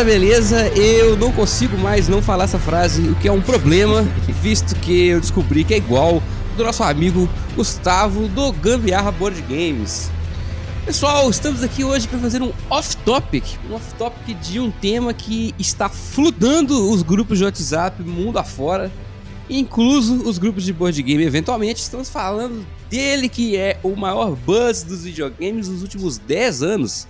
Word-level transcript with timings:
Galera, 0.00 0.18
beleza? 0.18 0.68
Eu 0.68 1.14
não 1.14 1.30
consigo 1.30 1.76
mais 1.76 2.08
não 2.08 2.22
falar 2.22 2.44
essa 2.44 2.58
frase, 2.58 3.02
o 3.02 3.14
que 3.16 3.28
é 3.28 3.32
um 3.32 3.42
problema, 3.42 4.02
visto 4.40 4.74
que 4.76 5.08
eu 5.08 5.20
descobri 5.20 5.62
que 5.62 5.74
é 5.74 5.76
igual 5.76 6.22
do 6.56 6.64
nosso 6.64 6.82
amigo 6.82 7.28
Gustavo 7.54 8.26
do 8.28 8.50
Gambiarra 8.50 9.10
Board 9.10 9.42
Games. 9.42 10.10
Pessoal, 10.86 11.28
estamos 11.28 11.62
aqui 11.62 11.84
hoje 11.84 12.08
para 12.08 12.18
fazer 12.18 12.40
um 12.40 12.50
off-topic, 12.70 13.44
um 13.68 13.74
off-topic 13.74 14.38
de 14.40 14.58
um 14.58 14.70
tema 14.70 15.12
que 15.12 15.54
está 15.58 15.90
fludando 15.90 16.90
os 16.90 17.02
grupos 17.02 17.36
de 17.36 17.44
WhatsApp 17.44 18.02
mundo 18.02 18.38
afora, 18.38 18.90
incluso 19.50 20.26
os 20.26 20.38
grupos 20.38 20.64
de 20.64 20.72
board 20.72 21.02
game. 21.02 21.22
Eventualmente, 21.22 21.82
estamos 21.82 22.08
falando 22.08 22.66
dele 22.88 23.28
que 23.28 23.54
é 23.54 23.78
o 23.82 23.94
maior 23.94 24.34
buzz 24.34 24.82
dos 24.82 25.04
videogames 25.04 25.68
nos 25.68 25.82
últimos 25.82 26.16
10 26.16 26.62
anos. 26.62 27.06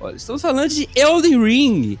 Olha, 0.00 0.16
estamos 0.16 0.40
falando 0.40 0.70
de 0.70 0.88
Elden 0.96 1.42
Ring. 1.42 1.98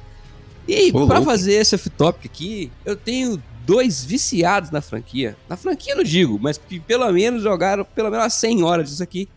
E 0.68 0.92
para 0.92 1.22
fazer 1.22 1.54
esse 1.54 1.74
off-topic 1.74 2.26
aqui, 2.26 2.72
eu 2.84 2.94
tenho 2.94 3.42
dois 3.66 4.04
viciados 4.04 4.70
na 4.70 4.80
franquia. 4.80 5.36
Na 5.48 5.56
franquia 5.56 5.94
não 5.94 6.04
digo, 6.04 6.38
mas 6.40 6.58
que 6.58 6.80
pelo 6.80 7.10
menos 7.12 7.42
jogaram 7.42 7.84
pelo 7.84 8.10
menos 8.10 8.32
100 8.34 8.62
horas 8.62 8.88
disso 8.90 9.02
aqui. 9.02 9.28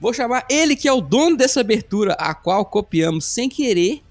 Vou 0.00 0.14
chamar 0.14 0.46
ele 0.48 0.74
que 0.76 0.88
é 0.88 0.92
o 0.92 1.00
dono 1.00 1.36
dessa 1.36 1.60
abertura, 1.60 2.14
a 2.14 2.34
qual 2.34 2.64
copiamos 2.64 3.26
sem 3.26 3.48
querer, 3.48 4.02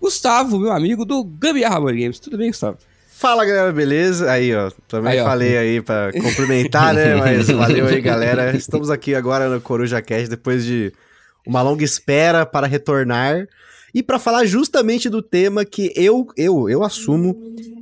Gustavo, 0.00 0.58
meu 0.58 0.72
amigo 0.72 1.04
do 1.04 1.24
Gambiarra 1.24 1.80
Board 1.80 1.98
Games. 2.00 2.20
Tudo 2.20 2.36
bem, 2.36 2.48
Gustavo? 2.48 2.78
Fala 3.08 3.44
galera, 3.44 3.72
beleza? 3.72 4.30
Aí, 4.30 4.54
ó, 4.54 4.70
também 4.86 5.18
aí, 5.18 5.24
falei 5.24 5.56
ó. 5.56 5.60
aí 5.60 5.82
pra 5.82 6.12
cumprimentar, 6.12 6.94
né? 6.94 7.16
Mas 7.18 7.48
valeu 7.48 7.86
aí, 7.86 8.00
galera. 8.00 8.56
Estamos 8.56 8.90
aqui 8.90 9.14
agora 9.14 9.48
no 9.48 9.60
Coruja 9.60 10.00
Cast 10.00 10.28
depois 10.28 10.64
de 10.64 10.92
uma 11.44 11.60
longa 11.62 11.82
espera 11.82 12.46
para 12.46 12.66
retornar 12.66 13.48
e 13.94 14.02
para 14.02 14.18
falar 14.18 14.44
justamente 14.44 15.08
do 15.08 15.22
tema 15.22 15.64
que 15.64 15.92
eu 15.96 16.26
eu 16.36 16.68
eu 16.68 16.82
assumo, 16.82 17.36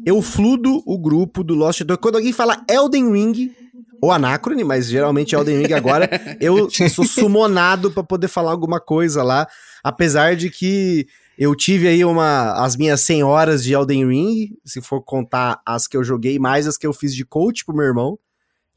eu 0.04 0.22
fludo 0.22 0.82
o 0.86 0.98
grupo 0.98 1.42
do 1.42 1.54
Lost 1.54 1.82
Door. 1.82 1.98
Quando 1.98 2.16
alguém 2.16 2.32
fala 2.32 2.64
Elden 2.70 3.12
Ring 3.12 3.52
ou 4.00 4.12
Anacrone, 4.12 4.62
mas 4.62 4.86
geralmente 4.86 5.34
Elden 5.34 5.62
Ring 5.62 5.72
agora, 5.72 6.08
eu 6.40 6.68
sou 6.70 7.04
sumonado 7.04 7.90
para 7.90 8.04
poder 8.04 8.28
falar 8.28 8.50
alguma 8.50 8.80
coisa 8.80 9.22
lá, 9.22 9.46
apesar 9.82 10.36
de 10.36 10.50
que 10.50 11.06
eu 11.38 11.54
tive 11.54 11.88
aí 11.88 12.04
uma 12.04 12.52
as 12.64 12.76
minhas 12.76 13.00
100 13.02 13.22
horas 13.24 13.62
de 13.62 13.74
Elden 13.74 14.08
Ring, 14.08 14.56
se 14.64 14.80
for 14.80 15.02
contar 15.02 15.60
as 15.66 15.86
que 15.86 15.96
eu 15.96 16.04
joguei 16.04 16.38
mais 16.38 16.66
as 16.66 16.78
que 16.78 16.86
eu 16.86 16.92
fiz 16.92 17.14
de 17.14 17.24
coach 17.24 17.64
pro 17.64 17.76
meu 17.76 17.84
irmão. 17.84 18.18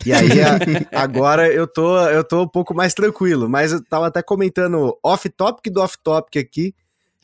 E 0.05 0.13
aí, 0.13 0.41
a, 0.41 0.57
agora 1.03 1.51
eu 1.51 1.67
tô, 1.67 1.99
eu 2.07 2.23
tô 2.23 2.43
um 2.43 2.47
pouco 2.47 2.73
mais 2.73 2.93
tranquilo, 2.93 3.49
mas 3.49 3.71
eu 3.71 3.83
tava 3.83 4.07
até 4.07 4.21
comentando 4.21 4.97
off-topic 5.03 5.71
do 5.71 5.81
off-topic 5.81 6.37
aqui, 6.37 6.73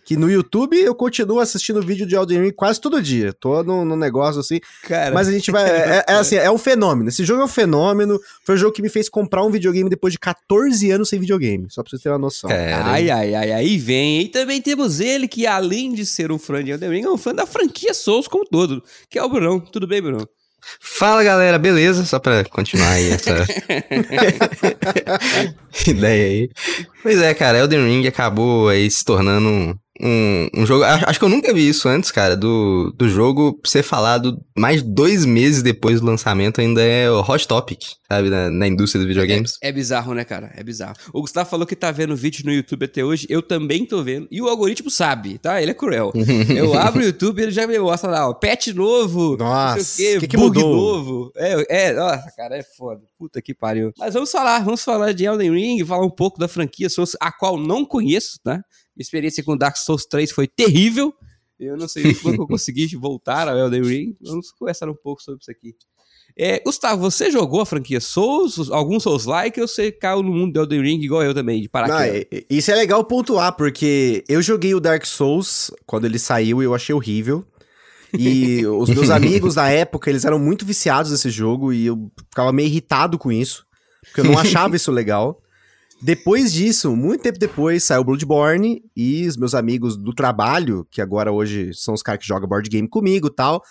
que 0.05 0.15
no 0.15 0.29
YouTube 0.29 0.77
eu 0.77 0.93
continuo 0.93 1.39
assistindo 1.39 1.81
vídeo 1.81 2.05
de 2.05 2.15
Elden 2.15 2.43
Ring 2.43 2.51
quase 2.51 2.79
todo 2.79 3.01
dia. 3.01 3.33
Tô 3.33 3.63
no, 3.63 3.83
no 3.83 3.95
negócio 3.95 4.39
assim. 4.39 4.59
Cara. 4.83 5.13
Mas 5.13 5.27
a 5.27 5.31
gente 5.31 5.51
vai. 5.51 5.65
É, 5.75 6.03
é, 6.07 6.13
assim, 6.13 6.35
é 6.35 6.49
um 6.49 6.57
fenômeno. 6.57 7.09
Esse 7.09 7.25
jogo 7.25 7.41
é 7.41 7.45
um 7.45 7.49
fenômeno. 7.49 8.19
Foi 8.43 8.55
o 8.55 8.57
jogo 8.57 8.73
que 8.73 8.81
me 8.81 8.89
fez 8.89 9.09
comprar 9.09 9.43
um 9.43 9.49
videogame 9.49 9.89
depois 9.89 10.13
de 10.13 10.19
14 10.19 10.91
anos 10.91 11.09
sem 11.09 11.19
videogame. 11.19 11.65
Só 11.69 11.81
pra 11.81 11.89
você 11.89 12.03
ter 12.03 12.09
uma 12.09 12.19
noção. 12.19 12.49
Cara. 12.49 12.85
Ai, 12.85 13.09
ai, 13.09 13.33
ai, 13.33 13.51
aí 13.51 13.77
vem. 13.77 14.21
E 14.21 14.27
também 14.27 14.61
temos 14.61 14.99
ele 14.99 15.27
que, 15.27 15.47
além 15.47 15.93
de 15.93 16.05
ser 16.05 16.31
um 16.31 16.37
fã 16.37 16.63
de 16.63 16.71
Elden 16.71 16.89
Ring, 16.89 17.03
é 17.03 17.09
um 17.09 17.17
fã 17.17 17.33
da 17.33 17.47
franquia 17.47 17.93
Souls 17.93 18.27
como 18.27 18.45
todo, 18.45 18.83
que 19.09 19.17
é 19.17 19.23
o 19.23 19.29
Bruno. 19.29 19.59
Tudo 19.71 19.87
bem, 19.87 20.01
Bruno? 20.01 20.27
Fala 20.79 21.23
galera, 21.23 21.57
beleza? 21.57 22.05
Só 22.05 22.19
pra 22.19 22.43
continuar 22.45 22.91
aí 22.91 23.09
essa 23.11 23.45
ideia 25.89 26.25
aí. 26.25 26.49
Pois 27.01 27.19
é, 27.19 27.33
cara, 27.33 27.59
Elden 27.59 27.85
Ring 27.85 28.07
acabou 28.07 28.69
aí 28.69 28.89
se 28.89 29.03
tornando 29.03 29.77
um, 30.01 30.49
um 30.55 30.65
jogo. 30.65 30.83
Acho 30.83 31.17
que 31.17 31.25
eu 31.25 31.29
nunca 31.29 31.53
vi 31.53 31.67
isso 31.67 31.87
antes, 31.87 32.11
cara, 32.11 32.35
do, 32.35 32.93
do 32.97 33.07
jogo 33.07 33.59
ser 33.65 33.83
falado 33.83 34.43
mais 34.55 34.81
dois 34.81 35.25
meses 35.25 35.63
depois 35.63 36.01
do 36.01 36.05
lançamento 36.05 36.59
ainda 36.59 36.81
é 36.81 37.09
o 37.09 37.21
Hot 37.21 37.47
Topic, 37.47 37.81
sabe, 38.09 38.29
na, 38.29 38.49
na 38.49 38.67
indústria 38.67 38.99
dos 38.99 39.07
videogames. 39.07 39.57
É, 39.61 39.69
é, 39.69 39.71
bizarro, 39.71 40.13
né, 40.13 40.25
cara? 40.25 40.51
É 40.55 40.63
bizarro. 40.63 40.95
O 41.13 41.21
Gustavo 41.21 41.49
falou 41.49 41.65
que 41.65 41.75
tá 41.75 41.91
vendo 41.91 42.15
vídeo 42.15 42.45
no 42.45 42.51
YouTube 42.51 42.85
até 42.85 43.03
hoje, 43.03 43.25
eu 43.29 43.41
também 43.41 43.85
tô 43.85 44.03
vendo, 44.03 44.27
e 44.29 44.41
o 44.41 44.49
algoritmo 44.49 44.89
sabe, 44.89 45.37
tá? 45.37 45.61
Ele 45.61 45.71
é 45.71 45.73
cruel. 45.73 46.11
eu 46.55 46.73
abro 46.73 47.01
o 47.01 47.05
YouTube 47.05 47.39
e 47.39 47.43
ele 47.43 47.51
já 47.51 47.65
me 47.65 47.79
mostra 47.79 48.09
lá, 48.09 48.29
ó, 48.29 48.33
patch 48.33 48.67
novo, 48.67 49.37
nossa, 49.37 49.77
não 49.77 49.83
sei 49.83 50.17
o 50.17 50.19
quê, 50.19 50.27
que, 50.27 50.35
que 50.35 50.37
bug 50.37 50.59
mudou? 50.59 50.75
novo. 50.75 51.31
É, 51.37 51.87
é, 51.87 51.93
nossa, 51.93 52.31
cara, 52.35 52.57
é 52.57 52.63
foda. 52.63 53.01
Puta 53.17 53.41
que 53.41 53.53
pariu. 53.53 53.93
Mas 53.97 54.13
vamos 54.13 54.31
falar, 54.31 54.63
vamos 54.63 54.83
falar 54.83 55.13
de 55.13 55.25
Elden 55.25 55.51
Ring, 55.51 55.85
falar 55.85 56.05
um 56.05 56.09
pouco 56.09 56.37
da 56.37 56.47
franquia, 56.47 56.87
a 57.21 57.31
qual 57.31 57.57
não 57.57 57.85
conheço, 57.85 58.37
tá? 58.43 58.61
Minha 58.95 59.03
experiência 59.03 59.43
com 59.43 59.57
Dark 59.57 59.75
Souls 59.77 60.05
3 60.05 60.31
foi 60.31 60.47
terrível. 60.47 61.13
Eu 61.59 61.77
não 61.77 61.87
sei 61.87 62.13
como 62.15 62.43
eu 62.43 62.47
consegui 62.47 62.95
voltar 62.95 63.47
ao 63.47 63.57
Elden 63.57 63.83
Ring. 63.83 64.17
Vamos 64.21 64.51
conversar 64.51 64.89
um 64.89 64.95
pouco 64.95 65.21
sobre 65.21 65.41
isso 65.41 65.51
aqui. 65.51 65.75
É, 66.37 66.59
Gustavo, 66.59 66.99
você 66.99 67.31
jogou 67.31 67.61
a 67.61 67.65
franquia 67.65 68.01
Souls, 68.01 68.69
algum 68.69 68.99
Souls-like, 68.99 69.61
ou 69.61 69.67
você 69.67 69.89
caiu 69.89 70.21
no 70.21 70.33
mundo 70.33 70.53
do 70.53 70.59
Elden 70.61 70.81
Ring 70.81 71.01
igual 71.01 71.23
eu 71.23 71.33
também, 71.33 71.61
de 71.61 71.69
paraquedas? 71.69 72.25
Não, 72.29 72.41
isso 72.49 72.71
é 72.71 72.75
legal 72.75 73.03
pontuar, 73.05 73.55
porque 73.55 74.23
eu 74.27 74.41
joguei 74.41 74.75
o 74.75 74.81
Dark 74.81 75.05
Souls 75.05 75.71
quando 75.85 76.05
ele 76.05 76.19
saiu 76.19 76.61
e 76.61 76.65
eu 76.65 76.75
achei 76.75 76.93
horrível. 76.93 77.45
E 78.17 78.65
os 78.67 78.89
meus 78.89 79.09
amigos 79.09 79.55
na 79.55 79.69
época, 79.69 80.09
eles 80.09 80.25
eram 80.25 80.37
muito 80.37 80.65
viciados 80.65 81.11
nesse 81.11 81.29
jogo 81.29 81.71
e 81.71 81.85
eu 81.85 82.11
ficava 82.29 82.51
meio 82.51 82.67
irritado 82.67 83.17
com 83.17 83.31
isso, 83.31 83.65
porque 84.03 84.19
eu 84.19 84.25
não 84.25 84.37
achava 84.39 84.75
isso 84.75 84.91
legal. 84.91 85.41
Depois 86.01 86.53
disso, 86.53 86.95
muito 86.95 87.21
tempo 87.21 87.39
depois, 87.39 87.83
saiu 87.83 88.03
Bloodborne 88.03 88.83
e 88.95 89.27
os 89.27 89.37
meus 89.37 89.55
amigos 89.55 89.97
do 89.97 90.13
trabalho, 90.13 90.85
que 90.91 91.01
agora 91.01 91.31
hoje 91.31 91.73
são 91.73 91.93
os 91.93 92.03
caras 92.03 92.21
que 92.21 92.27
jogam 92.27 92.47
board 92.47 92.69
game 92.69 92.87
comigo 92.87 93.29
tal, 93.29 93.63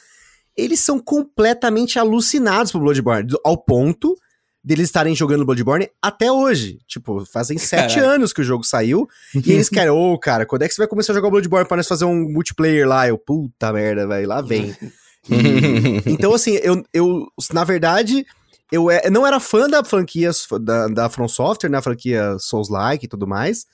eles 0.57 0.81
são 0.81 0.99
completamente 0.99 1.99
alucinados 1.99 2.73
por 2.73 2.81
Bloodborne, 2.81 3.29
ao 3.45 3.57
ponto 3.57 4.17
deles 4.65 4.87
estarem 4.87 5.15
jogando 5.15 5.45
Bloodborne 5.45 5.91
até 6.01 6.33
hoje. 6.33 6.79
Tipo, 6.87 7.25
fazem 7.27 7.59
sete 7.59 7.97
Caraca. 7.97 8.15
anos 8.15 8.33
que 8.33 8.41
o 8.41 8.45
jogo 8.45 8.65
saiu. 8.65 9.07
e 9.35 9.53
eles 9.53 9.69
querem, 9.69 9.91
ô, 9.91 10.15
oh, 10.15 10.19
cara, 10.19 10.47
quando 10.47 10.63
é 10.63 10.69
que 10.69 10.75
você 10.75 10.81
vai 10.81 10.89
começar 10.89 11.13
a 11.13 11.17
jogar 11.17 11.31
Bloodborne 11.31 11.69
pra 11.69 11.77
nós 11.77 11.87
fazer 11.87 12.07
um 12.07 12.29
multiplayer 12.31 12.89
lá? 12.89 13.07
Eu, 13.07 13.19
puta 13.19 13.73
merda, 13.73 14.07
velho, 14.07 14.29
lá 14.29 14.41
vem. 14.41 14.75
E, 15.27 16.03
então, 16.05 16.35
assim, 16.35 16.59
eu, 16.63 16.85
eu, 16.93 17.27
na 17.51 17.65
verdade, 17.65 18.27
eu 18.75 18.91
é, 18.91 19.09
não 19.09 19.27
era 19.27 19.39
fã 19.39 19.69
da 19.69 19.85
franquia 19.85 20.31
da, 20.61 20.89
da 20.89 21.09
From 21.09 21.29
Software, 21.29 21.71
né? 21.71 21.79
A 21.79 21.83
franquia 21.83 22.37
Souls-like 22.39 23.05
e 23.05 23.09
tudo 23.09 23.27
mais. 23.27 23.67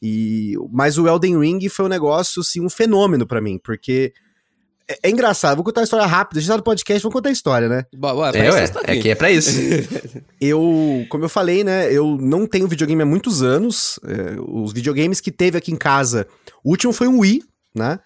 E, 0.00 0.54
mas 0.72 0.96
o 0.96 1.06
Elden 1.06 1.38
Ring 1.38 1.68
foi 1.68 1.84
um 1.84 1.88
negócio, 1.88 2.40
assim, 2.40 2.60
um 2.60 2.70
fenômeno 2.70 3.26
para 3.26 3.40
mim, 3.40 3.58
porque 3.62 4.12
é, 4.88 4.98
é, 5.02 5.10
engraçado, 5.10 5.56
vou 5.56 5.64
contar 5.64 5.82
a 5.82 5.84
história 5.84 6.06
rápida. 6.06 6.38
A 6.38 6.40
gente 6.40 6.50
tá 6.50 6.56
no 6.56 6.62
podcast, 6.62 7.02
vou 7.02 7.12
contar 7.12 7.28
a 7.28 7.32
história, 7.32 7.68
né? 7.68 7.84
Boa, 7.94 8.30
é, 8.30 8.50
ué, 8.50 8.64
é 8.84 8.96
que 8.96 9.10
é 9.10 9.14
pra 9.14 9.30
isso. 9.30 9.50
eu, 10.40 11.04
como 11.10 11.24
eu 11.24 11.28
falei, 11.28 11.62
né, 11.62 11.92
eu 11.92 12.16
não 12.18 12.46
tenho 12.46 12.68
videogame 12.68 13.02
há 13.02 13.06
muitos 13.06 13.42
anos. 13.42 14.00
É, 14.04 14.40
os 14.40 14.72
videogames 14.72 15.20
que 15.20 15.30
teve 15.30 15.58
aqui 15.58 15.72
em 15.72 15.76
casa, 15.76 16.26
o 16.64 16.70
último 16.70 16.92
foi 16.92 17.06
um 17.06 17.18
Wii, 17.18 17.42
né? 17.74 17.98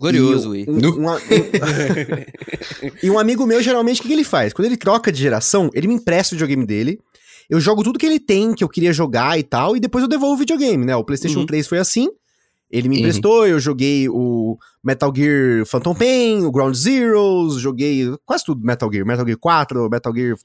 Glorioso, 0.00 0.56
e, 0.56 0.64
um, 0.66 0.72
um, 0.72 1.10
um, 1.10 1.18
e 3.02 3.10
um 3.10 3.18
amigo 3.18 3.46
meu, 3.46 3.62
geralmente, 3.62 4.00
o 4.00 4.02
que, 4.02 4.08
que 4.08 4.14
ele 4.14 4.24
faz? 4.24 4.54
Quando 4.54 4.64
ele 4.64 4.78
troca 4.78 5.12
de 5.12 5.20
geração, 5.20 5.68
ele 5.74 5.86
me 5.86 5.94
empresta 5.94 6.34
o 6.34 6.38
videogame 6.38 6.64
dele. 6.64 6.98
Eu 7.50 7.60
jogo 7.60 7.82
tudo 7.82 7.98
que 7.98 8.06
ele 8.06 8.18
tem, 8.18 8.54
que 8.54 8.64
eu 8.64 8.68
queria 8.68 8.94
jogar 8.94 9.38
e 9.38 9.42
tal, 9.42 9.76
e 9.76 9.80
depois 9.80 10.02
eu 10.02 10.08
devolvo 10.08 10.36
o 10.36 10.38
videogame, 10.38 10.86
né? 10.86 10.96
O 10.96 11.04
PlayStation 11.04 11.40
uhum. 11.40 11.46
3 11.46 11.66
foi 11.66 11.78
assim. 11.78 12.08
Ele 12.70 12.88
me 12.88 12.94
uhum. 12.94 13.00
emprestou, 13.00 13.46
eu 13.46 13.60
joguei 13.60 14.08
o 14.08 14.56
Metal 14.82 15.12
Gear 15.14 15.66
Phantom 15.66 15.94
Pain, 15.94 16.44
o 16.44 16.50
Ground 16.50 16.74
Zeroes, 16.74 17.54
joguei 17.54 18.06
quase 18.24 18.44
tudo 18.44 18.64
Metal 18.64 18.90
Gear, 18.90 19.04
Metal 19.04 19.26
Gear 19.26 19.38
4, 19.38 19.90
Metal 19.90 20.14
Gear, 20.14 20.36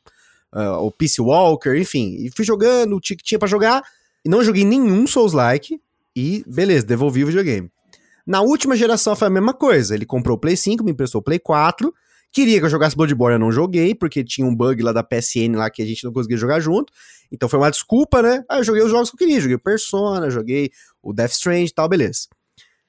uh, 0.53 0.85
o 0.85 0.91
Peace 0.91 1.21
Walker, 1.21 1.77
enfim. 1.77 2.15
E 2.19 2.29
fui 2.35 2.43
jogando 2.43 2.97
o 2.97 2.99
que 2.99 3.15
tinha 3.15 3.39
pra 3.39 3.47
jogar, 3.47 3.83
e 4.25 4.27
não 4.27 4.43
joguei 4.43 4.65
nenhum 4.65 5.07
Souls-like, 5.07 5.79
e 6.13 6.43
beleza, 6.45 6.85
devolvi 6.85 7.23
o 7.23 7.27
videogame. 7.27 7.69
Na 8.25 8.41
última 8.41 8.75
geração 8.75 9.15
foi 9.15 9.27
a 9.27 9.31
mesma 9.31 9.53
coisa. 9.53 9.93
Ele 9.93 10.05
comprou 10.05 10.35
o 10.35 10.39
Play 10.39 10.57
5, 10.57 10.83
me 10.83 10.91
emprestou 10.91 11.21
o 11.21 11.23
Play 11.23 11.39
4. 11.39 11.93
Queria 12.31 12.59
que 12.59 12.65
eu 12.65 12.69
jogasse 12.69 12.95
Bloodborne, 12.95 13.35
eu 13.35 13.39
não 13.39 13.51
joguei, 13.51 13.95
porque 13.95 14.23
tinha 14.23 14.45
um 14.45 14.53
bug 14.53 14.81
lá 14.83 14.91
da 14.91 15.03
PSN 15.03 15.55
lá 15.55 15.69
que 15.69 15.81
a 15.81 15.85
gente 15.85 16.03
não 16.03 16.11
conseguia 16.11 16.35
jogar 16.35 16.59
junto. 16.59 16.91
Então 17.31 17.47
foi 17.47 17.59
uma 17.59 17.71
desculpa, 17.71 18.21
né? 18.21 18.43
Aí 18.49 18.59
eu 18.59 18.63
joguei 18.63 18.83
os 18.83 18.91
jogos 18.91 19.09
que 19.09 19.15
eu 19.15 19.19
queria. 19.19 19.39
Joguei 19.39 19.57
Persona, 19.57 20.29
joguei 20.29 20.71
o 21.01 21.13
Death 21.13 21.31
Strange 21.31 21.71
e 21.71 21.73
tal, 21.73 21.87
beleza. 21.87 22.27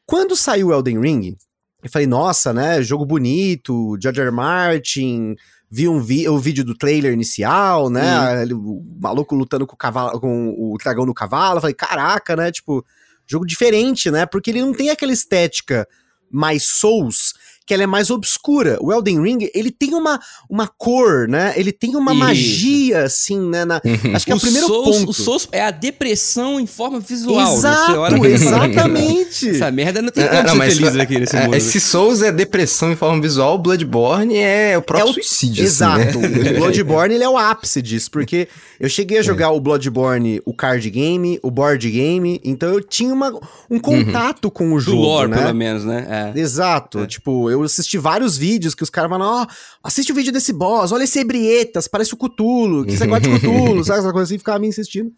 Quando 0.04 0.34
saiu 0.34 0.68
o 0.68 0.72
Elden 0.72 1.00
Ring, 1.00 1.36
eu 1.82 1.90
falei, 1.90 2.06
nossa, 2.06 2.52
né? 2.52 2.82
Jogo 2.82 3.04
bonito, 3.06 3.96
George 4.00 4.20
R. 4.20 4.30
Martin. 4.30 5.36
Vi 5.70 5.88
um 5.88 6.00
vi 6.00 6.28
o 6.28 6.38
vídeo 6.38 6.64
do 6.64 6.76
trailer 6.76 7.12
inicial, 7.12 7.90
né? 7.90 8.44
O 8.52 8.84
maluco 9.00 9.34
lutando 9.34 9.66
com 9.66 9.74
o 9.74 9.78
cavalo, 9.78 10.20
com 10.20 10.54
o 10.56 10.76
dragão 10.78 11.04
no 11.06 11.14
cavalo. 11.14 11.58
Eu 11.58 11.60
falei, 11.60 11.74
caraca, 11.74 12.34
né? 12.34 12.50
Tipo, 12.50 12.84
jogo 13.26 13.46
diferente, 13.46 14.11
né? 14.11 14.26
Porque 14.26 14.50
ele 14.50 14.61
não 14.61 14.73
tem 14.73 14.90
aquela 14.90 15.12
estética 15.12 15.87
mais 16.31 16.64
Souls 16.64 17.34
que 17.66 17.74
ela 17.74 17.82
é 17.82 17.86
mais 17.86 18.10
obscura. 18.10 18.78
O 18.80 18.92
Elden 18.92 19.20
Ring, 19.20 19.50
ele 19.52 19.70
tem 19.70 19.92
uma, 19.94 20.20
uma 20.48 20.68
cor, 20.68 21.26
né? 21.26 21.52
Ele 21.56 21.72
tem 21.72 21.96
uma 21.96 22.12
Isso. 22.12 22.20
magia, 22.20 23.02
assim, 23.04 23.40
né? 23.40 23.64
na- 23.64 23.82
acho 24.14 24.24
que 24.24 24.32
é 24.32 24.34
o, 24.36 24.40
primeiro 24.40 24.66
Souls, 24.68 24.98
ponto. 24.98 25.10
O 25.10 25.12
Souls 25.12 25.48
é 25.50 25.62
a 25.62 25.70
depressão 25.72 26.60
em 26.60 26.66
forma 26.66 27.00
visual. 27.00 27.36
né? 27.50 27.58
Exato, 27.58 28.02
aquele- 28.04 28.32
exatamente. 28.34 29.48
Essa 29.50 29.70
merda 29.70 30.00
não 30.02 30.10
tem 30.10 30.24
Ah, 30.24 30.28
como 30.28 30.42
não, 30.42 30.50
ser 30.52 30.56
mas 30.58 30.74
feliz 30.76 30.96
é- 30.96 31.00
aqui 31.02 31.18
nesse 31.18 31.36
é, 31.36 31.44
mundo. 31.44 31.56
Esse 31.56 31.80
Souls 31.80 32.22
é 32.22 32.30
depressão 32.32 32.92
em 32.92 32.96
forma 32.96 33.20
visual, 33.20 33.58
Bloodborne 33.58 34.36
é 34.36 34.76
o 34.78 34.82
próprio 34.82 35.08
É 35.08 35.10
o- 35.10 35.14
suicídio, 35.14 35.64
Exato. 35.64 36.00
assim, 36.00 36.19
né? 36.20 36.52
O 36.52 36.54
Bloodborne 36.60 37.14
ele 37.14 37.24
é 37.24 37.28
o 37.28 37.36
ápice 37.36 37.82
disso, 37.82 38.10
porque 38.10 38.48
eu 38.78 38.88
cheguei 38.88 39.19
a 39.19 39.22
jogar 39.22 39.50
o 39.50 39.60
Bloodborne, 39.60 40.40
o 40.44 40.54
card 40.54 40.88
game, 40.90 41.38
o 41.42 41.50
board 41.50 41.90
game, 41.90 42.40
então 42.44 42.69
eu 42.70 42.80
tinha 42.82 43.12
uma, 43.12 43.32
um 43.70 43.78
contato 43.78 44.50
com 44.50 44.69
o 44.72 44.74
Do 44.76 44.80
jogo, 44.80 45.02
lore, 45.02 45.30
né? 45.30 45.38
pelo 45.38 45.54
menos, 45.54 45.84
né? 45.84 46.32
É. 46.34 46.38
Exato. 46.38 47.00
É. 47.00 47.06
Tipo, 47.06 47.50
eu 47.50 47.56
assisti 47.62 47.99
vários 47.99 48.37
vídeos 48.37 48.75
que 48.75 48.82
os 48.82 48.91
caras 48.91 49.11
falam, 49.11 49.43
ó, 49.43 49.47
assiste 49.82 50.12
o 50.12 50.14
vídeo 50.14 50.32
desse 50.32 50.53
boss, 50.53 50.93
olha 50.93 51.05
esse 51.05 51.19
Ebrietas, 51.19 51.88
parece 51.88 52.14
o 52.14 52.17
Cthulhu, 52.17 52.85
que 52.85 52.97
você 52.97 53.06
gosta 53.06 53.29
de 53.29 53.38
Cthulhu, 53.38 53.85
sabe? 53.85 54.00
Essa 54.00 54.12
coisa 54.12 54.25
assim, 54.25 54.38
ficava 54.38 54.58
me 54.58 54.69
insistindo. 54.69 55.12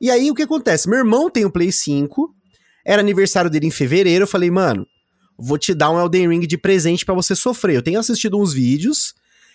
E 0.00 0.10
aí, 0.10 0.30
o 0.30 0.34
que 0.34 0.42
acontece? 0.42 0.88
Meu 0.88 0.98
irmão 0.98 1.30
tem 1.30 1.44
o 1.44 1.50
Play 1.50 1.70
5, 1.70 2.34
era 2.84 3.00
aniversário 3.00 3.50
dele 3.50 3.66
em 3.66 3.70
fevereiro, 3.70 4.24
eu 4.24 4.28
falei, 4.28 4.50
mano, 4.50 4.86
vou 5.38 5.58
te 5.58 5.74
dar 5.74 5.90
um 5.90 6.00
Elden 6.00 6.28
Ring 6.28 6.46
de 6.46 6.58
presente 6.58 7.04
pra 7.04 7.14
você 7.14 7.34
sofrer. 7.34 7.76
Eu 7.76 7.82
tenho 7.82 8.00
assistido 8.00 8.38
uns 8.38 8.52
vídeos, 8.52 9.14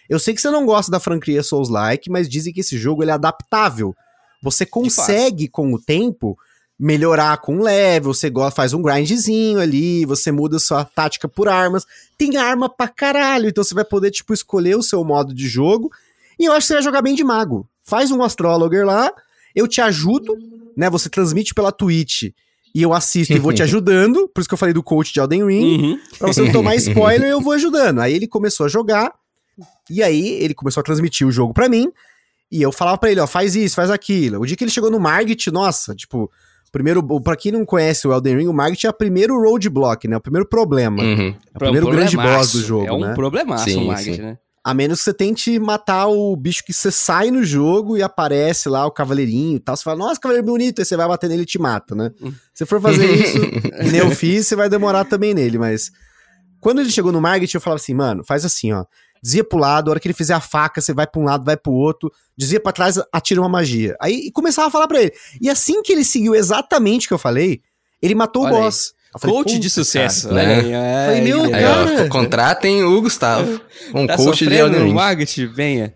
eu 0.10 0.20
sei 0.20 0.34
que 0.34 0.42
você 0.42 0.50
não 0.50 0.66
gosta 0.66 0.92
da 0.92 1.00
franquia 1.00 1.42
Souls-like, 1.42 2.10
mas 2.10 2.30
dizem 2.30 2.54
que 2.54 2.62
esse 2.62 2.78
jogo 2.78 3.04
ele 3.04 3.12
é 3.12 3.14
adaptável. 3.16 3.96
Você 4.42 4.66
consegue, 4.66 5.48
com 5.48 5.74
o 5.74 5.82
tempo, 5.82 6.38
melhorar 6.78 7.38
com 7.38 7.62
level, 7.62 8.14
você 8.14 8.32
faz 8.54 8.74
um 8.74 8.82
grindzinho 8.82 9.60
ali, 9.60 10.06
você 10.06 10.32
muda 10.32 10.60
sua 10.60 10.84
tática 10.84 11.28
por 11.28 11.48
armas. 11.48 11.86
Tem 12.18 12.36
arma 12.38 12.70
pra 12.70 12.88
caralho, 12.88 13.48
então 13.48 13.64
você 13.64 13.74
vai 13.74 13.86
poder, 13.86 14.12
tipo, 14.12 14.34
escolher 14.34 14.76
o 14.76 14.84
seu 14.84 15.04
modo 15.04 15.34
de 15.34 15.48
jogo. 15.48 15.90
E 16.38 16.46
eu 16.46 16.52
acho 16.52 16.62
que 16.62 16.68
você 16.68 16.74
vai 16.74 16.84
jogar 16.84 17.02
bem 17.02 17.16
de 17.16 17.24
mago. 17.24 17.68
Faz 17.84 18.12
um 18.12 18.22
Astrologer 18.22 18.86
lá, 18.86 19.12
eu 19.56 19.68
te 19.68 19.80
ajudo, 19.80 20.38
né? 20.76 20.90
Você 20.90 21.10
transmite 21.10 21.54
pela 21.54 21.72
Twitch 21.72 22.24
e 22.74 22.82
eu 22.82 22.94
assisto 22.94 23.34
e 23.34 23.40
vou 23.40 23.54
te 23.54 23.64
ajudando. 23.64 24.28
Por 24.28 24.42
isso 24.42 24.50
que 24.50 24.54
eu 24.54 24.58
falei 24.58 24.74
do 24.74 24.84
coach 24.84 25.14
de 25.14 25.20
Elden 25.20 25.46
Ring. 25.46 25.82
Uhum. 25.82 26.00
Pra 26.20 26.28
você 26.28 26.42
não 26.42 26.52
tomar 26.52 26.76
spoiler, 26.78 27.30
eu 27.30 27.40
vou 27.40 27.54
ajudando. 27.54 28.00
Aí 28.00 28.14
ele 28.14 28.28
começou 28.28 28.66
a 28.66 28.70
jogar, 28.70 29.14
e 29.90 30.04
aí 30.04 30.28
ele 30.42 30.54
começou 30.54 30.82
a 30.82 30.84
transmitir 30.84 31.26
o 31.26 31.32
jogo 31.32 31.54
pra 31.54 31.70
mim, 31.70 31.90
e 32.52 32.62
eu 32.62 32.72
falava 32.72 32.98
pra 32.98 33.10
ele, 33.10 33.22
ó, 33.22 33.28
faz 33.28 33.56
isso, 33.56 33.76
faz 33.76 33.90
aquilo. 33.90 34.42
O 34.42 34.46
dia 34.46 34.58
que 34.58 34.64
ele 34.64 34.72
chegou 34.72 34.92
no 34.92 35.00
Margit, 35.00 35.50
nossa, 35.52 35.96
tipo, 35.96 36.30
primeiro, 36.76 37.02
pra 37.22 37.38
quem 37.38 37.54
não 37.54 37.66
conhece 37.66 38.06
o 38.06 38.12
Elden 38.12 38.38
Ring, 38.38 38.48
o 38.48 38.54
Margit 38.54 38.86
é 38.86 38.90
o 38.90 38.94
primeiro 38.94 39.42
roadblock, 39.42 40.10
né, 40.10 40.18
o 40.18 40.22
primeiro 40.22 40.46
problema. 40.46 41.02
Uhum. 41.02 41.34
É 41.54 41.56
o 41.56 41.60
primeiro 41.60 41.90
grande 41.90 42.18
boss 42.18 42.52
do 42.52 42.60
jogo, 42.60 42.86
É 42.86 42.92
um 42.92 43.00
né? 43.00 43.14
problemaço 43.14 43.64
Sim, 43.64 43.84
o 43.84 43.88
Margit, 43.88 44.22
né? 44.22 44.38
A 44.62 44.74
menos 44.74 44.98
que 44.98 45.06
você 45.06 45.14
tente 45.14 45.58
matar 45.58 46.08
o 46.08 46.36
bicho 46.36 46.66
que 46.66 46.74
você 46.74 46.92
sai 46.92 47.32
no 47.32 47.46
jogo 47.46 47.96
e 47.96 48.04
aparece 48.04 48.68
lá 48.68 48.86
o 48.86 48.92
cavaleirinho 48.92 49.56
e 49.56 49.60
tal. 49.60 49.78
Você 49.78 49.84
fala, 49.84 50.00
nossa, 50.00 50.20
cavaleiro 50.20 50.48
bonito. 50.48 50.80
Aí 50.80 50.86
você 50.86 50.98
vai 50.98 51.08
bater 51.08 51.30
nele 51.30 51.44
e 51.44 51.46
te 51.46 51.60
mata, 51.60 51.94
né? 51.94 52.12
Se 52.52 52.66
for 52.66 52.82
fazer 52.82 53.06
isso, 53.14 53.40
que 53.40 53.92
nem 53.92 54.02
eu 54.02 54.10
fiz, 54.10 54.48
você 54.48 54.56
vai 54.56 54.68
demorar 54.68 55.06
também 55.06 55.36
nele. 55.36 55.60
Mas 55.60 55.92
quando 56.66 56.82
ele 56.82 56.90
chegou 56.90 57.12
no 57.12 57.22
Margit, 57.22 57.54
eu 57.54 57.62
falava 57.62 57.80
assim, 57.80 57.94
mano, 57.94 58.24
faz 58.24 58.44
assim, 58.44 58.74
ó. 58.74 58.86
Desvia 59.22 59.44
pro 59.44 59.60
lado, 59.60 59.88
a 59.88 59.92
hora 59.92 60.00
que 60.00 60.08
ele 60.08 60.16
fizer 60.16 60.34
a 60.34 60.40
faca, 60.40 60.82
você 60.82 60.96
vai 60.96 61.06
pra 61.06 61.22
um 61.22 61.24
lado, 61.24 61.46
vai 61.46 61.56
pro 61.56 61.72
outro. 61.72 62.12
Desvia 62.36 62.60
pra 62.60 62.72
trás, 62.72 63.00
atira 63.14 63.40
uma 63.40 63.48
magia. 63.48 63.96
Aí 64.02 64.16
e 64.26 64.32
começava 64.32 64.68
a 64.68 64.72
falar 64.72 64.88
pra 64.88 65.00
ele. 65.00 65.14
E 65.40 65.48
assim 65.48 65.84
que 65.84 65.94
ele 65.94 66.04
seguiu 66.04 66.34
exatamente 66.34 67.06
o 67.06 67.10
que 67.10 67.14
eu 67.14 67.20
falei, 67.20 67.62
ele 68.02 68.16
matou 68.16 68.46
Olha 68.46 68.54
o 68.54 68.56
aí. 68.58 68.64
boss. 68.64 68.96
Eu 69.14 69.20
falei, 69.20 69.36
Coach 69.36 69.52
de 69.60 69.70
"Puta, 69.70 69.70
sucesso. 69.70 70.30
cara." 70.30 70.42
né? 70.44 70.58
Olha 70.58 70.64
aí, 70.66 70.74
é, 70.74 71.06
Falei, 71.06 71.22
meu, 71.22 71.44
aí, 71.44 71.54
Aí, 71.54 71.62
Cara. 71.64 72.04
ó, 72.06 72.08
contratem 72.10 72.84
o 72.84 73.00
Gustavo, 73.00 73.62
um 73.94 74.08
tá 74.08 74.16
coach 74.18 74.48
de 74.48 74.64
no. 74.64 74.92
Margit? 74.92 75.46
Venha. 75.46 75.94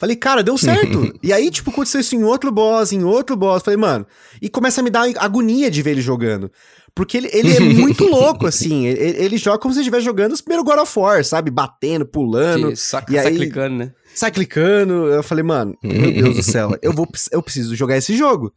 Falei, 0.00 0.16
cara, 0.16 0.42
deu 0.42 0.58
certo. 0.58 1.14
e 1.22 1.32
aí, 1.32 1.50
tipo, 1.50 1.70
aconteceu 1.70 2.00
isso 2.00 2.16
em 2.16 2.24
outro 2.24 2.50
boss, 2.50 2.90
em 2.90 3.04
outro 3.04 3.36
boss. 3.36 3.62
Falei, 3.62 3.76
mano. 3.76 4.04
E 4.42 4.48
começa 4.48 4.80
a 4.80 4.84
me 4.84 4.90
dar 4.90 5.06
agonia 5.18 5.70
de 5.70 5.82
ver 5.82 5.90
ele 5.90 6.00
jogando. 6.00 6.50
Porque 6.94 7.16
ele, 7.16 7.28
ele 7.32 7.56
é 7.56 7.60
muito 7.60 8.04
louco, 8.08 8.46
assim. 8.46 8.86
Ele, 8.86 9.16
ele 9.24 9.38
joga 9.38 9.58
como 9.58 9.72
se 9.72 9.80
estivesse 9.80 10.04
jogando 10.04 10.32
os 10.32 10.40
primeiros 10.40 10.64
God 10.68 10.80
of 10.82 10.98
War, 10.98 11.24
sabe? 11.24 11.50
Batendo, 11.50 12.04
pulando, 12.06 12.72
Que 13.06 13.14
e 13.14 13.18
aí- 13.18 13.36
clicando, 13.36 13.76
né? 13.76 13.92
sai 14.14 14.30
clicando. 14.30 15.06
Eu 15.06 15.22
falei, 15.22 15.44
mano, 15.44 15.76
meu 15.82 16.12
Deus 16.12 16.36
do 16.36 16.42
céu, 16.42 16.76
eu, 16.82 16.92
vou, 16.92 17.08
eu 17.30 17.42
preciso 17.42 17.74
jogar 17.76 17.96
esse 17.96 18.16
jogo. 18.16 18.52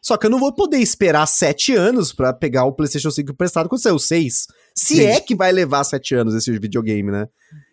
Só 0.00 0.16
que 0.16 0.26
eu 0.26 0.30
não 0.30 0.40
vou 0.40 0.52
poder 0.52 0.78
esperar 0.78 1.26
sete 1.26 1.72
anos 1.74 2.12
pra 2.12 2.32
pegar 2.32 2.64
o 2.64 2.72
PlayStation 2.72 3.10
5 3.10 3.30
emprestado 3.32 3.68
quando 3.68 3.80
saiu 3.82 3.98
seis. 4.00 4.46
Se 4.74 4.96
Sim. 4.96 5.04
é 5.04 5.20
que 5.20 5.34
vai 5.34 5.52
levar 5.52 5.84
sete 5.84 6.14
anos 6.14 6.34
esse 6.34 6.50
videogame, 6.58 7.10
né? 7.12 7.26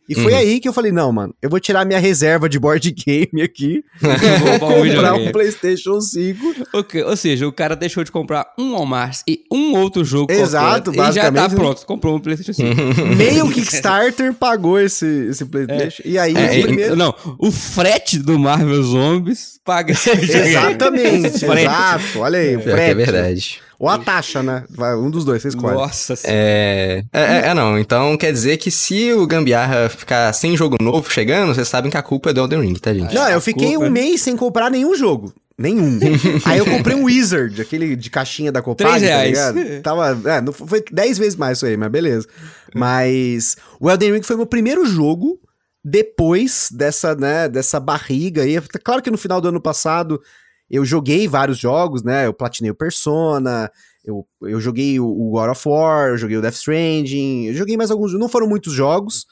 E 0.10 0.16
foi 0.16 0.34
Uhum. 0.34 0.40
aí 0.40 0.60
que 0.60 0.68
eu 0.68 0.74
falei, 0.74 0.92
não, 0.92 1.12
mano, 1.12 1.34
eu 1.42 1.50
vou 1.50 1.60
tirar 1.60 1.86
minha 1.86 2.00
reserva 2.00 2.50
de 2.50 2.58
board 2.60 2.92
game 3.06 3.42
aqui 3.44 3.84
Vou 4.02 4.12
roubar 4.60 4.72
um 4.80 4.88
comprar 4.88 5.14
um 5.14 5.32
PlayStation 5.32 6.02
5. 6.02 6.56
Ok, 6.74 7.04
Ou 7.04 7.16
seja, 7.16 7.48
o 7.48 7.52
cara 7.52 7.76
deixou 7.76 8.04
de 8.04 8.12
comprar 8.12 8.52
um 8.58 8.72
Walmart 8.72 9.20
e 9.28 9.42
um 9.52 9.76
outro 9.78 10.04
jogo 10.04 10.32
Exato, 10.32 10.92
qualquer, 10.92 11.12
e 11.12 11.14
já 11.14 11.22
tá 11.24 11.32
basicamente, 11.32 11.56
pronto. 11.56 11.86
Comprou 11.86 12.16
um 12.16 12.20
PlayStation 12.20 12.54
5. 12.54 13.06
Meio 13.16 13.50
Kickstarter 13.52 14.34
pagou 14.34 14.80
esse, 14.80 15.06
esse 15.30 15.46
PlayStation. 15.46 16.02
E 16.04 16.18
aí, 16.18 16.34
É, 16.36 16.60
o 16.60 16.62
primeiro. 16.64 16.96
Não, 16.96 17.14
o 17.38 17.52
frete 17.52 18.18
do 18.18 18.40
Marvel 18.40 18.82
Zombies 18.84 19.60
paga. 19.64 19.94
Exatamente, 19.94 21.46
exato. 21.46 22.20
Olha 22.20 22.40
aí, 22.40 22.56
o 22.56 22.62
Pior 22.62 22.76
que 22.76 22.82
é 22.82 22.94
frete. 22.94 23.12
verdade. 23.12 23.62
Ou 23.80 23.88
a 23.88 23.98
taxa, 23.98 24.44
né? 24.44 24.66
Vai, 24.70 24.94
um 24.94 25.10
dos 25.10 25.24
dois, 25.24 25.42
você 25.42 25.48
escolhe. 25.48 25.74
Nossa 25.74 26.14
senhora. 26.14 26.38
É, 26.38 27.04
é, 27.14 27.22
é, 27.22 27.48
é, 27.48 27.54
não. 27.54 27.80
Então 27.80 28.18
quer 28.18 28.34
dizer 28.34 28.58
que 28.58 28.70
se 28.70 29.14
o 29.14 29.26
Gambiarra 29.26 29.88
ficar 29.88 30.34
sem 30.34 30.58
jogo 30.58 30.76
novo 30.81 31.10
chegando, 31.10 31.56
vocês 31.56 31.68
sabem 31.68 31.90
que 31.90 31.96
a 31.96 32.02
culpa 32.02 32.31
é 32.31 32.34
do 32.34 32.42
Elden 32.42 32.62
Ring, 32.62 32.74
tá, 32.74 32.94
gente? 32.94 33.16
Não, 33.16 33.30
eu 33.30 33.40
fiquei 33.40 33.70
Desculpa. 33.70 33.88
um 33.88 33.92
mês 33.92 34.22
sem 34.22 34.36
comprar 34.36 34.70
nenhum 34.70 34.94
jogo. 34.94 35.34
Nenhum. 35.58 35.98
Aí 36.44 36.60
eu 36.60 36.66
comprei 36.66 36.94
um 36.94 37.06
Wizard, 37.06 37.62
aquele 37.62 37.96
de 37.96 38.10
caixinha 38.10 38.52
da 38.52 38.62
Copag, 38.62 38.90
Três 38.90 39.02
tá 39.02 39.08
reais. 39.08 39.30
ligado? 39.30 39.81
Tava, 39.84 40.30
é, 40.30 40.42
não, 40.42 40.52
foi 40.52 40.84
10 40.92 41.18
vezes 41.18 41.36
mais 41.38 41.58
isso 41.58 41.66
aí, 41.66 41.78
mas 41.78 41.90
beleza. 41.90 42.28
Mas 42.76 43.56
o 43.80 43.90
Elden 43.90 44.14
Ring 44.14 44.24
foi 44.24 44.36
meu 44.36 44.46
primeiro 44.46 44.86
jogo 44.86 45.40
depois 45.84 46.70
dessa, 46.72 47.16
né, 47.16 47.48
dessa 47.48 47.80
barriga 47.80 48.44
aí. 48.44 48.60
Claro 48.84 49.02
que 49.02 49.10
no 49.12 49.18
final 49.18 49.40
do 49.40 49.48
ano 49.48 49.62
passado 49.62 50.22
eu 50.69 50.86
joguei 50.86 51.27
vários 51.27 51.57
jogos, 51.57 52.04
né? 52.04 52.25
Eu 52.27 52.33
platinei 52.33 52.71
o 52.71 52.75
Persona, 52.75 53.71
eu, 54.06 54.25
eu 54.44 54.60
joguei 54.62 55.00
o, 55.00 55.30
God 55.31 55.50
of 55.51 55.68
War, 55.68 56.10
eu 56.10 56.18
joguei 56.18 56.38
o 56.38 56.42
Death 56.42 56.56
Stranding, 56.56 57.45
eu 57.48 57.54
joguei 57.54 57.75
mais 57.77 57.92
alguns, 57.92 58.13
não 58.13 58.30
foram 58.30 58.47
muitos 58.47 58.73
jogos, 58.73 59.26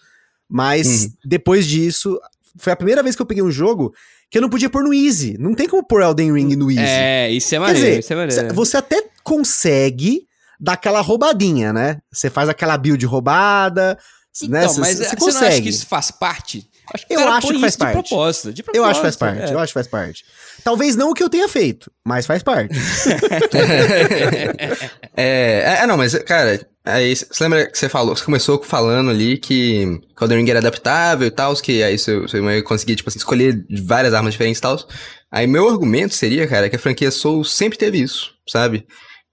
mas 0.49 1.03
Uhum. 1.05 1.11
depois 1.25 1.65
disso, 1.67 2.19
foi 2.57 2.73
a 2.73 2.75
primeira 2.75 3.03
vez 3.03 3.15
que 3.15 3.21
eu 3.21 3.25
peguei 3.25 3.43
um 3.43 3.51
jogo 3.51 3.93
que 4.29 4.37
eu 4.37 4.41
não 4.41 4.49
podia 4.49 4.69
pôr 4.69 4.83
no 4.83 4.93
Easy. 4.93 5.37
Não 5.39 5.53
tem 5.53 5.67
como 5.69 5.85
pôr 5.85 6.01
Elden 6.01 6.33
Ring 6.33 6.55
no 6.55 6.69
Easy. 6.69 6.81
É, 6.83 7.31
isso 7.31 7.53
é 7.55 7.59
maneiro, 7.59 7.79
dizer, 7.87 7.99
isso 7.99 8.13
é 8.13 8.15
maneiro. 8.15 8.47
cê- 8.49 8.53
você 8.53 8.77
até 8.77 9.03
consegue 9.23 10.25
dar 10.59 10.73
aquela 10.73 11.01
roubadinha, 11.01 11.71
né? 11.71 11.99
Você 12.11 12.29
faz 12.29 12.49
aquela 12.49 12.77
build 12.77 13.05
roubada, 13.05 13.97
né? 14.49 14.59
Então, 14.63 14.69
Cê- 14.73 14.79
mas 14.81 14.97
cê 14.97 15.03
você 15.05 15.09
não 15.15 15.19
consegue. 15.19 15.45
acha 15.53 15.61
que 15.61 15.69
isso 15.69 15.85
faz 15.87 16.11
parte? 16.11 16.67
Acho 16.93 17.07
que 17.07 17.13
Eu 17.13 17.27
acho 17.27 17.47
que 17.47 17.59
faz 17.59 17.73
isso 17.73 17.77
de 17.77 17.85
parte. 17.85 18.09
propósito, 18.09 18.53
de 18.53 18.63
Eu 18.73 18.85
acho 18.85 18.99
que 18.99 19.05
faz 19.05 19.15
parte, 19.15 19.41
é. 19.41 19.53
eu 19.53 19.59
acho 19.59 19.71
que 19.71 19.73
faz 19.73 19.87
parte. 19.87 20.23
Talvez 20.63 20.95
não 20.95 21.11
o 21.11 21.13
que 21.13 21.23
eu 21.23 21.29
tenha 21.29 21.47
feito, 21.47 21.91
mas 22.05 22.25
faz 22.25 22.43
parte. 22.43 22.73
É, 25.19 25.79
é, 25.81 25.87
não, 25.87 25.97
mas, 25.97 26.13
cara, 26.19 26.63
aí, 26.85 27.15
você 27.15 27.43
lembra 27.43 27.65
que 27.65 27.75
você 27.75 27.89
falou, 27.89 28.15
você 28.15 28.23
começou 28.23 28.61
falando 28.61 29.09
ali 29.09 29.39
que 29.39 29.99
o 30.19 30.23
Elden 30.23 30.37
Ring 30.37 30.49
era 30.51 30.59
adaptável 30.59 31.27
e 31.27 31.31
tal, 31.31 31.55
que 31.55 31.81
aí 31.81 31.97
você, 31.97 32.19
você 32.19 32.39
ia 32.39 32.61
conseguir, 32.61 32.95
tipo 32.95 33.09
assim, 33.09 33.17
escolher 33.17 33.65
várias 33.83 34.13
armas 34.13 34.33
diferentes 34.33 34.59
e 34.59 34.61
tal. 34.61 34.77
Aí 35.31 35.47
meu 35.47 35.67
argumento 35.67 36.13
seria, 36.13 36.47
cara, 36.47 36.69
que 36.69 36.75
a 36.75 36.79
franquia 36.79 37.09
Souls 37.09 37.51
sempre 37.51 37.79
teve 37.79 37.99
isso, 37.99 38.31
sabe? 38.47 38.85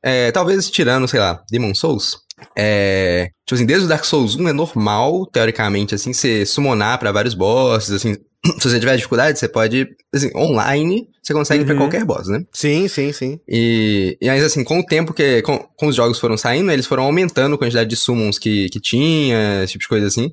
É, 0.02 0.32
talvez 0.32 0.70
tirando, 0.70 1.06
sei 1.06 1.20
lá, 1.20 1.42
Demon 1.50 1.74
Souls. 1.74 2.23
É, 2.56 3.28
tipo 3.46 3.54
assim, 3.54 3.66
desde 3.66 3.86
o 3.86 3.88
Dark 3.88 4.04
Souls 4.04 4.36
1 4.36 4.48
é 4.48 4.52
normal, 4.52 5.26
teoricamente, 5.26 5.94
assim, 5.94 6.12
você 6.12 6.44
summonar 6.46 6.98
pra 6.98 7.12
vários 7.12 7.34
bosses, 7.34 7.90
assim, 7.90 8.14
se 8.60 8.68
você 8.70 8.78
tiver 8.80 8.96
dificuldade, 8.96 9.38
você 9.38 9.48
pode, 9.48 9.86
assim, 10.14 10.30
online, 10.36 11.08
você 11.22 11.32
consegue 11.32 11.62
ir 11.62 11.66
pra 11.66 11.74
Uhum. 11.74 11.80
qualquer 11.80 12.04
boss, 12.04 12.28
né? 12.28 12.44
sim, 12.52 12.86
sim, 12.88 13.12
sim. 13.12 13.40
E, 13.48 14.16
e 14.20 14.28
aí, 14.28 14.40
assim, 14.40 14.62
com 14.64 14.80
o 14.80 14.84
tempo 14.86 15.12
que. 15.14 15.40
Com, 15.42 15.58
com 15.58 15.86
os 15.86 15.96
jogos 15.96 16.18
foram 16.18 16.36
saindo, 16.36 16.70
eles 16.70 16.86
foram 16.86 17.04
aumentando 17.04 17.54
a 17.54 17.58
quantidade 17.58 17.88
de 17.88 17.96
summons 17.96 18.38
que, 18.38 18.68
que 18.68 18.80
tinha, 18.80 19.62
esse 19.62 19.72
tipo 19.72 19.82
de 19.82 19.88
coisa 19.88 20.06
assim. 20.06 20.30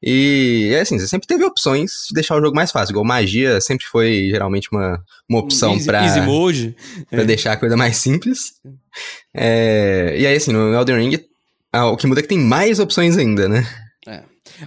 E 0.00 0.70
é 0.74 0.80
assim, 0.82 0.96
você 0.96 1.08
sempre 1.08 1.26
teve 1.26 1.42
opções 1.44 1.90
de 2.08 2.14
deixar 2.14 2.36
o 2.36 2.40
jogo 2.40 2.54
mais 2.54 2.70
fácil. 2.70 2.92
Igual 2.92 3.04
magia 3.04 3.60
sempre 3.60 3.84
foi 3.86 4.28
geralmente 4.30 4.68
uma, 4.70 5.02
uma 5.28 5.40
opção 5.40 5.72
easy, 5.74 5.86
pra, 5.86 6.04
Easy 6.04 6.20
mode. 6.20 6.76
pra 7.10 7.22
É. 7.22 7.24
deixar 7.24 7.54
a 7.54 7.56
coisa 7.56 7.76
mais 7.76 7.96
simples. 7.96 8.52
É, 9.34 10.14
e 10.18 10.24
aí, 10.26 10.36
assim, 10.36 10.52
no 10.52 10.72
Elden 10.72 10.96
Ring, 10.98 11.18
ah, 11.72 11.86
o 11.86 11.96
que 11.96 12.06
muda 12.06 12.20
é 12.20 12.22
que 12.22 12.28
tem 12.28 12.38
mais 12.38 12.78
opções 12.78 13.16
ainda, 13.16 13.48
né? 13.48 13.66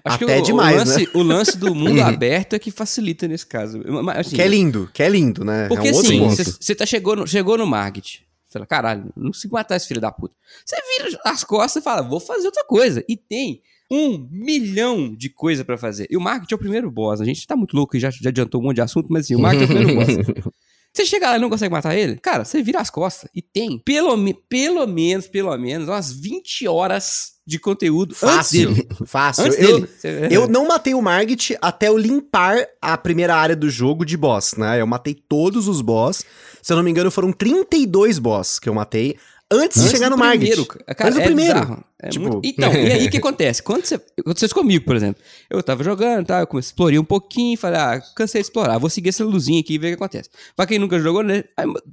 Acho 0.05 0.23
Até 0.23 0.35
que 0.35 0.41
o, 0.41 0.41
demais, 0.41 0.75
o, 0.75 0.77
lance, 0.77 1.09
o 1.15 1.23
lance 1.23 1.57
do 1.57 1.75
mundo 1.75 1.99
aberto 2.03 2.53
é 2.53 2.59
que 2.59 2.71
facilita 2.71 3.27
nesse 3.27 3.45
caso. 3.45 3.81
Mas, 4.03 4.19
assim, 4.19 4.35
que 4.35 4.41
é 4.41 4.47
lindo, 4.47 4.89
que 4.93 5.03
é 5.03 5.09
lindo, 5.09 5.43
né? 5.43 5.67
Porque 5.67 5.89
é 5.89 5.91
um 5.91 5.99
assim, 5.99 6.27
você 6.29 6.75
tá 6.75 6.85
chegou 6.85 7.15
no, 7.15 7.27
chegou 7.27 7.57
no 7.57 7.65
Você 7.65 8.19
fala, 8.51 8.65
caralho, 8.65 9.11
não 9.15 9.31
consigo 9.31 9.53
matar 9.53 9.75
esse 9.75 9.87
filho 9.87 9.99
da 9.99 10.11
puta. 10.11 10.35
Você 10.65 10.75
vira 10.97 11.19
as 11.25 11.43
costas 11.43 11.81
e 11.81 11.83
fala, 11.83 12.01
vou 12.01 12.19
fazer 12.19 12.45
outra 12.45 12.63
coisa. 12.63 13.03
E 13.09 13.17
tem 13.17 13.61
um 13.89 14.27
milhão 14.31 15.13
de 15.13 15.29
coisa 15.29 15.65
pra 15.65 15.77
fazer. 15.77 16.07
E 16.09 16.15
o 16.15 16.21
marketing 16.21 16.53
é 16.53 16.55
o 16.55 16.59
primeiro 16.59 16.91
boss. 16.91 17.19
A 17.19 17.25
gente 17.25 17.45
tá 17.45 17.55
muito 17.55 17.75
louco 17.75 17.97
e 17.97 17.99
já, 17.99 18.09
já 18.09 18.29
adiantou 18.29 18.61
um 18.61 18.65
monte 18.65 18.75
de 18.75 18.81
assunto, 18.81 19.07
mas 19.09 19.25
assim, 19.25 19.35
o 19.35 19.39
marketing 19.39 19.73
é 19.73 19.75
o 19.75 19.85
primeiro 19.85 20.05
boss. 20.05 20.51
Você 20.93 21.05
chega 21.05 21.29
lá 21.29 21.37
e 21.37 21.39
não 21.39 21.49
consegue 21.49 21.71
matar 21.71 21.95
ele, 21.95 22.17
cara, 22.17 22.43
você 22.43 22.61
vira 22.61 22.79
as 22.79 22.89
costas. 22.89 23.29
E 23.33 23.41
tem, 23.41 23.79
pelo, 23.79 24.17
pelo 24.49 24.85
menos, 24.85 25.25
pelo 25.27 25.55
menos, 25.57 25.87
umas 25.87 26.11
20 26.11 26.67
horas 26.67 27.31
de 27.47 27.57
conteúdo 27.59 28.13
fácil. 28.15 28.69
Antes 28.69 28.83
dele. 28.83 28.87
Fácil. 29.05 29.45
Antes 29.45 29.59
eu, 29.59 29.79
dele. 29.79 30.35
eu 30.35 30.47
não 30.47 30.67
matei 30.67 30.93
o 30.93 31.01
Margit 31.01 31.57
até 31.61 31.87
eu 31.87 31.97
limpar 31.97 32.65
a 32.81 32.97
primeira 32.97 33.35
área 33.35 33.55
do 33.55 33.69
jogo 33.69 34.05
de 34.05 34.17
boss, 34.17 34.55
né? 34.55 34.81
Eu 34.81 34.87
matei 34.87 35.13
todos 35.13 35.67
os 35.67 35.81
boss. 35.81 36.25
Se 36.61 36.73
eu 36.73 36.77
não 36.77 36.83
me 36.83 36.91
engano, 36.91 37.09
foram 37.09 37.31
32 37.31 38.19
boss 38.19 38.59
que 38.59 38.67
eu 38.67 38.73
matei 38.73 39.17
antes, 39.51 39.77
Antes 39.77 39.83
de 39.83 39.89
chegar 39.89 40.09
no 40.09 40.17
primeiro, 40.17 40.65
cara. 40.65 40.85
Antes 40.89 41.13
do 41.15 41.21
é 41.21 41.25
primeiro. 41.25 41.59
bizarro. 41.59 41.83
É 42.03 42.09
Tipo- 42.09 42.25
muito- 42.29 42.47
Então, 42.47 42.71
e 42.73 42.91
aí 42.91 43.05
o 43.07 43.11
que 43.11 43.17
acontece? 43.19 43.61
Quando 43.61 43.85
você. 43.85 43.95
Aconteceu 44.19 44.49
comigo, 44.49 44.85
por 44.85 44.95
exemplo. 44.95 45.21
Eu 45.49 45.61
tava 45.61 45.83
jogando, 45.83 46.25
tá? 46.25 46.39
Eu 46.39 46.47
comecei, 46.47 46.69
explorei 46.69 46.97
um 46.97 47.03
pouquinho, 47.03 47.57
falei, 47.57 47.79
ah, 47.79 48.01
cansei 48.15 48.41
de 48.41 48.47
explorar, 48.47 48.77
vou 48.79 48.89
seguir 48.89 49.09
essa 49.09 49.23
luzinha 49.23 49.59
aqui 49.59 49.73
e 49.75 49.77
ver 49.77 49.87
o 49.87 49.89
que 49.91 49.95
acontece. 50.03 50.29
Pra 50.55 50.65
quem 50.65 50.79
nunca 50.79 50.99
jogou, 50.99 51.21
né? 51.21 51.43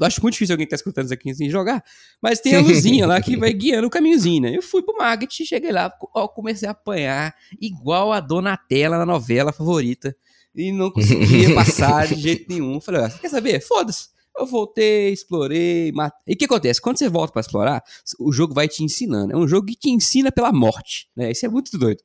Acho 0.00 0.22
muito 0.22 0.32
difícil 0.34 0.54
alguém 0.54 0.66
que 0.66 0.70
tá 0.70 0.76
escutando 0.76 1.04
isso 1.04 1.14
aqui 1.14 1.34
sem 1.34 1.50
jogar, 1.50 1.84
mas 2.22 2.40
tem 2.40 2.54
a 2.54 2.60
luzinha 2.60 3.06
lá 3.06 3.20
que 3.20 3.36
vai 3.36 3.52
guiando 3.52 3.86
o 3.86 3.90
caminhozinho, 3.90 4.42
né? 4.42 4.56
Eu 4.56 4.62
fui 4.62 4.82
pro 4.82 4.96
market, 4.96 5.30
cheguei 5.44 5.72
lá, 5.72 5.92
ó, 6.14 6.26
comecei 6.28 6.66
a 6.68 6.72
apanhar, 6.72 7.34
igual 7.60 8.12
a 8.12 8.20
Donatella 8.20 8.96
na 8.98 9.04
novela 9.06 9.52
favorita, 9.52 10.14
e 10.54 10.72
não 10.72 10.90
conseguia 10.90 11.54
passar 11.54 12.06
de 12.08 12.14
jeito 12.20 12.46
nenhum. 12.48 12.80
Falei, 12.80 13.02
você 13.02 13.18
quer 13.18 13.28
saber? 13.28 13.60
Foda-se. 13.60 14.08
Eu 14.38 14.46
voltei, 14.46 15.12
explorei, 15.12 15.90
matei. 15.92 16.18
E 16.28 16.34
o 16.34 16.36
que 16.38 16.44
acontece? 16.44 16.80
Quando 16.80 16.98
você 16.98 17.08
volta 17.08 17.32
pra 17.32 17.40
explorar, 17.40 17.82
o 18.18 18.32
jogo 18.32 18.54
vai 18.54 18.68
te 18.68 18.82
ensinando. 18.84 19.32
É 19.32 19.36
um 19.36 19.48
jogo 19.48 19.66
que 19.66 19.76
te 19.76 19.90
ensina 19.90 20.30
pela 20.30 20.52
morte, 20.52 21.08
né? 21.16 21.30
Isso 21.30 21.44
é 21.44 21.48
muito 21.48 21.76
doido. 21.78 22.02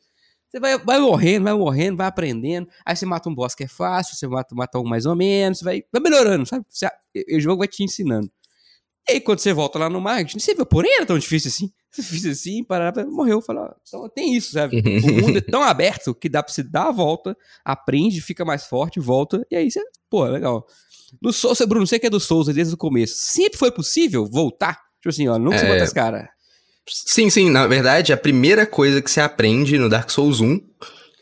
Você 0.49 0.59
vai, 0.59 0.77
vai 0.77 0.99
morrendo, 0.99 1.43
vai 1.45 1.53
morrendo, 1.53 1.97
vai 1.97 2.07
aprendendo. 2.07 2.67
Aí 2.85 2.95
você 2.95 3.05
mata 3.05 3.27
um 3.29 3.33
boss 3.35 3.55
que 3.55 3.63
é 3.63 3.67
fácil, 3.67 4.15
você 4.15 4.27
mata, 4.27 4.53
mata 4.53 4.79
um 4.79 4.83
mais 4.83 5.05
ou 5.05 5.15
menos, 5.15 5.61
vai, 5.61 5.83
vai 5.91 6.01
melhorando, 6.01 6.45
sabe? 6.45 6.65
Você- 6.69 6.87
o 7.31 7.39
jogo 7.39 7.59
vai 7.59 7.67
te 7.67 7.83
ensinando. 7.83 8.29
E 9.09 9.13
aí 9.13 9.21
quando 9.21 9.39
você 9.39 9.51
volta 9.51 9.77
lá 9.79 9.89
no 9.89 9.99
marketing, 9.99 10.39
você 10.39 10.55
vê, 10.55 10.63
porém 10.63 10.95
era 10.95 11.05
tão 11.05 11.17
difícil 11.19 11.49
assim. 11.49 11.71
Difícil 11.95 12.31
assim, 12.31 12.63
parava, 12.63 13.05
morreu. 13.05 13.39
Falou, 13.41 13.69
então 13.87 14.09
tem 14.09 14.33
isso, 14.35 14.51
sabe? 14.53 14.81
O 15.05 15.21
mundo 15.21 15.37
é 15.37 15.41
tão 15.41 15.61
aberto 15.61 16.15
que 16.15 16.27
dá 16.29 16.41
pra 16.41 16.51
você 16.51 16.63
dar 16.63 16.87
a 16.87 16.91
volta, 16.91 17.37
aprende, 17.63 18.19
fica 18.21 18.43
mais 18.45 18.65
forte, 18.65 18.99
volta, 18.99 19.45
e 19.51 19.55
aí 19.55 19.69
você, 19.69 19.79
pô, 20.09 20.23
legal. 20.25 20.65
No 21.21 21.31
Souls, 21.33 21.59
Bruno, 21.67 21.85
você 21.87 21.99
que 21.99 22.07
é 22.07 22.09
do 22.09 22.19
Souls 22.19 22.47
desde 22.47 22.73
o 22.73 22.77
começo, 22.77 23.15
sempre 23.17 23.57
foi 23.57 23.71
possível 23.71 24.25
voltar? 24.25 24.77
Tipo 25.01 25.09
assim, 25.09 25.27
ó, 25.27 25.37
nunca 25.37 25.57
você 25.59 25.65
É. 25.65 25.69
mata 25.69 25.83
esse 25.83 25.93
cara. 25.93 26.29
Sim, 26.87 27.29
sim, 27.29 27.49
na 27.49 27.65
verdade, 27.65 28.11
a 28.11 28.17
primeira 28.17 28.65
coisa 28.65 29.01
que 29.01 29.09
você 29.09 29.21
aprende 29.21 29.77
no 29.77 29.87
Dark 29.89 30.09
Souls 30.09 30.41
1 30.41 30.59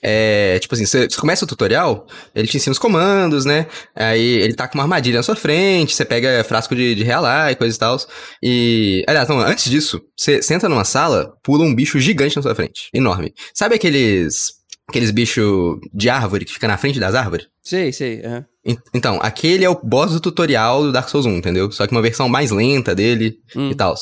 é, 0.04 0.58
tipo 0.60 0.74
assim, 0.74 0.86
você, 0.86 1.08
começa 1.10 1.46
o 1.46 1.48
tutorial, 1.48 2.08
ele 2.34 2.48
te 2.48 2.58
ensina 2.58 2.72
os 2.72 2.80
comandos, 2.80 3.46
né? 3.46 3.68
Aí 3.96 4.20
ele 4.40 4.56
tá 4.56 4.68
com 4.68 4.74
uma 4.74 4.84
armadilha 4.84 5.18
na 5.18 5.24
sua 5.24 5.36
frente, 5.36 5.94
você 5.96 6.04
pega 6.04 6.44
frasco 6.44 6.76
de, 6.76 6.96
de 6.96 7.04
realar 7.04 7.52
e 7.52 7.56
coisa 7.56 7.76
e 7.76 7.80
tal. 7.80 7.98
E, 8.42 9.04
aliás, 9.08 9.30
não, 9.30 9.40
antes 9.40 9.70
disso, 9.70 10.02
você, 10.18 10.40
entra 10.52 10.68
numa 10.68 10.84
sala, 10.84 11.34
pula 11.44 11.64
um 11.64 11.76
bicho 11.76 12.00
gigante 12.00 12.36
na 12.36 12.42
sua 12.42 12.56
frente, 12.56 12.90
enorme. 12.92 13.32
Sabe 13.54 13.76
aqueles, 13.76 14.54
aqueles 14.92 15.12
bichos 15.12 15.80
de 15.94 16.10
árvore 16.10 16.46
que 16.46 16.54
fica 16.54 16.68
na 16.68 16.78
frente 16.78 17.00
das 17.00 17.16
árvores? 17.16 17.48
Sei, 17.64 17.92
sei. 17.92 18.22
En- 18.66 18.78
Então, 18.94 19.20
aquele 19.22 19.66
é 19.66 19.70
o 19.70 19.80
boss 19.84 20.12
do 20.12 20.20
tutorial 20.20 20.84
do 20.84 20.92
Dark 20.92 21.10
Souls 21.10 21.26
1, 21.26 21.38
entendeu? 21.38 21.72
Só 21.72 21.86
que 21.88 21.92
uma 21.94 22.02
versão 22.02 22.30
mais 22.30 22.52
lenta 22.52 22.94
dele 22.94 23.36
Hum. 23.56 23.72
e 23.72 23.76
tal. 23.76 23.96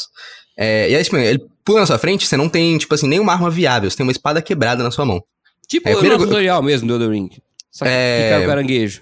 É, 0.58 0.89
e 0.89 0.96
aí, 0.96 1.03
tipo, 1.03 1.15
ele 1.17 1.39
pula 1.63 1.79
na 1.81 1.86
sua 1.86 1.98
frente, 1.98 2.27
você 2.27 2.36
não 2.36 2.50
tem, 2.50 2.77
tipo 2.77 2.93
assim, 2.93 3.08
nenhuma 3.08 3.31
arma 3.31 3.50
viável, 3.50 3.89
você 3.89 3.96
tem 3.96 4.05
uma 4.05 4.12
espada 4.12 4.41
quebrada 4.41 4.84
na 4.84 4.91
sua 4.91 5.05
mão. 5.05 5.22
Tipo 5.67 5.88
É, 5.88 5.93
o 5.96 6.00
primeiro- 6.00 6.24
tutorial 6.25 6.62
mesmo 6.62 6.88
do 6.88 6.96
Elden 6.96 7.12
Ring. 7.12 7.29
Só 7.72 7.86
que 7.86 7.91
É. 7.91 8.31
fica 8.34 8.43
o 8.43 8.48
caranguejo. 8.50 9.01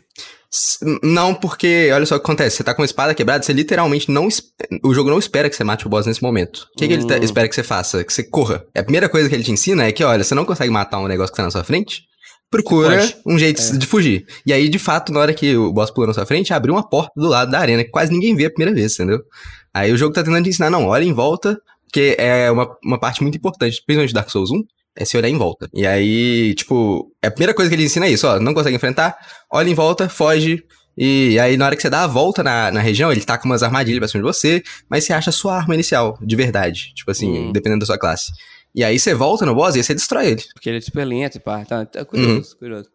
Não, 1.03 1.33
porque, 1.33 1.89
olha 1.93 2.05
só 2.05 2.15
o 2.15 2.19
que 2.19 2.25
acontece, 2.25 2.57
você 2.57 2.63
tá 2.63 2.73
com 2.73 2.81
uma 2.81 2.85
espada 2.85 3.13
quebrada, 3.13 3.43
você 3.43 3.53
literalmente 3.53 4.11
não. 4.11 4.27
O 4.83 4.93
jogo 4.93 5.09
não 5.09 5.19
espera 5.19 5.49
que 5.49 5.55
você 5.55 5.63
mate 5.63 5.85
o 5.85 5.89
boss 5.89 6.05
nesse 6.05 6.21
momento. 6.21 6.67
O 6.73 6.77
que, 6.77 6.87
que 6.87 6.93
ele 6.93 7.05
tá- 7.05 7.15
Hum. 7.15 7.23
espera 7.23 7.47
que 7.47 7.55
você 7.55 7.63
faça? 7.63 8.03
Que 8.03 8.13
você 8.13 8.23
corra. 8.23 8.63
A 8.75 8.83
primeira 8.83 9.09
coisa 9.09 9.27
que 9.29 9.35
ele 9.35 9.43
te 9.43 9.51
ensina 9.51 9.85
é 9.85 9.91
que, 9.91 10.03
olha, 10.03 10.23
você 10.23 10.35
não 10.35 10.45
consegue 10.45 10.71
matar 10.71 10.99
um 10.99 11.07
negócio 11.07 11.31
que 11.33 11.37
tá 11.37 11.43
na 11.43 11.51
sua 11.51 11.63
frente, 11.63 12.03
procura 12.49 13.01
um 13.25 13.37
jeito 13.37 13.61
É. 13.61 13.77
de 13.77 13.85
fugir. 13.85 14.25
E 14.45 14.53
aí, 14.53 14.69
de 14.69 14.79
fato, 14.79 15.11
na 15.11 15.19
hora 15.19 15.33
que 15.33 15.55
o 15.57 15.71
boss 15.73 15.91
pula 15.91 16.07
na 16.07 16.13
sua 16.13 16.25
frente, 16.25 16.53
abriu 16.53 16.73
uma 16.73 16.87
porta 16.87 17.11
do 17.15 17.27
lado 17.27 17.51
da 17.51 17.59
arena, 17.59 17.83
que 17.83 17.89
quase 17.89 18.11
ninguém 18.11 18.35
vê 18.35 18.45
a 18.45 18.49
primeira 18.49 18.73
vez, 18.73 18.93
entendeu? 18.93 19.19
Aí 19.73 19.91
o 19.91 19.97
jogo 19.97 20.13
tá 20.13 20.23
tentando 20.23 20.43
te 20.43 20.49
ensinar, 20.49 20.69
não, 20.69 20.85
olha 20.87 21.03
em 21.03 21.13
volta, 21.13 21.59
que 21.91 22.15
é 22.17 22.49
uma, 22.49 22.67
uma 22.83 22.99
parte 22.99 23.21
muito 23.21 23.37
importante, 23.37 23.81
principalmente 23.85 24.13
Dark 24.13 24.29
Souls 24.29 24.49
1, 24.51 24.63
é 24.97 25.05
se 25.05 25.15
olhar 25.17 25.29
em 25.29 25.37
volta. 25.37 25.69
E 25.73 25.85
aí, 25.85 26.53
tipo, 26.55 27.11
a 27.23 27.29
primeira 27.31 27.53
coisa 27.53 27.69
que 27.69 27.75
ele 27.75 27.85
ensina 27.85 28.05
é 28.05 28.09
isso, 28.09 28.27
ó, 28.27 28.39
não 28.39 28.53
consegue 28.53 28.75
enfrentar, 28.75 29.15
olha 29.51 29.69
em 29.69 29.73
volta, 29.73 30.09
foge, 30.09 30.63
e 30.97 31.37
aí 31.39 31.55
na 31.57 31.65
hora 31.67 31.75
que 31.75 31.81
você 31.81 31.89
dá 31.89 32.03
a 32.03 32.07
volta 32.07 32.43
na, 32.43 32.71
na 32.71 32.79
região, 32.79 33.11
ele 33.11 33.21
tá 33.21 33.37
com 33.37 33.45
umas 33.45 33.61
armadilhas 33.63 33.99
pra 33.99 34.07
cima 34.07 34.23
de 34.23 34.27
você, 34.27 34.63
mas 34.89 35.03
você 35.03 35.13
acha 35.13 35.29
a 35.29 35.33
sua 35.33 35.55
arma 35.55 35.73
inicial, 35.75 36.17
de 36.21 36.35
verdade, 36.35 36.91
tipo 36.95 37.11
assim, 37.11 37.29
Hum. 37.49 37.51
dependendo 37.51 37.81
da 37.81 37.85
sua 37.85 37.97
classe. 37.99 38.31
E 38.75 38.83
aí 38.83 38.97
você 38.99 39.13
volta 39.13 39.45
no 39.45 39.55
boss 39.55 39.75
e 39.75 39.79
aí 39.79 39.83
você 39.83 39.93
destrói 39.93 40.27
ele. 40.27 40.43
Porque 40.53 40.69
ele 40.69 40.77
é 40.77 40.81
super 40.81 41.05
lento 41.05 41.35
e 41.37 41.39
pá. 41.39 41.63
Tá, 41.65 41.85
tá 41.85 42.05
curioso, 42.05 42.55
curioso. 42.57 42.89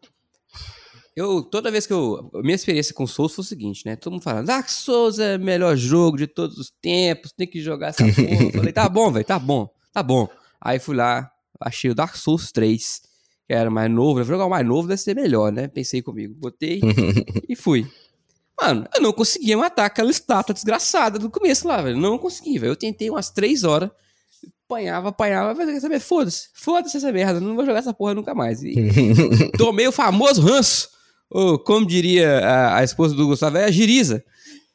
Eu, 1.14 1.42
toda 1.42 1.70
vez 1.70 1.86
que 1.86 1.92
eu. 1.92 2.30
Minha 2.42 2.54
experiência 2.54 2.94
com 2.94 3.06
Souls 3.06 3.34
foi 3.34 3.42
o 3.42 3.46
seguinte, 3.46 3.82
né? 3.84 3.96
Todo 3.96 4.12
mundo 4.14 4.22
falando, 4.22 4.46
Dark 4.46 4.68
Souls 4.68 5.18
é 5.18 5.36
o 5.36 5.40
melhor 5.40 5.76
jogo 5.76 6.16
de 6.16 6.26
todos 6.26 6.56
os 6.56 6.70
tempos, 6.80 7.32
tem 7.36 7.46
que 7.46 7.60
jogar 7.60 7.88
essa 7.88 8.02
porra. 8.06 8.44
Eu 8.44 8.50
falei, 8.52 8.72
tá 8.72 8.88
bom, 8.88 9.10
velho, 9.12 9.24
tá 9.24 9.38
bom, 9.38 9.68
tá 9.92 10.02
bom. 10.02 10.28
Aí 10.60 10.78
fui 10.78 10.94
lá, 10.96 11.28
achei 11.64 11.90
o 11.90 11.94
Dark 11.94 12.14
Souls 12.16 12.50
3, 12.52 13.00
que 13.46 13.52
era 13.54 13.70
mais 13.70 13.90
novo. 13.90 14.20
Eu 14.20 14.24
falei, 14.24 14.36
jogar 14.38 14.46
o 14.46 14.50
mais 14.50 14.66
novo 14.66 14.88
deve 14.88 15.00
ser 15.00 15.14
melhor, 15.14 15.50
né? 15.52 15.68
Pensei 15.68 16.02
comigo. 16.02 16.34
Botei 16.36 16.80
e 17.48 17.56
fui. 17.56 17.86
Mano, 18.60 18.86
eu 18.94 19.00
não 19.02 19.12
conseguia 19.12 19.56
matar 19.56 19.86
aquela 19.86 20.10
estátua 20.10 20.54
desgraçada 20.54 21.18
do 21.18 21.30
começo 21.30 21.66
lá, 21.66 21.80
velho. 21.82 21.96
Não 21.96 22.18
consegui, 22.18 22.58
velho. 22.58 22.72
Eu 22.72 22.76
tentei 22.76 23.10
umas 23.10 23.30
três 23.30 23.64
horas, 23.64 23.90
apanhava, 24.66 25.08
apanhava, 25.08 25.54
mas 25.54 25.68
quer 25.70 25.80
saber? 25.80 26.00
Foda-se, 26.00 26.48
foda-se 26.54 26.96
essa 26.96 27.10
merda, 27.10 27.40
não 27.40 27.54
vou 27.56 27.64
jogar 27.66 27.78
essa 27.80 27.92
porra 27.94 28.14
nunca 28.14 28.34
mais. 28.34 28.62
E 28.62 28.74
tomei 29.58 29.86
o 29.88 29.92
famoso 29.92 30.40
ranço. 30.42 30.88
Ou, 31.30 31.58
como 31.58 31.86
diria 31.86 32.38
a, 32.40 32.76
a 32.78 32.84
esposa 32.84 33.14
do 33.14 33.26
Gustavo, 33.26 33.56
é 33.56 33.64
a 33.64 33.70
giriza. 33.70 34.22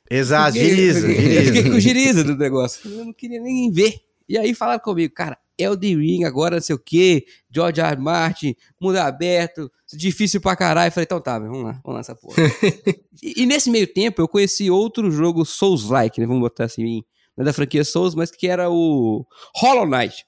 Exato, 0.09 0.53
Fiquei- 0.53 0.69
giriza, 0.75 1.07
Eu 1.11 1.45
fiquei 1.45 1.63
com 1.71 1.79
giriza 1.79 2.23
do 2.23 2.35
negócio. 2.35 2.89
Eu 2.89 3.05
não 3.05 3.13
queria 3.13 3.39
nem 3.39 3.71
ver. 3.71 3.93
E 4.27 4.37
aí 4.37 4.53
falaram 4.55 4.79
comigo, 4.81 5.13
cara, 5.13 5.37
Elden 5.57 5.97
Ring 5.97 6.23
agora 6.23 6.55
não 6.57 6.61
sei 6.61 6.75
o 6.75 6.79
quê, 6.79 7.25
George 7.49 7.79
R. 7.81 7.91
R. 7.93 8.01
Martin, 8.01 8.55
mundo 8.79 8.97
aberto, 8.97 9.71
difícil 9.93 10.39
pra 10.41 10.55
caralho. 10.55 10.87
Eu 10.87 10.91
falei, 10.91 11.05
então 11.05 11.19
tá, 11.21 11.39
vamos 11.39 11.63
lá, 11.63 11.71
vamos 11.83 11.93
lá 11.95 11.99
essa 11.99 12.15
porra. 12.15 12.35
e, 13.23 13.43
e 13.43 13.45
nesse 13.45 13.69
meio 13.69 13.87
tempo 13.91 14.21
eu 14.21 14.27
conheci 14.27 14.69
outro 14.69 15.09
jogo 15.11 15.45
Souls-like, 15.45 16.19
né, 16.19 16.27
vamos 16.27 16.41
botar 16.41 16.65
assim, 16.65 17.03
não 17.35 17.43
é 17.43 17.45
da 17.45 17.53
franquia 17.53 17.83
Souls, 17.83 18.15
mas 18.15 18.31
que 18.31 18.47
era 18.47 18.69
o 18.69 19.25
Hollow 19.55 19.85
Knight, 19.87 20.25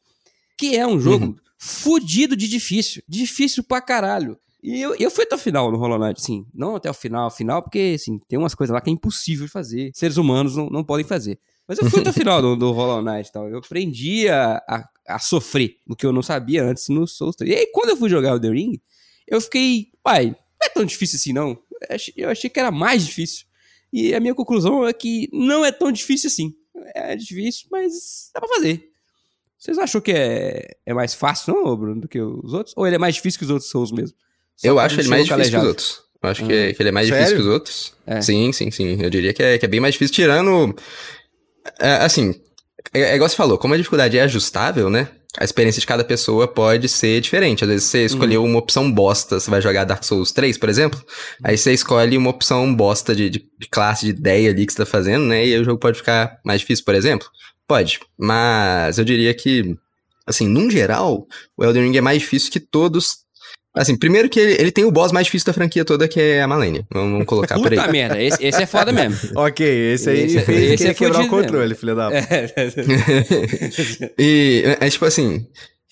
que 0.58 0.76
é 0.76 0.86
um 0.86 1.00
jogo 1.00 1.26
Uhum. 1.26 1.36
fudido 1.58 2.36
de 2.36 2.48
difícil, 2.48 3.02
difícil 3.08 3.64
pra 3.64 3.82
caralho. 3.82 4.38
E 4.62 4.82
eu, 4.82 4.94
eu 5.00 5.10
fui 5.10 5.24
até 5.24 5.36
o 5.36 5.40
final 5.40 5.72
no 5.72 5.78
Hollow 5.78 5.98
Knight, 5.98 6.22
sim. 6.22 6.46
Não 6.54 6.76
até 6.76 6.90
o 6.90 6.94
final, 6.94 7.32
final, 7.32 7.62
porque, 7.64 7.94
assim, 7.96 8.20
tem 8.28 8.38
umas 8.38 8.54
coisas 8.54 8.74
lá 8.74 8.82
que 8.82 8.90
é 8.90 8.94
impossível 8.94 9.46
de 9.46 9.52
fazer. 9.52 9.90
Seres 9.94 10.18
humanos 10.18 10.56
não, 10.58 10.70
não 10.70 10.84
podem 10.84 11.06
fazer. 11.06 11.40
Mas 11.66 11.80
eu 11.80 11.90
fui 11.90 12.02
até 12.02 12.10
o 12.10 12.14
final 12.14 12.42
do, 12.42 12.58
do 12.58 12.72
Hollow 12.74 13.02
Knight 13.02 13.30
e 13.30 13.32
tal. 13.32 13.48
Eu 13.48 13.60
aprendi 13.60 14.28
a, 14.28 14.58
a, 14.68 14.84
a 15.10 15.20
sofrer, 15.20 15.76
o 15.88 15.96
que 15.96 16.06
eu 16.06 16.14
não 16.14 16.22
sabia 16.22 16.64
antes 16.64 16.88
no 16.90 17.08
Souls 17.08 17.36
3. 17.36 17.52
E 17.52 17.56
aí, 17.56 17.68
quando 17.74 17.90
eu 17.90 17.98
fui 17.98 18.10
jogar 18.10 18.36
o 18.36 18.40
The 18.40 18.50
Ring, 18.50 18.80
eu 19.28 19.42
fiquei, 19.42 19.88
pai, 20.04 20.28
não 20.28 20.36
é 20.66 20.70
tão 20.70 20.86
difícil 20.86 21.18
assim, 21.18 21.34
não. 21.34 21.58
Eu 22.16 22.30
achei, 22.30 22.50
que 22.50 22.60
era 22.60 22.72
mais 22.72 23.06
difícil. 23.06 23.46
E 23.92 24.14
a 24.14 24.20
minha 24.20 24.36
conclusão 24.36 24.88
é 24.88 24.94
que 24.94 25.28
não 25.34 25.66
é 25.66 25.72
tão 25.72 25.92
difícil 25.92 26.28
assim. 26.28 26.54
É 26.96 27.16
difícil, 27.16 27.68
mas 27.72 28.30
dá 28.34 28.40
pra 28.40 28.50
fazer. 28.50 28.90
Vocês 29.58 29.78
acham 29.78 30.00
que 30.00 30.12
é, 30.12 30.78
é 30.86 30.94
mais 30.94 31.14
fácil, 31.14 31.54
não, 31.54 31.76
Bruno, 31.76 32.02
do 32.02 32.08
que 32.08 32.22
os 32.22 32.54
outros? 32.54 32.74
Ou 32.78 32.86
ele 32.88 32.96
é 32.96 33.00
mais 33.00 33.16
difícil 33.16 33.40
que 33.40 33.46
os 33.46 33.52
outros 33.52 33.70
Souls 33.70 33.92
mesmo? 33.92 34.16
Só 34.56 34.68
Eu 34.68 34.80
acho 34.80 35.00
ele 35.00 35.08
mais 35.10 35.26
difícil 35.26 35.36
que 35.38 35.42
os 35.42 35.50
calejado. 35.50 35.68
outros. 35.68 36.04
Eu 36.22 36.30
acho 36.30 36.46
que, 36.46 36.74
que 36.74 36.82
ele 36.82 36.90
é 36.90 36.92
mais 36.92 37.08
Sério? 37.08 37.24
difícil 37.24 37.38
que 37.44 37.48
os 37.48 37.54
outros. 37.54 37.94
É. 38.06 38.22
Sim, 38.22 38.52
sim, 38.52 38.72
sim. 38.72 39.02
Eu 39.02 39.10
diria 39.10 39.34
que 39.34 39.42
é, 39.42 39.58
que 39.58 39.66
é 39.66 39.68
bem 39.70 39.80
mais 39.80 39.94
difícil, 39.94 40.14
tirando. 40.16 40.76
é, 41.80 41.92
assim, 41.96 42.34
é, 42.94 43.02
é 43.02 43.16
igual 43.16 43.30
você 43.30 43.36
falou, 43.36 43.58
como 43.58 43.74
a 43.74 43.78
dificuldade 43.78 44.18
é 44.18 44.22
ajustável, 44.22 44.90
né? 44.90 45.10
A 45.38 45.44
experiência 45.44 45.80
de 45.80 45.86
cada 45.86 46.04
pessoa 46.04 46.48
pode 46.48 46.90
ser 46.90 47.22
diferente. 47.22 47.64
Às 47.64 47.70
vezes 47.70 47.88
você 47.88 48.06
escolheu 48.06 48.44
uma 48.44 48.58
opção 48.58 48.92
bosta, 48.92 49.40
você 49.40 49.50
vai 49.50 49.62
jogar 49.62 49.84
Dark 49.84 50.04
Souls 50.04 50.32
3, 50.32 50.58
por 50.58 50.70
exemplo. 50.70 51.02
Aí 51.44 51.56
você 51.56 51.72
escolhe 51.72 52.18
uma 52.18 52.32
opção 52.32 52.74
bosta 52.74 53.16
de, 53.16 53.30
de, 53.30 53.40
de 53.58 53.70
classe, 53.70 54.06
de 54.06 54.12
ideia 54.12 54.50
ali 54.50 54.66
que 54.66 54.74
você 54.74 54.80
tá 54.80 54.86
fazendo, 54.88 55.26
né? 55.26 55.46
E 55.46 55.54
aí 55.54 55.62
o 55.62 55.64
jogo 55.64 55.80
pode 55.80 56.00
ficar 56.00 56.40
mais 56.44 56.62
difícil, 56.62 56.84
por 56.84 56.96
exemplo. 56.96 57.28
Pode. 57.68 58.00
Mas 58.18 58.98
eu 58.98 59.06
diria 59.06 59.32
que, 59.34 59.78
assim, 60.26 60.48
num 60.48 60.70
geral, 60.70 61.28
o 61.56 61.64
Elden 61.64 61.84
Ring 61.84 61.98
é 61.98 62.02
mais 62.02 62.20
difícil 62.20 62.52
que 62.52 62.60
todos 62.60 63.20
Assim, 63.76 63.96
primeiro 63.96 64.28
que 64.28 64.40
ele, 64.40 64.54
ele 64.54 64.72
tem 64.72 64.84
o 64.84 64.92
boss 64.92 65.12
mais 65.12 65.26
difícil 65.28 65.46
da 65.46 65.54
franquia 65.54 65.86
toda, 65.86 66.08
que 66.08 66.20
é 66.20 66.42
a 66.42 66.48
Malenia. 66.48 66.86
Vamos, 66.92 67.12
vamos 67.12 67.26
colocar 67.28 67.56
por 67.60 67.72
aí. 67.72 67.78
Puta 67.78 67.92
merda, 67.92 68.22
esse, 68.22 68.44
esse 68.44 68.64
é 68.64 68.66
foda 68.66 68.92
mesmo. 68.92 69.16
ok, 69.40 69.94
esse 69.94 70.10
aí 70.10 70.22
Esse- 70.24 70.42
fez 70.42 70.72
esse 70.72 70.88
é 70.88 70.94
quebrar 70.94 71.22
o 71.24 71.28
controle, 71.30 71.76
filho 71.76 71.96
da... 71.96 72.10
É. 72.18 72.48
e 74.18 74.64
é 74.80 74.90
tipo 74.90 75.06
assim. 75.06 75.46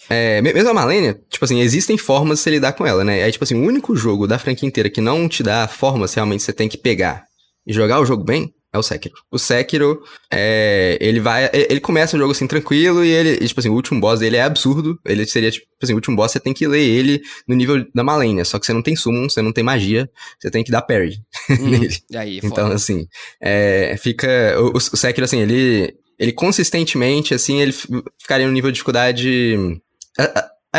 É, 0.09 0.41
me- 0.41 0.53
mesmo 0.53 0.69
a 0.69 0.73
Malenia, 0.73 1.19
tipo 1.29 1.43
assim, 1.43 1.59
existem 1.59 1.97
formas 1.97 2.37
de 2.39 2.43
você 2.43 2.49
lidar 2.51 2.73
com 2.73 2.85
ela, 2.85 3.03
né? 3.03 3.19
É 3.27 3.31
tipo 3.31 3.43
assim, 3.43 3.55
o 3.55 3.65
único 3.65 3.95
jogo 3.95 4.25
da 4.25 4.39
franquia 4.39 4.67
inteira 4.67 4.89
que 4.89 5.01
não 5.01 5.27
te 5.27 5.43
dá 5.43 5.67
formas 5.67 6.13
realmente 6.13 6.43
você 6.43 6.53
tem 6.53 6.69
que 6.69 6.77
pegar 6.77 7.23
e 7.65 7.73
jogar 7.73 7.99
o 7.99 8.05
jogo 8.05 8.23
bem 8.23 8.53
é 8.73 8.77
o 8.77 8.83
Sekiro. 8.83 9.15
O 9.31 9.39
Sekiro, 9.39 10.01
é, 10.31 10.97
ele 11.01 11.19
vai. 11.19 11.49
Ele 11.53 11.79
começa 11.79 12.15
o 12.15 12.19
jogo 12.19 12.31
assim 12.31 12.45
tranquilo 12.47 13.03
e 13.03 13.09
ele, 13.09 13.47
tipo 13.47 13.59
assim, 13.59 13.69
o 13.69 13.73
último 13.73 13.99
boss 13.99 14.19
dele 14.19 14.37
é 14.37 14.41
absurdo. 14.43 14.99
Ele 15.05 15.25
seria, 15.25 15.49
tipo 15.49 15.65
assim, 15.81 15.93
o 15.93 15.95
último 15.95 16.15
boss 16.15 16.31
você 16.31 16.39
tem 16.39 16.53
que 16.53 16.67
ler 16.67 16.81
ele 16.83 17.21
no 17.47 17.55
nível 17.55 17.85
da 17.95 18.03
Malenia. 18.03 18.43
Só 18.45 18.59
que 18.59 18.65
você 18.65 18.73
não 18.73 18.81
tem 18.81 18.95
summon, 18.95 19.29
você 19.29 19.41
não 19.41 19.53
tem 19.53 19.63
magia, 19.63 20.09
você 20.39 20.51
tem 20.51 20.63
que 20.63 20.71
dar 20.71 20.81
parry 20.81 21.17
Hum, 21.49 21.69
nele. 21.69 21.95
e 22.11 22.17
aí, 22.17 22.37
Então, 22.37 22.65
foda. 22.65 22.75
assim, 22.75 23.07
é, 23.41 23.95
fica. 23.97 24.27
O, 24.59 24.77
o 24.77 24.79
Sekiro, 24.79 25.25
assim, 25.25 25.39
ele. 25.41 25.93
Ele 26.19 26.31
consistentemente, 26.33 27.33
assim, 27.35 27.61
ele 27.61 27.71
ficaria 28.19 28.47
no 28.47 28.51
nível 28.51 28.71
de 28.71 28.75
dificuldade. 28.75 29.55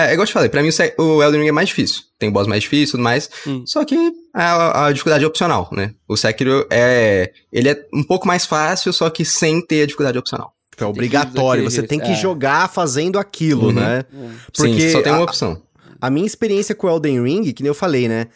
É 0.07 0.13
igual 0.13 0.25
eu 0.25 0.27
te 0.27 0.33
falei, 0.33 0.49
pra 0.49 0.63
mim 0.63 0.71
o, 0.99 1.23
Elden 1.23 1.41
Ring 1.43 1.49
é 1.49 1.53
mais 1.53 1.69
difícil. 1.69 2.03
Tem 2.19 2.31
boss 2.31 2.47
mais 2.47 2.63
difícil 2.63 2.89
e 2.89 2.91
tudo 2.93 3.03
mais. 3.03 3.31
Hum. 3.47 3.63
Só 3.67 3.85
que 3.85 3.97
a, 4.35 4.87
a 4.87 4.93
dificuldade 4.93 5.25
é 5.25 5.27
opcional, 5.27 5.69
né? 5.73 5.95
O 6.09 6.17
Sekiro 6.17 6.67
é. 6.71 7.33
Ele 7.53 7.69
é 7.71 7.87
um 7.95 8.03
pouco 8.03 8.27
mais 8.27 8.45
fácil, 8.47 8.93
só 8.93 9.09
que 9.11 9.25
sem 9.25 9.65
ter 9.65 9.83
a 9.83 9.87
dificuldade 9.87 10.19
opcional. 10.19 10.53
É 10.81 10.85
obrigatório, 10.85 11.65
você 11.65 11.83
tem 11.83 11.99
que 11.99 12.13
é. 12.13 12.15
jogar 12.15 12.69
fazendo 12.71 13.19
aquilo, 13.19 13.67
Uhum. 13.67 13.73
né? 13.73 14.05
Sim, 14.53 14.69
Porque 14.69 14.91
só 14.91 15.03
tem 15.03 15.11
uma 15.13 15.21
a- 15.23 15.25
opção. 15.25 15.61
A 16.01 16.09
minha 16.09 16.27
experiência 16.27 16.73
com 16.75 16.87
o 16.87 16.91
Elden 16.91 17.21
Ring, 17.25 17.53
que 17.53 17.63
nem 17.65 17.69
eu 17.69 17.75
falei, 17.75 18.09
né? 18.09 18.29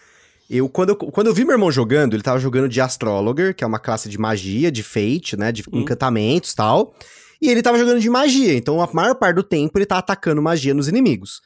Eu 0.51 0.69
quando, 0.69 0.89
eu, 0.91 0.97
quando 0.97 1.29
eu 1.29 1.35
vi 1.35 1.45
meu 1.45 1.53
irmão 1.55 1.71
jogando, 1.71 2.15
ele 2.15 2.23
tava 2.23 2.41
jogando 2.41 2.69
de 2.69 2.81
Astrologer, 2.81 3.55
que 3.55 3.63
é 3.63 3.67
uma 3.67 3.79
classe 3.79 4.09
de 4.09 4.19
magia, 4.19 4.73
de 4.73 4.83
fate, 4.83 5.37
né? 5.37 5.53
De 5.53 5.63
Hum. 5.73 5.81
encantamentos 5.81 6.51
e 6.51 6.57
tal. 6.57 6.95
E 7.41 7.49
ele 7.49 7.63
tava 7.63 7.79
jogando 7.79 8.01
de 8.01 8.11
magia, 8.11 8.55
então 8.55 8.81
a 8.83 8.89
maior 8.93 9.15
parte 9.15 9.37
do 9.37 9.43
tempo 9.43 9.77
ele 9.79 9.87
tá 9.87 9.99
atacando 9.99 10.43
magia 10.43 10.75
nos 10.75 10.89
inimigos. 10.89 11.41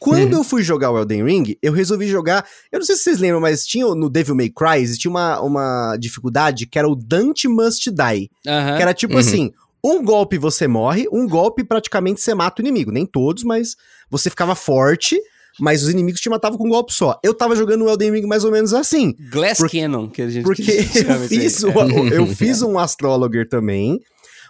Quando 0.00 0.32
eu 0.32 0.42
fui 0.42 0.62
jogar 0.62 0.90
o 0.90 0.98
Elden 0.98 1.24
Ring, 1.24 1.56
eu 1.62 1.72
resolvi 1.74 2.08
jogar. 2.08 2.44
Eu 2.72 2.78
não 2.78 2.86
sei 2.86 2.96
se 2.96 3.02
vocês 3.02 3.18
lembram, 3.18 3.38
mas 3.40 3.66
tinha 3.66 3.86
no 3.94 4.08
Devil 4.08 4.34
May 4.34 4.48
Cry, 4.48 4.80
existia 4.80 5.10
uma, 5.10 5.38
uma 5.40 5.96
dificuldade 5.98 6.66
que 6.66 6.78
era 6.78 6.88
o 6.88 6.96
Dante 6.96 7.46
Must 7.46 7.90
Die. 7.90 8.30
Aham. 8.48 8.76
Que 8.76 8.82
era 8.82 8.94
tipo 8.94 9.12
Uhum. 9.12 9.20
assim: 9.20 9.52
um 9.84 10.02
golpe 10.02 10.38
você 10.38 10.66
morre, 10.66 11.06
um 11.12 11.28
golpe 11.28 11.62
praticamente 11.62 12.20
você 12.22 12.34
mata 12.34 12.62
o 12.62 12.64
inimigo. 12.64 12.90
Nem 12.90 13.04
todos, 13.04 13.44
mas 13.44 13.76
você 14.10 14.30
ficava 14.30 14.54
forte, 14.54 15.20
mas 15.58 15.82
os 15.82 15.90
inimigos 15.90 16.20
te 16.20 16.30
matavam 16.30 16.56
com 16.56 16.66
um 16.66 16.70
golpe 16.70 16.94
só. 16.94 17.20
Eu 17.22 17.34
tava 17.34 17.54
jogando 17.54 17.84
o 17.84 17.88
Elden 17.90 18.12
Ring 18.12 18.26
mais 18.26 18.42
ou 18.42 18.50
menos 18.50 18.72
assim. 18.72 19.14
Glass 19.30 19.58
Por- 19.58 19.70
Cannon, 19.70 20.08
que 20.08 20.22
a 20.22 20.30
gente 20.30 20.44
Porque 20.44 20.62
eu 21.06 21.12
aí. 21.12 21.28
fiz, 21.28 21.62
É. 21.62 21.66
o- 21.66 22.08
eu 22.08 22.26
fiz 22.28 22.62
um 22.62 22.78
Astrologer 22.78 23.46
também. 23.46 24.00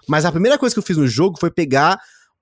Mas 0.08 0.24
a 0.24 0.30
primeira 0.30 0.56
coisa 0.56 0.74
que 0.74 0.78
eu 0.78 0.82
fiz 0.84 0.96
no 0.96 1.08
jogo 1.08 1.38
foi 1.40 1.50
pegar 1.50 1.98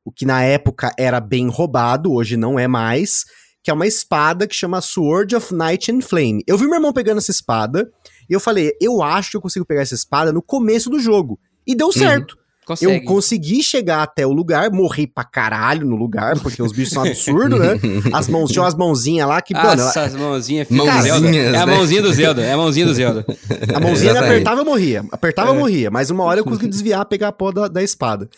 o 0.09 0.13
que 0.13 0.25
na 0.25 0.43
época 0.43 0.91
era 0.99 1.21
bem 1.21 1.49
roubado, 1.49 2.11
hoje 2.15 2.35
não 2.35 2.59
é 2.59 2.67
mais, 2.67 3.27
que 3.63 3.71
é 3.71 3.75
uma 3.75 3.87
espada 3.87 4.47
que 4.47 4.55
chama 4.55 4.81
Sword 4.81 5.37
of 5.37 5.55
Night 5.55 5.93
and 5.93 6.01
Flame. 6.01 6.43
Eu 6.47 6.57
vi 6.57 6.65
meu 6.65 6.77
irmão 6.77 6.95
pegando 6.95 7.19
essa 7.19 7.31
espada 7.31 7.91
e 8.29 8.33
eu 8.33 8.41
falei, 8.41 8.73
eu 8.81 9.03
acho 9.03 9.33
que 9.33 9.37
eu 9.37 9.41
consigo 9.43 9.67
pegar 9.67 9.83
essa 9.83 9.95
espada 9.95 10.33
no 10.33 10.41
começo 10.41 10.89
do 10.89 10.99
jogo. 10.99 11.39
E 11.67 11.75
deu 11.75 11.93
certo. 11.93 12.39
Consegue. 12.67 12.97
Eu 12.97 13.05
consegui 13.05 13.63
chegar 13.63 14.03
até 14.03 14.27
o 14.27 14.33
lugar, 14.33 14.71
morri 14.71 15.07
pra 15.07 15.25
caralho 15.25 15.87
no 15.87 15.97
lugar, 15.97 16.39
porque 16.41 16.63
os 16.63 16.71
bichos 16.71 16.93
são 16.93 17.03
absurdos, 17.03 17.59
né? 17.59 17.81
As 18.13 18.29
mãos, 18.29 18.51
tinha 18.51 18.63
umas 18.63 18.75
mãozinhas 18.75 19.27
lá 19.27 19.41
que, 19.41 19.55
mano, 19.55 19.83
Nossa, 19.83 20.03
as 20.03 20.15
mãozinhas 20.15 20.69
filho 20.69 20.85
Mãozinhas, 20.85 21.05
Zelda. 21.21 21.37
É 21.37 21.57
a 21.57 21.67
né? 21.67 21.75
mãozinha 21.75 22.03
do 22.03 22.13
Zelda. 22.13 22.43
É 22.43 22.53
a 22.53 22.57
mãozinha 22.59 22.87
do 22.87 22.93
Zelda. 22.95 23.27
A 23.75 23.81
mãozinha 23.81 24.19
apertava, 24.21 24.61
eu 24.61 24.65
morria. 24.67 25.05
Apertava, 25.11 25.49
eu 25.51 25.55
É. 25.55 25.59
morria. 25.59 25.91
Mas 25.91 26.11
uma 26.11 26.25
hora 26.25 26.41
eu 26.41 26.45
consegui 26.45 26.69
desviar, 26.69 27.05
pegar 27.07 27.29
a 27.29 27.33
pó 27.33 27.51
da, 27.53 27.69
da 27.69 27.83
espada. 27.83 28.29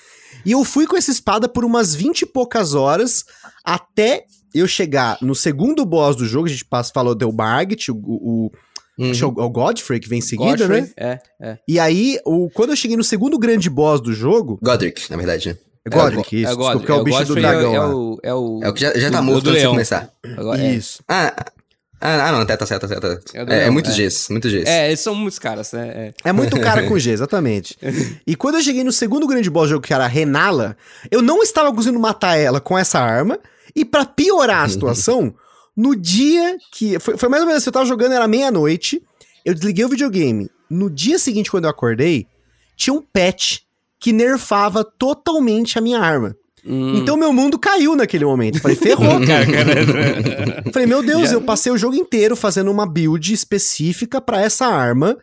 E 0.45 0.53
eu 0.53 0.65
fui 0.65 0.87
com 0.87 0.97
essa 0.97 1.11
espada 1.11 1.49
por 1.49 1.65
umas 1.65 1.95
20 1.95 2.23
e 2.23 2.27
poucas 2.27 2.75
horas 2.75 3.25
até 3.65 4.25
eu 4.55 4.67
chegar 4.67 5.17
no 5.21 5.35
segundo 5.35 5.85
boss 5.85 6.17
do 6.17 6.27
jogo. 6.27 6.47
A 6.47 6.51
gente 6.51 6.65
passa, 6.65 6.91
falou 6.93 7.15
do 7.15 7.33
Margit, 7.33 7.91
o, 7.91 7.97
o, 7.97 8.51
Uhum. 8.99 9.11
acho 9.13 9.33
que 9.33 9.41
é 9.41 9.45
o 9.45 9.49
Godfrey 9.49 9.99
que 9.99 10.09
vem 10.11 10.19
em 10.19 10.23
seguida, 10.23 10.67
Godfrey, 10.67 10.83
né? 10.83 10.91
É, 10.95 11.21
é. 11.41 11.59
E 11.67 11.79
aí, 11.79 12.19
o, 12.27 12.51
quando 12.51 12.71
eu 12.71 12.77
cheguei 12.77 12.99
no 12.99 13.05
segundo 13.05 13.39
grande 13.39 13.71
boss 13.71 13.99
do 13.99 14.13
jogo. 14.13 14.59
Godric, 14.63 15.11
na 15.11 15.17
verdade. 15.17 15.49
né? 15.51 15.59
É 15.87 15.89
Godric, 15.89 16.37
É 16.37 16.41
isso. 16.41 16.53
o 16.53 16.57
desculpa, 16.57 16.73
Godfrey. 16.75 16.87
que 16.87 16.93
é 16.93 16.95
o 16.95 17.05
bicho 17.05 17.19
do 17.21 17.25
Godfrey 17.35 17.43
dragão 17.43 17.75
é, 17.75 17.79
lá. 17.79 17.95
o, 17.95 18.19
é 18.23 18.35
o... 18.35 18.61
É 18.63 18.69
o 18.69 18.75
que 18.75 18.81
já, 18.83 18.93
já 18.99 19.11
tá 19.11 19.21
o- 19.21 19.25
morto 19.25 19.39
o 19.39 19.43
do 19.43 19.51
antes 19.51 19.63
de 19.63 19.69
começar. 19.69 20.11
Agora, 20.37 20.61
é. 20.63 20.75
Isso. 20.75 21.03
Ah, 21.09 21.35
ah, 22.01 22.29
ah, 22.29 22.33
não, 22.33 22.47
tá, 22.47 22.57
tá 22.57 22.65
certo, 22.65 22.83
tá 22.83 22.89
certo. 22.89 23.03
tá 23.03 23.09
certo. 23.09 23.51
É 23.51 23.61
É, 23.61 23.67
é 23.67 23.71
muitos 23.71 23.99
é. 23.99 24.03
Gs, 24.03 24.31
muitos 24.31 24.51
Gs. 24.51 24.67
É, 24.67 24.89
eles 24.89 25.01
são 25.01 25.15
muitos 25.15 25.39
caras, 25.39 25.73
né? 25.73 25.89
É. 26.25 26.31
É 26.31 26.33
muito 26.33 26.59
cara 26.59 26.87
com 26.87 26.99
G, 26.99 27.11
exatamente. 27.13 27.77
E 28.27 28.35
quando 28.35 28.55
eu 28.55 28.63
cheguei 28.63 28.83
no 28.83 28.91
segundo 28.93 29.27
grande 29.27 29.51
boss 29.51 29.69
do 29.69 29.73
jogo, 29.73 29.87
que 29.87 29.93
era 29.93 30.05
a 30.05 30.09
Renala, 30.09 30.77
eu 31.11 31.21
não 31.21 31.43
estava 31.43 31.73
conseguindo 31.73 32.01
matar 32.01 32.37
ela 32.37 32.61
com 32.61 32.79
essa 32.79 32.99
arma. 32.99 33.39
E 33.77 33.85
pra 33.85 34.07
piorar 34.07 34.65
a 34.65 34.69
situação, 34.71 35.35
no 35.77 35.95
dia 35.95 36.57
que. 36.73 36.99
Foi, 36.99 37.19
foi 37.19 37.29
mais 37.29 37.43
ou 37.43 37.47
menos 37.47 37.63
assim, 37.63 37.69
eu 37.69 37.75
tava 37.75 37.87
jogando, 37.87 38.13
era 38.13 38.27
meia-noite. 38.27 39.03
Eu 39.45 39.55
desliguei 39.55 39.85
o 39.85 39.89
videogame. 39.89 40.51
No 40.71 40.89
dia 40.89 41.19
seguinte, 41.19 41.51
quando 41.51 41.65
eu 41.65 41.71
acordei, 41.71 42.27
tinha 42.77 42.95
um 42.95 43.03
patch 43.03 43.59
que 43.99 44.13
nerfava 44.13 44.83
totalmente 44.83 45.79
a 45.79 45.83
minha 45.83 46.01
arma. 46.01 46.35
Hum. 46.67 46.97
Então 46.97 47.17
meu 47.17 47.33
mundo 47.33 47.59
caiu 47.59 47.97
naquele 47.97 48.25
momento. 48.25 48.61
Falei, 48.61 48.77
ferrou. 48.77 49.19
Falei, 50.73 50.87
meu 50.87 51.03
Deus, 51.03 51.33
eu 51.33 51.41
passei 51.41 51.73
o 51.73 51.79
jogo 51.79 51.95
inteiro 51.95 52.37
fazendo 52.37 52.71
uma 52.71 52.87
build 52.87 53.33
específica 53.33 54.21
pra 54.21 54.41
essa 54.41 54.67
arma. 54.67 55.17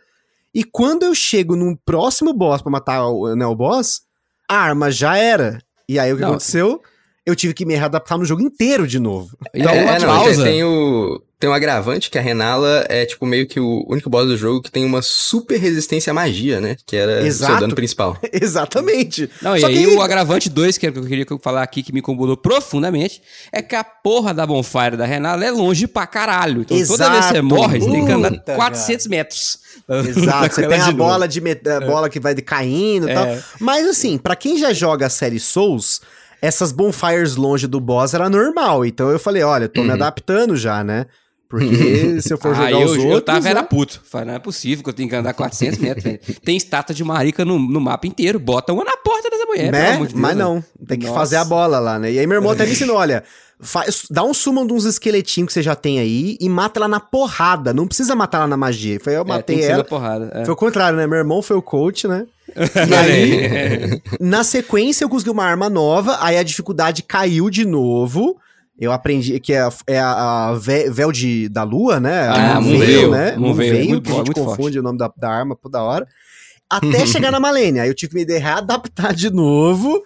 E 0.54 0.64
quando 0.64 1.04
eu 1.04 1.14
chego 1.14 1.54
num 1.54 1.76
próximo 1.76 2.32
boss 2.32 2.62
pra 2.62 2.70
matar 2.72 3.06
o, 3.06 3.34
né, 3.36 3.46
o 3.46 3.54
boss, 3.54 4.00
a 4.48 4.56
arma 4.56 4.90
já 4.90 5.16
era. 5.16 5.60
E 5.88 5.98
aí 5.98 6.12
o 6.12 6.16
que 6.16 6.22
Não. 6.22 6.30
aconteceu? 6.30 6.82
Eu 7.28 7.36
tive 7.36 7.52
que 7.52 7.66
me 7.66 7.74
readaptar 7.74 8.16
no 8.16 8.24
jogo 8.24 8.40
inteiro 8.42 8.86
de 8.86 8.98
novo. 8.98 9.36
Então, 9.54 9.70
é, 9.70 9.82
uma 9.82 9.96
é, 9.96 9.98
não, 9.98 10.06
pausa. 10.06 10.42
tem, 10.42 10.64
o, 10.64 11.22
tem 11.38 11.50
um 11.50 11.52
agravante 11.52 12.10
que 12.10 12.16
a 12.18 12.22
Renala 12.22 12.86
é, 12.88 13.04
tipo, 13.04 13.26
meio 13.26 13.46
que 13.46 13.60
o 13.60 13.84
único 13.86 14.08
boss 14.08 14.26
do 14.26 14.36
jogo 14.36 14.62
que 14.62 14.70
tem 14.70 14.82
uma 14.84 15.02
super 15.02 15.58
resistência 15.58 16.10
à 16.10 16.14
magia, 16.14 16.58
né? 16.60 16.76
Que 16.86 16.96
era 16.96 17.22
o 17.22 17.26
Exato. 17.26 17.52
seu 17.52 17.60
dano 17.60 17.74
principal. 17.74 18.16
Exatamente. 18.32 19.28
Não, 19.42 19.54
e 19.56 19.60
Só 19.60 19.66
aí 19.66 19.84
que- 19.86 19.94
o 19.94 20.00
agravante 20.00 20.48
2, 20.48 20.78
que 20.78 20.86
é 20.86 20.88
o 20.88 20.92
que 20.94 20.98
eu 21.00 21.04
queria 21.04 21.26
falar 21.42 21.62
aqui, 21.62 21.82
que 21.82 21.92
me 21.92 22.00
incomodou 22.00 22.36
profundamente, 22.36 23.20
é 23.52 23.60
que 23.60 23.76
a 23.76 23.84
porra 23.84 24.32
da 24.32 24.46
bonfire 24.46 24.96
da 24.96 25.04
Renala 25.04 25.44
é 25.44 25.50
longe 25.50 25.86
pra 25.86 26.06
caralho. 26.06 26.62
Então 26.62 26.76
toda 26.86 27.10
vez 27.10 27.26
que 27.26 27.32
você 27.32 27.38
Exato. 27.38 27.44
morre, 27.44 27.78
você 27.80 27.90
tem 27.90 28.04
que 28.06 28.12
andar 28.12 28.30
Puta, 28.30 28.54
400 28.54 29.06
metros. 29.06 29.58
Exato, 29.88 30.54
você 30.54 30.66
tem 30.66 30.80
a 30.80 30.86
de 30.86 30.92
bola 30.94 31.28
de 31.28 31.40
met- 31.40 31.62
bola 31.86 32.08
que 32.08 32.18
vai 32.18 32.34
caindo 32.36 33.06
e 33.06 33.10
É. 33.10 33.14
tal. 33.14 33.36
Mas 33.60 33.86
assim, 33.86 34.16
pra 34.18 34.34
quem 34.34 34.58
já 34.58 34.72
joga 34.72 35.06
a 35.06 35.10
série 35.10 35.38
Souls, 35.38 36.00
essas 36.40 36.72
bonfires 36.72 37.36
longe 37.36 37.66
do 37.66 37.80
boss 37.80 38.14
era 38.14 38.28
normal. 38.28 38.84
Então 38.84 39.10
eu 39.10 39.18
falei, 39.18 39.42
olha, 39.42 39.68
tô 39.68 39.82
me 39.82 39.92
adaptando 39.92 40.56
já, 40.56 40.82
né? 40.84 41.06
Porque 41.48 42.20
se 42.20 42.32
eu 42.32 42.36
for 42.38 42.50
Ah, 42.52 42.54
jogar 42.54 42.70
eu, 42.72 42.82
os 42.84 42.90
outros, 42.98 43.12
eu 43.14 43.20
tava 43.22 43.48
era 43.48 43.62
né? 43.62 43.66
puto. 43.68 44.02
Falei, 44.04 44.26
não 44.28 44.34
é 44.34 44.38
possível 44.38 44.84
que 44.84 44.90
eu 44.90 44.94
tenho 44.94 45.08
que 45.08 45.16
andar 45.16 45.32
400 45.32 45.78
metros. 45.78 46.04
velho. 46.04 46.20
Tem 46.44 46.56
estátua 46.56 46.94
de 46.94 47.02
marica 47.02 47.44
no, 47.44 47.58
no 47.58 47.80
mapa 47.80 48.06
inteiro. 48.06 48.38
Bota 48.38 48.72
uma 48.72 48.84
na 48.84 48.96
porta 48.98 49.30
dessa 49.30 49.46
mulher. 49.46 49.72
né? 49.72 49.92
de 49.92 49.98
Deus, 49.98 50.12
Mas 50.12 50.36
não, 50.36 50.62
tem 50.86 50.98
que 50.98 51.06
Nossa. 51.06 51.18
fazer 51.18 51.36
a 51.36 51.44
bola 51.44 51.78
lá, 51.78 51.98
né? 51.98 52.12
E 52.12 52.18
aí 52.18 52.26
meu 52.26 52.36
irmão 52.36 52.50
até 52.52 52.66
me 52.66 52.72
ensinou, 52.72 52.96
olha, 52.96 53.24
faz, 53.60 54.04
dá 54.10 54.22
um 54.24 54.32
summon 54.34 54.66
de 54.66 54.72
uns 54.72 54.84
esqueletinhos 54.84 55.48
que 55.48 55.52
você 55.54 55.62
já 55.62 55.74
tem 55.74 55.98
aí 55.98 56.36
e 56.40 56.48
mata 56.48 56.78
ela 56.78 56.88
na 56.88 57.00
porrada, 57.00 57.72
não 57.74 57.86
precisa 57.86 58.14
matar 58.14 58.38
ela 58.38 58.46
na 58.46 58.56
magia. 58.56 58.98
Foi 59.00 59.16
eu 59.16 59.22
É, 59.22 59.24
matei 59.24 59.62
ser 59.62 59.70
ela. 59.72 59.84
porrada. 59.84 60.30
é. 60.34 60.44
Foi 60.44 60.54
o 60.54 60.56
contrário, 60.56 60.96
né? 60.98 61.06
Meu 61.06 61.18
irmão 61.18 61.42
foi 61.42 61.56
o 61.56 61.62
coach, 61.62 62.06
né? 62.06 62.26
E 62.88 62.94
aí, 62.94 64.02
na 64.20 64.42
sequência, 64.44 65.04
eu 65.04 65.08
consegui 65.08 65.30
uma 65.30 65.44
arma 65.44 65.68
nova, 65.68 66.16
aí 66.20 66.36
a 66.38 66.42
dificuldade 66.42 67.02
caiu 67.02 67.50
de 67.50 67.64
novo. 67.66 68.36
Eu 68.80 68.92
aprendi 68.92 69.38
que 69.40 69.52
é, 69.52 69.60
a- 69.60 69.72
é 69.88 69.98
a, 69.98 70.48
a 70.50 70.54
vé- 70.54 70.88
véu 70.88 71.10
de, 71.10 71.48
da 71.48 71.64
lua, 71.64 71.98
né? 71.98 72.28
Ah, 72.28 72.60
Moonveil, 72.60 72.78
Moonveil, 72.78 73.10
né? 73.10 73.36
Moonveil, 73.36 73.40
Moonveil, 73.40 73.88
muito 73.88 74.04
que 74.04 74.10
a 74.10 74.14
bom, 74.14 74.18
muito 74.24 74.32
confunde 74.40 74.78
o 74.78 74.82
nome 74.82 74.98
da, 74.98 75.12
da 75.16 75.28
arma 75.30 75.56
por 75.56 75.68
da 75.68 75.82
hora. 75.82 76.06
Até 76.70 77.04
chegar 77.06 77.32
na 77.32 77.40
Malenia. 77.40 77.82
Aí 77.82 77.88
eu 77.90 77.94
tive 77.94 78.12
que 78.24 78.24
me 78.32 78.38
readaptar 78.38 79.12
de 79.14 79.30
novo. 79.30 80.00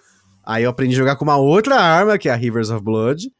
Aí 0.45 0.63
eu 0.63 0.69
aprendi 0.71 0.95
a 0.95 0.97
jogar 0.97 1.15
com 1.17 1.23
uma 1.23 1.37
outra 1.37 1.75
arma, 1.79 2.17
que 2.17 2.27
é 2.27 2.31
a 2.33 2.35
Rivers 2.35 2.69
of 2.71 2.83
Blood. 2.83 3.31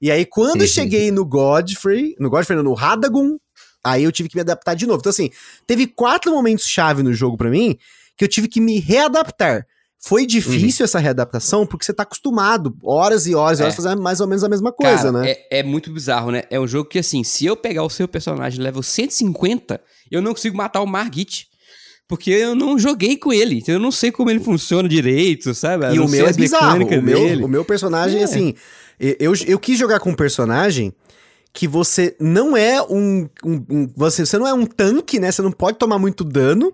E 0.00 0.10
aí, 0.10 0.24
quando 0.24 0.66
cheguei 0.66 1.10
no 1.10 1.24
Godfrey, 1.24 2.16
no 2.18 2.30
Godfrey, 2.30 2.56
não, 2.56 2.64
no 2.64 2.74
Radagon, 2.74 3.38
aí 3.84 4.04
eu 4.04 4.12
tive 4.12 4.28
que 4.28 4.36
me 4.36 4.40
adaptar 4.40 4.74
de 4.74 4.86
novo. 4.86 5.00
Então, 5.00 5.10
assim, 5.10 5.30
teve 5.66 5.86
quatro 5.86 6.32
momentos-chave 6.32 7.02
no 7.02 7.12
jogo 7.12 7.36
pra 7.36 7.50
mim 7.50 7.76
que 8.16 8.24
eu 8.24 8.28
tive 8.28 8.48
que 8.48 8.60
me 8.60 8.78
readaptar. 8.78 9.66
Foi 10.02 10.24
difícil 10.24 10.84
essa 10.84 10.98
readaptação 10.98 11.66
porque 11.66 11.84
você 11.84 11.92
tá 11.92 12.04
acostumado 12.04 12.74
horas 12.82 13.26
e 13.26 13.34
horas 13.34 13.58
e 13.58 13.62
É. 13.62 13.64
horas 13.66 13.76
fazendo 13.76 14.00
mais 14.00 14.20
ou 14.20 14.26
menos 14.26 14.42
a 14.42 14.48
mesma 14.48 14.72
coisa, 14.72 15.12
Cara, 15.12 15.12
né? 15.12 15.30
É, 15.50 15.58
é 15.58 15.62
muito 15.62 15.92
bizarro, 15.92 16.30
né? 16.30 16.44
É 16.48 16.58
um 16.58 16.66
jogo 16.66 16.88
que, 16.88 16.98
assim, 16.98 17.22
se 17.22 17.44
eu 17.44 17.54
pegar 17.54 17.82
o 17.82 17.90
seu 17.90 18.08
personagem 18.08 18.60
level 18.60 18.82
150, 18.82 19.78
eu 20.10 20.22
não 20.22 20.32
consigo 20.32 20.56
matar 20.56 20.80
o 20.80 20.86
Margit. 20.86 21.48
Porque 22.10 22.30
eu 22.32 22.54
não 22.56 22.76
joguei 22.78 23.16
com 23.16 23.32
ele. 23.32 23.58
então 23.58 23.72
Eu 23.74 23.80
não 23.80 23.92
sei 23.92 24.10
como 24.10 24.28
ele 24.30 24.40
funciona 24.40 24.88
direito, 24.88 25.54
sabe? 25.54 25.86
Eu 25.86 25.92
E 25.94 25.96
não 25.98 26.04
o 26.06 26.08
meu 26.10 26.26
é 26.26 26.32
bizarro. 26.32 26.84
O 26.84 27.02
meu, 27.02 27.18
dele. 27.20 27.44
o 27.44 27.48
meu 27.48 27.64
personagem, 27.64 28.20
É. 28.20 28.24
assim, 28.24 28.52
eu, 28.98 29.32
eu 29.46 29.58
quis 29.58 29.78
jogar 29.78 30.00
com 30.00 30.10
um 30.10 30.14
personagem 30.14 30.92
que 31.52 31.66
você 31.68 32.16
não 32.20 32.56
é 32.56 32.82
um, 32.82 33.28
um, 33.44 33.64
um, 33.70 33.90
você, 33.96 34.26
você 34.26 34.36
não 34.38 34.46
é 34.46 34.52
um 34.52 34.66
tanque, 34.66 35.18
né? 35.20 35.30
Você 35.32 35.40
não 35.40 35.52
pode 35.52 35.78
tomar 35.78 35.98
muito 35.98 36.22
dano, 36.24 36.70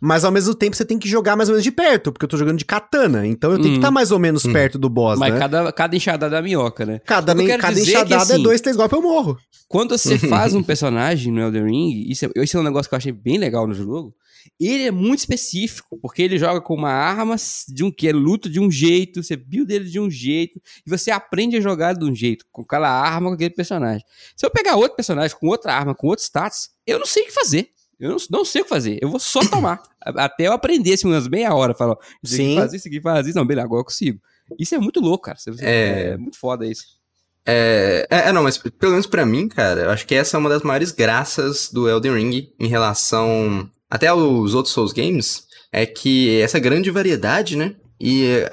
mas 0.00 0.24
ao 0.24 0.30
mesmo 0.32 0.54
tempo 0.54 0.74
você 0.76 0.84
tem 0.84 0.98
que 0.98 1.08
jogar 1.08 1.36
mais 1.36 1.48
ou 1.48 1.52
menos 1.54 1.64
de 1.64 1.70
perto, 1.70 2.10
porque 2.12 2.24
eu 2.24 2.28
tô 2.28 2.36
jogando 2.36 2.56
de 2.58 2.64
katana, 2.64 3.26
então 3.26 3.50
eu 3.52 3.56
tenho 3.58 3.70
que 3.72 3.76
estar 3.78 3.88
tá 3.88 3.92
mais 3.92 4.10
ou 4.10 4.18
menos 4.18 4.42
perto 4.44 4.78
do 4.78 4.88
boss, 4.88 5.18
Mas 5.18 5.32
né? 5.34 5.38
cada, 5.38 5.70
cada 5.72 5.96
enxadada 5.96 6.38
é 6.38 6.42
minhoca, 6.42 6.84
né? 6.86 7.00
Cada, 7.06 7.34
men- 7.34 7.46
cada 7.58 7.72
dizer 7.74 7.84
que, 7.84 7.90
enxadada 7.90 8.32
é 8.32 8.34
assim, 8.36 8.42
dois, 8.42 8.60
três 8.60 8.76
golpes 8.76 8.96
eu 8.96 9.02
morro. 9.02 9.36
Quando 9.68 9.96
você 9.96 10.16
faz 10.28 10.54
um 10.54 10.62
personagem 10.62 11.32
no 11.32 11.40
Elden 11.40 11.64
Ring, 11.64 12.04
isso 12.10 12.24
é, 12.26 12.30
isso 12.36 12.56
é 12.56 12.60
um 12.60 12.64
negócio 12.64 12.88
que 12.88 12.94
eu 12.94 12.98
achei 12.98 13.12
bem 13.12 13.38
legal 13.38 13.66
no 13.66 13.74
jogo. 13.74 14.14
Ele 14.58 14.84
é 14.84 14.90
muito 14.90 15.20
específico, 15.20 15.98
porque 16.00 16.22
ele 16.22 16.38
joga 16.38 16.60
com 16.60 16.74
uma 16.74 16.90
arma 16.90 17.36
de 17.68 17.84
um 17.84 17.90
que 17.90 18.08
é 18.08 18.12
luta 18.12 18.48
de 18.48 18.60
um 18.60 18.70
jeito, 18.70 19.22
você 19.22 19.36
build 19.36 19.72
ele 19.72 19.86
de 19.86 20.00
um 20.00 20.10
jeito, 20.10 20.60
e 20.86 20.90
você 20.90 21.10
aprende 21.10 21.56
a 21.56 21.60
jogar 21.60 21.94
de 21.94 22.04
um 22.04 22.14
jeito, 22.14 22.44
com 22.50 22.62
aquela 22.62 22.88
arma, 22.88 23.28
com 23.28 23.34
aquele 23.34 23.54
personagem. 23.54 24.04
Se 24.36 24.44
eu 24.44 24.50
pegar 24.50 24.76
outro 24.76 24.96
personagem 24.96 25.36
com 25.38 25.48
outra 25.48 25.74
arma, 25.74 25.94
com 25.94 26.06
outros 26.06 26.26
status, 26.26 26.70
eu 26.86 26.98
não 26.98 27.06
sei 27.06 27.24
o 27.24 27.26
que 27.26 27.32
fazer. 27.32 27.70
Eu 27.98 28.10
não, 28.10 28.16
não 28.30 28.44
sei 28.44 28.60
o 28.60 28.64
que 28.64 28.70
fazer. 28.70 28.98
Eu 29.02 29.10
vou 29.10 29.18
só 29.18 29.40
tomar. 29.40 29.82
Até 30.00 30.46
eu 30.46 30.52
aprender 30.52 30.94
assim, 30.94 31.08
umas 31.08 31.26
meia 31.26 31.52
hora. 31.52 31.74
Falar, 31.74 31.96
Sim. 32.22 32.54
faz 32.56 32.72
isso, 32.72 32.86
aqui 32.86 33.00
faz 33.00 33.26
isso. 33.26 33.36
Não, 33.36 33.44
beleza, 33.44 33.66
agora 33.66 33.80
eu 33.80 33.84
consigo. 33.84 34.20
Isso 34.58 34.74
é 34.74 34.78
muito 34.78 35.00
louco, 35.00 35.24
cara. 35.24 35.38
É. 35.60 36.10
é 36.10 36.16
muito 36.16 36.38
foda 36.38 36.64
isso. 36.64 36.98
É, 37.50 38.06
é, 38.10 38.28
é, 38.28 38.32
não, 38.32 38.42
mas 38.42 38.58
pelo 38.58 38.92
menos 38.92 39.06
pra 39.06 39.24
mim, 39.24 39.48
cara, 39.48 39.80
eu 39.80 39.90
acho 39.90 40.06
que 40.06 40.14
essa 40.14 40.36
é 40.36 40.38
uma 40.38 40.50
das 40.50 40.62
maiores 40.62 40.92
graças 40.92 41.70
do 41.72 41.88
Elden 41.88 42.14
Ring 42.14 42.52
em 42.60 42.68
relação 42.68 43.70
até 43.90 44.08
aos 44.08 44.54
outros 44.54 44.74
Souls 44.74 44.92
Games, 44.92 45.42
é 45.72 45.84
que 45.86 46.40
essa 46.40 46.58
grande 46.58 46.90
variedade, 46.90 47.56
né? 47.56 47.74
E 48.00 48.44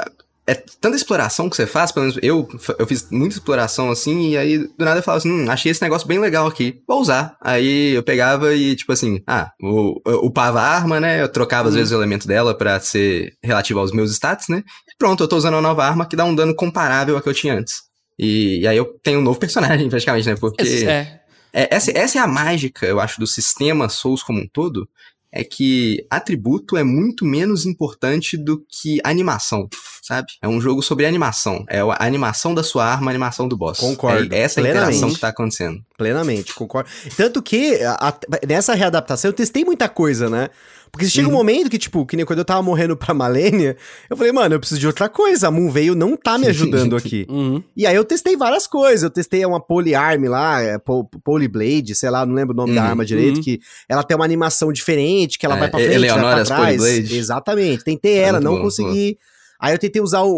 é, 0.48 0.54
tanta 0.80 0.96
exploração 0.96 1.50
que 1.50 1.56
você 1.56 1.66
faz, 1.66 1.92
pelo 1.92 2.06
menos 2.06 2.20
eu, 2.22 2.48
eu 2.78 2.86
fiz 2.86 3.10
muita 3.10 3.36
exploração 3.36 3.90
assim, 3.90 4.30
e 4.30 4.38
aí 4.38 4.60
do 4.60 4.86
nada 4.86 5.00
eu 5.00 5.04
falava 5.04 5.18
assim, 5.18 5.32
hum, 5.32 5.50
achei 5.50 5.72
esse 5.72 5.82
negócio 5.82 6.08
bem 6.08 6.20
legal 6.20 6.46
aqui, 6.46 6.82
vou 6.88 7.02
usar. 7.02 7.36
Aí 7.42 7.92
eu 7.96 8.04
pegava 8.04 8.54
e 8.54 8.76
tipo 8.76 8.92
assim, 8.92 9.22
ah, 9.26 9.52
eu 9.60 10.02
upava 10.24 10.62
a 10.62 10.68
arma, 10.68 11.00
né? 11.00 11.22
Eu 11.22 11.30
trocava 11.30 11.68
às 11.70 11.74
Hum. 11.74 11.78
vezes 11.78 11.92
o 11.92 11.96
elemento 11.96 12.28
dela 12.28 12.56
pra 12.56 12.80
ser 12.80 13.34
relativo 13.44 13.80
aos 13.80 13.92
meus 13.92 14.12
stats, 14.12 14.48
né? 14.48 14.64
E 14.88 14.96
pronto, 14.98 15.24
eu 15.24 15.28
tô 15.28 15.36
usando 15.36 15.56
uma 15.56 15.62
nova 15.62 15.84
arma 15.84 16.06
que 16.08 16.16
dá 16.16 16.26
um 16.26 16.36
dano 16.36 16.56
comparável 16.56 17.16
ao 17.16 17.22
que 17.22 17.30
eu 17.30 17.34
tinha 17.34 17.56
antes. 17.58 17.82
E, 18.20 18.60
e 18.62 18.68
aí 18.68 18.78
eu 18.78 18.86
tenho 19.04 19.20
um 19.20 19.24
novo 19.24 19.40
personagem, 19.42 19.90
praticamente, 19.90 20.28
né? 20.28 20.36
Porque 20.36 20.62
É, 20.88 21.20
é, 21.54 21.76
essa, 21.76 21.92
essa 21.98 22.20
é 22.20 22.22
a 22.22 22.28
mágica, 22.28 22.86
eu 22.86 23.00
acho, 23.00 23.20
do 23.20 23.26
sistema 23.26 23.90
Souls 23.90 24.22
como 24.22 24.40
um 24.42 24.48
todo. 24.48 24.88
É 25.36 25.44
que 25.44 26.06
atributo 26.10 26.78
é 26.78 26.84
muito 26.84 27.26
menos 27.26 27.66
importante 27.66 28.38
do 28.38 28.64
que 28.70 29.00
animação, 29.04 29.68
sabe? 30.02 30.28
É 30.42 30.48
um 30.48 30.62
jogo 30.62 30.82
sobre 30.82 31.06
animação. 31.06 31.66
É 31.70 31.82
a 31.82 31.98
animação 32.06 32.56
da 32.56 32.64
sua 32.64 32.86
arma, 32.86 33.12
a 33.12 33.12
animação 33.12 33.46
do 33.48 33.58
boss. 33.58 33.80
Concordo, 33.80 34.34
É 34.34 34.40
essa 34.40 34.62
plenamente. 34.62 34.96
interação 34.96 35.14
que 35.14 35.20
tá 35.20 35.28
acontecendo. 35.28 35.84
Plenamente, 35.98 36.54
concordo. 36.54 36.90
Tanto 37.18 37.42
que 37.42 37.76
a- 37.84 38.10
a- 38.10 38.20
nessa 38.48 38.74
readaptação 38.74 39.30
eu 39.30 39.34
testei 39.34 39.66
muita 39.66 39.90
coisa, 39.90 40.30
né? 40.30 40.50
Porque 40.96 41.10
chega 41.10 41.28
um 41.28 41.32
Uhum. 41.32 41.38
momento 41.38 41.70
que, 41.70 41.78
tipo, 41.78 42.06
que 42.06 42.16
nem 42.16 42.26
quando 42.26 42.40
eu 42.40 42.46
tava 42.46 42.62
morrendo 42.62 42.96
pra 42.96 43.14
Malenia, 43.14 43.76
eu 44.10 44.16
falei, 44.16 44.32
mano, 44.32 44.56
eu 44.56 44.60
preciso 44.60 44.80
de 44.80 44.88
outra 44.88 45.10
coisa. 45.10 45.50
A 45.50 45.52
Moon 45.52 45.70
veio 45.70 45.94
não 45.94 46.16
tá 46.16 46.38
me 46.38 46.48
ajudando 46.48 46.96
aqui. 46.96 47.26
uhum. 47.30 47.62
E 47.76 47.86
aí 47.86 47.96
eu 47.96 48.06
testei 48.06 48.38
várias 48.38 48.66
coisas. 48.66 49.04
Eu 49.04 49.10
testei 49.10 49.46
uma 49.46 49.60
Polyarm 49.60 50.24
lá, 50.30 50.62
é, 50.62 50.78
Po- 50.78 51.04
Polyblade, 51.24 51.94
sei 51.96 52.10
lá, 52.10 52.26
não 52.26 52.34
lembro 52.34 52.54
o 52.54 52.58
nome 52.58 52.74
da 52.74 52.82
Uhum, 52.84 52.88
arma 52.88 53.06
direito, 53.06 53.38
uhum. 53.38 53.44
que 53.44 53.60
ela 53.90 54.04
tem 54.04 54.16
uma 54.16 54.24
animação 54.26 54.72
diferente, 54.72 55.38
que 55.38 55.46
ela 55.46 55.56
É, 55.58 55.60
vai 55.60 55.70
pra 55.70 55.80
frente, 55.80 55.90
vai 56.00 56.10
Eleonora's 56.10 56.48
pra 56.48 56.58
trás. 56.58 56.78
Polyblade. 56.78 57.18
Exatamente. 57.18 57.84
Tentei 57.84 58.18
ela, 58.18 58.40
muito 58.40 58.44
não 58.46 58.56
bom, 58.56 58.62
consegui. 58.64 59.18
Aí 59.60 59.74
eu 59.74 59.80
tentei 59.80 60.02
usar 60.02 60.24
um, 60.24 60.34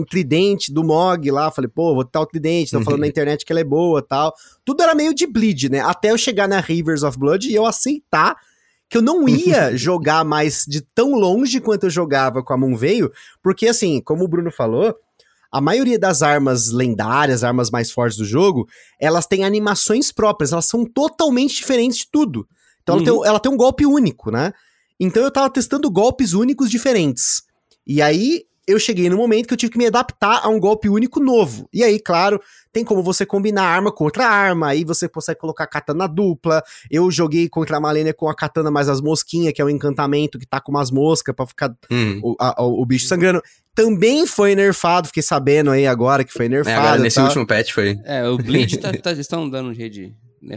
um 0.00 0.04
tridente 0.10 0.72
do 0.72 0.82
Mog 0.82 1.30
lá, 1.30 1.50
falei, 1.50 1.68
pô, 1.72 1.94
vou 1.94 2.04
tentar 2.04 2.20
o 2.22 2.26
tridente, 2.26 2.64
estão 2.66 2.82
falando 2.82 3.00
na 3.00 3.06
internet 3.08 3.44
que 3.44 3.52
ela 3.52 3.60
é 3.60 3.64
boa 3.64 4.02
tal. 4.02 4.32
Tudo 4.64 4.82
era 4.82 4.94
meio 4.94 5.14
de 5.14 5.26
bleed, 5.26 5.68
né? 5.70 5.80
Até 5.80 6.10
eu 6.10 6.18
chegar 6.18 6.48
na 6.48 6.58
Rivers 6.58 7.02
of 7.02 7.18
Blood 7.18 7.48
e 7.50 7.54
eu 7.54 7.66
aceitar 7.66 8.34
que 8.92 8.98
eu 8.98 9.02
não 9.02 9.26
ia 9.26 9.74
jogar 9.74 10.22
mais 10.22 10.66
de 10.68 10.82
tão 10.82 11.14
longe 11.14 11.60
quanto 11.60 11.84
eu 11.84 11.90
jogava 11.90 12.42
com 12.42 12.52
a 12.52 12.58
Moon 12.58 12.76
Veio, 12.76 13.10
porque 13.42 13.66
assim, 13.66 14.02
como 14.02 14.24
o 14.24 14.28
Bruno 14.28 14.52
falou, 14.52 14.94
a 15.50 15.62
maioria 15.62 15.98
das 15.98 16.22
armas 16.22 16.70
lendárias, 16.70 17.42
armas 17.42 17.70
mais 17.70 17.90
fortes 17.90 18.18
do 18.18 18.24
jogo, 18.24 18.68
elas 19.00 19.26
têm 19.26 19.44
animações 19.44 20.12
próprias, 20.12 20.52
elas 20.52 20.66
são 20.66 20.84
totalmente 20.84 21.56
diferentes 21.56 22.00
de 22.00 22.10
tudo. 22.12 22.46
Então 22.82 22.96
ela, 22.96 23.04
tem, 23.04 23.26
ela 23.26 23.40
tem 23.40 23.50
um 23.52 23.56
golpe 23.56 23.86
único, 23.86 24.30
né? 24.30 24.52
Então 25.00 25.22
eu 25.22 25.30
tava 25.30 25.48
testando 25.48 25.90
golpes 25.90 26.34
únicos 26.34 26.70
diferentes. 26.70 27.42
E 27.86 28.02
aí 28.02 28.44
eu 28.72 28.78
cheguei 28.78 29.08
no 29.08 29.16
momento 29.16 29.46
que 29.46 29.54
eu 29.54 29.58
tive 29.58 29.72
que 29.72 29.78
me 29.78 29.86
adaptar 29.86 30.40
a 30.44 30.48
um 30.48 30.58
golpe 30.58 30.88
único 30.88 31.20
novo. 31.20 31.68
E 31.72 31.82
aí, 31.84 32.00
claro, 32.00 32.40
tem 32.72 32.84
como 32.84 33.02
você 33.02 33.24
combinar 33.26 33.62
arma 33.64 33.92
com 33.92 34.04
outra 34.04 34.26
arma, 34.26 34.68
aí 34.68 34.84
você 34.84 35.08
consegue 35.08 35.38
colocar 35.40 35.66
katana 35.66 36.06
dupla. 36.08 36.62
Eu 36.90 37.10
joguei 37.10 37.48
contra 37.48 37.76
a 37.76 37.80
Malenia 37.80 38.12
com 38.14 38.28
a 38.28 38.34
katana 38.34 38.70
mais 38.70 38.88
as 38.88 39.00
mosquinhas, 39.00 39.52
que 39.52 39.60
é 39.62 39.64
um 39.64 39.70
encantamento 39.70 40.38
que 40.38 40.46
tá 40.46 40.60
com 40.60 40.72
umas 40.72 40.90
moscas 40.90 41.34
pra 41.34 41.46
ficar 41.46 41.70
Hum. 41.90 42.20
o, 42.22 42.34
a- 42.40 42.62
o- 42.62 42.84
bicho 42.86 43.06
sangrando. 43.06 43.42
Também 43.74 44.26
foi 44.26 44.54
nerfado, 44.54 45.08
fiquei 45.08 45.22
sabendo 45.22 45.70
aí 45.70 45.86
agora 45.86 46.24
que 46.24 46.32
foi 46.32 46.46
É, 46.46 46.48
nerfado. 46.48 46.78
agora, 46.78 46.98
e 46.98 47.02
nesse 47.02 47.16
tal. 47.16 47.24
último 47.26 47.46
patch 47.46 47.72
foi. 47.72 47.98
É, 48.04 48.26
o 48.28 48.36
Bleach 48.36 48.76
tá, 48.78 48.92
tá, 48.92 49.12
estão 49.12 49.48
dando 49.48 49.70
um 49.70 49.74
jeito 49.74 49.92
de. 49.94 50.14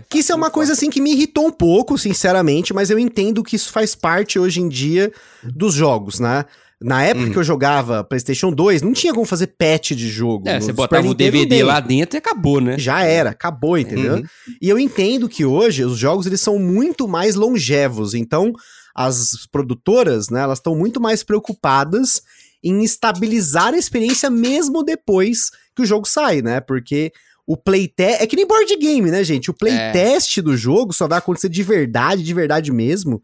Que 0.10 0.18
isso 0.18 0.32
é 0.32 0.36
uma 0.36 0.50
coisa 0.50 0.74
assim 0.74 0.90
que 0.90 1.00
me 1.00 1.12
irritou 1.14 1.46
um 1.46 1.52
pouco, 1.52 1.96
sinceramente, 1.96 2.74
mas 2.74 2.90
eu 2.90 2.98
entendo 2.98 3.44
que 3.44 3.56
isso 3.56 3.72
faz 3.72 3.94
parte 3.94 4.40
hoje 4.40 4.60
em 4.60 4.68
dia 4.68 5.14
dos 5.44 5.76
jogos, 5.76 6.20
né? 6.20 6.44
Na 6.86 7.02
época 7.04 7.26
Uhum. 7.26 7.32
que 7.32 7.40
eu 7.40 7.44
jogava 7.44 8.04
PlayStation 8.04 8.52
2, 8.52 8.84
não 8.84 8.94
tinha 8.94 9.12
como 9.12 9.26
fazer 9.26 9.48
patch 9.48 9.94
de 9.94 10.08
jogo. 10.08 10.48
É, 10.48 10.60
você 10.60 10.68
Super 10.68 10.76
botava 10.76 11.02
o 11.02 11.10
Nintendo 11.10 11.32
DVD 11.32 11.64
lá 11.64 11.80
dentro 11.80 12.16
e 12.16 12.20
acabou, 12.20 12.62
né? 12.62 12.78
Já 12.78 13.02
era, 13.02 13.32
acabou, 13.32 13.76
entendeu? 13.76 14.18
Uhum. 14.18 14.24
E 14.62 14.70
eu 14.70 14.78
entendo 14.78 15.28
que 15.28 15.44
hoje 15.44 15.84
os 15.84 15.98
jogos 15.98 16.28
eles 16.28 16.42
são 16.42 16.60
muito 16.60 17.08
mais 17.08 17.34
longevos, 17.34 18.14
então 18.14 18.54
as 18.96 19.48
produtoras, 19.52 20.30
né, 20.30 20.42
elas 20.42 20.60
estão 20.60 20.76
muito 20.76 21.02
mais 21.02 21.24
preocupadas 21.24 22.22
em 22.64 22.84
estabilizar 22.84 23.74
a 23.74 23.78
experiência 23.78 24.30
mesmo 24.30 24.84
depois 24.84 25.50
que 25.76 25.82
o 25.82 25.86
jogo 25.86 26.08
sai, 26.08 26.42
né? 26.44 26.62
Porque 26.62 27.12
o 27.48 27.58
playtest 27.58 28.22
é 28.22 28.28
que 28.28 28.36
nem 28.36 28.48
board 28.48 28.76
game, 28.78 29.10
né, 29.10 29.24
gente? 29.24 29.50
O 29.50 29.54
playtest 29.54 30.40
do 30.42 30.56
jogo 30.56 30.94
só 30.94 31.08
vai 31.08 31.18
acontecer 31.18 31.50
de 31.50 31.64
verdade, 31.64 32.22
de 32.24 32.34
verdade 32.34 32.72
mesmo, 32.72 33.22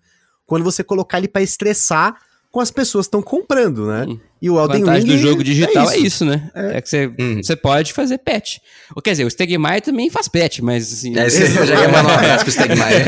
quando 0.48 0.64
você 0.64 0.84
colocar 0.84 1.20
ele 1.20 1.28
pra 1.28 1.42
estressar 1.42 2.16
com 2.52 2.60
as 2.60 2.70
pessoas 2.70 3.06
que 3.06 3.08
estão 3.08 3.22
comprando, 3.22 3.88
né? 3.88 4.06
Hum. 4.10 4.20
E 4.42 4.50
o 4.50 4.60
A 4.60 4.64
Elden 4.64 4.84
Ring 4.84 5.06
do 5.06 5.18
jogo 5.18 5.44
digital 5.44 5.90
é 5.90 5.98
isso, 5.98 6.26
né? 6.26 6.52
É. 6.54 6.78
É, 6.78 6.82
que 6.82 6.90
você, 6.90 7.06
Uhum. 7.18 7.42
você 7.42 7.56
pode 7.56 7.94
fazer 7.94 8.18
patch. 8.18 8.58
Ou, 8.96 9.02
quer 9.02 9.12
dizer, 9.12 9.24
o 9.26 9.30
Stegmaier 9.30 9.82
também 9.82 10.10
faz 10.10 10.28
patch, 10.28 10.60
mas 10.60 10.92
assim. 10.92 11.18
É, 11.18 11.30
você 11.30 11.44
eu 11.44 11.66
já 11.66 11.80
ia 11.82 11.88
mandar 11.88 12.10
um 12.10 12.18
abraço 12.18 12.44
pro 12.44 12.52
Stegmaier. 12.52 13.06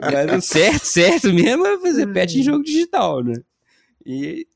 mas 0.00 0.38
o 0.38 0.40
certo, 0.46 0.84
certo 0.84 1.32
mesmo 1.32 1.66
é 1.66 1.78
fazer 1.78 2.06
patch 2.06 2.36
em 2.36 2.42
jogo 2.42 2.62
digital, 2.64 3.22
né? 3.22 3.34
E. 4.04 4.46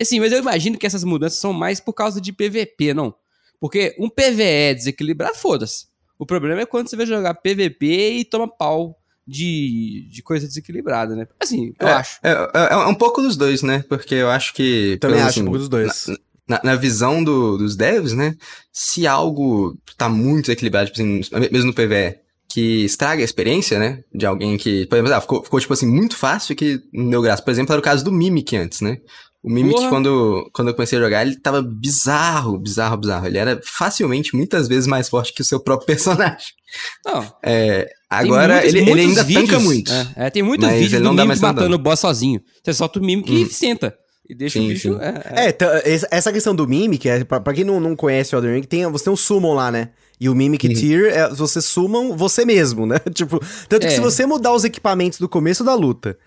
Assim, 0.00 0.20
mas 0.20 0.30
eu 0.32 0.38
imagino 0.38 0.76
que 0.78 0.86
essas 0.86 1.02
mudanças 1.02 1.38
são 1.38 1.52
mais 1.52 1.80
por 1.80 1.92
causa 1.92 2.20
de 2.20 2.32
PVP, 2.32 2.92
não? 2.94 3.14
Porque 3.60 3.94
um 3.98 4.08
PVE 4.08 4.74
desequilibrado, 4.74 5.34
foda-se. 5.36 5.86
O 6.18 6.26
problema 6.26 6.60
é 6.60 6.66
quando 6.66 6.88
você 6.88 6.96
vai 6.96 7.06
jogar 7.06 7.34
PVP 7.34 8.10
e 8.18 8.24
toma 8.24 8.46
pau 8.48 8.97
de, 9.28 10.08
de 10.10 10.22
coisa 10.22 10.46
desequilibrada, 10.46 11.14
né? 11.14 11.26
Assim, 11.40 11.74
eu 11.78 11.86
É, 11.86 11.92
acho. 11.92 12.18
É, 12.22 12.30
é- 12.32 12.72
é 12.72 12.76
um 12.86 12.94
pouco 12.94 13.20
dos 13.20 13.36
dois, 13.36 13.62
né? 13.62 13.84
Porque 13.88 14.14
eu 14.14 14.30
acho 14.30 14.54
que. 14.54 14.96
Também 15.00 15.18
acho 15.20 15.26
um 15.26 15.28
assim, 15.28 15.44
pouco 15.44 15.58
dos 15.58 15.68
dois. 15.68 16.06
na, 16.48 16.60
na 16.64 16.74
visão 16.76 17.22
do- 17.22 17.58
dos 17.58 17.76
devs, 17.76 18.14
né? 18.14 18.34
Se 18.72 19.06
algo 19.06 19.78
tá 19.98 20.08
muito 20.08 20.46
desequilibrado, 20.46 20.90
tipo 20.90 21.00
assim, 21.02 21.20
mesmo 21.52 21.66
no 21.66 21.74
PVE, 21.74 22.16
que 22.48 22.84
estraga 22.86 23.20
a 23.20 23.24
experiência, 23.24 23.78
né? 23.78 24.02
De 24.14 24.24
alguém 24.24 24.56
que, 24.56 24.86
por 24.86 24.96
exemplo, 24.96 25.12
ah, 25.14 25.20
ficou, 25.20 25.44
ficou, 25.44 25.60
tipo 25.60 25.74
assim, 25.74 25.86
muito 25.86 26.16
fácil 26.16 26.56
que 26.56 26.80
não 26.92 27.10
deu 27.10 27.20
graça. 27.20 27.42
Por 27.42 27.50
exemplo, 27.50 27.72
era 27.74 27.80
o 27.80 27.84
caso 27.84 28.02
do 28.02 28.10
Mimic 28.10 28.56
antes, 28.56 28.80
né? 28.80 28.96
O 29.42 29.50
Mimic, 29.50 29.76
Porra. 29.76 29.88
quando, 29.90 30.50
quando 30.54 30.68
eu 30.68 30.74
comecei 30.74 30.98
a 30.98 31.02
jogar, 31.02 31.24
ele 31.26 31.38
tava 31.38 31.62
bizarro, 31.62 32.58
bizarro, 32.58 32.96
bizarro. 32.96 33.26
Ele 33.26 33.38
era 33.38 33.60
facilmente, 33.62 34.34
muitas 34.34 34.66
vezes 34.66 34.86
mais 34.86 35.08
forte 35.08 35.32
que 35.34 35.42
o 35.42 35.44
seu 35.44 35.60
próprio 35.60 35.86
personagem. 35.94 36.48
Não, 37.04 37.36
É, 37.44 37.88
agora, 38.08 38.54
muitos- 38.54 38.68
ele, 38.74 38.78
ele 38.78 38.90
muitos 38.90 39.08
ainda 39.08 39.24
vídeos, 39.24 39.46
tanca 39.50 39.60
muito. 39.60 39.92
É, 39.92 40.06
é, 40.16 40.30
tem 40.30 40.42
muitos 40.42 40.68
vídeos 40.68 40.92
ele 40.92 41.02
do 41.02 41.04
não 41.04 41.14
dá 41.16 41.24
Mimic 41.24 41.40
matando 41.42 41.76
o 41.76 41.78
boss 41.78 42.00
sozinho. 42.00 42.40
Você 42.64 42.72
solta 42.72 42.98
o 42.98 43.02
Mimic 43.04 43.30
e 43.32 43.44
Hum. 43.44 43.48
senta. 43.50 43.94
E 44.28 44.34
deixa 44.34 44.58
o 44.58 44.62
Sim, 44.62 44.68
bicho. 44.68 44.92
sim. 44.92 44.98
É, 45.00 45.44
é. 45.46 45.48
É, 45.48 46.06
essa- 46.10 46.32
questão 46.32 46.54
do 46.54 46.68
Mimic, 46.68 47.08
é, 47.08 47.24
pra, 47.24 47.40
pra 47.40 47.54
quem 47.54 47.64
não, 47.64 47.80
não 47.80 47.96
conhece 47.96 48.34
o 48.34 48.38
Elden 48.38 48.54
Ring, 48.56 48.62
tem, 48.62 48.86
você 48.90 49.04
tem 49.04 49.12
um 49.12 49.16
Summon 49.16 49.54
lá, 49.54 49.70
né? 49.70 49.88
E 50.20 50.28
o 50.28 50.34
Mimic 50.34 50.66
Uhum. 50.66 50.74
Tier, 50.74 51.12
é, 51.16 51.28
você 51.30 51.62
summon 51.62 52.14
você 52.16 52.44
mesmo, 52.44 52.84
né? 52.84 52.98
tipo, 53.14 53.40
tanto 53.68 53.82
que 53.86 53.92
É. 53.92 53.94
se 53.94 54.00
você 54.00 54.26
mudar 54.26 54.52
os 54.52 54.64
equipamentos 54.64 55.18
do 55.18 55.28
começo 55.28 55.62
da 55.64 55.74
luta, 55.74 56.18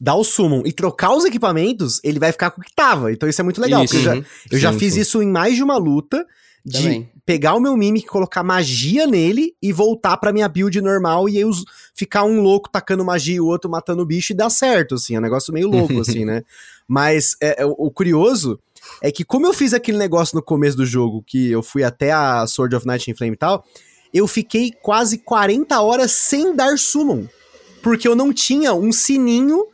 dar 0.00 0.14
o 0.14 0.22
Summon 0.22 0.62
e 0.64 0.72
trocar 0.72 1.10
os 1.12 1.24
equipamentos, 1.24 2.00
ele 2.04 2.20
vai 2.20 2.30
ficar 2.32 2.50
com 2.50 2.60
o 2.60 2.64
que 2.64 2.72
tava. 2.74 3.10
Então 3.12 3.28
isso 3.28 3.40
é 3.40 3.44
muito 3.44 3.60
legal, 3.60 3.82
Isso. 3.82 3.94
porque 3.94 4.06
eu 4.08 4.12
já, 4.12 4.18
Uhum. 4.18 4.24
eu 4.52 4.58
já 4.58 4.72
Sim, 4.72 4.78
fiz 4.78 4.94
sim. 4.94 5.00
isso 5.00 5.22
em 5.22 5.26
mais 5.28 5.56
de 5.56 5.62
uma 5.64 5.76
luta, 5.78 6.24
de 6.64 6.82
Também. 6.82 7.10
pegar 7.24 7.54
o 7.54 7.60
meu 7.60 7.76
Mimic, 7.76 8.06
colocar 8.06 8.42
magia 8.42 9.06
nele 9.06 9.54
e 9.62 9.72
voltar 9.72 10.16
pra 10.16 10.32
minha 10.32 10.48
build 10.48 10.80
normal 10.80 11.28
e 11.28 11.38
eu 11.38 11.50
ficar 11.94 12.24
um 12.24 12.40
louco 12.40 12.68
tacando 12.70 13.04
magia 13.04 13.36
e 13.36 13.40
o 13.40 13.46
outro 13.46 13.70
matando 13.70 14.02
o 14.02 14.06
bicho 14.06 14.32
e 14.32 14.36
dar 14.36 14.50
certo, 14.50 14.94
assim, 14.94 15.14
é 15.14 15.18
um 15.18 15.22
negócio 15.22 15.52
meio 15.52 15.68
louco, 15.68 15.98
assim, 16.00 16.24
né? 16.24 16.42
Mas 16.86 17.36
é, 17.40 17.62
é, 17.62 17.66
o, 17.66 17.74
o 17.78 17.90
curioso 17.90 18.58
é 19.02 19.12
que 19.12 19.24
como 19.24 19.46
eu 19.46 19.52
fiz 19.52 19.72
aquele 19.72 19.98
negócio 19.98 20.36
no 20.36 20.42
começo 20.42 20.76
do 20.76 20.84
jogo, 20.86 21.22
que 21.26 21.50
eu 21.50 21.62
fui 21.62 21.82
até 21.84 22.12
a 22.12 22.46
Sword 22.46 22.74
of 22.76 22.86
Night 22.86 23.10
in 23.10 23.14
Flame 23.14 23.34
e 23.34 23.38
tal, 23.38 23.64
eu 24.12 24.26
fiquei 24.26 24.72
quase 24.82 25.18
40 25.18 25.80
horas 25.80 26.12
sem 26.12 26.54
dar 26.54 26.76
summon. 26.78 27.26
Porque 27.82 28.06
eu 28.06 28.14
não 28.14 28.32
tinha 28.32 28.74
um 28.74 28.92
sininho. 28.92 29.66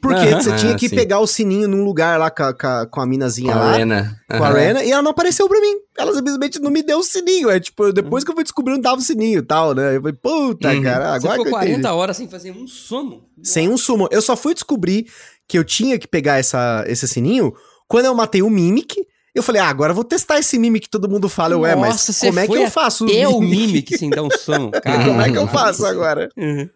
Porque 0.00 0.34
você 0.34 0.54
tinha 0.56 0.72
Ah, 0.72 0.76
que 0.76 0.88
sim. 0.88 0.94
pegar 0.96 1.20
o 1.20 1.26
sininho 1.26 1.68
num 1.68 1.84
lugar 1.84 2.18
lá 2.18 2.30
com 2.30 2.42
a, 2.42 2.54
com 2.54 2.66
a- 2.66 2.86
com 2.86 3.00
a 3.00 3.06
minazinha 3.06 3.52
Com 3.52 3.58
a 3.58 3.62
lá. 3.62 3.70
Arena. 3.72 4.20
Com 4.28 4.42
a. 4.44 4.48
Arena, 4.48 4.82
e 4.82 4.90
ela 4.90 5.02
não 5.02 5.10
apareceu 5.10 5.46
pra 5.48 5.60
mim. 5.60 5.74
Ela 5.98 6.14
simplesmente 6.14 6.58
não 6.58 6.70
me 6.70 6.82
deu 6.82 6.98
o 6.98 7.02
sininho. 7.02 7.50
É 7.50 7.60
tipo, 7.60 7.92
depois 7.92 8.24
que 8.24 8.30
eu 8.30 8.34
fui 8.34 8.42
descobrir 8.44 8.72
onde 8.72 8.82
tava 8.82 8.96
o 8.96 9.02
sininho 9.02 9.40
e 9.40 9.42
tal, 9.42 9.74
né? 9.74 9.96
Eu 9.96 10.00
falei, 10.00 10.16
puta, 10.20 10.72
Uhum. 10.72 10.82
cara, 10.82 11.04
Você 11.20 11.26
agora 11.26 11.32
ficou 11.32 11.44
que 11.44 11.48
eu 11.48 11.52
40 11.52 11.70
entendi. 11.78 11.86
horas 11.94 12.16
sem 12.16 12.28
fazer 12.28 12.50
um 12.52 12.66
sono. 12.66 13.24
Sem 13.42 13.68
um 13.68 13.76
summon. 13.76 14.06
Eu 14.10 14.22
só 14.22 14.34
fui 14.36 14.54
descobrir 14.54 15.06
que 15.46 15.58
eu 15.58 15.64
tinha 15.64 15.98
que 15.98 16.08
pegar 16.08 16.38
essa, 16.38 16.82
esse 16.86 17.06
sininho 17.06 17.52
quando 17.86 18.06
eu 18.06 18.14
matei 18.14 18.40
o 18.42 18.48
Mimic. 18.50 18.96
Eu 19.34 19.42
falei, 19.44 19.60
ah, 19.62 19.68
agora 19.68 19.92
eu 19.92 19.94
vou 19.94 20.02
testar 20.02 20.38
esse 20.40 20.58
Mimic 20.58 20.86
que 20.86 20.90
todo 20.90 21.08
mundo 21.08 21.28
fala. 21.28 21.56
Ué, 21.56 21.76
mas 21.76 21.90
Nossa, 21.92 22.12
você 22.12 22.26
como 22.28 22.40
é 22.40 22.46
que 22.48 22.54
eu 22.56 22.70
faço 22.70 23.06
É 23.08 23.28
o 23.28 23.40
Mimic 23.40 23.96
sem 23.96 24.10
dar 24.10 24.22
um 24.22 24.30
sono, 24.30 24.70
cara. 24.72 24.80
Como 25.04 25.20
é 25.20 25.30
que 25.30 25.36
eu 25.38 25.46
faço 25.46 25.84
agora? 25.86 26.28
Uhum. 26.36 26.68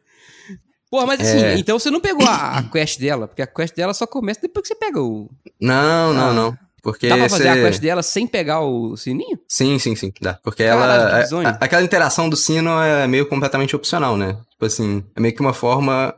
Pô, 0.97 1.05
mas 1.07 1.19
assim, 1.21 1.43
É. 1.43 1.59
então 1.59 1.77
você 1.77 1.91
não 1.91 2.01
pegou 2.01 2.25
a, 2.25 2.59
a 2.59 2.63
quest 2.63 3.01
dela, 3.01 3.27
porque 3.27 3.43
a 3.43 3.47
quest 3.49 3.75
dela 3.75 3.93
só 3.93 4.07
começa 4.07 4.41
depois 4.41 4.63
que 4.63 4.69
você 4.69 4.75
pega 4.77 5.01
o. 5.03 5.29
Não, 5.61 6.13
não, 6.15 6.29
Ah. 6.29 6.33
não. 6.33 6.59
Porque 6.83 7.09
Dá 7.09 7.17
pra 7.17 7.29
fazer 7.29 7.43
você... 7.45 7.49
a 7.49 7.55
quest 7.57 7.81
dela 7.81 8.03
sem 8.03 8.27
pegar 8.29 8.61
o 8.61 8.97
sininho? 8.97 9.37
Sim, 9.49 9.77
sim, 9.81 9.97
sim, 9.97 10.13
dá. 10.21 10.39
Porque 10.43 10.63
Caralho, 10.65 11.03
ela. 11.33 11.49
a- 11.49 11.51
a- 11.51 11.59
aquela 11.61 11.83
interação 11.83 12.29
do 12.29 12.37
sino 12.37 12.71
é 12.81 13.07
meio 13.09 13.27
completamente 13.27 13.75
opcional, 13.75 14.17
né? 14.17 14.37
Tipo 14.51 14.67
assim, 14.67 15.03
é 15.17 15.21
meio 15.21 15.35
que 15.35 15.41
uma 15.41 15.53
forma. 15.53 16.15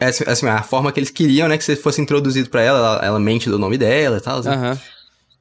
É 0.00 0.06
assim, 0.06 0.24
assim, 0.26 0.46
a 0.48 0.62
forma 0.64 0.90
que 0.90 0.98
eles 0.98 1.10
queriam, 1.10 1.46
né, 1.46 1.56
que 1.56 1.62
você 1.62 1.76
fosse 1.76 2.00
introduzido 2.00 2.50
pra 2.50 2.60
ela, 2.60 2.78
ela, 2.78 3.06
ela 3.06 3.20
mente 3.20 3.48
do 3.48 3.56
nome 3.58 3.78
dela 3.78 4.16
e 4.16 4.20
tal. 4.20 4.38
assim. 4.40 4.48
Aham. 4.48 4.76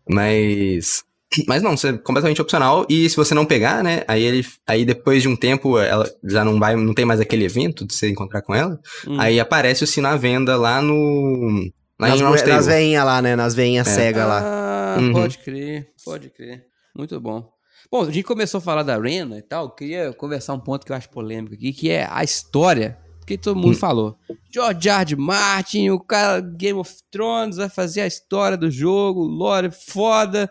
Mas. 0.08 1.04
Mas 1.48 1.62
não, 1.62 1.74
isso 1.74 1.88
é 1.88 1.98
completamente 1.98 2.42
opcional. 2.42 2.86
E 2.90 3.10
se 3.10 3.16
você 3.16 3.34
não 3.34 3.46
pegar, 3.46 3.84
né? 3.84 4.04
Aí 4.08 4.24
ele. 4.24 4.46
Aí 4.66 4.86
depois 4.86 5.22
de 5.22 5.28
um 5.28 5.36
tempo, 5.36 5.78
ela 5.78 6.10
já 6.24 6.44
não 6.46 6.58
vai. 6.58 6.76
Não 6.76 6.94
tem 6.94 7.06
mais 7.06 7.20
aquele 7.20 7.44
evento 7.44 7.86
de 7.86 7.94
você 7.94 8.10
encontrar 8.10 8.42
com 8.42 8.56
ela. 8.56 8.80
Hum. 9.08 9.20
Aí 9.20 9.40
aparece 9.40 9.84
o 9.84 9.88
sino 9.88 10.08
à 10.08 10.16
venda 10.16 10.56
lá 10.56 10.82
no. 10.82 11.70
Lá 12.00 12.10
Nas, 12.16 12.44
nas 12.46 12.66
veinhas 12.68 13.04
lá, 13.06 13.22
né? 13.22 13.36
Nas 13.36 13.54
veinhas 13.56 13.88
É. 13.88 13.92
cega 13.92 14.26
lá. 14.26 14.42
Ah, 14.44 15.00
Uhum. 15.00 15.14
pode 15.14 15.38
crer, 15.40 15.90
pode 16.06 16.30
crer. 16.30 16.64
Muito 16.96 17.20
bom. 17.20 17.48
Bom, 17.92 18.04
a 18.04 18.06
gente 18.12 18.24
começou 18.24 18.58
a 18.60 18.62
falar 18.62 18.84
da 18.84 18.96
Arena 18.96 19.38
e 19.38 19.42
tal, 19.42 19.66
eu 19.66 19.70
queria 19.72 20.14
conversar 20.14 20.54
um 20.54 20.60
ponto 20.60 20.86
que 20.86 20.92
eu 20.92 20.96
acho 20.96 21.10
polêmico 21.10 21.54
aqui, 21.56 21.72
que 21.74 21.90
é 21.90 22.08
a 22.10 22.24
história, 22.24 22.98
porque 23.20 23.38
todo 23.38 23.56
mundo 23.60 23.76
falou. 23.78 24.16
George 24.54 24.90
R. 24.90 25.14
R. 25.14 25.16
Martin, 25.16 25.90
o 25.90 26.00
cara 26.00 26.40
Game 26.42 26.80
of 26.80 26.92
Thrones 27.12 27.58
vai 27.58 27.70
fazer 27.70 28.02
a 28.02 28.08
história 28.08 28.58
do 28.58 28.70
jogo, 28.72 29.22
lore 29.24 29.70
foda. 29.72 30.50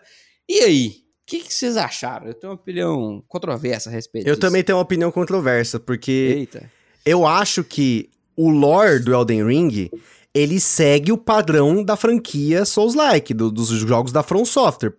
E 0.49 0.59
aí? 0.61 0.87
O 0.87 1.29
que, 1.29 1.39
que 1.39 1.53
vocês 1.53 1.75
acharam? 1.75 2.27
Eu 2.27 2.33
tenho 2.33 2.51
uma 2.53 2.59
opinião 2.59 3.21
controversa 3.27 3.89
a 3.89 3.91
respeito 3.93 4.27
Eu 4.27 4.35
disso. 4.35 4.39
também 4.41 4.63
tenho 4.63 4.77
uma 4.77 4.83
opinião 4.83 5.11
controversa, 5.11 5.77
porque 5.79 6.11
Eita. 6.37 6.71
eu 7.05 7.25
acho 7.27 7.63
que 7.65 8.09
o 8.35 8.49
lore 8.49 8.99
do 8.99 9.13
Elden 9.13 9.45
Ring, 9.45 9.89
ele 10.33 10.59
segue 10.59 11.11
o 11.11 11.17
padrão 11.17 11.83
da 11.83 11.97
franquia 11.97 12.63
Souls-like, 12.63 13.33
do- 13.33 13.51
dos 13.51 13.67
jogos 13.69 14.13
da 14.13 14.23
From 14.23 14.45
Software. 14.45 14.93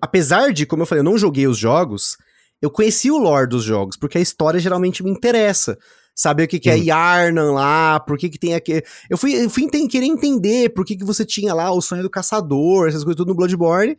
Apesar 0.00 0.52
de, 0.52 0.64
como 0.64 0.82
eu 0.82 0.86
falei, 0.86 1.00
eu 1.00 1.04
não 1.04 1.18
joguei 1.18 1.46
os 1.46 1.58
jogos, 1.58 2.16
eu 2.62 2.70
conheci 2.70 3.10
o 3.10 3.18
lore 3.18 3.48
dos 3.48 3.62
jogos, 3.62 3.96
porque 3.96 4.16
a 4.16 4.20
história 4.22 4.58
geralmente 4.58 5.02
me 5.04 5.10
interessa. 5.10 5.76
Saber 6.14 6.44
o 6.44 6.48
que, 6.48 6.58
que 6.58 6.68
é 6.70 6.74
Hum. 6.74 6.82
Yarnan 6.84 7.52
lá, 7.52 8.00
por 8.00 8.16
que, 8.18 8.28
que 8.28 8.38
tem 8.38 8.54
aqui. 8.54 8.82
Eu 9.08 9.16
fui, 9.16 9.34
eu 9.34 9.48
fui 9.50 9.62
enten- 9.64 9.86
querer 9.86 10.06
entender 10.06 10.70
por 10.70 10.84
que, 10.84 10.96
que 10.96 11.04
você 11.04 11.24
tinha 11.24 11.54
lá 11.54 11.70
o 11.70 11.80
sonho 11.80 12.02
do 12.02 12.10
caçador, 12.10 12.88
essas 12.88 13.04
coisas 13.04 13.16
tudo 13.16 13.28
no 13.28 13.34
Bloodborne. 13.36 13.96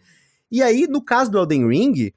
E 0.52 0.62
aí, 0.62 0.88
no 0.88 1.04
caso 1.04 1.32
do 1.32 1.38
Elden 1.38 1.68
Ring, 1.68 2.12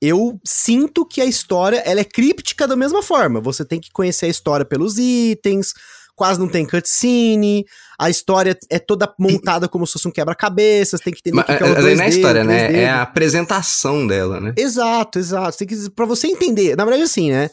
eu 0.00 0.38
sinto 0.44 1.06
que 1.06 1.20
a 1.20 1.24
história 1.24 1.78
ela 1.78 2.00
é 2.00 2.04
críptica 2.04 2.66
da 2.66 2.76
mesma 2.76 3.02
forma. 3.02 3.40
Você 3.40 3.64
tem 3.64 3.80
que 3.80 3.90
conhecer 3.90 4.26
a 4.26 4.30
história 4.30 4.64
pelos 4.64 4.98
itens, 4.98 5.72
quase 6.14 6.38
não 6.38 6.48
tem 6.48 6.66
cutscene, 6.66 7.64
a 7.98 8.08
história 8.08 8.56
é 8.70 8.78
toda 8.78 9.12
montada 9.18 9.68
como 9.68 9.86
se 9.86 9.94
fosse 9.94 10.08
um 10.08 10.10
quebra-cabeças, 10.10 11.00
tem 11.00 11.12
que 11.12 11.20
entender 11.20 11.36
Mas, 11.36 11.46
que, 11.46 11.52
é 11.52 11.66
o 11.66 11.74
mas 11.74 11.84
aí 11.84 11.94
não 11.96 12.04
é 12.04 12.08
2D, 12.08 12.10
história, 12.10 12.44
né? 12.44 12.68
3D. 12.68 12.74
É 12.76 12.88
a 12.88 13.02
apresentação 13.02 14.06
dela, 14.06 14.40
né? 14.40 14.54
Exato, 14.56 15.18
exato. 15.18 15.58
Tem 15.58 15.66
que, 15.66 15.90
pra 15.90 16.06
você 16.06 16.28
entender, 16.28 16.76
na 16.76 16.84
verdade 16.84 17.04
assim, 17.04 17.30
né? 17.30 17.50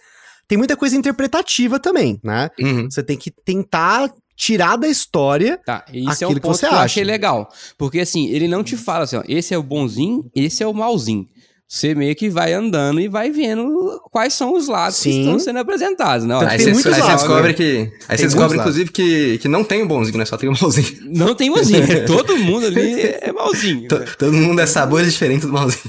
Tem 0.48 0.58
muita 0.58 0.76
coisa 0.76 0.96
interpretativa 0.96 1.80
também, 1.80 2.20
né? 2.24 2.50
Uhum. 2.60 2.90
Você 2.90 3.02
tem 3.02 3.18
que 3.18 3.32
tentar 3.32 4.12
tirar 4.42 4.76
da 4.76 4.88
história 4.88 5.60
Tá, 5.64 5.86
isso 5.94 6.24
é 6.24 6.28
um 6.28 6.34
que 6.34 6.40
ponto 6.40 6.56
você 6.58 6.66
que 6.68 6.74
eu 6.74 6.78
acha. 6.78 6.86
achei 6.86 7.04
legal. 7.04 7.48
Porque 7.78 8.00
assim, 8.00 8.28
ele 8.30 8.48
não 8.48 8.64
te 8.64 8.76
fala 8.76 9.04
assim, 9.04 9.18
ó, 9.18 9.24
esse 9.28 9.54
é 9.54 9.58
o 9.58 9.62
bonzinho, 9.62 10.28
esse 10.36 10.64
é 10.64 10.68
o 10.68 10.74
malzinho. 10.74 11.28
Você 11.68 11.94
meio 11.96 12.14
que 12.16 12.28
vai 12.30 12.52
andando 12.52 13.00
e 13.00 13.08
vai 13.08 13.30
vendo 13.32 14.02
quais 14.12 14.34
são 14.34 14.54
os 14.56 14.68
lados 14.68 14.98
que 14.98 15.10
Sim. 15.12 15.20
estão 15.22 15.40
sendo 15.40 15.60
apresentados. 15.60 16.28
Tanto 16.28 16.46
Aí 16.46 16.58
tem 16.58 16.74
você, 16.74 16.90
aí 16.90 16.96
você 17.02 17.12
descobre 17.16 17.48
né? 17.50 17.54
que. 17.54 17.64
Aí 17.64 17.88
Tem 17.88 18.18
você 18.18 18.24
descobre, 18.26 18.58
inclusive, 18.58 18.92
que, 18.92 19.38
que 19.38 19.48
não 19.48 19.64
tem 19.64 19.82
o 19.84 19.88
bonzinho, 19.88 20.18
né? 20.18 20.26
Só 20.26 20.36
tem 20.38 20.50
o 20.50 20.54
malzinho. 20.60 20.98
não 21.16 21.34
tem 21.36 21.50
malzinho. 21.50 21.82
Todo 22.06 22.36
mundo 22.38 22.66
ali 22.66 23.02
é 23.22 23.32
malzinho. 23.32 23.88
To- 23.88 24.00
né? 24.00 24.06
Todo 24.20 24.34
mundo 24.34 24.60
é 24.60 24.66
sabores 24.66 25.14
diferentes 25.14 25.46
do 25.46 25.54
malzinho. 25.54 25.84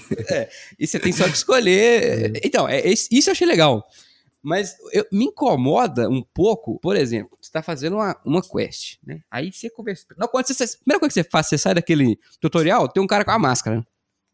E 0.78 0.86
você 0.86 1.00
tem 1.00 1.10
só 1.10 1.24
que 1.24 1.36
escolher. 1.36 2.38
Então, 2.44 2.68
é, 2.68 2.82
isso 2.86 3.28
eu 3.28 3.32
achei 3.32 3.46
legal. 3.46 3.82
Mas 4.40 4.74
eu- 4.92 5.06
me 5.12 5.24
incomoda 5.26 6.08
um 6.08 6.22
pouco, 6.34 6.78
por 6.80 6.94
exemplo, 6.96 7.36
você 7.52 7.58
tá 7.58 7.62
fazendo 7.62 7.96
uma, 7.96 8.16
uma 8.24 8.40
quest, 8.40 8.96
né? 9.06 9.20
Aí 9.30 9.52
você 9.52 9.68
conversa. 9.68 10.06
Não, 10.16 10.26
quando 10.26 10.46
você, 10.46 10.64
a 10.64 10.66
primeira 10.66 10.98
coisa 10.98 11.08
que 11.12 11.22
você 11.22 11.24
faz, 11.24 11.46
você 11.48 11.58
sai 11.58 11.74
daquele 11.74 12.18
tutorial, 12.40 12.88
tem 12.88 13.02
um 13.02 13.06
cara 13.06 13.24
com 13.24 13.30
a 13.30 13.38
máscara. 13.38 13.76
né? 13.76 13.82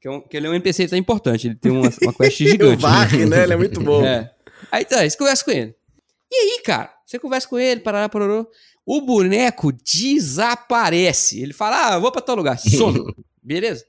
Que, 0.00 0.06
é 0.06 0.10
um, 0.12 0.20
que 0.20 0.36
ele 0.36 0.46
é 0.46 0.50
um 0.50 0.54
NPC 0.54 0.86
tão 0.86 0.96
importante, 0.96 1.48
ele 1.48 1.56
tem 1.56 1.72
uma, 1.72 1.90
uma 2.02 2.14
quest 2.14 2.40
o 2.40 2.48
gigante. 2.48 2.80
varre, 2.80 3.26
né? 3.26 3.42
Ele 3.42 3.52
é 3.52 3.56
muito 3.56 3.80
bom. 3.80 4.04
É. 4.04 4.32
Aí 4.70 4.84
tá, 4.84 5.02
você 5.08 5.16
conversa 5.16 5.44
com 5.44 5.50
ele. 5.50 5.74
E 6.30 6.34
aí, 6.36 6.62
cara, 6.62 6.94
você 7.04 7.18
conversa 7.18 7.48
com 7.48 7.58
ele, 7.58 7.80
parará, 7.80 8.08
parará, 8.08 8.46
o 8.86 9.00
boneco 9.00 9.72
desaparece. 9.72 11.40
Ele 11.40 11.52
fala, 11.52 11.94
ah, 11.94 11.98
vou 11.98 12.12
pra 12.12 12.22
tal 12.22 12.36
lugar, 12.36 12.56
some. 12.60 13.04
Beleza? 13.42 13.84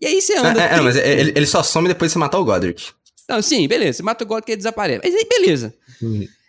E 0.00 0.06
aí 0.06 0.22
você 0.22 0.36
anda. 0.38 0.62
É, 0.62 0.74
é, 0.74 0.80
mas 0.80 0.94
30 0.94 1.08
ele, 1.08 1.32
ele 1.34 1.46
só 1.46 1.62
some 1.62 1.88
depois 1.88 2.10
de 2.10 2.12
você 2.12 2.18
matar 2.18 2.38
o 2.38 2.44
Godric. 2.44 2.92
Não, 3.28 3.42
sim, 3.42 3.66
beleza. 3.66 3.98
Você 3.98 4.02
mata 4.02 4.24
o 4.24 4.26
God 4.26 4.44
que 4.44 4.52
ele 4.52 4.56
desaparece. 4.56 5.00
Mas 5.04 5.14
aí, 5.14 5.26
beleza. 5.28 5.74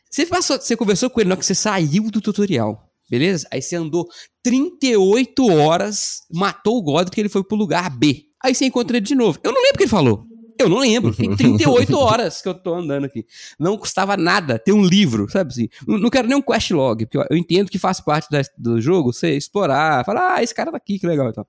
Você, 0.10 0.26
passou, 0.26 0.58
você 0.60 0.76
conversou 0.76 1.10
com 1.10 1.19
ele 1.22 1.30
na 1.30 1.34
hora 1.34 1.39
que 1.39 1.45
você 1.45 1.56
saiu 1.56 2.10
do 2.10 2.19
tutorial. 2.22 2.86
Beleza? 3.10 3.48
Aí 3.52 3.62
você 3.62 3.76
andou 3.76 4.08
38 4.43 5.48
horas, 5.52 6.22
matou 6.32 6.78
o 6.78 6.82
God 6.82 7.10
que 7.10 7.19
ele 7.19 7.30
foi 7.30 7.43
pro 7.43 7.58
lugar 7.58 7.89
B. 7.89 8.24
Aí 8.43 8.54
você 8.56 8.65
encontra 8.65 8.98
ele 8.98 9.06
de 9.06 9.15
novo. 9.15 9.39
Eu 9.43 9.52
não 9.52 9.60
lembro 9.62 9.76
o 9.76 9.78
que 9.78 9.84
ele 9.84 9.89
falou. 9.89 10.26
Eu 10.60 10.67
não 10.69 10.80
lembro. 10.80 11.15
Tem 11.15 11.36
38 11.36 11.95
horas 11.98 12.41
que 12.41 12.48
eu 12.50 12.54
tô 12.54 12.74
andando 12.76 13.06
aqui. 13.06 13.26
Não 13.58 13.78
custava 13.78 14.17
nada 14.17 14.60
ter 14.60 14.74
um 14.74 14.84
livro, 14.84 15.30
sabe 15.30 15.52
assim? 15.52 15.67
Não 15.88 16.10
quero 16.10 16.28
nem 16.28 16.38
um 16.38 16.41
quest 16.41 16.72
log, 16.72 17.06
porque 17.06 17.17
eu- 17.17 17.38
entendo 17.38 17.69
que 17.72 17.80
faz 17.80 18.00
parte 18.02 18.28
do 18.58 18.80
jogo 18.82 19.13
você 19.13 19.36
explorar, 19.38 20.04
falar, 20.06 20.36
ah, 20.36 20.43
esse 20.43 20.54
cara 20.54 20.69
tá 20.72 20.78
aqui, 20.78 21.00
que 21.00 21.08
legal 21.08 21.30
e 21.30 21.34
tal. 21.34 21.48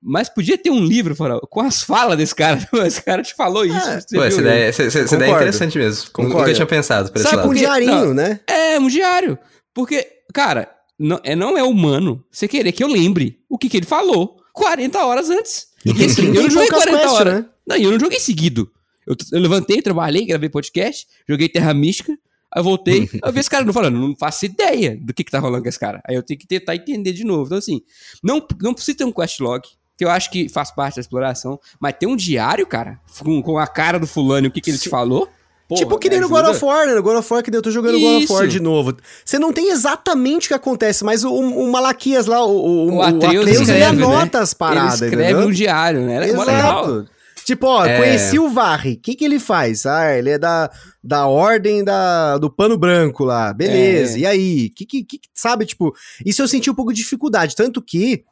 Mas 0.00 0.28
podia 0.28 0.56
ter 0.56 0.70
um 0.70 0.84
livro 0.84 1.16
com 1.50 1.60
as 1.60 1.82
falas 1.82 2.16
desse 2.16 2.34
cara. 2.34 2.58
Esse 2.86 3.02
cara 3.02 3.22
te 3.22 3.34
falou 3.34 3.64
isso. 3.64 3.76
É, 3.76 4.00
você 4.00 4.14
Pô, 4.14 4.20
viu 4.20 4.22
essa 4.24 4.40
ideia, 4.40 4.64
essa, 4.66 4.82
essa 4.84 5.14
ideia 5.16 5.30
é 5.30 5.34
interessante 5.34 5.78
mesmo. 5.78 6.10
Concordo. 6.12 6.38
Nunca 6.38 6.54
tinha 6.54 6.66
pensado 6.66 7.10
por 7.10 7.18
esse 7.18 7.24
Sabe 7.28 7.38
lado. 7.38 7.50
um 7.50 7.54
diarinho, 7.54 8.06
Não. 8.06 8.14
né? 8.14 8.40
É, 8.46 8.78
um 8.78 8.86
diário. 8.86 9.36
Porque, 9.74 10.06
cara, 10.32 10.70
não 10.98 11.20
é, 11.24 11.34
não 11.34 11.58
é 11.58 11.62
humano 11.62 12.24
você 12.30 12.46
querer 12.46 12.72
que 12.72 12.82
eu 12.82 12.88
lembre 12.88 13.40
o 13.48 13.58
que, 13.58 13.68
que 13.68 13.76
ele 13.76 13.86
falou 13.86 14.36
40 14.52 15.04
horas 15.04 15.30
antes. 15.30 15.68
Eu 15.84 15.94
não 15.94 16.50
joguei 16.50 16.68
poucas 16.68 16.84
40 16.84 16.98
quests, 16.98 17.12
horas. 17.12 17.34
né? 17.34 17.46
Não, 17.66 17.76
e 17.76 17.84
eu 17.84 17.90
não 17.92 18.00
joguei 18.00 18.20
seguido. 18.20 18.70
Eu, 19.06 19.16
eu 19.32 19.40
levantei, 19.40 19.80
trabalhei, 19.80 20.26
gravei 20.26 20.48
podcast, 20.48 21.06
joguei 21.28 21.48
Terra 21.48 21.72
Mística, 21.72 22.12
aí 22.52 22.60
eu 22.60 22.64
voltei, 22.64 23.08
eu 23.24 23.32
vi 23.32 23.40
esse 23.40 23.48
cara 23.50 23.64
não 23.64 23.72
falando, 23.72 23.98
não 23.98 24.14
faço 24.16 24.44
ideia 24.44 24.98
do 25.00 25.14
que, 25.14 25.24
que 25.24 25.30
tá 25.30 25.38
rolando 25.38 25.62
com 25.62 25.68
esse 25.68 25.78
cara. 25.78 26.02
Aí 26.06 26.14
eu 26.14 26.22
tenho 26.22 26.38
que 26.38 26.46
tentar 26.46 26.76
entender 26.76 27.12
de 27.12 27.24
novo. 27.24 27.46
Então, 27.46 27.58
assim, 27.58 27.80
não, 28.22 28.44
não 28.60 28.74
precisa 28.74 28.98
ter 28.98 29.04
um 29.04 29.12
quest 29.12 29.40
log, 29.40 29.62
que 29.98 30.04
eu 30.04 30.10
acho 30.10 30.30
que 30.30 30.48
faz 30.48 30.70
parte 30.70 30.94
da 30.94 31.00
exploração, 31.00 31.58
mas 31.80 31.92
ter 31.98 32.06
um 32.06 32.14
diário, 32.16 32.64
cara, 32.66 33.00
com, 33.18 33.42
com 33.42 33.58
a 33.58 33.66
cara 33.66 33.98
do 33.98 34.06
fulano 34.06 34.46
e 34.46 34.48
o 34.48 34.50
que, 34.52 34.60
que 34.60 34.70
ele 34.70 34.78
te 34.78 34.88
falou. 34.88 35.28
porra, 35.68 35.80
tipo 35.80 35.98
que 35.98 36.08
nem 36.08 36.20
me 36.20 36.24
no 36.24 36.28
God 36.30 36.46
of 36.46 36.64
War, 36.64 36.86
né? 36.86 36.94
No 36.94 37.02
God 37.02 37.16
of 37.16 37.32
War 37.32 37.42
que 37.42 37.54
eu 37.54 37.60
tô 37.60 37.70
jogando 37.72 37.98
God 37.98 38.14
of 38.14 38.24
Isso. 38.24 38.32
War 38.32 38.46
de 38.46 38.60
novo. 38.60 38.96
Você 39.24 39.38
não 39.40 39.52
tem 39.52 39.70
exatamente 39.70 40.46
o 40.46 40.48
que 40.48 40.54
acontece, 40.54 41.04
mas 41.04 41.24
o, 41.24 41.34
o 41.34 41.70
Malaquias 41.72 42.26
lá, 42.26 42.44
o, 42.46 42.50
o, 42.56 42.94
O 42.98 43.02
Atreus 43.02 43.44
ele 43.46 43.50
escreve, 43.60 43.84
anota 43.84 44.38
né? 44.38 44.44
as 44.44 44.54
paradas, 44.54 45.02
Ele 45.02 45.10
escreve 45.10 45.30
entendeu? 45.32 45.48
um 45.48 45.52
diário, 45.52 46.00
né? 46.06 46.14
Era 46.28 46.36
mó 46.36 46.44
legal. 46.44 46.84
Exato. 46.84 47.08
Tipo, 47.44 47.66
ó, 47.66 47.84
É. 47.84 47.96
conheci 47.96 48.38
o 48.38 48.50
Varre. 48.50 48.92
O 48.92 49.00
que, 49.00 49.14
que 49.16 49.24
ele 49.24 49.38
faz? 49.40 49.86
Ah, 49.86 50.14
ele 50.14 50.28
é 50.30 50.38
da, 50.38 50.70
da 51.02 51.26
ordem 51.26 51.82
da, 51.82 52.36
do 52.36 52.50
pano 52.50 52.76
branco 52.76 53.24
lá. 53.24 53.54
Beleza. 53.54 54.16
É. 54.16 54.20
E 54.20 54.26
aí? 54.26 54.68
Que, 54.68 54.84
que, 54.84 55.02
que, 55.02 55.18
sabe, 55.34 55.64
tipo, 55.64 55.94
isso 56.26 56.42
eu 56.42 56.46
senti 56.46 56.70
um 56.70 56.74
pouco 56.74 56.92
de 56.92 57.00
dificuldade. 57.00 57.56
Tanto 57.56 57.80
que 57.80 58.22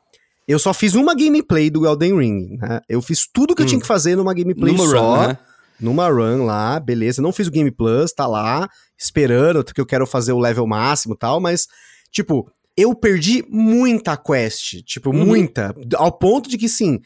eu 0.46 0.58
só 0.58 0.72
fiz 0.72 0.94
uma 0.94 1.14
gameplay 1.14 1.68
do 1.70 1.86
Elden 1.86 2.18
Ring, 2.18 2.56
né? 2.60 2.80
Eu 2.88 3.00
fiz 3.02 3.26
tudo 3.32 3.54
que 3.54 3.62
eu 3.62 3.66
Hum. 3.66 3.68
tinha 3.68 3.80
que 3.80 3.86
fazer 3.86 4.16
numa 4.16 4.32
gameplay 4.34 4.72
Numa 4.72 4.86
só. 4.88 5.14
run, 5.16 5.26
né? 5.28 5.38
Numa 5.80 6.08
run 6.08 6.44
lá, 6.44 6.78
beleza. 6.80 7.20
Não 7.20 7.32
fiz 7.32 7.48
o 7.48 7.50
Game 7.50 7.70
Plus, 7.70 8.12
tá 8.12 8.26
lá, 8.26 8.68
esperando, 8.98 9.62
porque 9.64 9.80
eu 9.80 9.86
quero 9.86 10.06
fazer 10.06 10.32
o 10.32 10.38
level 10.38 10.66
máximo 10.66 11.14
e 11.14 11.18
tal, 11.18 11.38
mas, 11.40 11.66
tipo, 12.10 12.50
eu 12.76 12.94
perdi 12.94 13.44
muita 13.48 14.16
quest. 14.16 14.82
Tipo, 14.84 15.10
Uhum. 15.10 15.26
muita. 15.26 15.74
Ao 15.96 16.10
ponto 16.12 16.48
de 16.48 16.56
que, 16.56 16.68
sim, 16.68 17.00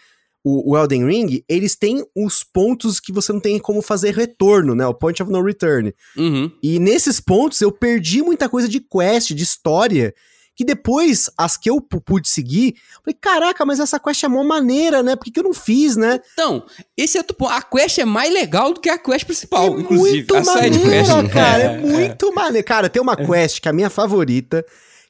o, 0.45 0.73
o 0.73 0.79
Elden 0.79 1.05
Ring, 1.07 1.45
eles 1.49 1.75
têm 1.77 2.05
os 2.17 2.45
pontos 2.45 3.01
que 3.01 3.13
você 3.13 3.33
não 3.33 3.41
tem 3.41 3.59
como 3.59 3.83
fazer 3.83 4.15
retorno, 4.15 4.75
né? 4.75 4.87
O 4.87 4.95
point 4.95 5.21
of 5.23 5.31
no 5.33 5.43
return. 5.43 5.93
Uhum. 6.17 6.51
E 6.63 6.79
nesses 6.79 7.21
pontos 7.21 7.61
eu 7.61 7.73
perdi 7.73 8.23
muita 8.23 8.49
coisa 8.49 8.69
de 8.69 8.81
quest, 8.81 9.33
de 9.35 9.43
história, 9.43 10.15
que 10.57 10.65
depois, 10.65 11.31
as 11.39 11.57
que 11.57 11.71
eu 11.71 11.81
pu- 11.81 12.01
pude 12.03 12.29
seguir, 12.29 12.75
falei, 13.03 13.17
caraca, 13.19 13.65
mas 13.65 13.81
essa 13.81 13.99
quest 13.99 14.23
é 14.25 14.29
mó 14.29 14.45
maneira, 14.45 15.03
né? 15.03 15.17
Por 15.17 15.25
que, 15.25 15.31
que 15.31 15.41
eu 15.41 15.45
não 15.45 15.55
fiz, 15.55 15.97
né? 15.97 16.21
Então, 16.35 16.65
esse 16.97 17.17
é. 17.19 17.25
A 17.49 17.63
quest 17.63 17.99
é 17.99 18.05
mais 18.05 18.33
legal 18.33 18.73
do 18.75 18.81
que 18.81 18.91
a 18.91 18.99
quest 18.99 19.25
principal, 19.25 19.65
é 19.77 19.81
inclusive. 19.81 20.17
muito 20.19 20.37
a 20.37 20.45
side 20.45 20.79
maneira, 20.79 21.23
quest. 21.23 21.33
cara, 21.33 21.63
é, 21.63 21.79
muito 21.79 22.35
maneiro. 22.35 22.67
Cara, 22.67 22.89
tem 22.91 23.01
uma 23.01 23.17
quest 23.17 23.61
que 23.61 23.69
é 23.69 23.71
a 23.71 23.73
minha 23.75 23.89
favorita, 23.91 24.65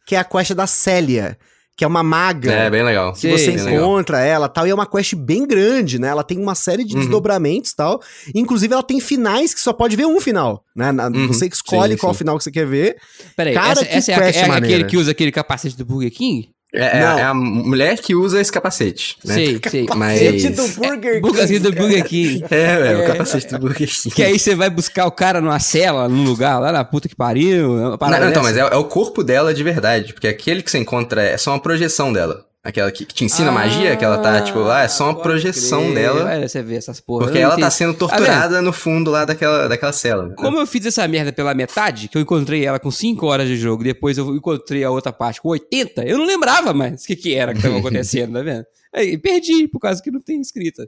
que 0.06 0.14
é 0.14 0.18
a 0.18 0.24
quest 0.24 0.52
da 0.52 0.66
Célia, 0.68 1.36
que 1.80 1.84
é 1.84 1.86
uma 1.86 2.02
maga. 2.02 2.52
É, 2.52 2.68
bem 2.68 2.82
legal. 2.82 3.14
que 3.14 3.20
Sei, 3.20 3.30
você 3.38 3.52
bem 3.52 3.64
legal. 3.64 3.72
encontra 3.80 4.20
ela 4.20 4.50
tal, 4.50 4.66
e 4.66 4.70
é 4.70 4.74
uma 4.74 4.84
quest 4.84 5.14
bem 5.14 5.46
grande, 5.46 5.98
né? 5.98 6.08
Ela 6.08 6.22
tem 6.22 6.36
uma 6.38 6.54
série 6.54 6.84
de 6.84 6.92
Uhum. 6.94 7.00
desdobramentos 7.00 7.72
tal. 7.72 8.02
Inclusive, 8.34 8.74
ela 8.74 8.82
tem 8.82 9.00
finais 9.00 9.54
que 9.54 9.60
só 9.62 9.72
pode 9.72 9.96
ver 9.96 10.04
um 10.04 10.20
final, 10.20 10.62
né? 10.76 10.92
Na- 10.92 11.08
Uhum. 11.08 11.26
Você 11.28 11.46
escolhe 11.46 11.94
Sim, 11.94 11.98
qual 11.98 12.12
sim. 12.12 12.18
final 12.18 12.36
que 12.36 12.44
você 12.44 12.50
quer 12.50 12.66
ver. 12.66 12.98
Peraí, 13.34 13.54
Cara, 13.54 13.72
essa, 13.72 13.86
que 13.86 13.94
essa 13.96 14.12
é, 14.12 14.14
a- 14.14 14.18
quest 14.18 14.38
é 14.40 14.50
aquele 14.52 14.84
que 14.84 14.98
usa 14.98 15.10
aquele 15.12 15.32
capacete 15.32 15.74
do 15.74 15.86
Burger 15.86 16.10
King? 16.12 16.50
É, 16.72 16.82
é- 16.84 17.00
é 17.00 17.22
a 17.22 17.34
mulher 17.34 17.98
que 17.98 18.14
usa 18.14 18.40
esse 18.40 18.52
capacete, 18.52 19.16
né? 19.24 19.34
Sei, 19.34 19.60
sei. 19.68 19.86
Mas- 19.96 20.20
Capacete 20.20 20.48
do 20.50 20.68
Burger 20.68 21.20
King, 21.22 21.58
do 21.58 21.72
cara. 21.72 21.82
Burger 21.86 22.04
King. 22.04 22.44
É, 22.50 22.62
é, 22.92 22.96
o 22.96 23.00
É. 23.02 23.06
capacete 23.06 23.48
do 23.48 23.58
Burger 23.58 23.88
King. 23.88 24.14
Que 24.14 24.22
aí 24.22 24.38
você 24.38 24.54
vai 24.54 24.70
buscar 24.70 25.06
o 25.06 25.10
cara 25.10 25.40
numa 25.40 25.58
cela, 25.58 26.08
num 26.08 26.24
lugar, 26.24 26.58
lá 26.60 26.70
na 26.70 26.84
puta 26.84 27.08
que 27.08 27.16
pariu. 27.16 27.74
Não, 27.74 27.96
não, 27.98 28.28
então, 28.28 28.42
mas 28.42 28.56
é, 28.56 28.60
é 28.60 28.76
o 28.76 28.84
corpo 28.84 29.24
dela 29.24 29.52
de 29.52 29.62
verdade, 29.62 30.12
porque 30.12 30.28
aquele 30.28 30.62
que 30.62 30.70
você 30.70 30.78
encontra 30.78 31.22
é 31.22 31.36
só 31.36 31.50
uma 31.52 31.60
projeção 31.60 32.12
dela. 32.12 32.44
Aquela 32.62 32.92
que, 32.92 33.06
que 33.06 33.14
te 33.14 33.24
ensina 33.24 33.48
Ah, 33.48 33.52
magia, 33.52 33.96
que 33.96 34.04
ela 34.04 34.18
tá, 34.18 34.42
tipo, 34.42 34.58
lá, 34.58 34.82
é 34.82 34.88
só 34.88 35.04
uma 35.04 35.22
projeção 35.22 35.80
crer. 35.80 35.94
dela. 35.94 36.24
Olha, 36.26 36.46
você 36.46 36.62
vê 36.62 36.76
essas 36.76 37.00
porra. 37.00 37.24
Porque 37.24 37.38
ela 37.38 37.56
tá 37.58 37.70
sendo 37.70 37.94
Tá 37.94 37.98
torturada 38.00 38.60
no 38.60 38.70
fundo 38.70 39.10
lá 39.10 39.24
daquela, 39.24 39.66
daquela 39.66 39.92
cela. 39.94 40.28
né? 40.28 40.34
Como 40.36 40.58
eu 40.58 40.66
fiz 40.66 40.84
essa 40.84 41.08
merda 41.08 41.32
pela 41.32 41.54
metade, 41.54 42.06
que 42.08 42.18
eu 42.18 42.22
encontrei 42.22 42.66
ela 42.66 42.78
com 42.78 42.90
5 42.90 43.24
horas 43.26 43.48
de 43.48 43.56
jogo, 43.56 43.82
depois 43.82 44.18
eu 44.18 44.36
encontrei 44.36 44.84
a 44.84 44.90
outra 44.90 45.10
parte 45.10 45.40
com 45.40 45.48
80, 45.48 46.04
eu 46.04 46.18
não 46.18 46.26
lembrava 46.26 46.74
mais 46.74 47.02
o 47.02 47.06
que, 47.06 47.16
que 47.16 47.34
era 47.34 47.54
que 47.54 47.62
tava 47.62 47.78
acontecendo, 47.80 48.34
tá 48.34 48.42
vendo? 48.42 48.66
Aí 48.94 49.16
perdi, 49.16 49.66
por 49.66 49.78
causa 49.80 50.02
que 50.02 50.10
não 50.10 50.20
tem 50.20 50.38
escrita. 50.40 50.86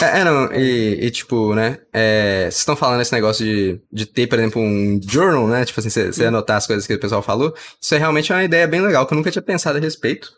É, 0.00 0.20
é, 0.20 0.24
não, 0.24 0.52
e, 0.52 1.06
e, 1.06 1.10
tipo, 1.10 1.54
né, 1.54 1.78
é, 1.92 2.42
vocês 2.44 2.58
estão 2.58 2.76
falando 2.76 3.00
esse 3.00 3.12
negócio 3.12 3.44
de, 3.44 3.80
de 3.92 4.06
ter, 4.06 4.26
por 4.28 4.38
exemplo, 4.38 4.62
um 4.62 5.00
journal, 5.02 5.46
né, 5.48 5.64
tipo 5.64 5.80
assim, 5.80 5.90
você 5.90 6.24
anotar 6.24 6.56
as 6.56 6.66
coisas 6.66 6.86
que 6.86 6.94
o 6.94 7.00
pessoal 7.00 7.22
falou, 7.22 7.52
isso 7.80 7.94
é 7.94 7.98
realmente 7.98 8.32
uma 8.32 8.44
ideia 8.44 8.66
bem 8.68 8.80
legal, 8.80 9.06
que 9.06 9.12
eu 9.12 9.16
nunca 9.16 9.30
tinha 9.30 9.42
pensado 9.42 9.76
a 9.78 9.80
respeito, 9.80 10.30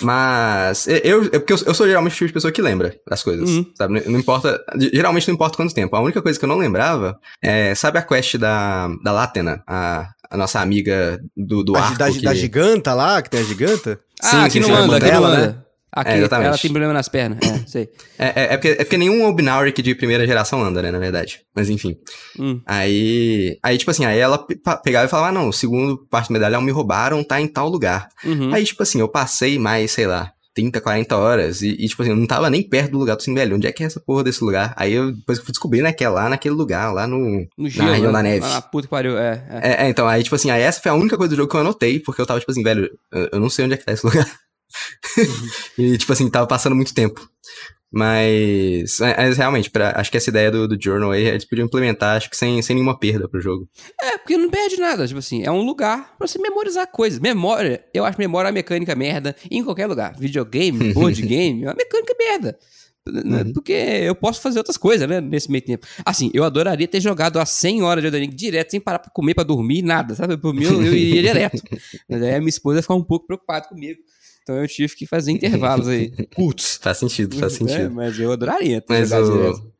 mas 0.00 0.86
eu, 0.86 1.24
eu, 1.24 1.30
porque 1.40 1.52
eu, 1.52 1.58
eu 1.66 1.74
sou 1.74 1.86
geralmente 1.86 2.12
o 2.12 2.16
tipo 2.16 2.26
de 2.28 2.32
pessoa 2.32 2.52
que 2.52 2.62
lembra 2.62 2.94
das 3.08 3.22
coisas, 3.22 3.48
Uhum. 3.48 3.66
sabe, 3.76 4.00
não, 4.00 4.12
não 4.12 4.20
importa, 4.20 4.60
geralmente 4.92 5.26
não 5.28 5.34
importa 5.34 5.56
quanto 5.56 5.74
tempo, 5.74 5.96
a 5.96 6.00
única 6.00 6.22
coisa 6.22 6.38
que 6.38 6.44
eu 6.44 6.48
não 6.48 6.56
lembrava 6.58 7.18
é, 7.42 7.74
sabe 7.74 7.98
a 7.98 8.02
quest 8.02 8.36
da, 8.36 8.88
da 9.02 9.10
Latena, 9.12 9.62
a, 9.66 10.08
a 10.30 10.36
nossa 10.36 10.60
amiga 10.60 11.20
do, 11.36 11.64
do 11.64 11.76
A, 11.76 11.80
arco 11.80 11.98
da, 11.98 12.10
que... 12.10 12.22
da 12.22 12.34
giganta 12.34 12.94
lá, 12.94 13.20
que 13.20 13.30
tem 13.30 13.40
a 13.40 13.44
giganta. 13.44 13.98
Ah, 14.22 14.30
Sim, 14.30 14.36
aqui 14.44 14.62
sim, 14.62 14.70
não 14.70 14.76
anda, 14.76 14.96
aqui 14.96 15.04
não 15.06 15.12
dela, 15.12 15.28
anda. 15.28 15.46
né? 15.46 15.56
Aqui, 15.92 16.10
É, 16.10 16.18
exatamente. 16.18 16.48
ela 16.48 16.58
tem 16.58 16.70
problema 16.70 16.92
nas 16.92 17.08
pernas, 17.08 17.38
é, 17.42 17.66
sei. 17.66 17.88
É, 18.18 18.26
é, 18.26 18.54
é 18.54 18.56
porque, 18.56 18.68
é 18.68 18.84
porque 18.84 18.98
nenhum 18.98 19.26
Obnaurik 19.26 19.80
de 19.80 19.94
primeira 19.94 20.26
geração 20.26 20.62
anda, 20.62 20.82
né, 20.82 20.90
na 20.90 20.98
verdade. 20.98 21.40
Mas 21.54 21.70
enfim. 21.70 21.96
Hum. 22.38 22.60
Aí, 22.66 23.58
aí 23.62 23.78
tipo 23.78 23.90
assim, 23.90 24.04
aí 24.04 24.18
ela 24.18 24.38
pegava 24.84 25.06
e 25.06 25.08
falava, 25.08 25.28
ah, 25.28 25.32
não, 25.32 25.48
o 25.48 25.52
segundo 25.52 26.06
parte 26.10 26.28
do 26.28 26.34
medalhão 26.34 26.60
me 26.60 26.70
roubaram, 26.70 27.24
tá 27.24 27.40
em 27.40 27.48
tal 27.48 27.68
lugar. 27.68 28.08
Uhum. 28.24 28.52
Aí, 28.52 28.64
tipo 28.64 28.82
assim, 28.82 29.00
eu 29.00 29.08
passei 29.08 29.58
mais, 29.58 29.90
sei 29.90 30.06
lá, 30.06 30.32
30, 30.54 30.80
40 30.80 31.16
horas 31.16 31.62
e, 31.62 31.70
e, 31.70 31.88
tipo 31.88 32.02
assim, 32.02 32.10
eu 32.10 32.16
não 32.16 32.26
tava 32.26 32.50
nem 32.50 32.62
perto 32.62 32.90
do 32.90 32.98
lugar 32.98 33.16
do 33.16 33.34
velho. 33.34 33.56
Onde 33.56 33.66
é 33.68 33.72
que 33.72 33.82
é 33.82 33.86
essa 33.86 34.00
porra 34.00 34.24
desse 34.24 34.42
lugar? 34.42 34.74
Aí 34.76 34.92
eu, 34.92 35.12
depois 35.12 35.38
que 35.38 35.42
eu 35.42 35.46
fui 35.46 35.52
descobrir, 35.52 35.82
né, 35.82 35.92
que 35.92 36.02
é 36.02 36.08
lá 36.08 36.28
naquele 36.28 36.54
lugar, 36.54 36.92
lá 36.92 37.06
no... 37.06 37.46
no 37.56 37.68
gelo, 37.68 37.92
região 37.92 38.12
da 38.12 38.22
né? 38.22 38.32
neve. 38.34 38.46
Ah, 38.46 38.60
puta 38.60 38.86
que 38.86 38.90
pariu, 38.90 39.16
é. 39.16 39.46
é. 39.48 39.60
É, 39.62 39.86
é, 39.86 39.88
então, 39.88 40.08
aí, 40.08 40.22
tipo 40.22 40.34
assim, 40.34 40.50
aí 40.50 40.60
essa 40.60 40.80
foi 40.80 40.90
a 40.90 40.94
única 40.94 41.16
coisa 41.16 41.30
do 41.30 41.36
jogo 41.36 41.48
que 41.48 41.56
eu 41.56 41.60
anotei, 41.60 42.00
porque 42.00 42.20
eu 42.20 42.26
tava, 42.26 42.40
tipo 42.40 42.50
assim, 42.50 42.62
velho, 42.62 42.90
eu, 43.12 43.28
eu 43.32 43.40
não 43.40 43.48
sei 43.48 43.64
onde 43.64 43.74
é 43.74 43.76
que 43.76 43.84
tá 43.84 43.92
esse 43.92 44.04
lugar. 44.04 44.26
e, 45.78 45.96
tipo 45.98 46.12
assim, 46.12 46.28
tava 46.30 46.46
passando 46.46 46.76
muito 46.76 46.94
tempo. 46.94 47.28
Mas, 47.90 49.00
é, 49.00 49.16
mas 49.16 49.38
realmente, 49.38 49.70
pra- 49.70 49.94
acho 49.96 50.10
que 50.10 50.18
essa 50.18 50.28
ideia 50.28 50.50
do, 50.50 50.68
do 50.68 50.76
journal 50.80 51.10
aí, 51.10 51.24
eles 51.24 51.46
podiam 51.46 51.64
implementar, 51.64 52.16
acho 52.16 52.28
que 52.28 52.36
sem, 52.36 52.60
sem 52.60 52.76
nenhuma 52.76 52.98
perda 52.98 53.26
pro 53.28 53.40
jogo. 53.40 53.66
É, 54.00 54.18
porque 54.18 54.36
não 54.36 54.50
perde 54.50 54.76
nada. 54.76 55.06
Tipo 55.06 55.18
assim, 55.20 55.42
é 55.42 55.50
um 55.50 55.62
lugar 55.62 56.14
pra 56.18 56.26
você 56.28 56.38
memorizar 56.38 56.86
coisas. 56.86 57.18
Memória, 57.18 57.82
eu 57.94 58.04
acho 58.04 58.18
memória 58.18 58.48
uma 58.48 58.52
mecânica 58.52 58.94
merda 58.94 59.34
em 59.50 59.64
qualquer 59.64 59.86
lugar. 59.86 60.14
Videogame, 60.18 60.92
board 60.92 61.22
game, 61.22 61.64
é 61.64 61.68
uma 61.68 61.74
mecânica 61.74 62.14
merda. 62.18 62.58
Uhum. 63.06 63.54
Porque 63.54 63.72
eu 63.72 64.14
posso 64.14 64.42
fazer 64.42 64.58
outras 64.58 64.76
coisas, 64.76 65.08
né? 65.08 65.18
Nesse 65.18 65.50
meio 65.50 65.64
tempo. 65.64 65.86
Assim, 66.04 66.30
eu 66.34 66.44
adoraria 66.44 66.86
ter 66.86 67.00
jogado 67.00 67.38
as 67.38 67.48
100 67.48 67.82
horas 67.82 68.02
de 68.02 68.08
Elden 68.08 68.28
direto, 68.28 68.70
sem 68.70 68.80
parar 68.80 68.98
pra 68.98 69.10
comer, 69.10 69.32
pra 69.32 69.44
dormir, 69.44 69.80
nada, 69.80 70.14
sabe? 70.14 70.36
Por 70.36 70.52
mim, 70.52 70.64
eu, 70.64 70.84
eu 70.84 70.94
iria 70.94 71.22
direto. 71.22 71.62
Mas 72.06 72.22
aí 72.22 72.34
a 72.34 72.38
minha 72.38 72.50
esposa 72.50 72.80
ia 72.80 72.82
ficar 72.82 72.94
um 72.96 73.02
pouco 73.02 73.26
preocupada 73.26 73.66
comigo. 73.66 73.98
Então 74.48 74.56
eu 74.62 74.66
tive 74.66 74.94
que 74.96 75.06
fazer 75.06 75.32
intervalos 75.32 75.86
aí. 75.88 76.10
Putz. 76.34 76.78
Faz 76.82 76.96
sentido, 76.96 77.36
faz 77.36 77.52
É, 77.54 77.56
sentido. 77.58 77.90
mas 77.90 78.18
eu 78.18 78.32
adoraria 78.32 78.80
ter 78.80 78.86
Mas 78.88 79.12
o... 79.12 79.72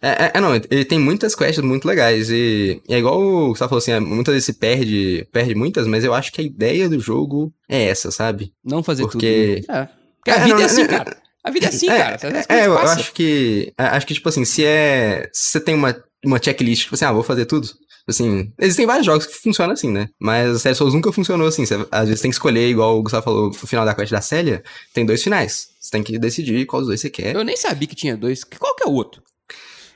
É, 0.00 0.08
é, 0.08 0.30
é, 0.34 0.40
não, 0.40 0.54
ele 0.54 0.84
tem 0.86 0.98
muitas 0.98 1.34
quests 1.34 1.62
muito 1.62 1.86
legais 1.86 2.30
e, 2.30 2.80
é 2.88 2.98
igual 2.98 3.20
o 3.20 3.52
que 3.52 3.58
você 3.58 3.64
falou 3.68 3.76
assim, 3.78 3.92
é, 3.92 4.00
muitas 4.00 4.32
vezes 4.32 4.46
se 4.46 4.54
perde, 4.54 5.28
perde 5.30 5.54
muitas, 5.54 5.86
mas 5.86 6.02
eu 6.02 6.14
acho 6.14 6.32
que 6.32 6.40
a 6.40 6.44
ideia 6.44 6.88
do 6.88 6.98
jogo 6.98 7.52
é 7.68 7.84
essa, 7.88 8.10
sabe? 8.10 8.54
Não 8.64 8.82
fazer 8.82 9.02
Porque- 9.02 9.62
tudo. 9.66 9.76
É. 9.76 9.88
Porque 10.16 10.30
a 10.30 10.34
É, 10.36 10.40
vida 10.44 10.54
não, 10.54 10.62
é 10.62 10.64
assim, 10.64 10.80
é- 10.82 10.86
cara. 10.88 11.16
A 11.44 11.50
vida 11.50 11.66
é 11.66 11.68
assim, 11.68 11.90
é, 11.90 11.98
cara. 11.98 12.18
É, 12.48 12.54
é, 12.60 12.66
eu, 12.66 12.74
passam. 12.74 12.98
acho 12.98 13.12
que. 13.12 13.72
é, 13.78 13.82
Acho 13.84 14.06
que, 14.06 14.14
tipo 14.14 14.28
assim, 14.28 14.44
se 14.44 14.64
é. 14.64 15.28
Se 15.32 15.50
você 15.52 15.60
tem 15.60 15.74
uma, 15.76 15.94
uma 16.24 16.42
checklist, 16.42 16.84
tipo 16.84 16.94
assim, 16.96 17.04
ah, 17.04 17.12
vou 17.12 17.22
fazer 17.22 17.44
tudo. 17.44 17.68
Assim, 18.08 18.52
existem 18.58 18.86
vários 18.86 19.04
jogos 19.04 19.26
que 19.26 19.34
funcionam 19.34 19.72
assim, 19.72 19.90
né? 19.90 20.08
Mas 20.20 20.56
a 20.56 20.58
série 20.60 20.74
Souls 20.76 20.94
nunca 20.94 21.10
funcionou 21.12 21.46
assim. 21.48 21.66
Você, 21.66 21.74
às 21.90 22.06
vezes 22.06 22.22
tem 22.22 22.30
que 22.30 22.36
escolher, 22.36 22.68
igual 22.68 22.98
o 22.98 23.02
Gustavo 23.02 23.24
falou, 23.24 23.46
no 23.48 23.54
final 23.54 23.84
da 23.84 23.94
quest 23.94 24.12
da 24.12 24.20
Célia, 24.20 24.62
tem 24.94 25.04
dois 25.04 25.22
finais. 25.22 25.68
Você 25.80 25.90
tem 25.90 26.02
que 26.02 26.18
decidir 26.18 26.66
qual 26.66 26.82
dos 26.82 26.88
dois 26.88 27.00
você 27.00 27.10
quer. 27.10 27.34
Eu 27.34 27.44
nem 27.44 27.56
sabia 27.56 27.88
que 27.88 27.96
tinha 27.96 28.16
dois. 28.16 28.44
Qual 28.44 28.74
que 28.76 28.84
é 28.84 28.86
o 28.86 28.92
outro? 28.92 29.22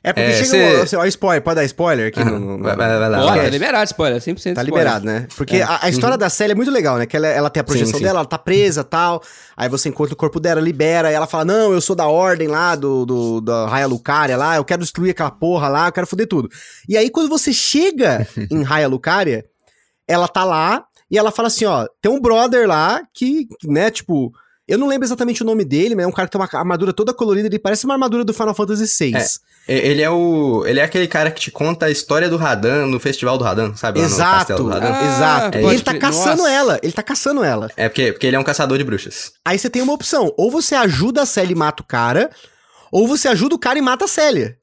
É 0.02 0.14
porque 0.14 0.30
É, 0.30 0.44
chega 0.44 0.86
cê- 0.86 0.96
ó, 0.96 1.04
spoiler, 1.04 1.42
pode 1.42 1.56
dar 1.56 1.64
spoiler 1.64 2.08
aqui 2.08 2.24
no, 2.24 2.38
no- 2.40 2.62
vai, 2.62 2.74
vai, 2.74 2.98
vai 2.98 3.08
lá. 3.10 3.22
Vai. 3.24 3.42
tá 3.42 3.48
liberado 3.50 3.84
spoiler, 3.84 4.18
100% 4.18 4.54
Tá 4.54 4.62
spoiler. 4.62 4.64
liberado, 4.64 5.04
né? 5.04 5.26
Porque 5.36 5.56
É. 5.56 5.62
a, 5.62 5.80
a 5.82 5.88
história 5.90 6.16
da 6.16 6.30
Célia 6.30 6.52
é 6.52 6.54
muito 6.54 6.70
legal, 6.70 6.96
né? 6.96 7.04
Que 7.04 7.18
ela, 7.18 7.26
ela 7.28 7.50
tem 7.50 7.60
a 7.60 7.64
projeção 7.64 7.92
Sim, 7.92 7.98
sim. 7.98 8.04
dela, 8.04 8.20
ela 8.20 8.26
tá 8.28 8.38
presa 8.38 8.82
tal. 8.82 9.22
Aí 9.54 9.68
você 9.68 9.90
encontra 9.90 10.14
o 10.14 10.16
corpo 10.16 10.40
dela, 10.40 10.58
libera, 10.58 11.10
e 11.10 11.14
ela 11.14 11.26
fala: 11.26 11.44
Não, 11.44 11.72
eu 11.74 11.80
sou 11.82 11.94
da 11.94 12.06
ordem 12.08 12.48
lá, 12.48 12.74
do, 12.74 13.04
do 13.04 13.40
da 13.42 13.66
Raia 13.68 13.86
Lucaria 13.86 14.36
lá, 14.38 14.56
eu 14.56 14.64
quero 14.64 14.80
destruir 14.80 15.10
aquela 15.10 15.30
porra 15.30 15.68
lá, 15.68 15.88
eu 15.88 15.92
quero 15.92 16.06
foder 16.06 16.26
tudo. 16.26 16.48
E 16.88 16.96
aí, 16.96 17.10
quando 17.10 17.28
você 17.28 17.52
chega 17.52 18.26
em 18.50 18.62
Raia 18.62 18.88
Lucaria, 18.88 19.44
ela 20.08 20.26
tá 20.28 20.44
lá 20.44 20.82
e 21.10 21.18
ela 21.18 21.30
fala 21.30 21.48
assim: 21.48 21.66
ó, 21.66 21.86
tem 22.00 22.10
um 22.10 22.20
brother 22.20 22.66
lá 22.66 23.02
que, 23.12 23.46
né, 23.64 23.90
tipo. 23.90 24.32
Eu 24.70 24.78
não 24.78 24.86
lembro 24.86 25.04
exatamente 25.04 25.42
o 25.42 25.44
nome 25.44 25.64
dele, 25.64 25.96
mas 25.96 26.04
é 26.04 26.08
um 26.08 26.12
cara 26.12 26.28
que 26.28 26.32
tem 26.32 26.40
uma 26.40 26.48
armadura 26.52 26.92
toda 26.92 27.12
colorida, 27.12 27.48
ele 27.48 27.58
parece 27.58 27.84
uma 27.84 27.94
armadura 27.94 28.24
do 28.24 28.32
Final 28.32 28.54
Fantasy 28.54 28.86
VI. 29.10 29.16
É. 29.16 29.26
Ele 29.68 30.00
é 30.00 30.08
o. 30.08 30.64
Ele 30.66 30.78
é 30.80 30.84
aquele 30.84 31.06
cara 31.08 31.30
que 31.30 31.40
te 31.40 31.50
conta 31.50 31.86
a 31.86 31.90
história 31.90 32.28
do 32.28 32.36
Radan 32.36 32.86
no 32.86 32.98
festival 33.00 33.36
do 33.36 33.44
Radan, 33.44 33.74
sabe? 33.74 34.00
Lá 34.00 34.06
no 34.06 34.14
Exato, 34.14 34.38
castelo 34.38 34.58
do 34.64 34.68
Radan. 34.68 34.92
Ah, 34.92 35.04
exato. 35.16 35.58
é 35.58 35.62
e 35.62 35.66
ele 35.66 35.82
tá 35.82 35.98
caçando 35.98 36.38
Nossa. 36.42 36.50
ela, 36.52 36.80
ele 36.82 36.92
tá 36.92 37.02
caçando 37.02 37.44
ela. 37.44 37.68
É 37.76 37.88
porque, 37.88 38.12
porque 38.12 38.26
ele 38.26 38.36
é 38.36 38.38
um 38.38 38.44
caçador 38.44 38.78
de 38.78 38.84
bruxas. 38.84 39.32
Aí 39.44 39.58
você 39.58 39.68
tem 39.68 39.82
uma 39.82 39.92
opção: 39.92 40.32
ou 40.36 40.50
você 40.50 40.74
ajuda 40.76 41.22
a 41.22 41.26
Célia 41.26 41.52
e 41.52 41.56
mata 41.56 41.82
o 41.82 41.86
cara, 41.86 42.30
ou 42.92 43.06
você 43.08 43.26
ajuda 43.28 43.54
o 43.54 43.58
cara 43.58 43.78
e 43.78 43.82
mata 43.82 44.04
a 44.04 44.08
Célia. 44.08 44.56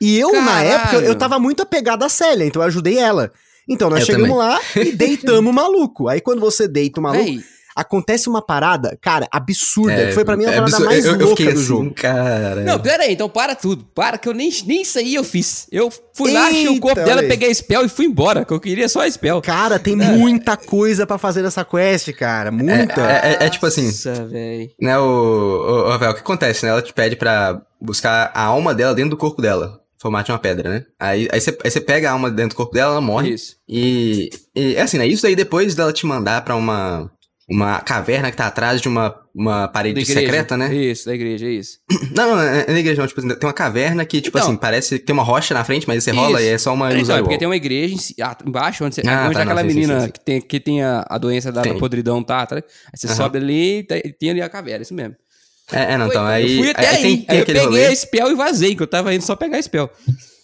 E 0.00 0.18
eu, 0.18 0.32
na 0.32 0.46
Caralho. 0.46 0.68
época, 0.68 0.96
eu 0.96 1.14
tava 1.14 1.38
muito 1.38 1.62
apegado 1.62 2.02
à 2.02 2.08
Célia, 2.08 2.44
então 2.46 2.62
eu 2.62 2.66
ajudei 2.66 2.98
ela. 2.98 3.30
Então, 3.68 3.88
nós 3.88 4.00
Eu 4.00 4.06
chegamos 4.06 4.28
também. 4.30 4.36
lá 4.36 4.60
e 4.76 4.92
deitamos 4.92 5.50
o 5.50 5.54
maluco. 5.54 6.08
Aí 6.08 6.20
quando 6.20 6.40
você 6.40 6.66
deita 6.66 6.98
o 6.98 7.02
maluco, 7.04 7.22
Véi, 7.24 7.44
acontece 7.74 8.28
uma 8.28 8.42
parada, 8.42 8.98
cara, 9.00 9.26
absurda. 9.30 9.92
É, 9.92 10.12
foi 10.12 10.24
pra 10.24 10.36
mim 10.36 10.44
a 10.44 10.48
é 10.48 10.52
parada 10.52 10.66
absurdo. 10.66 10.86
mais 10.86 11.04
eu, 11.04 11.12
eu 11.12 11.18
louca 11.18 11.36
fiquei 11.36 11.52
do 11.52 11.58
assim, 11.58 11.66
jogo. 11.68 11.94
Cara. 11.94 12.60
Não, 12.62 12.78
pera 12.78 13.04
aí, 13.04 13.12
então 13.12 13.28
para 13.28 13.54
tudo. 13.54 13.84
Para, 13.94 14.18
que 14.18 14.28
eu 14.28 14.34
nem, 14.34 14.50
nem 14.66 14.82
isso 14.82 14.98
aí 14.98 15.14
eu 15.14 15.24
fiz. 15.24 15.66
Eu 15.70 15.92
fui 16.14 16.32
lá, 16.32 16.46
achei 16.48 16.68
o 16.68 16.72
Eita, 16.72 16.80
corpo 16.80 17.04
dela, 17.04 17.20
aí. 17.20 17.28
peguei 17.28 17.50
a 17.50 17.54
spell 17.54 17.84
e 17.84 17.88
fui 17.88 18.06
embora, 18.06 18.44
que 18.44 18.52
eu 18.52 18.60
queria 18.60 18.88
só 18.88 19.00
a 19.02 19.10
spell. 19.10 19.40
Cara, 19.40 19.78
tem 19.78 19.96
muita 19.96 20.56
coisa 20.56 21.06
pra 21.06 21.18
fazer 21.18 21.42
nessa 21.42 21.64
quest, 21.64 22.12
cara. 22.12 22.50
Muita. 22.50 23.00
É, 23.00 23.32
é- 23.40 23.46
é 23.46 23.50
tipo 23.50 23.66
assim, 23.66 23.86
Nossa, 23.86 24.26
velho. 24.26 24.70
né, 24.80 24.98
o, 24.98 25.02
o, 25.02 25.90
o 25.90 25.94
o 25.94 25.98
que 26.14 26.20
acontece, 26.20 26.64
né? 26.64 26.70
Ela 26.72 26.82
te 26.82 26.92
pede 26.92 27.16
pra 27.16 27.60
buscar 27.80 28.30
a 28.34 28.42
alma 28.44 28.74
dela 28.74 28.94
dentro 28.94 29.10
do 29.10 29.16
corpo 29.16 29.40
dela. 29.40 29.78
Formato 29.98 30.26
de 30.26 30.32
uma 30.32 30.38
pedra, 30.38 30.70
né? 30.70 30.84
Aí, 30.98 31.28
aí, 31.30 31.38
você, 31.40 31.56
aí 31.62 31.70
você 31.70 31.78
pega 31.80 32.08
a 32.08 32.12
alma 32.12 32.30
dentro 32.30 32.50
do 32.50 32.56
corpo 32.56 32.72
dela, 32.72 32.92
ela 32.92 33.00
morre. 33.02 33.34
Isso. 33.34 33.56
E, 33.68 34.30
e 34.56 34.74
é 34.74 34.80
assim, 34.80 34.96
né? 34.96 35.06
Isso 35.06 35.26
aí 35.26 35.36
depois 35.36 35.74
dela 35.74 35.92
te 35.92 36.06
mandar 36.06 36.42
pra 36.42 36.56
uma, 36.56 37.10
uma 37.50 37.80
caverna 37.80 38.30
que 38.30 38.36
tá 38.36 38.46
atrás 38.46 38.80
de 38.80 38.86
uma, 38.88 39.14
uma 39.34 39.66
parede 39.66 40.04
secreta, 40.06 40.56
né? 40.56 40.72
Isso, 40.72 41.06
da 41.06 41.14
igreja, 41.14 41.46
é 41.46 41.50
isso. 41.50 41.78
Não, 42.14 42.36
não, 42.36 42.40
é 42.42 42.64
é 42.68 42.72
na 42.72 42.78
igreja 42.78 43.00
não. 43.00 43.08
Tipo 43.08 43.20
assim, 43.20 43.28
tem 43.30 43.46
uma 43.46 43.52
caverna 43.52 44.04
que, 44.04 44.20
tipo 44.20 44.38
Então. 44.38 44.48
assim, 44.50 44.56
parece 44.56 44.98
que 44.98 45.04
tem 45.04 45.12
uma 45.12 45.22
rocha 45.22 45.52
na 45.54 45.64
frente, 45.64 45.86
mas 45.88 46.04
você 46.04 46.10
rola 46.12 46.40
Isso. 46.40 46.48
e 46.48 46.52
é 46.54 46.58
só 46.58 46.72
uma 46.72 46.86
Então, 46.86 46.96
ilusão. 46.98 47.16
é 47.16 47.22
porque 47.22 47.38
tem 47.38 47.48
uma 47.48 47.56
igreja 47.56 47.96
ah, 48.22 48.36
embaixo, 48.46 48.84
onde, 48.84 48.94
você, 48.94 49.02
Ah, 49.06 49.24
onde 49.26 49.34
tá, 49.34 49.42
aquela 49.42 49.62
não, 49.62 49.68
sim, 49.68 49.74
sim, 49.74 49.80
menina 49.80 50.00
sim, 50.00 50.06
sim. 50.06 50.12
Que, 50.12 50.20
tem, 50.24 50.40
que 50.40 50.60
tem 50.60 50.82
a, 50.82 51.04
a 51.08 51.18
doença 51.18 51.50
da, 51.50 51.62
podridão 51.74 52.22
tá, 52.22 52.46
tá? 52.46 52.56
Aí 52.56 52.62
você 52.94 53.06
Aham. 53.08 53.16
sobe 53.16 53.38
ali 53.38 53.78
e 53.78 53.82
tem, 53.84 54.00
tem 54.18 54.30
ali 54.30 54.42
a 54.42 54.48
caverna, 54.48 54.82
isso 54.82 54.94
mesmo. 54.94 55.14
É, 55.72 55.92
é, 55.94 55.98
não, 55.98 56.06
então, 56.08 56.22
Foi- 56.24 56.32
aí. 56.34 56.56
eu 56.56 56.62
fui 56.62 56.70
até 56.70 56.88
aí 56.88 56.96
aí. 56.96 57.02
tem 57.02 57.24
aí 57.28 57.38
eu 57.40 57.46
peguei 57.46 57.62
rolê. 57.62 57.86
a 57.86 57.94
spell 57.96 58.30
e 58.30 58.34
vazei, 58.34 58.74
que 58.74 58.82
eu 58.82 58.86
tava 58.88 59.14
indo 59.14 59.22
só 59.24 59.34
pegar 59.36 59.58
a 59.58 59.62
spell. 59.62 59.90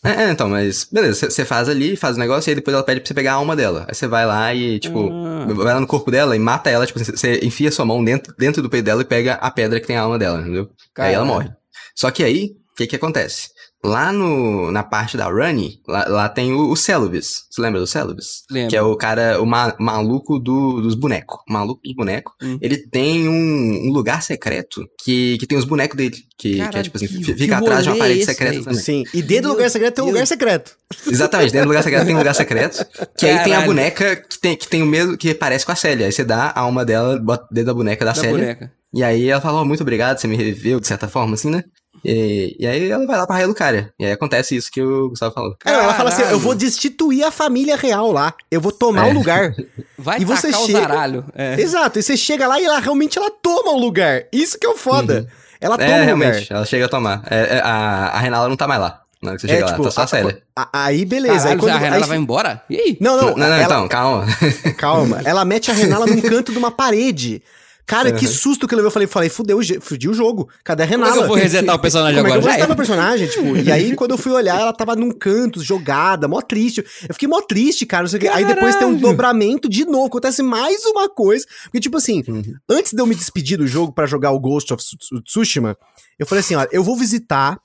É, 0.06 0.24
é, 0.24 0.30
então, 0.30 0.48
mas 0.48 0.88
beleza, 0.90 1.28
você 1.30 1.44
faz 1.44 1.68
ali, 1.68 1.96
faz 1.96 2.16
o 2.16 2.18
negócio 2.18 2.48
e 2.48 2.50
aí 2.50 2.54
depois 2.54 2.74
ela 2.74 2.84
pede 2.84 3.00
pra 3.00 3.08
você 3.08 3.14
pegar 3.14 3.32
a 3.32 3.36
alma 3.36 3.56
dela. 3.56 3.84
Aí 3.88 3.94
você 3.94 4.06
vai 4.06 4.24
lá 4.26 4.54
e, 4.54 4.78
tipo, 4.78 5.10
Ah. 5.12 5.46
vai 5.52 5.74
lá 5.74 5.80
no 5.80 5.86
corpo 5.86 6.10
dela 6.10 6.34
e 6.36 6.38
mata 6.38 6.70
ela, 6.70 6.86
tipo, 6.86 6.98
você- 6.98 7.40
enfia 7.42 7.70
sua 7.72 7.84
mão 7.84 8.02
dentro, 8.04 8.34
dentro 8.38 8.62
do 8.62 8.70
peito 8.70 8.84
dela 8.84 9.02
e 9.02 9.04
pega 9.04 9.34
a 9.34 9.50
pedra 9.50 9.80
que 9.80 9.86
tem 9.86 9.96
a 9.96 10.02
alma 10.02 10.18
dela, 10.18 10.40
entendeu? 10.40 10.68
Aí 10.98 11.14
ela 11.14 11.24
morre. 11.24 11.50
Só 11.94 12.10
que 12.10 12.22
aí, 12.22 12.50
o 12.72 12.74
que 12.76 12.86
que 12.86 12.96
acontece? 12.96 13.48
Lá 13.84 14.10
no, 14.12 14.72
na 14.72 14.82
parte 14.82 15.16
da 15.16 15.26
Runny, 15.28 15.80
lá, 15.86 16.04
lá 16.08 16.28
tem 16.28 16.52
o, 16.52 16.70
o 16.70 16.76
Celevis. 16.76 17.44
Você 17.50 17.60
lembra 17.60 17.78
do 17.78 17.86
Celevis? 17.86 18.42
Lembro. 18.50 18.70
Que 18.70 18.76
é 18.76 18.82
o 18.82 18.96
cara, 18.96 19.40
o 19.40 19.46
ma- 19.46 19.76
maluco 19.78 20.38
do- 20.40 20.80
dos 20.80 20.94
bonecos. 20.96 21.36
O 21.48 21.52
maluco 21.52 21.80
dos 21.84 21.94
bonecos. 21.94 22.32
Hum. 22.42 22.58
Ele 22.60 22.78
tem 22.88 23.28
um, 23.28 23.88
um 23.88 23.92
lugar 23.92 24.22
secreto 24.22 24.82
que, 25.04 25.38
que 25.38 25.46
tem 25.46 25.56
os 25.56 25.64
bonecos 25.64 25.96
dele. 25.96 26.16
Que, 26.38 26.54
que 26.54 26.60
é 26.60 26.64
Caralho, 26.64 26.82
tipo 26.84 26.96
assim, 26.96 27.06
que- 27.06 27.14
fi- 27.14 27.24
que 27.24 27.34
fica 27.34 27.58
atrás 27.58 27.84
de 27.84 27.90
uma 27.90 27.98
parede 27.98 28.18
é 28.20 28.22
esse, 28.22 28.32
secreta 28.32 28.64
também. 28.64 28.78
Sim. 28.80 29.04
E 29.14 29.22
dentro 29.22 29.48
do 29.50 29.54
lugar 29.54 29.70
secreto 29.70 29.94
tem 29.94 30.04
um 30.04 30.08
lugar 30.08 30.26
secreto. 30.26 30.76
Exatamente, 31.06 31.52
dentro 31.52 31.66
do 31.66 31.68
lugar 31.68 31.82
secreto 31.84 32.06
tem 32.06 32.14
um 32.14 32.18
lugar 32.18 32.34
secreto. 32.34 32.86
Que 33.16 33.26
aí 33.26 33.34
tem 33.44 33.52
a 33.52 33.56
Caralho. 33.60 33.66
boneca 33.66 34.16
que 34.16 34.40
tem, 34.40 34.56
que 34.56 34.66
tem 34.68 34.82
o 34.82 34.86
mesmo 34.86 35.16
que 35.16 35.32
parece 35.34 35.64
com 35.64 35.72
a 35.72 35.76
Célia. 35.76 36.06
Aí 36.06 36.12
você 36.12 36.24
dá 36.24 36.46
a 36.54 36.60
alma 36.60 36.84
dela, 36.84 37.18
bota 37.20 37.46
dentro 37.52 37.66
da 37.66 37.74
boneca 37.74 38.04
da, 38.04 38.12
Da 38.12 38.20
Célia. 38.20 38.36
boneca. 38.38 38.72
E 38.94 39.02
aí 39.02 39.28
ela 39.28 39.40
fala, 39.42 39.60
ó, 39.60 39.64
muito 39.64 39.82
obrigado, 39.82 40.16
você 40.18 40.26
me 40.26 40.36
reviveu, 40.36 40.80
de 40.80 40.86
certa 40.86 41.06
forma, 41.06 41.34
assim, 41.34 41.50
né? 41.50 41.62
E, 42.08 42.56
e 42.60 42.66
aí 42.66 42.88
ela 42.88 43.04
vai 43.04 43.16
lá 43.16 43.26
pra 43.26 43.34
Raia. 43.36 43.92
E 43.98 44.04
aí 44.06 44.12
acontece 44.12 44.54
isso 44.54 44.70
que 44.70 44.80
o 44.80 45.08
Gustavo 45.08 45.34
falou. 45.34 45.56
É, 45.64 45.72
ela 45.72 45.92
fala 45.94 46.10
assim: 46.10 46.22
eu 46.22 46.38
vou 46.38 46.54
destituir 46.54 47.24
a 47.24 47.32
família 47.32 47.74
real 47.76 48.12
lá. 48.12 48.32
Eu 48.48 48.60
vou 48.60 48.70
tomar 48.70 49.08
É. 49.08 49.10
o 49.10 49.14
lugar. 49.14 49.52
Vai 49.98 50.20
E 50.20 50.24
você 50.24 50.52
chega-. 50.52 51.24
É. 51.34 51.60
Exato. 51.60 51.98
E 51.98 52.02
você 52.02 52.16
chega 52.16 52.46
lá 52.46 52.60
e 52.60 52.64
ela 52.64 52.78
realmente 52.78 53.18
ela 53.18 53.30
toma 53.30 53.72
o 53.72 53.78
lugar. 53.78 54.24
Isso 54.32 54.56
que 54.58 54.64
é 54.66 54.68
o 54.70 54.76
foda. 54.76 55.26
Ela 55.60 55.76
toma 55.76 55.88
É, 55.88 55.94
o 55.94 55.94
lugar. 55.94 56.04
realmente, 56.06 56.52
ela 56.52 56.64
chega 56.64 56.84
a 56.84 56.88
tomar. 56.88 57.22
É, 57.28 57.56
é, 57.56 57.60
a, 57.60 58.08
a 58.08 58.18
Renala 58.20 58.48
não 58.48 58.56
tá 58.56 58.68
mais 58.68 58.80
lá. 58.80 59.00
Na 59.22 59.30
hora 59.30 59.36
que 59.40 59.42
você 59.42 59.48
chega 59.48 59.64
lá, 59.66 59.72
tá 59.78 59.90
só 59.90 60.02
a 60.02 60.06
Célia. 60.06 60.42
a- 60.54 60.68
aí 60.72 61.04
beleza. 61.06 61.34
Caralho, 61.38 61.52
aí 61.54 61.58
quando, 61.58 61.72
a 61.72 61.78
Renata 61.78 62.04
aí- 62.04 62.08
vai 62.08 62.18
embora? 62.18 62.62
E 62.70 62.76
aí? 62.76 62.98
Não, 63.00 63.16
não, 63.16 63.24
Não, 63.30 63.36
não, 63.38 63.46
ela- 63.46 63.62
então, 63.64 63.88
calma. 63.88 64.26
calma. 64.78 65.22
Ela 65.24 65.44
mete 65.44 65.70
a 65.70 65.74
Renala 65.74 66.06
num 66.06 66.20
canto 66.20 66.52
de 66.52 66.58
uma 66.58 66.70
parede. 66.70 67.42
Cara, 67.86 68.10
que 68.12 68.26
susto 68.26 68.66
que 68.66 68.74
eu 68.74 68.78
levei. 68.78 68.88
Eu 68.88 68.90
falei, 68.92 69.06
falei, 69.08 69.28
fudeu, 69.28 69.60
fudi 69.80 70.08
o 70.08 70.12
jogo. 70.12 70.48
Cadê 70.64 70.82
a 70.82 70.86
Como 70.88 70.98
Renala? 71.04 71.12
é 71.14 71.18
que 71.18 71.22
eu 71.24 71.28
vou 71.28 71.36
resetar 71.36 71.76
o 71.76 71.78
personagem 71.80 72.16
Como 72.16 72.26
é 72.26 72.30
que 72.30 72.36
agora? 72.36 72.38
eu 72.38 72.42
vou 72.42 72.50
resetar 72.50 72.66
meu 72.68 72.76
personagem? 72.76 73.28
Tipo, 73.28 73.56
e 73.56 73.70
aí, 73.70 73.94
quando 73.94 74.10
eu 74.10 74.18
fui 74.18 74.32
olhar, 74.32 74.60
ela 74.60 74.72
tava 74.72 74.96
num 74.96 75.12
canto, 75.12 75.62
jogada, 75.62 76.26
mó 76.26 76.40
triste. 76.42 76.84
Eu 77.08 77.14
fiquei 77.14 77.28
mó 77.28 77.40
triste, 77.40 77.86
cara. 77.86 78.02
não 78.02 78.08
sei 78.10 78.18
o 78.18 78.20
quê. 78.22 78.28
Aí 78.28 78.44
depois 78.44 78.74
tem 78.74 78.88
um 78.88 78.96
dobramento 78.96 79.68
de 79.68 79.84
novo. 79.84 80.06
Acontece 80.06 80.42
mais 80.42 80.84
uma 80.84 81.08
coisa. 81.08 81.46
Porque, 81.64 81.78
tipo 81.78 81.96
assim, 81.96 82.24
Uhum. 82.26 82.42
antes 82.68 82.92
de 82.92 83.00
eu 83.00 83.06
me 83.06 83.14
despedir 83.14 83.56
do 83.56 83.66
jogo 83.68 83.92
pra 83.92 84.04
jogar 84.06 84.32
o 84.32 84.40
Ghost 84.40 84.72
of 84.74 84.82
Tsu- 84.82 85.22
Tsushima, 85.22 85.76
eu 86.18 86.26
falei 86.26 86.40
assim: 86.40 86.56
ó, 86.56 86.66
eu 86.72 86.82
vou 86.82 86.96
visitar 86.96 87.56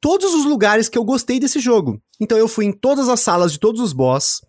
todos 0.00 0.34
os 0.34 0.44
lugares 0.44 0.88
que 0.88 0.98
eu 0.98 1.04
gostei 1.04 1.40
desse 1.40 1.60
jogo. 1.60 1.98
Então 2.20 2.36
eu 2.36 2.46
fui 2.46 2.66
em 2.66 2.72
todas 2.72 3.08
as 3.08 3.20
salas 3.20 3.52
de 3.52 3.58
todos 3.58 3.80
os 3.80 3.92
boss. 3.94 4.42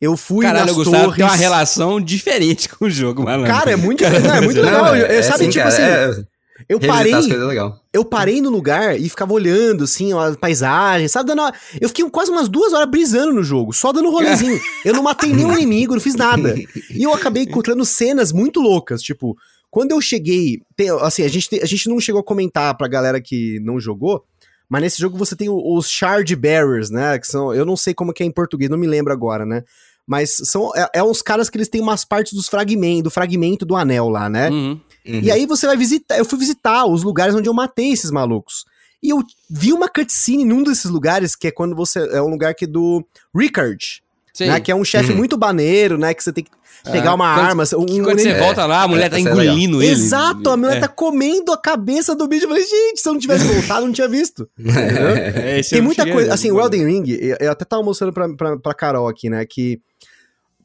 Eu 0.00 0.16
fui 0.16 0.44
Caralho, 0.44 0.66
nas 0.66 0.74
Gustavo 0.76 1.04
torres. 1.04 1.16
tem 1.16 1.24
uma 1.24 1.34
relação 1.36 2.00
diferente 2.00 2.68
com 2.68 2.84
o 2.84 2.90
jogo, 2.90 3.24
malandro. 3.24 3.50
Cara, 3.52 3.70
é 3.72 3.76
muito, 3.76 4.02
não, 4.04 4.34
é 4.34 4.40
muito 4.42 4.60
legal. 4.60 4.84
Não, 4.84 4.94
é 4.94 5.22
sabe, 5.22 5.34
assim, 5.44 5.50
tipo 5.50 5.64
cara, 5.64 6.08
assim, 6.10 6.20
é- 6.22 6.24
eu 6.68 6.80
parei, 6.80 7.12
as 7.14 7.26
coisas 7.26 7.42
é 7.42 7.46
legal. 7.46 7.80
eu 7.92 8.04
parei 8.04 8.40
no 8.40 8.50
lugar 8.50 8.98
e 8.98 9.08
ficava 9.08 9.32
olhando, 9.32 9.84
assim, 9.84 10.12
a 10.12 10.34
paisagem, 10.38 11.06
sabe? 11.08 11.28
Dando 11.28 11.40
uma- 11.42 11.52
Eu 11.80 11.88
fiquei 11.88 12.08
quase 12.10 12.30
umas 12.30 12.48
duas 12.48 12.72
horas 12.72 12.88
brisando 12.90 13.32
no 13.32 13.42
jogo, 13.42 13.72
só 13.72 13.92
dando 13.92 14.10
rolezinho. 14.10 14.60
eu 14.84 14.92
não 14.94 15.02
matei 15.02 15.32
nenhum 15.32 15.52
inimigo, 15.58 15.94
não 15.94 16.00
fiz 16.00 16.14
nada. 16.14 16.54
E 16.90 17.02
eu 17.02 17.12
acabei 17.14 17.44
encontrando 17.44 17.84
cenas 17.84 18.32
muito 18.32 18.60
loucas, 18.60 19.00
tipo, 19.02 19.36
quando 19.70 19.92
eu 19.92 20.00
cheguei. 20.00 20.60
tem- 20.76 20.90
assim, 21.00 21.22
a 21.22 21.28
gente, 21.28 21.48
a 21.62 21.66
gente 21.66 21.88
não 21.88 21.98
chegou 22.00 22.20
a 22.20 22.24
comentar 22.24 22.74
pra 22.76 22.88
galera 22.88 23.20
que 23.20 23.60
não 23.60 23.78
jogou. 23.80 24.22
Mas 24.68 24.82
nesse 24.82 25.00
jogo 25.00 25.16
você 25.16 25.36
tem 25.36 25.48
os 25.48 25.88
Shard 25.88 26.34
Bearers, 26.34 26.90
né? 26.90 27.18
Que 27.18 27.26
são. 27.26 27.54
Eu 27.54 27.64
não 27.64 27.76
sei 27.76 27.94
como 27.94 28.12
que 28.12 28.22
é 28.22 28.26
em 28.26 28.32
português, 28.32 28.70
não 28.70 28.78
me 28.78 28.86
lembro 28.86 29.12
agora, 29.12 29.46
né? 29.46 29.62
Mas 30.06 30.36
são. 30.44 30.74
É, 30.74 30.88
é 30.94 31.02
uns 31.02 31.22
caras 31.22 31.48
que 31.48 31.56
eles 31.56 31.68
têm 31.68 31.80
umas 31.80 32.04
partes 32.04 32.32
dos 32.32 32.48
fragmentos, 32.48 33.04
do 33.04 33.10
fragmento 33.10 33.64
do 33.64 33.76
anel 33.76 34.08
lá, 34.08 34.28
né? 34.28 34.50
Uhum. 34.50 34.80
Uhum. 35.06 35.20
E 35.20 35.30
aí 35.30 35.46
você 35.46 35.66
vai 35.66 35.76
visitar. 35.76 36.18
Eu 36.18 36.24
fui 36.24 36.38
visitar 36.38 36.86
os 36.86 37.02
lugares 37.02 37.34
onde 37.34 37.48
eu 37.48 37.54
matei 37.54 37.92
esses 37.92 38.10
malucos. 38.10 38.64
E 39.02 39.10
eu 39.10 39.22
vi 39.48 39.72
uma 39.72 39.88
cutscene 39.88 40.44
num 40.44 40.62
desses 40.62 40.90
lugares, 40.90 41.36
que 41.36 41.46
é 41.46 41.50
quando 41.50 41.76
você. 41.76 42.00
É 42.12 42.20
um 42.20 42.28
lugar 42.28 42.54
que 42.54 42.64
é 42.64 42.68
do 42.68 43.06
Ricard, 43.34 44.02
Sei. 44.36 44.48
né? 44.48 44.60
Que 44.60 44.70
é 44.70 44.74
um 44.76 44.84
chefe 44.84 45.12
Uhum. 45.12 45.16
muito 45.18 45.36
baneiro, 45.36 45.96
né? 45.96 46.12
Que 46.12 46.22
você 46.22 46.32
tem 46.32 46.44
que 46.44 46.50
pegar 46.90 47.10
Ah, 47.10 47.14
uma 47.14 47.34
quando- 47.34 47.46
arma. 47.46 47.62
Um, 47.76 47.86
Que 47.86 48.00
quando 48.02 48.18
você 48.20 48.28
É. 48.28 48.38
volta 48.38 48.66
lá, 48.66 48.82
a 48.82 48.88
mulher 48.88 49.08
tá 49.08 49.16
é 49.18 49.22
legal. 49.22 49.32
engolindo 49.42 49.82
ele. 49.82 49.92
Exato, 49.92 50.50
a 50.50 50.56
mulher 50.56 50.76
É. 50.76 50.80
tá 50.80 50.88
comendo 50.88 51.50
a 51.52 51.56
cabeça 51.56 52.14
do 52.14 52.28
bicho. 52.28 52.44
Eu 52.44 52.48
falei, 52.48 52.64
gente, 52.64 53.00
se 53.00 53.08
eu 53.08 53.12
não 53.14 53.20
tivesse 53.20 53.44
voltado, 53.46 53.80
eu 53.82 53.86
não 53.86 53.92
tinha 53.94 54.08
visto. 54.08 54.48
É, 54.66 55.60
esse 55.60 55.70
Tem 55.70 55.80
muita 55.80 56.10
coisa. 56.10 56.32
Assim, 56.34 56.50
o 56.50 56.60
Elden 56.60 56.84
Ring, 56.86 57.04
eu 57.10 57.36
eu 57.40 57.50
até 57.50 57.64
tava 57.64 57.82
mostrando 57.82 58.12
pra, 58.12 58.28
pra, 58.34 58.56
pra 58.58 58.74
Carol 58.74 59.08
aqui, 59.08 59.28
né? 59.30 59.44
Que. 59.46 59.80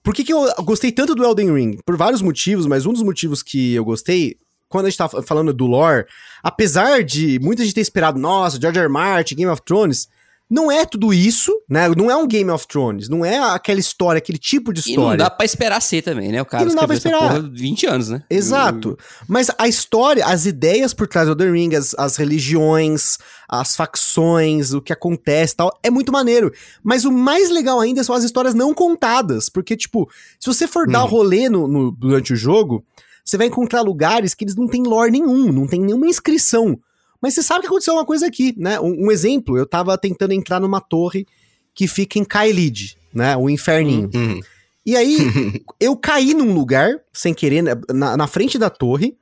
Por 0.03 0.13
que, 0.15 0.24
que 0.24 0.34
eu 0.34 0.45
gostei 0.63 0.91
tanto 0.91 1.13
do 1.13 1.24
Elden 1.24 1.53
Ring? 1.53 1.78
Por 1.86 1.95
vários 1.95 2.22
motivos, 2.22 2.65
mas 2.65 2.86
um 2.86 2.93
dos 2.93 3.03
motivos 3.03 3.43
que 3.43 3.74
eu 3.76 3.86
gostei, 3.86 4.36
quando 4.67 4.88
a 4.88 4.89
gente 4.89 4.97
tava 4.97 5.22
falando 5.22 5.53
do 5.53 5.65
lore, 5.67 6.05
apesar 6.41 7.03
de 7.03 7.39
muita 7.39 7.61
gente 7.63 7.76
ter 7.76 7.82
esperado, 7.82 8.19
nossa, 8.19 8.59
George 8.59 8.80
R. 8.80 8.86
R. 8.86 8.91
Martin, 8.91 9.36
Game 9.36 9.51
of 9.51 9.61
Thrones, 9.63 10.07
não 10.52 10.70
é 10.72 10.86
tudo 10.86 11.14
isso, 11.14 11.52
né? 11.70 11.88
Não 11.95 12.12
é 12.12 12.16
um 12.16 12.28
Game 12.28 12.49
of 12.52 12.68
Thrones, 12.68 13.08
não 13.08 13.24
é 13.26 13.39
aquela 13.39 13.80
história, 13.80 14.18
aquele 14.20 14.38
tipo 14.38 14.74
de 14.74 14.82
E 14.82 14.95
não 14.95 15.04
história. 15.04 15.18
dá 15.24 15.30
pra 15.30 15.45
esperar 15.45 15.82
ser 15.82 16.02
também, 16.02 16.30
né? 16.32 16.41
O 16.41 16.45
cara 16.45 16.64
E 16.64 16.68
não 16.68 16.76
dá 16.76 16.86
pra 16.86 16.95
essa 16.95 17.08
esperar. 17.08 17.28
porra 17.36 17.49
20 17.54 17.86
anos, 17.88 18.10
né? 18.10 18.22
Exato. 18.30 18.97
Mas 19.28 19.49
a 19.58 19.68
história, 19.68 20.26
as 20.26 20.45
ideias 20.45 20.93
por 20.93 21.08
trás 21.08 21.28
do 21.28 21.32
Elden 21.32 21.54
Ring, 21.54 21.76
as, 21.76 21.95
as 21.97 22.18
religiões, 22.18 23.18
as 23.47 23.76
facções, 23.76 24.74
o 24.74 24.82
que 24.82 24.91
acontece 24.93 25.54
e 25.54 25.58
tal, 25.58 25.80
é 25.82 25.89
muito 25.89 26.12
maneiro. 26.12 26.52
Mas 26.84 27.06
o 27.06 27.12
mais 27.12 27.49
legal 27.49 27.80
ainda 27.80 28.04
são 28.04 28.14
as 28.14 28.24
histórias 28.24 28.54
não 28.54 28.74
contadas. 28.74 29.47
Porque, 29.49 29.76
tipo, 29.78 30.10
se 30.39 30.47
você 30.47 30.68
for 30.68 30.88
dar 30.88 31.04
Uhum. 31.04 31.10
rolê 31.10 31.49
no, 31.49 31.68
no- 31.68 31.91
durante 31.91 32.34
o 32.34 32.36
jogo, 32.36 32.84
você 33.24 33.38
vai 33.38 33.47
encontrar 33.47 33.82
lugares 33.82 34.34
que 34.34 34.43
eles 34.43 34.56
não 34.56 34.68
têm 34.68 34.84
lore 34.84 35.12
nenhum, 35.12 35.52
não 35.52 35.68
tem 35.68 35.80
nenhuma 35.80 36.08
inscrição. 36.08 36.78
Mas 37.22 37.34
você 37.36 37.43
sabe 37.43 37.61
que 37.61 37.67
aconteceu 37.67 37.93
uma 37.93 38.05
coisa 38.05 38.26
aqui, 38.28 38.53
né? 38.57 38.80
Um, 38.80 39.05
um 39.07 39.11
exemplo, 39.11 39.57
eu 39.57 39.65
tava 39.65 39.97
tentando 39.97 40.34
entrar 40.34 40.59
numa 40.59 40.82
torre 40.82 41.26
que 41.74 41.88
fica 41.88 42.17
em 42.17 42.24
Kaelid, 42.26 42.97
né? 43.13 43.38
O 43.38 43.49
inferninho. 43.49 44.09
Uhum. 44.13 44.39
E 44.86 44.95
aí, 44.95 45.17
eu 45.80 45.95
caí 45.95 46.34
num 46.34 46.53
lugar, 46.53 46.99
sem 47.13 47.34
querer, 47.34 47.61
né, 47.61 47.72
na, 47.93 48.17
na 48.17 48.28
frente 48.28 48.57
da 48.57 48.69
torre. 48.69 49.15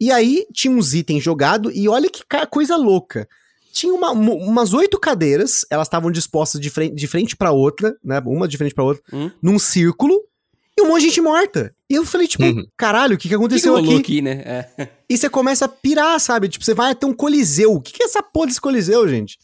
E 0.00 0.12
aí, 0.12 0.46
tinha 0.52 0.72
uns 0.72 0.94
itens 0.94 1.22
jogados. 1.22 1.72
E 1.74 1.88
olha 1.88 2.08
que 2.08 2.22
coisa 2.50 2.76
louca. 2.76 3.28
Tinha 3.72 3.92
uma- 3.92 4.12
umas 4.12 4.72
oito 4.72 5.00
cadeiras, 5.00 5.66
elas 5.68 5.88
estavam 5.88 6.10
dispostas 6.12 6.60
de 6.60 6.70
frente, 6.70 6.94
de 6.94 7.06
frente 7.08 7.36
para 7.36 7.50
outra, 7.50 7.96
né? 8.04 8.22
Uma 8.24 8.46
de 8.46 8.56
frente 8.56 8.72
pra 8.74 8.84
outra, 8.84 9.02
Hum. 9.12 9.30
num 9.42 9.58
círculo. 9.58 10.20
E 10.78 10.82
um 10.82 10.88
monte 10.88 11.02
de 11.02 11.08
gente 11.08 11.20
morta. 11.20 11.74
E 11.88 11.94
eu 11.94 12.04
falei, 12.04 12.26
tipo, 12.26 12.44
Uhum. 12.44 12.66
caralho, 12.76 13.14
o 13.14 13.16
que, 13.16 13.22
que 13.22 13.22
que, 13.22 13.28
que 13.28 13.34
aconteceu 13.34 13.74
rolou 13.74 13.92
aqui? 13.92 14.00
aqui, 14.00 14.22
né? 14.22 14.42
É. 14.44 14.88
E 15.08 15.16
você 15.18 15.28
começa 15.28 15.66
a 15.66 15.68
pirar, 15.68 16.18
sabe? 16.18 16.48
Tipo, 16.48 16.64
você 16.64 16.74
vai 16.74 16.90
até 16.92 17.06
um 17.06 17.12
coliseu. 17.12 17.74
O 17.74 17.80
que, 17.80 17.92
que 17.92 18.02
é 18.02 18.06
essa 18.06 18.22
porra 18.22 18.46
desse 18.46 18.60
coliseu, 18.60 19.06
gente? 19.06 19.38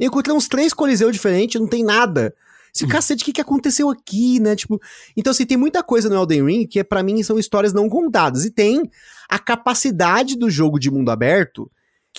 Eu 0.00 0.08
encontrei 0.08 0.34
uns 0.34 0.48
três 0.48 0.72
coliseus 0.72 1.12
diferentes, 1.12 1.60
não 1.60 1.68
tem 1.68 1.84
nada. 1.84 2.34
Esse 2.74 2.86
cacete, 2.86 3.22
o 3.22 3.26
que, 3.26 3.32
que 3.34 3.40
aconteceu 3.40 3.90
aqui, 3.90 4.40
né? 4.40 4.56
Tipo, 4.56 4.80
então, 5.16 5.30
assim, 5.30 5.44
tem 5.44 5.58
muita 5.58 5.82
coisa 5.82 6.08
no 6.08 6.16
Elden 6.16 6.46
Ring 6.46 6.66
que, 6.66 6.82
pra 6.82 7.02
mim, 7.02 7.22
são 7.22 7.38
histórias 7.38 7.72
não 7.74 7.88
contadas. 7.88 8.46
E 8.46 8.50
tem 8.50 8.90
a 9.28 9.38
capacidade 9.38 10.36
do 10.36 10.48
jogo 10.50 10.78
de 10.78 10.90
mundo 10.90 11.10
aberto 11.10 11.70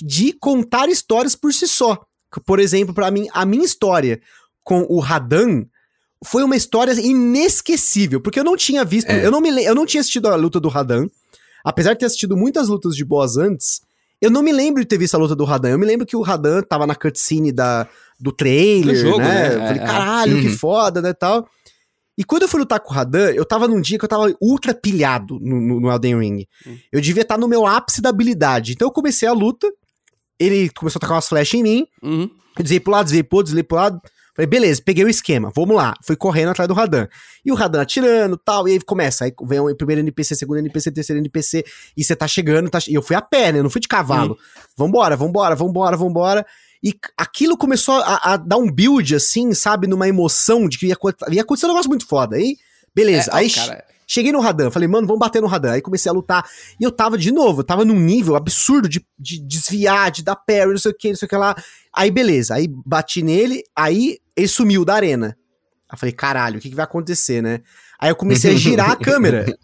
de 0.02 0.32
contar 0.34 0.88
histórias 0.88 1.36
por 1.36 1.52
si 1.52 1.68
só. 1.68 2.06
Por 2.46 2.60
exemplo, 2.60 2.94
pra 2.94 3.10
mim, 3.12 3.28
a 3.34 3.46
minha 3.46 3.66
história 3.66 4.22
com 4.64 4.86
o 4.88 5.00
Radan 5.00 5.66
foi 6.26 6.44
uma 6.44 6.56
história 6.56 6.94
inesquecível, 6.94 8.22
porque 8.22 8.40
eu 8.40 8.44
não 8.44 8.56
tinha 8.56 8.84
visto, 8.86 9.10
É. 9.10 9.26
eu, 9.26 9.32
não 9.32 9.42
me, 9.42 9.50
eu 9.64 9.76
não 9.76 9.86
tinha 9.86 10.02
assistido 10.02 10.28
a 10.28 10.36
luta 10.36 10.60
do 10.60 10.70
Radan, 10.70 11.08
apesar 11.64 11.94
de 11.94 12.00
ter 12.00 12.06
assistido 12.06 12.36
muitas 12.38 12.68
lutas 12.70 12.96
de 12.96 13.04
boss 13.04 13.38
antes, 13.38 13.82
eu 14.22 14.32
não 14.32 14.42
me 14.42 14.52
lembro 14.52 14.82
de 14.82 14.88
ter 14.88 14.98
visto 14.98 15.16
a 15.16 15.18
luta 15.18 15.36
do 15.36 15.44
Radan. 15.44 15.70
Eu 15.72 15.80
me 15.80 15.86
lembro 15.86 16.06
que 16.06 16.16
o 16.16 16.22
Radan 16.22 16.62
tava 16.62 16.88
na 16.88 16.96
cutscene 16.96 17.52
da, 17.52 17.88
do 18.18 18.32
trailer, 18.32 18.96
Do 18.96 19.02
jogo, 19.02 19.18
né? 19.18 19.26
né? 19.28 19.48
Eu 19.56 19.60
falei, 19.60 19.80
É, 19.82 19.84
é. 19.84 19.86
caralho, 19.86 20.40
que 20.42 20.48
Uhum. 20.48 20.58
foda, 20.58 21.02
né, 21.02 21.12
tal. 21.14 21.46
E 22.18 22.24
quando 22.24 22.44
eu 22.44 22.48
fui 22.48 22.60
lutar 22.60 22.80
com 22.80 22.92
o 22.92 22.96
Radan, 22.96 23.32
eu 23.32 23.44
tava 23.44 23.68
num 23.68 23.82
dia 23.82 23.98
que 23.98 24.06
eu 24.06 24.10
tava 24.10 24.34
ultra 24.40 24.74
pilhado 24.74 25.40
no, 25.42 25.60
no, 25.60 25.80
no 25.82 25.92
Elden 25.92 26.20
Ring. 26.20 26.48
Hum. 26.66 26.78
Eu 26.92 27.02
devia 27.02 27.24
estar 27.24 27.38
no 27.38 27.48
meu 27.50 27.66
ápice 27.66 28.02
da 28.02 28.10
habilidade. 28.10 28.72
Então 28.74 28.88
eu 28.88 28.92
comecei 28.92 29.28
a 29.28 29.34
luta, 29.34 29.68
ele 30.40 30.70
começou 30.70 31.00
a 31.00 31.02
tacar 31.02 31.16
umas 31.16 31.28
flechas 31.28 31.60
em 31.60 31.64
mim, 31.64 31.88
Uhum. 32.02 32.30
eu 32.58 32.64
desliguei 32.64 32.80
pro 32.80 32.92
lado, 32.94 33.06
desliguei 33.06 33.24
pro 33.24 33.38
outro, 33.38 33.48
desliguei 33.52 33.68
pro 33.68 33.78
lado. 33.78 34.00
Falei, 34.36 34.48
beleza, 34.48 34.82
peguei 34.84 35.06
o 35.06 35.10
esquema, 35.10 35.52
vamos 35.56 35.76
lá. 35.76 35.94
Fui 36.04 36.16
correndo 36.16 36.50
atrás 36.50 36.68
do 36.68 36.74
Radan. 36.74 37.08
E 37.46 37.52
o 37.52 37.56
Radan 37.56 37.82
atirando 37.82 38.36
tal, 38.36 38.68
e 38.68 38.72
aí 38.72 38.82
começa. 38.82 39.26
Aí 39.26 39.34
vem 39.44 39.60
o 39.60 39.76
primeiro 39.76 40.02
NPC, 40.02 40.36
segundo 40.36 40.58
NPC, 40.58 40.92
terceiro 40.92 41.20
NPC, 41.20 41.64
e 41.96 42.04
você 42.04 42.16
tá 42.16 42.28
chegando, 42.28 42.70
tá, 42.70 42.80
e 42.88 42.96
eu 42.96 43.02
fui 43.04 43.16
a 43.16 43.22
pé, 43.22 43.52
né? 43.52 43.60
Eu 43.60 43.64
não 43.64 43.70
fui 43.70 43.80
de 43.80 43.88
cavalo. 43.88 44.38
Vambora, 44.76 45.16
vambora, 45.16 45.56
vambora, 45.56 45.96
vambora. 45.96 46.46
E 46.84 46.94
aquilo 47.16 47.56
começou 47.56 47.96
a, 48.02 48.34
a 48.34 48.38
dar 48.38 48.58
um 48.58 48.70
build, 48.70 49.16
assim, 49.16 49.54
sabe, 49.54 49.88
numa 49.88 50.08
emoção 50.08 50.68
de 50.68 50.78
que 50.80 50.88
ia, 50.88 50.98
ia 51.30 51.42
acontecer 51.42 51.68
um 51.68 51.70
negócio 51.70 51.90
muito 51.90 52.08
foda. 52.08 52.36
Aí, 52.36 52.58
beleza. 52.94 53.30
É, 53.32 53.36
aí, 53.36 53.50
cara, 53.50 53.86
Cheguei 54.08 54.32
no 54.32 54.40
Radan, 54.40 54.70
falei, 54.72 54.88
mano, 54.88 55.08
vamos 55.08 55.20
bater 55.20 55.42
no 55.42 55.48
Radan. 55.48 55.72
Aí 55.72 55.82
comecei 55.82 56.10
a 56.10 56.14
lutar. 56.14 56.46
E 56.80 56.84
eu 56.84 56.92
tava 56.92 57.18
de 57.18 57.32
novo, 57.32 57.62
eu 57.62 57.64
tava 57.64 57.86
num 57.86 58.00
nível 58.00 58.36
absurdo 58.36 58.88
de, 58.88 59.06
de 59.18 59.40
desviar, 59.40 60.12
de 60.12 60.24
dar 60.24 60.36
parry, 60.36 60.72
não 60.72 60.78
sei 60.78 60.92
o 60.92 60.98
que, 60.98 61.10
não 61.10 61.16
sei 61.16 61.26
o 61.26 61.30
que 61.30 61.36
lá. 61.36 61.56
Aí 61.94 62.12
beleza, 62.12 62.56
aí 62.56 62.68
bati 62.68 63.22
nele, 63.22 63.64
aí 63.76 64.18
ele 64.36 64.48
sumiu 64.48 64.84
da 64.84 64.96
arena. 64.96 65.38
Aí 65.90 65.98
falei, 65.98 66.14
caralho, 66.14 66.58
o 66.58 66.62
que, 66.62 66.70
que 66.70 66.76
vai 66.76 66.86
acontecer, 66.86 67.42
né? 67.42 67.62
Aí 68.00 68.10
eu 68.10 68.16
comecei 68.16 68.54
a 68.54 68.58
girar 68.58 68.92
a 68.92 68.96
câmera. 68.96 69.46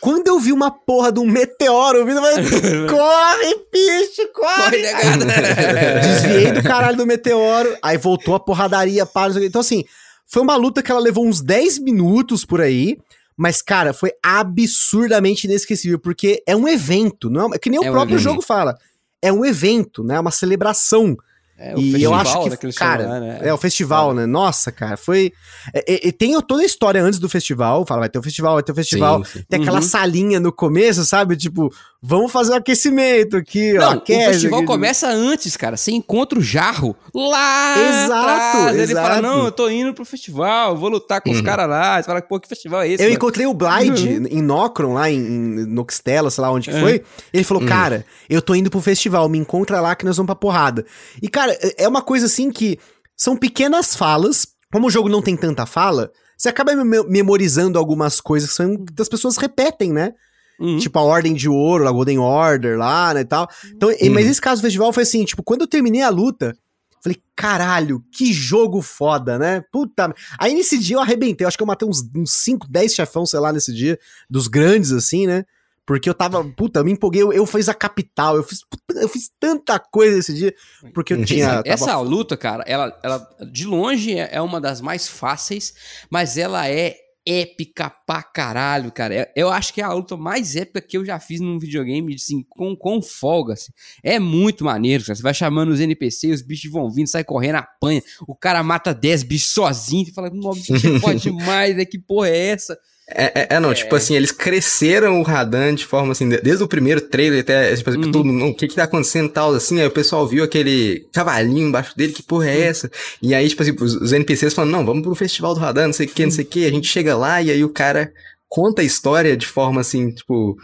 Quando 0.00 0.28
eu 0.28 0.38
vi 0.38 0.52
uma 0.52 0.70
porra 0.70 1.10
de 1.10 1.18
um 1.18 1.26
meteoro 1.26 2.04
vindo, 2.04 2.18
eu 2.18 2.22
falei, 2.22 2.86
corre, 2.86 3.66
bicho, 3.72 4.28
corre! 4.32 4.62
Corre, 4.62 4.82
negado. 4.82 5.24
Desviei 6.02 6.52
do 6.52 6.62
caralho 6.62 6.96
do 6.96 7.06
meteoro, 7.06 7.76
aí 7.82 7.96
voltou 7.96 8.34
a 8.34 8.40
porradaria, 8.40 9.06
para, 9.06 9.28
não 9.28 9.32
sei 9.32 9.40
o 9.40 9.42
quê. 9.42 9.48
Então, 9.48 9.60
assim, 9.60 9.84
foi 10.26 10.42
uma 10.42 10.56
luta 10.56 10.82
que 10.82 10.90
ela 10.90 11.00
levou 11.00 11.26
uns 11.26 11.40
10 11.40 11.78
minutos 11.78 12.44
por 12.44 12.60
aí, 12.60 12.98
mas, 13.36 13.60
cara, 13.60 13.92
foi 13.92 14.12
absurdamente 14.22 15.46
inesquecível, 15.46 15.98
porque 15.98 16.42
é 16.46 16.56
um 16.56 16.66
evento, 16.66 17.28
não 17.28 17.52
é, 17.52 17.56
é 17.56 17.58
que 17.58 17.68
nem 17.68 17.78
É 17.78 17.88
o 17.88 17.90
um 17.90 17.92
próprio 17.92 18.14
evento. 18.14 18.24
jogo 18.24 18.42
fala. 18.42 18.76
É 19.20 19.32
um 19.32 19.44
evento, 19.44 20.02
né? 20.02 20.18
Uma 20.18 20.30
celebração. 20.30 21.16
É, 21.58 21.74
o 21.74 21.78
e 21.78 22.02
eu 22.02 22.10
festival, 22.12 22.14
acho 22.42 22.50
né, 22.50 22.56
que, 22.58 22.72
cara, 22.74 23.02
chamam 23.04 23.18
lá, 23.18 23.20
né? 23.26 23.38
é 23.42 23.52
o 23.54 23.56
festival, 23.56 24.12
né? 24.12 24.26
Nossa, 24.26 24.70
cara, 24.70 24.96
foi. 24.96 25.32
é, 25.72 25.94
é, 26.06 26.08
é, 26.08 26.12
tem 26.12 26.38
toda 26.42 26.62
a 26.62 26.66
história 26.66 27.02
antes 27.02 27.18
do 27.18 27.28
festival. 27.30 27.86
Fala, 27.86 28.00
vai 28.00 28.08
ter 28.10 28.18
o 28.18 28.22
festival, 28.22 28.54
vai 28.54 28.62
ter 28.62 28.72
o 28.72 28.74
festival. 28.74 29.24
Sim, 29.24 29.38
sim. 29.38 29.44
Tem 29.48 29.60
aquela 29.62 29.78
Uhum. 29.78 29.82
salinha 29.82 30.38
no 30.38 30.52
começo, 30.52 31.02
sabe? 31.06 31.34
Tipo, 31.34 31.72
vamos 32.02 32.30
fazer 32.30 32.52
um 32.52 32.56
aquecimento 32.56 33.38
aqui, 33.38 33.74
ó. 33.78 33.80
Não, 33.80 33.88
o 33.88 33.98
aquece 33.98 34.32
festival 34.34 34.58
aqui. 34.58 34.66
começa 34.66 35.08
antes, 35.08 35.56
cara. 35.56 35.78
Você 35.78 35.92
encontra 35.92 36.38
o 36.38 36.42
jarro 36.42 36.94
lá 37.14 37.74
Exato, 37.78 38.58
atrás. 38.58 38.76
Ele 38.76 38.94
fala, 38.94 39.06
exato. 39.18 39.22
não, 39.22 39.44
eu 39.46 39.52
tô 39.52 39.70
indo 39.70 39.94
pro 39.94 40.04
festival, 40.04 40.76
vou 40.76 40.90
lutar 40.90 41.20
com 41.22 41.30
os 41.30 41.38
Uhum. 41.38 41.42
caras 41.44 41.68
lá. 41.68 41.96
Você 41.96 42.06
fala, 42.06 42.20
pô, 42.20 42.38
que 42.38 42.48
festival 42.48 42.82
é 42.82 42.88
esse? 42.88 43.02
Eu 43.02 43.06
mano? 43.06 43.14
encontrei 43.16 43.46
o 43.46 43.54
Blyde 43.54 44.08
Uhum. 44.08 44.26
em 44.30 44.42
Nocron, 44.42 44.92
lá 44.92 45.10
em, 45.10 45.16
em 45.18 45.66
Noxtella, 45.66 46.30
sei 46.30 46.42
lá 46.42 46.50
onde 46.52 46.68
que 46.70 46.76
É. 46.76 46.80
foi. 46.80 47.02
Ele 47.32 47.44
falou, 47.44 47.62
Uhum. 47.62 47.68
cara, 47.68 48.04
eu 48.28 48.42
tô 48.42 48.54
indo 48.54 48.68
pro 48.70 48.80
festival, 48.80 49.26
me 49.28 49.38
encontra 49.38 49.80
lá 49.80 49.94
que 49.94 50.04
nós 50.04 50.16
vamos 50.18 50.26
pra 50.26 50.34
porrada. 50.36 50.84
E, 51.22 51.28
cara, 51.28 51.45
é- 51.52 51.84
é 51.84 51.88
uma 51.88 52.02
coisa 52.02 52.26
assim 52.26 52.50
que 52.50 52.78
são 53.16 53.36
pequenas 53.36 53.94
falas. 53.94 54.46
Como 54.72 54.86
o 54.86 54.90
jogo 54.90 55.08
não 55.08 55.22
tem 55.22 55.36
tanta 55.36 55.64
fala, 55.66 56.10
você 56.36 56.48
acaba 56.48 56.74
me- 56.74 57.02
memorizando 57.04 57.78
algumas 57.78 58.20
coisas 58.20 58.50
que, 58.50 58.56
são, 58.56 58.76
que 58.84 59.00
as 59.02 59.08
pessoas 59.08 59.36
repetem, 59.36 59.92
né? 59.92 60.12
Uhum. 60.58 60.78
Tipo 60.78 60.98
a 60.98 61.02
Ordem 61.02 61.34
de 61.34 61.48
Ouro, 61.48 61.86
a 61.86 61.92
Golden 61.92 62.18
Order 62.18 62.78
lá, 62.78 63.12
né, 63.14 63.20
e 63.20 63.24
tal. 63.24 63.48
Então, 63.74 63.90
e- 63.92 64.08
mas 64.10 64.24
Uhum. 64.24 64.30
esse 64.30 64.40
caso 64.40 64.60
do 64.60 64.64
festival 64.64 64.92
foi 64.92 65.02
assim, 65.02 65.24
tipo, 65.24 65.42
quando 65.42 65.60
eu 65.62 65.66
terminei 65.66 66.02
a 66.02 66.08
luta, 66.08 66.56
falei, 67.02 67.20
caralho, 67.36 68.02
que 68.10 68.32
jogo 68.32 68.82
foda, 68.82 69.38
né? 69.38 69.62
Puta. 69.70 70.12
Aí 70.38 70.54
nesse 70.54 70.76
dia 70.78 70.96
eu 70.96 71.00
arrebentei, 71.00 71.44
eu 71.44 71.48
acho 71.48 71.56
que 71.56 71.62
eu 71.62 71.66
matei 71.66 71.86
uns, 71.88 72.02
uns 72.14 72.32
5, 72.32 72.66
10 72.68 72.94
chefão, 72.94 73.24
sei 73.24 73.38
lá, 73.38 73.52
nesse 73.52 73.72
dia, 73.72 73.98
dos 74.28 74.48
grandes, 74.48 74.92
assim, 74.92 75.26
né? 75.26 75.44
Porque 75.86 76.10
eu 76.10 76.14
tava, 76.14 76.42
puta, 76.44 76.80
eu 76.80 76.84
me 76.84 76.90
empolguei, 76.92 77.22
eu, 77.22 77.32
eu 77.32 77.46
fiz 77.46 77.68
a 77.68 77.74
capital, 77.74 78.36
eu 78.36 78.42
fiz, 78.42 78.58
eu 78.96 79.08
fiz 79.08 79.30
tanta 79.38 79.78
coisa 79.78 80.18
esse 80.18 80.34
dia, 80.34 80.52
porque 80.92 81.14
eu 81.14 81.24
tinha... 81.24 81.62
Essa 81.64 81.86
tava- 81.86 82.00
luta, 82.00 82.36
cara, 82.36 82.64
ela, 82.66 82.98
ela 83.04 83.28
de 83.52 83.64
longe 83.66 84.18
é 84.18 84.28
é 84.32 84.40
uma 84.42 84.60
das 84.60 84.80
mais 84.80 85.06
fáceis, 85.08 85.72
mas 86.10 86.36
ela 86.36 86.68
é 86.68 86.96
épica 87.28 87.90
pra 88.06 88.22
caralho, 88.22 88.92
cara. 88.92 89.12
É- 89.14 89.32
Eu 89.34 89.48
acho 89.50 89.74
que 89.74 89.80
é 89.80 89.84
a 89.84 89.92
luta 89.92 90.16
mais 90.16 90.54
épica 90.54 90.80
que 90.80 90.96
eu 90.96 91.04
já 91.04 91.18
fiz 91.18 91.40
num 91.40 91.58
videogame, 91.58 92.14
assim, 92.14 92.44
com, 92.48 92.76
com 92.76 93.02
folga, 93.02 93.54
assim. 93.54 93.72
É 94.02 94.18
muito 94.20 94.64
maneiro, 94.64 95.04
cara. 95.04 95.16
Você 95.16 95.22
vai 95.22 95.34
chamando 95.34 95.70
os 95.70 95.80
NPCs, 95.80 96.40
os 96.40 96.42
bichos 96.46 96.70
vão 96.70 96.88
vindo, 96.88 97.08
sai 97.08 97.24
correndo, 97.24 97.56
apanha. 97.56 98.00
O 98.28 98.36
cara 98.36 98.62
mata 98.62 98.94
10 98.94 99.24
bichos 99.24 99.50
sozinho. 99.50 100.06
Você 100.06 100.12
fala, 100.12 100.30
nossa, 100.30 100.72
bicho 100.72 101.00
pode 101.00 101.18
demais, 101.28 101.76
né? 101.76 101.84
Que 101.84 101.98
porra 101.98 102.28
é 102.28 102.48
essa? 102.50 102.78
É, 103.08 103.24
é- 103.42 103.46
é, 103.56 103.60
não, 103.60 103.72
tipo 103.72 103.94
assim, 103.94 104.16
eles 104.16 104.32
cresceram 104.32 105.20
o 105.20 105.22
Radan 105.22 105.74
de 105.76 105.86
forma 105.86 106.10
assim, 106.10 106.28
de- 106.28 106.40
desde 106.40 106.64
o 106.64 106.68
primeiro 106.68 107.00
trailer 107.00 107.40
até, 107.42 107.74
tipo 107.76 107.88
assim, 107.88 108.00
Uhum. 108.00 108.10
todo 108.10 108.24
mundo, 108.24 108.38
"Não, 108.40 108.48
o 108.48 108.54
que 108.54 108.66
que 108.66 108.74
tá 108.74 108.82
acontecendo 108.82 109.26
e 109.28 109.32
tal, 109.32 109.54
assim, 109.54 109.80
aí 109.80 109.86
o 109.86 109.90
pessoal 109.92 110.26
viu 110.26 110.42
aquele 110.42 111.06
cavalinho 111.12 111.68
embaixo 111.68 111.96
dele, 111.96 112.12
que 112.12 112.22
porra 112.22 112.50
é 112.50 112.62
essa? 112.62 112.90
E 113.22 113.32
aí, 113.32 113.48
tipo 113.48 113.62
assim, 113.62 113.76
os, 113.80 114.12
NPCs 114.12 114.54
falam, 114.54 114.72
não, 114.72 114.84
vamos 114.84 115.02
pro 115.04 115.14
festival 115.14 115.54
do 115.54 115.60
Radan, 115.60 115.86
não 115.86 115.92
sei 115.92 116.06
o 116.06 116.08
que, 116.10 116.24
não 116.24 116.32
sei 116.32 116.44
o 116.44 116.48
que, 116.48 116.66
a 116.66 116.70
gente 116.70 116.88
chega 116.88 117.16
lá 117.16 117.40
e 117.40 117.50
aí 117.50 117.62
o 117.62 117.68
cara 117.72 118.12
conta 118.48 118.82
a 118.82 118.84
história 118.84 119.36
de 119.36 119.46
forma 119.46 119.80
assim, 119.82 120.10
tipo, 120.10 120.56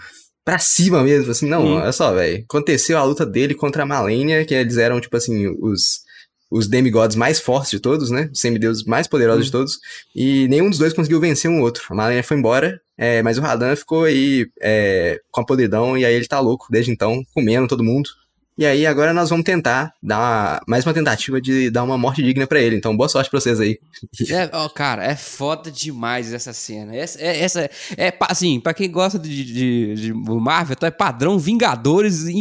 pra 0.45 0.59
cima 0.59 1.05
mesmo, 1.05 1.31
assim, 1.31 1.47
não, 1.49 1.65
Uhum. 1.65 1.75
olha 1.77 1.93
só, 1.93 2.13
velho, 2.13 2.43
aconteceu 2.49 2.99
a 2.99 3.05
luta 3.05 3.25
dele 3.25 3.55
contra 3.55 3.85
a 3.85 3.87
Malenia, 3.87 4.45
que 4.45 4.53
eles 4.53 4.79
eram, 4.79 5.01
tipo 5.01 5.17
assim, 5.17 5.47
os... 5.61 6.01
Os 6.53 6.69
demigods 6.69 7.17
mais 7.17 7.41
fortes 7.41 7.71
de 7.71 7.81
todos, 7.81 8.11
né? 8.11 8.29
Os 8.31 8.41
semideuses 8.41 8.85
mais 8.85 9.07
poderosos 9.07 9.47
de 9.47 9.51
todos. 9.51 9.79
E 10.15 10.47
nenhum 10.49 10.69
dos 10.69 10.79
dois 10.79 10.93
conseguiu 10.93 11.19
vencer 11.19 11.51
um 11.51 11.63
outro. 11.63 11.85
A 11.89 11.95
Malenia 11.95 12.23
foi 12.23 12.37
embora, 12.37 12.79
é, 12.99 13.23
mas 13.23 13.39
o 13.39 13.41
Radan 13.41 13.75
ficou 13.75 14.05
aí 14.05 14.47
é, 14.61 15.19
com 15.31 15.41
a 15.41 15.47
podridão, 15.47 15.97
e 15.97 16.05
aí 16.05 16.15
ele 16.15 16.27
tá 16.27 16.39
louco 16.41 16.67
desde 16.71 16.91
então, 16.91 17.23
comendo 17.33 17.67
todo 17.67 17.83
mundo. 17.83 18.11
E 18.59 18.67
aí 18.67 18.87
agora 18.87 19.15
nós 19.15 19.31
vamos 19.31 19.45
tentar 19.47 19.95
dar 20.03 20.19
uma- 20.19 20.61
mais 20.69 20.85
uma 20.85 20.93
tentativa 20.93 21.41
de 21.41 21.71
dar 21.71 21.83
uma 21.85 21.97
morte 21.97 22.23
digna 22.23 22.47
pra 22.47 22.61
ele. 22.61 22.77
Então 22.77 22.95
boa 22.95 23.09
sorte 23.09 23.31
pra 23.31 23.41
vocês 23.41 23.59
aí. 23.59 23.79
É, 24.31 24.51
ó, 24.53 24.69
cara, 24.69 25.03
é 25.05 25.17
foda 25.17 25.71
demais 25.71 26.33
essa 26.35 26.53
cena. 26.53 26.95
Essa, 26.95 27.19
é, 27.21 27.41
essa, 27.41 27.71
é, 27.97 28.13
assim, 28.21 28.61
pra 28.61 28.75
quem 28.75 28.91
gosta 28.91 29.19
de, 29.19 29.45
de, 29.45 29.95
de 29.95 30.13
Marvel, 30.13 30.75
então 30.77 30.87
é 30.87 30.91
padrão 30.91 31.39
Vingadores 31.39 32.25
e, 32.25 32.33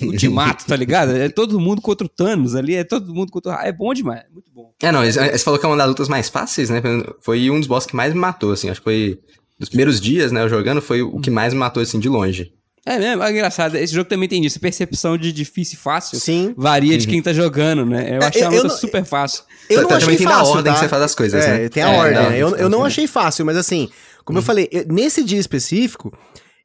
e- 0.00 0.06
Ultimato, 0.06 0.64
tá 0.64 0.74
ligado? 0.74 1.12
É 1.14 1.28
todo 1.28 1.60
mundo 1.60 1.82
contra 1.82 2.06
o 2.06 2.08
Thanos 2.10 2.54
ali, 2.54 2.74
é 2.74 2.82
todo 2.84 3.12
mundo 3.14 3.30
contra 3.30 3.52
o... 3.52 3.60
É 3.60 3.70
bom 3.70 3.92
demais, 3.92 4.20
é 4.20 4.32
muito 4.32 4.50
bom. 4.54 4.72
É, 4.82 4.90
não, 4.90 5.04
você 5.04 5.38
falou 5.40 5.60
que 5.60 5.66
é 5.66 5.68
uma 5.68 5.76
das 5.76 5.88
lutas 5.88 6.08
mais 6.08 6.30
fáceis, 6.30 6.70
né? 6.70 6.80
Foi 7.20 7.50
um 7.50 7.58
dos 7.58 7.68
boss 7.68 7.84
que 7.84 7.94
mais 7.94 8.14
me 8.14 8.18
matou, 8.20 8.52
assim. 8.52 8.70
Acho 8.70 8.80
que 8.80 8.84
foi. 8.84 9.18
Dos 9.58 9.68
primeiros 9.68 10.00
dias, 10.00 10.32
né, 10.32 10.42
eu 10.42 10.48
jogando, 10.48 10.80
foi 10.80 11.02
o 11.02 11.20
que 11.20 11.28
mais 11.28 11.52
me 11.52 11.60
matou, 11.60 11.82
assim, 11.82 12.00
de 12.00 12.08
longe. 12.08 12.50
É 12.86 12.98
mesmo, 12.98 13.22
é 13.22 13.30
engraçado. 13.30 13.76
Esse 13.76 13.94
jogo 13.94 14.08
também 14.08 14.28
tem 14.28 14.44
isso. 14.44 14.56
A 14.58 14.60
percepção 14.60 15.18
de 15.18 15.32
difícil 15.32 15.74
e 15.78 15.82
fácil 15.82 16.18
Sim. 16.18 16.54
varia 16.56 16.96
de 16.96 17.06
quem 17.06 17.20
tá 17.22 17.32
jogando, 17.32 17.84
né? 17.84 18.16
Eu 18.16 18.22
É, 18.22 18.26
achei 18.26 18.42
a 18.42 18.46
eu 18.46 18.52
luta 18.52 18.68
não- 18.68 18.76
super 18.76 19.04
fácil. 19.04 19.44
Eu 19.68 19.82
não 19.82 19.88
Também 19.88 20.04
achei 20.04 20.16
tem 20.16 20.26
da 20.26 20.32
fácil, 20.38 20.52
ordem 20.54 20.72
tá? 20.72 20.78
que 20.78 20.84
você 20.84 20.88
faz 20.88 21.02
as 21.02 21.14
coisas, 21.14 21.44
É, 21.44 21.58
né? 21.58 21.68
tem 21.68 21.82
a 21.82 21.92
É, 21.92 21.98
ordem, 21.98 22.14
não, 22.22 22.30
né? 22.30 22.38
Eu, 22.38 22.56
eu 22.56 22.68
não 22.70 22.84
achei 22.84 23.06
fácil, 23.06 23.44
mas 23.44 23.56
assim, 23.56 23.88
como 24.24 24.38
eu 24.38 24.42
falei, 24.42 24.68
eu- 24.72 24.86
nesse 24.88 25.22
dia 25.22 25.38
específico, 25.38 26.10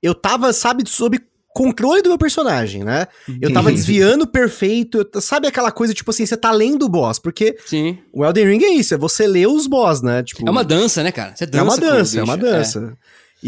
eu 0.01 0.16
tava, 0.16 0.51
sabe, 0.53 0.84
sob 0.88 1.20
controle 1.53 2.01
do 2.01 2.09
meu 2.09 2.18
personagem, 2.18 2.84
né? 2.84 3.07
Eu 3.41 3.53
tava 3.53 3.72
desviando 3.72 4.26
perfeito, 4.28 5.07
sabe 5.22 5.47
aquela 5.47 5.72
coisa, 5.72 5.93
tipo 5.93 6.11
assim, 6.11 6.26
você 6.26 6.36
tá 6.36 6.51
lendo 6.51 6.84
o 6.86 6.89
boss, 6.89 7.18
porque 7.20 7.57
Sim. 7.66 7.97
o 8.13 8.26
Elden 8.26 8.47
Ring 8.47 8.63
é 8.63 8.70
isso, 8.74 8.93
é 8.93 8.97
você 8.97 9.26
ler 9.28 9.47
os 9.47 9.66
boss, 9.68 10.01
né? 10.01 10.22
Tipo, 10.24 10.45
É 10.47 10.51
uma 10.51 10.63
dança, 10.63 11.01
né, 11.03 11.11
cara? 11.11 11.34
Você 11.36 11.45
dança 11.45 11.59
é 11.59 11.63
uma 11.63 11.72
com 11.78 11.78
o 11.78 11.89
dança, 11.89 12.20
é 12.20 12.24
uma 12.24 12.38
dança. 12.38 12.97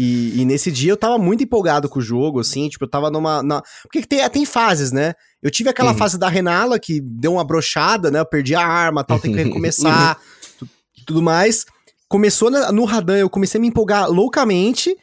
E, 0.00 0.40
e 0.40 0.44
nesse 0.44 0.70
dia 0.70 0.92
eu 0.92 0.96
tava 0.96 1.18
muito 1.18 1.42
empolgado 1.42 1.88
com 1.88 1.98
o 1.98 2.02
jogo, 2.02 2.38
assim, 2.38 2.68
tipo, 2.68 2.84
eu 2.84 2.88
tava 2.88 3.10
numa. 3.10 3.42
na- 3.42 3.60
Porque 3.82 4.00
tem, 4.06 4.28
tem 4.30 4.44
fases, 4.46 4.92
né? 4.92 5.14
Eu 5.42 5.50
tive 5.50 5.68
aquela 5.70 5.90
Uhum. 5.90 5.98
fase 5.98 6.16
da 6.16 6.28
Renala 6.28 6.78
que 6.78 7.00
deu 7.00 7.32
uma 7.32 7.44
brochada, 7.44 8.08
né? 8.10 8.20
Eu 8.20 8.26
perdi 8.26 8.54
a 8.54 8.64
arma 8.64 9.02
tal, 9.02 9.18
tem 9.18 9.32
que 9.32 9.42
recomeçar, 9.42 10.16
tu- 10.58 10.68
tudo 11.06 11.20
mais. 11.20 11.64
Começou 12.08 12.48
na- 12.50 12.70
no 12.70 12.84
Radan, 12.84 13.16
eu 13.18 13.28
comecei 13.28 13.58
a 13.58 13.60
me 13.60 13.66
empolgar 13.66 14.08
loucamente 14.08 14.96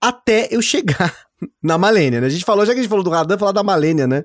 até 0.00 0.48
eu 0.50 0.62
chegar 0.62 1.14
na 1.62 1.76
Malênia, 1.76 2.20
né? 2.20 2.26
A 2.26 2.30
gente 2.30 2.44
falou, 2.44 2.64
já 2.64 2.72
que 2.72 2.78
a 2.78 2.82
gente 2.82 2.90
falou 2.90 3.04
do 3.04 3.10
Radan, 3.10 3.36
falar 3.36 3.52
da 3.52 3.62
Malênia, 3.62 4.06
né? 4.06 4.22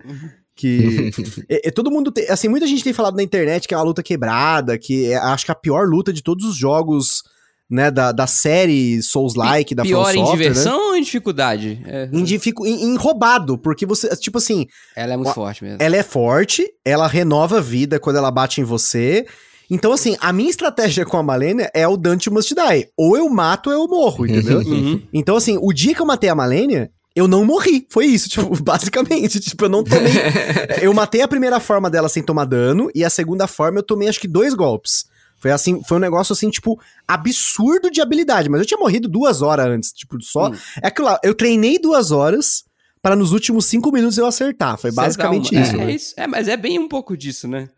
Que 0.55 1.09
é, 1.49 1.67
é, 1.67 1.71
todo 1.71 1.91
mundo 1.91 2.11
tem, 2.11 2.29
assim, 2.29 2.47
muita 2.47 2.67
gente 2.67 2.83
tem 2.83 2.93
falado 2.93 3.15
na 3.15 3.23
internet 3.23 3.67
que 3.67 3.73
é 3.73 3.77
uma 3.77 3.83
luta 3.83 4.03
quebrada, 4.03 4.77
que 4.77 5.11
é, 5.11 5.17
acho 5.17 5.45
que 5.45 5.51
a 5.51 5.55
pior 5.55 5.87
luta 5.87 6.13
de 6.13 6.21
todos 6.23 6.45
os 6.45 6.55
jogos, 6.55 7.23
né, 7.69 7.89
da, 7.89 8.11
da 8.11 8.27
série 8.27 9.01
Souls-like, 9.01 9.73
da 9.73 9.83
Pior 9.83 10.03
From 10.11 10.11
em 10.21 10.25
Software, 10.25 10.37
diversão 10.37 10.89
ou 10.89 10.95
em 10.95 11.01
dificuldade? 11.01 11.81
É, 11.85 12.05
Né? 12.05 12.09
Em, 12.19 12.23
dificu- 12.23 12.65
em- 12.65 12.83
em 12.83 12.95
roubado, 12.95 13.57
porque 13.57 13.85
você, 13.85 14.15
tipo 14.17 14.37
assim, 14.37 14.67
ela 14.95 15.13
é 15.13 15.17
muito 15.17 15.29
Ó, 15.29 15.33
forte 15.33 15.63
mesmo. 15.63 15.77
ela 15.81 15.95
é 15.95 16.03
forte, 16.03 16.65
ela 16.85 17.07
renova 17.07 17.57
a 17.57 17.61
vida 17.61 17.99
quando 17.99 18.17
ela 18.17 18.29
bate 18.31 18.61
em 18.61 18.63
você. 18.63 19.25
Então, 19.69 19.91
assim, 19.91 20.15
a 20.21 20.31
minha 20.31 20.49
estratégia 20.49 21.05
com 21.05 21.17
a 21.17 21.23
Malenia 21.23 21.71
é 21.73 21.87
o 21.87 21.97
Dante 21.97 22.29
Must 22.29 22.53
Die. 22.53 22.87
Ou 22.95 23.17
eu 23.17 23.27
mato 23.29 23.71
ou 23.71 23.75
eu 23.75 23.87
morro, 23.87 24.25
entendeu? 24.27 24.59
Uhum. 24.59 25.01
Então, 25.11 25.35
assim, 25.35 25.57
o 25.59 25.73
dia 25.73 25.95
que 25.95 26.01
eu 26.01 26.05
matei 26.05 26.29
a 26.29 26.35
Malenia, 26.35 26.91
eu 27.15 27.27
não 27.27 27.43
morri. 27.43 27.87
Foi 27.89 28.05
isso, 28.05 28.29
tipo, 28.29 28.61
basicamente. 28.61 29.39
Tipo, 29.39 29.65
eu 29.65 29.69
não 29.69 29.83
tomei. 29.83 30.11
eu 30.83 30.93
matei 30.93 31.21
a 31.21 31.27
primeira 31.27 31.59
forma 31.59 31.89
dela 31.89 32.09
sem 32.09 32.21
tomar 32.21 32.45
dano, 32.45 32.91
e 32.93 33.03
a 33.03 33.09
segunda 33.09 33.47
forma 33.47 33.79
eu 33.79 33.83
tomei 33.83 34.07
acho 34.07 34.19
que 34.19 34.27
dois 34.27 34.53
golpes. 34.53 35.05
Foi 35.45 35.51
assim, 35.51 35.79
foi 35.87 35.97
um 35.97 35.99
negócio 35.99 36.33
assim, 36.33 36.49
tipo, 36.49 36.81
absurdo 37.07 37.91
de 37.91 38.01
habilidade. 38.01 38.49
Mas 38.49 38.61
eu 38.61 38.65
tinha 38.65 38.79
morrido 38.79 39.07
duas 39.07 39.43
horas 39.43 39.67
antes. 39.67 39.91
Tipo, 39.91 40.19
só. 40.19 40.49
Hum. 40.49 40.55
É 40.81 40.87
aquilo 40.87 41.05
lá, 41.07 41.19
eu 41.23 41.35
treinei 41.35 41.77
duas 41.77 42.09
horas 42.09 42.63
para 42.99 43.15
nos 43.15 43.31
últimos 43.31 43.67
cinco 43.67 43.91
minutos 43.91 44.17
eu 44.17 44.25
acertar. 44.25 44.75
Foi 44.75 44.91
basicamente 44.91 45.53
uma- 45.53 45.61
isso. 45.61 45.75
É, 45.75 45.77
né? 45.77 45.85
é 45.91 45.95
isso. 45.95 46.13
É, 46.17 46.25
mas 46.25 46.47
é 46.47 46.57
bem 46.57 46.79
um 46.79 46.87
pouco 46.87 47.15
disso, 47.15 47.47
né? 47.47 47.69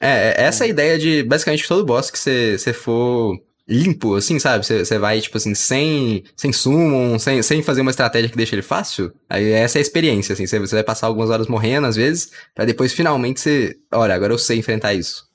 É, 0.00 0.40
é 0.40 0.44
essa 0.44 0.62
a 0.62 0.66
ideia 0.68 0.96
de 0.96 1.24
basicamente 1.24 1.66
todo 1.66 1.84
boss 1.84 2.12
que 2.12 2.18
você 2.18 2.56
você 2.56 2.72
for 2.72 3.36
limpo, 3.68 4.14
assim, 4.14 4.38
sabe? 4.38 4.64
Você 4.64 4.96
vai, 4.96 5.20
tipo 5.20 5.36
assim, 5.36 5.52
sem, 5.52 6.22
sem 6.36 6.52
summon, 6.52 7.18
sem, 7.18 7.42
sem 7.42 7.60
fazer 7.60 7.80
uma 7.80 7.90
estratégia 7.90 8.30
que 8.30 8.36
deixa 8.36 8.54
ele 8.54 8.62
fácil. 8.62 9.12
Aí 9.28 9.50
essa 9.50 9.78
é 9.78 9.80
a 9.80 9.82
experiência, 9.82 10.34
assim. 10.34 10.46
Você, 10.46 10.60
você 10.60 10.76
vai 10.76 10.84
passar 10.84 11.08
algumas 11.08 11.28
horas 11.28 11.48
morrendo, 11.48 11.88
às 11.88 11.96
vezes, 11.96 12.30
pra 12.54 12.64
depois 12.64 12.92
finalmente 12.92 13.40
você. 13.40 13.74
Olha, 13.92 14.14
agora 14.14 14.32
eu 14.32 14.38
sei 14.38 14.58
enfrentar 14.58 14.94
isso. 14.94 15.26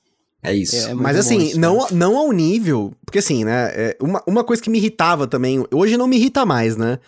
É 0.42 0.52
isso. 0.54 0.88
É, 0.88 0.90
é 0.90 0.94
Mas 0.94 1.16
assim, 1.16 1.54
não, 1.54 1.86
não 1.90 2.16
ao 2.16 2.32
nível. 2.32 2.92
Porque 3.04 3.18
assim, 3.20 3.44
né? 3.44 3.70
é, 3.74 3.96
uma, 4.00 4.22
uma 4.26 4.42
coisa 4.44 4.60
que 4.62 4.68
me 4.70 4.78
irritava 4.78 5.26
também, 5.26 5.64
hoje 5.72 5.96
não 5.96 6.06
me 6.06 6.16
irrita 6.16 6.44
mais, 6.44 6.76
né? 6.76 6.98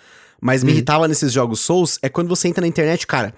Mas 0.41 0.62
me 0.62 0.70
Uhum. 0.70 0.76
irritava 0.76 1.09
nesses 1.09 1.32
jogos 1.32 1.61
Souls 1.61 1.99
é 2.03 2.09
quando 2.09 2.28
você 2.28 2.47
entra 2.49 2.61
na 2.61 2.68
internet, 2.68 3.07
cara. 3.07 3.35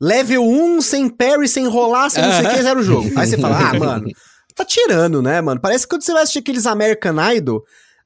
Level 0.00 0.42
1, 0.42 0.80
sem 0.80 1.08
parry, 1.08 1.46
sem 1.46 1.68
rolar, 1.68 2.08
sem 2.08 2.24
não 2.24 2.32
sei 2.32 2.46
o 2.46 2.50
que, 2.50 2.62
zero 2.62 2.82
jogo. 2.82 3.10
Aí 3.16 3.26
você 3.26 3.36
fala, 3.36 3.58
ah, 3.58 3.74
mano, 3.78 4.08
tá 4.56 4.64
tirando, 4.64 5.20
né, 5.20 5.40
mano? 5.42 5.60
Parece 5.60 5.84
que 5.84 5.90
quando 5.90 6.02
você 6.02 6.12
vai 6.12 6.22
assistir 6.22 6.38
aqueles 6.38 6.66
American 6.66 7.14
Idol, 7.34 7.62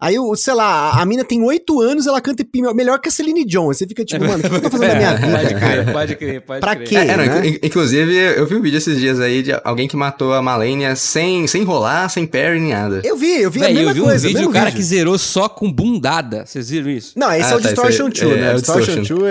aí, 0.06 0.18
o- 0.18 0.34
sei 0.36 0.54
lá, 0.54 0.90
a, 1.00 1.04
mina 1.04 1.24
tem 1.24 1.42
8 1.42 1.80
anos, 1.80 2.06
ela 2.06 2.20
canta 2.20 2.44
melhor 2.74 2.98
que 3.00 3.08
a 3.08 3.12
Celine 3.12 3.44
Dion. 3.44 3.66
Você 3.66 3.86
fica 3.86 4.04
tipo, 4.04 4.24
mano, 4.24 4.38
o 4.44 4.48
que 4.50 4.54
eu 4.56 4.60
tô 4.60 4.70
fazendo 4.70 4.88
na 4.88 4.94
minha 4.96 5.14
vida, 5.16 5.30
pode 5.38 5.54
cara? 5.54 5.84
crer, 5.84 5.92
pode 5.92 6.16
crer, 6.16 6.40
pode 6.42 6.60
Pra 6.60 6.76
crer. 6.76 6.88
quê? 6.88 6.96
É, 6.96 7.16
não, 7.16 7.24
né? 7.24 7.46
in- 7.48 7.58
inclusive, 7.62 8.14
eu 8.36 8.46
vi 8.46 8.54
um 8.56 8.62
vídeo 8.62 8.76
esses 8.78 8.98
dias 8.98 9.18
aí 9.20 9.42
de 9.42 9.52
alguém 9.64 9.88
que 9.88 9.96
matou 9.96 10.32
a 10.32 10.42
Malenia 10.42 10.94
sem, 10.96 11.46
sem 11.46 11.62
rolar, 11.64 12.08
sem 12.08 12.26
parry, 12.26 12.60
nem 12.60 12.72
nada. 12.72 13.00
Eu 13.04 13.16
vi, 13.16 13.40
eu 13.42 13.50
vi 13.50 13.64
a 13.64 13.68
mesma 13.70 13.90
eu 13.90 13.94
vi 13.94 14.00
um 14.00 14.04
coisa. 14.04 14.26
vídeo 14.26 14.38
mesmo 14.38 14.50
o 14.50 14.52
cara 14.52 14.66
vídeo. 14.66 14.76
que 14.78 14.82
zerou 14.84 15.18
só 15.18 15.48
com 15.48 15.72
bundada. 15.72 16.44
Vocês 16.46 16.70
viram 16.70 16.90
isso? 16.90 17.12
Não, 17.16 17.32
esse 17.32 17.48
Ah, 17.48 17.52
é 17.52 17.56
o 17.56 17.60
tá, 17.60 17.68
Distortion 17.68 18.08
esse 18.08 18.24
aí- 18.24 18.28
2, 18.30 18.38
é, 18.38 18.40
né? 18.40 18.46
é 18.46 18.52
o 18.52 18.54
Distortion 18.56 19.00
Distortion. 19.00 19.18
2 19.18 19.30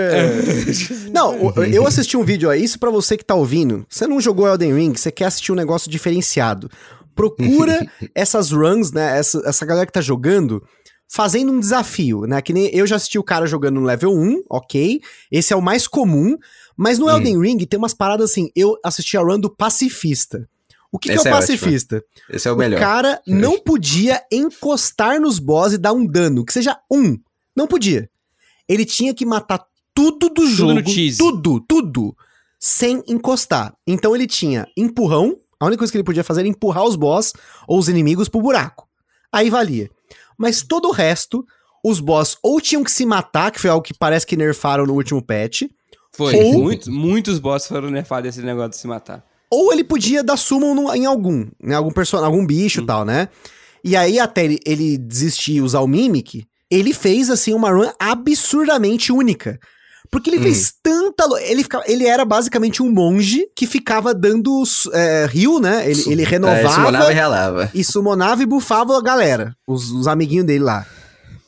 é... 1.08 1.10
Não, 1.14 1.52
eu 1.72 1.86
assisti 1.86 2.16
um 2.16 2.24
vídeo 2.24 2.50
aí, 2.50 2.62
isso 2.64 2.78
pra 2.78 2.90
você 2.90 3.16
que 3.16 3.24
tá 3.24 3.34
ouvindo. 3.34 3.86
Você 3.88 4.06
não 4.06 4.20
jogou 4.20 4.48
Elden 4.48 4.74
Ring, 4.74 4.94
você 4.94 5.10
quer 5.10 5.26
assistir 5.26 5.52
um 5.52 5.54
negócio 5.54 5.90
diferenciado. 5.90 6.70
Procura 7.14 7.86
essas 8.14 8.50
runs, 8.50 8.92
né? 8.92 9.18
Essa, 9.18 9.42
essa 9.46 9.64
galera 9.66 9.86
que 9.86 9.92
tá 9.92 10.00
jogando, 10.00 10.62
fazendo 11.08 11.52
um 11.52 11.60
desafio, 11.60 12.22
né? 12.22 12.40
Que 12.42 12.52
nem 12.52 12.66
eu 12.74 12.86
já 12.86 12.96
assisti 12.96 13.18
o 13.18 13.22
cara 13.24 13.46
jogando 13.46 13.80
no 13.80 13.86
level 13.86 14.12
1, 14.12 14.42
ok. 14.50 15.00
Esse 15.30 15.52
é 15.52 15.56
o 15.56 15.62
mais 15.62 15.86
comum. 15.86 16.36
Mas 16.76 16.98
no 16.98 17.06
Hum. 17.06 17.10
Elden 17.10 17.40
Ring 17.40 17.58
tem 17.66 17.78
umas 17.78 17.94
paradas 17.94 18.30
assim. 18.30 18.50
Eu 18.56 18.76
assisti 18.84 19.16
a 19.16 19.20
run 19.22 19.38
do 19.38 19.48
pacifista. 19.54 20.48
O 20.90 20.98
que, 20.98 21.08
que 21.08 21.14
é 21.16 21.20
o 21.20 21.26
é 21.28 21.30
pacifista? 21.30 22.04
Esse 22.30 22.46
é 22.48 22.50
o 22.50 22.54
O 22.54 22.58
melhor. 22.58 22.78
cara 22.80 23.20
não 23.26 23.58
podia 23.60 24.22
encostar 24.30 25.20
nos 25.20 25.38
boss 25.38 25.72
e 25.72 25.78
dar 25.78 25.92
um 25.92 26.06
dano, 26.06 26.44
que 26.44 26.52
seja 26.52 26.76
um. 26.90 27.18
Não 27.56 27.66
podia. 27.66 28.08
Ele 28.68 28.84
tinha 28.84 29.12
que 29.12 29.26
matar 29.26 29.64
tudo 29.92 30.28
do 30.28 30.46
jogo, 30.46 30.74
no 30.74 30.88
cheese. 30.88 31.18
tudo, 31.18 31.60
tudo, 31.60 32.16
sem 32.58 33.02
encostar. 33.06 33.74
Então 33.86 34.14
ele 34.14 34.26
tinha 34.26 34.66
empurrão, 34.76 35.36
a 35.60 35.66
única 35.66 35.78
coisa 35.78 35.90
que 35.92 35.96
ele 35.96 36.04
podia 36.04 36.24
fazer 36.24 36.40
era 36.40 36.48
empurrar 36.48 36.84
os 36.84 36.96
boss 36.96 37.32
ou 37.68 37.78
os 37.78 37.88
inimigos 37.88 38.28
pro 38.28 38.40
buraco. 38.42 38.86
Aí 39.32 39.50
valia. 39.50 39.90
Mas 40.38 40.62
todo 40.62 40.88
o 40.88 40.92
resto, 40.92 41.44
os 41.84 42.00
boss 42.00 42.36
ou 42.42 42.60
tinham 42.60 42.82
que 42.84 42.90
se 42.90 43.04
matar, 43.06 43.50
que 43.50 43.60
foi 43.60 43.70
algo 43.70 43.82
que 43.84 43.94
parece 43.94 44.26
que 44.26 44.36
nerfaram 44.36 44.86
no 44.86 44.94
último 44.94 45.22
patch, 45.22 45.62
Foi. 46.16 46.32
Ou- 46.36 46.62
Muitos, 46.62 46.86
muitos 46.88 47.38
boss 47.40 47.66
foram 47.66 47.90
nerfados 47.90 48.30
desse 48.34 48.44
negócio 48.46 48.70
de 48.70 48.76
se 48.76 48.86
matar. 48.86 49.24
ou 49.50 49.72
ele 49.72 49.82
podia 49.84 50.22
dar 50.22 50.36
summon 50.36 50.74
no- 50.74 50.94
em 50.94 51.06
algum, 51.06 51.48
em 51.62 51.72
algum 51.72 51.90
personagem, 51.90 52.32
algum 52.32 52.46
bicho 52.46 52.80
e 52.82 52.86
tal, 52.86 53.04
né? 53.04 53.28
E 53.82 53.94
aí 53.96 54.18
até 54.20 54.44
ele, 54.44 54.58
ele 54.64 54.96
desistir 54.96 55.54
e 55.54 55.60
usar 55.60 55.80
o 55.80 55.86
Mimic, 55.88 56.44
ele 56.70 56.92
fez 56.94 57.30
assim 57.30 57.52
uma 57.52 57.70
run 57.70 57.90
absurdamente 57.98 59.12
única. 59.12 59.58
Porque 60.10 60.30
ele 60.30 60.40
fez 60.40 60.72
tanta. 60.82 61.24
Ele, 61.42 61.62
ficava, 61.62 61.84
ele 61.88 62.06
era 62.06 62.24
basicamente 62.24 62.82
um 62.82 62.90
monge 62.90 63.48
que 63.56 63.66
ficava 63.66 64.14
dando 64.14 64.62
é, 64.92 65.26
rio, 65.26 65.58
né? 65.58 65.90
Ele, 65.90 66.02
ele 66.12 66.22
É, 66.22 66.26
renovava 66.26 66.68
summonava 66.74 67.10
e 67.10 67.14
relava. 67.14 67.70
e 67.74 67.82
summonava 67.84 68.42
e 68.42 68.46
bufava 68.46 68.96
a 68.96 69.02
galera, 69.02 69.56
os, 69.66 69.90
os 69.90 70.06
amiguinhos 70.06 70.46
dele 70.46 70.62
lá. 70.64 70.86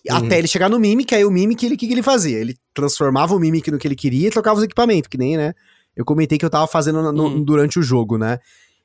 Até 0.08 0.38
ele 0.38 0.46
chegar 0.48 0.68
no 0.68 0.78
Mimic, 0.78 1.12
aí 1.14 1.24
o 1.24 1.30
Mimic, 1.30 1.64
ele- 1.66 1.74
o 1.74 1.78
que, 1.78 1.86
que 1.86 1.92
ele 1.92 2.02
fazia? 2.02 2.38
Ele 2.38 2.56
transformava 2.72 3.34
o 3.34 3.38
Mimic 3.40 3.70
no 3.70 3.78
que 3.78 3.86
ele 3.88 3.96
queria 3.96 4.28
e 4.28 4.30
trocava 4.30 4.58
os 4.58 4.64
equipamentos, 4.64 5.08
que 5.08 5.18
nem, 5.18 5.36
né? 5.36 5.52
Eu 5.96 6.04
comentei 6.04 6.38
que 6.38 6.44
eu 6.44 6.50
tava 6.50 6.66
fazendo 6.66 7.02
no- 7.02 7.12
no- 7.12 7.26
Hum. 7.26 7.42
durante 7.44 7.78
o 7.78 7.82
jogo, 7.82 8.16
né? 8.16 8.38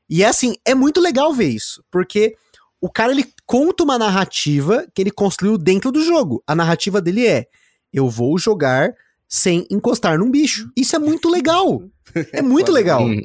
E 0.09 0.23
é 0.23 0.27
assim, 0.27 0.55
é 0.65 0.73
muito 0.73 0.99
legal 0.99 1.31
ver 1.33 1.49
isso, 1.49 1.83
porque 1.91 2.35
o 2.81 2.89
cara, 2.89 3.11
ele 3.11 3.25
conta 3.45 3.83
uma 3.83 3.97
narrativa 3.99 4.85
que 4.95 5.01
ele 5.01 5.11
construiu 5.11 5.57
dentro 5.57 5.91
do 5.91 6.03
jogo. 6.03 6.43
A 6.47 6.55
narrativa 6.55 6.99
dele 6.99 7.27
é, 7.27 7.45
eu 7.93 8.09
vou 8.09 8.37
jogar 8.39 8.91
sem 9.31 9.65
encostar 9.71 10.19
num 10.19 10.29
bicho. 10.29 10.69
Isso 10.75 10.93
é 10.93 10.99
muito 10.99 11.29
legal. 11.29 11.81
É 12.33 12.41
muito 12.41 12.73
legal. 12.73 13.05
Hum. 13.05 13.21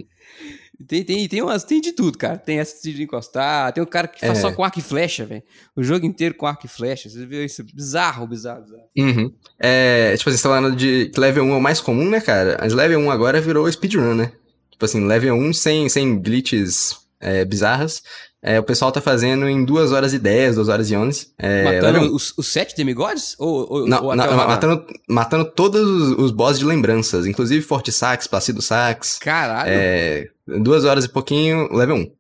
Tem, 0.87 1.03
tem, 1.03 1.27
tem, 1.27 1.43
umas, 1.43 1.65
tem 1.65 1.81
de 1.81 1.91
tudo, 1.91 2.17
cara. 2.17 2.39
Tem 2.39 2.61
essa 2.61 2.89
de 2.89 3.03
encostar, 3.03 3.73
tem 3.73 3.83
um 3.83 3.87
cara 3.87 4.07
que 4.07 4.21
faz 4.21 4.39
É. 4.39 4.41
só 4.41 4.53
com 4.53 4.63
arco 4.63 4.79
e 4.79 4.83
flecha, 4.83 5.27
velho. 5.27 5.43
O 5.75 5.83
jogo 5.83 6.07
inteiro 6.07 6.37
com 6.37 6.47
arco 6.47 6.67
e 6.67 6.69
flecha. 6.69 7.09
Você 7.09 7.27
viu 7.27 7.45
isso? 7.45 7.65
Bizarro, 7.65 8.29
bizarro, 8.29 8.63
bizarro. 8.63 8.83
Uhum. 8.97 9.33
É, 9.59 10.17
tipo 10.17 10.29
assim, 10.29 10.39
você 10.39 10.43
tá 10.45 10.51
falando 10.51 10.77
de 10.77 11.07
que 11.13 11.19
level 11.19 11.43
1 11.45 11.51
é 11.53 11.57
o 11.57 11.61
mais 11.61 11.81
comum, 11.81 12.09
né, 12.09 12.21
cara? 12.21 12.59
Mas 12.61 12.73
level 12.73 13.01
1 13.01 13.11
agora 13.11 13.41
virou 13.41 13.71
speedrun, 13.73 14.15
né? 14.15 14.31
Tipo 14.71 14.85
assim, 14.85 15.05
level 15.05 15.35
1 15.35 15.53
sem, 15.53 15.89
sem 15.89 16.21
glitches 16.23 16.97
é, 17.19 17.45
bizarras. 17.45 18.03
É, 18.49 18.61
o 18.61 18.63
pessoal 18.63 18.93
tá 18.93 19.01
fazendo 19.01 19.49
em 19.49 19.65
2 19.65 19.91
horas 19.91 20.15
e 20.15 20.21
10, 20.21 20.55
2 20.55 20.69
horas 20.69 20.89
e 20.91 20.95
11. 20.97 21.29
É, 21.37 21.65
Matando 21.65 21.87
level 21.99 22.03
1. 22.13 22.15
os, 22.15 22.33
os 22.39 22.47
sete 22.47 22.77
demigods? 22.77 23.35
Ou, 23.41 23.67
ou, 23.69 23.89
Não, 23.89 24.05
ou 24.05 24.15
não, 24.15 24.23
até 24.25 24.33
o 24.33 24.37
Radar? 24.37 24.49
matando, 24.49 24.87
matando 25.09 25.45
todos 25.51 25.81
os, 25.83 26.19
os 26.19 26.31
boss 26.31 26.57
de 26.59 26.65
lembranças, 26.65 27.27
inclusive 27.27 27.61
Forte 27.61 27.91
Sax, 27.91 28.29
Placido 28.29 28.63
Sax. 28.63 29.19
Caralho. 29.19 29.69
É, 29.73 30.29
duas 30.47 30.85
horas 30.85 31.05
e 31.05 31.09
pouquinho, 31.09 31.69
level 31.75 31.97
1. 31.97 31.99
Nossa, 31.99 32.13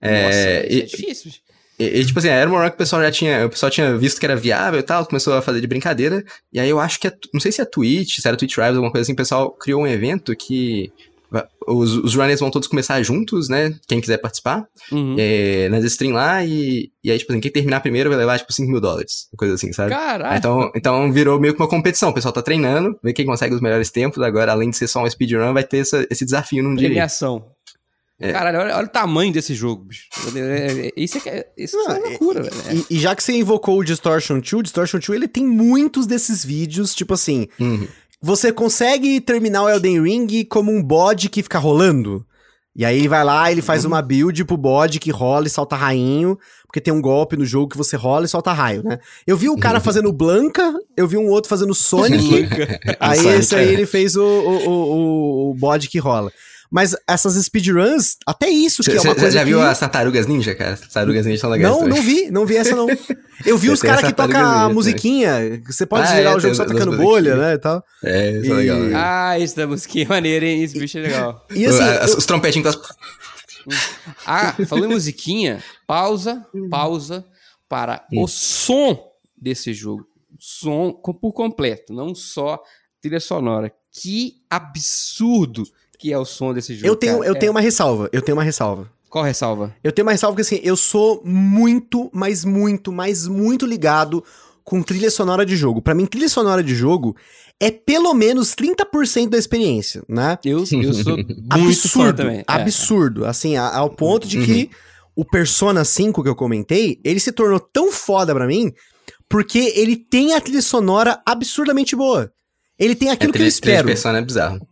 É, 0.00 0.66
isso 0.66 0.74
é 0.74 0.74
e, 0.74 0.82
difícil. 0.86 1.24
bicho. 1.26 1.40
e, 1.78 1.84
e, 2.00 2.04
tipo 2.04 2.18
assim, 2.18 2.28
era 2.28 2.50
uma 2.50 2.58
hora 2.58 2.68
que 2.70 2.74
o 2.74 2.78
pessoal 2.78 3.00
já 3.00 3.12
tinha. 3.12 3.46
O 3.46 3.50
pessoal 3.50 3.70
tinha 3.70 3.96
visto 3.96 4.18
que 4.18 4.26
era 4.26 4.34
viável 4.34 4.80
e 4.80 4.82
tal, 4.82 5.06
começou 5.06 5.34
a 5.34 5.42
fazer 5.42 5.60
de 5.60 5.66
brincadeira. 5.68 6.24
E 6.52 6.58
aí 6.58 6.68
eu 6.68 6.80
acho 6.80 6.98
que 6.98 7.06
é. 7.06 7.12
Não 7.32 7.40
sei 7.40 7.52
se 7.52 7.60
é 7.60 7.64
Twitch, 7.64 8.18
se 8.18 8.26
era 8.26 8.36
Twitch 8.36 8.56
Rivals, 8.56 8.76
alguma 8.76 8.90
coisa 8.90 9.02
assim, 9.04 9.12
o 9.12 9.16
pessoal 9.16 9.52
criou 9.52 9.82
um 9.82 9.86
evento 9.86 10.34
que. 10.34 10.92
Os, 11.66 11.94
os 11.96 12.14
runners 12.14 12.40
vão 12.40 12.50
todos 12.50 12.68
começar 12.68 13.02
juntos, 13.02 13.48
né? 13.48 13.74
Quem 13.86 14.00
quiser 14.00 14.18
participar. 14.18 14.66
Uhum. 14.90 15.16
É, 15.18 15.68
nas 15.68 15.84
stream 15.84 16.12
lá, 16.14 16.44
e, 16.44 16.90
e 17.02 17.10
aí, 17.10 17.18
tipo 17.18 17.32
assim, 17.32 17.40
quem 17.40 17.50
terminar 17.50 17.80
primeiro 17.80 18.10
vai 18.10 18.18
levar, 18.18 18.38
tipo, 18.38 18.52
5 18.52 18.70
mil 18.70 18.80
dólares. 18.80 19.28
Uma 19.32 19.38
coisa 19.38 19.54
assim, 19.54 19.72
sabe? 19.72 19.90
Caralho. 19.90 20.36
Então, 20.38 20.70
então 20.74 21.12
virou 21.12 21.40
meio 21.40 21.54
que 21.54 21.60
uma 21.62 21.68
competição. 21.68 22.10
O 22.10 22.14
pessoal 22.14 22.32
tá 22.32 22.42
treinando, 22.42 22.98
vê 23.02 23.12
quem 23.12 23.24
consegue 23.26 23.54
os 23.54 23.60
melhores 23.60 23.90
tempos. 23.90 24.22
Agora, 24.22 24.52
além 24.52 24.70
de 24.70 24.76
ser 24.76 24.88
só 24.88 25.02
um 25.02 25.08
speedrun, 25.10 25.52
vai 25.52 25.64
ter 25.64 25.78
essa- 25.78 26.06
esse 26.10 26.24
desafio 26.24 26.62
num 26.62 26.74
dia. 26.74 26.88
Premiação. 26.88 27.44
É. 28.20 28.30
Caralho, 28.30 28.60
olha, 28.60 28.76
olha 28.76 28.86
o 28.86 28.88
tamanho 28.88 29.32
desse 29.32 29.52
jogo, 29.52 29.82
bicho. 29.84 30.04
É, 30.36 30.86
é, 30.86 30.92
Isso 30.96 31.18
é, 31.26 31.38
é, 31.38 31.46
isso 31.58 31.76
é 31.76 31.78
Não, 31.80 31.86
uma 31.98 32.08
loucura, 32.08 32.42
velho. 32.42 32.86
E, 32.88 32.94
e 32.94 32.98
já 33.00 33.16
que 33.16 33.22
você 33.22 33.32
invocou 33.32 33.80
o 33.80 33.84
Distortion 33.84 34.38
2, 34.38 34.52
o 34.52 34.62
Distortion 34.62 35.00
2 35.00 35.10
ele 35.16 35.26
tem 35.26 35.44
muitos 35.44 36.06
desses 36.06 36.44
vídeos, 36.44 36.94
tipo 36.94 37.14
assim, 37.14 37.48
Uhum. 37.58 37.88
Você 38.22 38.52
consegue 38.52 39.20
terminar 39.20 39.64
o 39.64 39.68
Elden 39.68 40.02
Ring 40.02 40.44
como 40.44 40.70
um 40.70 40.82
bode 40.82 41.28
que 41.28 41.42
fica 41.42 41.58
rolando? 41.58 42.24
E 42.74 42.86
aí 42.86 42.98
ele 42.98 43.08
vai 43.08 43.22
lá, 43.22 43.52
ele 43.52 43.60
faz 43.60 43.84
uma 43.84 44.00
build 44.00 44.44
pro 44.46 44.56
bode 44.56 44.98
que 44.98 45.10
rola 45.10 45.46
e 45.46 45.50
solta 45.50 45.76
rainho, 45.76 46.38
porque 46.64 46.80
tem 46.80 46.92
um 46.92 47.02
golpe 47.02 47.36
no 47.36 47.44
jogo 47.44 47.68
que 47.68 47.76
você 47.76 47.96
rola 47.96 48.24
e 48.24 48.28
solta 48.28 48.50
raio, 48.50 48.82
né? 48.82 48.98
Eu 49.26 49.36
vi 49.36 49.50
o 49.50 49.58
cara 49.58 49.78
fazendo 49.78 50.10
Blanca, 50.10 50.72
eu 50.96 51.06
vi 51.06 51.18
um 51.18 51.28
outro 51.28 51.50
fazendo 51.50 51.74
Sonic, 51.74 52.48
aí 52.98 53.26
esse 53.26 53.54
aí 53.54 53.68
é. 53.68 53.72
ele 53.72 53.84
fez 53.84 54.16
o, 54.16 54.24
o, 54.24 54.68
o, 54.68 55.50
o 55.50 55.54
bode 55.54 55.88
que 55.88 55.98
rola. 55.98 56.32
Mas 56.72 56.96
essas 57.06 57.34
speedruns, 57.44 58.16
até 58.26 58.48
isso, 58.48 58.82
que 58.82 58.90
Você 58.92 58.96
é 58.96 59.00
uma 59.00 59.08
já, 59.14 59.14
coisa 59.14 59.30
já 59.32 59.40
que... 59.40 59.44
viu 59.46 59.60
as 59.60 59.78
tartarugas 59.78 60.26
ninja, 60.26 60.54
cara? 60.54 60.72
As 60.72 60.80
tartarugas 60.80 61.26
ninja 61.26 61.40
são 61.42 61.50
legais 61.50 61.70
Não, 61.70 61.80
também. 61.80 61.94
não 61.94 62.02
vi, 62.02 62.30
não 62.30 62.46
vi 62.46 62.56
essa 62.56 62.74
não. 62.74 62.86
Eu 63.44 63.58
vi 63.58 63.68
os 63.70 63.82
caras 63.82 64.02
que 64.04 64.12
tocam 64.14 64.40
a 64.40 64.68
musiquinha, 64.70 65.60
que 65.64 65.70
você 65.72 65.84
pode 65.84 66.08
Ah, 66.08 66.16
é, 66.16 66.34
o 66.34 66.40
jogo 66.40 66.54
só 66.54 66.64
tocando 66.64 66.96
bolha, 66.96 67.36
né, 67.36 67.54
e 67.54 67.58
tal. 67.58 67.84
É, 68.02 68.30
isso 68.38 68.46
é 68.52 68.54
E- 68.54 68.56
legal. 68.56 68.78
né? 68.78 68.92
Ah, 68.96 69.38
isso 69.38 69.54
da 69.56 69.66
musiquinha 69.66 70.04
é 70.04 70.08
maneiro, 70.08 70.44
hein? 70.46 70.62
Esse 70.62 70.78
bicho 70.78 70.96
é 70.96 71.02
legal. 71.02 71.46
E 71.50 71.66
assim, 71.66 71.82
As- 71.82 72.12
eu- 72.12 72.18
Os 72.18 72.24
trompetinhos 72.26 72.74
com 72.74 72.80
as... 72.80 72.92
Ah, 74.26 74.54
falando 74.66 74.86
em 74.90 74.94
musiquinha, 74.94 75.62
pausa, 75.86 76.44
pausa 76.70 77.24
para 77.68 78.04
o 78.14 78.26
som 78.26 78.98
desse 79.36 79.74
jogo. 79.74 80.06
Som 80.38 80.92
por 80.92 81.32
completo, 81.32 81.92
não 81.92 82.14
só 82.14 82.60
trilha 83.00 83.20
sonora. 83.20 83.72
Que 83.92 84.36
absurdo 84.48 85.64
que 86.02 86.12
é 86.12 86.18
o 86.18 86.24
som 86.24 86.52
desse 86.52 86.74
jogo. 86.74 86.86
eu 86.86 86.96
tenho, 86.96 87.18
cara. 87.18 87.26
eu 87.28 87.34
É- 87.34 87.38
tenho 87.38 87.52
uma 87.52 87.60
ressalva, 87.60 88.08
eu 88.12 88.20
tenho 88.20 88.36
uma 88.36 88.42
ressalva. 88.44 88.90
Qual 89.08 89.24
ressalva? 89.24 89.74
Eu 89.84 89.92
tenho 89.92 90.04
uma 90.06 90.12
ressalva 90.12 90.34
porque 90.36 90.54
assim, 90.54 90.60
eu 90.64 90.76
sou 90.76 91.22
muito, 91.24 92.10
mas 92.12 92.44
muito, 92.44 92.90
mas 92.90 93.26
muito 93.28 93.64
ligado 93.66 94.24
com 94.64 94.82
trilha 94.82 95.10
sonora 95.10 95.44
de 95.46 95.54
jogo. 95.56 95.80
Pra 95.82 95.94
mim, 95.94 96.06
trilha 96.06 96.28
sonora 96.28 96.62
de 96.62 96.74
jogo 96.74 97.14
é 97.60 97.70
pelo 97.70 98.14
menos 98.14 98.54
30% 98.54 99.28
da 99.30 99.38
experiência, 99.38 100.02
né? 100.08 100.38
Eu, 100.44 100.60
eu 100.60 100.66
sou 100.66 101.16
absurdo, 101.50 102.16
também. 102.16 102.38
É. 102.40 102.44
absurdo. 102.46 103.24
Assim, 103.26 103.56
a- 103.56 103.76
ao 103.76 103.90
ponto 103.90 104.26
de 104.26 104.44
que 104.44 104.70
o 105.14 105.24
Persona 105.24 105.84
5 105.84 106.22
que 106.22 106.28
eu 106.28 106.34
comentei, 106.34 106.98
ele 107.04 107.20
se 107.20 107.32
tornou 107.32 107.60
tão 107.60 107.92
foda 107.92 108.34
pra 108.34 108.46
mim 108.46 108.72
porque 109.28 109.72
ele 109.76 109.94
tem 109.96 110.34
a 110.34 110.40
trilha 110.40 110.62
sonora 110.62 111.20
absurdamente 111.26 111.94
boa. 111.94 112.32
Ele 112.78 112.94
tem 112.94 113.08
É, 113.08 113.12
aquilo 113.12 113.32
que 113.32 113.38
eu 113.38 113.42
trilha, 113.46 113.60
trilha 113.60 113.72
de 113.74 113.78
espero. 113.80 113.86
persona 113.88 114.18
é 114.18 114.22
bizarro. 114.22 114.66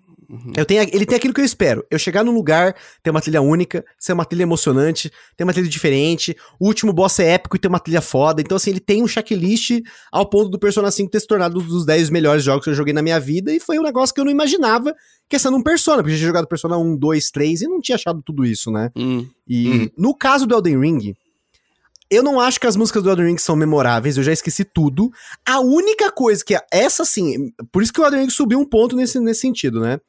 Eu 0.57 0.65
tenho, 0.65 0.83
ele 0.93 1.05
tem 1.05 1.17
aquilo 1.17 1.35
que 1.35 1.41
eu 1.41 1.45
espero. 1.45 1.85
Eu 1.91 1.99
chegar 1.99 2.25
num 2.25 2.33
lugar, 2.33 2.75
ter 3.03 3.11
uma 3.11 3.21
trilha 3.21 3.43
única, 3.43 3.85
ser 3.99 4.13
uma 4.13 4.25
trilha 4.25 4.43
emocionante, 4.45 5.11
ter 5.37 5.45
uma 5.45 5.53
trilha 5.53 5.69
diferente. 5.69 6.37
O 6.59 6.67
último 6.67 6.93
boss 6.93 7.19
é 7.19 7.33
épico 7.33 7.57
e 7.57 7.59
ter 7.59 7.69
uma 7.69 7.81
trilha 7.81 8.01
foda. 8.01 8.41
Então, 8.41 8.57
assim, 8.57 8.71
ele 8.71 8.81
tem 8.81 9.03
um 9.03 9.09
checklist 9.09 9.81
ao 10.13 10.25
ponto 10.29 10.49
do 10.49 10.59
Persona 10.59 10.91
5 10.91 11.11
ter 11.11 11.21
se 11.21 11.27
tornado 11.27 11.59
um 11.59 11.63
dos 11.67 11.85
10 11.85 12.11
melhores 12.11 12.45
jogos 12.45 12.65
que 12.65 12.71
eu 12.71 12.75
joguei 12.75 12.93
na 12.93 13.03
minha 13.03 13.19
vida. 13.19 13.53
E 13.53 13.59
foi 13.61 13.79
um 13.79 13.83
negócio 13.83 14.15
que 14.15 14.21
eu 14.21 14.25
não 14.25 14.33
imaginava 14.33 14.95
que 15.29 15.39
ser 15.39 15.51
num 15.51 15.63
Persona. 15.63 15.99
Porque 16.03 16.13
eu 16.15 16.19
tinha 16.19 16.29
jogado 16.29 16.47
Persona 16.47 16.77
1, 16.79 16.97
2, 16.97 17.31
3 17.31 17.63
e 17.63 17.67
não 17.69 17.81
tinha 17.81 17.97
achado 17.97 18.23
tudo 18.23 18.45
isso, 18.45 18.71
né? 18.71 18.91
Hum. 18.97 19.27
E 19.49 19.69
Uhum. 19.69 19.91
no 19.99 20.15
caso 20.15 20.47
do 20.47 20.55
Elden 20.55 20.81
Ring, 20.81 21.15
Eu 22.13 22.25
não 22.25 22.41
acho 22.41 22.59
que 22.59 22.67
as 22.67 22.75
músicas 22.75 23.05
do 23.05 23.11
Elden 23.11 23.27
Ring 23.27 23.39
são 23.39 23.55
memoráveis, 23.55 24.17
eu 24.17 24.25
já 24.25 24.33
esqueci 24.33 24.65
tudo. 24.65 25.13
A 25.47 25.61
única 25.61 26.11
coisa 26.11 26.45
que. 26.45 26.57
Essa 26.73 27.05
sim. 27.05 27.53
Por 27.71 27.83
isso 27.85 27.93
que 27.93 28.01
o 28.01 28.05
Elden 28.05 28.23
Ring 28.23 28.31
subiu 28.31 28.59
um 28.59 28.65
ponto 28.65 28.97
nesse, 28.97 29.21
nesse 29.21 29.43
sentido, 29.43 29.79
né? 29.81 30.01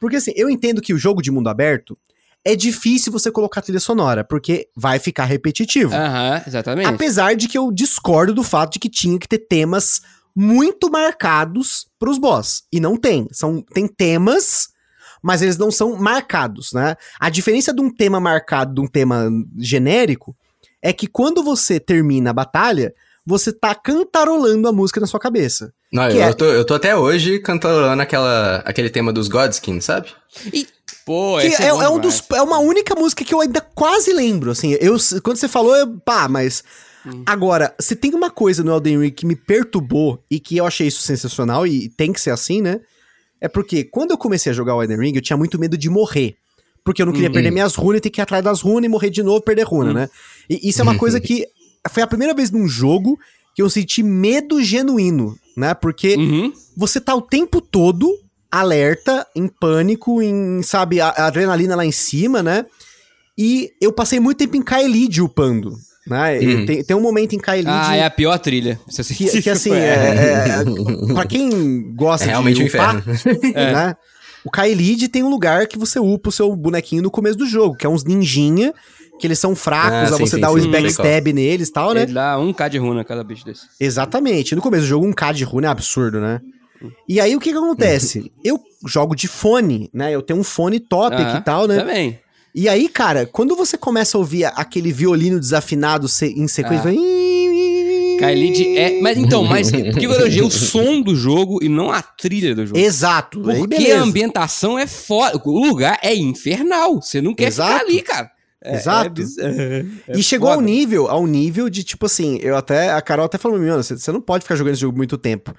Porque 0.00 0.16
assim, 0.16 0.32
eu 0.36 0.50
entendo 0.50 0.82
que 0.82 0.94
o 0.94 0.98
jogo 0.98 1.22
de 1.22 1.30
mundo 1.30 1.48
aberto 1.48 1.96
é 2.44 2.54
difícil 2.54 3.10
você 3.10 3.30
colocar 3.30 3.60
trilha 3.60 3.80
sonora, 3.80 4.22
porque 4.22 4.68
vai 4.76 5.00
ficar 5.00 5.24
repetitivo. 5.24 5.92
Aham, 5.92 6.42
exatamente. 6.46 6.86
Apesar 6.86 7.34
de 7.34 7.48
que 7.48 7.58
eu 7.58 7.72
discordo 7.72 8.32
do 8.32 8.44
fato 8.44 8.74
de 8.74 8.78
que 8.78 8.88
tinha 8.88 9.18
que 9.18 9.26
ter 9.26 9.38
temas 9.38 10.00
muito 10.34 10.90
marcados 10.90 11.88
pros 11.98 12.18
boss. 12.18 12.62
E 12.72 12.78
não 12.78 12.96
tem. 12.96 13.26
São, 13.32 13.62
tem 13.62 13.88
temas, 13.88 14.68
mas 15.22 15.42
eles 15.42 15.56
não 15.56 15.72
são 15.72 15.96
marcados, 15.96 16.72
né? 16.72 16.94
A 17.18 17.30
diferença 17.30 17.74
de 17.74 17.80
um 17.80 17.90
tema 17.90 18.20
marcado 18.20 18.74
de 18.74 18.80
um 18.80 18.86
tema 18.86 19.28
genérico 19.58 20.36
é 20.80 20.92
que 20.92 21.08
quando 21.08 21.42
você 21.42 21.80
termina 21.80 22.30
a 22.30 22.34
batalha, 22.34 22.94
você 23.24 23.52
tá 23.52 23.74
cantarolando 23.74 24.68
a 24.68 24.72
música 24.72 25.00
na 25.00 25.06
sua 25.08 25.18
cabeça. 25.18 25.72
Não, 25.92 26.08
eu, 26.08 26.20
é- 26.22 26.32
tô, 26.32 26.44
eu 26.46 26.64
tô 26.64 26.74
até 26.74 26.96
hoje 26.96 27.38
cantando 27.38 28.00
aquela, 28.00 28.56
aquele 28.66 28.90
tema 28.90 29.12
dos 29.12 29.28
Godskin, 29.28 29.80
sabe? 29.80 30.08
E, 30.52 30.66
pô, 31.04 31.38
Que 31.40 31.46
esse 31.46 31.62
é, 31.62 31.70
bom 31.70 31.82
é 31.82 31.88
um 31.88 31.98
dos, 32.00 32.22
é 32.34 32.42
uma 32.42 32.58
única 32.58 32.94
música 32.94 33.24
que 33.24 33.32
eu 33.32 33.40
ainda 33.40 33.60
quase 33.60 34.12
lembro, 34.12 34.50
assim. 34.50 34.76
Eu, 34.80 34.96
quando 35.22 35.36
você 35.36 35.48
falou, 35.48 35.74
eu, 35.76 35.98
pá, 36.00 36.28
mas... 36.28 36.62
Hum. 37.06 37.22
Agora, 37.24 37.72
se 37.78 37.94
tem 37.94 38.12
uma 38.14 38.30
coisa 38.30 38.64
no 38.64 38.72
Elden 38.72 38.98
Ring 38.98 39.10
que 39.12 39.24
me 39.24 39.36
perturbou 39.36 40.20
e 40.28 40.40
que 40.40 40.56
eu 40.56 40.66
achei 40.66 40.88
isso 40.88 41.02
sensacional, 41.02 41.64
e 41.64 41.88
tem 41.88 42.12
que 42.12 42.20
ser 42.20 42.30
assim, 42.30 42.60
né? 42.60 42.80
É 43.40 43.46
porque 43.46 43.84
quando 43.84 44.10
eu 44.10 44.18
comecei 44.18 44.50
a 44.50 44.54
jogar 44.54 44.74
o 44.74 44.82
Elden 44.82 44.98
Ring, 44.98 45.12
eu 45.14 45.22
tinha 45.22 45.36
muito 45.36 45.56
medo 45.56 45.78
de 45.78 45.88
morrer. 45.88 46.34
Porque 46.84 47.00
eu 47.00 47.06
não 47.06 47.12
queria 47.12 47.28
Uhum. 47.28 47.34
perder 47.34 47.50
minhas 47.52 47.74
runas 47.76 47.98
e 47.98 48.00
ter 48.00 48.10
que 48.10 48.20
ir 48.20 48.22
atrás 48.22 48.42
das 48.42 48.60
runas 48.60 48.84
e 48.86 48.88
morrer 48.88 49.10
de 49.10 49.22
novo, 49.22 49.40
perder 49.40 49.62
runa, 49.64 49.92
né? 49.94 50.08
E 50.50 50.68
isso 50.68 50.80
é 50.80 50.82
uma 50.82 50.96
coisa 50.98 51.18
que 51.20 51.46
foi 51.90 52.02
a 52.02 52.06
primeira 52.08 52.34
vez 52.34 52.50
num 52.50 52.66
jogo 52.66 53.16
que 53.54 53.62
eu 53.62 53.70
senti 53.70 54.02
medo 54.02 54.60
genuíno, 54.62 55.36
né? 55.56 55.74
Porque 55.74 56.14
Uhum. 56.16 56.52
você 56.76 57.00
tá 57.00 57.14
o 57.14 57.22
tempo 57.22 57.60
todo 57.60 58.08
alerta, 58.50 59.26
em 59.34 59.48
pânico, 59.48 60.22
em, 60.22 60.62
sabe, 60.62 61.00
a, 61.00 61.08
a 61.08 61.26
adrenalina 61.26 61.74
lá 61.74 61.84
em 61.84 61.92
cima, 61.92 62.42
né? 62.42 62.64
E 63.36 63.70
eu 63.80 63.92
passei 63.92 64.18
muito 64.18 64.38
tempo 64.38 64.56
em 64.56 64.62
Kaelid 64.62 65.20
upando, 65.20 65.76
né? 66.06 66.38
Uhum. 66.38 66.66
Tem, 66.66 66.84
tem 66.84 66.96
um 66.96 67.00
momento 67.00 67.34
em 67.34 67.38
Kaelid 67.38 67.68
Ah, 67.70 67.96
é 67.96 68.04
a 68.04 68.10
pior 68.10 68.38
trilha. 68.38 68.80
É 68.98 69.02
que, 69.14 69.42
que, 69.42 69.50
assim, 69.50 69.72
é, 69.72 69.84
é, 69.88 70.64
pra 71.12 71.26
quem 71.26 71.92
gosta 71.94 72.24
É 72.24 72.28
realmente 72.28 72.56
de 72.56 72.62
um 72.62 72.66
upar, 72.66 72.96
inferno. 72.96 73.52
né? 73.52 73.96
O 74.44 74.50
Kaelid 74.50 75.08
tem 75.08 75.24
um 75.24 75.28
lugar 75.28 75.66
que 75.66 75.76
você 75.76 75.98
upa 75.98 76.28
o 76.28 76.32
seu 76.32 76.54
bonequinho 76.54 77.02
no 77.02 77.10
começo 77.10 77.36
do 77.36 77.46
jogo, 77.46 77.76
que 77.76 77.84
é 77.84 77.88
uns 77.88 78.04
ninjinha, 78.04 78.72
que 79.18 79.26
eles 79.26 79.38
são 79.38 79.54
fracos, 79.56 79.92
Ah, 80.12 80.14
a 80.14 80.18
sim, 80.18 80.26
você 80.26 80.36
sim, 80.36 80.40
dá 80.40 80.48
sim, 80.50 80.60
sei 80.60 80.70
backstab 80.70 81.32
neles 81.32 81.68
e 81.68 81.72
tal, 81.72 81.94
né? 81.94 82.02
Ele 82.02 82.12
dá 82.12 82.38
um 82.38 82.52
K 82.52 82.68
de 82.68 82.78
runa 82.78 83.04
cada 83.04 83.22
bicho 83.24 83.44
desse. 83.44 83.62
Exatamente. 83.80 84.54
No 84.54 84.60
começo 84.62 84.82
do 84.84 84.88
jogo, 84.88 85.06
um 85.06 85.12
K 85.12 85.32
de 85.32 85.44
rune 85.44 85.66
é 85.66 85.70
absurdo, 85.70 86.20
né? 86.20 86.40
E 87.08 87.18
aí, 87.20 87.34
o 87.34 87.40
que 87.40 87.50
que 87.52 87.56
acontece? 87.58 88.30
Eu 88.44 88.60
jogo 88.86 89.14
de 89.16 89.26
fone, 89.28 89.88
né? 89.92 90.14
Eu 90.14 90.20
tenho 90.22 90.38
um 90.40 90.44
fone 90.44 90.78
top 90.78 91.14
aqui 91.16 91.24
Aham, 91.24 91.38
e 91.38 91.42
tal, 91.42 91.66
né? 91.66 91.78
Também. 91.78 92.20
E 92.54 92.68
aí, 92.68 92.88
cara, 92.88 93.26
quando 93.26 93.54
você 93.56 93.76
começa 93.76 94.16
a 94.16 94.20
ouvir 94.20 94.44
aquele 94.44 94.92
violino 94.92 95.38
desafinado 95.40 96.08
se- 96.08 96.26
em 96.38 96.46
sequência... 96.48 96.80
Ah. 96.80 96.84
vai- 96.84 96.96
Kaelid 98.18 98.76
é. 98.78 99.00
Mas 99.02 99.18
então, 99.18 99.44
mas 99.44 99.70
por 99.70 99.98
que 99.98 100.06
eu 100.06 100.12
elogiei 100.12 100.42
o 100.42 100.50
som 100.50 101.00
do 101.02 101.14
jogo 101.14 101.58
e 101.62 101.68
não 101.68 101.90
a 101.90 102.00
trilha 102.00 102.54
do 102.54 102.66
jogo? 102.66 102.78
Exato. 102.78 103.48
aí 103.50 103.58
Porque 103.58 103.90
a 103.90 104.00
ambientação 104.02 104.78
é 104.78 104.86
foda. 104.86 105.40
O 105.44 105.66
lugar 105.66 105.98
é 106.02 106.14
infernal. 106.14 107.00
Você 107.02 107.20
não 107.20 107.34
quer 107.34 107.48
Exato. 107.48 107.72
ficar 107.72 107.84
ali, 107.84 108.02
cara. 108.02 108.30
É- 108.66 108.76
Exato. 108.76 109.06
é 109.06 109.08
biz- 109.10 109.38
é- 109.38 109.84
e 110.08 110.22
chegou 110.22 110.48
ao 110.48 110.56
foda. 110.56 110.66
nível, 110.66 111.08
ao 111.08 111.26
nível 111.26 111.68
de, 111.70 111.84
tipo 111.84 112.06
assim, 112.06 112.38
eu 112.42 112.56
até, 112.56 112.90
a 112.92 113.00
Carol 113.00 113.26
até 113.26 113.38
falou 113.38 113.58
mano, 113.58 113.82
você 113.82 114.12
não 114.12 114.20
pode 114.20 114.42
ficar 114.44 114.56
jogando 114.56 114.72
esse 114.74 114.82
jogo 114.82 114.96
muito 114.96 115.16
tempo. 115.16 115.54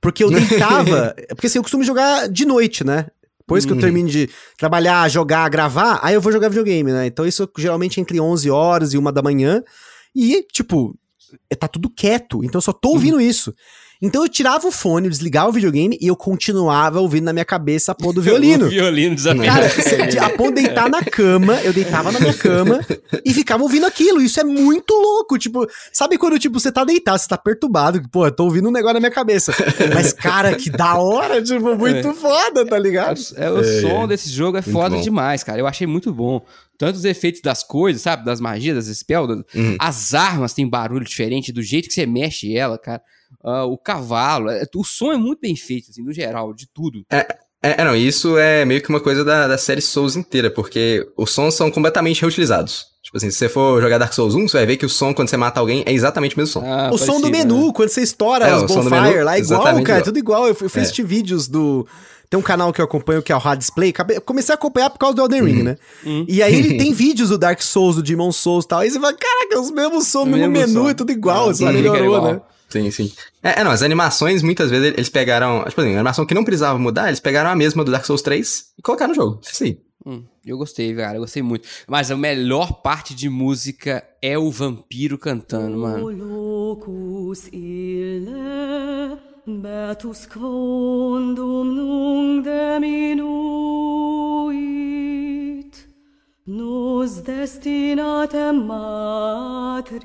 Porque 0.00 0.24
eu 0.24 0.30
deitava, 0.30 1.14
porque 1.30 1.46
assim, 1.46 1.58
eu 1.58 1.62
costumo 1.62 1.84
jogar 1.84 2.28
de 2.28 2.44
noite, 2.44 2.84
né? 2.84 3.06
Depois 3.40 3.64
que 3.64 3.72
eu 3.72 3.74
Uhum. 3.76 3.80
termino 3.80 4.08
de 4.08 4.30
trabalhar, 4.56 5.08
jogar, 5.10 5.48
gravar, 5.50 5.98
aí 6.02 6.14
eu 6.14 6.20
vou 6.20 6.32
jogar 6.32 6.48
videogame, 6.48 6.92
né? 6.92 7.06
Então 7.06 7.26
isso 7.26 7.48
geralmente 7.58 8.00
entre 8.00 8.20
11 8.20 8.48
horas 8.50 8.92
e 8.94 8.98
uma 8.98 9.12
da 9.12 9.20
manhã. 9.22 9.62
E, 10.14 10.42
tipo, 10.52 10.96
tá 11.58 11.66
tudo 11.68 11.90
quieto, 11.90 12.44
então 12.44 12.58
eu 12.58 12.62
só 12.62 12.72
tô 12.72 12.90
ouvindo 12.90 13.20
isso. 13.20 13.52
Então 14.02 14.22
eu 14.24 14.28
tirava 14.28 14.66
o 14.66 14.72
fone, 14.72 15.06
eu 15.06 15.10
desligava 15.10 15.48
o 15.48 15.52
videogame 15.52 15.96
e 16.00 16.08
eu 16.08 16.16
continuava 16.16 16.98
ouvindo 17.00 17.24
na 17.24 17.32
minha 17.32 17.44
cabeça 17.44 17.92
a 17.92 17.94
porra 17.94 18.14
do 18.14 18.22
violino. 18.22 18.66
O 18.66 18.68
violino 18.68 19.14
desafinado. 19.14 19.60
Cara, 19.60 20.26
a 20.26 20.30
ponto 20.30 20.54
de 20.56 20.62
deitar 20.62 20.90
na 20.90 21.02
cama, 21.04 21.54
eu 21.62 21.72
deitava 21.72 22.10
na 22.10 22.18
minha 22.18 22.34
cama 22.34 22.80
e 23.24 23.32
ficava 23.32 23.62
ouvindo 23.62 23.86
aquilo. 23.86 24.20
Isso 24.20 24.40
é 24.40 24.44
muito 24.44 24.92
louco. 24.92 25.38
Tipo, 25.38 25.66
sabe 25.92 26.18
quando, 26.18 26.38
tipo, 26.38 26.58
você 26.58 26.72
tá 26.72 26.82
deitado, 26.84 27.18
você 27.20 27.28
tá 27.28 27.38
perturbado, 27.38 28.02
pô, 28.10 28.26
eu 28.26 28.32
tô 28.32 28.44
ouvindo 28.44 28.68
um 28.68 28.72
negócio 28.72 28.94
na 28.94 29.00
minha 29.00 29.12
cabeça. 29.12 29.54
Mas, 29.94 30.12
cara, 30.12 30.54
que 30.56 30.68
da 30.68 30.96
hora, 30.96 31.40
tipo, 31.40 31.76
muito 31.76 32.08
É. 32.08 32.12
foda, 32.14 32.66
tá 32.66 32.78
ligado? 32.78 33.20
É, 33.36 33.50
o 33.50 33.62
som 33.80 34.08
desse 34.08 34.28
jogo 34.30 34.56
é 34.58 34.60
Muito 34.60 34.72
foda 34.72 34.96
bom. 34.96 35.00
demais, 35.02 35.44
cara. 35.44 35.60
Eu 35.60 35.66
achei 35.66 35.86
muito 35.86 36.12
bom. 36.12 36.44
Tanto 36.76 36.96
os 36.96 37.04
efeitos 37.04 37.40
das 37.40 37.62
coisas, 37.62 38.02
sabe? 38.02 38.24
Das 38.24 38.40
magias, 38.40 38.74
das 38.86 38.96
spells. 38.98 39.28
das- 39.28 39.44
Uhum. 39.54 39.76
As 39.78 40.12
armas 40.12 40.52
têm 40.52 40.68
barulho 40.68 41.04
diferente, 41.04 41.52
do 41.52 41.62
jeito 41.62 41.86
que 41.86 41.94
você 41.94 42.04
mexe 42.04 42.56
ela, 42.56 42.76
cara. 42.76 43.00
Ah, 43.44 43.64
o 43.64 43.76
cavalo. 43.78 44.50
é- 44.50 44.64
o 44.74 44.84
som 44.84 45.12
é 45.12 45.16
muito 45.16 45.40
bem 45.40 45.54
feito, 45.56 45.90
assim, 45.90 46.02
no 46.02 46.12
geral, 46.12 46.52
de 46.54 46.66
tudo. 46.72 47.02
É, 47.10 47.26
é, 47.62 47.84
não, 47.84 47.94
isso 47.94 48.36
é 48.38 48.64
meio 48.64 48.80
que 48.82 48.88
uma 48.88 49.00
coisa 49.00 49.24
da, 49.24 49.46
da 49.48 49.58
série 49.58 49.80
Souls 49.80 50.16
inteira, 50.16 50.50
porque 50.50 51.06
os 51.16 51.30
sons 51.30 51.54
são 51.54 51.70
completamente 51.70 52.20
reutilizados. 52.20 52.86
Tipo 53.02 53.16
assim, 53.16 53.30
se 53.30 53.36
você 53.36 53.48
for 53.48 53.80
jogar 53.82 53.98
Dark 53.98 54.12
Souls 54.12 54.34
1, 54.34 54.48
você 54.48 54.56
vai 54.58 54.66
ver 54.66 54.76
que 54.76 54.86
o 54.86 54.88
som, 54.88 55.12
quando 55.12 55.28
você 55.28 55.36
mata 55.36 55.58
alguém, 55.60 55.82
é 55.86 55.92
exatamente 55.92 56.36
o 56.36 56.38
mesmo 56.38 56.52
som. 56.52 56.64
Ah, 56.64 56.90
o 56.92 56.96
som 56.98 57.20
do 57.20 57.28
menu, 57.30 57.66
né? 57.66 57.72
quando 57.74 57.88
você 57.88 58.00
estoura 58.00 58.46
É, 58.46 58.54
os 58.56 58.62
bonfire 58.62 58.90
lá, 59.22 59.36
igual, 59.36 59.36
exatamente 59.38 59.84
cara, 59.86 59.98
é 59.98 60.00
igual. 60.00 60.02
tudo 60.02 60.18
igual. 60.18 60.46
Eu, 60.48 60.54
fui- 60.54 60.66
eu 60.66 60.70
fui 60.70 60.82
É. 60.82 61.02
vídeos 61.04 61.48
do. 61.48 61.86
Tem 62.30 62.38
um 62.38 62.42
canal 62.42 62.72
que 62.72 62.80
eu 62.80 62.84
acompanho 62.86 63.20
que 63.22 63.30
é 63.30 63.36
o 63.36 63.38
Hard 63.38 63.58
Display. 63.58 63.92
Comecei 64.24 64.52
a 64.52 64.56
acompanhar 64.56 64.88
por 64.88 64.98
causa 64.98 65.14
do 65.16 65.22
Elden 65.22 65.44
Ring, 65.44 65.58
Uhum. 65.58 65.64
né? 65.64 65.76
Uhum. 66.06 66.24
E 66.28 66.42
aí 66.42 66.54
ele 66.54 66.78
tem 66.78 66.92
vídeos 66.92 67.28
do 67.28 67.36
Dark 67.36 67.60
Souls, 67.60 67.96
do 67.96 68.02
Demon 68.02 68.32
Souls 68.32 68.64
e 68.64 68.68
tal. 68.68 68.84
E 68.84 68.90
você 68.90 68.98
fala, 68.98 69.12
caraca, 69.12 69.60
os 69.60 69.70
mesmos 69.70 70.06
sons, 70.06 70.22
O 70.22 70.26
mesmo 70.30 70.48
menu, 70.50 70.84
som. 70.84 70.88
é 70.88 70.94
tudo 70.94 71.12
igual, 71.12 71.50
Ah, 71.50 71.54
só 71.54 71.66
sim, 71.66 71.72
melhorou, 71.74 72.04
igual. 72.16 72.32
né? 72.34 72.40
Sim, 72.72 72.90
sim. 72.90 73.12
É, 73.42 73.60
é, 73.60 73.64
não, 73.64 73.70
as 73.70 73.82
animações, 73.82 74.42
muitas 74.42 74.70
vezes, 74.70 74.92
eles 74.92 75.08
pegaram. 75.10 75.62
Tipo 75.68 75.82
assim, 75.82 75.90
a 75.90 75.96
animação 75.96 76.24
que 76.24 76.34
não 76.34 76.42
precisava 76.44 76.78
mudar, 76.78 77.08
eles 77.08 77.20
pegaram 77.20 77.50
a 77.50 77.56
mesma 77.56 77.84
do 77.84 77.92
Dark 77.92 78.06
Souls 78.06 78.22
3 78.22 78.72
e 78.78 78.82
colocaram 78.82 79.10
no 79.10 79.14
jogo. 79.14 79.40
Sim. 79.42 79.76
Hum, 80.04 80.24
eu 80.44 80.58
gostei, 80.58 80.92
cara. 80.94 81.16
Eu 81.16 81.20
gostei 81.20 81.42
muito. 81.42 81.68
Mas 81.86 82.10
a 82.10 82.16
melhor 82.16 82.82
parte 82.82 83.14
de 83.14 83.28
música 83.28 84.02
é 84.20 84.36
o 84.36 84.50
vampiro 84.50 85.16
cantando, 85.16 85.78
mano. 85.78 86.08
locus 86.08 87.46
ille, 87.52 88.32
betus 89.46 90.26
quondum 90.26 91.62
nunc 91.62 92.42
diminuit, 94.42 95.88
nos 96.46 97.20
destinatem 97.20 98.52
matribus. 99.84 100.02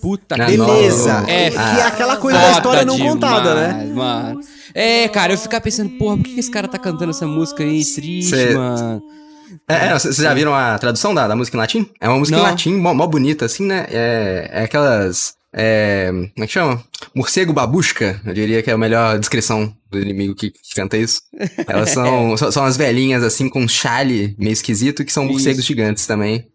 Puta 0.00 0.36
que 0.36 0.56
Beleza. 0.56 1.20
não. 1.20 1.28
É 1.28 1.50
que 1.50 1.56
é 1.56 1.82
aquela 1.86 2.16
coisa 2.16 2.38
da 2.38 2.50
história 2.52 2.84
não 2.84 2.96
demais, 2.96 3.12
contada, 3.14 3.54
né? 3.54 3.92
Mano. 3.94 4.40
É, 4.74 5.08
cara, 5.08 5.32
eu 5.32 5.38
ficava 5.38 5.60
pensando, 5.60 5.90
porra, 5.98 6.16
por 6.16 6.24
que 6.24 6.38
esse 6.38 6.50
cara 6.50 6.68
tá 6.68 6.78
cantando 6.78 7.10
essa 7.10 7.26
música 7.26 7.62
aí 7.62 7.84
triste, 7.84 8.30
Cê- 8.30 8.54
mano? 8.54 9.02
É, 9.68 9.88
é, 9.88 9.92
vocês 9.98 10.16
já 10.16 10.32
viram 10.32 10.54
a 10.54 10.78
tradução 10.78 11.14
da, 11.14 11.28
da 11.28 11.36
música 11.36 11.56
em 11.56 11.60
latim? 11.60 11.90
É 12.00 12.08
uma 12.08 12.18
música 12.18 12.36
Não. 12.36 12.44
em 12.44 12.48
latim, 12.50 12.74
mó, 12.76 12.94
mó 12.94 13.06
bonita, 13.06 13.44
assim, 13.44 13.66
né? 13.66 13.86
É, 13.90 14.48
é 14.52 14.62
aquelas. 14.64 15.34
É, 15.54 16.08
como 16.10 16.44
é 16.44 16.46
que 16.46 16.52
chama? 16.52 16.82
Morcego 17.14 17.52
babusca, 17.52 18.20
eu 18.24 18.32
diria 18.32 18.62
que 18.62 18.70
é 18.70 18.72
a 18.72 18.78
melhor 18.78 19.18
descrição 19.18 19.76
do 19.90 20.00
inimigo 20.00 20.34
que, 20.34 20.50
que 20.50 20.74
canta 20.74 20.96
isso. 20.96 21.20
Elas 21.68 21.90
são, 21.92 22.36
são, 22.36 22.64
as 22.64 22.76
velhinhas, 22.76 23.22
assim, 23.22 23.48
com 23.48 23.60
um 23.60 23.68
chale 23.68 24.34
meio 24.38 24.52
esquisito, 24.52 25.04
que 25.04 25.12
são 25.12 25.26
morcegos 25.26 25.58
Isso. 25.58 25.68
gigantes 25.68 26.06
também. 26.06 26.46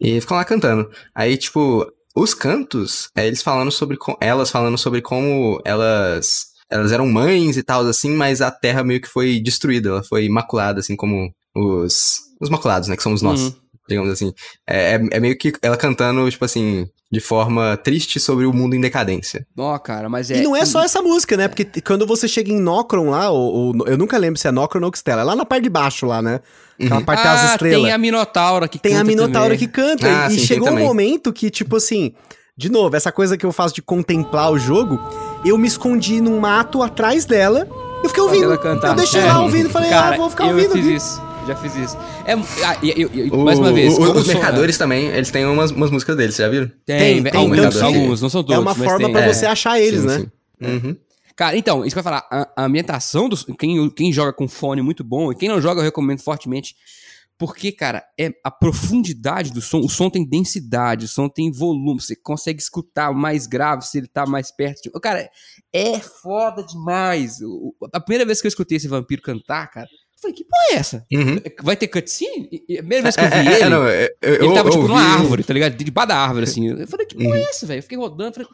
E 0.00 0.20
ficam 0.20 0.36
lá 0.36 0.44
cantando. 0.44 0.88
Aí, 1.14 1.36
tipo, 1.36 1.86
os 2.16 2.32
cantos, 2.32 3.08
é 3.16 3.26
eles 3.26 3.42
falando 3.42 3.72
sobre. 3.72 3.96
Elas 4.20 4.50
falando 4.50 4.78
sobre 4.78 5.02
como 5.02 5.60
elas. 5.64 6.46
Elas 6.70 6.92
eram 6.92 7.06
mães 7.06 7.56
e 7.56 7.62
tal, 7.62 7.86
assim, 7.86 8.10
mas 8.10 8.40
a 8.40 8.50
terra 8.50 8.82
meio 8.82 9.00
que 9.00 9.08
foi 9.08 9.40
destruída, 9.40 9.90
ela 9.90 10.02
foi 10.02 10.24
imaculada, 10.24 10.80
assim, 10.80 10.96
como 10.96 11.30
os. 11.54 12.22
Os 12.40 12.50
maculados, 12.50 12.88
né? 12.88 12.96
Que 12.96 13.02
somos 13.02 13.22
nós, 13.22 13.40
Uhum. 13.40 13.54
Digamos 13.88 14.10
assim. 14.10 14.32
É, 14.68 14.94
é, 14.96 15.00
é 15.12 15.20
meio 15.20 15.36
que 15.36 15.52
ela 15.62 15.76
cantando, 15.76 16.28
tipo 16.30 16.44
assim, 16.44 16.86
de 17.12 17.20
forma 17.20 17.76
triste 17.76 18.18
sobre 18.18 18.44
o 18.46 18.52
mundo 18.52 18.74
em 18.74 18.80
decadência. 18.80 19.46
Ó, 19.56 19.78
cara, 19.78 20.08
mas 20.08 20.30
é. 20.30 20.38
E 20.38 20.42
não 20.42 20.56
é 20.56 20.64
só 20.64 20.82
essa 20.82 21.00
música, 21.02 21.36
né? 21.36 21.48
Porque 21.48 21.64
quando 21.82 22.06
você 22.06 22.26
chega 22.26 22.50
em 22.50 22.60
Nocron 22.60 23.10
lá, 23.10 23.30
ou, 23.30 23.76
ou- 23.78 23.86
eu 23.86 23.96
nunca 23.98 24.16
lembro 24.18 24.38
se 24.38 24.48
é 24.48 24.50
Nocron 24.50 24.78
ou 24.80 24.86
Noxtella, 24.86 25.20
é 25.22 25.24
lá 25.24 25.36
na 25.36 25.44
parte 25.44 25.62
de 25.64 25.70
baixo 25.70 26.06
lá, 26.06 26.20
né? 26.22 26.40
Aquela 26.80 27.02
parte 27.02 27.22
das 27.22 27.40
Ah, 27.42 27.46
estrelas. 27.52 27.82
tem 27.84 27.92
a 27.92 27.98
Minotaura 27.98 28.66
que 28.66 28.78
Tem 28.78 28.94
a 28.94 28.98
canta 28.98 29.06
Minotaura 29.08 29.54
também. 29.54 29.58
que 29.58 29.68
canta. 29.68 30.06
Ah, 30.06 30.26
e 30.26 30.30
sim, 30.30 30.36
tem 30.38 30.46
chegou 30.46 30.70
um 30.70 30.78
momento 30.80 31.32
que, 31.32 31.48
tipo 31.50 31.76
assim, 31.76 32.12
de 32.56 32.68
novo, 32.70 32.96
essa 32.96 33.12
coisa 33.12 33.36
que 33.36 33.46
eu 33.46 33.52
faço 33.52 33.74
de 33.76 33.82
contemplar 33.82 34.50
o 34.50 34.58
jogo, 34.58 34.98
eu 35.44 35.56
me 35.56 35.68
escondi 35.68 36.20
num 36.20 36.40
mato 36.40 36.82
atrás 36.82 37.24
dela. 37.24 37.68
Eu 38.02 38.08
fiquei 38.08 38.22
ouvindo. 38.24 38.52
Eu 38.52 38.94
deixei 38.96 39.20
É. 39.20 39.26
lá 39.26 39.40
ouvindo, 39.40 39.70
falei, 39.70 39.88
Cara, 39.88 40.14
ah, 40.14 40.18
vou 40.18 40.28
ficar 40.30 40.44
eu 40.48 40.50
ouvindo. 40.50 40.72
fiz 40.72 40.84
aqui. 40.84 40.94
isso. 40.96 41.22
Já 41.46 41.54
fiz 41.56 41.76
isso. 41.76 41.96
É, 42.24 42.32
ah, 42.32 42.78
e- 42.82 42.90
e- 42.90 43.26
e- 43.26 43.30
O- 43.30 43.44
mais 43.44 43.58
uma 43.58 43.72
vez, 43.72 43.96
o- 43.98 44.00
os 44.12 44.24
sou- 44.24 44.34
mercadores 44.34 44.78
também, 44.78 45.06
eles 45.08 45.30
têm 45.30 45.44
umas, 45.44 45.70
umas 45.70 45.90
músicas 45.90 46.16
deles, 46.16 46.36
já 46.36 46.48
viram? 46.48 46.70
Tem, 46.86 47.22
Tem, 47.22 47.32
tem, 47.32 47.40
alguns, 47.40 47.82
alguns, 47.82 48.22
não 48.22 48.30
são 48.30 48.42
todos. 48.42 48.56
é 48.56 48.58
uma 48.58 48.74
mas 48.74 48.82
forma 48.90 49.04
tem, 49.06 49.12
pra 49.12 49.22
é. 49.22 49.32
você 49.32 49.44
achar 49.46 49.78
eles, 49.80 50.00
Sim, 50.00 50.06
né? 50.06 50.18
sim. 50.18 50.30
Uhum. 50.66 50.96
Cara, 51.36 51.56
então, 51.56 51.84
isso 51.84 51.94
que 51.94 51.98
eu 51.98 52.00
ia 52.00 52.04
falar, 52.04 52.26
a, 52.30 52.48
a 52.56 52.64
ambientação 52.64 53.28
dos. 53.28 53.44
Quem, 53.58 53.90
quem 53.90 54.12
joga 54.12 54.32
com 54.32 54.46
fone 54.48 54.80
muito 54.82 55.02
bom, 55.04 55.32
e 55.32 55.34
quem 55.34 55.48
não 55.48 55.60
joga, 55.60 55.80
eu 55.80 55.84
recomendo 55.84 56.20
fortemente. 56.20 56.74
Porque, 57.36 57.72
cara, 57.72 58.04
é 58.18 58.32
a 58.44 58.50
profundidade 58.50 59.52
do 59.52 59.60
som. 59.60 59.80
O 59.80 59.88
som 59.88 60.08
tem 60.08 60.24
densidade, 60.24 61.06
o 61.06 61.08
som 61.08 61.28
tem 61.28 61.50
volume. 61.50 62.00
Você 62.00 62.14
consegue 62.14 62.60
escutar 62.62 63.12
mais 63.12 63.48
grave 63.48 63.82
se 63.84 63.98
ele 63.98 64.06
tá 64.06 64.24
mais 64.24 64.52
perto. 64.54 64.82
de- 64.84 65.00
Cara, 65.00 65.28
é 65.72 65.98
foda 65.98 66.62
demais. 66.62 67.40
A 67.92 67.98
primeira 67.98 68.24
vez 68.24 68.40
que 68.40 68.46
eu 68.46 68.48
escutei 68.50 68.76
esse 68.76 68.86
vampiro 68.86 69.20
cantar, 69.20 69.66
cara, 69.68 69.88
eu 69.88 70.03
falei, 70.24 70.36
que 70.36 70.44
porra 70.44 70.64
é 70.72 70.74
essa? 70.76 71.06
Uhum. 71.12 71.40
Vai 71.62 71.76
ter 71.76 71.88
cutscene? 71.88 72.48
E- 72.50 72.64
e 72.68 72.74
A 72.74 72.78
primeira 72.80 73.02
vez 73.02 73.16
que 73.16 73.24
eu 73.24 73.28
vi 73.28 73.34
É, 73.34 73.38
é, 73.38 73.42
ele. 73.56 73.62
é, 73.64 73.68
não, 73.68 73.86
é, 73.86 74.04
eu- 74.22 74.34
Ele 74.34 74.46
eu- 74.46 74.54
tava, 74.54 74.68
eu 74.68 74.72
tipo, 74.72 74.88
numa 74.88 75.00
árvore, 75.02 75.44
tá 75.44 75.52
ligado? 75.54 75.74
Debaixo 75.76 76.08
da 76.08 76.16
árvore, 76.18 76.44
assim. 76.44 76.68
Eu 76.68 76.86
falei, 76.88 77.06
que 77.06 77.16
porra 77.16 77.36
é 77.38 77.42
essa, 77.42 77.66
velho? 77.66 77.78
Eu 77.78 77.82
fiquei 77.82 77.98
rodando, 77.98 78.34
falei, 78.34 78.48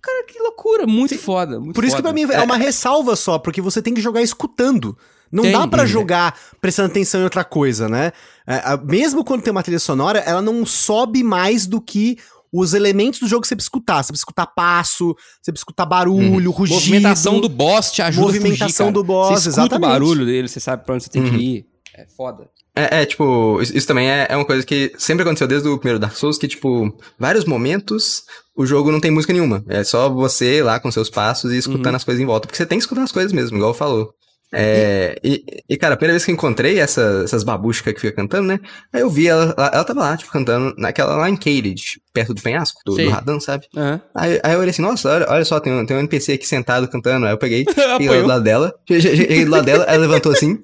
cara, 0.00 0.24
que 0.26 0.38
loucura, 0.38 0.86
muito 0.86 1.16
foda. 1.18 1.58
muito 1.60 1.74
Por 1.74 1.84
isso 1.84 1.96
que 1.96 2.02
foda. 2.02 2.14
pra 2.14 2.26
mim 2.26 2.30
é 2.32 2.42
uma 2.42 2.56
ressalva 2.56 3.16
só, 3.16 3.38
porque 3.38 3.60
você 3.60 3.80
tem 3.82 3.94
que 3.94 4.00
jogar 4.00 4.22
escutando. 4.22 4.96
Não 5.30 5.44
Tem, 5.44 5.52
dá 5.52 5.66
pra 5.66 5.84
tem. 5.84 5.88
jogar 5.92 6.38
prestando 6.60 6.90
atenção 6.90 7.20
em 7.20 7.24
outra 7.24 7.42
coisa, 7.42 7.88
né? 7.88 8.12
É, 8.46 8.76
mesmo 8.84 9.24
quando 9.24 9.42
tem 9.42 9.50
uma 9.50 9.62
trilha 9.62 9.78
sonora, 9.78 10.18
ela 10.18 10.42
não 10.42 10.66
sobe 10.66 11.22
mais 11.22 11.66
do 11.66 11.80
que 11.80 12.18
os 12.52 12.74
elementos 12.74 13.20
do 13.20 13.28
jogo 13.28 13.42
que 13.42 13.48
você 13.48 13.56
precisa 13.56 13.68
escutar. 13.68 14.02
Você 14.02 14.08
precisa 14.12 14.22
escutar 14.22 14.46
passo, 14.46 15.14
você 15.40 15.50
precisa 15.52 15.60
escutar 15.62 15.86
barulho, 15.86 16.50
rugido. 16.50 16.74
Movimentação 16.78 17.40
do 17.40 17.48
boss 17.48 17.90
te 17.92 18.02
ajuda 18.02 18.26
Movimentação 18.26 18.64
a 18.64 18.68
fugir, 18.68 18.76
cara. 18.78 18.92
do 18.92 19.04
boss, 19.04 19.28
Você 19.28 19.48
escuta 19.48 19.60
exatamente. 19.62 19.78
o 19.86 19.92
barulho 19.92 20.26
dele, 20.26 20.48
você 20.48 20.60
sabe 20.60 20.84
pra 20.84 20.94
onde 20.94 21.04
você 21.04 21.10
tem 21.10 21.22
Uhum. 21.22 21.30
que 21.30 21.36
ir. 21.36 21.66
É 21.94 22.06
foda. 22.16 22.48
É, 22.74 23.02
é, 23.02 23.06
tipo, 23.06 23.60
isso, 23.60 23.76
isso 23.76 23.86
também 23.86 24.10
é, 24.10 24.26
é 24.30 24.36
uma 24.36 24.46
coisa 24.46 24.64
que 24.64 24.92
sempre 24.96 25.22
aconteceu 25.24 25.46
desde 25.46 25.68
o 25.68 25.76
primeiro 25.76 25.98
Dark 25.98 26.16
Souls, 26.16 26.38
que, 26.38 26.48
tipo, 26.48 26.90
vários 27.18 27.44
momentos 27.44 28.22
o 28.56 28.64
jogo 28.64 28.90
não 28.90 28.98
tem 29.00 29.10
música 29.10 29.32
nenhuma. 29.32 29.62
É 29.68 29.84
só 29.84 30.08
você 30.08 30.62
lá 30.62 30.80
com 30.80 30.90
seus 30.90 31.10
passos 31.10 31.52
e 31.52 31.58
escutando 31.58 31.88
Uhum. 31.90 31.96
as 31.96 32.04
coisas 32.04 32.22
em 32.22 32.26
volta. 32.26 32.46
Porque 32.46 32.56
você 32.56 32.64
tem 32.64 32.78
que 32.78 32.82
escutar 32.84 33.02
as 33.02 33.12
coisas 33.12 33.30
mesmo, 33.32 33.58
igual 33.58 33.74
falou. 33.74 34.14
É, 34.54 35.18
e, 35.24 35.44
e, 35.68 35.76
cara, 35.76 35.94
a 35.94 35.96
primeira 35.96 36.12
vez 36.12 36.24
que 36.24 36.30
eu 36.30 36.34
encontrei 36.34 36.78
essa, 36.78 37.22
essas 37.24 37.42
babuchas 37.42 37.82
que 37.82 37.98
fica 37.98 38.12
cantando, 38.12 38.48
né? 38.48 38.60
Aí 38.92 39.00
eu 39.00 39.08
vi 39.08 39.26
ela, 39.26 39.54
ela, 39.56 39.70
ela 39.74 39.84
tava 39.84 40.00
lá, 40.00 40.16
tipo, 40.16 40.30
cantando 40.30 40.74
naquela 40.76 41.16
lá 41.16 41.30
em 41.30 41.36
Cage, 41.36 42.00
perto 42.12 42.34
do 42.34 42.42
penhasco, 42.42 42.80
do, 42.84 42.94
do 42.94 43.08
Radan, 43.08 43.40
sabe? 43.40 43.66
Aham. 43.76 44.00
Aí, 44.14 44.40
aí 44.42 44.52
eu 44.52 44.60
olhei 44.60 44.70
assim, 44.70 44.82
nossa, 44.82 45.10
olha, 45.10 45.26
olha 45.28 45.44
só, 45.44 45.58
tem 45.58 45.72
um, 45.72 45.86
tem 45.86 45.96
um 45.96 46.00
NPC 46.00 46.32
aqui 46.32 46.46
sentado 46.46 46.86
cantando. 46.88 47.24
Aí 47.26 47.32
eu 47.32 47.38
peguei, 47.38 47.64
cheguei 47.72 48.06
Apoiou. 48.08 48.22
do 48.22 48.28
lado 48.28 48.44
dela, 48.44 48.74
cheguei 48.88 49.44
do 49.44 49.50
lado 49.50 49.64
dela, 49.64 49.84
ela 49.84 49.98
levantou 49.98 50.32
assim 50.32 50.62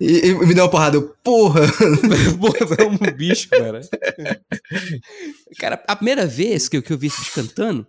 e, 0.00 0.28
e 0.28 0.34
me 0.34 0.54
deu 0.54 0.64
uma 0.64 0.70
porrada. 0.70 0.96
Eu, 0.96 1.14
porra! 1.22 1.62
Porra, 2.38 2.76
é 2.78 2.84
um 2.84 3.16
bicho, 3.16 3.48
cara. 3.48 3.80
cara, 5.58 5.82
a 5.86 5.96
primeira 5.96 6.26
vez 6.26 6.68
que 6.68 6.76
eu, 6.76 6.82
que 6.82 6.92
eu 6.92 6.98
vi 6.98 7.08
bicho 7.08 7.32
cantando, 7.34 7.86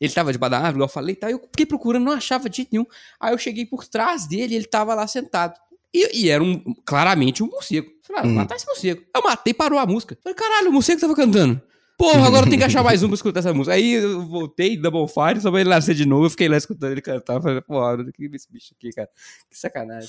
ele 0.00 0.12
tava 0.12 0.32
debaixo 0.32 0.50
da 0.50 0.56
árvore, 0.58 0.74
igual 0.76 0.88
eu 0.88 0.92
falei, 0.92 1.14
tá? 1.14 1.30
eu 1.30 1.38
fiquei 1.40 1.66
procurando, 1.66 2.04
não 2.04 2.12
achava 2.12 2.48
de 2.48 2.56
jeito 2.58 2.70
nenhum. 2.72 2.86
Aí 3.20 3.32
eu 3.34 3.38
cheguei 3.38 3.66
por 3.66 3.86
trás 3.86 4.26
dele 4.26 4.54
e 4.54 4.56
ele 4.56 4.64
tava 4.66 4.94
lá 4.94 5.06
sentado. 5.06 5.54
E, 5.92 6.24
e 6.24 6.28
era 6.30 6.42
um, 6.42 6.62
claramente 6.86 7.42
um 7.42 7.46
morcego. 7.48 7.88
Falei, 8.06 8.22
ah, 8.22 8.26
Hum. 8.26 8.34
matar 8.34 8.56
esse 8.56 8.66
morcego. 8.66 9.02
Eu 9.14 9.22
matei, 9.22 9.52
parou 9.52 9.78
a 9.78 9.86
música. 9.86 10.16
Falei, 10.22 10.34
caralho, 10.36 10.70
o 10.70 10.72
morcego 10.72 11.00
tava 11.00 11.14
cantando. 11.14 11.60
Porra, 11.98 12.26
agora 12.26 12.48
tem 12.48 12.58
que 12.58 12.64
achar 12.64 12.82
mais 12.82 13.02
um 13.02 13.08
pra 13.08 13.14
escutar 13.14 13.40
essa 13.40 13.52
música. 13.52 13.74
Aí 13.74 13.92
eu 13.92 14.26
voltei, 14.26 14.74
Double 14.74 15.06
Fire, 15.06 15.38
só 15.38 15.50
pra 15.50 15.60
ele 15.60 15.68
nascer 15.68 15.94
de 15.94 16.06
novo. 16.06 16.24
Eu 16.26 16.30
fiquei 16.30 16.48
lá 16.48 16.56
escutando 16.56 16.92
ele 16.92 17.02
cantar. 17.02 17.42
Falei, 17.42 17.60
porra, 17.60 17.98
que 18.10 18.24
esse 18.32 18.50
bicho 18.50 18.72
aqui, 18.78 18.90
cara. 18.90 19.08
Que 19.50 19.58
sacanagem. 19.58 20.08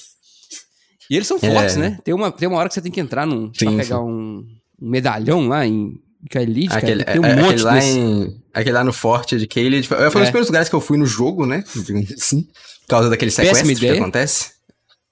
E 1.10 1.16
eles 1.18 1.28
são 1.28 1.38
É. 1.42 1.52
fortes, 1.54 1.76
né? 1.76 2.00
Tem 2.04 2.14
uma, 2.14 2.32
tem 2.32 2.48
uma 2.48 2.58
hora 2.58 2.70
que 2.70 2.76
você 2.76 2.82
tem 2.82 2.92
que 2.92 3.02
entrar 3.02 3.26
num, 3.28 3.50
pra 3.50 3.60
Sim, 3.60 3.76
pegar 3.78 3.98
sim. 3.98 4.02
um, 4.04 4.48
um 4.82 4.90
medalhão 4.90 5.48
lá 5.50 5.66
em 5.68 6.00
Kaelid, 6.30 6.68
cara. 6.70 6.80
Aquele, 6.80 7.04
Tem 7.04 7.20
um 7.20 7.26
é, 7.26 7.36
monte 7.36 7.46
aquele, 7.48 7.62
lá 7.64 7.74
desse. 7.76 8.00
em, 8.00 8.42
aquele 8.54 8.74
lá 8.74 8.84
no 8.84 8.94
forte 8.94 9.38
de 9.38 9.48
Caelid. 9.48 9.88
Foi 9.88 9.98
foi 9.98 10.06
um 10.08 10.10
dos 10.10 10.16
É. 10.16 10.24
primeiros 10.26 10.48
lugares 10.48 10.70
que 10.70 10.76
eu 10.76 10.82
fui 10.82 10.98
no 10.98 11.06
jogo, 11.06 11.46
né? 11.46 11.64
Assim. 12.18 12.44
Por 12.82 12.88
causa 12.90 13.10
daquele 13.10 13.32
sequestro 13.32 13.76
que 13.76 13.90
acontece. 13.90 14.52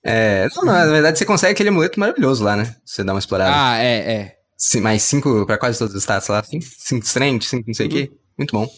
É, 0.03 0.47
não, 0.55 0.64
não, 0.64 0.74
na 0.74 0.86
verdade 0.86 1.18
você 1.18 1.26
consegue 1.26 1.51
aquele 1.53 1.70
amuleto 1.70 1.99
maravilhoso 1.99 2.43
lá, 2.43 2.55
né? 2.55 2.76
Você 2.86 3.03
dá 3.03 3.14
uma 3.14 3.20
explorada. 3.20 3.51
Ah, 3.53 3.78
é, 3.78 4.12
é. 4.14 4.36
Sim, 4.57 4.82
mais 4.82 5.03
cinco 5.03 5.45
pra 5.45 5.57
quase 5.57 5.78
todos 5.80 5.93
os 5.95 6.01
status 6.03 6.28
lá. 6.30 6.43
Cinco, 6.43 6.66
cinco 6.78 7.05
strength, 7.05 7.43
cinco 7.43 7.64
não 7.68 7.74
sei 7.74 7.88
o 7.88 7.89
Uhum. 7.89 7.95
quê. 7.95 8.12
Muito 8.38 8.51
bom. 8.51 8.70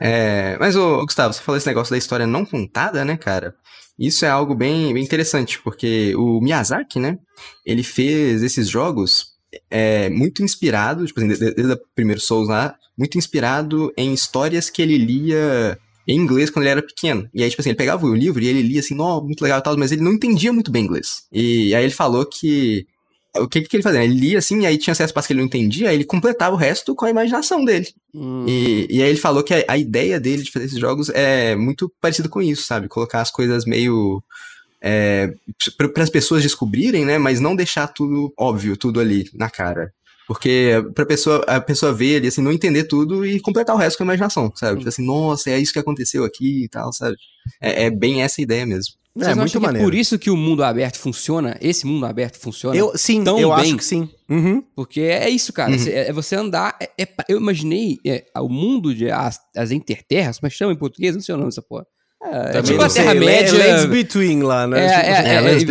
É, 0.00 0.56
mas, 0.60 0.76
ô, 0.76 1.02
Gustavo, 1.04 1.32
você 1.32 1.40
falou 1.42 1.56
esse 1.56 1.66
negócio 1.66 1.90
da 1.90 1.96
história 1.98 2.26
não 2.26 2.44
contada, 2.44 3.04
né, 3.04 3.16
cara? 3.16 3.54
Isso 3.98 4.26
é 4.26 4.28
algo 4.28 4.54
bem, 4.54 4.92
bem 4.92 5.02
interessante, 5.02 5.58
porque 5.62 6.14
o 6.16 6.38
Miyazaki, 6.42 6.98
né? 7.00 7.16
Ele 7.64 7.82
fez 7.82 8.42
esses 8.42 8.68
jogos 8.68 9.28
é, 9.70 10.08
muito 10.10 10.42
inspirado, 10.42 11.06
tipo 11.06 11.20
assim, 11.20 11.28
desde, 11.28 11.54
desde 11.54 11.72
o 11.74 11.80
primeiro 11.94 12.20
Souls 12.20 12.48
lá, 12.48 12.74
muito 12.96 13.18
inspirado 13.18 13.92
em 13.96 14.12
histórias 14.12 14.70
que 14.70 14.82
ele 14.82 14.96
lia 14.98 15.78
em 16.08 16.16
inglês 16.16 16.50
quando 16.50 16.64
ele 16.64 16.72
era 16.72 16.82
pequeno. 16.82 17.28
E 17.34 17.42
aí, 17.42 17.50
tipo 17.50 17.60
assim, 17.60 17.70
ele 17.70 17.76
pegava 17.76 18.06
o 18.06 18.14
livro 18.14 18.42
e 18.42 18.46
ele 18.46 18.62
lia 18.62 18.80
assim, 18.80 18.96
ó, 18.98 19.20
muito 19.20 19.42
legal 19.42 19.58
e 19.58 19.62
tal, 19.62 19.76
mas 19.76 19.92
ele 19.92 20.02
não 20.02 20.12
entendia 20.12 20.52
muito 20.52 20.70
bem 20.70 20.84
inglês. 20.84 21.24
E 21.32 21.74
aí 21.74 21.84
ele 21.84 21.92
falou 21.92 22.24
que 22.24 22.86
o 23.40 23.48
que, 23.48 23.60
que 23.62 23.76
ele 23.76 23.82
fazia? 23.82 24.02
Ele 24.02 24.14
lia 24.14 24.38
assim, 24.38 24.60
e 24.60 24.66
aí 24.66 24.78
tinha 24.78 24.94
certos 24.94 25.12
passos 25.12 25.26
que 25.26 25.32
ele 25.32 25.40
não 25.40 25.46
entendia, 25.46 25.88
aí 25.90 25.96
ele 25.96 26.04
completava 26.04 26.54
o 26.54 26.58
resto 26.58 26.94
com 26.94 27.04
a 27.04 27.10
imaginação 27.10 27.64
dele. 27.64 27.86
Hum, 28.14 28.46
E, 28.48 28.86
e 28.88 29.02
aí 29.02 29.08
ele 29.10 29.18
falou 29.18 29.42
que 29.42 29.54
a, 29.54 29.64
a 29.68 29.78
ideia 29.78 30.18
dele 30.18 30.42
de 30.42 30.50
fazer 30.50 30.66
esses 30.66 30.78
jogos 30.78 31.10
é 31.10 31.54
muito 31.56 31.92
parecido 32.00 32.28
com 32.28 32.40
isso, 32.40 32.62
sabe? 32.64 32.88
Colocar 32.88 33.20
as 33.20 33.30
coisas 33.30 33.64
meio. 33.64 34.22
É, 34.80 35.32
para 35.76 36.02
as 36.02 36.10
pessoas 36.10 36.42
descobrirem, 36.42 37.04
né? 37.04 37.18
Mas 37.18 37.40
não 37.40 37.56
deixar 37.56 37.86
tudo 37.88 38.32
óbvio, 38.38 38.76
tudo 38.76 39.00
ali 39.00 39.28
na 39.34 39.48
cara. 39.50 39.92
Porque 40.26 40.70
pra 40.94 41.06
pessoa, 41.06 41.38
a 41.46 41.60
pessoa 41.60 41.92
ver 41.92 42.16
ali, 42.16 42.26
assim, 42.28 42.42
não 42.42 42.50
entender 42.52 42.84
tudo 42.84 43.24
e 43.24 43.38
completar 43.40 43.76
o 43.76 43.78
resto 43.78 43.96
com 43.96 44.02
a 44.02 44.06
imaginação, 44.06 44.50
sabe? 44.56 44.78
Tipo 44.78 44.88
assim, 44.88 45.06
nossa, 45.06 45.50
é 45.50 45.58
isso 45.58 45.72
que 45.72 45.78
aconteceu 45.78 46.24
aqui 46.24 46.64
e 46.64 46.68
tal, 46.68 46.92
sabe? 46.92 47.16
É, 47.60 47.84
é 47.84 47.90
bem 47.90 48.22
essa 48.22 48.42
ideia 48.42 48.66
mesmo. 48.66 48.94
Vocês 49.14 49.28
É, 49.28 49.30
não 49.30 49.36
muito 49.42 49.50
acham 49.50 49.60
que 49.60 49.66
maneiro. 49.66 49.86
é 49.86 49.90
por 49.90 49.94
isso 49.94 50.18
que 50.18 50.28
o 50.28 50.36
mundo 50.36 50.62
aberto 50.64 50.98
funciona? 50.98 51.56
Esse 51.60 51.86
mundo 51.86 52.04
aberto 52.04 52.38
funciona? 52.38 52.76
Eu, 52.76 52.92
sim, 52.98 53.22
tão 53.24 53.38
eu 53.38 53.48
bem. 53.54 53.58
acho 53.62 53.76
que 53.76 53.84
sim. 53.84 54.10
Uhum. 54.28 54.62
Porque 54.74 55.00
é 55.00 55.30
isso, 55.30 55.52
cara. 55.52 55.70
Uhum. 55.70 55.78
Cê- 55.78 55.92
É 55.92 56.12
você 56.12 56.34
andar. 56.34 56.76
é- 56.82 56.90
é 57.04 57.08
eu 57.28 57.38
imaginei 57.38 57.98
é, 58.04 58.24
o 58.36 58.48
mundo 58.48 58.92
de 58.94 59.08
as, 59.10 59.38
as 59.56 59.70
interterras, 59.70 60.38
mas 60.42 60.52
chama 60.52 60.72
em 60.72 60.76
português, 60.76 61.14
não 61.14 61.22
sei 61.22 61.34
o 61.34 61.38
nome 61.38 61.48
dessa 61.50 61.62
porra. 61.62 61.86
É, 62.32 62.58
é 62.58 62.62
tipo 62.62 62.82
a 62.82 62.88
Terra-média. 62.88 63.52
Lands 63.52 63.84
Between 63.86 64.42
lá, 64.42 64.66
né? 64.66 64.84
É, 64.84 64.88
Tipo, 64.88 65.00
é, 65.00 65.10
é, 65.10 65.12
é, 65.12 65.34
é, 65.34 65.52
em, 65.60 65.64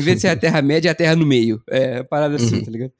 vez 0.00 0.16
de 0.16 0.20
ser, 0.20 0.28
a 0.28 0.36
Terra-média, 0.36 0.88
é 0.88 0.92
a 0.92 0.94
Terra 0.94 1.16
no 1.16 1.26
meio. 1.26 1.62
É, 1.68 2.02
parada 2.02 2.36
assim, 2.36 2.56
Uhum. 2.56 2.64
tá 2.64 2.70
ligado? 2.70 2.92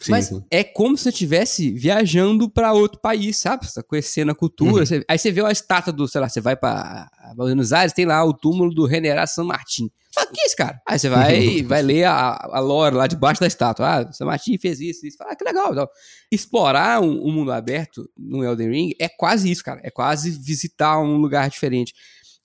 Sim, 0.00 0.10
Mas 0.10 0.26
sim. 0.26 0.42
é 0.50 0.64
como 0.64 0.96
se 0.96 1.04
você 1.04 1.08
estivesse 1.10 1.70
viajando 1.70 2.50
pra 2.50 2.72
outro 2.72 3.00
país, 3.00 3.36
sabe? 3.36 3.64
Você 3.66 3.74
tá 3.80 3.86
conhecendo 3.86 4.32
a 4.32 4.34
cultura. 4.34 4.72
Uhum. 4.72 4.86
você- 4.86 5.04
aí 5.08 5.16
você 5.16 5.30
vê 5.30 5.40
uma 5.42 5.52
estátua 5.52 5.92
do, 5.92 6.08
sei 6.08 6.20
lá, 6.20 6.28
você 6.28 6.40
vai 6.40 6.56
pra 6.56 7.08
Buenos 7.36 7.72
Aires, 7.72 7.92
tem 7.92 8.04
lá 8.04 8.24
o 8.24 8.32
túmulo 8.34 8.74
do 8.74 8.88
General 8.88 9.24
San 9.28 9.44
Martín. 9.44 9.88
Fala, 10.14 10.26
quem 10.26 10.42
é 10.42 10.46
esse 10.46 10.56
cara? 10.56 10.78
Aí 10.86 10.98
você 10.98 11.08
vai, 11.08 11.62
vai 11.62 11.80
ler 11.82 12.04
a, 12.04 12.32
a 12.52 12.58
lore 12.58 12.94
lá 12.96 13.06
debaixo 13.06 13.40
da 13.40 13.46
estátua. 13.46 13.86
Ah, 14.00 14.12
San 14.12 14.24
Martín 14.26 14.58
fez 14.58 14.78
isso, 14.80 15.06
isso. 15.06 15.16
Fala, 15.16 15.30
ah, 15.32 15.36
que 15.36 15.44
legal. 15.44 15.70
Então, 15.72 15.88
explorar 16.30 17.00
um, 17.00 17.26
um 17.28 17.32
mundo 17.32 17.52
aberto 17.52 18.06
no 18.18 18.44
Elden 18.44 18.70
Ring 18.70 18.90
é 18.98 19.08
quase 19.08 19.50
isso, 19.50 19.62
cara. 19.64 19.80
É 19.84 19.90
quase 19.90 20.30
visitar 20.30 20.98
um 21.00 21.16
lugar 21.16 21.48
diferente. 21.48 21.94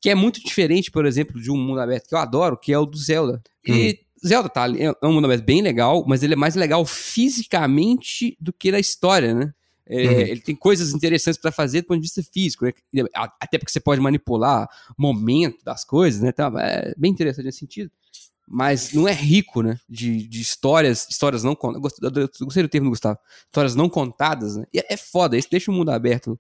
Que 0.01 0.09
é 0.09 0.15
muito 0.15 0.43
diferente, 0.43 0.91
por 0.91 1.05
exemplo, 1.05 1.41
de 1.41 1.51
um 1.51 1.57
mundo 1.57 1.79
aberto 1.79 2.07
que 2.07 2.15
eu 2.15 2.19
adoro, 2.19 2.57
que 2.57 2.71
é 2.71 2.77
o 2.77 2.85
do 2.85 2.97
Zelda. 2.97 3.41
E 3.65 3.99
Zelda 4.25 4.49
tá, 4.49 4.63
ali, 4.63 4.83
é 4.83 4.93
um 5.03 5.13
mundo 5.13 5.25
aberto 5.25 5.43
bem 5.43 5.61
legal, 5.61 6.03
mas 6.07 6.23
ele 6.23 6.33
é 6.33 6.37
mais 6.37 6.55
legal 6.55 6.85
fisicamente 6.85 8.37
do 8.39 8.51
que 8.51 8.71
na 8.71 8.79
história, 8.79 9.33
né? 9.33 9.53
É, 9.89 10.05
Uhum. 10.05 10.11
Ele 10.19 10.41
tem 10.41 10.55
coisas 10.55 10.93
interessantes 10.93 11.39
pra 11.39 11.51
fazer 11.51 11.81
do 11.81 11.87
ponto 11.87 11.97
de 11.97 12.03
vista 12.03 12.21
físico, 12.21 12.65
né? 12.65 12.73
Até 13.39 13.57
porque 13.57 13.71
você 13.71 13.79
pode 13.79 14.01
manipular 14.01 14.67
o 14.97 15.01
momento 15.01 15.63
das 15.63 15.85
coisas, 15.85 16.21
né? 16.21 16.29
Então, 16.29 16.59
é 16.59 16.93
bem 16.97 17.11
interessante 17.11 17.45
nesse 17.45 17.59
sentido. 17.59 17.89
Mas 18.45 18.93
não 18.93 19.07
é 19.07 19.13
rico, 19.13 19.61
né? 19.61 19.79
De, 19.87 20.27
de 20.27 20.41
histórias, 20.41 21.07
histórias 21.09 21.43
não 21.43 21.55
contadas. 21.55 21.81
Gostei, 21.81 22.23
eu 22.23 22.45
gostei 22.45 22.63
do 22.63 22.69
termo 22.69 22.87
do 22.87 22.91
Gustavo. 22.91 23.17
Histórias 23.45 23.75
não 23.75 23.89
contadas, 23.89 24.57
né? 24.57 24.65
E 24.73 24.79
é, 24.79 24.85
é 24.89 24.97
foda, 24.97 25.37
isso 25.37 25.47
deixa 25.49 25.71
o 25.71 25.73
mundo 25.73 25.89
aberto 25.89 26.39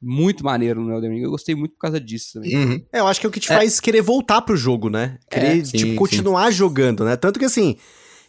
muito 0.00 0.44
maneiro 0.44 0.80
no 0.82 0.92
Elden 0.94 1.10
Ring. 1.10 1.22
Eu 1.22 1.30
gostei 1.30 1.54
muito 1.54 1.72
por 1.72 1.80
causa 1.80 2.00
disso 2.00 2.34
também. 2.34 2.56
Uhum. 2.56 2.84
É, 2.92 3.00
eu 3.00 3.06
acho 3.06 3.18
que 3.20 3.26
é 3.26 3.28
o 3.28 3.32
que 3.32 3.40
te 3.40 3.48
faz 3.48 3.80
querer 3.80 4.02
voltar 4.02 4.42
pro 4.42 4.56
jogo, 4.56 4.88
né? 4.90 5.18
Querer, 5.30 5.60
É, 5.60 5.64
sim, 5.64 5.76
tipo, 5.78 5.90
sim. 5.90 5.96
continuar 5.96 6.50
jogando, 6.50 7.04
né? 7.04 7.16
Tanto 7.16 7.38
que 7.38 7.44
assim, 7.44 7.76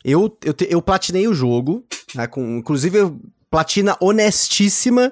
eu, 0.04 0.36
eu, 0.44 0.54
te- 0.54 0.68
eu 0.70 0.82
platinei 0.82 1.28
o 1.28 1.34
jogo, 1.34 1.86
né? 2.16 2.26
Com, 2.28 2.58
inclusive, 2.58 2.98
eu- 2.98 3.20
platina 3.52 3.96
honestíssima, 4.00 5.12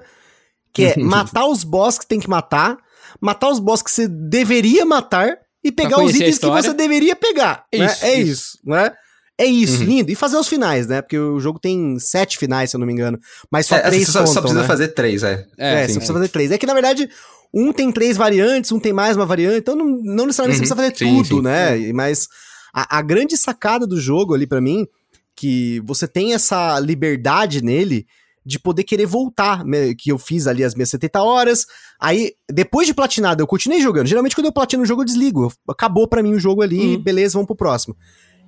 que 0.73 0.83
é 0.85 0.95
matar 0.99 1.45
os 1.47 1.63
boss 1.63 1.97
que 1.99 2.07
tem 2.07 2.19
que 2.19 2.29
matar, 2.29 2.77
matar 3.19 3.49
os 3.49 3.59
boss 3.59 3.81
que 3.81 3.91
você 3.91 4.07
deveria 4.07 4.85
matar 4.85 5.37
e 5.63 5.71
pegar 5.71 5.99
os 6.03 6.13
itens 6.15 6.37
que 6.37 6.45
você 6.47 6.73
deveria 6.73 7.15
pegar. 7.15 7.65
né? 7.73 7.85
Isso, 7.85 8.05
é 8.05 8.13
isso. 8.15 8.31
isso, 8.31 8.59
né? 8.65 8.91
É 9.37 9.45
isso, 9.45 9.81
Uhum. 9.81 9.85
lindo. 9.89 10.11
E 10.11 10.15
fazer 10.15 10.37
os 10.37 10.47
finais, 10.47 10.87
né? 10.87 11.01
Porque 11.01 11.17
o 11.17 11.39
jogo 11.39 11.59
tem 11.59 11.99
sete 11.99 12.37
finais, 12.37 12.69
se 12.69 12.75
eu 12.75 12.79
não 12.79 12.87
me 12.87 12.93
engano. 12.93 13.19
Mas 13.51 13.65
só 13.65 13.75
É, 13.75 13.79
assim, 13.81 13.89
três 13.89 14.05
você 14.05 14.11
só, 14.11 14.19
contam, 14.19 14.33
só 14.33 14.41
precisa 14.41 14.61
né? 14.61 14.67
fazer 14.67 14.87
três, 14.89 15.23
é. 15.23 15.45
É, 15.57 15.81
sim, 15.81 15.93
você 15.93 15.99
precisa 15.99 16.13
fazer 16.13 16.27
três. 16.29 16.51
É 16.51 16.57
que, 16.57 16.65
na 16.65 16.73
verdade, 16.73 17.09
um 17.53 17.73
tem 17.73 17.91
três 17.91 18.15
variantes, 18.15 18.71
um 18.71 18.79
tem 18.79 18.93
mais 18.93 19.17
uma 19.17 19.25
variante, 19.25 19.57
então 19.57 19.75
não, 19.75 19.85
não 19.85 20.25
necessariamente 20.25 20.61
Uhum, 20.61 20.67
você 20.67 20.73
precisa 20.73 20.75
fazer 20.75 20.95
sim, 20.97 21.23
tudo, 21.23 21.37
sim. 21.37 21.41
né? 21.41 21.91
Mas 21.93 22.27
a, 22.73 22.97
a 22.97 23.01
grande 23.01 23.35
sacada 23.35 23.85
do 23.85 23.99
jogo 23.99 24.33
ali 24.33 24.47
pra 24.47 24.61
mim 24.61 24.87
que 25.35 25.81
você 25.85 26.07
tem 26.07 26.33
essa 26.33 26.79
liberdade 26.79 27.61
nele 27.61 28.05
de 28.45 28.57
poder 28.59 28.83
querer 28.83 29.05
voltar, 29.07 29.65
né, 29.65 29.93
que 29.97 30.11
eu 30.11 30.17
fiz 30.19 30.45
ali 30.47 30.63
as 30.63 30.75
minhas 30.75 30.89
70 30.91 31.21
horas. 31.21 31.65
Aí, 31.99 32.31
depois 32.49 32.85
de 32.87 32.93
platinado, 32.93 33.41
eu 33.41 33.47
continuei 33.47 33.81
jogando. 33.81 34.05
Geralmente, 34.07 34.35
quando 34.35 34.45
eu 34.45 34.53
platino 34.53 34.83
o 34.83 34.85
jogo, 34.85 35.01
eu 35.01 35.05
desligo. 35.05 35.51
Acabou 35.67 36.07
pra 36.07 36.21
mim 36.21 36.33
o 36.35 36.39
jogo 36.39 36.61
ali, 36.61 36.95
Uhum. 36.95 37.01
beleza, 37.01 37.33
vamos 37.33 37.47
pro 37.47 37.55
próximo. 37.55 37.97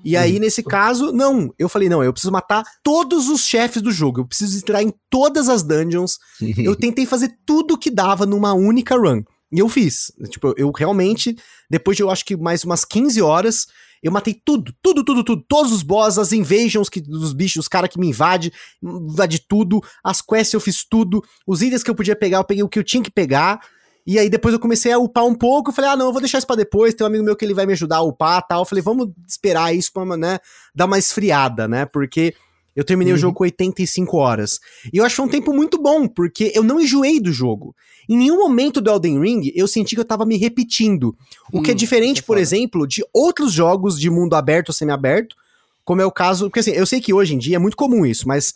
E 0.04 0.16
aí, 0.16 0.39
nesse 0.39 0.64
caso, 0.64 1.12
não. 1.12 1.54
Eu 1.58 1.68
falei, 1.68 1.89
não, 1.89 2.04
eu 2.04 2.14
preciso 2.14 2.32
matar 2.32 2.64
todos 2.84 3.30
os 3.30 3.45
chefes 3.45 3.82
do 3.82 3.91
jogo. 3.91 4.22
Eu 4.22 4.26
preciso 4.26 4.58
entrar 4.58 4.82
em 4.82 4.93
todas 5.10 5.50
as 5.50 5.64
dungeons. 5.64 6.18
eu 6.58 6.76
tentei 6.76 7.06
fazer 7.06 7.38
tudo 7.45 7.78
que 7.78 7.91
dava 7.91 8.26
numa 8.26 8.54
única 8.54 8.95
run. 8.95 9.24
E 9.52 9.60
eu 9.60 9.70
fiz. 9.70 10.12
Tipo, 10.30 10.54
eu 10.58 10.72
realmente, 10.72 11.36
depois 11.70 11.95
de 11.95 12.04
eu 12.04 12.10
acho 12.10 12.26
que 12.26 12.36
mais 12.36 12.64
umas 12.64 12.84
15 12.84 13.22
horas, 13.22 13.68
eu 14.04 14.12
matei 14.12 14.39
tudo, 14.45 14.74
tudo, 14.82 15.04
tudo, 15.04 15.24
tudo. 15.24 15.43
Todos 15.48 15.72
os 15.72 15.84
boss, 15.84 16.18
as 16.18 16.32
invasions 16.32 16.89
que, 16.89 17.02
dos 17.02 17.34
bichos, 17.34 17.64
os 17.64 17.68
caras 17.68 17.89
que 17.89 18.00
me 18.00 18.08
invadem, 18.08 18.52
invade 18.82 19.39
tudo. 19.48 19.82
As 20.04 20.22
quests 20.22 20.54
eu 20.54 20.60
fiz 20.60 20.86
tudo. 20.88 21.24
Os 21.45 21.62
itens 21.62 21.84
que 21.84 21.89
eu 21.89 21.95
podia 21.95 22.16
pegar, 22.16 22.38
eu 22.38 22.43
peguei 22.43 22.64
o 22.64 22.70
que 22.70 22.80
eu 22.80 22.84
tinha 22.84 23.04
que 23.04 23.12
pegar. 23.12 23.60
E 24.08 24.18
aí 24.18 24.30
depois 24.30 24.53
eu 24.53 24.60
comecei 24.60 24.91
a 24.93 24.97
upar 24.97 25.26
um 25.26 25.36
pouco. 25.36 25.70
Eu 25.70 25.74
falei, 25.76 25.91
ah, 25.91 25.95
não, 25.97 26.05
eu 26.05 26.12
vou 26.14 26.22
deixar 26.22 26.38
isso 26.38 26.47
pra 26.47 26.55
depois. 26.55 26.93
Tem 26.93 27.03
um 27.03 27.10
amigo 27.10 27.26
meu 27.26 27.36
que 27.36 27.43
ele 27.43 27.53
vai 27.53 27.66
me 27.66 27.74
ajudar 27.74 27.97
a 27.97 28.01
upar 28.01 28.41
e 28.41 28.47
tal. 28.47 28.62
Eu 28.62 28.66
falei, 28.66 28.82
vamos 28.82 29.10
esperar 29.28 29.76
isso 29.76 29.91
pra, 29.91 30.05
né, 30.16 30.39
dar 30.74 30.86
uma 30.86 30.97
esfriada, 30.97 31.68
né? 31.68 31.86
Porque 31.86 32.34
eu 32.74 32.86
terminei 32.86 33.12
o 33.12 33.18
jogo 33.18 33.34
com 33.34 33.43
85 33.43 34.16
horas. 34.18 34.60
E 34.93 34.97
eu 34.97 35.03
acho 35.03 35.14
que 35.14 35.18
foi 35.18 35.26
um 35.26 35.30
tempo 35.32 35.51
muito 35.53 35.82
bom, 35.82 36.08
porque 36.08 36.51
eu 36.55 36.64
não 36.64 36.80
enjoei 36.80 37.20
do 37.20 37.34
jogo. 37.34 37.76
Em 38.08 38.16
nenhum 38.16 38.38
momento 38.38 38.80
do 38.80 38.89
Elden 38.89 39.20
Ring 39.20 39.51
eu 39.55 39.68
senti 39.68 39.93
que 39.95 39.99
eu 39.99 40.05
tava 40.05 40.26
me 40.26 40.38
repetindo. 40.38 41.14
O 41.51 41.62
que 41.62 41.72
é 41.72 41.74
Hum, 41.74 41.78
diferente, 41.78 42.22
é 42.22 42.24
por 42.24 42.38
exemplo, 42.38 42.88
de 42.88 43.03
outros 43.12 43.51
jogos 43.51 43.99
de 43.99 44.10
mundo 44.10 44.36
aberto 44.36 44.70
ou 44.70 44.74
semi-aberto, 44.74 45.36
como 45.84 46.01
é 46.01 46.05
o 46.05 46.12
caso. 46.12 46.45
Porque 46.45 46.60
assim, 46.62 46.72
eu 46.72 46.86
sei 46.86 47.01
que 47.01 47.14
hoje 47.14 47.34
em 47.34 47.38
dia 47.39 47.55
é 47.58 47.60
muito 47.60 47.76
comum 47.76 48.05
isso, 48.05 48.28
mas 48.28 48.53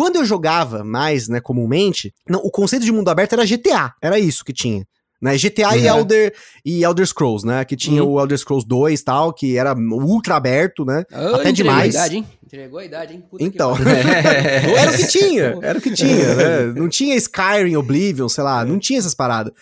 quando 0.00 0.16
eu 0.16 0.24
jogava 0.24 0.82
mais, 0.82 1.28
né, 1.28 1.40
comumente, 1.40 2.14
não, 2.26 2.40
o 2.40 2.50
conceito 2.50 2.84
de 2.86 2.90
mundo 2.92 3.10
aberto 3.10 3.34
era 3.34 3.44
GTA. 3.44 3.92
Era 4.00 4.18
isso 4.18 4.42
que 4.42 4.52
tinha. 4.52 4.82
Né? 5.20 5.36
GTA 5.36 5.76
e, 5.76 5.80
Uhum. 5.86 5.98
Elder, 5.98 6.34
e 6.64 6.82
Elder 6.82 7.06
Scrolls, 7.06 7.46
né? 7.46 7.62
Que 7.66 7.76
tinha 7.76 8.02
Uhum. 8.02 8.12
o 8.12 8.20
Elder 8.20 8.38
Scrolls 8.38 8.66
2 8.66 9.00
e 9.00 9.04
tal, 9.04 9.34
que 9.34 9.58
era 9.58 9.74
ultra 9.76 10.36
aberto, 10.36 10.82
né? 10.86 11.04
Ah, 11.12 11.36
Até 11.36 11.52
demais. 11.52 11.94
A 11.94 11.98
idade, 11.98 12.16
hein? 12.16 12.26
Entregou 12.42 12.78
a 12.78 12.84
idade, 12.86 13.12
hein? 13.12 13.22
Puta 13.30 13.44
Então. 13.44 13.74
era 14.78 14.90
o 14.90 14.96
que 14.96 15.06
tinha, 15.06 15.58
era 15.62 15.78
o 15.78 15.82
que 15.82 15.90
tinha, 15.92 16.34
né? 16.34 16.66
Não 16.74 16.88
tinha 16.88 17.14
Skyrim, 17.16 17.76
Oblivion, 17.76 18.30
sei 18.30 18.42
lá, 18.42 18.64
não 18.64 18.78
tinha 18.78 18.98
essas 18.98 19.14
paradas. 19.14 19.52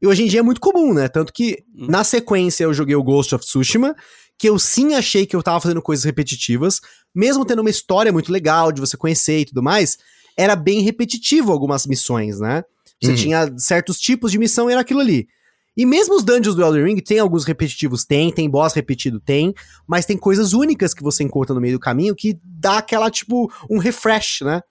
E 0.00 0.06
hoje 0.06 0.22
em 0.22 0.28
dia 0.28 0.38
é 0.38 0.42
muito 0.44 0.60
comum, 0.60 0.94
né? 0.94 1.08
Tanto 1.08 1.32
que 1.32 1.58
Hum. 1.76 1.86
na 1.88 2.04
sequência 2.04 2.62
eu 2.62 2.72
joguei 2.72 2.94
o 2.94 3.02
Ghost 3.02 3.34
of 3.34 3.44
Tsushima, 3.44 3.96
que 4.40 4.48
eu 4.48 4.58
sim 4.58 4.94
achei 4.94 5.26
que 5.26 5.36
eu 5.36 5.42
tava 5.42 5.60
fazendo 5.60 5.82
coisas 5.82 6.02
repetitivas, 6.02 6.80
mesmo 7.14 7.44
tendo 7.44 7.60
uma 7.60 7.68
história 7.68 8.10
muito 8.10 8.32
legal 8.32 8.72
de 8.72 8.80
você 8.80 8.96
conhecer 8.96 9.40
e 9.40 9.44
tudo 9.44 9.62
mais, 9.62 9.98
era 10.34 10.56
bem 10.56 10.80
repetitivo 10.80 11.52
algumas 11.52 11.84
missões, 11.84 12.40
né? 12.40 12.64
Você 13.02 13.10
Uhum. 13.10 13.16
tinha 13.16 13.54
certos 13.58 14.00
tipos 14.00 14.32
de 14.32 14.38
missão 14.38 14.70
e 14.70 14.72
era 14.72 14.80
aquilo 14.80 15.00
ali. 15.00 15.28
E 15.76 15.84
mesmo 15.84 16.14
os 16.16 16.24
dungeons 16.24 16.54
do 16.54 16.62
Elden 16.62 16.84
Ring, 16.86 17.00
tem 17.02 17.18
alguns 17.18 17.44
repetitivos, 17.44 18.06
tem, 18.06 18.32
tem 18.32 18.48
boss 18.48 18.72
repetido, 18.72 19.20
tem, 19.20 19.52
mas 19.86 20.06
tem 20.06 20.16
coisas 20.16 20.54
únicas 20.54 20.94
que 20.94 21.02
você 21.02 21.22
encontra 21.22 21.54
no 21.54 21.60
meio 21.60 21.74
do 21.76 21.80
caminho 21.80 22.16
que 22.16 22.38
dá 22.42 22.78
aquela, 22.78 23.10
tipo, 23.10 23.52
um 23.68 23.76
refresh, 23.76 24.40
né? 24.40 24.62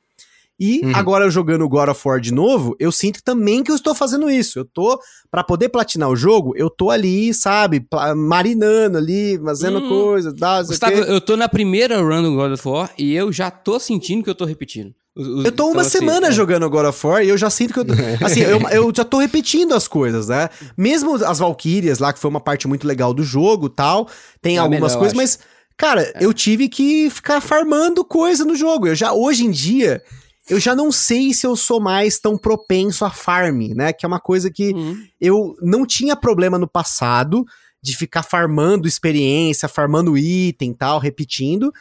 E 0.60 0.82
Uhum. 0.84 0.91
agora 0.93 1.26
eu 1.26 1.32
jogando 1.32 1.64
o 1.64 1.70
God 1.70 1.88
of 1.89 2.01
War 2.05 2.20
de 2.20 2.34
novo, 2.34 2.76
eu 2.80 2.91
sinto 2.91 3.24
também 3.24 3.64
que 3.64 3.72
eu 3.72 3.76
estou 3.76 3.95
fazendo 3.95 4.30
isso. 4.30 4.60
Eu 4.60 4.66
tô, 4.66 4.99
pra 5.32 5.43
poder 5.43 5.70
platinar 5.70 6.10
o 6.10 6.16
jogo, 6.16 6.53
eu 6.57 6.70
tô 6.70 6.89
ali, 6.89 7.34
sabe, 7.34 7.86
marinando 8.16 8.97
ali, 8.97 9.39
fazendo 9.43 9.80
Hum. 9.80 9.88
coisa, 9.88 10.30
o 10.30 10.66
Gustavo, 10.68 10.97
eu 10.97 11.22
tô 11.22 11.38
na 11.38 11.47
primeira 11.47 12.01
run 12.01 12.24
do 12.24 12.36
God 12.36 12.51
of 12.53 12.68
War 12.68 12.91
e 12.97 13.14
eu 13.16 13.32
já 13.32 13.49
tô 13.49 13.80
sentindo 13.80 14.24
que 14.24 14.30
eu 14.30 14.36
tô 14.36 14.45
repetindo. 14.45 14.93
Os- 15.16 15.28
os- 15.28 15.45
Eu 15.45 15.51
tô 15.51 15.64
uma 15.66 15.72
então, 15.72 15.82
assim, 15.82 15.89
semana 15.99 16.28
é. 16.28 16.32
jogando 16.32 16.70
God 16.70 16.86
of 16.86 17.07
War 17.07 17.24
e 17.24 17.30
eu 17.30 17.38
já 17.38 17.49
sinto 17.49 17.74
que 17.74 17.80
eu. 17.80 17.86
Assim, 18.22 18.41
eu, 18.41 18.60
eu 18.70 18.91
já 18.95 19.03
tô 19.03 19.18
repetindo 19.20 19.74
as 19.74 19.88
coisas, 19.88 20.28
né? 20.28 20.49
Mesmo 20.78 21.16
as 21.16 21.39
Valkyrias 21.39 21.99
lá, 21.99 22.14
que 22.14 22.20
foi 22.20 22.30
uma 22.30 22.39
parte 22.39 22.68
muito 22.68 22.86
legal 22.88 23.14
do 23.14 23.24
jogo 23.24 23.68
e 23.68 23.70
tal, 23.70 24.07
tem 24.41 24.57
É 24.57 24.60
algumas 24.60 24.82
melhor, 24.91 24.99
coisas, 24.99 25.16
mas, 25.18 25.39
cara, 25.76 26.14
eu 26.22 26.34
tive 26.34 26.70
que 26.70 27.10
ficar 27.10 27.41
farmando 27.41 28.03
coisa 28.05 28.45
no 28.45 28.55
jogo. 28.55 28.88
Eu 28.88 28.95
já, 28.95 29.12
hoje 29.12 29.45
em 29.45 29.51
dia, 29.51 30.01
eu 30.50 30.60
já 30.60 30.76
não 30.76 30.91
sei 30.91 31.34
se 31.34 31.45
eu 31.45 31.56
sou 31.56 31.80
mais 31.80 32.20
tão 32.20 32.38
propenso 32.38 33.06
a 33.06 33.10
farm, 33.12 33.70
né? 33.76 33.93
Que 33.93 34.06
é 34.06 34.08
uma 34.08 34.20
coisa 34.20 34.50
que 34.52 34.74
Uhum. 34.74 35.04
eu 35.22 35.56
não 35.62 35.86
tinha 35.86 36.16
problema 36.16 36.58
no 36.58 36.68
passado 36.68 37.45
de 37.82 37.95
ficar 37.95 38.24
farmando 38.24 38.88
experiência, 38.88 39.68
farmando 39.70 40.18
item 40.18 40.72
e 40.72 40.76
tal, 40.76 41.00
repetindo. 41.00 41.72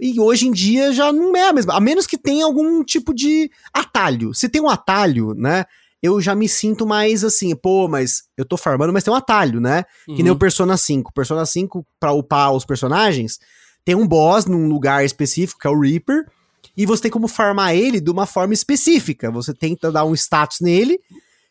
E 0.00 0.18
hoje 0.18 0.46
em 0.48 0.52
dia 0.52 0.92
já 0.92 1.12
não 1.12 1.36
é 1.36 1.48
a 1.48 1.52
mesma. 1.52 1.74
A 1.74 1.80
menos 1.80 2.06
que 2.06 2.16
tenha 2.18 2.44
algum 2.44 2.82
tipo 2.82 3.14
de 3.14 3.50
atalho. 3.72 4.32
Se 4.34 4.48
tem 4.48 4.60
um 4.62 4.68
atalho, 4.68 5.34
né? 5.34 5.64
Eu 6.02 6.20
já 6.20 6.34
me 6.34 6.48
sinto 6.48 6.86
mais 6.86 7.24
assim, 7.24 7.54
pô, 7.56 7.88
mas 7.88 8.24
eu 8.36 8.44
tô 8.44 8.56
farmando, 8.56 8.92
mas 8.92 9.04
tem 9.04 9.12
um 9.12 9.16
atalho, 9.16 9.60
né? 9.60 9.84
Que 10.04 10.22
nem 10.22 10.30
Uhum. 10.30 10.36
o 10.36 10.38
Persona 10.38 10.76
5. 10.76 11.12
Persona 11.14 11.46
5, 11.46 11.86
pra 11.98 12.12
upar 12.12 12.52
os 12.52 12.64
personagens, 12.66 13.38
tem 13.84 13.94
um 13.94 14.06
boss 14.06 14.44
num 14.46 14.68
lugar 14.68 15.04
específico, 15.04 15.58
que 15.60 15.66
é 15.66 15.70
o 15.70 15.80
Reaper, 15.80 16.26
e 16.76 16.86
você 16.86 17.02
tem 17.02 17.10
como 17.10 17.28
farmar 17.28 17.74
ele 17.74 18.00
de 18.00 18.10
uma 18.10 18.26
forma 18.26 18.54
específica. 18.54 19.30
Você 19.30 19.52
tenta 19.54 19.90
dar 19.92 20.04
um 20.04 20.14
status 20.14 20.60
nele. 20.60 20.98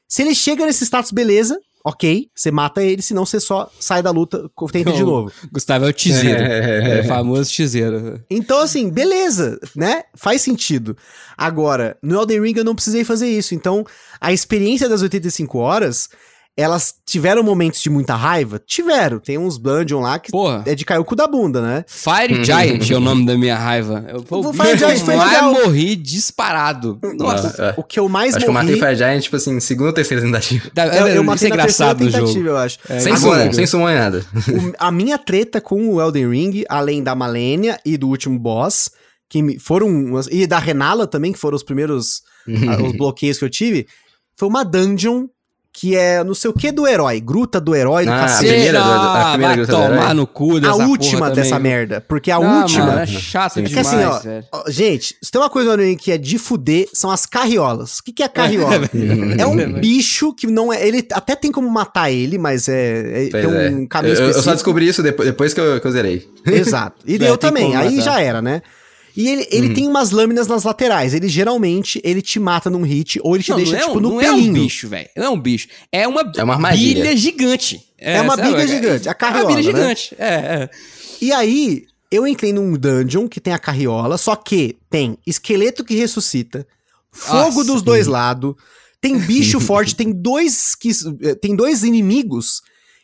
Se 0.08 0.22
ele 0.22 0.36
chega 0.36 0.66
nesse 0.66 0.84
status, 0.86 1.12
beleza, 1.12 1.58
ok, 1.84 2.30
você 2.34 2.50
mata 2.52 2.82
ele, 2.82 3.02
senão 3.02 3.26
você 3.26 3.40
só 3.40 3.70
sai 3.80 4.02
da 4.02 4.12
luta, 4.12 4.50
tenta 4.72 4.92
de 4.92 5.00
Não. 5.02 5.08
novo. 5.08 5.32
Gustavo 5.52 5.86
é 5.86 5.90
o 5.90 5.94
tizeiro. 5.94 6.42
é 6.42 7.02
o 7.02 7.04
famoso 7.06 7.52
tizeiro. 7.52 8.24
Então, 8.30 8.60
assim, 8.60 8.90
beleza, 8.90 9.60
né? 9.76 10.04
Faz 10.16 10.42
sentido. 10.42 10.96
Agora, 11.38 11.98
no 12.02 12.16
Elden 12.16 12.42
Ring 12.42 12.54
eu 12.58 12.64
não 12.64 12.76
precisei 12.76 13.04
fazer 13.04 13.28
isso. 13.28 13.54
Então, 13.54 13.86
a 14.22 14.32
experiência 14.32 14.88
das 14.88 15.02
85 15.02 15.58
horas, 15.58 16.10
elas 16.56 16.94
tiveram 17.06 17.42
momentos 17.42 17.82
de 17.82 17.90
muita 17.90 18.16
raiva? 18.16 18.62
Tiveram. 18.64 19.18
Tem 19.20 19.38
uns 19.40 19.58
dungeon 19.58 20.02
lá 20.02 20.20
que 20.20 20.32
Porra. 20.32 20.64
é 20.68 20.76
de 20.76 20.86
cair 20.86 21.00
o 21.00 21.04
cu 21.06 21.16
da 21.16 21.26
bunda, 21.26 21.62
né? 21.62 21.84
Fire 21.88 22.44
Giant 22.46 22.90
é 22.92 22.96
o 22.96 23.00
nome 23.00 23.26
da 23.26 23.36
minha 23.36 23.58
raiva. 23.58 24.06
Eu, 24.08 24.24
O 24.30 24.50
o 24.50 24.54
Fire 24.54 24.78
Giant 24.78 25.00
foi 25.00 25.16
legal. 25.18 25.52
morri 25.52 25.96
disparado. 25.96 27.00
Nossa. 27.18 27.64
É. 27.64 27.74
O 27.76 27.84
que 27.84 28.00
eu 28.00 28.08
mais 28.08 28.36
Acho 28.36 28.46
que 28.46 28.50
eu 28.50 28.54
morri... 28.54 28.66
matei 28.68 28.80
Fire 28.80 28.96
Giant, 28.96 29.22
tipo 29.24 29.36
assim, 29.36 29.60
segunda 29.60 29.90
ou 29.90 29.94
terceira 29.94 30.22
tentativa. 30.24 30.70
Eu, 30.76 30.84
é, 30.84 31.18
eu 31.18 31.22
é 31.22 31.22
matei 31.22 31.50
na 31.50 31.56
terceira 31.56 31.56
engraçado 31.56 32.00
no 32.04 32.12
tentativa, 32.12 32.34
jogo. 32.36 32.48
eu 32.50 32.58
acho. 32.58 32.80
sem 33.00 33.14
Agora, 33.14 33.40
summon, 33.42 33.54
sem 33.54 33.66
summon 33.68 33.86
nem 33.88 33.96
nada. 33.96 34.26
o- 34.36 34.74
a 34.78 34.92
minha 34.92 35.18
treta 35.18 35.60
com 35.60 35.90
o 35.90 36.00
Elden 36.02 36.30
Ring, 36.30 36.64
além 36.70 37.02
da 37.02 37.16
Malenia 37.16 37.80
e 37.86 37.98
do 37.98 38.08
último 38.10 38.38
boss, 38.38 38.90
que 39.30 39.42
me- 39.42 39.58
foram. 39.58 39.88
umas- 39.88 40.28
E 40.28 40.46
da 40.46 40.60
Renala 40.60 41.08
também, 41.08 41.32
que 41.34 41.40
foram 41.40 41.56
os 41.56 41.64
primeiros 41.64 42.22
ah, 42.70 42.84
os 42.84 42.92
bloqueios 42.96 43.40
que 43.40 43.46
eu 43.46 43.50
tive, 43.50 43.88
foi 44.38 44.48
uma 44.48 44.64
dungeon 44.64 45.26
que 45.76 45.96
é 45.96 46.24
não 46.24 46.36
sei 46.36 46.52
o 46.52 46.54
que 46.54 46.72
do 46.72 46.86
herói, 46.88 47.20
gruta 47.20 47.60
do 47.60 47.76
herói 47.76 48.06
do 48.06 48.12
Ah, 48.12 48.18
a 48.18 48.20
cacete. 48.22 48.48
primeira 48.48 48.80
do- 48.80 48.86
a 48.90 48.94
Ah, 48.94 49.32
primeira 49.32 49.48
vai 49.48 49.56
gruta 49.56 49.72
do 49.72 49.78
tomar 49.82 49.96
herói. 50.04 50.14
no 50.14 50.28
cu 50.28 50.60
dessa 50.60 50.72
a 50.84 50.86
última 50.88 51.32
dessa 51.32 51.58
merda. 51.60 52.00
Porque 52.08 52.30
a 52.30 52.36
Ah, 52.36 52.40
última. 52.62 52.86
Mano, 52.86 53.00
é 53.00 53.06
chato 53.08 53.58
É 53.60 53.64
que 53.64 53.70
demais, 53.70 53.88
assim, 53.88 54.04
ó, 54.06 54.20
velho. 54.20 54.46
gente, 54.70 55.16
se 55.20 55.32
tem 55.32 55.42
uma 55.42 55.50
coisa 55.50 55.76
no 55.76 55.98
que 55.98 56.12
é 56.12 56.18
de 56.20 56.38
fuder, 56.38 56.88
são 56.94 57.10
as 57.10 57.26
carriolas. 57.26 57.98
O 58.00 58.04
que, 58.04 58.14
que 58.14 58.22
é 58.22 58.28
carriola? 58.28 58.88
é 59.38 59.46
um 59.48 59.74
bicho 59.80 60.32
que 60.34 60.46
não 60.46 60.72
é. 60.72 60.88
Ele 60.88 61.06
até 61.12 61.36
tem 61.36 61.52
como 61.52 61.68
matar 61.70 62.12
ele, 62.12 62.38
mas 62.38 62.68
é. 62.70 63.26
é- 63.26 63.30
tem 63.30 63.42
é. 63.42 63.48
um 63.72 63.88
caminho 63.88 64.12
eu, 64.14 64.16
eu 64.16 64.30
específico. 64.30 64.44
só 64.44 64.54
descobri 64.54 64.88
isso 64.88 65.02
depois, 65.02 65.28
depois 65.28 65.54
que, 65.56 65.60
eu, 65.60 65.82
que 65.82 65.88
eu 65.88 65.92
zerei. 65.92 66.30
Exato. 66.46 66.98
E 67.06 67.16
É, 67.24 67.30
eu 67.30 67.36
também. 67.38 67.76
Aí 67.76 68.00
já 68.00 68.22
era, 68.22 68.42
né? 68.44 68.62
E 69.16 69.30
ele, 69.30 69.48
ele 69.52 69.68
Uhum. 69.68 69.74
tem 69.76 69.88
umas 69.88 70.12
lâminas 70.12 70.48
nas 70.48 70.64
laterais. 70.64 71.14
Ele 71.14 71.28
geralmente 71.28 72.02
ele 72.04 72.22
te 72.22 72.40
mata 72.40 72.70
num 72.70 72.82
hit 72.82 73.20
ou 73.24 73.36
ele 73.36 73.44
te 73.44 73.50
Não, 73.52 73.58
deixa 73.58 73.72
não 73.74 73.78
é, 73.80 73.82
tipo 73.86 73.98
um, 73.98 74.02
no 74.02 74.10
não 74.10 74.22
é 74.22 74.32
um 74.32 74.36
pelinho. 74.36 74.54
bicho, 74.64 74.88
velho. 74.88 75.10
Não 75.16 75.24
é 75.26 75.30
um 75.30 75.40
bicho. 75.40 75.68
É 75.92 76.08
uma, 76.08 76.32
É 76.36 76.44
uma 76.44 76.54
armadilha. 76.56 77.04
bilha 77.04 77.16
gigante. 77.18 77.82
É 77.98 78.22
uma 78.22 78.36
sabe? 78.36 78.50
bilha 78.50 78.68
gigante, 78.68 79.08
a 79.08 79.12
É 79.12 79.14
carriola, 79.14 79.50
uma 79.50 79.56
bilha 79.58 79.72
né? 79.74 79.80
gigante. 79.80 80.16
É, 80.18 80.26
é. 80.28 80.70
E 81.22 81.32
aí 81.32 81.86
eu 82.12 82.28
entrei 82.28 82.52
num 82.52 82.74
dungeon 82.74 83.28
que 83.28 83.40
tem 83.40 83.54
a 83.54 83.60
carriola, 83.60 84.18
só 84.18 84.36
que 84.36 84.78
tem 84.90 85.18
esqueleto 85.26 85.84
que 85.86 85.96
ressuscita, 85.96 86.68
fogo 87.12 87.60
Nossa. 87.60 87.64
dos 87.66 87.82
dois 87.82 88.08
lados, 88.08 88.56
tem 89.00 89.18
bicho 89.20 89.60
forte, 89.62 89.96
tem 89.96 90.12
dois 90.12 90.76
que 90.76 90.90
eh, 91.22 91.36
tem 91.36 91.56
dois 91.56 91.84
inimigos 91.84 92.62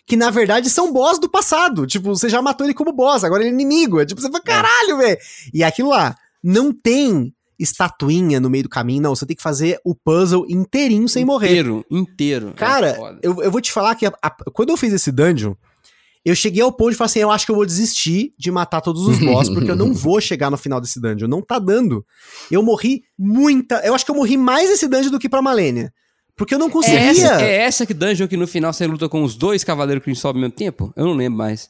que 0.10 0.18
na 0.18 0.30
verdade 0.32 0.70
são 0.70 0.92
boss 0.92 1.20
do 1.20 1.30
passado. 1.30 1.86
Tipo, 1.88 2.10
você 2.16 2.28
já 2.28 2.42
matou 2.42 2.66
ele 2.66 2.74
como 2.74 2.92
boss, 2.92 3.24
agora 3.24 3.44
ele 3.44 3.52
é 3.52 3.54
inimigo. 3.54 4.00
É 4.02 4.06
tipo, 4.06 4.20
você 4.20 4.30
fala, 4.30 4.44
caralho, 4.44 4.98
velho. 4.98 5.18
E 5.54 5.64
aquilo 5.64 5.90
lá, 5.90 6.16
não 6.44 6.74
tem 6.74 7.34
estatuinha 7.60 8.40
no 8.40 8.50
meio 8.50 8.64
do 8.64 8.70
caminho, 8.70 9.02
não. 9.02 9.16
Você 9.16 9.26
tem 9.26 9.36
que 9.36 9.44
fazer 9.44 9.80
o 9.86 9.94
puzzle 9.94 10.46
inteirinho 10.50 11.08
sem 11.08 11.24
morrer. 11.24 11.50
Inteiro, 11.52 11.86
inteiro. 11.92 12.50
É 12.50 12.54
Cara, 12.54 12.96
foda. 12.96 13.20
eu, 13.22 13.42
eu 13.44 13.52
vou 13.52 13.62
te 13.62 13.72
falar 13.72 13.96
que 13.96 14.06
a- 14.06 14.14
a- 14.22 14.36
quando 14.54 14.70
eu 14.70 14.78
fiz 14.78 14.92
esse 14.94 15.12
dungeon, 15.12 15.54
eu 16.26 16.36
cheguei 16.36 16.62
ao 16.62 16.72
ponto 16.72 16.92
de 16.92 16.98
falar 16.98 17.06
assim: 17.08 17.20
eu 17.20 17.30
acho 17.32 17.46
que 17.46 17.52
eu 17.52 17.56
vou 17.56 17.66
desistir 17.66 18.34
de 18.38 18.50
matar 18.52 18.82
todos 18.82 19.08
os 19.08 19.20
boss, 19.24 19.48
porque 19.50 19.70
eu 19.72 19.76
não 19.76 19.94
vou 19.94 20.20
chegar 20.20 20.50
no 20.50 20.58
final 20.58 20.82
desse 20.82 21.00
dungeon. 21.00 21.28
Não 21.28 21.42
tá 21.42 21.60
dando. 21.60 22.06
Eu 22.50 22.64
morri 22.64 23.04
muita. 23.18 23.76
Eu 23.86 23.94
acho 23.94 24.06
que 24.06 24.12
eu 24.12 24.16
morri 24.16 24.38
mais 24.38 24.70
nesse 24.70 24.88
dungeon 24.88 25.12
do 25.12 25.20
que 25.20 25.30
pra 25.30 25.42
Malenia. 25.42 25.94
Porque 26.40 26.56
eu 26.56 26.60
não 26.60 26.68
É 26.68 26.72
conseguia. 26.72 27.00
essa, 27.12 27.42
é 27.44 27.56
essa 27.58 27.86
que 27.86 27.94
dungeon 27.94 28.28
que 28.28 28.36
no 28.38 28.48
final 28.48 28.74
você 28.74 28.88
luta 28.88 29.08
com 29.08 29.22
os 29.24 29.36
dois 29.36 29.64
cavaleiros 29.64 30.04
que 30.04 30.16
sobem 30.16 30.40
ao 30.42 30.48
mesmo 30.48 30.56
tempo? 30.58 30.92
Eu 30.96 31.06
não 31.06 31.14
lembro 31.14 31.38
mais. 31.38 31.70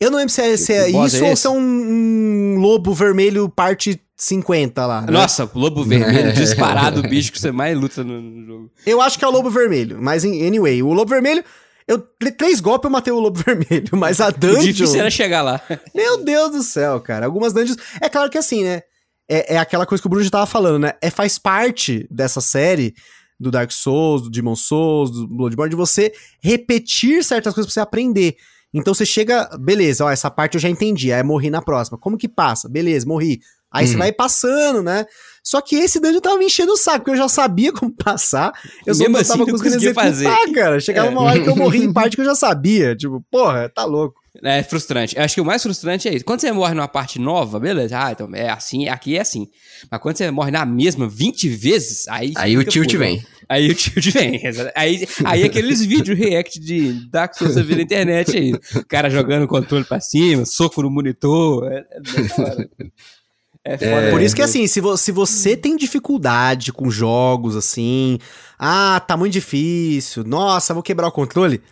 Eu 0.00 0.10
não 0.10 0.18
lembro 0.18 0.32
se 0.32 0.40
é, 0.40 0.56
se 0.56 0.72
é 0.72 0.88
isso 0.88 1.22
é 1.24 1.28
ou 1.30 1.36
se 1.36 1.46
é 1.46 1.50
um, 1.50 1.58
um 1.60 2.56
lobo 2.58 2.92
vermelho 2.94 3.48
parte 3.48 4.00
50 4.16 4.86
lá. 4.86 5.02
né? 5.02 5.12
Nossa, 5.12 5.48
lobo 5.54 5.84
vermelho, 5.84 6.32
disparado 6.34 7.00
o 7.00 7.02
bicho 7.02 7.30
que 7.30 7.38
você 7.38 7.52
mais 7.52 7.78
luta 7.78 8.02
no, 8.02 8.20
no 8.20 8.46
jogo. 8.46 8.70
Eu 8.86 9.00
acho 9.00 9.18
que 9.18 9.24
é 9.24 9.28
o 9.28 9.30
lobo 9.30 9.50
vermelho, 9.50 9.98
mas 10.00 10.24
anyway, 10.24 10.82
o 10.82 10.92
lobo 10.92 11.10
vermelho. 11.10 11.44
Eu, 11.86 11.98
tr- 11.98 12.30
três 12.36 12.60
golpes 12.60 12.84
eu 12.84 12.90
matei 12.90 13.12
o 13.12 13.18
lobo 13.20 13.38
vermelho, 13.44 13.88
mas 13.92 14.20
a 14.20 14.28
O 14.28 14.32
dungeon. 14.32 14.60
difícil 14.62 15.00
era 15.00 15.10
chegar 15.10 15.42
lá. 15.42 15.60
Meu 15.94 16.24
Deus 16.24 16.50
do 16.52 16.62
céu, 16.62 16.98
cara. 17.00 17.26
Algumas 17.26 17.52
dungeons. 17.52 17.76
É 18.00 18.08
claro 18.08 18.30
que 18.30 18.38
assim, 18.38 18.64
né? 18.64 18.82
É, 19.28 19.54
é 19.54 19.58
aquela 19.58 19.84
coisa 19.84 20.00
que 20.00 20.06
o 20.06 20.10
Bruno 20.10 20.24
já 20.24 20.30
tava 20.30 20.46
falando, 20.46 20.78
né? 20.78 20.92
É, 21.02 21.10
faz 21.10 21.38
parte 21.38 22.06
dessa 22.10 22.40
série 22.40 22.94
do 23.40 23.50
Dark 23.50 23.70
Souls, 23.72 24.22
do 24.22 24.30
Demon 24.30 24.54
Souls, 24.54 25.10
do 25.10 25.26
Bloodborne, 25.26 25.70
de 25.70 25.76
você 25.76 26.12
repetir 26.40 27.24
certas 27.24 27.54
coisas 27.54 27.66
pra 27.66 27.74
você 27.74 27.80
aprender. 27.80 28.36
Então 28.72 28.92
você 28.94 29.06
chega, 29.06 29.48
beleza, 29.58 30.04
ó, 30.04 30.10
essa 30.10 30.30
parte 30.30 30.54
eu 30.54 30.60
já 30.60 30.68
entendi, 30.68 31.12
aí 31.12 31.22
morri 31.22 31.50
na 31.50 31.62
próxima. 31.62 31.98
Como 31.98 32.16
que 32.18 32.28
passa? 32.28 32.68
Beleza, 32.68 33.06
morri. 33.06 33.40
Aí 33.72 33.86
você 33.86 33.94
Uhum. 33.94 33.98
vai 34.00 34.12
passando, 34.12 34.82
né? 34.82 35.06
Só 35.50 35.60
que 35.60 35.74
esse 35.74 35.98
dungeon 35.98 36.20
tava 36.20 36.38
me 36.38 36.44
enchendo 36.46 36.70
o 36.70 36.76
saco, 36.76 36.98
porque 36.98 37.10
eu 37.10 37.16
já 37.16 37.28
sabia 37.28 37.72
como 37.72 37.90
passar. 37.92 38.52
Eu 38.86 38.94
só 38.94 39.00
Mesmo 39.00 39.14
não 39.14 39.20
assim, 39.20 39.32
tava 39.32 39.44
não 39.44 39.58
conseguindo 39.58 39.92
fazer. 39.94 40.30
cara. 40.54 40.78
Chegava 40.78 41.08
É. 41.08 41.10
uma 41.10 41.22
hora 41.22 41.42
que 41.42 41.48
eu 41.50 41.56
morri 41.56 41.78
em 41.82 41.92
parte 41.92 42.14
que 42.14 42.20
eu 42.22 42.24
já 42.26 42.36
sabia. 42.36 42.94
Tipo, 42.94 43.20
porra, 43.28 43.68
tá 43.68 43.84
louco. 43.84 44.14
É 44.44 44.62
frustrante. 44.62 45.16
Eu 45.16 45.24
acho 45.24 45.34
que 45.34 45.40
o 45.40 45.44
mais 45.44 45.60
frustrante 45.60 46.06
é 46.08 46.14
isso. 46.14 46.24
Quando 46.24 46.40
você 46.40 46.52
morre 46.52 46.72
numa 46.72 46.86
parte 46.86 47.18
nova, 47.18 47.58
beleza. 47.58 47.98
Ah, 47.98 48.12
então 48.12 48.28
é 48.32 48.48
assim, 48.48 48.88
aqui 48.88 49.16
é 49.16 49.22
assim. 49.22 49.48
Mas 49.90 50.00
quando 50.00 50.18
você 50.18 50.30
morre 50.30 50.52
na 50.52 50.64
mesma 50.64 51.08
20 51.08 51.48
vezes, 51.48 52.06
aí. 52.06 52.32
Aí 52.36 52.56
o 52.56 52.62
tilt 52.62 52.94
vem. 52.94 53.20
Aí 53.48 53.68
o 53.68 53.74
tilt 53.74 54.06
vem. 54.12 54.40
Aí, 54.76 55.04
aí 55.24 55.42
aqueles 55.42 55.84
vídeos 55.84 56.16
react 56.16 56.60
de 56.60 56.92
Dark 57.10 57.34
Souls 57.34 57.54
você 57.54 57.62
vê 57.64 57.74
na 57.74 57.82
internet 57.82 58.38
aí. 58.38 58.52
O 58.76 58.86
cara 58.86 59.10
jogando 59.10 59.42
o 59.42 59.48
controle 59.48 59.84
pra 59.84 59.98
cima, 59.98 60.44
soco 60.46 60.80
no 60.80 60.88
monitor. 60.88 61.64
É, 61.72 61.78
é 61.78 62.86
hora. 63.66 63.74
É 63.74 63.78
foda. 63.78 64.10
Por 64.10 64.22
isso 64.22 64.34
que 64.34 64.42
assim, 64.42 64.66
se, 64.66 64.80
vo- 64.80 64.96
se 64.96 65.12
você 65.12 65.56
tem 65.56 65.76
dificuldade 65.76 66.72
com 66.72 66.90
jogos 66.90 67.56
assim, 67.56 68.18
ah, 68.58 69.00
tá 69.06 69.16
muito 69.16 69.32
difícil, 69.34 70.24
nossa, 70.24 70.72
vou 70.74 70.82
quebrar 70.82 71.08
o 71.08 71.12
controle, 71.12 71.62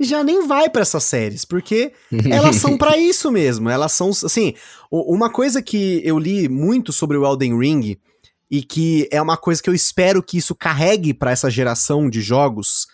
já 0.00 0.24
nem 0.24 0.46
vai 0.46 0.68
pra 0.70 0.82
essas 0.82 1.04
séries, 1.04 1.44
porque 1.44 1.92
elas 2.30 2.56
são 2.56 2.76
pra 2.78 2.96
isso 2.96 3.30
mesmo. 3.30 3.68
Elas 3.68 3.92
são 3.92 4.10
assim, 4.10 4.54
uma 4.90 5.30
coisa 5.30 5.62
que 5.62 6.00
eu 6.04 6.18
li 6.18 6.48
muito 6.48 6.92
sobre 6.92 7.16
o 7.16 7.24
Elden 7.26 7.58
Ring 7.58 7.96
e 8.50 8.62
que 8.62 9.08
é 9.10 9.20
uma 9.20 9.36
coisa 9.36 9.62
que 9.62 9.68
eu 9.70 9.74
espero 9.74 10.22
que 10.22 10.38
isso 10.38 10.54
carregue 10.54 11.12
pra 11.14 11.30
essa 11.30 11.50
geração 11.50 12.08
de 12.08 12.20
jogos 12.20 12.86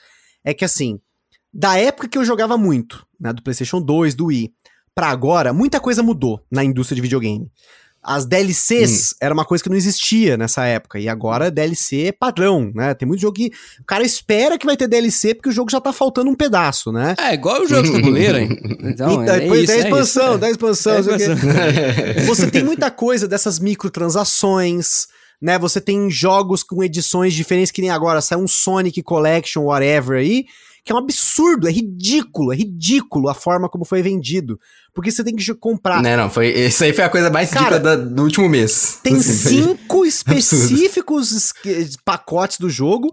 é 0.45 0.55
que 0.55 0.65
assim, 0.65 0.99
da 1.53 1.77
época 1.77 2.09
que 2.09 2.17
eu 2.17 2.25
jogava 2.25 2.57
muito, 2.57 3.05
né, 3.21 3.33
do 3.33 3.43
PlayStation 3.43 3.81
2, 3.81 4.15
do 4.15 4.27
Wii, 4.27 4.53
pra 4.95 5.09
agora, 5.09 5.53
muita 5.53 5.79
coisa 5.81 6.03
mudou 6.03 6.41
na 6.51 6.65
indústria 6.65 6.97
de 6.97 7.03
videogame. 7.03 7.51
As 8.03 8.25
DLCs 8.25 9.15
era 9.21 9.35
uma 9.35 9.45
coisa 9.45 9.63
que 9.63 9.69
não 9.69 9.77
existia 9.77 10.37
nessa 10.37 10.65
época. 10.65 10.99
E 10.99 11.07
agora 11.09 11.51
DLC 11.51 12.05
é 12.05 12.13
padrão, 12.13 12.73
né? 12.75 12.95
Tem 12.95 13.07
muito 13.07 13.21
jogo 13.21 13.35
que 13.35 13.53
o 13.79 13.85
cara 13.85 14.03
espera 14.03 14.57
que 14.57 14.65
vai 14.65 14.77
ter 14.77 14.89
DLC 14.89 15.35
porque 15.35 15.51
o 15.51 15.53
jogo 15.53 15.71
já 15.71 15.81
tá 15.81 15.93
faltando 15.93 16.31
um 16.31 16.35
pedaço, 16.35 16.91
né? 16.91 17.15
É, 17.19 17.35
igual 17.35 17.61
o 17.61 17.69
jogo 17.69 17.83
de 17.83 17.93
tabuleiro, 17.93 18.39
hein? 18.39 18.49
Então, 18.81 19.23
Então, 19.23 19.35
é, 19.35 19.41
depois 19.41 19.61
isso, 19.63 19.73
da 19.73 19.75
é 19.75 19.81
expansão, 19.81 20.25
isso, 20.25 20.35
é. 20.35 20.39
da 20.39 20.51
expansão, 20.51 20.95
É 20.95 21.01
expansão. 21.01 21.37
Você 22.27 22.51
tem 22.51 22.65
muita 22.65 22.91
coisa 22.91 23.29
dessas 23.29 23.59
microtransações, 23.59 25.07
né? 25.41 25.59
Você 25.59 25.81
tem 25.81 26.11
jogos 26.11 26.63
com 26.63 26.83
edições 26.83 27.35
diferentes, 27.35 27.71
que 27.71 27.81
nem 27.83 27.91
agora, 27.91 28.21
sai 28.21 28.39
um 28.39 28.49
Sonic 28.49 29.03
Collection, 29.03 29.65
whatever 29.65 30.19
aí, 30.19 30.47
que 30.85 30.93
é 30.93 30.95
um 30.95 30.99
absurdo, 30.99 31.69
é 31.69 31.71
ridículo, 31.71 32.53
é 32.53 32.57
ridículo 32.57 33.29
a 33.29 33.35
forma 33.35 33.69
como 33.69 33.85
foi 33.85 34.03
vendido. 34.03 34.59
Porque 34.95 35.11
você 35.11 35.23
tem 35.25 35.35
que 35.37 35.55
comprar. 35.55 36.03
Não, 36.03 36.17
não, 36.17 36.31
foi, 36.31 36.49
isso 36.49 36.83
aí 36.85 36.93
foi 36.93 37.05
a 37.05 37.09
coisa 37.09 37.31
mais 37.31 37.51
Cara, 37.51 37.67
ridícula 37.77 37.97
do 37.97 38.23
último 38.23 38.49
mês. 38.49 38.99
Tem 39.03 39.17
Assim, 39.17 39.33
cinco 39.63 40.05
específicos 40.07 41.33
esque- 41.33 41.91
pacotes 42.05 42.59
do 42.59 42.69
jogo. 42.69 43.13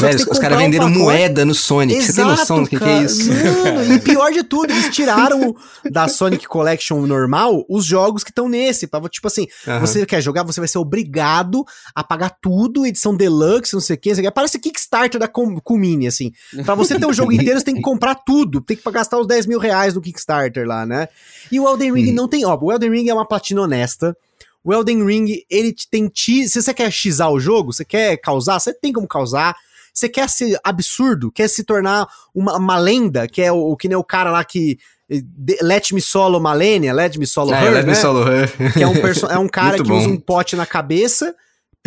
Velho, 0.00 0.16
os 0.30 0.38
caras 0.38 0.58
um 0.58 0.60
venderam 0.62 0.86
pacote- 0.86 1.02
moeda 1.02 1.44
no 1.44 1.54
Sonic. 1.54 2.02
Você 2.02 2.12
tem 2.12 2.24
noção 2.24 2.62
do 2.62 2.68
que, 2.68 2.78
que 2.78 2.84
é 2.84 3.02
isso? 3.02 3.28
Mano, 3.28 3.94
e 3.94 3.98
pior 4.00 4.30
de 4.32 4.42
tudo, 4.42 4.72
eles 4.72 4.94
tiraram 4.94 5.54
da 5.90 6.08
Sonic 6.08 6.46
Collection 6.46 7.06
normal 7.06 7.64
os 7.68 7.84
jogos 7.84 8.24
que 8.24 8.30
estão 8.30 8.48
nesse. 8.48 8.86
Pra, 8.86 9.00
tipo 9.08 9.26
assim, 9.26 9.46
você 9.80 10.04
quer 10.06 10.20
jogar, 10.20 10.42
você 10.44 10.60
vai 10.60 10.68
ser 10.68 10.78
obrigado 10.78 11.64
a 11.94 12.02
pagar 12.02 12.36
tudo, 12.40 12.86
edição 12.86 13.16
deluxe, 13.16 13.74
não 13.74 13.80
sei 13.80 13.96
o 13.96 13.98
que. 13.98 14.30
Parece 14.30 14.58
Kickstarter 14.58 15.20
da 15.20 15.28
Com- 15.28 15.58
Kumini, 15.60 16.06
assim. 16.06 16.32
Pra 16.64 16.74
você 16.74 16.98
ter 16.98 17.06
o 17.06 17.12
jogo 17.12 17.32
inteiro, 17.32 17.58
você 17.58 17.64
tem 17.64 17.74
que 17.74 17.82
comprar 17.82 18.14
tudo. 18.14 18.60
Tem 18.60 18.76
que 18.76 18.90
gastar 18.90 19.18
os 19.18 19.26
10 19.26 19.46
mil 19.46 19.58
reais 19.58 19.94
no 19.94 20.00
Kickstarter 20.00 20.66
lá, 20.66 20.86
né? 20.86 21.08
E 21.50 21.58
o 21.60 21.68
Elden 21.68 21.92
Ring 21.92 22.12
não 22.12 22.28
tem. 22.28 22.44
Ó, 22.44 22.58
o 22.60 22.72
Elden 22.72 22.90
Ring 22.90 23.08
é 23.08 23.14
uma 23.14 23.26
platina 23.26 23.62
honesta. 23.62 24.16
O 24.62 24.72
Elden 24.74 25.04
Ring, 25.04 25.42
ele 25.48 25.72
te- 25.72 25.88
tem. 25.88 26.08
Ti, 26.08 26.48
se 26.48 26.60
você 26.60 26.74
quer 26.74 26.90
xizar 26.90 27.30
o 27.30 27.40
jogo, 27.40 27.72
você 27.72 27.84
quer 27.84 28.16
causar, 28.18 28.58
você 28.60 28.74
tem 28.74 28.92
como 28.92 29.06
causar. 29.08 29.56
Você 29.94 30.08
quer 30.08 30.28
ser 30.28 30.58
absurdo, 30.62 31.32
quer 31.32 31.48
se 31.48 31.64
tornar 31.64 32.06
uma, 32.34 32.56
uma 32.56 32.78
lenda, 32.78 33.26
que 33.26 33.42
é 33.42 33.50
o, 33.50 33.74
que 33.76 33.88
nem 33.88 33.96
o 33.96 34.04
cara 34.04 34.30
lá 34.30 34.44
que. 34.44 34.78
eh, 35.10 35.22
Let 35.62 35.92
Me 35.92 36.00
Solo 36.02 36.38
Malenia, 36.38 36.92
Let 36.92 37.16
Me 37.16 37.26
Solo 37.26 37.52
Ah, 37.54 37.64
Her, 37.64 37.72
Let 37.72 37.84
Me 37.86 37.92
né? 37.92 37.94
Solo 37.94 38.28
Her. 38.30 38.72
Que 38.74 38.82
é 38.82 38.86
um, 38.86 38.94
é 39.30 39.38
um 39.38 39.48
cara 39.50 39.76
que 39.76 39.82
bom. 39.88 39.96
usa 39.98 40.08
um 40.08 40.16
pote 40.18 40.54
na 40.54 40.66
cabeça, 40.66 41.34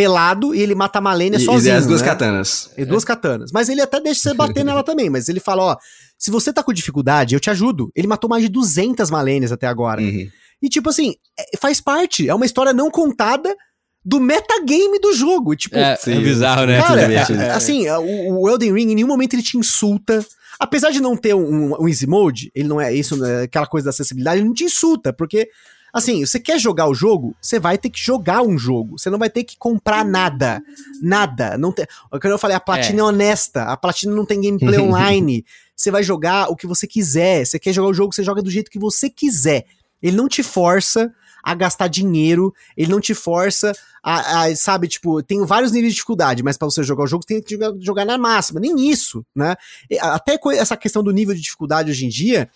pelado, 0.01 0.55
e 0.55 0.61
ele 0.61 0.73
mata 0.73 0.97
a 0.97 1.01
Malenia 1.01 1.37
E, 1.37 1.43
sozinho. 1.43 1.73
e 1.73 1.77
as 1.77 1.85
duas 1.85 2.01
né? 2.01 2.07
katanas. 2.07 2.71
E 2.77 2.83
duas 2.85 3.05
katanas. 3.05 3.51
Mas 3.53 3.69
ele 3.69 3.81
até 3.81 3.99
deixa 3.99 4.21
você 4.21 4.33
bater 4.33 4.63
nela 4.65 4.83
também. 4.83 5.09
Mas 5.09 5.29
ele 5.29 5.39
fala: 5.39 5.63
ó, 5.63 5.77
se 6.17 6.31
você 6.31 6.51
tá 6.51 6.63
com 6.63 6.73
dificuldade, 6.73 7.35
eu 7.35 7.39
te 7.39 7.49
ajudo. 7.49 7.91
Ele 7.95 8.07
matou 8.07 8.29
mais 8.29 8.43
de 8.43 8.49
200 8.49 9.09
Malenias 9.11 9.51
até 9.51 9.67
agora. 9.67 10.01
Uhum. 10.01 10.27
E 10.61 10.69
tipo 10.69 10.89
assim, 10.89 11.13
é- 11.39 11.57
faz 11.57 11.79
parte. 11.79 12.27
É 12.27 12.33
uma 12.33 12.45
história 12.45 12.73
não 12.73 12.89
contada 12.89 13.55
do 14.03 14.19
metagame 14.19 14.99
do 14.99 15.13
jogo. 15.13 15.55
Tipo, 15.55 15.77
É, 15.77 15.93
é 15.93 15.95
Sim. 15.95 16.19
bizarro, 16.21 16.65
né? 16.65 16.81
cara, 16.81 17.01
divertido. 17.07 17.39
é- 17.41 17.51
assim, 17.51 17.87
o, 17.89 18.41
o 18.41 18.49
Elden 18.49 18.73
Ring 18.73 18.91
em 18.91 18.95
nenhum 18.95 19.07
momento 19.07 19.33
ele 19.35 19.43
te 19.43 19.57
insulta. 19.57 20.25
Apesar 20.59 20.91
de 20.91 20.99
não 21.01 21.15
ter 21.15 21.33
um, 21.35 21.75
um 21.79 21.87
easy 21.87 22.05
mode, 22.07 22.51
ele 22.53 22.67
não 22.67 22.79
é 22.79 22.93
isso, 22.93 23.15
né, 23.17 23.43
aquela 23.43 23.65
coisa 23.65 23.85
da 23.85 23.89
acessibilidade, 23.89 24.39
ele 24.39 24.47
não 24.47 24.53
te 24.53 24.63
insulta, 24.63 25.11
porque 25.11 25.47
assim, 25.93 26.25
você 26.25 26.39
quer 26.39 26.59
jogar 26.59 26.87
o 26.87 26.93
jogo, 26.93 27.35
você 27.41 27.59
vai 27.59 27.77
ter 27.77 27.89
que 27.89 27.99
jogar 27.99 28.41
um 28.41 28.57
jogo. 28.57 28.97
Você 28.97 29.09
não 29.09 29.19
vai 29.19 29.29
ter 29.29 29.43
que 29.43 29.57
comprar 29.57 30.05
nada. 30.05 30.61
Nada. 31.01 31.57
Não 31.57 31.71
tem, 31.71 31.85
quando 32.09 32.25
eu 32.31 32.37
falei, 32.37 32.55
a 32.55 32.61
platina 32.61 32.99
é. 32.99 33.03
honesta, 33.03 33.63
a 33.63 33.77
platina 33.77 34.13
não 34.13 34.25
tem 34.25 34.41
gameplay 34.41 34.79
online. 34.81 35.45
Você 35.75 35.91
vai 35.91 36.03
jogar 36.03 36.49
o 36.49 36.55
que 36.55 36.67
você 36.67 36.87
quiser. 36.87 37.45
Você 37.45 37.59
quer 37.59 37.73
jogar 37.73 37.89
o 37.89 37.93
jogo, 37.93 38.13
você 38.13 38.23
joga 38.23 38.41
do 38.41 38.51
jeito 38.51 38.71
que 38.71 38.79
você 38.79 39.09
quiser. 39.09 39.65
Ele 40.01 40.15
não 40.15 40.27
te 40.27 40.43
força 40.43 41.13
a 41.43 41.55
gastar 41.55 41.87
dinheiro, 41.87 42.53
ele 42.77 42.91
não 42.91 42.99
te 42.99 43.13
força 43.13 43.73
a, 44.03 44.43
a, 44.43 44.55
sabe, 44.55 44.87
tipo, 44.87 45.21
tem 45.23 45.43
vários 45.45 45.71
níveis 45.71 45.93
de 45.93 45.95
dificuldade, 45.95 46.43
mas 46.43 46.57
pra 46.57 46.67
você 46.67 46.83
jogar 46.83 47.03
o 47.03 47.07
jogo, 47.07 47.23
você 47.23 47.35
tem 47.35 47.43
que 47.43 47.51
jogar, 47.51 47.73
jogar 47.79 48.05
na 48.05 48.17
máxima, 48.17 48.59
nem 48.59 48.89
isso, 48.89 49.25
né? 49.35 49.55
Até 49.99 50.39
essa 50.53 50.77
questão 50.77 51.03
do 51.03 51.11
nível 51.11 51.33
de 51.33 51.41
dificuldade 51.41 51.91
hoje 51.91 52.05
em 52.05 52.09
dia, 52.09 52.49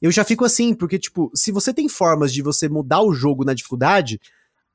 eu 0.00 0.10
já 0.10 0.24
fico 0.24 0.44
assim, 0.44 0.74
porque, 0.74 0.98
tipo, 0.98 1.30
se 1.34 1.50
você 1.52 1.72
tem 1.74 1.88
formas 1.88 2.32
de 2.32 2.42
você 2.42 2.68
mudar 2.68 3.02
o 3.02 3.12
jogo 3.12 3.44
na 3.44 3.54
dificuldade, 3.54 4.20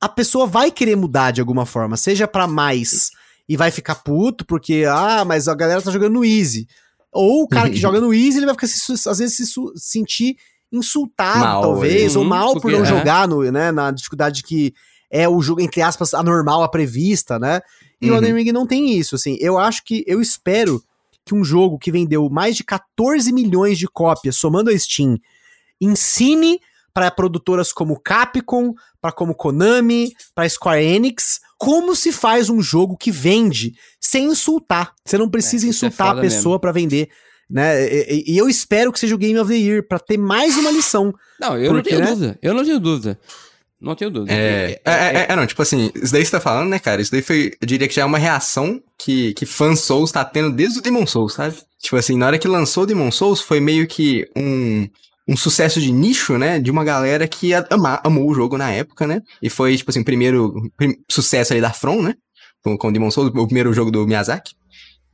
a 0.00 0.08
pessoa 0.08 0.46
vai 0.46 0.70
querer 0.70 0.96
mudar 0.96 1.30
de 1.30 1.40
alguma 1.40 1.64
forma, 1.64 1.96
seja 1.96 2.28
pra 2.28 2.46
mais 2.46 3.10
e 3.48 3.56
vai 3.56 3.70
ficar 3.70 3.96
puto, 3.96 4.44
porque, 4.44 4.84
ah, 4.88 5.24
mas 5.24 5.48
a 5.48 5.54
galera 5.54 5.80
tá 5.82 5.90
jogando 5.90 6.14
no 6.14 6.24
easy. 6.24 6.66
Ou 7.12 7.42
o 7.44 7.48
cara 7.48 7.70
que 7.70 7.76
joga 7.80 8.00
no 8.00 8.12
easy, 8.12 8.38
ele 8.38 8.46
vai 8.46 8.54
ficar, 8.54 8.66
se- 8.66 9.08
às 9.08 9.18
vezes, 9.18 9.36
se 9.36 9.44
sentir 9.76 10.36
insultado, 10.72 11.40
Mal, 11.40 11.62
talvez, 11.62 12.16
ou 12.16 12.22
uhum, 12.22 12.28
mal 12.28 12.60
por 12.60 12.70
não 12.70 12.82
é. 12.82 12.84
jogar 12.86 13.28
no, 13.28 13.42
né, 13.50 13.70
na 13.70 13.90
dificuldade 13.90 14.42
que 14.42 14.74
é 15.10 15.28
o 15.28 15.40
jogo, 15.40 15.60
entre 15.60 15.80
aspas, 15.80 16.12
anormal, 16.12 16.62
a 16.64 16.68
prevista, 16.68 17.38
né? 17.38 17.60
E 18.02 18.10
o 18.10 18.12
Uhum. 18.12 18.16
Elden 18.18 18.34
Ring 18.34 18.52
não 18.52 18.66
tem 18.66 18.98
isso, 18.98 19.14
assim. 19.14 19.36
Eu 19.40 19.56
acho 19.56 19.84
que, 19.84 20.02
eu 20.06 20.20
espero 20.20 20.82
que 21.24 21.34
um 21.34 21.44
jogo 21.44 21.78
que 21.78 21.90
vendeu 21.90 22.28
mais 22.28 22.56
de 22.56 22.62
14 22.64 23.32
milhões 23.32 23.78
de 23.78 23.86
cópias, 23.88 24.36
somando 24.36 24.70
a 24.70 24.78
Steam, 24.78 25.18
ensine 25.80 26.60
para 26.92 27.10
produtoras 27.10 27.72
como 27.72 27.98
Capcom, 27.98 28.74
para 29.00 29.10
como 29.10 29.34
Konami, 29.34 30.12
para 30.34 30.48
Square 30.48 30.84
Enix, 30.84 31.40
como 31.58 31.96
se 31.96 32.12
faz 32.12 32.48
um 32.48 32.60
jogo 32.60 32.96
que 32.96 33.10
vende 33.10 33.74
sem 34.00 34.26
insultar. 34.26 34.92
Você 35.04 35.18
não 35.18 35.28
precisa 35.28 35.64
É, 35.64 35.68
é 35.68 35.70
insultar 35.70 36.06
a 36.06 36.10
foda 36.10 36.20
pessoa 36.20 36.58
pra 36.60 36.70
vender, 36.72 37.08
né? 37.50 37.82
E, 37.84 38.32
e- 38.32 38.38
eu 38.38 38.48
espero 38.48 38.92
que 38.92 39.00
seja 39.00 39.14
o 39.14 39.18
Game 39.18 39.38
of 39.38 39.50
the 39.50 39.58
Year 39.58 39.86
pra 39.88 39.98
ter 39.98 40.16
mais 40.16 40.56
uma 40.56 40.70
lição. 40.70 41.12
Não, 41.40 41.58
eu 41.58 41.72
Porque, 41.72 41.74
não 41.74 41.82
tenho 41.82 42.00
né? 42.00 42.06
dúvida. 42.06 42.38
Eu 42.42 42.54
não 42.54 42.64
tenho 42.64 42.78
dúvida. 42.80 43.18
Não 43.84 43.94
tenho 43.94 44.10
dúvida. 44.10 44.32
É, 44.32 44.80
é, 44.84 44.92
é, 44.92 45.26
é, 45.28 45.36
não, 45.36 45.46
tipo 45.46 45.60
assim, 45.60 45.90
isso 45.94 46.12
daí 46.12 46.22
que 46.22 46.26
você 46.26 46.32
tá 46.32 46.40
falando, 46.40 46.70
né, 46.70 46.78
cara? 46.78 47.02
Isso 47.02 47.10
daí 47.12 47.20
foi, 47.22 47.52
eu 47.60 47.66
diria 47.66 47.86
que 47.86 47.94
já 47.94 48.02
é 48.02 48.04
uma 48.04 48.18
reação 48.18 48.82
que, 48.98 49.34
que 49.34 49.44
Fan 49.44 49.76
Souls 49.76 50.10
tá 50.10 50.24
tendo 50.24 50.50
desde 50.50 50.78
o 50.78 50.82
Demon 50.82 51.06
Souls, 51.06 51.34
sabe? 51.34 51.56
Tipo 51.80 51.96
assim, 51.96 52.16
na 52.16 52.26
hora 52.26 52.38
que 52.38 52.48
lançou 52.48 52.84
o 52.84 52.86
Demon 52.86 53.10
Souls, 53.12 53.40
foi 53.42 53.60
meio 53.60 53.86
que 53.86 54.26
um, 54.34 54.88
um 55.28 55.36
sucesso 55.36 55.80
de 55.80 55.92
nicho, 55.92 56.38
né? 56.38 56.58
De 56.58 56.70
uma 56.70 56.82
galera 56.82 57.28
que 57.28 57.52
ama, 57.70 58.00
amou 58.02 58.28
o 58.30 58.34
jogo 58.34 58.56
na 58.56 58.70
época, 58.70 59.06
né? 59.06 59.20
E 59.42 59.50
foi, 59.50 59.76
tipo 59.76 59.90
assim, 59.90 60.00
o 60.00 60.04
primeiro 60.04 60.70
prim- 60.76 60.96
sucesso 61.10 61.52
ali 61.52 61.60
da 61.60 61.72
From, 61.72 62.00
né? 62.02 62.14
Com, 62.62 62.78
com 62.78 62.88
o 62.88 62.92
Demon 62.92 63.10
Souls, 63.10 63.30
o 63.34 63.46
primeiro 63.46 63.72
jogo 63.74 63.90
do 63.90 64.06
Miyazaki. 64.06 64.54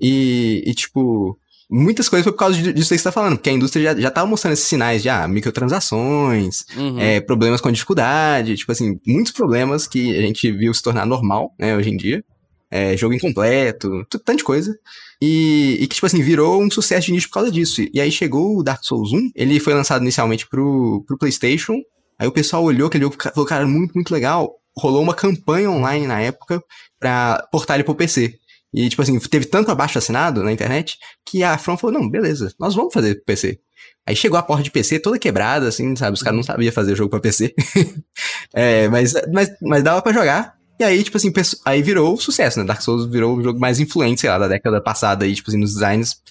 E, 0.01 0.63
e 0.65 0.73
tipo, 0.75 1.37
muitas 1.71 2.09
coisas 2.09 2.25
foi 2.25 2.33
por 2.33 2.39
causa 2.39 2.57
disso 2.73 2.89
que 2.89 2.99
você 2.99 3.05
tá 3.05 3.13
falando, 3.13 3.37
porque 3.37 3.51
a 3.51 3.53
indústria 3.53 3.95
já, 3.95 4.01
já 4.01 4.11
tava 4.11 4.27
mostrando 4.27 4.55
esses 4.55 4.67
sinais 4.67 5.03
de 5.03 5.09
ah, 5.09 5.27
microtransações, 5.29 6.65
Uhum. 6.77 6.99
é, 6.99 7.21
problemas 7.21 7.61
com 7.61 7.71
dificuldade, 7.71 8.57
tipo 8.57 8.73
assim, 8.73 8.99
muitos 9.07 9.33
problemas 9.33 9.87
que 9.87 10.17
a 10.17 10.23
gente 10.23 10.51
viu 10.53 10.73
se 10.75 10.83
tornar 10.83 11.07
normal, 11.07 11.53
né, 11.59 11.77
hoje 11.77 11.91
em 11.91 11.97
dia. 11.97 12.25
É, 12.73 12.97
jogo 12.97 13.15
incompleto, 13.15 14.05
tanta 14.25 14.45
coisa. 14.45 14.73
E, 15.21 15.77
e 15.81 15.87
que, 15.89 15.95
tipo 15.97 16.07
assim, 16.07 16.23
virou 16.23 16.63
um 16.63 16.71
sucesso 16.71 17.07
de 17.07 17.13
nicho 17.13 17.29
por 17.29 17.35
causa 17.35 17.51
disso. 17.51 17.83
E 17.93 18.01
aí 18.01 18.13
chegou 18.13 18.57
o 18.59 18.63
Dark 18.63 18.85
Souls 18.85 19.13
1, 19.13 19.31
ele 19.35 19.59
foi 19.59 19.75
lançado 19.75 20.03
inicialmente 20.03 20.47
pro, 20.49 21.03
pro 21.05 21.19
PlayStation. 21.19 21.75
Aí 22.17 22.29
o 22.29 22.33
pessoal 22.33 22.63
olhou 22.63 22.87
aquele 22.87 23.05
jogo 23.05 23.17
e 23.19 23.23
falou, 23.35 23.45
cara, 23.47 23.67
muito, 23.67 23.93
muito 23.95 24.13
legal. 24.13 24.55
Rolou 24.79 25.03
uma 25.03 25.15
campanha 25.15 25.69
online 25.69 26.07
na 26.07 26.21
época 26.21 26.63
pra 26.99 27.45
portar 27.51 27.77
ele 27.77 27.83
pro 27.83 27.95
PC. 27.95 28.35
E, 28.73 28.89
tipo 28.89 29.03
assim, 29.03 29.19
teve 29.19 29.47
tanto 29.47 29.71
abaixo 29.71 29.99
assinado 29.99 30.43
na 30.43 30.53
internet 30.53 30.97
que 31.27 31.43
a 31.43 31.59
From 31.59 31.77
falou: 31.77 32.01
não, 32.01 32.09
beleza, 32.09 32.55
nós 32.59 32.75
vamos 32.75 32.95
fazer 32.95 33.23
PC. 33.25 33.59
Aí 34.07 34.17
chegou 34.17 34.39
a 34.39 34.43
porta 34.43 34.63
de 34.63 34.71
PC 34.71 34.99
toda 34.99 35.19
quebrada, 35.19 35.69
assim, 35.69 35.95
sabe? 35.97 36.15
Os 36.15 36.23
caras 36.23 36.37
não 36.37 36.43
sabiam 36.43 36.73
fazer 36.73 36.97
jogo 36.97 37.11
pra 37.11 37.21
PC. 37.21 37.55
é, 38.55 38.89
mas, 38.89 39.13
mas, 39.33 39.51
mas 39.61 39.83
dava 39.83 40.03
pra 40.03 40.13
jogar. 40.13 40.55
E 40.79 40.85
aí, 40.85 41.03
tipo 41.03 41.17
assim, 41.17 41.31
aí 41.67 41.83
virou 41.83 42.17
sucesso, 42.17 42.59
né? 42.59 42.65
Dark 42.65 42.81
Souls 42.81 43.07
virou 43.07 43.37
o 43.37 43.43
jogo 43.43 43.61
mais 43.61 43.79
influente, 43.79 44.23
sei 44.23 44.31
lá, 44.31 44.39
da 44.39 44.49
década 44.49 44.81
passada 44.81 45.25
aí, 45.25 45.35
tipo 45.35 45.51
assim, 45.51 45.59
nos 45.59 45.75
designs. 45.75 46.23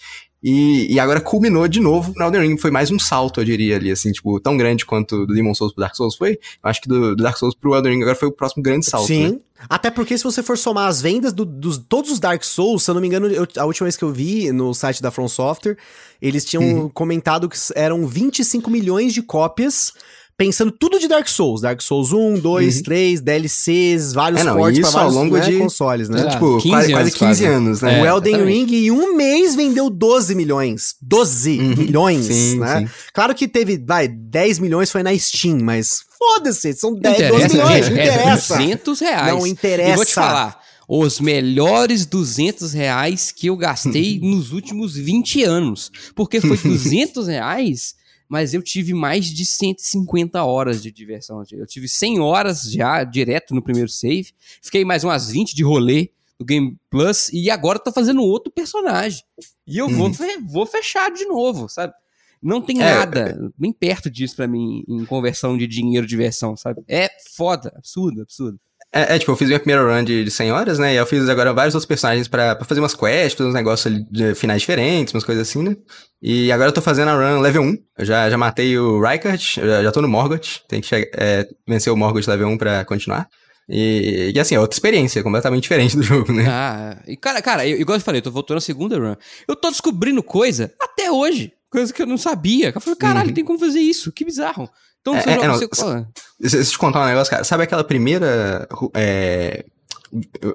E, 0.41 0.91
e 0.91 0.99
agora 0.99 1.19
culminou 1.19 1.67
de 1.67 1.79
novo 1.79 2.13
no 2.15 2.25
Elden 2.25 2.41
Ring. 2.41 2.57
Foi 2.57 2.71
mais 2.71 2.89
um 2.89 2.97
salto, 2.97 3.41
eu 3.41 3.45
diria 3.45 3.75
ali, 3.75 3.91
assim, 3.91 4.11
tipo, 4.11 4.39
tão 4.39 4.57
grande 4.57 4.85
quanto 4.85 5.25
do 5.27 5.33
Demon 5.33 5.53
Souls 5.53 5.73
pro 5.73 5.81
Dark 5.81 5.95
Souls 5.95 6.15
foi. 6.15 6.31
Eu 6.31 6.69
acho 6.69 6.81
que 6.81 6.87
do, 6.87 7.15
do 7.15 7.23
Dark 7.23 7.37
Souls 7.37 7.53
pro 7.53 7.75
Elden 7.75 7.93
Ring 7.93 8.01
agora 8.01 8.15
foi 8.15 8.27
o 8.27 8.31
próximo 8.31 8.63
grande 8.63 8.85
salto. 8.85 9.07
Sim. 9.07 9.33
né? 9.33 9.39
Até 9.67 9.89
porque 9.91 10.17
se 10.17 10.23
você 10.23 10.41
for 10.43 10.57
somar 10.57 10.87
as 10.87 11.01
vendas 11.01 11.33
do- 11.33 11.43
dos 11.45 11.77
todos 11.77 12.11
os 12.11 12.19
Dark 12.19 12.43
Souls, 12.43 12.83
se 12.83 12.89
eu 12.91 12.93
não 12.93 13.01
me 13.01 13.07
engano, 13.07 13.27
eu- 13.27 13.47
a 13.57 13.65
última 13.65 13.85
vez 13.85 13.97
que 13.97 14.03
eu 14.03 14.11
vi 14.11 14.51
no 14.51 14.73
site 14.73 15.01
da 15.01 15.11
From 15.11 15.27
Software, 15.27 15.77
eles 16.21 16.45
tinham 16.45 16.63
Uhum. 16.63 16.89
comentado 16.89 17.49
que 17.49 17.57
eram 17.75 18.07
25 18.07 18.69
milhões 18.71 19.13
de 19.13 19.21
cópias, 19.21 19.91
pensando 20.39 20.71
tudo 20.71 20.97
de 20.97 21.07
Dark 21.09 21.27
Souls. 21.27 21.59
Dark 21.61 21.81
Souls 21.81 22.13
1, 22.13 22.39
2, 22.39 22.77
Uhum. 22.77 22.83
3, 22.83 23.19
DLCs, 23.21 24.13
vários 24.13 24.39
É, 24.39 24.43
não, 24.45 24.55
ports 24.55 24.79
pra 24.79 24.87
isso 24.87 24.97
ao 24.97 25.03
vários 25.03 25.15
longo 25.15 25.35
né, 25.37 25.41
de- 25.51 25.57
consoles, 25.57 26.07
né? 26.09 26.23
Ah, 26.25 26.31
Tipo, 26.31 26.57
15 26.59 26.69
quase, 26.69 26.91
quase 26.91 26.93
anos, 27.01 27.13
15 27.13 27.19
quase. 27.19 27.45
anos, 27.45 27.81
né? 27.81 28.01
o 28.01 28.05
É, 28.05 28.09
Elden 28.09 28.33
exatamente. 28.35 28.71
Ring 28.71 28.85
em 28.85 28.91
um 28.91 29.15
mês 29.17 29.53
vendeu 29.55 29.89
12 29.89 30.33
milhões. 30.33 30.95
12 31.01 31.59
Uhum. 31.59 31.75
milhões, 31.75 32.25
Sim, 32.25 32.59
né? 32.59 32.79
sim. 32.79 32.89
Claro 33.13 33.35
que 33.35 33.47
teve, 33.49 33.77
vai, 33.77 34.07
10 34.07 34.59
milhões 34.59 34.89
foi 34.89 35.03
na 35.03 35.15
Steam, 35.17 35.59
mas 35.61 35.99
foda-se, 36.17 36.73
são 36.73 36.93
10, 36.95 37.19
Não 37.19 37.29
12 37.31 37.45
interessa, 37.45 37.55
milhões, 37.55 37.85
gente, 37.85 37.93
não 37.95 38.01
é 38.01 38.05
interessa. 38.07 38.57
200 38.57 38.99
reais. 39.01 39.33
Não 39.33 39.45
interessa. 39.47 39.91
E 39.91 39.95
vou 39.97 40.05
te 40.05 40.13
falar, 40.13 40.59
os 40.87 41.19
melhores 41.19 42.05
200 42.05 42.71
reais 42.73 43.31
que 43.31 43.47
eu 43.47 43.57
gastei 43.57 44.19
nos 44.23 44.51
últimos 44.53 44.95
20 44.95 45.43
anos. 45.43 45.91
Porque 46.15 46.39
foi 46.41 46.57
200 46.57 47.27
reais, 47.27 47.93
mas 48.29 48.53
eu 48.53 48.61
tive 48.61 48.93
mais 48.93 49.25
de 49.25 49.43
150 49.45 50.43
horas 50.43 50.81
de 50.83 50.91
diversão. 50.91 51.43
Eu 51.51 51.65
tive 51.65 51.89
100 51.89 52.19
horas 52.19 52.61
já 52.71 53.03
direto 53.03 53.55
no 53.55 53.61
primeiro 53.61 53.89
save. 53.89 54.29
Fiquei 54.61 54.85
mais 54.85 55.03
umas 55.03 55.29
20 55.31 55.55
de 55.55 55.63
rolê 55.63 56.11
no 56.39 56.45
Game 56.45 56.77
Plus. 56.89 57.29
E 57.33 57.49
agora 57.49 57.79
tô 57.79 57.91
fazendo 57.91 58.21
outro 58.21 58.51
personagem. 58.51 59.23
E 59.65 59.77
eu 59.79 59.89
vou, 59.89 60.13
fe- 60.13 60.37
vou 60.47 60.65
fechar 60.65 61.11
de 61.11 61.25
novo, 61.25 61.67
sabe? 61.67 61.93
Não 62.41 62.61
tem 62.61 62.81
É, 62.81 62.85
nada 62.95 63.51
nem 63.59 63.73
perto 63.73 64.09
disso 64.09 64.35
pra 64.35 64.47
mim 64.47 64.83
em 64.87 65.03
conversão 65.05 65.57
de 65.57 65.67
dinheiro 65.67 66.07
diversão, 66.07 66.55
sabe? 66.55 66.81
É 66.87 67.09
foda, 67.35 67.73
absurdo, 67.75 68.21
absurdo. 68.21 68.57
É, 68.91 69.15
é, 69.15 69.19
tipo, 69.19 69.31
eu 69.31 69.35
fiz 69.35 69.47
minha 69.47 69.59
primeira 69.59 69.83
run 69.83 70.03
de, 70.03 70.23
de 70.23 70.31
100 70.31 70.51
horas, 70.51 70.79
né? 70.79 70.93
E 70.93 70.97
eu 70.97 71.05
fiz 71.05 71.29
agora 71.29 71.53
vários 71.53 71.75
outros 71.75 71.87
personagens 71.87 72.27
pra, 72.27 72.55
pra 72.55 72.65
fazer 72.65 72.81
umas 72.81 72.95
quests, 72.95 73.33
fazer 73.37 73.49
uns 73.49 73.53
negócios 73.53 73.85
ali 73.85 74.03
de 74.09 74.33
finais 74.33 74.61
diferentes, 74.61 75.13
umas 75.13 75.23
coisas 75.23 75.47
assim, 75.47 75.61
né? 75.61 75.75
E 76.21 76.51
agora 76.51 76.69
eu 76.69 76.73
tô 76.73 76.81
fazendo 76.81 77.09
a 77.09 77.13
run 77.13 77.39
level 77.39 77.61
1. 77.61 77.77
Eu 77.99 78.05
já, 78.05 78.29
já 78.29 78.37
matei 78.37 78.77
o 78.79 78.99
Rykard, 78.99 79.43
já, 79.57 79.83
já 79.83 79.91
tô 79.91 80.01
no 80.01 80.07
Morgoth. 80.07 80.61
Tem 80.67 80.81
que 80.81 80.87
chegar, 80.87 81.07
é, 81.15 81.47
vencer 81.67 81.93
o 81.93 81.95
Morgoth 81.95 82.25
level 82.27 82.47
1 82.47 82.57
pra 82.57 82.83
continuar. 82.83 83.27
E, 83.71 84.31
e 84.33 84.39
assim, 84.39 84.55
é 84.55 84.59
outra 84.59 84.75
experiência, 84.75 85.21
completamente 85.21 85.61
diferente 85.61 85.95
do 85.95 86.01
jogo, 86.03 86.33
né? 86.33 86.45
Ah, 86.49 86.97
e 87.07 87.15
cara, 87.15 87.39
cara, 87.43 87.67
eu, 87.67 87.79
igual 87.79 87.95
eu 87.95 88.01
falei, 88.01 88.17
eu 88.19 88.23
tô 88.23 88.31
voltando 88.31 88.55
na 88.55 88.61
segunda 88.61 88.97
run. 88.97 89.15
Eu 89.47 89.55
tô 89.55 89.69
descobrindo 89.69 90.23
coisa 90.23 90.73
até 90.81 91.11
hoje, 91.11 91.53
coisa 91.69 91.93
que 91.93 92.01
eu 92.01 92.07
não 92.07 92.17
sabia. 92.17 92.71
Eu 92.73 92.81
falei, 92.81 92.97
caralho, 92.97 93.27
Uhum. 93.29 93.35
tem 93.35 93.45
como 93.45 93.59
fazer 93.59 93.79
isso, 93.79 94.11
que 94.11 94.25
bizarro. 94.25 94.67
Então, 95.01 95.15
É, 95.15 95.21
você 95.21 95.29
é, 95.29 95.33
joga- 95.35 95.47
não, 95.47 95.55
você- 95.57 95.65
s- 95.71 95.83
ó, 95.83 96.03
Deixa 96.39 96.57
eu 96.57 96.65
te 96.65 96.77
contar 96.77 97.03
um 97.03 97.07
negócio, 97.07 97.29
cara. 97.31 97.43
Sabe 97.43 97.63
aquela 97.63 97.83
primeira. 97.83 98.67
É, 98.95 99.65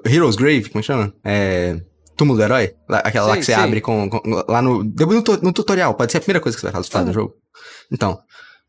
Hero's 0.05 0.35
Grave, 0.35 0.69
como 0.69 0.79
é 0.79 0.83
chama? 0.83 1.13
É. 1.23 1.79
Túmulo 2.17 2.37
do 2.37 2.43
Herói? 2.43 2.73
Lá- 2.89 2.99
aquela 2.99 3.27
lá 3.27 3.37
que 3.37 3.43
você 3.43 3.53
sei. 3.53 3.61
abre 3.63 3.81
com, 3.81 4.09
com- 4.09 4.21
Lá 4.47 4.61
no. 4.61 4.83
Depois 4.83 5.21
no, 5.23 5.37
no 5.41 5.53
tutorial, 5.53 5.93
pode 5.95 6.11
ser 6.11 6.17
a 6.19 6.21
primeira 6.21 6.39
coisa 6.39 6.55
que 6.57 6.61
você 6.61 6.71
vai 6.71 6.81
fazer 6.83 6.97
Ah. 6.97 7.03
no 7.05 7.13
jogo. 7.13 7.33
Então. 7.91 8.19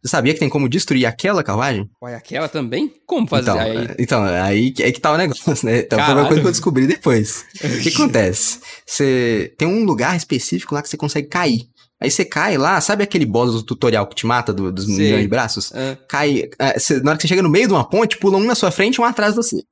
Você 0.02 0.10
sabia 0.10 0.34
que 0.34 0.38
tem 0.38 0.48
como 0.48 0.68
destruir 0.68 1.04
aquela 1.06 1.42
carruagem? 1.42 1.88
olha, 2.00 2.16
aquela 2.16 2.48
também? 2.48 2.92
Como 3.06 3.26
fazer? 3.26 3.50
Então, 3.50 3.58
Aí, 3.58 3.76
é, 3.76 3.96
então 3.98 4.22
aí 4.24 4.70
que- 4.70 4.82
é 4.82 4.92
que 4.92 5.00
tá 5.00 5.10
o 5.10 5.16
negócio, 5.16 5.44
né? 5.64 5.80
Então 5.80 5.98
foi 5.98 6.14
uma 6.14 6.26
coisa 6.26 6.40
que 6.42 6.46
eu 6.46 6.52
descobri 6.52 6.86
depois. 6.86 7.44
O 7.64 7.80
que 7.82 7.88
acontece? 7.88 8.60
Você 8.86 9.52
tem 9.58 9.66
um 9.66 9.84
lugar 9.84 10.16
específico 10.16 10.74
lá 10.74 10.82
que 10.82 10.88
você 10.88 10.96
consegue 10.96 11.26
cair. 11.28 11.62
Aí 12.00 12.10
você 12.10 12.24
cai 12.24 12.58
lá, 12.58 12.80
sabe 12.80 13.02
aquele 13.02 13.24
boss 13.24 13.52
do 13.54 13.62
tutorial 13.62 14.06
que 14.06 14.14
te 14.14 14.26
mata 14.26 14.52
do- 14.52 14.70
dos 14.70 14.84
Sei. 14.84 14.94
milhões 14.96 15.22
de 15.22 15.28
braços? 15.28 15.72
ah, 15.74 15.96
cai. 16.08 16.42
é, 16.58 16.78
cê- 16.78 17.00
na 17.00 17.10
hora 17.10 17.16
que 17.16 17.22
você 17.22 17.28
chega 17.28 17.42
no 17.42 17.48
meio 17.48 17.66
de 17.68 17.72
uma 17.72 17.88
ponte, 17.88 18.18
pula 18.18 18.36
um 18.36 18.44
na 18.44 18.54
sua 18.54 18.70
frente 18.70 18.96
e 18.96 19.00
um 19.00 19.04
atrás 19.04 19.32
de 19.32 19.36
você. 19.36 19.62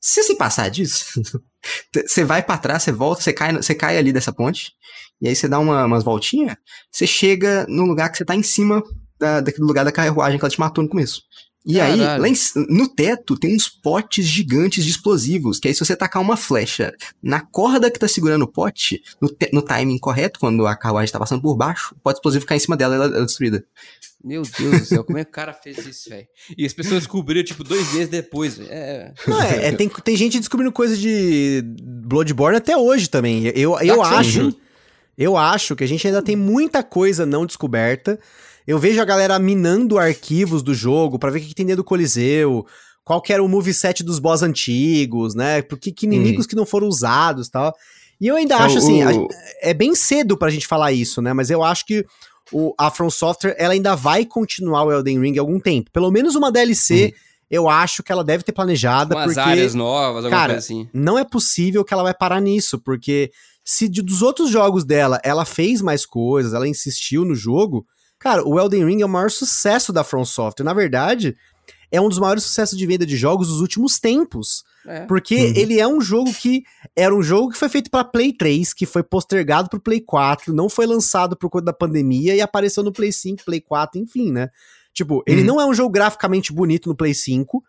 Se 0.00 0.22
você 0.22 0.34
passar 0.34 0.68
disso, 0.68 1.04
você 2.06 2.24
vai 2.24 2.42
pra 2.42 2.58
trás, 2.58 2.82
você 2.82 2.92
volta, 2.92 3.22
você 3.22 3.32
cai, 3.32 3.52
você 3.54 3.74
cai 3.74 3.96
ali 3.96 4.12
dessa 4.12 4.32
ponte, 4.32 4.72
e 5.20 5.28
aí 5.28 5.34
você 5.36 5.48
dá 5.48 5.58
uma, 5.58 5.84
umas 5.84 6.02
voltinhas, 6.04 6.56
você 6.90 7.06
chega 7.06 7.64
no 7.68 7.84
lugar 7.86 8.10
que 8.10 8.18
você 8.18 8.24
tá 8.24 8.34
em 8.34 8.42
cima 8.42 8.82
da, 9.18 9.40
daquele 9.40 9.64
lugar 9.66 9.84
da 9.84 9.92
carruagem 9.92 10.38
que 10.38 10.44
ela 10.44 10.50
te 10.50 10.58
matou 10.60 10.82
no 10.82 10.90
começo. 10.90 11.22
E 11.64 11.80
aí, 11.80 11.96
lá 11.98 12.28
em 12.28 12.34
no 12.68 12.88
teto, 12.88 13.36
tem 13.38 13.54
uns 13.54 13.68
potes 13.68 14.26
gigantes 14.26 14.84
de 14.84 14.90
explosivos, 14.90 15.60
que 15.60 15.68
aí 15.68 15.74
se 15.74 15.78
você 15.84 15.94
tacar 15.94 16.20
uma 16.20 16.36
flecha 16.36 16.92
na 17.22 17.40
corda 17.40 17.88
que 17.90 17.98
tá 18.00 18.08
segurando 18.08 18.42
o 18.42 18.48
pote, 18.48 19.00
no, 19.20 19.28
te- 19.28 19.50
no 19.52 19.62
timing 19.62 19.98
correto, 19.98 20.40
quando 20.40 20.66
a 20.66 20.74
carruagem 20.74 21.12
tá 21.12 21.20
passando 21.20 21.40
por 21.40 21.54
baixo, 21.56 21.94
o 21.96 22.00
pote 22.00 22.16
explosivo 22.18 22.46
cai 22.46 22.56
em 22.56 22.60
cima 22.60 22.76
dela 22.76 22.94
e 22.94 22.96
ela, 22.96 23.04
ela 23.06 23.18
é 23.22 23.24
destruída. 23.24 23.64
meu 24.24 24.42
Deus 24.42 24.80
do 24.80 24.86
céu, 24.86 25.04
como 25.04 25.18
é 25.18 25.24
que 25.24 25.30
o 25.30 25.32
cara 25.34 25.52
fez 25.52 25.78
isso, 25.86 26.10
velho? 26.10 26.26
E 26.58 26.66
as 26.66 26.72
pessoas 26.72 27.00
descobriram, 27.00 27.44
tipo, 27.44 27.62
dois 27.62 27.92
meses 27.92 28.08
depois, 28.08 28.56
velho. 28.58 28.68
É, 28.70 29.12
Não, 29.28 29.40
é, 29.40 29.66
é, 29.68 29.72
tem, 29.72 29.88
tem 29.88 30.16
gente 30.16 30.38
descobrindo 30.40 30.72
coisa 30.72 30.96
de 30.96 31.62
Bloodborne 31.80 32.56
até 32.58 32.76
hoje 32.76 33.08
também. 33.08 33.46
Eu, 33.54 33.78
eu 33.80 33.98
Dark 33.98 34.12
acho. 34.14 34.48
1. 34.48 34.52
Eu 35.16 35.36
acho 35.36 35.76
que 35.76 35.84
a 35.84 35.86
gente 35.86 36.06
ainda 36.06 36.22
tem 36.22 36.36
muita 36.36 36.82
coisa 36.82 37.26
não 37.26 37.44
descoberta. 37.46 38.18
Eu 38.66 38.78
vejo 38.78 39.00
a 39.00 39.04
galera 39.04 39.38
minando 39.38 39.98
arquivos 39.98 40.62
do 40.62 40.74
jogo 40.74 41.18
pra 41.18 41.30
ver 41.30 41.38
o 41.38 41.42
que, 41.42 41.48
que 41.48 41.54
tem 41.54 41.66
dentro 41.66 41.82
do 41.82 41.86
Coliseu, 41.86 42.64
qual 43.04 43.20
que 43.20 43.32
era 43.32 43.42
o 43.42 43.48
moveset 43.48 44.02
dos 44.04 44.18
boss 44.18 44.42
antigos, 44.42 45.34
né? 45.34 45.62
Por 45.62 45.78
que, 45.78 45.90
que 45.92 46.06
inimigos 46.06 46.46
que 46.46 46.54
não 46.56 46.64
foram 46.64 46.86
usados 46.88 47.48
e 47.48 47.50
tal. 47.50 47.74
E 48.20 48.26
eu 48.28 48.36
ainda 48.36 48.54
É, 48.54 48.58
acho 48.58 48.76
o- 48.76 48.78
assim, 48.78 49.02
a- 49.02 49.10
o- 49.10 49.28
é 49.60 49.74
bem 49.74 49.94
cedo 49.94 50.36
pra 50.36 50.48
gente 50.50 50.66
falar 50.66 50.92
isso, 50.92 51.20
né? 51.20 51.32
Mas 51.32 51.50
eu 51.50 51.62
acho 51.62 51.84
que 51.84 52.06
o, 52.52 52.72
a 52.78 52.90
From 52.90 53.10
Software, 53.10 53.56
ela 53.58 53.72
ainda 53.74 53.96
vai 53.96 54.24
continuar 54.24 54.84
o 54.84 54.92
Elden 54.92 55.20
Ring 55.20 55.38
algum 55.38 55.58
tempo. 55.58 55.90
Pelo 55.90 56.10
menos 56.10 56.36
uma 56.36 56.52
DLC, 56.52 57.12
eu 57.50 57.68
acho 57.68 58.02
que 58.02 58.12
ela 58.12 58.22
deve 58.22 58.44
ter 58.44 58.52
planejada, 58.52 59.14
umas 59.16 59.26
porque 59.34 59.40
áreas 59.40 59.74
novas, 59.74 60.24
alguma 60.24 60.30
cara, 60.40 60.52
coisa 60.54 60.64
assim. 60.64 60.88
não 60.94 61.18
é 61.18 61.24
possível 61.24 61.84
que 61.84 61.92
ela 61.92 62.02
vai 62.04 62.14
parar 62.14 62.40
nisso, 62.40 62.78
porque 62.78 63.32
se 63.64 63.88
de- 63.88 64.02
dos 64.02 64.22
outros 64.22 64.50
jogos 64.50 64.84
dela 64.84 65.20
ela 65.24 65.44
fez 65.44 65.80
mais 65.80 66.04
coisas, 66.06 66.52
ela 66.54 66.68
insistiu 66.68 67.24
no 67.24 67.34
jogo, 67.34 67.86
cara, 68.18 68.46
o 68.46 68.58
Elden 68.58 68.84
Ring 68.84 69.00
é 69.02 69.06
o 69.06 69.08
maior 69.08 69.30
sucesso 69.30 69.92
da 69.92 70.02
From 70.04 70.24
Software. 70.24 70.64
Na 70.64 70.74
verdade, 70.74 71.36
é 71.90 72.00
um 72.00 72.08
dos 72.08 72.18
maiores 72.18 72.42
sucessos 72.44 72.76
de 72.78 72.86
venda 72.86 73.04
de 73.06 73.16
jogos 73.16 73.48
dos 73.48 73.60
últimos 73.60 73.98
tempos. 74.00 74.64
É. 74.86 75.06
Porque 75.06 75.36
Uhum. 75.36 75.52
ele 75.54 75.78
é 75.78 75.86
um 75.86 76.00
jogo 76.00 76.32
que 76.32 76.64
era 76.96 77.14
um 77.14 77.22
jogo 77.22 77.50
que 77.52 77.58
foi 77.58 77.68
feito 77.68 77.88
para 77.90 78.02
Play 78.02 78.32
3, 78.32 78.72
que 78.74 78.84
foi 78.84 79.02
postergado 79.02 79.68
pro 79.68 79.78
Play 79.80 80.00
4, 80.00 80.52
não 80.52 80.68
foi 80.68 80.86
lançado 80.86 81.36
por 81.36 81.48
conta 81.50 81.66
da 81.66 81.72
pandemia 81.72 82.34
e 82.34 82.40
apareceu 82.40 82.82
no 82.82 82.92
Play 82.92 83.12
5, 83.12 83.44
Play 83.44 83.60
4, 83.60 84.00
enfim, 84.00 84.32
né? 84.32 84.48
Tipo, 84.92 85.22
ele 85.26 85.42
Uhum. 85.42 85.46
não 85.46 85.60
é 85.60 85.66
um 85.66 85.72
jogo 85.74 85.90
graficamente 85.90 86.52
bonito 86.52 86.88
no 86.88 86.96
Play 86.96 87.14
5, 87.14 87.62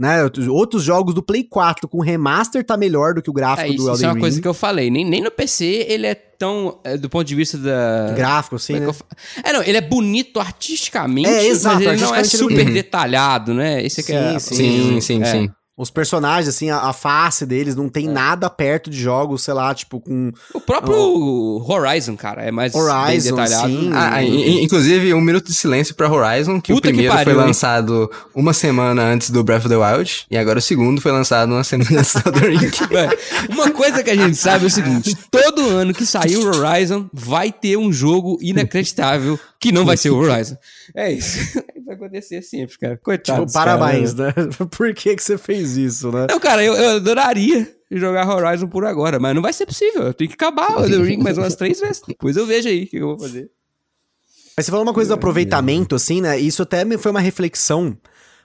né? 0.00 0.24
Outros- 0.48 0.82
jogos 0.82 1.14
do 1.14 1.22
Play 1.22 1.44
4 1.44 1.86
com 1.86 2.00
remaster 2.00 2.64
tá 2.64 2.76
melhor 2.76 3.14
do 3.14 3.20
que 3.22 3.28
o 3.30 3.32
gráfico 3.32 3.68
É, 3.68 3.72
do 3.72 3.74
isso, 3.74 3.82
Elden 3.82 3.94
isso 3.94 4.04
é 4.04 4.08
uma 4.08 4.14
Ring. 4.14 4.20
coisa 4.20 4.40
que 4.40 4.48
eu 4.48 4.54
falei. 4.54 4.90
Nem, 4.90 5.04
nem 5.04 5.20
no 5.22 5.30
PC 5.30 5.86
ele 5.88 6.06
é 6.06 6.14
tão. 6.14 6.78
é, 6.82 6.96
do 6.96 7.08
ponto 7.10 7.24
de 7.26 7.34
vista 7.34 7.58
da. 7.58 8.12
Gráfico, 8.16 8.56
Como 8.58 8.78
é 8.78 8.80
né? 8.80 8.92
que 8.92 9.48
É, 9.48 9.52
não, 9.52 9.62
ele 9.62 9.76
é 9.76 9.80
bonito 9.82 10.40
artisticamente, 10.40 11.28
É, 11.28 11.46
exato, 11.46 11.76
mas 11.76 11.86
ele 11.86 12.00
não 12.00 12.14
é 12.14 12.20
é 12.20 12.24
super 12.24 12.56
bonito. 12.64 12.72
detalhado, 12.72 13.52
né? 13.54 13.84
Esse 13.84 14.00
aqui 14.00 14.12
é. 14.12 14.38
Sim, 14.38 14.54
Sim, 14.56 15.00
sim, 15.00 15.22
é. 15.22 15.26
sim. 15.26 15.50
Os 15.80 15.88
personagens, 15.90 16.48
assim, 16.54 16.68
a, 16.70 16.78
a 16.78 16.92
face 16.92 17.46
deles 17.46 17.74
não 17.74 17.88
tem 17.88 18.06
nada 18.06 18.50
perto 18.50 18.90
de 18.90 19.00
jogos, 19.00 19.42
sei 19.42 19.54
lá, 19.54 19.74
tipo, 19.74 19.98
com. 20.00 20.30
O 20.52 20.60
próprio 20.60 20.94
Horizon, 21.66 22.16
cara, 22.16 22.42
é 22.42 22.50
mais 22.50 22.72
bem 22.72 22.82
Horizon, 22.82 23.30
detalhado. 23.36 23.68
sim. 23.68 23.90
Ah, 23.94 24.22
in- 24.22 24.62
inclusive, 24.62 25.14
um 25.14 25.20
minuto 25.20 25.46
de 25.46 25.54
silêncio 25.54 25.94
pra 25.94 26.10
Horizon, 26.12 26.60
que 26.60 26.72
o 26.72 26.76
Puta 26.76 26.88
que 26.88 26.92
primeiro 26.94 27.14
pariu, 27.14 27.32
foi 27.32 27.40
hein? 27.42 27.46
lançado 27.48 28.10
uma 28.34 28.52
semana 28.52 29.02
antes 29.02 29.30
do 29.30 29.42
Breath 29.42 29.60
of 29.64 29.68
the 29.70 29.76
Wild, 29.76 30.26
e 30.30 30.36
agora 30.36 30.58
o 30.58 30.62
segundo 30.62 31.00
foi 31.00 31.12
lançado 31.12 31.50
uma 31.52 31.64
semana 31.64 32.00
antes 32.00 32.12
do 32.14 32.38
Ring. 32.40 32.70
Uma 33.50 33.70
coisa 33.70 34.02
que 34.02 34.10
a 34.10 34.16
gente 34.16 34.36
sabe 34.36 34.64
é 34.64 34.66
o 34.66 34.70
seguinte: 34.70 35.16
todo 35.30 35.68
ano 35.70 35.94
que 35.94 36.04
sair 36.04 36.36
o 36.36 36.46
Horizon, 36.46 37.08
vai 37.12 37.50
ter 37.50 37.76
um 37.78 37.92
jogo 37.92 38.38
inacreditável 38.40 39.38
que 39.58 39.72
não 39.72 39.84
vai 39.84 39.96
ser 39.96 40.10
o 40.10 40.16
Horizon. 40.20 40.56
É 40.94 41.10
isso. 41.12 41.58
Vai 41.90 41.96
acontecer 41.96 42.40
sempre, 42.42 42.78
cara. 42.78 42.96
Coitado. 43.02 43.40
Tipo, 43.40 43.52
parabéns, 43.52 44.14
caras. 44.14 44.36
né? 44.36 44.66
Por 44.76 44.94
que, 44.94 45.16
que 45.16 45.22
você 45.22 45.36
fez 45.36 45.76
isso, 45.76 46.12
né? 46.12 46.26
Não, 46.30 46.38
cara, 46.38 46.62
eu, 46.62 46.74
eu 46.74 46.90
adoraria 46.96 47.68
jogar 47.90 48.28
Horizon 48.32 48.68
por 48.68 48.84
agora, 48.84 49.18
mas 49.18 49.34
não 49.34 49.42
vai 49.42 49.52
ser 49.52 49.66
possível. 49.66 50.02
Eu 50.04 50.14
tenho 50.14 50.28
que 50.30 50.34
acabar 50.34 50.76
o 50.78 50.84
Elden 50.84 51.02
Ring 51.02 51.22
mais 51.22 51.36
umas 51.36 51.56
três 51.56 51.80
vezes. 51.80 52.00
Depois 52.06 52.36
eu 52.36 52.46
vejo 52.46 52.68
aí 52.68 52.84
o 52.84 52.86
que 52.86 52.96
eu 52.98 53.08
vou 53.08 53.18
fazer. 53.18 53.50
Mas 54.56 54.66
você 54.66 54.70
falou 54.70 54.84
uma 54.86 54.94
coisa 54.94 55.08
do 55.08 55.14
aproveitamento, 55.14 55.94
assim, 55.96 56.20
né? 56.20 56.38
Isso 56.38 56.62
até 56.62 56.84
me- 56.84 56.96
foi 56.98 57.10
uma 57.10 57.20
reflexão 57.20 57.96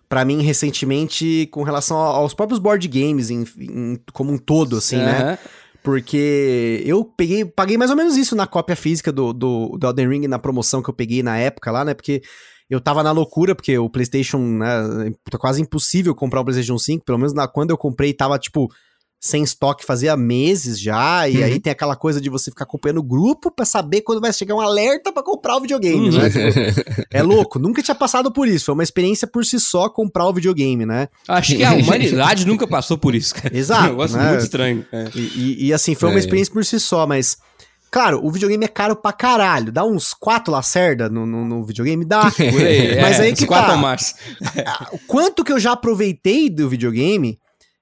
pra 0.10 0.24
mim 0.26 0.42
recentemente 0.42 1.48
com 1.52 1.62
relação 1.64 1.98
aos 1.98 2.34
próprios 2.34 2.60
board 2.60 2.88
games 2.88 3.30
em, 3.30 3.46
em- 3.60 4.00
como 4.14 4.32
um 4.32 4.38
todo, 4.38 4.78
assim, 4.78 4.98
né? 4.98 5.20
Aham. 5.22 5.38
Porque 5.84 6.82
eu 6.84 7.06
peguei, 7.06 7.46
paguei 7.46 7.78
mais 7.78 7.92
ou 7.92 7.98
menos 7.98 8.18
isso 8.18 8.36
na 8.36 8.48
cópia 8.48 8.76
física 8.76 9.12
do, 9.12 9.32
do, 9.32 9.78
do 9.78 9.86
Elden 9.88 10.10
Ring 10.10 10.28
na 10.28 10.40
promoção 10.40 10.82
que 10.82 10.90
eu 10.90 10.94
peguei 10.96 11.22
na 11.22 11.38
época 11.38 11.70
lá, 11.72 11.86
né? 11.86 11.94
Porque 11.94 12.24
eu 12.70 12.82
tava 12.82 13.04
na 13.04 13.12
loucura, 13.12 13.54
porque 13.56 13.78
o 13.78 13.90
PlayStation, 13.90 14.38
né? 14.40 15.12
Tá 15.30 15.38
quase 15.38 15.62
impossível 15.62 16.16
comprar 16.16 16.42
o 16.42 16.44
PlayStation 16.46 16.78
5, 16.78 17.06
pelo 17.06 17.18
menos 17.18 17.34
na, 17.34 17.48
quando 17.48 17.70
eu 17.72 17.78
comprei 17.78 18.14
tava 18.14 18.38
tipo 18.40 18.70
sem 19.18 19.42
estoque 19.44 19.84
fazia 19.84 20.16
meses 20.16 20.80
já, 20.80 21.28
e 21.28 21.38
Uhum. 21.38 21.44
aí 21.46 21.60
tem 21.60 21.72
aquela 21.72 21.96
coisa 21.96 22.22
de 22.22 22.30
você 22.30 22.52
ficar 22.52 22.66
acompanhando 22.66 23.00
o 23.00 23.04
grupo 23.04 23.50
pra 23.50 23.66
saber 23.66 24.02
quando 24.02 24.22
vai 24.22 24.32
chegar 24.32 24.54
um 24.54 24.60
alerta 24.62 25.12
pra 25.12 25.24
comprar 25.24 25.56
o 25.58 25.62
videogame, 25.62 26.10
Uhum. 26.12 26.18
né? 26.18 26.30
Tipo, 26.30 27.08
é 27.12 27.24
louco, 27.24 27.58
nunca 27.58 27.82
tinha 27.82 27.96
passado 27.96 28.32
por 28.32 28.48
isso, 28.48 28.66
foi 28.66 28.74
uma 28.76 28.84
experiência 28.84 29.26
por 29.26 29.44
si 29.44 29.60
só 29.60 29.90
comprar 29.90 30.28
o 30.28 30.34
videogame, 30.34 30.86
né? 30.86 31.08
Acho 31.28 31.56
que 31.56 31.64
a 31.64 31.74
humanidade 31.74 32.46
nunca 32.46 32.68
passou 32.68 33.00
por 33.00 33.16
isso, 33.16 33.34
cara. 33.34 33.56
Exato, 33.58 33.84
É 33.86 33.88
um 33.88 33.92
negócio 33.92 34.18
né? 34.18 34.30
muito 34.30 34.44
estranho. 34.44 34.86
É. 34.92 35.10
E, 35.16 35.20
e- 35.20 35.66
e, 35.68 35.74
assim, 35.74 35.96
foi 35.96 36.10
uma 36.10 36.18
É. 36.18 36.20
experiência 36.20 36.54
por 36.54 36.64
si 36.64 36.80
só, 36.80 37.08
mas. 37.08 37.38
Claro, 37.96 38.20
o 38.22 38.30
videogame 38.30 38.66
é 38.66 38.68
caro 38.68 38.94
pra 38.94 39.14
caralho. 39.14 39.72
Dá 39.72 39.86
uns 39.86 40.14
quatro 40.14 40.52
lacerda 40.52 41.08
no, 41.08 41.26
no, 41.26 41.46
no 41.46 41.64
videogame? 41.64 42.04
Dá. 42.04 42.28
Por 42.36 42.44
aí, 42.44 43.00
Mas 43.00 43.22
é, 43.22 43.24
aí 43.24 43.34
que 43.34 43.46
quatro 43.46 43.72
tá. 43.72 43.78
mais. 43.78 44.14
O 44.92 45.00
quanto 45.08 45.46
que 45.46 45.54
eu 45.54 45.58
já 45.58 45.72
aproveitei 45.72 46.50
do 46.50 46.68
videogame 46.68 47.40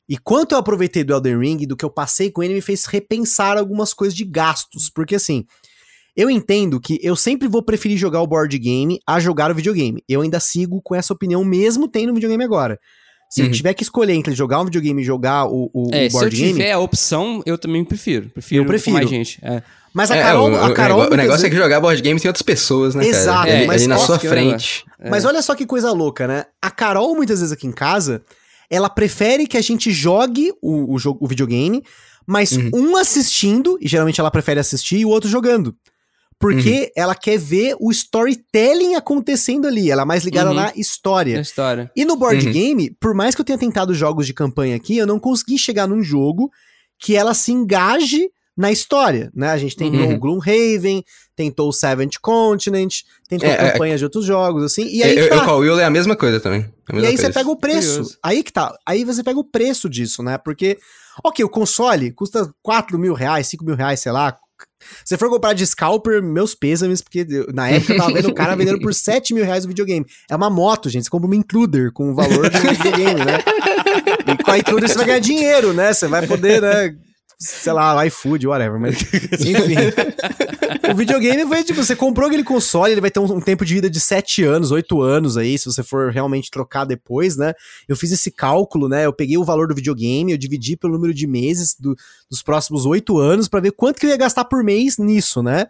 e 0.07 0.15
quanto 0.15 0.51
eu 0.51 0.59
aproveitei 0.59 1.03
do 1.03 1.13
Elden 1.13 1.39
Ring, 1.39 1.65
do 1.65 1.75
que 1.75 1.83
eu 1.83 1.89
passei 1.89 2.29
com 2.29 2.43
ele, 2.43 2.53
me 2.53 2.61
fez 2.61 2.85
repensar 2.85 3.57
algumas 3.57 3.91
coisas 3.91 4.15
de 4.15 4.23
gastos. 4.23 4.87
Porque 4.87 5.15
assim, 5.15 5.47
eu 6.15 6.29
entendo 6.29 6.79
que 6.79 6.99
eu 7.01 7.15
sempre 7.15 7.47
vou 7.47 7.63
preferir 7.63 7.97
jogar 7.97 8.21
o 8.21 8.27
board 8.27 8.55
game 8.59 8.99
a 9.07 9.19
jogar 9.19 9.49
o 9.49 9.55
videogame. 9.55 10.03
Eu 10.07 10.21
ainda 10.21 10.39
sigo 10.39 10.79
com 10.83 10.93
essa 10.93 11.11
opinião, 11.11 11.43
mesmo 11.43 11.87
tendo 11.87 12.11
o 12.11 12.13
videogame 12.13 12.43
agora. 12.43 12.79
Se 13.33 13.41
eu 13.41 13.45
Uhum. 13.47 13.51
tiver 13.51 13.73
que 13.73 13.81
escolher 13.81 14.13
entre 14.13 14.35
jogar 14.35 14.61
um 14.61 14.65
videogame 14.65 15.01
e 15.01 15.05
jogar 15.05 15.45
o, 15.47 15.67
o, 15.73 15.89
É, 15.91 16.05
o 16.05 16.09
se 16.11 16.15
eu 16.17 16.19
board 16.19 16.35
game. 16.37 16.51
tiver 16.53 16.71
a 16.71 16.77
opção, 16.77 17.41
eu 17.47 17.57
também 17.57 17.83
prefiro. 17.83 18.29
Prefiro, 18.29 18.61
Eu 18.61 18.67
prefiro. 18.67 18.95
mais 18.95 19.09
gente. 19.09 19.39
É. 19.41 19.63
Mas 19.91 20.11
a 20.11 20.17
É, 20.17 20.21
Carol. 20.21 20.51
o, 20.51 20.55
a 20.55 20.71
Carol 20.73 21.01
o 21.11 21.15
negócio 21.15 21.45
é 21.45 21.49
que 21.49 21.55
jogar 21.55 21.79
board 21.79 21.99
game 22.01 22.19
tem 22.19 22.29
outras 22.29 22.43
pessoas, 22.43 22.93
né, 22.93 23.03
Exato, 23.07 23.39
cara? 23.47 23.49
É, 23.49 23.57
ali 23.59 23.67
mas 23.67 23.87
na 23.87 23.95
nossa, 23.95 24.05
sua 24.05 24.19
frente. 24.19 24.85
Mas 25.09 25.25
olha 25.25 25.41
só 25.41 25.55
que 25.55 25.65
coisa 25.65 25.91
louca, 25.91 26.27
né? 26.27 26.45
A 26.61 26.69
Carol, 26.69 27.15
muitas 27.15 27.39
vezes 27.39 27.51
aqui 27.51 27.65
em 27.65 27.71
casa, 27.71 28.21
ela 28.69 28.87
prefere 28.89 29.47
que 29.47 29.57
a 29.57 29.61
gente 29.61 29.89
jogue 29.91 30.51
o, 30.61 30.93
o, 30.93 30.99
jogo, 30.99 31.17
o 31.19 31.27
videogame, 31.27 31.83
mas 32.27 32.51
Uhum. 32.51 32.69
um 32.73 32.97
assistindo, 32.97 33.77
e 33.81 33.87
geralmente 33.87 34.19
ela 34.19 34.29
prefere 34.29 34.59
assistir, 34.59 34.97
e 34.99 35.05
o 35.05 35.09
outro 35.09 35.27
jogando. 35.29 35.75
Porque 36.43 36.91
ela 36.95 37.15
quer 37.15 37.37
ver 37.37 37.75
o 37.79 37.91
storytelling 37.91 38.95
acontecendo 38.95 39.67
ali. 39.67 39.89
Ela 39.89 40.01
é 40.01 40.05
mais 40.05 40.23
ligada 40.23 40.49
Uhum. 40.49 40.55
na 40.55 40.63
Na 40.65 40.73
história. 40.75 41.39
história. 41.39 41.91
E 41.95 42.05
no 42.05 42.15
board 42.15 42.45
Uhum. 42.45 42.51
game, 42.53 42.95
por 42.99 43.13
mais 43.13 43.35
que 43.35 43.41
eu 43.41 43.45
tenha 43.45 43.57
tentado 43.57 43.93
jogos 43.93 44.25
de 44.25 44.33
campanha 44.33 44.75
aqui, 44.75 44.97
eu 44.97 45.07
não 45.07 45.19
consegui 45.19 45.57
chegar 45.57 45.87
num 45.87 46.01
jogo 46.03 46.51
que 46.99 47.15
ela 47.15 47.33
se 47.33 47.51
engaje 47.51 48.29
na 48.55 48.71
história, 48.71 49.31
né? 49.35 49.49
A 49.49 49.57
gente 49.57 49.75
tentou 49.75 50.01
Uhum. 50.01 50.13
o 50.13 50.19
Gloomhaven, 50.19 51.03
tentou 51.35 51.69
o 51.69 51.73
Seventh 51.73 52.19
Continent, 52.21 53.01
tentou 53.27 53.49
É, 53.49 53.53
é, 53.53 53.71
campanhas 53.71 53.99
de 53.99 54.05
outros 54.05 54.25
jogos, 54.25 54.63
assim, 54.63 54.85
e 54.87 55.01
aí 55.01 55.17
eu, 55.17 55.27
tá. 55.29 55.35
eu 55.37 55.41
a 55.41 55.55
Will 55.55 55.79
é 55.79 55.85
a 55.85 55.89
mesma 55.89 56.15
coisa 56.15 56.39
também. 56.39 56.61
a 56.61 56.91
E 56.91 56.95
mesma 56.95 57.09
aí 57.09 57.17
você 57.17 57.23
coisa. 57.23 57.39
pega 57.39 57.49
o 57.49 57.55
preço. 57.55 57.89
Curioso. 57.97 58.17
Aí 58.21 58.43
que 58.43 58.53
tá. 58.53 58.77
Aí 58.85 59.03
você 59.03 59.23
pega 59.23 59.39
o 59.39 59.43
preço 59.43 59.89
disso, 59.89 60.21
né? 60.21 60.37
Porque, 60.37 60.77
ok, 61.23 61.43
o 61.43 61.49
console 61.49 62.11
custa 62.11 62.53
4 62.61 62.99
mil 62.99 63.13
reais, 63.15 63.47
5 63.47 63.65
mil 63.65 63.75
reais, 63.75 63.99
sei 64.01 64.11
lá. 64.11 64.37
Se 65.05 65.17
for 65.17 65.29
comprar 65.29 65.53
de 65.53 65.65
scalper, 65.65 66.21
meus 66.21 66.55
pêsames, 66.55 67.01
porque 67.01 67.25
na 67.53 67.69
época 67.69 67.93
eu 67.93 67.97
tava 67.97 68.13
vendo 68.13 68.29
o 68.29 68.33
cara 68.33 68.55
vendendo 68.55 68.79
por 68.79 68.93
7 68.93 69.33
mil 69.33 69.45
reais 69.45 69.65
o 69.65 69.67
videogame. 69.67 70.05
É 70.29 70.35
uma 70.35 70.49
moto, 70.49 70.89
gente. 70.89 71.03
Você 71.03 71.09
compra 71.09 71.27
uma 71.27 71.35
Intruder 71.35 71.91
com 71.91 72.11
o 72.11 72.15
valor 72.15 72.49
do 72.49 72.57
videogame, 72.57 73.25
né? 73.25 73.39
E 74.27 74.43
com 74.43 74.51
a 74.51 74.57
Intruder 74.57 74.89
você 74.89 74.95
vai 74.95 75.05
ganhar 75.05 75.19
dinheiro, 75.19 75.73
né? 75.73 75.93
Você 75.93 76.07
vai 76.07 76.25
poder, 76.25 76.61
né? 76.61 76.95
Sei 77.45 77.73
lá, 77.73 78.05
iFood, 78.07 78.47
whatever. 78.47 78.79
Mas, 78.79 79.01
enfim. 79.33 79.75
o 80.91 80.95
videogame 80.95 81.45
foi 81.45 81.63
tipo, 81.63 81.83
você 81.83 81.95
comprou 81.95 82.27
aquele 82.27 82.43
console, 82.43 82.91
ele 82.93 83.01
vai 83.01 83.11
ter 83.11 83.19
um, 83.19 83.25
um 83.35 83.41
tempo 83.41 83.65
de 83.65 83.73
vida 83.73 83.89
de 83.89 83.99
7 83.99 84.43
anos, 84.43 84.71
8 84.71 85.01
anos 85.01 85.35
aí, 85.37 85.57
se 85.57 85.65
você 85.65 85.83
for 85.83 86.11
realmente 86.11 86.49
trocar 86.49 86.85
depois, 86.85 87.35
né? 87.37 87.53
Eu 87.87 87.95
fiz 87.95 88.11
esse 88.11 88.31
cálculo, 88.31 88.87
né? 88.87 89.05
Eu 89.05 89.13
peguei 89.13 89.37
o 89.37 89.43
valor 89.43 89.67
do 89.67 89.75
videogame, 89.75 90.31
eu 90.31 90.37
dividi 90.37 90.77
pelo 90.77 90.93
número 90.93 91.13
de 91.13 91.27
meses 91.27 91.75
do- 91.79 91.95
dos 92.29 92.41
próximos 92.41 92.85
8 92.85 93.17
anos 93.17 93.47
pra 93.47 93.59
ver 93.59 93.71
quanto 93.71 93.99
que 93.99 94.05
eu 94.05 94.09
ia 94.09 94.17
gastar 94.17 94.45
por 94.45 94.63
mês 94.63 94.97
nisso, 94.97 95.41
né? 95.43 95.67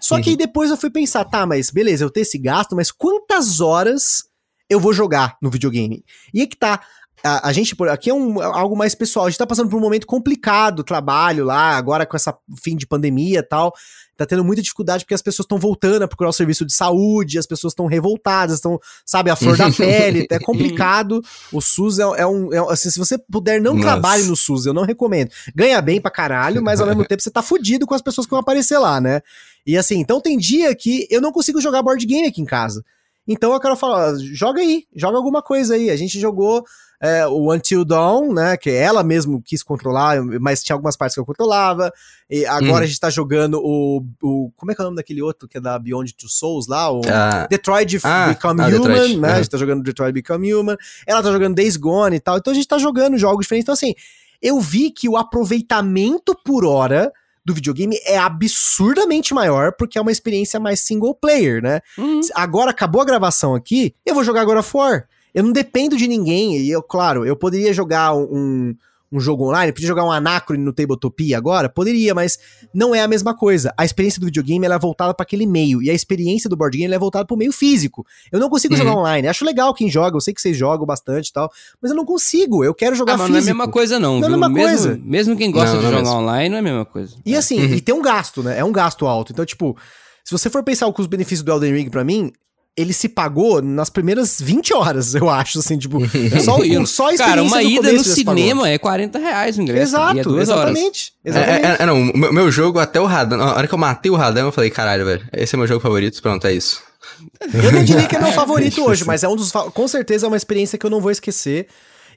Só 0.00 0.20
que 0.20 0.30
aí 0.30 0.36
depois 0.36 0.70
eu 0.70 0.76
fui 0.76 0.90
pensar, 0.90 1.24
tá, 1.24 1.46
mas 1.46 1.70
beleza, 1.70 2.04
eu 2.04 2.10
tenho 2.10 2.22
esse 2.22 2.36
gasto, 2.38 2.74
mas 2.76 2.90
quantas 2.90 3.60
horas 3.60 4.24
eu 4.68 4.78
vou 4.80 4.92
jogar 4.92 5.36
no 5.40 5.48
videogame? 5.50 6.04
E 6.32 6.40
aí 6.40 6.46
que 6.46 6.56
tá. 6.56 6.80
A, 7.24 7.48
a 7.48 7.52
gente, 7.52 7.74
aqui 7.90 8.10
é 8.10 8.14
um, 8.14 8.40
algo 8.40 8.76
mais 8.76 8.94
pessoal. 8.94 9.26
A 9.26 9.30
gente 9.30 9.38
tá 9.38 9.46
passando 9.46 9.70
por 9.70 9.76
um 9.76 9.80
momento 9.80 10.06
complicado, 10.06 10.84
trabalho 10.84 11.44
lá, 11.44 11.76
agora 11.76 12.04
com 12.04 12.16
essa 12.16 12.36
fim 12.62 12.76
de 12.76 12.86
pandemia 12.86 13.38
e 13.38 13.42
tal. 13.42 13.72
Tá 14.16 14.24
tendo 14.24 14.44
muita 14.44 14.62
dificuldade 14.62 15.04
porque 15.04 15.14
as 15.14 15.22
pessoas 15.22 15.44
estão 15.44 15.58
voltando 15.58 16.02
a 16.02 16.08
procurar 16.08 16.30
o 16.30 16.32
serviço 16.32 16.64
de 16.64 16.72
saúde, 16.72 17.38
as 17.38 17.46
pessoas 17.46 17.72
estão 17.72 17.86
revoltadas, 17.86 18.56
estão, 18.56 18.78
sabe, 19.04 19.30
a 19.30 19.34
flor 19.36 19.56
da 19.56 19.70
pele. 19.72 20.26
É 20.30 20.38
complicado. 20.38 21.20
O 21.50 21.60
SUS 21.60 21.98
é, 21.98 22.02
é 22.02 22.26
um. 22.26 22.52
é 22.52 22.58
assim, 22.72 22.90
se 22.90 22.98
você 22.98 23.18
puder, 23.18 23.60
não 23.60 23.74
Nossa. 23.74 23.86
trabalhe 23.86 24.22
no 24.24 24.36
SUS, 24.36 24.66
eu 24.66 24.74
não 24.74 24.84
recomendo. 24.84 25.30
Ganha 25.54 25.80
bem 25.80 26.00
pra 26.00 26.10
caralho, 26.10 26.62
mas 26.62 26.80
ao 26.80 26.86
mesmo 26.86 27.04
tempo 27.08 27.22
você 27.22 27.30
tá 27.30 27.42
fudido 27.42 27.86
com 27.86 27.94
as 27.94 28.02
pessoas 28.02 28.26
que 28.26 28.30
vão 28.30 28.40
aparecer 28.40 28.78
lá, 28.78 29.00
né? 29.00 29.20
E 29.66 29.76
assim, 29.76 29.98
então 29.98 30.20
tem 30.20 30.38
dia 30.38 30.74
que 30.76 31.08
eu 31.10 31.20
não 31.20 31.32
consigo 31.32 31.60
jogar 31.60 31.82
board 31.82 32.04
game 32.06 32.28
aqui 32.28 32.40
em 32.40 32.46
casa. 32.46 32.84
Então 33.26 33.52
eu 33.52 33.60
quero 33.60 33.74
falar, 33.74 34.14
joga 34.18 34.60
aí, 34.60 34.84
joga 34.94 35.16
alguma 35.16 35.42
coisa 35.42 35.74
aí. 35.74 35.90
A 35.90 35.96
gente 35.96 36.20
jogou 36.20 36.62
é, 37.04 37.26
o 37.26 37.52
Until 37.52 37.84
Dawn, 37.84 38.32
né? 38.32 38.56
Que 38.56 38.70
ela 38.70 39.02
mesmo 39.02 39.42
quis 39.42 39.62
controlar, 39.62 40.22
mas 40.40 40.62
tinha 40.62 40.74
algumas 40.74 40.96
partes 40.96 41.14
que 41.14 41.20
eu 41.20 41.26
controlava. 41.26 41.92
E 42.30 42.46
agora 42.46 42.80
Hum. 42.80 42.84
a 42.84 42.86
gente 42.86 42.98
tá 42.98 43.10
jogando 43.10 43.60
o, 43.62 44.02
o. 44.22 44.50
Como 44.56 44.72
é 44.72 44.74
que 44.74 44.80
é 44.80 44.84
o 44.84 44.86
nome 44.86 44.96
daquele 44.96 45.20
outro 45.20 45.46
que 45.46 45.58
é 45.58 45.60
da 45.60 45.78
Beyond 45.78 46.14
Two 46.14 46.28
Souls 46.28 46.66
lá? 46.66 46.90
O 46.90 47.02
Ah, 47.06 47.46
Detroit 47.50 48.00
Ah, 48.02 48.28
Become 48.28 48.62
ah, 48.62 48.66
Human, 48.66 48.78
Detroit, 48.80 49.16
né? 49.18 49.28
A 49.28 49.30
aham. 49.32 49.38
gente 49.38 49.50
tá 49.50 49.58
jogando 49.58 49.82
Detroit 49.82 50.12
Become 50.12 50.54
Human. 50.54 50.76
Ela 51.06 51.22
tá 51.22 51.30
jogando 51.30 51.54
Days 51.54 51.76
Gone 51.76 52.16
e 52.16 52.20
tal. 52.20 52.38
Então 52.38 52.52
a 52.52 52.54
gente 52.56 52.66
tá 52.68 52.78
jogando 52.78 53.18
jogos 53.18 53.44
diferentes. 53.44 53.64
Então, 53.64 53.74
assim, 53.74 53.94
eu 54.40 54.58
vi 54.58 54.90
que 54.90 55.08
o 55.08 55.16
aproveitamento 55.16 56.34
por 56.44 56.64
hora 56.64 57.12
do 57.44 57.52
videogame 57.52 57.98
é 58.06 58.16
absurdamente 58.16 59.34
maior, 59.34 59.72
porque 59.72 59.98
é 59.98 60.00
uma 60.00 60.10
experiência 60.10 60.58
mais 60.58 60.80
single 60.80 61.14
player, 61.14 61.62
né? 61.62 61.80
Uhum. 61.98 62.20
Agora 62.34 62.70
acabou 62.70 63.02
a 63.02 63.04
gravação 63.04 63.54
aqui, 63.54 63.94
eu 64.06 64.14
vou 64.14 64.24
jogar 64.24 64.46
of 64.48 64.70
War. 64.74 65.06
Eu 65.34 65.42
não 65.42 65.52
dependo 65.52 65.96
de 65.96 66.06
ninguém. 66.06 66.56
E 66.58 66.70
eu, 66.70 66.82
claro, 66.82 67.26
eu 67.26 67.34
poderia 67.36 67.72
jogar 67.72 68.14
um, 68.14 68.74
um 69.12 69.20
jogo 69.20 69.44
online, 69.48 69.72
podia 69.72 69.86
jogar 69.88 70.04
um 70.04 70.10
Anacrone 70.12 70.62
no 70.62 70.72
Tabletopia 70.72 71.36
agora? 71.36 71.68
Poderia, 71.68 72.14
mas 72.14 72.38
não 72.72 72.94
é 72.94 73.00
a 73.02 73.08
mesma 73.08 73.36
coisa. 73.36 73.72
A 73.76 73.84
experiência 73.84 74.20
do 74.20 74.26
videogame 74.26 74.64
ela 74.64 74.74
é 74.76 74.78
voltada 74.78 75.12
para 75.14 75.22
aquele 75.24 75.46
meio, 75.46 75.82
e 75.82 75.90
a 75.90 75.94
experiência 75.94 76.48
do 76.48 76.56
board 76.56 76.76
game 76.76 76.86
ela 76.86 76.94
é 76.94 76.98
voltada 76.98 77.24
para 77.24 77.34
o 77.34 77.38
meio 77.38 77.52
físico. 77.52 78.04
Eu 78.32 78.38
não 78.40 78.48
consigo 78.48 78.74
Uhum. 78.74 78.78
jogar 78.78 78.96
online. 78.96 79.26
Acho 79.28 79.44
legal 79.44 79.72
quem 79.74 79.88
joga, 79.90 80.16
eu 80.16 80.20
sei 80.20 80.32
que 80.34 80.40
vocês 80.40 80.56
jogam 80.56 80.86
bastante 80.86 81.28
e 81.28 81.32
tal, 81.32 81.50
mas 81.82 81.90
eu 81.90 81.96
não 81.96 82.04
consigo. 82.04 82.62
Eu 82.64 82.74
quero 82.74 82.94
jogar 82.96 83.14
Ah, 83.14 83.18
mas 83.18 83.26
físico. 83.26 83.32
não 83.44 83.48
é 83.48 83.50
a 83.50 83.54
mesma 83.54 83.72
coisa, 83.72 83.98
não. 83.98 84.20
Não 84.20 84.22
é 84.22 84.26
a 84.26 84.28
viu? 84.30 84.38
mesma 84.38 84.48
mesmo, 84.48 84.86
coisa. 84.88 85.00
mesmo 85.04 85.36
quem 85.36 85.50
gosta 85.50 85.70
Não, 85.70 85.76
de 85.78 85.82
não 85.82 85.88
é 85.88 85.90
jogar 85.96 86.02
mesmo. 86.04 86.16
online, 86.20 86.48
não 86.48 86.56
é 86.56 86.60
a 86.60 86.62
mesma 86.62 86.84
coisa. 86.84 87.16
E 87.26 87.36
assim, 87.36 87.60
Uhum. 87.60 87.74
e 87.74 87.80
tem 87.80 87.94
um 87.94 88.02
gasto, 88.02 88.42
né? 88.42 88.58
É 88.58 88.64
um 88.64 88.72
gasto 88.72 89.06
alto. 89.06 89.32
Então, 89.32 89.44
tipo, 89.44 89.76
se 90.24 90.32
você 90.32 90.48
for 90.50 90.62
pensar 90.64 90.86
o 90.86 90.92
custo-benefício 90.92 91.44
do 91.44 91.52
Elden 91.52 91.72
Ring 91.74 91.88
pra 91.90 92.02
mim, 92.04 92.32
ele 92.76 92.92
se 92.92 93.08
pagou 93.08 93.62
nas 93.62 93.88
primeiras 93.88 94.40
20 94.40 94.74
horas, 94.74 95.14
eu 95.14 95.30
acho, 95.30 95.60
assim, 95.60 95.78
tipo, 95.78 96.00
só, 96.40 96.54
Tranquilo. 96.58 96.86
só 96.86 97.06
a 97.08 97.14
experiência 97.14 97.24
Cara, 97.24 97.42
uma 97.42 97.62
ida 97.62 97.92
no 97.92 97.98
pagou. 97.98 98.14
cinema 98.14 98.68
é 98.68 98.78
40 98.78 99.18
reais 99.18 99.56
o 99.56 99.62
ingresso. 99.62 99.82
Exato, 99.82 100.16
e 100.16 100.20
é 100.20 100.26
horas. 100.28 100.42
exatamente. 100.48 101.12
é, 101.24 101.28
Exatamente. 101.28 101.64
é- 101.66 101.76
é, 101.82 101.86
não, 101.86 102.04
meu, 102.04 102.32
meu 102.32 102.50
jogo 102.50 102.78
até 102.80 103.00
o 103.00 103.06
Radan. 103.06 103.36
Na 103.36 103.54
hora 103.54 103.68
que 103.68 103.74
eu 103.74 103.78
matei 103.78 104.10
o 104.10 104.16
Radan, 104.16 104.40
eu 104.42 104.52
falei, 104.52 104.70
caralho, 104.70 105.04
velho, 105.04 105.24
esse 105.32 105.54
é 105.54 105.58
meu 105.58 105.66
jogo 105.68 105.80
favorito. 105.80 106.20
Pronto, 106.20 106.44
é 106.46 106.52
isso. 106.52 106.82
Eu 107.52 107.72
não 107.72 107.84
diria 107.84 108.06
que 108.06 108.16
é 108.16 108.20
meu 108.20 108.32
favorito 108.32 108.82
hoje, 108.84 109.04
mas 109.04 109.22
é 109.22 109.28
um 109.28 109.36
dos. 109.36 109.52
Com 109.52 109.86
certeza 109.86 110.26
é 110.26 110.28
uma 110.28 110.36
experiência 110.36 110.76
que 110.76 110.84
eu 110.84 110.90
não 110.90 111.00
vou 111.00 111.10
esquecer. 111.12 111.68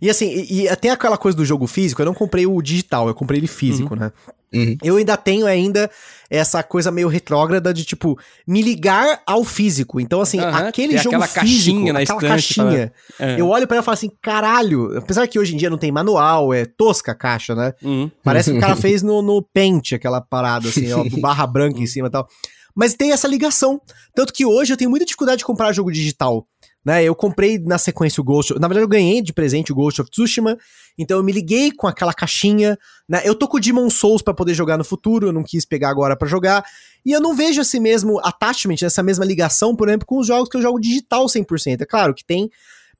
E 0.01 0.09
assim, 0.09 0.27
e, 0.49 0.67
e 0.67 0.75
tem 0.75 0.91
aquela 0.91 1.17
coisa 1.17 1.35
do 1.37 1.43
jogo 1.45 1.65
físico, 1.67 2.01
eu 2.01 2.05
não 2.05 2.13
comprei 2.13 2.45
o 2.45 2.61
digital, 2.61 3.07
eu 3.07 3.15
comprei 3.15 3.39
ele 3.39 3.47
físico, 3.47 3.95
né? 3.95 4.11
Uhum. 4.53 4.77
Eu 4.81 4.95
ainda 4.95 5.17
tenho 5.17 5.45
ainda 5.45 5.89
essa 6.29 6.63
coisa 6.63 6.91
meio 6.91 7.07
retrógrada 7.07 7.73
de, 7.73 7.83
tipo, 7.83 8.17
me 8.47 8.61
ligar 8.61 9.21
ao 9.25 9.43
físico. 9.43 9.99
Então, 9.99 10.21
assim, 10.21 10.39
Aham, 10.39 10.67
aquele 10.67 10.93
tem 10.93 11.03
jogo 11.03 11.15
aquela 11.15 11.27
físico, 11.27 11.75
caixinha 11.77 11.93
na 11.93 11.99
aquela 11.99 12.17
estante, 12.17 12.55
caixinha, 12.55 12.93
É. 13.19 13.39
eu 13.39 13.47
olho 13.49 13.67
pra 13.67 13.77
ela 13.77 13.83
e 13.83 13.85
falo 13.85 13.93
assim, 13.93 14.11
caralho, 14.21 14.97
apesar 14.97 15.27
que 15.27 15.37
hoje 15.39 15.53
em 15.53 15.57
dia 15.57 15.69
não 15.69 15.77
tem 15.77 15.91
manual, 15.91 16.53
é 16.53 16.65
tosca 16.65 17.11
a 17.11 17.15
caixa, 17.15 17.55
né? 17.55 17.73
Uhum. 17.83 18.09
Parece 18.23 18.51
que 18.51 18.57
o 18.57 18.61
cara 18.61 18.75
fez 18.77 19.01
no, 19.01 19.21
no 19.21 19.41
Paint, 19.41 19.93
aquela 19.93 20.21
parada, 20.21 20.69
assim, 20.69 20.91
ó, 20.93 21.03
barra 21.19 21.45
branca 21.45 21.79
em 21.79 21.87
cima 21.87 22.07
e 22.07 22.11
tal. 22.11 22.27
Mas 22.75 22.93
tem 22.93 23.11
essa 23.11 23.27
ligação. 23.27 23.81
Tanto 24.13 24.31
que 24.31 24.45
hoje 24.45 24.71
eu 24.71 24.77
tenho 24.77 24.89
muita 24.89 25.03
dificuldade 25.03 25.39
de 25.39 25.45
comprar 25.45 25.73
jogo 25.73 25.91
digital. 25.91 26.45
Né, 26.87 27.03
eu 27.03 27.13
comprei 27.13 27.59
na 27.59 27.77
sequência 27.77 28.21
o 28.21 28.23
Ghost. 28.23 28.53
Na 28.53 28.65
verdade, 28.65 28.85
eu 28.85 28.87
ganhei 28.87 29.21
de 29.21 29.33
presente 29.33 29.73
o 29.73 29.75
Ghost 29.75 30.01
of 30.01 30.09
Tsushima. 30.09 30.57
Então 30.97 31.17
eu 31.17 31.23
me 31.23 31.33
liguei 31.33 31.69
com 31.69 31.85
aquela 31.85 32.13
caixinha. 32.13 32.79
Né, 33.09 33.21
eu 33.25 33.35
tô 33.35 33.45
com 33.45 33.57
o 33.57 33.59
Demon 33.59 33.89
Souls 33.89 34.21
pra 34.21 34.33
poder 34.33 34.53
jogar 34.53 34.77
no 34.77 34.85
futuro. 34.85 35.27
Eu 35.27 35.33
não 35.33 35.43
quis 35.43 35.65
pegar 35.65 35.89
agora 35.89 36.15
pra 36.15 36.29
jogar. 36.29 36.63
E 37.05 37.11
eu 37.11 37.19
não 37.19 37.35
vejo 37.35 37.59
esse 37.59 37.77
mesmo 37.77 38.21
attachment, 38.23 38.77
essa 38.83 39.03
mesma 39.03 39.25
ligação, 39.25 39.75
por 39.75 39.89
exemplo, 39.89 40.07
com 40.07 40.17
os 40.17 40.25
jogos 40.25 40.47
que 40.47 40.55
eu 40.55 40.61
jogo 40.61 40.79
digital 40.79 41.25
100%. 41.25 41.81
É 41.81 41.85
claro 41.85 42.15
que 42.15 42.23
tem. 42.23 42.49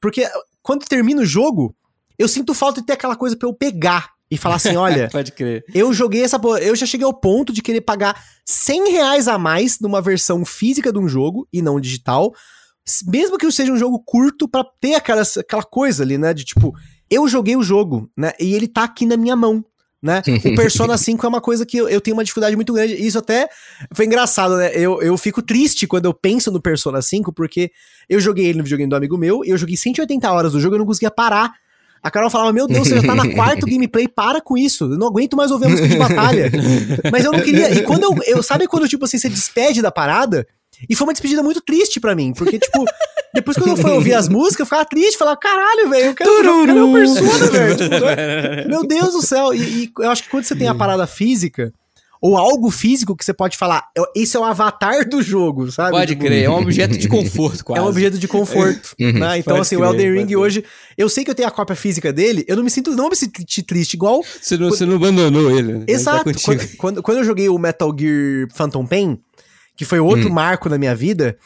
Porque 0.02 0.30
quando 0.62 0.84
termina 0.84 1.22
o 1.22 1.26
jogo, 1.26 1.74
eu 2.20 2.28
sinto 2.28 2.54
falta 2.54 2.82
de 2.82 2.88
ter 2.88 2.94
aquela 2.94 3.16
coisa 3.16 3.38
pra 3.38 3.48
eu 3.48 3.54
pegar 3.54 4.10
e 4.30 4.36
falar 4.38 4.56
assim: 4.56 4.76
olha. 4.76 5.08
Pode 5.14 5.32
crer. 5.32 5.64
Eu 5.74 5.94
joguei 5.94 6.26
essa 6.26 6.38
porra. 6.38 6.60
Eu 6.60 6.76
já 6.76 6.86
cheguei 6.86 7.06
ao 7.06 7.14
ponto 7.14 7.54
de 7.54 7.62
querer 7.62 7.80
pagar 7.80 8.22
100 8.46 8.92
reais 8.92 9.30
a 9.30 9.38
mais 9.38 9.80
numa 9.80 10.02
versão 10.02 10.44
física 10.44 10.92
de 10.92 11.00
um 11.00 11.08
jogo 11.08 11.48
e 11.54 11.62
não 11.62 11.80
digital. 11.80 12.34
Mesmo 13.06 13.38
que 13.38 13.52
seja 13.52 13.72
um 13.72 13.78
jogo 13.78 14.02
curto, 14.06 14.48
pra 14.48 14.64
ter 14.80 14.96
aquela, 14.96 15.22
aquela 15.22 15.64
coisa 15.64 16.04
ali, 16.04 16.18
né? 16.18 16.34
De 16.34 16.44
tipo, 16.44 16.74
eu 17.10 17.28
joguei 17.28 17.56
o 17.56 17.64
jogo, 17.64 18.10
né? 18.16 18.34
E 18.40 18.54
ele 18.54 18.68
tá 18.68 18.84
aqui 18.84 19.06
na 19.06 19.18
minha 19.18 19.36
mão. 19.36 19.64
Né? 20.02 20.22
O 20.46 20.56
Persona 20.56 20.96
5 20.98 21.26
é 21.26 21.30
uma 21.30 21.42
coisa 21.42 21.66
que 21.66 21.76
eu, 21.76 21.90
eu 21.90 22.00
tenho 22.00 22.16
uma 22.16 22.24
dificuldade 22.24 22.56
muito 22.56 22.72
grande. 22.72 22.94
Isso 22.94 23.18
até 23.18 23.50
foi 23.94 24.06
engraçado, 24.06 24.56
né? 24.58 24.72
Eu, 24.74 25.02
eu 25.02 25.18
fico 25.18 25.42
triste 25.42 25.88
quando 25.88 26.06
eu 26.06 26.14
penso 26.14 26.52
no 26.52 26.62
Persona 26.62 27.02
5, 27.02 27.34
porque 27.34 27.72
eu 28.08 28.20
joguei 28.20 28.46
ele 28.46 28.60
no 28.60 28.64
videogame 28.64 28.90
do 28.90 28.96
amigo 28.96 29.18
meu, 29.18 29.44
e 29.44 29.50
eu 29.50 29.58
joguei 29.58 29.76
180 29.76 30.32
horas 30.32 30.52
do 30.52 30.60
jogo 30.60 30.76
e 30.76 30.78
eu 30.78 30.80
não 30.80 30.86
conseguia 30.86 31.12
parar. 31.12 31.52
A 32.02 32.12
Carol 32.12 32.30
falava: 32.30 32.54
Meu 32.54 32.68
Deus, 32.68 32.88
você 32.88 32.96
já 32.96 33.08
tá 33.08 33.16
na 33.16 33.28
quarta 33.34 33.66
gameplay, 33.66 34.08
para 34.08 34.40
com 34.40 34.58
isso. 34.58 34.86
Eu 34.86 34.98
não 34.98 35.08
aguento 35.08 35.36
mais 35.36 35.52
ouvir 35.52 35.66
a 35.66 35.70
música 35.70 35.88
de 35.88 35.98
batalha. 35.98 36.52
Mas 37.12 37.26
eu 37.26 37.32
não 37.32 37.42
queria. 37.42 37.74
E 37.74 37.84
quando 37.84 38.04
eu, 38.04 38.16
eu. 38.26 38.44
Sabe 38.44 38.68
quando, 38.68 38.88
tipo 38.88 39.04
assim, 39.04 39.18
você 39.18 39.30
despede 39.30 39.82
da 39.82 39.92
parada? 39.92 40.48
E 40.90 40.96
foi 40.96 41.08
uma 41.08 41.14
despedida 41.14 41.42
muito 41.44 41.62
triste 41.62 42.00
pra 42.00 42.14
mim. 42.16 42.34
Porque, 42.34 42.60
tipo, 42.60 42.86
depois 43.34 43.58
quando 43.58 43.70
eu 43.72 43.78
fui 43.78 43.92
ouvir 43.92 44.14
as 44.14 44.28
músicas, 44.30 44.60
eu 44.62 44.66
ficava 44.66 44.86
triste, 44.86 45.18
falava, 45.18 45.38
caralho, 45.38 45.90
velho, 45.90 46.06
eu 46.08 46.14
quero 46.16 46.30
eu 46.30 46.66
quero 46.66 46.90
o 46.90 46.94
Persona, 46.94 47.48
velho. 47.52 47.76
Tipo, 47.76 48.70
meu 48.70 48.86
Deus 48.88 49.14
do 49.14 49.22
céu. 49.22 49.54
E, 49.54 49.60
e 49.86 49.92
eu 50.00 50.10
acho 50.12 50.24
que 50.24 50.30
quando 50.30 50.44
você 50.44 50.56
tem 50.56 50.68
a 50.68 50.76
parada 50.76 51.06
física, 51.08 51.74
ou 52.20 52.36
algo 52.36 52.72
físico 52.72 53.16
que 53.16 53.24
você 53.24 53.32
pode 53.32 53.56
falar, 53.56 53.84
"Eu- 53.96 54.08
esse 54.16 54.36
é 54.36 54.40
o 54.40 54.44
avatar 54.44 55.08
do 55.08 55.22
jogo, 55.22 55.72
sabe? 55.72 55.92
Pode 55.92 56.14
Tipo, 56.14 56.26
crer, 56.26 56.46
é 56.46 56.50
um 56.50 56.58
objeto 56.62 56.98
de 56.98 57.08
conforto, 57.08 57.64
quase. 57.64 57.78
é 57.80 57.84
um 57.86 57.88
objeto 57.88 58.18
de 58.18 58.28
conforto, 58.28 58.96
né? 59.00 59.38
Então, 59.38 59.54
Pode 59.54 59.62
assim, 59.62 59.76
o 59.76 59.80
crer, 59.82 59.92
Elden 59.92 60.08
pode 60.16 60.26
Ring 60.26 60.36
hoje, 60.36 60.66
eu 60.98 61.10
sei 61.10 61.24
que 61.24 61.30
eu 61.30 61.36
tenho 61.36 61.48
a 61.48 61.52
cópia 61.52 61.76
física 61.76 62.12
dele, 62.12 62.44
eu 62.48 62.56
não 62.56 62.64
me 62.64 62.72
sinto, 62.72 62.90
não 62.96 63.08
me 63.10 63.16
sentir 63.16 63.62
triste, 63.62 63.94
igual 63.94 64.24
Você 64.42 64.58
não, 64.58 64.70
você 64.70 64.84
não 64.84 64.96
abandonou 64.96 65.52
ele. 65.52 65.74
né? 65.74 65.84
Ele 65.88 65.92
Exato. 65.96 66.18
Tá 66.18 66.24
contigo. 66.24 66.44
quando, 66.58 66.76
quando, 66.78 67.04
quando 67.04 67.18
eu 67.20 67.24
joguei 67.24 67.50
o 67.50 67.58
Metal 67.60 67.96
Gear 67.96 68.48
Phantom 68.52 68.84
Pain, 68.88 69.20
que 69.78 69.86
foi 69.86 70.00
Hum. 70.02 70.06
outro 70.06 70.30
marco 70.32 70.68
na 70.68 70.78
minha 70.78 70.94
vida, 70.96 71.38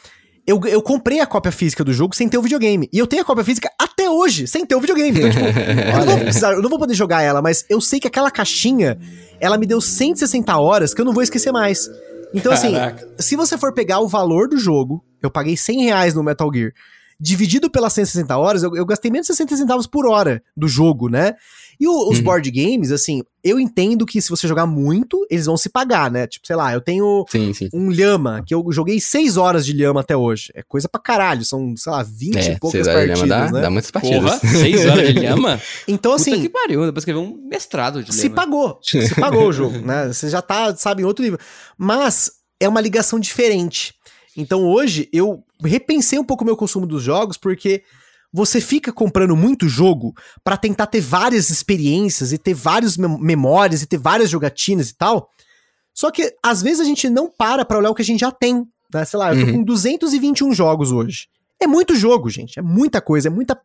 eu, 0.47 0.59
eu 0.65 0.81
comprei 0.81 1.19
a 1.19 1.27
cópia 1.27 1.51
física 1.51 1.83
do 1.83 1.93
jogo 1.93 2.15
sem 2.15 2.27
ter 2.27 2.37
o 2.37 2.41
videogame. 2.41 2.89
E 2.91 2.97
eu 2.97 3.05
tenho 3.05 3.21
a 3.21 3.25
cópia 3.25 3.43
física 3.43 3.69
até 3.79 4.09
hoje, 4.09 4.47
sem 4.47 4.65
ter 4.65 4.73
o 4.75 4.79
videogame. 4.79 5.19
Então, 5.19 5.29
tipo, 5.29 5.45
eu, 5.45 5.97
não 5.99 6.05
vou 6.05 6.17
precisar- 6.19 6.53
eu 6.53 6.61
não 6.61 6.69
vou 6.69 6.79
poder 6.79 6.95
jogar 6.95 7.21
ela, 7.21 7.41
mas 7.41 7.63
eu 7.69 7.79
sei 7.79 7.99
que 7.99 8.07
aquela 8.07 8.31
caixinha, 8.31 8.97
ela 9.39 9.57
me 9.57 9.67
deu 9.67 9.79
160 9.79 10.57
horas 10.57 10.93
que 10.93 11.01
eu 11.01 11.05
não 11.05 11.13
vou 11.13 11.21
esquecer 11.21 11.51
mais. 11.51 11.87
Então, 12.33 12.51
assim, 12.51 12.71
Caraca. 12.71 13.07
se 13.19 13.35
você 13.35 13.57
for 13.57 13.73
pegar 13.73 13.99
o 13.99 14.07
valor 14.07 14.47
do 14.47 14.57
jogo, 14.57 15.03
eu 15.21 15.29
paguei 15.29 15.55
100 15.57 15.83
reais 15.83 16.13
no 16.15 16.23
Metal 16.23 16.49
Gear, 16.53 16.71
dividido 17.19 17.69
pelas 17.69 17.93
160 17.93 18.35
horas, 18.37 18.63
eu, 18.63 18.75
eu 18.75 18.85
gastei 18.85 19.11
menos 19.11 19.27
de 19.27 19.33
60 19.33 19.55
centavos 19.57 19.85
por 19.85 20.07
hora 20.07 20.41
do 20.57 20.67
jogo, 20.67 21.07
né? 21.09 21.33
E 21.79 21.87
o- 21.87 22.09
os 22.09 22.17
Uhum. 22.19 22.23
board 22.23 22.51
games, 22.51 22.91
assim, 22.91 23.23
eu 23.43 23.59
entendo 23.59 24.05
que 24.05 24.21
se 24.21 24.29
você 24.29 24.47
jogar 24.47 24.65
muito, 24.65 25.25
eles 25.29 25.45
vão 25.47 25.57
se 25.57 25.67
pagar, 25.69 26.11
né? 26.11 26.27
Tipo, 26.27 26.45
sei 26.45 26.55
lá, 26.55 26.71
eu 26.73 26.79
tenho 26.81 27.25
Sim, 27.29 27.53
sim. 27.53 27.69
um 27.73 27.89
Lhama, 27.89 28.43
que 28.45 28.53
eu 28.53 28.63
joguei 28.71 28.99
6 28.99 29.35
horas 29.37 29.65
de 29.65 29.73
Lhama 29.73 30.01
até 30.01 30.15
hoje. 30.15 30.51
É 30.53 30.61
coisa 30.61 30.87
pra 30.87 31.01
caralho, 31.01 31.43
são, 31.43 31.75
sei 31.75 31.91
lá, 31.91 32.03
20 32.03 32.35
É, 32.37 32.51
e 32.53 32.59
poucas 32.59 32.87
partidas, 32.87 33.27
dá, 33.27 33.51
né? 33.51 33.61
dá 33.61 33.69
muitas 33.69 33.89
partidas. 33.91 34.39
Porra, 34.39 34.53
seis 34.53 34.85
horas 34.85 35.07
de 35.07 35.13
lhama? 35.19 35.61
Então, 35.87 36.11
Puta 36.11 36.21
assim, 36.21 36.41
que 36.41 36.49
pariu, 36.49 36.85
depois 36.85 37.01
escrever 37.01 37.19
um 37.19 37.47
mestrado 37.49 38.03
de 38.03 38.13
se 38.13 38.23
lhama. 38.23 38.35
pagou. 38.35 38.79
Se 38.83 39.15
pagou 39.15 39.47
o 39.47 39.53
jogo, 39.53 39.79
né? 39.79 40.07
Você 40.13 40.29
já 40.29 40.41
tá, 40.41 40.75
sabe, 40.75 41.01
em 41.01 41.05
outro 41.05 41.23
nível. 41.23 41.39
Mas 41.77 42.31
é 42.59 42.67
uma 42.69 42.79
ligação 42.81 43.19
diferente. 43.19 43.93
Então 44.37 44.63
hoje 44.65 45.09
eu 45.11 45.43
repensei 45.63 46.17
um 46.19 46.23
pouco 46.23 46.43
o 46.43 46.45
meu 46.45 46.55
consumo 46.55 46.85
dos 46.85 47.03
jogos, 47.03 47.37
porque 47.37 47.83
você 48.33 48.61
fica 48.61 48.91
comprando 48.93 49.35
muito 49.35 49.67
jogo 49.67 50.13
pra 50.43 50.55
tentar 50.57 50.87
ter 50.87 51.01
várias 51.01 51.49
experiências 51.49 52.31
e 52.31 52.37
ter 52.37 52.53
várias 52.53 52.95
mem- 52.97 53.19
memórias 53.19 53.81
e 53.81 53.85
ter 53.85 53.97
várias 53.97 54.29
jogatinas 54.29 54.89
e 54.89 54.95
tal. 54.95 55.29
Só 55.93 56.09
que 56.09 56.33
às 56.43 56.61
vezes 56.61 56.79
a 56.79 56.85
gente 56.85 57.09
não 57.09 57.29
para 57.29 57.65
pra 57.65 57.77
olhar 57.77 57.89
o 57.89 57.95
que 57.95 58.01
a 58.01 58.05
gente 58.05 58.21
já 58.21 58.31
tem. 58.31 58.65
Né? 58.93 59.03
Sei 59.05 59.19
lá, 59.19 59.33
eu 59.33 59.39
tô 59.41 59.51
Uhum. 59.51 59.57
com 59.59 59.63
221 59.63 60.53
jogos 60.53 60.91
hoje. 60.91 61.27
É 61.61 61.67
muito 61.67 61.95
jogo, 61.95 62.29
gente. 62.29 62.57
É 62.57 62.61
muita 62.61 62.99
coisa, 63.01 63.27
é 63.27 63.29
muita, 63.31 63.59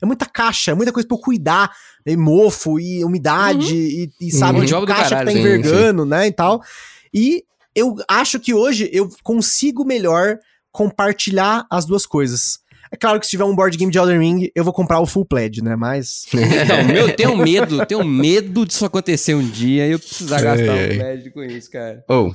é 0.00 0.06
muita 0.06 0.24
caixa, 0.24 0.70
é 0.70 0.74
muita 0.74 0.90
coisa 0.92 1.06
pra 1.06 1.16
eu 1.16 1.20
cuidar. 1.20 1.70
E 2.06 2.16
mofo, 2.16 2.80
e 2.80 3.04
umidade, 3.04 3.74
e, 3.76 4.10
e 4.20 4.30
sabe, 4.32 4.60
Uhum. 4.60 4.86
caixa 4.86 5.10
caralho, 5.10 5.18
que 5.18 5.24
tá 5.26 5.32
sim, 5.32 5.38
envergando, 5.38 6.04
né, 6.06 6.26
e 6.28 6.32
tal. 6.32 6.62
E 7.12 7.44
eu 7.74 7.94
acho 8.08 8.40
que 8.40 8.54
hoje 8.54 8.88
eu 8.92 9.08
consigo 9.22 9.84
melhor 9.84 10.38
compartilhar 10.72 11.66
as 11.70 11.84
duas 11.84 12.06
coisas. 12.06 12.58
É 12.92 12.96
claro 12.96 13.18
que 13.18 13.24
se 13.24 13.30
tiver 13.30 13.44
um 13.44 13.54
board 13.56 13.74
game 13.78 13.90
de 13.90 13.96
Elden 13.96 14.18
Ring, 14.18 14.50
eu 14.54 14.62
vou 14.62 14.72
comprar 14.72 15.00
o 15.00 15.06
Full 15.06 15.24
Pledge, 15.24 15.62
né, 15.64 15.74
mas... 15.74 16.26
Então, 16.62 16.84
meu, 16.84 17.08
eu 17.08 17.16
tenho 17.16 17.34
medo, 17.36 17.86
tenho 17.86 18.04
medo 18.04 18.66
disso 18.66 18.84
acontecer 18.84 19.34
um 19.34 19.42
dia 19.48 19.86
e 19.88 19.92
eu 19.92 19.98
precisar 19.98 20.42
gastar 20.42 20.72
um 20.74 20.88
crédito 20.88 21.32
com 21.32 21.42
isso, 21.42 21.70
cara. 21.70 22.04
Oh, 22.06 22.32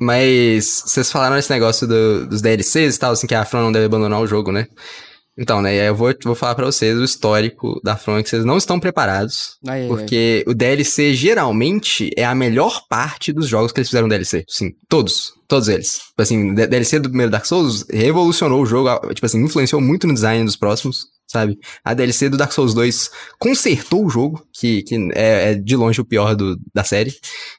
mas 0.00 0.82
vocês 0.86 1.10
falaram 1.10 1.36
esse 1.36 1.50
negócio 1.50 1.86
do- 1.86 2.26
dos 2.26 2.40
DLCs 2.40 2.96
e 2.96 2.98
tal, 2.98 3.12
assim, 3.12 3.26
que 3.26 3.34
a 3.34 3.44
From 3.44 3.62
não 3.62 3.72
deve 3.72 3.86
abandonar 3.86 4.20
o 4.20 4.26
jogo, 4.26 4.52
né? 4.52 4.66
Então, 5.36 5.60
né, 5.60 5.76
e 5.76 5.80
aí 5.80 5.86
eu 5.88 5.94
vou, 5.94 6.14
vou 6.24 6.34
falar 6.34 6.54
pra 6.54 6.66
vocês 6.66 6.96
o 6.96 7.04
histórico 7.04 7.80
da 7.82 7.96
From, 7.96 8.22
que 8.22 8.28
vocês 8.28 8.44
não 8.44 8.56
estão 8.56 8.78
preparados. 8.78 9.56
Ai, 9.66 9.80
ai, 9.80 9.82
ai. 9.82 9.88
Porque 9.88 10.44
o 10.46 10.54
DLC 10.54 11.12
geralmente 11.14 12.10
é 12.16 12.24
a 12.24 12.34
melhor 12.34 12.82
parte 12.88 13.32
dos 13.32 13.48
jogos 13.48 13.72
que 13.72 13.80
eles 13.80 13.88
fizeram 13.88 14.08
DLC. 14.08 14.44
Sim, 14.48 14.70
todos. 14.88 15.32
Todos 15.48 15.68
eles. 15.68 15.98
Tipo 15.98 16.22
assim, 16.22 16.54
DLC 16.54 16.98
do 16.98 17.08
primeiro 17.08 17.30
Dark 17.30 17.44
Souls 17.44 17.84
revolucionou 17.90 18.62
o 18.62 18.66
jogo, 18.66 18.88
tipo 19.12 19.26
assim, 19.26 19.42
influenciou 19.42 19.80
muito 19.80 20.06
no 20.06 20.14
design 20.14 20.44
dos 20.44 20.56
próximos, 20.56 21.06
sabe? 21.34 21.58
A 21.84 21.92
DLC 21.94 22.28
do 22.30 22.36
Dark 22.36 22.52
Souls 22.52 22.72
2 22.72 23.10
consertou 23.38 24.06
o 24.06 24.08
jogo, 24.08 24.46
que, 24.52 24.82
que 24.84 24.94
é, 25.14 25.50
é 25.50 25.54
de 25.54 25.76
longe 25.76 26.00
o 26.00 26.04
pior 26.04 26.34
do, 26.34 26.56
da 26.72 26.84
série. 26.84 27.12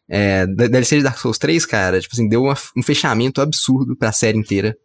É, 0.09 0.47
da 0.47 0.67
DLC 0.67 0.97
de 0.97 1.03
Dark 1.03 1.17
Souls 1.19 1.37
3, 1.37 1.65
cara, 1.65 1.99
tipo 1.99 2.15
assim, 2.15 2.27
deu 2.29 2.43
uma- 2.43 2.57
um 2.77 2.81
fechamento 2.81 3.41
absurdo 3.41 3.95
pra 3.95 4.11
série 4.11 4.37
inteira. 4.37 4.75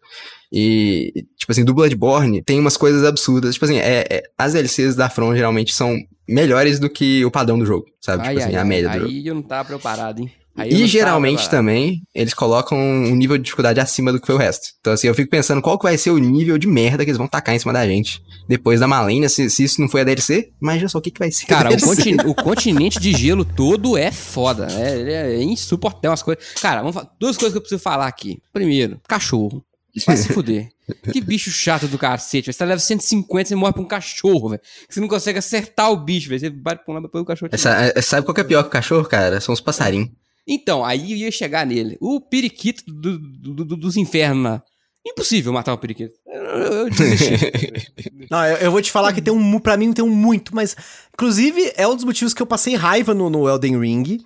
E, 0.53 1.13
tipo 1.37 1.53
assim, 1.53 1.65
do 1.65 1.73
Bloodborne 1.73 2.43
tem 2.43 2.59
umas 2.59 2.77
coisas 2.77 3.05
absurdas. 3.05 3.55
Tipo 3.55 3.67
assim, 3.67 3.79
é, 3.79 4.05
é- 4.11 4.23
as 4.37 4.53
DLCs 4.53 4.97
da 4.97 5.09
From 5.09 5.35
geralmente 5.37 5.73
são 5.73 5.97
melhores 6.29 6.81
do 6.81 6.91
que 6.91 7.25
o 7.25 7.31
padrão 7.31 7.59
do 7.59 7.65
jogo, 7.65 7.87
sabe? 8.01 8.23
Ai, 8.25 8.29
tipo 8.35 8.41
assim, 8.41 8.51
ai, 8.51 8.57
a 8.57 8.63
ai, 8.63 8.69
média 8.69 8.89
do 8.91 8.99
jogo. 8.99 9.07
Aí 9.09 9.27
eu 9.27 9.35
não 9.35 9.43
tava 9.43 9.65
preparado, 9.69 10.21
hein? 10.21 10.31
E 10.67 10.71
tava 10.73 10.87
geralmente 10.87 11.37
preparado. 11.39 11.51
também, 11.51 12.03
eles 12.15 12.35
colocam 12.35 12.79
um 12.79 13.15
nível 13.15 13.37
de 13.39 13.45
dificuldade 13.45 13.81
acima 13.81 14.13
do 14.13 14.21
que 14.21 14.27
foi 14.27 14.35
o 14.35 14.39
resto. 14.39 14.69
Então, 14.81 14.93
assim, 14.93 15.07
eu 15.07 15.15
fico 15.15 15.31
pensando 15.31 15.61
qual 15.63 15.79
que 15.79 15.85
vai 15.85 15.97
ser 15.99 16.11
o 16.11 16.19
nível 16.19 16.57
de 16.59 16.67
merda 16.67 17.05
que 17.05 17.11
eles 17.11 17.19
vão 17.19 17.27
tacar 17.29 17.55
em 17.55 17.59
cima 17.59 17.73
da 17.73 17.87
gente. 17.87 18.23
Depois 18.49 18.81
da 18.81 18.89
Malenia, 18.89 19.29
se, 19.29 19.49
se 19.51 19.65
isso 19.65 19.81
não 19.81 19.89
foi 19.89 20.01
a 20.01 20.05
DLC, 20.05 20.51
imagina 20.61 20.89
só 20.89 20.99
o 20.99 21.01
que, 21.01 21.11
que 21.11 21.19
vai 21.19 21.31
ser. 21.31 21.45
a 21.45 21.49
Cara, 21.49 21.71
o, 21.73 21.81
contin- 21.81 22.17
o 22.27 22.35
continente 22.35 22.99
de 22.99 23.13
gelo 23.13 23.45
todo 23.45 23.97
é 23.97 24.11
foda. 24.11 24.67
Ele 24.73 25.13
é 25.13 25.43
insuportável. 25.43 26.11
Umas 26.11 26.23
coisas. 26.23 26.45
Cara, 26.61 26.83
vamos 26.83 26.97
duas 27.19 27.37
coisas 27.37 27.53
que 27.53 27.59
eu 27.59 27.63
preciso 27.63 27.81
falar 27.83 28.07
aqui. 28.07 28.39
Primeiro, 28.53 29.01
cachorro. 29.07 29.65
Vai 30.07 30.17
se 30.17 30.29
fuder. 30.33 30.69
Que 31.13 31.21
bicho 31.21 31.53
chato 31.53 31.87
do 31.87 31.97
cacete. 31.97 32.47
velho. 32.47 32.53
Você 32.57 32.65
leva 32.65 32.81
150, 32.81 33.49
você 33.49 33.55
morre 33.55 33.73
pra 33.73 33.81
um 33.83 33.85
cachorro, 33.85 34.49
velho. 34.49 34.61
Você 34.89 34.99
não 35.01 35.07
consegue 35.07 35.39
acertar 35.39 35.89
o 35.93 35.97
bicho, 35.97 36.29
velho. 36.29 36.41
Você 36.41 36.51
bate 36.51 36.85
pra 36.85 36.91
um 36.91 36.95
lado, 36.95 37.05
depois 37.05 37.23
o 37.23 37.25
cachorro 37.25 37.49
Essa- 37.53 37.93
é- 37.95 38.03
sabe 38.03 38.27
qual 38.27 38.35
que 38.35 38.41
é 38.41 38.45
pior 38.45 38.65
que 38.65 38.69
o 38.71 38.73
cachorro, 38.73 39.05
cara? 39.05 39.41
São 39.41 39.53
os 39.53 39.61
passarinhos. 39.61 40.09
Então, 40.53 40.85
aí 40.85 41.13
eu 41.13 41.17
ia 41.19 41.31
chegar 41.31 41.65
nele. 41.65 41.97
O 42.01 42.21
periquito 42.21 42.83
do- 42.87 43.19
do- 43.19 43.65
do- 43.65 43.77
dos 43.77 43.97
infernos. 43.97 44.61
Impossível 45.07 45.53
matar 45.53 45.73
o 45.73 45.79
periquito. 45.79 46.13
Eu, 46.27 46.43
eu. 46.43 46.89
Não, 48.31 48.45
eu, 48.47 48.57
eu 48.57 48.71
vou 48.71 48.83
te 48.83 48.91
falar 48.91 49.13
que 49.13 49.23
tem 49.23 49.33
um, 49.33 49.59
pra 49.61 49.77
mim 49.77 49.93
tem 49.93 50.05
um 50.05 50.09
muito, 50.11 50.55
mas... 50.55 50.77
Inclusive, 51.15 51.73
é 51.77 51.87
um 51.87 51.95
dos 51.95 52.05
motivos 52.05 52.35
que 52.35 52.43
eu 52.43 52.47
passei 52.47 52.75
raiva 52.75 53.15
no, 53.15 53.31
no 53.31 53.49
Elden 53.49 53.79
Ring. 53.79 54.19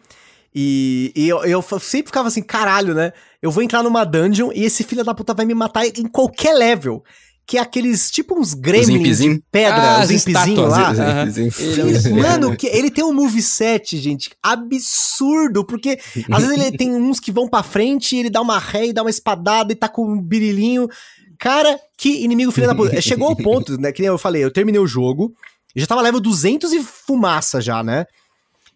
E, 0.54 1.12
e 1.14 1.28
eu, 1.28 1.44
eu 1.44 1.62
sempre 1.80 2.06
ficava 2.08 2.28
assim, 2.28 2.42
caralho, 2.42 2.94
né? 2.94 3.12
Eu 3.42 3.50
vou 3.50 3.62
entrar 3.62 3.82
numa 3.82 4.04
dungeon 4.04 4.50
e 4.54 4.64
esse 4.64 4.82
filho 4.84 5.04
da 5.04 5.14
puta 5.14 5.34
vai 5.34 5.44
me 5.44 5.54
matar 5.54 5.84
em 5.86 6.06
qualquer 6.06 6.54
level. 6.54 7.04
Que 7.46 7.58
é 7.58 7.60
aqueles, 7.60 8.10
tipo 8.10 8.38
uns 8.38 8.54
gremlins 8.54 9.18
de 9.18 9.42
pedra, 9.52 9.76
Ah, 9.82 9.94
os 9.96 10.00
as 10.02 10.06
zimpzinhos 10.08 10.70
lá. 10.70 10.92
é 10.96 11.84
um 11.84 12.00
sim. 12.00 12.12
Mano, 12.14 12.56
que 12.56 12.66
ele 12.66 12.90
tem 12.90 13.04
um 13.04 13.12
moveset, 13.12 13.98
gente, 13.98 14.30
absurdo, 14.42 15.64
porque 15.64 15.98
às 16.30 16.42
vezes 16.44 16.58
ele 16.66 16.76
tem 16.76 16.94
uns 16.94 17.20
que 17.20 17.30
vão 17.32 17.48
pra 17.48 17.62
frente, 17.62 18.16
ele 18.16 18.30
dá 18.30 18.40
uma 18.40 18.58
ré 18.58 18.86
e 18.86 18.92
dá 18.92 19.02
uma 19.02 19.10
espadada 19.10 19.72
e 19.72 19.76
tá 19.76 19.88
com 19.88 20.06
um 20.06 20.20
birilinho. 20.20 20.88
Cara, 21.38 21.78
que 21.98 22.24
inimigo 22.24 22.50
filho 22.52 22.66
da 22.66 22.74
puta. 22.74 23.00
Chegou 23.00 23.28
ao 23.28 23.36
ponto, 23.36 23.78
né, 23.78 23.92
que 23.92 24.00
nem 24.00 24.08
eu 24.08 24.16
falei, 24.18 24.42
eu 24.42 24.50
terminei 24.50 24.80
o 24.80 24.86
jogo, 24.86 25.34
eu 25.74 25.80
já 25.80 25.86
tava 25.86 26.00
level 26.00 26.20
200 26.20 26.72
e 26.72 26.82
fumaça 26.82 27.60
já, 27.60 27.82
né? 27.82 28.06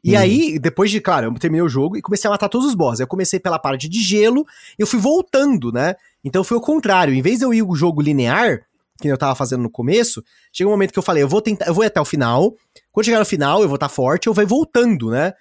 E 0.05 0.15
aí, 0.15 0.59
depois 0.59 0.91
de, 0.91 1.01
claro, 1.01 1.27
eu 1.27 1.35
terminei 1.35 1.63
o 1.63 1.69
jogo 1.69 1.97
e 1.97 2.01
comecei 2.03 2.29
a 2.29 2.31
matar 2.31 2.49
todos 2.49 2.67
os 2.69 2.75
bosses. 2.75 3.01
Eu 3.01 3.07
comecei 3.07 3.41
pela 3.41 3.59
parte 3.59 3.89
de 3.89 4.01
gelo, 4.01 4.47
eu 4.79 4.87
fui 4.87 4.99
voltando, 4.99 5.73
né? 5.73 5.97
Então 6.25 6.43
foi 6.45 6.57
o 6.57 6.61
contrário. 6.61 7.15
Em 7.15 7.23
vez 7.23 7.39
de 7.39 7.45
eu 7.45 7.55
ir 7.55 7.63
o 7.63 7.75
jogo 7.75 8.03
linear, 8.03 8.61
que 9.01 9.09
eu 9.09 9.17
tava 9.17 9.35
fazendo 9.35 9.63
no 9.63 9.71
começo, 9.71 10.23
chegou 10.53 10.73
um 10.73 10.75
momento 10.75 10.93
que 10.93 10.99
eu 10.99 11.03
falei, 11.03 11.23
eu 11.23 11.29
vou 11.29 11.41
tentar, 11.41 11.67
eu 11.67 11.75
vou 11.75 11.85
ir 11.85 11.87
até 11.87 12.01
o 12.01 12.05
final. 12.05 12.55
Quando 12.91 13.07
chegar 13.07 13.21
no 13.21 13.25
final, 13.25 13.63
eu 13.63 13.69
vou 13.69 13.77
estar 13.77 13.89
forte, 13.89 14.27
eu 14.27 14.35
vou 14.35 14.47
voltando, 14.47 15.11
né? 15.11 15.33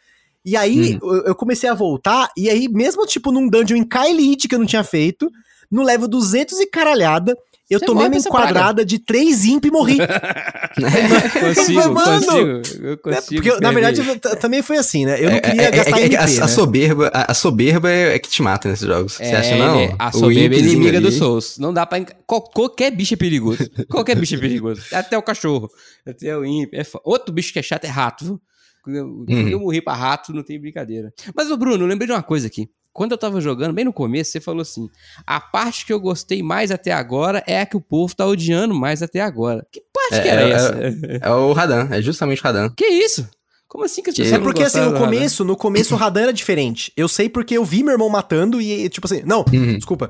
E 0.46 0.56
aí 0.56 0.98
eu, 1.02 1.26
eu 1.26 1.36
comecei 1.36 1.70
a 1.70 1.74
voltar, 1.74 2.30
e 2.38 2.50
aí, 2.50 2.70
mesmo 2.70 3.06
tipo 3.06 3.32
num 3.34 3.50
dungeon 3.50 3.78
em 3.78 3.84
Kaelid 3.84 4.48
que 4.48 4.56
eu 4.56 4.60
não 4.60 4.66
tinha 4.66 4.84
feito, 4.84 5.30
no 5.70 5.84
level 5.84 6.08
200 6.08 6.60
e 6.60 6.68
caralhada, 6.68 7.36
eu 7.70 7.80
Você 7.80 7.86
tomei 7.86 8.08
uma 8.08 8.18
enquadrada 8.18 8.86
de 8.86 9.00
3 9.00 9.46
imp 9.46 9.66
e 9.66 9.72
morri. 9.72 9.98
Consigo, 11.56 11.94
Mano, 11.94 12.26
consigo. 12.26 12.38
Eu 12.86 12.92
Né? 12.92 12.98
consigo. 12.98 13.42
Porque, 13.44 13.60
na 13.62 13.72
verdade, 13.72 14.02
eu 14.02 14.36
também 14.40 14.62
foi 14.62 14.78
assim, 14.78 15.06
né? 15.06 15.18
Eu 15.20 15.30
não 15.30 15.38
É- 15.38 15.42
queria 15.42 15.62
é- 15.62 15.66
é- 15.66 15.72
gastar 15.72 15.98
é 15.98 16.10
que 16.10 16.16
MP, 16.16 16.16
a, 16.18 16.24
a 16.24 16.28
né? 16.28 16.48
soberba, 16.48 17.12
a, 17.14 17.32
a 17.32 17.34
soberba 17.34 17.90
é, 17.92 18.16
é 18.16 18.20
que 18.20 18.30
te 18.30 18.42
mata 18.42 18.70
nesses 18.70 18.88
jogos. 18.88 19.14
Você 19.14 19.24
acha, 19.24 19.56
É, 19.56 19.58
não? 19.58 19.82
ele- 19.82 19.96
a 19.98 20.10
O 20.10 20.12
soberba 20.20 20.56
é 20.56 20.60
inimiga 20.60 21.02
do 21.02 21.08
ali- 21.08 21.18
Souls. 21.18 21.58
Não 21.58 21.74
dá 21.74 21.86
pra. 21.86 22.04
qualquer 22.26 22.92
bicho 22.92 23.14
é 23.14 23.18
perigoso. 23.18 23.58
Qualquer 23.90 24.16
bicho 24.18 24.36
é 24.36 24.38
perigoso. 24.38 24.82
Até 24.92 25.18
o 25.18 25.22
cachorro. 25.22 25.70
Até 26.06 26.38
o 26.38 26.46
imp. 26.46 26.74
É 26.74 26.84
Outro 27.04 27.34
bicho 27.34 27.52
que 27.54 27.60
é 27.60 27.64
chato 27.64 27.86
é 27.86 27.90
rato. 27.90 28.24
viu? 28.26 28.42
Eu, 28.88 29.06
Uhum. 29.28 29.48
eu 29.50 29.60
morri 29.60 29.82
pra 29.82 29.94
rato, 29.94 30.32
não 30.34 30.42
tem 30.44 30.58
brincadeira. 30.60 31.12
Mas, 31.36 31.52
ô 31.52 31.58
Bruno, 31.58 31.84
eu 31.84 31.88
lembrei 31.88 32.08
de 32.08 32.14
uma 32.14 32.24
coisa 32.24 32.48
aqui. 32.48 32.70
Quando 32.98 33.12
eu 33.12 33.18
tava 33.20 33.40
jogando, 33.40 33.74
bem 33.74 33.86
no 33.86 33.94
começo, 33.94 34.32
você 34.32 34.42
falou 34.42 34.64
assim: 34.64 34.90
a 35.26 35.40
parte 35.40 35.86
que 35.86 35.94
eu 35.94 36.00
gostei 36.00 36.42
mais 36.42 36.72
até 36.72 36.92
agora 36.92 37.44
é 37.46 37.62
a 37.62 37.66
que 37.68 37.78
o 37.78 37.80
povo 37.82 38.16
tá 38.16 38.26
odiando 38.26 38.74
mais 38.74 39.04
até 39.04 39.22
agora. 39.22 39.64
Que 39.72 39.80
parte 39.94 40.16
É, 40.16 40.22
que 40.24 40.28
era 40.28 40.42
é- 40.42 40.50
essa? 40.52 40.76
É 41.22 41.30
o 41.30 41.54
Radan, 41.54 41.88
é 41.92 42.02
justamente 42.02 42.42
o 42.42 42.44
Radan. 42.44 42.70
Que 42.76 42.86
isso? 42.88 43.30
Como 43.68 43.84
assim 43.86 44.02
que 44.02 44.10
as 44.10 44.16
Que- 44.16 44.24
pessoas 44.24 44.34
É 44.34 44.38
não 44.40 44.44
porque 44.46 44.64
assim, 44.64 44.80
no 44.82 44.98
começo, 44.98 45.46
no 45.46 45.56
começo 45.56 45.94
o 45.94 45.98
Radan 45.98 46.22
era 46.24 46.34
diferente. 46.34 46.92
Eu 46.98 47.08
sei 47.08 47.30
porque 47.30 47.56
eu 47.56 47.64
vi 47.64 47.84
meu 47.84 47.92
irmão 47.94 48.10
matando 48.10 48.60
e, 48.60 48.90
tipo 48.90 49.06
assim, 49.06 49.22
não, 49.24 49.46
Uhum. 49.54 49.76
desculpa. 49.76 50.10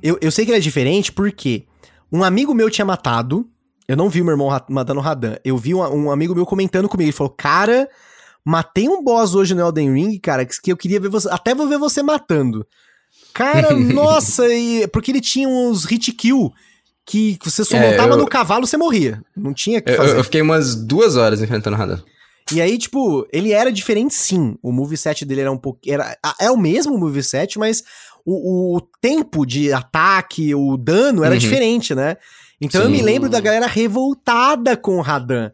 Eu, 0.00 0.16
eu 0.20 0.30
sei 0.30 0.44
que 0.44 0.52
ele 0.52 0.58
é 0.58 0.60
diferente 0.60 1.10
porque 1.10 1.64
um 2.12 2.22
amigo 2.22 2.54
meu 2.54 2.70
tinha 2.70 2.84
matado. 2.84 3.48
Eu 3.88 3.96
não 3.96 4.08
vi 4.08 4.20
o 4.20 4.24
meu 4.24 4.32
irmão 4.34 4.48
matando 4.68 5.00
o 5.00 5.02
Radan. 5.02 5.36
Eu 5.44 5.56
vi 5.56 5.74
um, 5.74 5.80
um 5.80 6.10
amigo 6.12 6.34
meu 6.36 6.46
comentando 6.46 6.88
comigo. 6.88 7.06
Ele 7.08 7.12
falou, 7.16 7.32
cara, 7.36 7.88
matei 8.44 8.88
um 8.88 9.02
boss 9.02 9.34
hoje 9.34 9.54
no 9.54 9.60
Elden 9.62 9.92
Ring, 9.92 10.18
cara, 10.18 10.44
que 10.46 10.70
eu 10.72 10.76
queria 10.76 11.00
ver 11.00 11.08
você. 11.08 11.28
Até 11.30 11.54
vou 11.54 11.68
ver 11.68 11.78
você 11.78 12.02
matando. 12.02 12.66
Cara, 13.34 13.72
nossa, 13.76 14.46
e, 14.48 14.86
porque 14.88 15.10
ele 15.10 15.20
tinha 15.20 15.48
uns 15.48 15.84
hit 15.84 16.12
kill 16.12 16.52
que 17.04 17.38
você 17.42 17.64
só 17.64 17.76
É, 17.76 17.90
montava 17.90 18.14
eu- 18.14 18.18
no 18.18 18.26
cavalo 18.26 18.66
você 18.66 18.76
morria. 18.76 19.22
Não 19.36 19.54
tinha 19.54 19.80
que 19.80 19.90
Eu, 19.92 19.96
fazer. 19.96 20.16
eu 20.18 20.24
fiquei 20.24 20.42
umas 20.42 20.74
duas 20.74 21.16
horas 21.16 21.40
enfrentando 21.42 21.76
o 21.76 21.78
Radan. 21.78 22.02
E 22.52 22.60
aí, 22.62 22.78
tipo, 22.78 23.26
ele 23.32 23.52
era 23.52 23.70
diferente 23.70 24.14
sim. 24.14 24.56
O 24.62 24.72
moveset 24.72 25.24
dele 25.24 25.42
era 25.42 25.52
um 25.52 25.58
pouco. 25.58 25.80
Era, 25.86 26.16
é 26.40 26.50
o 26.50 26.56
mesmo 26.56 26.96
moveset, 26.98 27.58
mas 27.58 27.82
o, 28.24 28.76
o 28.76 28.80
tempo 29.00 29.44
de 29.46 29.70
ataque, 29.72 30.54
o 30.54 30.76
dano 30.78 31.24
era 31.24 31.34
Uhum. 31.34 31.38
diferente, 31.38 31.94
né? 31.94 32.16
Então 32.60 32.80
eu 32.82 32.86
Sim. 32.88 32.92
me 32.92 33.02
lembro 33.02 33.28
da 33.28 33.38
galera 33.40 33.66
revoltada 33.66 34.76
com 34.76 34.96
o 34.96 35.02
Radan. 35.02 35.50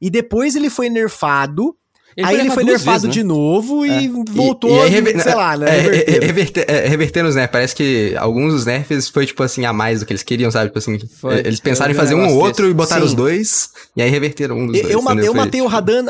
E 0.00 0.08
depois 0.08 0.54
ele 0.54 0.70
foi 0.70 0.88
nerfado. 0.88 1.76
Aí 2.24 2.40
ele 2.40 2.50
foi 2.50 2.64
nerfado 2.64 3.00
vezes, 3.02 3.12
de 3.14 3.22
né? 3.22 3.28
novo 3.28 3.84
e 3.84 4.08
voltou, 4.30 4.70
E- 4.70 4.74
e 4.74 4.80
aí 4.84 4.90
rever- 4.90 5.20
sei 5.22 5.34
lá, 5.34 5.56
né? 5.56 5.66
É, 5.68 5.76
é, 5.76 5.80
reverteram. 5.80 6.16
é, 6.22 6.26
reverter, 6.26 6.64
é, 6.68 6.88
revertendo 6.88 7.28
os 7.28 7.34
nerfs. 7.34 7.52
Parece 7.52 7.74
que 7.74 8.14
alguns 8.18 8.52
dos 8.54 8.66
nerfs 8.66 9.08
foi, 9.08 9.26
tipo 9.26 9.42
assim, 9.42 9.64
a 9.64 9.72
mais 9.72 10.00
do 10.00 10.06
que 10.06 10.12
eles 10.12 10.22
queriam, 10.22 10.50
sabe? 10.50 10.66
Tipo 10.66 10.78
assim, 10.78 10.98
Foi. 11.20 11.38
eles 11.40 11.60
pensaram 11.60 11.90
em 11.92 11.94
fazer 11.94 12.14
um 12.14 12.26
ou 12.28 12.36
outro 12.38 12.68
e 12.70 12.74
botaram 12.74 13.02
Sim. 13.02 13.08
os 13.08 13.14
dois, 13.14 13.70
e 13.96 14.02
aí 14.02 14.08
reverteram 14.10 14.56
um 14.58 14.66
dos 14.68 14.76
Eu, 14.76 14.82
dois. 14.82 14.94
eu, 14.94 15.02
ma- 15.02 15.14
eu 15.14 15.34
matei 15.34 15.60
o 15.60 15.64
tipo, 15.64 15.74
Radan 15.74 16.04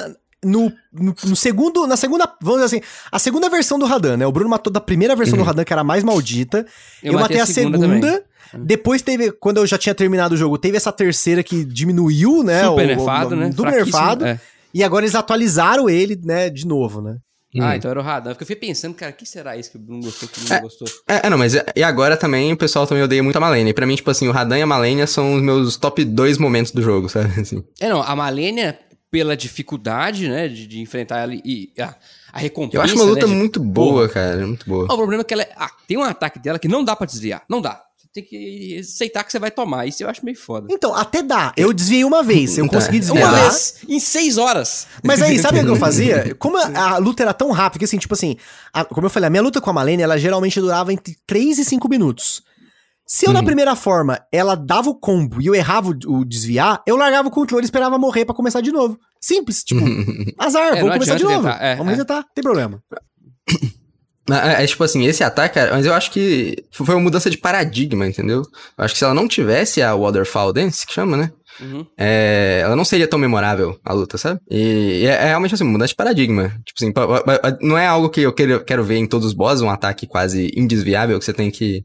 no, 0.45 0.71
no, 0.93 1.15
no 1.25 1.35
segundo, 1.37 1.87
na 1.89 1.97
segunda, 1.97 2.31
vamos 2.41 2.63
dizer 2.63 2.77
assim, 2.77 2.87
a 3.11 3.19
segunda 3.19 3.49
versão 3.49 3.79
do 3.79 3.85
Radan, 3.87 4.17
né? 4.19 4.27
O 4.27 4.31
Bruno 4.33 4.49
matou 4.51 4.73
da 4.73 4.81
primeira 4.81 5.17
versão 5.17 5.37
Uhum. 5.39 5.43
do 5.45 5.47
Radan, 5.47 5.65
que 5.65 5.73
era 5.73 5.81
a 5.81 5.85
mais 5.85 6.05
maldita. 6.05 6.59
Eu, 7.03 7.15
Eu 7.15 7.19
matei 7.19 7.37
matei 7.37 7.41
a 7.41 7.47
segunda. 7.47 7.79
segunda 7.79 8.07
também. 8.11 8.23
Depois 8.65 9.03
teve, 9.03 9.33
quando 9.33 9.57
eu 9.57 9.67
já 9.67 9.77
tinha 9.77 9.95
terminado 9.95 10.35
o 10.35 10.39
jogo, 10.39 10.57
teve 10.57 10.77
essa 10.77 10.93
terceira 10.93 11.43
que 11.43 11.65
diminuiu, 11.65 12.45
né? 12.45 12.63
Super 12.65 12.85
o- 12.85 12.87
nerfado, 12.87 13.35
o- 13.35 13.39
né? 13.39 13.49
Do 13.49 13.63
Fraquíssimo, 13.63 13.85
nerfado. 13.87 14.25
é. 14.27 14.41
E 14.77 14.85
agora 14.85 15.05
eles 15.05 15.15
atualizaram 15.15 15.89
ele, 15.89 16.21
né, 16.23 16.51
de 16.51 16.67
novo, 16.67 17.01
né? 17.01 17.17
Ah, 17.59 17.71
Hum. 17.71 17.75
então 17.75 17.91
era 17.91 17.99
o 17.99 18.03
Radan. 18.03 18.31
Porque 18.33 18.43
eu 18.43 18.47
fiquei 18.47 18.69
pensando, 18.69 18.95
cara, 18.95 19.13
o 19.13 19.15
que 19.15 19.25
será 19.25 19.57
isso 19.57 19.71
que 19.71 19.77
o 19.79 19.81
Bruno 19.81 20.03
gostou, 20.03 20.29
que 20.29 20.39
o 20.39 20.41
Bruno 20.43 20.55
É. 20.57 20.61
gostou? 20.61 20.89
É, 21.09 21.27
é, 21.27 21.31
não, 21.31 21.39
mas 21.39 21.55
e 21.55 21.65
e 21.75 21.83
agora 21.83 22.15
também 22.17 22.53
o 22.53 22.57
pessoal 22.57 22.87
também 22.87 23.03
odeia 23.03 23.23
muito 23.23 23.37
a 23.37 23.41
Malenia. 23.41 23.71
E 23.71 23.75
pra 23.75 23.87
mim, 23.87 23.97
tipo 23.97 24.11
assim, 24.11 24.29
o 24.29 24.33
Radan 24.33 24.59
e 24.59 24.63
a 24.63 24.67
Malenia 24.67 25.07
são 25.07 25.35
os 25.37 25.41
meus 25.43 25.77
top 25.79 26.05
dois 26.05 26.37
momentos 26.37 26.71
do 26.73 26.83
jogo, 26.83 27.09
sabe? 27.09 27.33
Assim. 27.41 27.65
É, 27.81 27.89
não, 27.89 28.03
a 28.03 28.15
Malenia, 28.15 28.79
pela 29.11 29.35
dificuldade, 29.35 30.29
né, 30.29 30.49
de, 30.49 30.67
de 30.67 30.81
enfrentar 30.81 31.21
ela 31.21 31.35
e 31.35 31.73
a, 31.79 31.95
a 32.33 32.39
recompensa, 32.39 32.77
Eu 32.77 32.83
acho 32.83 32.95
uma 32.97 33.05
luta 33.05 33.27
né, 33.27 33.33
de- 33.33 33.39
muito 33.39 33.59
boa, 33.59 34.07
cara. 34.09 34.47
Muito 34.47 34.67
boa. 34.69 34.87
Ah, 34.91 34.95
O 34.95 34.97
problema 34.99 35.23
é 35.23 35.25
que 35.25 35.33
ela 35.33 35.43
é- 35.45 35.53
ah, 35.57 35.71
tem 35.89 35.97
um 35.97 36.03
ataque 36.03 36.39
dela 36.39 36.59
que 36.59 36.69
não 36.69 36.85
dá 36.85 36.95
pra 36.95 37.07
desviar. 37.07 37.43
Não 37.49 37.63
dá. 37.63 37.81
Você 38.17 38.23
tem 38.23 38.25
que 38.25 38.79
aceitar 38.81 39.25
que 39.25 39.31
você 39.33 39.39
vai 39.39 39.51
tomar. 39.51 39.87
Isso 39.87 40.03
eu 40.03 40.09
acho 40.09 40.25
meio 40.25 40.39
foda. 40.39 40.69
Então, 40.71 40.95
até 40.95 41.23
dá. 41.23 41.53
Eu 41.57 41.73
desviei 41.73 42.05
uma 42.05 42.23
vez, 42.23 42.57
eu 42.57 42.67
consegui 42.67 42.97
Uma 42.97 43.01
desviar. 43.01 43.41
vez, 43.43 43.75
em 43.89 44.01
seis 44.01 44.39
horas. 44.39 44.87
Mas 45.05 45.21
aí, 45.21 45.39
sabe 45.39 45.61
o 45.61 45.65
que 45.65 45.71
eu 45.71 45.77
fazia? 45.77 46.35
Como 46.39 46.57
a, 46.57 46.95
a 46.95 46.97
luta 46.99 47.23
era 47.23 47.35
tão 47.35 47.51
rápida, 47.51 47.81
que 47.81 47.85
assim, 47.85 47.99
tipo 47.99 48.15
assim, 48.15 48.37
a- 48.73 48.85
como 48.85 49.07
eu 49.07 49.11
falei, 49.11 49.27
a 49.27 49.31
minha 49.31 49.43
luta 49.43 49.61
com 49.61 49.69
a 49.69 49.73
Malene, 49.73 50.03
ela 50.03 50.17
geralmente 50.19 50.61
durava 50.61 50.93
entre 50.93 51.17
3 51.27 51.59
e 51.59 51.65
5 51.65 51.89
minutos. 51.89 52.43
Se 53.09 53.27
eu, 53.27 53.33
na 53.33 53.39
Uhum. 53.41 53.45
primeira 53.47 53.77
forma, 53.77 54.19
ela 54.33 54.57
dava 54.57 54.91
o 54.91 54.95
combo 54.95 55.41
e 55.41 55.47
eu 55.47 55.55
errava 55.55 55.91
o, 56.07 56.17
o 56.21 56.25
desviar, 56.25 56.83
eu 56.87 56.97
largava 56.97 57.29
o 57.29 57.31
controle 57.31 57.63
e 57.63 57.67
esperava 57.67 57.97
morrer 57.99 58.25
pra 58.25 58.35
começar 58.35 58.61
de 58.61 58.73
novo. 58.73 58.99
Simples, 59.21 59.63
tipo, 59.63 59.81
azar, 60.39 60.75
É, 60.77 60.81
começar 60.81 61.15
de 61.17 61.23
novo. 61.25 61.43
tentar, 61.49 61.63
é, 61.65 61.77
vamos 61.77 61.93
é. 61.93 61.95
resetar, 61.95 62.17
não 62.23 62.29
tem 62.35 62.43
problema. 62.43 62.83
É, 64.31 64.65
é 64.65 64.67
tipo 64.67 64.83
assim, 64.83 65.05
esse 65.07 65.23
ataque, 65.23 65.55
cara, 65.55 65.73
mas 65.73 65.87
eu 65.87 65.95
acho 65.95 66.11
que 66.11 66.57
foi 66.73 66.95
uma 66.95 67.01
mudança 67.03 67.31
de 67.31 67.39
paradigma, 67.39 68.07
entendeu? 68.07 68.43
Eu 68.77 68.85
acho 68.85 68.95
que 68.95 68.99
se 68.99 69.05
ela 69.05 69.15
não 69.15 69.29
tivesse 69.29 69.81
a 69.83 69.95
Waterfall 69.95 70.53
Dance, 70.53 70.87
que 70.87 70.93
chama, 70.93 71.17
né? 71.17 71.31
Uhum. 71.61 71.87
É, 71.97 72.61
ela 72.63 72.77
não 72.77 72.85
seria 72.85 73.09
tão 73.09 73.19
memorável 73.19 73.79
a 73.85 73.93
luta, 73.95 74.19
sabe? 74.19 74.41
E, 74.51 75.01
e 75.03 75.07
é, 75.07 75.13
é 75.13 75.25
realmente 75.27 75.55
assim, 75.55 75.65
mudança 75.65 75.89
de 75.91 75.95
paradigma. 75.97 76.49
Tipo 76.67 76.77
assim, 76.79 76.93
pa- 76.93 77.07
pa- 77.23 77.39
pa- 77.39 77.59
não 77.63 77.79
é 77.79 77.87
algo 77.87 78.11
que 78.11 78.21
eu 78.21 78.33
quero, 78.33 78.63
quero 78.65 78.85
ver 78.85 78.97
em 78.97 79.07
todos 79.07 79.27
os 79.29 79.33
bosses, 79.33 79.63
um 79.63 79.71
ataque 79.71 80.07
quase 80.07 80.53
indesviável 80.57 81.19
que 81.19 81.25
você 81.25 81.33
tem 81.33 81.51
que. 81.51 81.83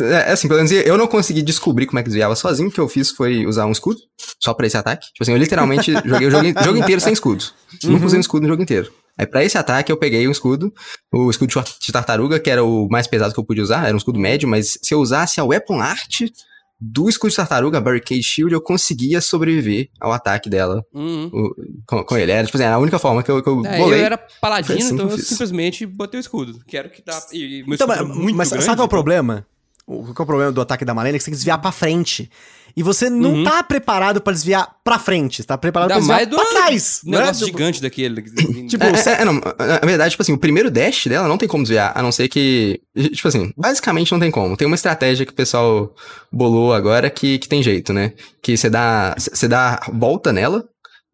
É 0.00 0.32
assim, 0.32 0.48
pelo 0.48 0.58
menos 0.62 0.72
eu 0.72 0.96
não 0.96 1.06
consegui 1.06 1.42
descobrir 1.42 1.86
como 1.86 1.98
é 1.98 2.02
que 2.02 2.08
desviava 2.08 2.34
sozinho. 2.34 2.68
O 2.68 2.72
que 2.72 2.80
eu 2.80 2.88
fiz 2.88 3.10
foi 3.10 3.46
usar 3.46 3.66
um 3.66 3.72
escudo 3.72 3.98
só 4.42 4.54
pra 4.54 4.66
esse 4.66 4.76
ataque. 4.76 5.06
Tipo 5.12 5.22
assim, 5.22 5.32
eu 5.32 5.38
literalmente 5.38 5.92
joguei 6.04 6.26
o 6.28 6.30
jogo, 6.30 6.46
jogo 6.64 6.78
inteiro 6.78 7.00
sem 7.00 7.12
escudo. 7.12 7.44
Nunca 7.84 8.06
usei 8.06 8.18
um 8.18 8.22
escudo 8.22 8.42
no 8.44 8.48
jogo 8.48 8.62
inteiro. 8.62 8.90
Aí 9.20 9.26
pra 9.26 9.44
esse 9.44 9.58
ataque 9.58 9.92
eu 9.92 9.98
peguei 9.98 10.26
um 10.26 10.30
escudo, 10.30 10.72
o 11.12 11.30
escudo 11.30 11.48
de 11.48 11.54
tar- 11.54 11.64
de 11.78 11.92
tartaruga, 11.92 12.40
que 12.40 12.48
era 12.48 12.64
o 12.64 12.88
mais 12.88 13.06
pesado 13.06 13.34
que 13.34 13.38
eu 13.38 13.44
podia 13.44 13.62
usar, 13.62 13.84
era 13.84 13.94
um 13.94 13.98
escudo 13.98 14.18
médio, 14.18 14.48
mas 14.48 14.78
se 14.82 14.94
eu 14.94 14.98
usasse 15.00 15.38
a 15.38 15.44
Weapon 15.44 15.78
Art 15.78 16.22
do 16.80 17.10
escudo 17.10 17.28
de 17.28 17.36
tartaruga, 17.36 17.76
a 17.76 17.80
Barricade 17.82 18.22
Shield, 18.22 18.54
eu 18.54 18.60
conseguia 18.62 19.20
sobreviver 19.20 19.90
ao 20.00 20.10
ataque 20.12 20.48
dela 20.48 20.82
Uhum. 20.94 21.26
o- 21.30 21.54
com, 21.86 22.02
com 22.02 22.16
ele. 22.16 22.32
Era, 22.32 22.46
tipo 22.46 22.56
assim, 22.56 22.64
era 22.64 22.76
a 22.76 22.78
única 22.78 22.98
forma 22.98 23.22
que 23.22 23.30
eu, 23.30 23.42
que 23.42 23.48
eu 23.50 23.66
É, 23.66 23.74
eu 23.78 23.84
bolei. 23.84 24.00
era 24.00 24.16
paladino, 24.40 24.78
assim 24.78 24.94
então 24.94 25.04
eu 25.04 25.10
eu 25.12 25.18
fiz. 25.18 25.26
simplesmente 25.26 25.84
botei 25.84 26.18
o 26.18 26.22
escudo. 26.22 26.58
Quero 26.66 26.88
que 26.88 27.02
dá. 27.04 27.20
E, 27.34 27.36
e 27.38 27.60
Então, 27.60 27.74
escudo 27.74 27.88
mas, 28.08 28.16
muito 28.16 28.36
mas 28.36 28.48
grande, 28.48 28.64
sabe 28.64 28.76
qual 28.78 28.84
é 28.84 28.84
o 28.84 28.86
então- 28.86 28.88
problema? 28.88 29.46
O, 29.92 30.04
qual 30.14 30.14
é 30.18 30.22
o 30.22 30.26
problema 30.26 30.52
do 30.52 30.60
ataque 30.60 30.84
da 30.84 30.94
Malene? 30.94 31.16
É 31.16 31.18
que 31.18 31.24
você 31.24 31.30
tem 31.30 31.32
que 31.32 31.38
desviar 31.38 31.60
pra 31.60 31.72
frente. 31.72 32.30
E 32.76 32.82
você 32.84 33.10
não 33.10 33.32
Uhum. 33.34 33.42
tá 33.44 33.60
preparado 33.64 34.20
pra 34.20 34.32
desviar 34.32 34.76
pra 34.84 34.96
frente, 34.96 35.38
você 35.42 35.48
tá 35.48 35.58
preparado 35.58 35.90
Ainda 35.90 36.06
pra 36.06 36.16
desviar 36.18 36.30
do 36.30 36.36
pra 36.36 36.60
trás. 36.62 37.00
Um 37.04 37.10
né? 37.10 37.18
negócio 37.18 37.46
Tipo, 37.46 37.58
gigante 37.58 37.82
daquele. 37.82 38.22
Tipo, 38.70 38.84
É, 38.84 38.94
você- 38.96 39.10
é, 39.10 39.24
não, 39.24 39.32
na 39.34 39.78
verdade, 39.84 40.12
tipo 40.12 40.22
assim, 40.22 40.32
o 40.32 40.38
primeiro 40.38 40.70
dash 40.70 41.06
dela 41.08 41.26
não 41.26 41.36
tem 41.36 41.48
como 41.48 41.64
desviar, 41.64 41.90
a 41.96 42.00
não 42.00 42.12
ser 42.12 42.28
que. 42.28 42.80
Tipo 42.96 43.26
assim, 43.26 43.52
basicamente 43.56 44.12
não 44.12 44.20
tem 44.20 44.30
como. 44.30 44.56
Tem 44.56 44.66
uma 44.68 44.76
estratégia 44.76 45.26
que 45.26 45.32
o 45.32 45.34
pessoal 45.34 45.92
bolou 46.32 46.72
agora 46.72 47.10
que, 47.10 47.40
que 47.40 47.48
tem 47.48 47.60
jeito, 47.60 47.92
né? 47.92 48.12
Que 48.40 48.56
você 48.56 48.70
dá. 48.70 49.16
Você 49.18 49.48
dá 49.48 49.80
a 49.84 49.90
volta 49.92 50.32
nela. 50.32 50.64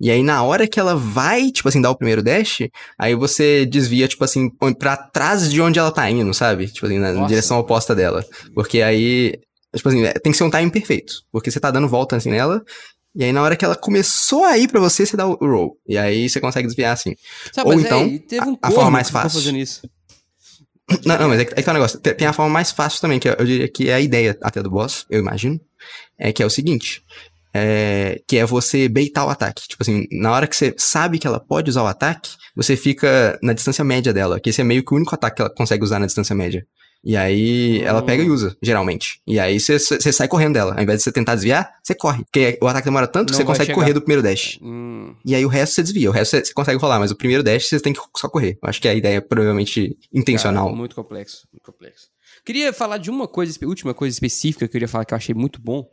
E 0.01 0.11
aí, 0.11 0.23
na 0.23 0.43
hora 0.43 0.67
que 0.67 0.79
ela 0.79 0.95
vai, 0.95 1.51
tipo 1.51 1.69
assim, 1.69 1.81
dar 1.81 1.91
o 1.91 1.97
primeiro 1.97 2.23
dash, 2.23 2.69
aí 2.99 3.15
você 3.15 3.65
desvia, 3.65 4.07
tipo 4.07 4.23
assim, 4.25 4.51
pra 4.79 4.97
trás 4.97 5.51
de 5.51 5.61
onde 5.61 5.79
ela 5.79 5.91
tá 5.91 6.11
indo, 6.11 6.33
sabe? 6.35 6.67
Tipo 6.69 6.87
assim, 6.87 6.99
na 6.99 7.13
Nossa. 7.13 7.29
direção 7.29 7.59
oposta 7.59 7.95
dela. 7.95 8.25
Porque 8.55 8.83
aí. 8.83 9.35
Tipo 9.75 9.89
assim, 9.89 10.05
é, 10.05 10.13
tem 10.15 10.33
que 10.33 10.39
ser 10.39 10.45
um 10.45 10.51
time 10.51 10.71
perfeito. 10.71 11.15
Porque 11.33 11.51
você 11.51 11.59
tá 11.61 11.71
dando 11.71 11.89
volta 11.89 12.17
assim 12.17 12.31
nela. 12.31 12.63
E 13.15 13.25
aí, 13.25 13.33
na 13.33 13.43
hora 13.43 13.57
que 13.57 13.65
ela 13.65 13.75
começou 13.75 14.45
a 14.45 14.59
ir 14.59 14.69
pra 14.69 14.79
você, 14.81 15.07
você 15.07 15.17
dá 15.17 15.27
o 15.27 15.35
roll. 15.37 15.79
E 15.89 15.97
aí 15.97 16.29
você 16.29 16.41
consegue 16.41 16.67
desviar 16.69 16.93
assim. 16.93 17.15
Sabe, 17.53 17.71
Ou 17.71 17.77
mas 17.77 17.85
então, 17.87 18.19
teve 18.29 18.47
um 18.49 18.59
a- 18.63 18.69
a 18.69 18.71
forma 18.71 18.91
mais 18.91 19.09
fácil. 19.09 19.41
fazendo 19.41 19.57
isso. 19.59 19.81
Não, 21.05 21.19
não, 21.19 21.29
mas 21.31 21.41
é 21.41 21.45
que, 21.47 21.55
é 21.59 21.63
que 21.63 21.69
é 21.69 21.73
um 21.73 21.75
negócio. 21.75 21.99
Tem 21.99 22.15
tem 22.15 22.27
a 22.29 22.33
forma 22.33 22.53
mais 22.53 22.71
fácil 22.71 23.01
também, 23.01 23.19
que 23.19 23.29
eu 23.29 23.35
diria 23.45 23.69
que 23.69 23.89
é 23.89 23.95
a 23.95 24.01
ideia 24.01 24.37
até 24.43 24.63
do 24.63 24.71
boss, 24.71 25.05
eu 25.11 25.19
imagino. 25.19 25.59
é 26.19 26.33
que 26.33 26.43
é 26.43 26.47
o 26.47 26.51
seguinte. 26.51 27.03
É, 27.57 28.21
que 28.29 28.37
é 28.37 28.45
você 28.47 28.89
baitar 28.89 29.27
o 29.27 29.31
ataque. 29.31 29.67
Tipo 29.69 29.83
assim, 29.83 30.07
na 30.13 30.33
hora 30.33 30.47
que 30.47 30.57
você 30.57 30.75
sabe 30.77 31.19
que 31.19 31.27
ela 31.27 31.41
pode 31.41 31.71
usar 31.71 31.83
o 31.83 31.87
ataque, 31.87 32.31
você 32.55 32.77
fica 32.77 33.39
na 33.43 33.53
distância 33.53 33.85
média 33.85 34.13
dela. 34.13 34.39
Que 34.41 34.51
esse 34.51 34.61
é 34.61 34.65
meio 34.65 34.85
que 34.85 34.93
o 34.93 34.97
único 34.97 35.15
ataque 35.15 35.37
que 35.37 35.43
ela 35.43 35.51
consegue 35.55 35.83
usar 35.85 35.99
na 35.99 36.07
distância 36.07 36.35
média. 36.35 36.67
E 37.05 37.17
aí 37.17 37.83
ela 37.83 38.03
pega 38.03 38.21
e 38.23 38.29
usa, 38.31 38.57
geralmente. 38.61 39.21
E 39.25 39.39
aí 39.39 39.61
você- 39.61 39.79
sai 40.13 40.27
correndo 40.27 40.55
dela. 40.55 40.75
Ao 40.75 40.83
invés 40.83 40.99
de 40.99 41.05
você 41.05 41.13
tentar 41.13 41.37
desviar, 41.37 41.71
você 41.81 41.95
corre. 41.95 42.25
Porque 42.25 42.59
o 42.61 42.67
ataque 42.67 42.87
demora 42.87 43.07
tanto 43.07 43.31
que 43.31 43.37
você 43.37 43.45
consegue 43.45 43.67
chegar. 43.67 43.79
correr 43.79 43.93
do 43.93 44.01
primeiro 44.01 44.23
dash. 44.23 44.59
Hum, 44.61 45.15
E 45.25 45.33
aí 45.35 45.45
o 45.45 45.49
resto 45.49 45.77
você 45.77 45.83
desvia, 45.85 46.11
o 46.11 46.13
resto 46.13 46.37
você, 46.37 46.53
consegue 46.53 46.81
rolar, 46.81 46.99
mas 46.99 47.13
o 47.13 47.17
primeiro 47.17 47.45
dash 47.45 47.69
você 47.69 47.79
tem 47.79 47.93
que 47.93 48.01
só 48.17 48.29
correr. 48.29 48.59
Eu 48.61 48.69
acho 48.69 48.81
que 48.81 48.89
a 48.89 48.95
ideia 48.95 49.19
é 49.19 49.21
provavelmente 49.21 49.97
intencional. 50.13 50.65
Cara, 50.65 50.77
muito 50.77 50.97
complexo, 50.97 51.47
muito 51.53 51.65
complexo. 51.65 52.09
Queria 52.45 52.73
falar 52.73 52.99
de 52.99 53.09
uma 53.11 53.29
coisa, 53.29 53.57
última 53.65 53.95
coisa 53.95 54.13
específica 54.13 54.61
que 54.61 54.65
eu 54.65 54.73
queria 54.73 54.89
falar 54.89 55.05
que 55.05 55.15
eu 55.15 55.17
achei 55.17 55.35
muito 55.35 55.61
bom, 55.61 55.87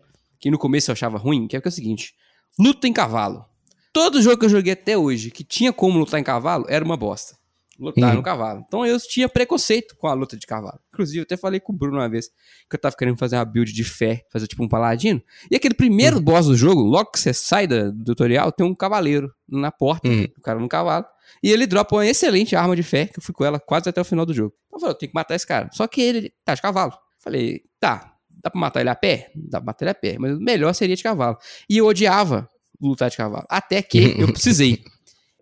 que 0.43 0.51
no 0.51 0.57
começo 0.57 0.91
eu 0.91 0.93
achava 0.93 1.17
ruim, 1.17 1.47
que 1.47 1.55
é, 1.55 1.61
que 1.61 1.67
é 1.67 1.69
o 1.69 1.71
seguinte: 1.71 2.13
luta 2.59 2.85
em 2.85 2.91
cavalo. 2.91 3.45
Todo 3.93 4.21
jogo 4.21 4.37
que 4.39 4.45
eu 4.45 4.49
joguei 4.49 4.73
até 4.73 4.97
hoje 4.97 5.31
que 5.31 5.41
tinha 5.41 5.71
como 5.71 5.97
lutar 5.97 6.19
em 6.19 6.23
cavalo 6.23 6.65
era 6.67 6.83
uma 6.83 6.97
bosta. 6.97 7.37
Lutar 7.79 8.09
Uhum. 8.09 8.15
no 8.17 8.23
cavalo. 8.23 8.63
Então 8.67 8.85
eu 8.85 8.99
tinha 8.99 9.29
preconceito 9.29 9.95
com 9.95 10.05
a 10.07 10.13
luta 10.13 10.35
de 10.37 10.45
cavalo. 10.45 10.77
Inclusive, 10.93 11.19
eu 11.19 11.23
até 11.23 11.37
falei 11.37 11.59
com 11.61 11.71
o 11.71 11.75
Bruno 11.75 11.97
uma 11.97 12.09
vez 12.09 12.27
que 12.69 12.75
eu 12.75 12.79
tava 12.79 12.93
querendo 12.95 13.17
fazer 13.17 13.37
uma 13.37 13.45
build 13.45 13.71
de 13.71 13.83
fé, 13.85 14.25
fazer 14.31 14.47
tipo 14.47 14.61
um 14.63 14.67
paladino. 14.67 15.21
E 15.49 15.55
aquele 15.55 15.73
primeiro 15.73 16.17
Uhum. 16.17 16.23
boss 16.23 16.45
do 16.47 16.55
jogo, 16.57 16.81
logo 16.81 17.11
que 17.11 17.19
você 17.19 17.33
sai 17.33 17.65
da- 17.65 17.89
do 17.89 18.03
tutorial, 18.03 18.51
tem 18.51 18.65
um 18.65 18.75
cavaleiro 18.75 19.31
na 19.47 19.71
porta, 19.71 20.07
Uhum. 20.09 20.27
o 20.37 20.41
cara 20.41 20.59
no 20.59 20.67
cavalo. 20.67 21.05
E 21.41 21.49
ele 21.49 21.65
dropa 21.65 21.95
uma 21.95 22.05
excelente 22.05 22.53
arma 22.55 22.75
de 22.75 22.83
fé, 22.83 23.05
que 23.07 23.17
eu 23.19 23.23
fui 23.23 23.33
com 23.33 23.45
ela 23.45 23.59
quase 23.59 23.87
até 23.89 24.01
o 24.01 24.05
final 24.05 24.25
do 24.25 24.33
jogo. 24.33 24.53
Então 24.67 24.77
eu 24.77 24.79
falei, 24.81 24.93
eu 24.95 24.97
tenho 24.99 25.09
que 25.11 25.15
matar 25.15 25.35
esse 25.35 25.47
cara. 25.47 25.69
Só 25.71 25.87
que 25.87 26.01
ele 26.01 26.33
tá 26.43 26.53
de 26.53 26.61
cavalo. 26.61 26.93
Falei, 27.19 27.61
tá, 27.79 28.12
dá 28.43 28.49
pra 28.49 28.59
matar 28.59 28.81
ele 28.81 28.89
a 28.89 28.95
pé? 28.95 29.31
Dá 29.33 29.59
pra 29.59 29.67
matar 29.67 29.85
ele 29.85 29.91
a 29.91 29.95
pé, 29.95 30.17
mas 30.19 30.33
o 30.35 30.39
melhor 30.39 30.73
seria 30.73 30.95
de 30.95 31.01
cavalo. 31.01 31.37
E 31.69 31.77
eu 31.77 31.85
odiava 31.85 32.49
lutar 32.81 33.09
de 33.09 33.17
cavalo. 33.17 33.45
Até 33.49 33.81
que 33.81 34.15
eu 34.19 34.31
precisei. 34.31 34.83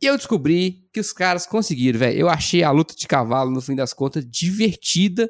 E 0.01 0.05
eu 0.05 0.15
descobri 0.15 0.87
que 0.93 0.99
os 0.99 1.11
caras 1.11 1.45
conseguiram, 1.45 1.99
velho. 1.99 2.19
Eu 2.19 2.29
achei 2.29 2.63
a 2.63 2.71
luta 2.71 2.95
de 2.95 3.07
cavalo, 3.07 3.51
no 3.51 3.61
fim 3.61 3.75
das 3.75 3.93
contas, 3.93 4.25
divertida 4.29 5.29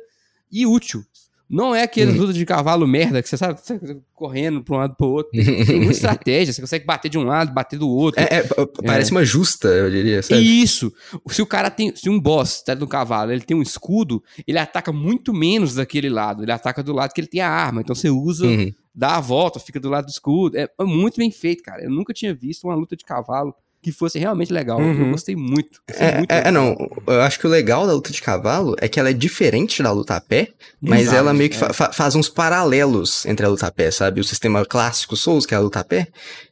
e 0.51 0.65
útil. 0.65 1.03
Não 1.53 1.75
é 1.75 1.83
aquele 1.83 2.11
Uhum. 2.13 2.17
luta 2.19 2.31
de 2.33 2.45
cavalo 2.45 2.87
merda 2.87 3.21
que 3.21 3.27
você 3.27 3.35
sabe, 3.35 3.59
você 3.59 3.77
tá 3.77 3.95
correndo 4.15 4.63
pra 4.63 4.75
um 4.75 4.77
lado 4.79 4.95
pro 4.95 5.07
outro. 5.07 5.31
Tem 5.33 5.43
muita 5.77 5.91
estratégia, 5.91 6.53
você 6.53 6.61
consegue 6.61 6.85
bater 6.85 7.09
de 7.09 7.17
um 7.17 7.23
lado, 7.23 7.51
bater 7.53 7.77
do 7.77 7.89
outro. 7.89 8.21
É, 8.21 8.37
é, 8.37 8.41
p- 8.43 8.67
parece 8.85 9.11
uma 9.11 9.25
justa, 9.25 9.67
eu 9.67 9.91
diria, 9.91 10.23
sabe? 10.23 10.39
Isso. 10.41 10.93
Se 11.29 11.41
o 11.41 11.45
cara 11.45 11.69
tem. 11.69 11.93
Se 11.93 12.09
um 12.09 12.17
boss 12.17 12.61
tá 12.63 12.73
no 12.73 12.87
cavalo, 12.87 13.31
ele 13.33 13.41
tem 13.41 13.57
um 13.57 13.61
escudo, 13.61 14.23
ele 14.47 14.57
ataca 14.57 14.93
muito 14.93 15.33
menos 15.33 15.75
daquele 15.75 16.09
lado. 16.09 16.43
Ele 16.43 16.51
ataca 16.53 16.81
do 16.81 16.93
lado 16.93 17.11
que 17.13 17.19
ele 17.19 17.27
tem 17.27 17.41
a 17.41 17.49
arma. 17.49 17.81
Então 17.81 17.93
você 17.93 18.09
usa, 18.09 18.45
Uhum. 18.45 18.71
dá 18.95 19.17
a 19.17 19.19
volta, 19.19 19.59
fica 19.59 19.79
do 19.79 19.89
lado 19.89 20.05
do 20.05 20.09
escudo. 20.11 20.57
É 20.57 20.69
é 20.79 20.83
muito 20.85 21.17
bem 21.17 21.31
feito, 21.31 21.61
cara. 21.63 21.83
Eu 21.83 21.89
nunca 21.91 22.13
tinha 22.13 22.33
visto 22.33 22.63
uma 22.65 22.75
luta 22.75 22.95
de 22.95 23.03
cavalo 23.03 23.53
que 23.81 23.91
fosse 23.91 24.19
realmente 24.19 24.53
legal. 24.53 24.79
Eu 24.79 24.85
Uhum. 24.87 25.11
gostei 25.11 25.35
muito. 25.35 25.81
Gostei 25.89 26.07
É, 26.07 26.17
muito 26.17 26.31
é, 26.31 26.47
é, 26.47 26.51
não. 26.51 26.75
Eu 27.07 27.21
acho 27.21 27.39
que 27.39 27.47
o 27.47 27.49
legal 27.49 27.87
da 27.87 27.93
luta 27.93 28.11
de 28.11 28.21
cavalo 28.21 28.75
é 28.79 28.87
que 28.87 28.99
ela 28.99 29.09
é 29.09 29.13
diferente 29.13 29.81
da 29.81 29.91
luta 29.91 30.15
a 30.15 30.21
pé, 30.21 30.49
mas 30.81 31.01
Exato, 31.03 31.17
ela 31.17 31.33
meio 31.33 31.49
que 31.49 31.55
é. 31.55 31.59
fa- 31.59 31.73
fa- 31.73 31.91
faz 31.91 32.13
uns 32.15 32.29
paralelos 32.29 33.25
entre 33.25 33.45
a 33.45 33.49
luta 33.49 33.67
a 33.67 33.71
pé, 33.71 33.89
sabe? 33.89 34.21
O 34.21 34.23
sistema 34.23 34.63
clássico 34.65 35.15
Souls, 35.15 35.45
que 35.45 35.53
é 35.53 35.57
a 35.57 35.61
luta 35.61 35.79
a 35.79 35.83
pé, 35.83 36.07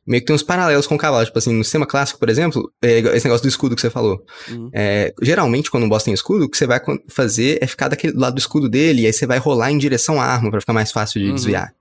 meio 0.08 0.22
que 0.22 0.28
tem 0.28 0.36
uns 0.36 0.42
paralelos 0.44 0.88
com 0.88 0.96
o 0.96 0.98
cavalo. 0.98 1.26
Tipo 1.26 1.38
assim, 1.38 1.54
no 1.54 1.64
sistema 1.64 1.86
clássico, 1.86 2.20
por 2.20 2.30
exemplo, 2.30 2.72
é 2.82 3.00
esse 3.00 3.26
negócio 3.26 3.44
do 3.44 3.50
escudo 3.50 3.76
que 3.76 3.82
você 3.82 3.90
falou. 3.90 4.20
Uhum. 4.50 4.70
É, 4.74 5.14
geralmente, 5.22 5.70
quando 5.70 5.84
um 5.84 5.90
boss 5.90 6.04
tem 6.04 6.14
escudo, 6.14 6.46
o 6.46 6.50
que 6.50 6.58
você 6.58 6.66
vai 6.66 6.80
fazer 7.10 7.60
é 7.62 7.68
ficar 7.68 7.90
daquele 7.90 8.14
do 8.14 8.20
lado 8.20 8.34
do 8.34 8.40
escudo 8.40 8.68
dele, 8.68 9.04
e 9.04 9.06
aí 9.06 9.14
você 9.14 9.26
vai 9.28 9.38
rolar 9.38 9.72
em 9.72 9.78
direção 9.78 10.20
à 10.20 10.26
arma 10.26 10.50
pra 10.50 10.60
ficar 10.62 10.74
mais 10.74 10.92
fácil 10.92 11.20
de 11.22 11.28
Uhum. 11.30 11.36
desviar. 11.36 11.72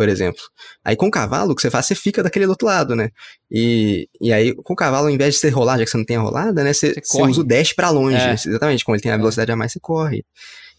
Por 0.00 0.08
exemplo. 0.08 0.40
Aí 0.82 0.96
com 0.96 1.08
o 1.08 1.10
cavalo, 1.10 1.52
o 1.52 1.54
que 1.54 1.60
você 1.60 1.70
faz, 1.70 1.84
você 1.84 1.94
fica 1.94 2.22
daquele 2.22 2.46
outro 2.46 2.66
lado, 2.66 2.96
né? 2.96 3.10
E, 3.50 4.08
e 4.18 4.32
aí, 4.32 4.54
com 4.54 4.72
o 4.72 4.76
cavalo, 4.76 5.08
ao 5.08 5.10
invés 5.12 5.34
de 5.34 5.40
você 5.40 5.50
rolar, 5.50 5.76
já 5.76 5.84
que 5.84 5.90
você 5.90 5.98
não 5.98 6.06
tem 6.06 6.16
a 6.16 6.20
rolada, 6.20 6.64
né? 6.64 6.72
Você, 6.72 6.94
Você 6.94 7.00
você 7.04 7.18
corre. 7.18 7.30
usa 7.32 7.40
o 7.42 7.44
dash 7.44 7.74
pra 7.74 7.90
longe. 7.90 8.16
É. 8.16 8.32
Exatamente, 8.32 8.82
como 8.82 8.96
ele 8.96 9.02
tem 9.02 9.12
a 9.12 9.18
velocidade 9.18 9.52
a 9.52 9.56
mais, 9.56 9.72
você 9.72 9.78
corre. 9.78 10.24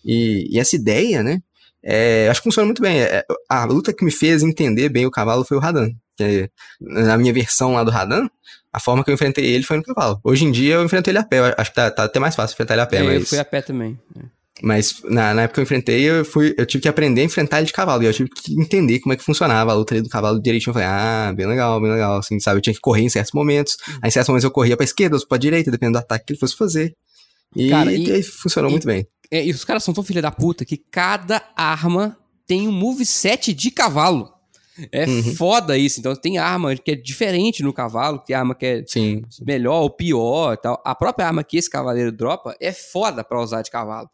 E, 0.03 0.47
e 0.55 0.59
essa 0.59 0.75
ideia, 0.75 1.21
né? 1.21 1.39
é, 1.83 2.27
acho 2.31 2.39
que 2.41 2.45
funciona 2.45 2.65
muito 2.65 2.81
bem. 2.81 2.99
É, 2.99 3.23
a 3.47 3.63
luta 3.65 3.93
que 3.93 4.03
me 4.03 4.11
fez 4.11 4.41
entender 4.41 4.89
bem 4.89 5.05
o 5.05 5.11
cavalo 5.11 5.45
foi 5.45 5.55
o 5.57 5.59
Radan. 5.59 5.91
Que 6.17 6.49
na 6.79 7.15
minha 7.15 7.31
versão 7.31 7.73
lá 7.73 7.83
do 7.83 7.91
Radan, 7.91 8.27
a 8.73 8.79
forma 8.79 9.03
que 9.03 9.11
eu 9.11 9.13
enfrentei 9.13 9.45
ele 9.45 9.63
foi 9.63 9.77
no 9.77 9.83
cavalo. 9.83 10.19
Hoje 10.23 10.45
em 10.45 10.51
dia 10.51 10.75
eu 10.75 10.83
enfrento 10.83 11.11
ele 11.11 11.19
a 11.19 11.23
pé. 11.23 11.37
Eu 11.37 11.53
acho 11.55 11.69
que 11.69 11.75
tá, 11.75 11.91
tá 11.91 12.03
até 12.05 12.19
mais 12.19 12.35
fácil 12.35 12.55
enfrentar 12.55 12.73
ele 12.73 12.81
a 12.81 12.87
pé, 12.87 12.97
É, 12.97 13.01
Eu 13.01 13.05
mas. 13.19 13.29
fui 13.29 13.37
a 13.37 13.45
pé 13.45 13.61
também. 13.61 13.99
Mas 14.63 15.01
na, 15.03 15.33
na 15.33 15.41
época 15.43 15.55
que 15.55 15.59
eu 15.61 15.63
enfrentei, 15.63 16.01
eu, 16.03 16.23
fui, 16.23 16.53
eu 16.57 16.65
tive 16.65 16.81
que 16.83 16.87
aprender 16.87 17.21
a 17.21 17.23
enfrentar 17.23 17.57
ele 17.57 17.67
de 17.67 17.73
cavalo. 17.73 18.03
E 18.03 18.05
eu 18.05 18.13
tive 18.13 18.29
que 18.29 18.53
entender 18.59 18.99
como 18.99 19.13
é 19.13 19.17
que 19.17 19.23
funcionava 19.23 19.71
a 19.71 19.73
luta 19.73 19.93
ali 19.93 20.01
do 20.01 20.09
cavalo 20.09 20.39
direitinho. 20.41 20.69
Eu 20.69 20.73
falei, 20.73 20.87
ah, 20.87 21.33
bem 21.35 21.47
legal, 21.47 21.81
bem 21.81 21.91
legal. 21.91 22.17
Assim, 22.19 22.39
sabe? 22.39 22.57
Eu 22.57 22.61
tinha 22.61 22.73
que 22.73 22.79
correr 22.79 23.01
em 23.01 23.09
certos 23.09 23.33
momentos. 23.33 23.77
Aí 24.01 24.07
em 24.07 24.11
certos 24.11 24.29
momentos 24.29 24.43
eu 24.43 24.51
corria 24.51 24.77
pra 24.77 24.83
esquerda, 24.83 25.15
outros 25.15 25.27
pra 25.27 25.37
direita, 25.37 25.71
dependendo 25.71 25.97
do 25.97 26.01
ataque 26.01 26.25
que 26.25 26.33
ele 26.33 26.39
fosse 26.39 26.55
fazer. 26.55 26.95
E, 27.55 27.69
Cara, 27.69 27.91
e 27.91 28.05
e- 28.07 28.11
aí 28.11 28.23
funcionou 28.23 28.69
e- 28.69 28.73
muito 28.73 28.85
bem. 28.87 29.05
É, 29.31 29.45
e 29.45 29.51
os 29.51 29.63
caras 29.65 29.83
são 29.83 29.93
tão 29.93 30.03
filha 30.03 30.21
da 30.21 30.31
puta 30.31 30.63
que 30.65 30.77
cada 30.77 31.41
arma 31.55 32.17
tem 32.45 32.67
um 32.67 32.71
moveset 32.71 33.53
de 33.53 33.71
cavalo. 33.71 34.29
É 34.91 35.05
Uhum. 35.05 35.35
foda 35.35 35.77
isso. 35.77 35.99
Então 35.99 36.15
tem 36.15 36.37
arma 36.37 36.75
que 36.75 36.91
é 36.91 36.95
diferente 36.95 37.61
no 37.63 37.73
cavalo, 37.73 38.19
tem 38.19 38.35
arma 38.35 38.55
que 38.55 38.65
é 38.65 38.83
Sim. 38.87 39.21
melhor 39.45 39.81
ou 39.81 39.89
pior 39.89 40.53
e 40.53 40.57
tal. 40.57 40.81
A 40.85 40.95
própria 40.95 41.27
arma 41.27 41.43
que 41.43 41.57
esse 41.57 41.69
cavaleiro 41.69 42.11
dropa 42.11 42.55
é 42.59 42.71
foda 42.71 43.23
pra 43.23 43.41
usar 43.41 43.61
de 43.61 43.69
cavalo. 43.71 44.09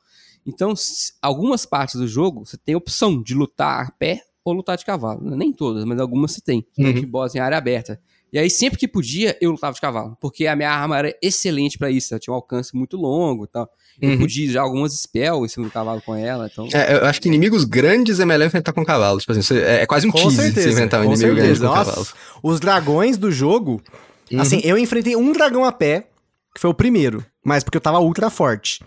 Então, 0.48 0.74
algumas 1.22 1.66
partes 1.66 1.96
do 1.96 2.08
jogo 2.08 2.46
você 2.46 2.58
tem 2.58 2.74
a 2.74 2.78
opção 2.78 3.22
de 3.22 3.34
lutar 3.34 3.88
a 3.88 3.92
pé 3.92 4.22
ou 4.46 4.54
lutar 4.54 4.78
de 4.78 4.86
cavalo. 4.86 5.20
Nem 5.36 5.52
todas, 5.52 5.84
mas 5.84 6.00
algumas 6.00 6.32
você 6.32 6.42
tem. 6.42 6.66
Uhum. 6.78 6.94
De 6.94 7.06
boss 7.06 7.36
em 7.36 7.40
área 7.40 7.58
aberta. 7.58 8.00
E 8.32 8.38
aí, 8.40 8.50
sempre 8.50 8.78
que 8.78 8.88
podia, 8.88 9.38
eu 9.42 9.52
lutava 9.52 9.74
de 9.74 9.80
cavalo. 9.82 10.18
Porque 10.20 10.48
a 10.48 10.56
minha 10.56 10.70
arma 10.70 10.98
era 10.98 11.16
excelente 11.22 11.78
pra 11.78 11.90
isso. 11.90 12.14
Ela 12.14 12.20
tinha 12.20 12.34
um 12.34 12.36
alcance 12.36 12.76
muito 12.76 12.98
longo 12.98 13.46
e 13.46 13.48
tal. 13.48 13.70
Eu 14.02 14.12
Uhum. 14.12 14.18
podia 14.20 14.50
já 14.52 14.62
algumas 14.62 14.94
spells 14.94 15.46
em 15.46 15.48
cima 15.54 15.66
do 15.66 15.72
cavalo 15.72 16.02
com 16.02 16.14
ela. 16.16 16.50
Então, 16.52 16.68
É, 16.74 16.96
eu 16.98 17.06
acho 17.06 17.20
que 17.22 17.28
inimigos 17.30 17.64
grandes 17.64 18.20
é 18.20 18.26
melhor 18.26 18.46
enfrentar 18.46 18.74
com 18.74 18.86
cavalo. 18.86 19.20
Tipo 19.20 19.32
assim, 19.32 19.56
é, 19.56 19.82
é 19.82 19.86
quase 19.86 20.08
um 20.08 20.12
Com 20.12 20.20
tease 20.20 20.36
certeza. 20.36 20.62
você 20.68 20.74
enfrentar 20.74 21.02
um 21.02 21.06
com 21.06 21.14
inimigo 21.14 21.36
grande 21.36 21.48
certeza. 21.58 21.68
com 21.68 21.74
Nossa, 21.76 21.90
cavalo. 21.92 22.08
os 22.44 22.60
dragões 22.60 23.18
do 23.18 23.32
jogo. 23.32 23.82
Uhum. 24.32 24.42
Assim, 24.42 24.60
eu 24.64 24.78
enfrentei 24.78 25.16
um 25.16 25.32
dragão 25.32 25.64
a 25.66 25.72
pé, 25.72 26.08
que 26.54 26.60
foi 26.62 26.70
o 26.70 26.74
primeiro, 26.74 27.26
mas 27.44 27.64
porque 27.64 27.78
eu 27.78 27.82
tava 27.82 28.00
ultra 28.00 28.30
forte. 28.30 28.84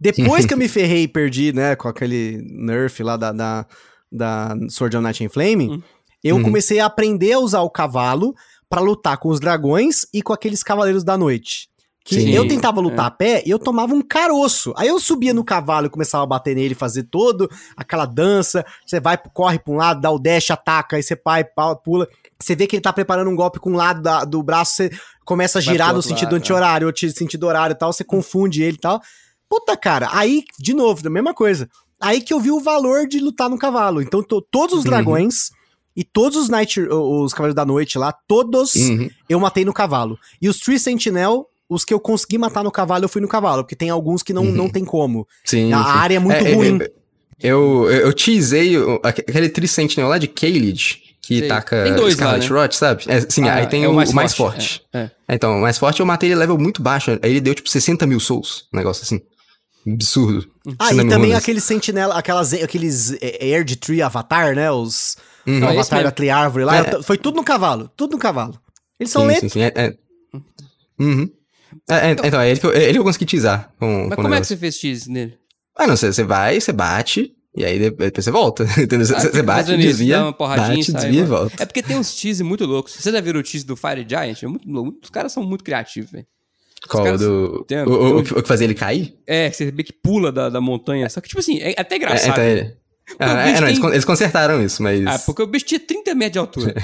Depois 0.00 0.46
que 0.46 0.54
eu 0.54 0.58
me 0.58 0.68
ferrei 0.68 1.02
e 1.02 1.08
perdi, 1.08 1.52
né, 1.52 1.76
com 1.76 1.88
aquele 1.88 2.38
nerf 2.50 3.02
lá 3.02 3.16
da, 3.16 3.32
da, 3.32 3.66
da 4.10 4.56
Sword 4.68 4.96
of 4.96 5.02
Night 5.04 5.24
and 5.24 5.28
Flame, 5.28 5.68
Uhum. 5.68 5.82
eu 6.24 6.36
Uhum. 6.36 6.42
comecei 6.42 6.80
a 6.80 6.86
aprender 6.86 7.32
a 7.34 7.38
usar 7.38 7.60
o 7.60 7.70
cavalo 7.70 8.34
pra 8.68 8.80
lutar 8.80 9.18
com 9.18 9.28
os 9.28 9.40
dragões 9.40 10.06
e 10.14 10.22
com 10.22 10.32
aqueles 10.32 10.62
cavaleiros 10.62 11.04
da 11.04 11.18
noite. 11.18 11.68
Que 12.02 12.14
Sim, 12.14 12.30
eu 12.30 12.48
tentava 12.48 12.80
lutar 12.80 13.04
é. 13.04 13.08
a 13.08 13.10
pé 13.10 13.42
e 13.44 13.50
eu 13.50 13.58
tomava 13.58 13.92
um 13.92 14.00
caroço. 14.00 14.72
Aí 14.74 14.88
eu 14.88 14.98
subia 14.98 15.34
no 15.34 15.44
cavalo 15.44 15.86
e 15.86 15.90
começava 15.90 16.24
a 16.24 16.26
bater 16.26 16.56
nele, 16.56 16.74
fazer 16.74 17.02
todo 17.04 17.48
aquela 17.76 18.06
dança. 18.06 18.64
Você 18.86 18.98
vai, 18.98 19.18
corre 19.34 19.58
pra 19.58 19.72
um 19.72 19.76
lado, 19.76 20.00
dá 20.00 20.10
o 20.10 20.18
dash, 20.18 20.50
ataca, 20.50 20.96
aí 20.96 21.02
você 21.02 21.14
pai, 21.14 21.44
pula. 21.84 22.08
Você 22.38 22.56
vê 22.56 22.66
que 22.66 22.74
ele 22.74 22.82
tá 22.82 22.90
preparando 22.92 23.28
um 23.30 23.36
golpe 23.36 23.60
com 23.60 23.70
um 23.70 23.76
lado 23.76 24.00
da- 24.00 24.24
do 24.24 24.42
braço, 24.42 24.72
você 24.76 24.90
começa 25.26 25.58
a 25.58 25.62
girar 25.62 25.92
no 25.92 26.00
sentido 26.00 26.24
lado, 26.32 26.36
anti-horário, 26.36 26.86
ou 26.86 26.92
te- 26.92 27.10
sentido 27.12 27.44
horário 27.46 27.74
e 27.74 27.78
tal, 27.78 27.92
você 27.92 28.02
confunde 28.02 28.62
ele 28.62 28.76
e 28.76 28.80
tal. 28.80 29.00
Puta, 29.50 29.76
cara, 29.76 30.08
aí, 30.12 30.44
de 30.58 30.72
novo, 30.72 31.02
da 31.02 31.10
mesma 31.10 31.34
coisa. 31.34 31.68
Aí 32.00 32.20
que 32.20 32.32
eu 32.32 32.38
vi 32.40 32.50
o 32.52 32.60
valor 32.60 33.06
de 33.08 33.18
lutar 33.18 33.50
no 33.50 33.58
cavalo. 33.58 34.00
Então, 34.00 34.22
to- 34.22 34.40
todos 34.40 34.78
os 34.78 34.84
Uhum. 34.84 34.90
dragões 34.90 35.50
e 35.96 36.04
todos 36.04 36.38
os 36.38 36.48
Night, 36.48 36.80
os 36.80 37.32
Cavaleiros 37.34 37.56
da 37.56 37.64
Noite 37.66 37.98
lá, 37.98 38.12
todos 38.28 38.74
Uhum. 38.76 39.10
eu 39.28 39.40
matei 39.40 39.64
no 39.64 39.72
cavalo. 39.74 40.16
E 40.40 40.48
os 40.48 40.60
Tree 40.60 40.78
Sentinel, 40.78 41.46
os 41.68 41.84
que 41.84 41.92
eu 41.92 41.98
consegui 42.00 42.38
matar 42.38 42.62
no 42.64 42.70
cavalo, 42.70 43.04
eu 43.04 43.08
fui 43.08 43.20
no 43.20 43.28
cavalo, 43.28 43.64
porque 43.64 43.76
tem 43.76 43.90
alguns 43.90 44.22
que 44.22 44.32
não, 44.32 44.44
Uhum. 44.44 44.52
não 44.52 44.68
tem 44.70 44.84
como. 44.84 45.26
Sim, 45.44 45.72
A 45.72 45.82
sim. 45.82 45.90
área 45.90 46.14
é 46.16 46.18
muito 46.20 46.44
É, 46.46 46.52
é, 46.52 46.54
ruim. 46.54 46.78
é, 46.80 46.90
Eu, 47.42 47.88
eu, 47.90 48.00
eu 48.06 48.12
teasei 48.12 48.74
aquele 49.02 49.48
Tricentinel 49.48 50.08
lá 50.08 50.18
de 50.18 50.28
Caelid, 50.28 51.02
que 51.22 51.38
Sei. 51.40 51.48
taca 51.48 51.84
Tem 51.84 51.94
dois 51.94 52.12
Scarlet 52.14 52.52
lá, 52.52 52.62
Rot, 52.62 52.76
sabe? 52.76 53.04
É, 53.08 53.20
sim, 53.22 53.48
Ah, 53.48 53.54
aí 53.56 53.66
tem 53.66 53.82
é 53.84 53.88
o, 53.88 53.92
o 53.92 53.94
mais 53.94 54.10
o 54.10 54.14
mais 54.14 54.34
forte, 54.34 54.82
forte. 54.82 54.86
é. 54.92 55.10
É, 55.28 55.34
Então, 55.34 55.56
o 55.56 55.60
mais 55.62 55.78
forte 55.78 56.00
eu 56.00 56.06
matei 56.06 56.28
ele 56.28 56.34
level 56.38 56.58
muito 56.58 56.82
baixo. 56.82 57.10
Aí 57.22 57.30
ele 57.30 57.40
deu 57.40 57.54
tipo 57.54 57.68
60 57.70 58.06
mil 58.06 58.20
souls. 58.20 58.66
Um 58.72 58.76
negócio 58.76 59.02
assim. 59.04 59.20
Absurdo. 59.86 60.46
Ah, 60.78 60.88
60 60.88 61.02
e 61.02 61.08
também 61.08 61.34
aqueles 61.34 61.64
sentinela, 61.64 62.14
aquelas, 62.14 62.52
aqueles 62.52 63.12
é, 63.20 63.38
Air 63.42 63.64
de 63.64 63.76
Tree 63.76 64.02
Avatar, 64.02 64.54
né? 64.54 64.70
Os 64.70 65.16
Uhum. 65.46 65.66
Avatar 65.66 66.02
da 66.02 66.10
Triárvore 66.10 66.64
lá. 66.64 66.76
É. 66.78 67.02
Foi 67.02 67.16
tudo 67.16 67.36
no 67.36 67.44
cavalo, 67.44 67.90
tudo 67.96 68.12
no 68.12 68.18
cavalo. 68.18 68.60
Eles 68.98 69.10
são 69.10 69.22
sim, 69.22 69.28
lentos. 69.28 69.40
sim, 69.40 69.48
sim. 69.48 69.62
É, 69.62 69.72
é. 69.74 69.96
Uhum. 70.98 71.30
É, 71.88 72.10
é, 72.10 72.10
então, 72.12 72.40
é 72.40 72.50
ele 72.50 72.60
que 72.60 72.66
eu, 72.66 72.72
é 72.72 72.82
ele 72.82 72.92
que 72.92 72.98
eu 72.98 73.04
consegui 73.04 73.26
teasar 73.26 73.72
com, 73.78 74.06
Mas 74.08 74.16
com 74.16 74.22
como 74.22 74.34
é 74.34 74.40
que 74.40 74.46
você 74.46 74.56
fez 74.56 74.76
X 74.76 75.06
nele? 75.06 75.38
Ah, 75.76 75.86
não, 75.86 75.96
você, 75.96 76.12
você 76.12 76.24
vai, 76.24 76.60
você 76.60 76.72
bate, 76.72 77.32
e 77.56 77.64
aí 77.64 77.78
depois 77.78 78.12
você 78.14 78.30
volta. 78.30 78.64
Entendeu? 78.78 79.06
Você, 79.06 79.14
Ah, 79.14 79.20
você 79.20 79.42
bate, 79.42 79.70
isso, 79.70 79.78
desvia, 79.80 80.18
dá 80.18 80.24
uma 80.24 80.32
porradinha 80.32 80.76
bate, 80.76 80.92
sai, 80.92 81.00
desvia 81.02 81.20
e 81.20 81.24
volta. 81.24 81.62
É 81.62 81.66
porque 81.66 81.82
tem 81.82 81.96
uns 81.96 82.14
tease 82.14 82.42
muito 82.42 82.66
loucos. 82.66 82.94
Você 82.94 83.10
já 83.10 83.20
viram 83.20 83.40
o 83.40 83.42
tease 83.42 83.64
do 83.64 83.76
Fire 83.76 84.04
Giant? 84.06 84.42
É 84.42 84.46
muito 84.46 84.68
louco. 84.70 84.98
Os 85.02 85.10
caras 85.10 85.32
são 85.32 85.42
muito 85.42 85.64
criativos, 85.64 86.10
velho. 86.10 86.26
Qual? 86.88 87.18
do, 87.18 87.64
tem- 87.64 87.82
o, 87.82 87.90
o, 87.90 88.18
o 88.18 88.22
que- 88.24 88.42
fazia 88.48 88.64
ele 88.66 88.74
cair? 88.74 89.14
É, 89.26 89.50
você 89.50 89.70
vê 89.70 89.82
que 89.82 89.92
pula 89.92 90.32
da, 90.32 90.48
da 90.48 90.60
montanha. 90.60 91.08
Só 91.08 91.20
que, 91.20 91.28
tipo 91.28 91.40
assim, 91.40 91.58
é 91.60 91.74
até 91.76 91.94
É, 91.94 91.98
engraçado. 91.98 92.30
então 92.32 92.44
ele... 92.44 92.80
Ah, 93.18 93.42
bicho 93.44 93.56
é, 93.56 93.60
não, 93.60 93.66
eles, 93.68 93.80
tem- 93.80 93.90
eles 93.90 94.04
consertaram 94.04 94.62
isso, 94.62 94.80
mas. 94.84 95.04
Ah, 95.04 95.18
porque 95.26 95.42
o 95.42 95.46
bicho 95.48 95.64
tinha 95.64 95.80
30 95.80 96.14
metros 96.14 96.32
de 96.34 96.38
altura. 96.38 96.74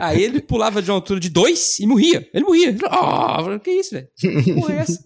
Aí 0.00 0.22
ele 0.22 0.40
pulava 0.40 0.80
de 0.80 0.90
uma 0.90 0.96
altura 0.96 1.20
de 1.20 1.28
2 1.28 1.80
e 1.80 1.86
morria. 1.86 2.26
Ele 2.32 2.44
morria. 2.46 2.74
Ah, 2.88 3.58
que 3.62 3.70
isso, 3.72 3.90
velho? 3.94 4.08
Que 4.16 4.54
Porra, 4.54 4.72
é 4.74 4.78
essa? 4.78 5.02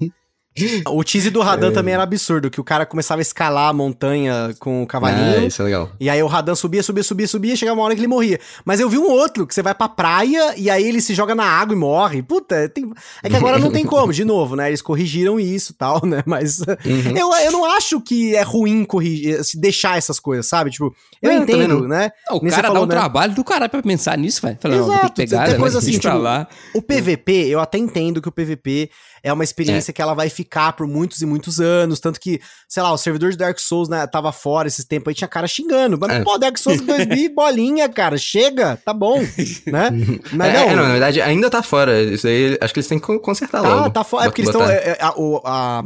O 0.88 1.04
tease 1.04 1.30
do 1.30 1.40
Radan 1.40 1.72
também 1.72 1.94
era 1.94 2.02
absurdo, 2.02 2.50
que 2.50 2.60
o 2.60 2.64
cara 2.64 2.84
começava 2.86 3.20
a 3.20 3.22
escalar 3.22 3.68
a 3.68 3.72
montanha 3.72 4.54
com 4.58 4.82
o 4.82 4.86
cavalinho. 4.86 5.46
isso 5.46 5.62
é 5.62 5.64
legal. 5.64 5.90
E 6.00 6.08
aí 6.10 6.22
o 6.22 6.26
Radan 6.26 6.54
subia, 6.54 6.82
subia, 6.82 7.02
subia, 7.02 7.26
subia, 7.28 7.56
chegava 7.56 7.78
uma 7.78 7.84
hora 7.84 7.94
que 7.94 8.00
ele 8.00 8.08
morria. 8.08 8.38
Mas 8.64 8.80
eu 8.80 8.88
vi 8.88 8.98
um 8.98 9.08
outro, 9.10 9.46
que 9.46 9.54
você 9.54 9.62
vai 9.62 9.74
pra 9.74 9.88
praia 9.88 10.54
e 10.56 10.68
aí 10.70 10.84
ele 10.86 11.00
se 11.00 11.14
joga 11.14 11.34
na 11.34 11.44
água 11.44 11.74
e 11.74 11.78
morre. 11.78 12.22
Puta, 12.22 12.68
tem... 12.68 12.90
é 13.22 13.28
que 13.28 13.36
agora 13.36 13.58
não 13.58 13.70
tem 13.70 13.84
como, 13.84 14.12
de 14.12 14.24
novo, 14.24 14.56
né? 14.56 14.68
Eles 14.68 14.82
corrigiram 14.82 15.38
isso 15.38 15.72
e 15.72 15.74
tal, 15.74 16.04
né? 16.04 16.22
Mas 16.26 16.60
Uhum. 16.60 17.16
eu, 17.16 17.32
eu 17.44 17.52
não 17.52 17.64
acho 17.64 18.00
que 18.00 18.34
é 18.34 18.42
ruim 18.42 18.84
corrigir, 18.84 19.42
se 19.44 19.58
deixar 19.60 19.96
essas 19.98 20.18
coisas, 20.18 20.46
sabe? 20.46 20.70
Tipo, 20.70 20.94
eu 21.20 21.32
entendo, 21.32 21.86
né? 21.86 22.10
Não, 22.28 22.38
o 22.38 22.42
Nem 22.42 22.50
cara 22.50 22.68
falou, 22.68 22.86
dá 22.86 22.94
um 22.94 22.96
né? 22.96 23.00
trabalho 23.00 23.34
do 23.34 23.44
caralho 23.44 23.70
pra 23.70 23.82
pensar 23.82 24.16
nisso, 24.18 24.40
velho. 24.42 24.58
Fala, 24.60 24.76
não, 24.76 24.84
Exato, 24.84 25.00
tem 25.00 25.26
que 25.26 25.30
pegar, 25.30 25.44
tem 25.44 25.54
né, 25.54 25.58
coisa 25.60 25.78
assim, 25.78 25.98
tipo, 25.98 26.16
lá. 26.16 26.46
O 26.74 26.82
PVP, 26.82 27.48
eu 27.48 27.60
até 27.60 27.78
entendo 27.78 28.20
que 28.22 28.28
o 28.28 28.32
PVP 28.32 28.90
é 29.22 29.32
uma 29.32 29.44
experiência 29.44 29.92
que 29.92 30.00
ela 30.00 30.14
vai 30.14 30.28
ficar 30.30 30.72
por 30.72 30.86
muitos 30.86 31.20
e 31.22 31.26
muitos 31.26 31.60
anos. 31.60 32.00
Tanto 32.00 32.18
que, 32.20 32.40
sei 32.68 32.82
lá, 32.82 32.92
o 32.92 32.98
servidor 32.98 33.30
de 33.30 33.36
Dark 33.36 33.58
Souls, 33.58 33.88
né, 33.88 34.06
tava 34.06 34.32
fora 34.32 34.68
esses 34.68 34.84
tempos 34.84 35.08
aí, 35.08 35.14
tinha 35.14 35.28
cara 35.28 35.46
xingando. 35.46 35.98
Mas, 36.00 36.10
É. 36.10 36.22
pô, 36.22 36.38
Dark 36.38 36.56
Souls 36.58 36.80
2000 36.80 37.16
e 37.16 37.28
bolinha, 37.34 37.88
cara, 37.88 38.16
chega, 38.18 38.76
tá 38.84 38.92
bom, 38.94 39.20
né? 39.66 39.90
Mas 40.32 40.48
é, 40.48 40.52
não, 40.54 40.70
é, 40.70 40.76
não, 40.76 40.82
na 40.84 40.90
verdade 40.90 41.20
ainda 41.20 41.48
tá 41.50 41.62
fora. 41.62 42.00
Isso 42.02 42.26
aí, 42.26 42.56
acho 42.60 42.72
que 42.72 42.80
eles 42.80 42.88
têm 42.88 42.98
que 42.98 43.18
consertar 43.20 43.60
logo. 43.62 43.84
tá, 43.84 43.90
tá 43.90 44.04
fora. 44.04 44.24
É 44.24 44.28
porque 44.28 44.42
eles 44.42 44.54
estão. 44.54 44.66
a, 45.00 45.14
o- 45.18 45.40
a, 45.44 45.84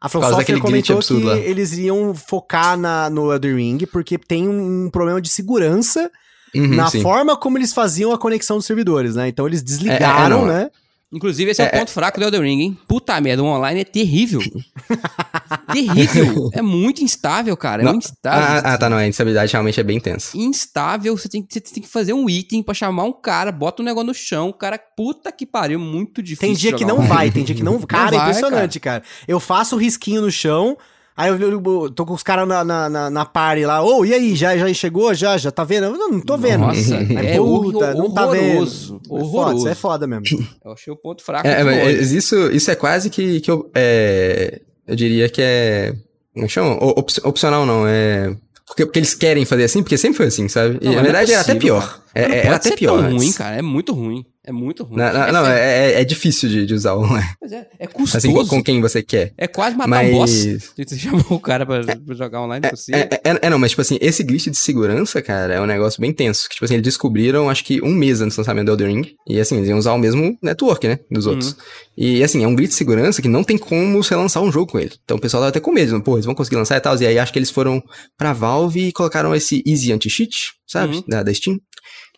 a 0.00 0.08
From 0.08 0.20
causa 0.20 0.36
Software 0.36 0.56
daquele 0.56 0.72
glitch 0.72 0.88
comentou 0.88 1.18
que 1.18 1.24
lá. 1.24 1.36
eles 1.38 1.72
iam 1.78 2.14
focar 2.14 2.76
na, 2.76 3.08
no 3.08 3.32
Elden 3.32 3.56
Ring, 3.56 3.78
porque 3.90 4.18
tem 4.18 4.46
um, 4.48 4.90
problema 4.90 5.20
de 5.20 5.28
segurança 5.28 6.10
Uhum, 6.54 6.68
na 6.76 6.86
sim. 6.88 7.02
forma 7.02 7.36
como 7.36 7.58
eles 7.58 7.72
faziam 7.72 8.12
a 8.12 8.18
conexão 8.18 8.58
dos 8.58 8.66
servidores, 8.66 9.16
né? 9.16 9.26
Então 9.26 9.44
eles 9.44 9.60
É, 9.60 9.64
desligaram, 9.64 10.24
é, 10.24 10.28
não, 10.40 10.46
né? 10.46 10.70
Inclusive, 11.14 11.50
esse 11.52 11.62
é, 11.62 11.66
É, 11.66 11.68
o 11.68 11.78
ponto 11.78 11.90
fraco 11.92 12.18
do 12.18 12.24
Elden 12.26 12.40
Ring, 12.42 12.60
hein? 12.62 12.78
Puta 12.88 13.18
merda, 13.20 13.42
o 13.42 13.46
online 13.46 13.80
é 13.80 13.84
terrível. 13.84 14.40
terrível. 15.72 16.50
É 16.52 16.60
muito 16.62 17.02
instável, 17.02 17.56
cara. 17.56 17.82
É 17.82 17.84
Não, 17.84 17.92
muito 17.92 18.04
instável. 18.06 18.42
Ah, 18.68 18.74
ah, 18.74 18.78
tá, 18.78 18.90
não. 18.90 18.96
A 18.96 19.06
instabilidade 19.06 19.52
realmente 19.52 19.78
é 19.78 19.82
bem 19.82 20.00
tensa. 20.00 20.36
Instável, 20.36 21.16
você 21.16 21.28
tem, 21.28 21.42
que- 21.42 21.54
você 21.54 21.60
tem 21.60 21.82
que 21.82 21.88
fazer 21.88 22.12
um 22.12 22.28
item 22.28 22.62
pra 22.62 22.74
chamar 22.74 23.04
um 23.04 23.12
cara, 23.12 23.52
bota 23.52 23.82
um 23.82 23.84
negócio 23.84 24.06
no 24.08 24.14
chão, 24.14 24.48
o 24.48 24.52
cara, 24.52 24.78
puta 24.78 25.30
que 25.30 25.46
pariu, 25.46 25.78
muito 25.78 26.22
difícil. 26.22 26.48
Tem 26.48 26.54
dia 26.56 26.72
que 26.72 26.84
não 26.84 26.96
online. 26.96 27.08
vai, 27.14 27.30
tem 27.30 27.44
dia 27.44 27.54
que 27.54 27.62
não. 27.62 27.80
Cara, 27.86 28.14
é 28.14 28.18
vai, 28.18 28.28
impressionante, 28.30 28.80
cara. 28.80 29.02
Eu 29.28 29.38
faço 29.38 29.76
o 29.76 29.78
risquinho 29.78 30.20
no 30.22 30.30
chão, 30.30 30.76
aí 31.16 31.30
eu, 31.30 31.38
eu- 31.38 31.62
eu 31.84 31.90
tô 31.90 32.04
com 32.06 32.12
os 32.14 32.22
caras 32.22 32.46
na, 32.46 32.64
na, 32.64 32.88
na, 32.88 33.10
na 33.10 33.24
party 33.24 33.64
lá. 33.64 33.82
Ô, 33.82 34.04
e 34.04 34.12
aí, 34.14 34.34
já, 34.34 34.56
já 34.56 34.72
chegou? 34.74 35.12
Já, 35.14 35.36
já 35.36 35.50
tá 35.50 35.64
vendo? 35.64 35.84
Eu 35.86 35.92
não, 35.92 36.10
não 36.10 36.20
tô 36.20 36.36
vendo. 36.36 36.60
Nossa, 36.60 36.96
Aí, 36.96 37.26
é 37.26 37.36
puta, 37.36 37.78
horror- 37.78 37.94
não 37.96 38.12
tá 38.12 38.26
vendo. 38.26 38.44
horroroso, 38.52 39.00
É 39.04 39.08
foda, 39.08 39.24
horroroso. 39.24 39.56
isso 39.58 39.68
é 39.68 39.74
foda 39.74 40.06
mesmo. 40.06 40.24
Eu 40.64 40.72
achei 40.72 40.92
o 40.92 40.96
ponto 40.96 41.22
fraco. 41.22 41.46
É, 41.46 41.58
de 41.58 41.64
mas 41.64 42.12
isso, 42.12 42.36
isso 42.52 42.70
é 42.70 42.74
quase 42.74 43.10
que, 43.10 43.40
que 43.40 43.50
eu, 43.50 43.70
é, 43.74 44.60
eu 44.86 44.96
diria 44.96 45.28
que 45.28 45.40
é. 45.42 45.94
Como 46.34 46.48
chama? 46.48 46.74
O- 46.82 46.98
op- 46.98 47.24
opcional 47.24 47.64
não, 47.64 47.86
é. 47.86 48.34
Porque, 48.66 48.84
porque 48.86 48.98
eles 48.98 49.14
querem 49.14 49.44
fazer 49.44 49.64
assim, 49.64 49.82
porque 49.82 49.96
sempre 49.98 50.16
foi 50.16 50.26
assim, 50.26 50.48
sabe? 50.48 50.78
E 50.80 50.84
Não, 50.86 50.92
na 50.92 50.92
não 50.94 51.00
é 51.00 51.02
verdade 51.04 51.32
era 51.32 51.42
até 51.42 51.54
possível, 51.54 51.76
pior. 51.76 51.88
cara. 51.88 52.03
É, 52.14 52.46
é- 52.46 52.48
até 52.48 52.76
pior. 52.76 52.98
antes. 53.04 53.14
ruim, 53.14 53.32
cara. 53.32 53.56
É 53.56 53.62
muito 53.62 53.92
ruim. 53.92 54.24
É 54.46 54.52
muito 54.52 54.84
ruim. 54.84 54.98
Não, 54.98 55.10
não, 55.10 55.22
é, 55.22 55.32
não, 55.32 55.46
é, 55.46 55.92
é- 55.94 56.00
é 56.02 56.04
difícil 56.04 56.50
de, 56.50 56.66
de 56.66 56.74
usar 56.74 56.94
online. 56.94 57.26
Mas 57.40 57.50
é, 57.50 57.66
é 57.78 57.86
custoso. 57.86 58.18
Assim, 58.18 58.30
com, 58.30 58.46
com 58.46 58.62
quem 58.62 58.78
você 58.78 59.02
quer. 59.02 59.32
É 59.38 59.46
quase 59.48 59.74
matar 59.74 59.88
Mas- 59.88 60.10
um 60.10 60.12
boss. 60.18 60.46
Você 60.76 60.98
chamou 60.98 61.24
o 61.30 61.40
cara 61.40 61.64
pra, 61.64 61.80
pra 61.82 62.14
jogar 62.14 62.42
online 62.42 62.68
com 62.68 62.76
você. 62.76 62.94
É, 62.94 62.98
é- 63.10 63.20
é- 63.30 63.38
é, 63.40 63.48
não, 63.50 63.58
mas 63.58 63.70
tipo 63.70 63.80
assim, 63.80 63.96
esse 64.02 64.22
glitch 64.22 64.48
de 64.48 64.56
segurança, 64.58 65.22
cara, 65.22 65.54
é 65.54 65.60
um 65.62 65.64
negócio 65.64 65.98
bem 65.98 66.12
tenso. 66.12 66.46
Que, 66.46 66.56
tipo 66.56 66.64
assim, 66.66 66.74
eles 66.74 66.84
descobriram, 66.84 67.48
acho 67.48 67.64
que 67.64 67.80
um 67.82 67.94
mês 67.94 68.20
antes 68.20 68.36
do 68.36 68.40
lançamento 68.40 68.66
do 68.66 68.72
Elden 68.72 68.96
Ring. 69.02 69.14
E 69.26 69.40
assim, 69.40 69.56
eles 69.56 69.68
iam 69.70 69.78
usar 69.78 69.94
o 69.94 69.98
mesmo 69.98 70.36
network, 70.42 70.86
né? 70.88 70.98
Dos 71.10 71.26
outros. 71.26 71.52
Uhum. 71.52 71.56
E 71.96 72.22
assim, 72.22 72.44
é 72.44 72.46
um 72.46 72.54
glitch 72.54 72.70
de 72.72 72.76
segurança 72.76 73.22
que 73.22 73.28
não 73.28 73.42
tem 73.42 73.56
como 73.56 74.02
você 74.02 74.14
lançar 74.14 74.42
um 74.42 74.52
jogo 74.52 74.72
com 74.72 74.78
ele. 74.78 74.92
Então 75.04 75.16
o 75.16 75.20
pessoal 75.20 75.40
tava 75.40 75.48
até 75.48 75.60
com 75.60 75.72
medo, 75.72 75.98
pô, 76.02 76.16
eles 76.16 76.26
vão 76.26 76.34
conseguir 76.34 76.56
lançar 76.56 76.76
e 76.76 76.80
tal. 76.80 76.94
E 77.00 77.06
aí 77.06 77.18
acho 77.18 77.32
que 77.32 77.38
eles 77.38 77.50
foram 77.50 77.82
pra 78.18 78.34
Valve 78.34 78.88
e 78.88 78.92
colocaram 78.92 79.34
esse 79.34 79.62
Easy 79.66 79.90
Anti-Cheat, 79.90 80.52
sabe? 80.66 80.96
Uhum. 80.96 81.04
Da, 81.08 81.22
da 81.22 81.32
Steam. 81.32 81.56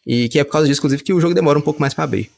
E 0.06 0.28
que 0.28 0.38
é 0.38 0.44
por 0.44 0.52
causa 0.52 0.68
disso, 0.68 0.80
inclusive, 0.80 1.02
que 1.02 1.12
o 1.12 1.20
jogo 1.20 1.34
demora 1.34 1.58
um 1.58 1.62
pouco 1.62 1.80
mais 1.80 1.92
pra 1.94 2.04
abrir. 2.04 2.30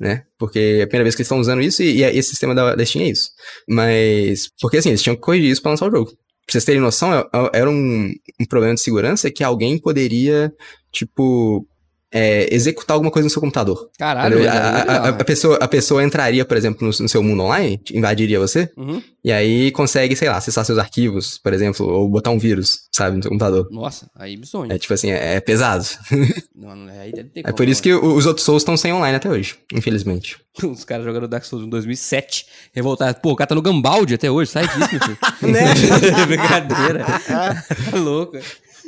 Né? 0.00 0.24
Porque 0.36 0.58
é 0.58 0.82
a 0.82 0.86
primeira 0.86 1.04
vez 1.04 1.14
que 1.14 1.20
eles 1.20 1.26
estão 1.26 1.38
usando 1.38 1.62
isso 1.62 1.82
e, 1.82 1.98
e 1.98 2.02
esse 2.02 2.30
sistema 2.30 2.54
da, 2.54 2.74
da 2.74 2.84
Steam 2.84 3.04
é 3.04 3.08
isso. 3.10 3.30
Mas, 3.68 4.48
porque 4.60 4.78
assim, 4.78 4.88
eles 4.88 5.02
tinham 5.02 5.14
que 5.14 5.22
corrigir 5.22 5.50
isso 5.50 5.62
pra 5.62 5.70
lançar 5.70 5.86
o 5.86 5.90
jogo. 5.92 6.10
Pra 6.10 6.16
vocês 6.50 6.64
terem 6.64 6.80
noção, 6.80 7.14
é- 7.14 7.20
é- 7.20 7.50
era 7.60 7.70
um, 7.70 8.12
um 8.40 8.44
problema 8.48 8.74
de 8.74 8.80
segurança 8.80 9.30
que 9.30 9.44
alguém 9.44 9.78
poderia, 9.78 10.52
tipo, 10.90 11.64
é, 12.12 12.52
executar 12.54 12.94
alguma 12.94 13.10
coisa 13.10 13.24
no 13.26 13.30
seu 13.30 13.40
computador. 13.40 13.88
Caralho, 13.98 14.38
a, 14.38 14.42
é 14.42 14.48
a- 14.48 14.52
legal, 14.54 14.72
a- 14.88 14.96
a 15.08 15.10
velho. 15.12 15.24
pessoa, 15.24 15.56
a 15.60 15.66
pessoa 15.68 16.04
entraria, 16.04 16.44
por 16.44 16.56
exemplo, 16.56 16.86
no, 16.86 16.92
no 17.02 17.08
seu 17.08 17.22
mundo 17.22 17.42
online, 17.42 17.80
invadiria 17.92 18.38
você, 18.38 18.70
Uhum. 18.76 19.02
e 19.24 19.32
aí 19.32 19.70
consegue, 19.72 20.14
sei 20.14 20.28
lá, 20.28 20.36
acessar 20.36 20.64
seus 20.64 20.78
arquivos, 20.78 21.38
por 21.38 21.52
exemplo, 21.52 21.86
ou 21.88 22.08
botar 22.08 22.30
um 22.30 22.38
vírus, 22.38 22.80
sabe, 22.94 23.16
no 23.16 23.22
seu 23.22 23.30
computador. 23.30 23.68
Nossa, 23.70 24.10
aí 24.16 24.36
me 24.36 24.46
sonho. 24.46 24.72
É 24.72 24.78
tipo 24.78 24.92
assim, 24.94 25.10
é, 25.10 25.36
é 25.36 25.40
pesado. 25.40 25.84
Não, 26.54 26.76
não, 26.76 26.92
aí 26.92 27.10
deve 27.10 27.28
ter 27.30 27.40
É 27.40 27.42
como, 27.44 27.56
por 27.56 27.68
isso 27.68 27.80
né? 27.80 27.82
que 27.82 27.92
os 27.94 28.24
outros 28.24 28.44
Souls 28.46 28.62
estão 28.62 28.76
sem 28.76 28.92
online 28.92 29.16
até 29.16 29.28
hoje, 29.28 29.56
infelizmente. 29.74 30.36
Os 30.62 30.84
caras 30.84 31.04
jogando 31.04 31.26
Dark 31.26 31.44
Souls 31.44 31.66
em 31.66 31.68
2007, 31.68 32.46
revoltados. 32.72 33.20
Pô, 33.20 33.32
o 33.32 33.36
cara 33.36 33.48
tá 33.48 33.54
no 33.56 33.62
Gambaldi 33.62 34.14
até 34.14 34.30
hoje, 34.30 34.50
sai 34.52 34.64
disso, 34.68 34.78
meu 34.78 34.88
filho. 35.00 35.18
Né? 35.52 35.60
Brincadeira. 36.28 37.04
tá 37.04 37.96
louco. 37.96 38.38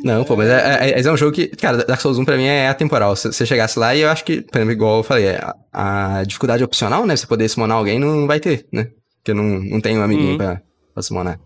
Não, 0.02 0.24
pô, 0.24 0.36
mas 0.36 0.48
é, 0.48 0.90
é, 0.90 1.00
é 1.00 1.12
um 1.12 1.16
jogo 1.16 1.32
que, 1.32 1.48
cara, 1.48 1.84
Dark 1.84 2.00
Souls 2.00 2.18
1 2.18 2.24
pra 2.24 2.36
mim 2.36 2.44
é 2.44 2.68
atemporal. 2.68 3.14
Se 3.16 3.32
você 3.32 3.46
chegasse 3.46 3.78
lá 3.78 3.94
e 3.94 4.00
eu 4.00 4.08
acho 4.10 4.24
que, 4.24 4.42
por 4.42 4.58
exemplo, 4.58 4.72
igual 4.72 4.96
eu 4.98 5.02
falei, 5.04 5.26
é, 5.26 5.40
a, 5.72 6.18
a 6.18 6.24
dificuldade 6.24 6.64
opcional, 6.64 7.06
né, 7.06 7.16
você 7.16 7.26
poder 7.26 7.48
summonar 7.48 7.76
alguém 7.78 7.98
não 7.98 8.26
vai 8.26 8.40
ter, 8.40 8.66
né? 8.72 8.90
Porque 9.18 9.32
não, 9.32 9.44
não 9.60 9.80
tem 9.80 9.96
um 9.98 10.02
amiguinho 10.02 10.32
Uhum. 10.32 10.36
pra, 10.36 10.60
pra 10.92 11.02
summonar. 11.02 11.38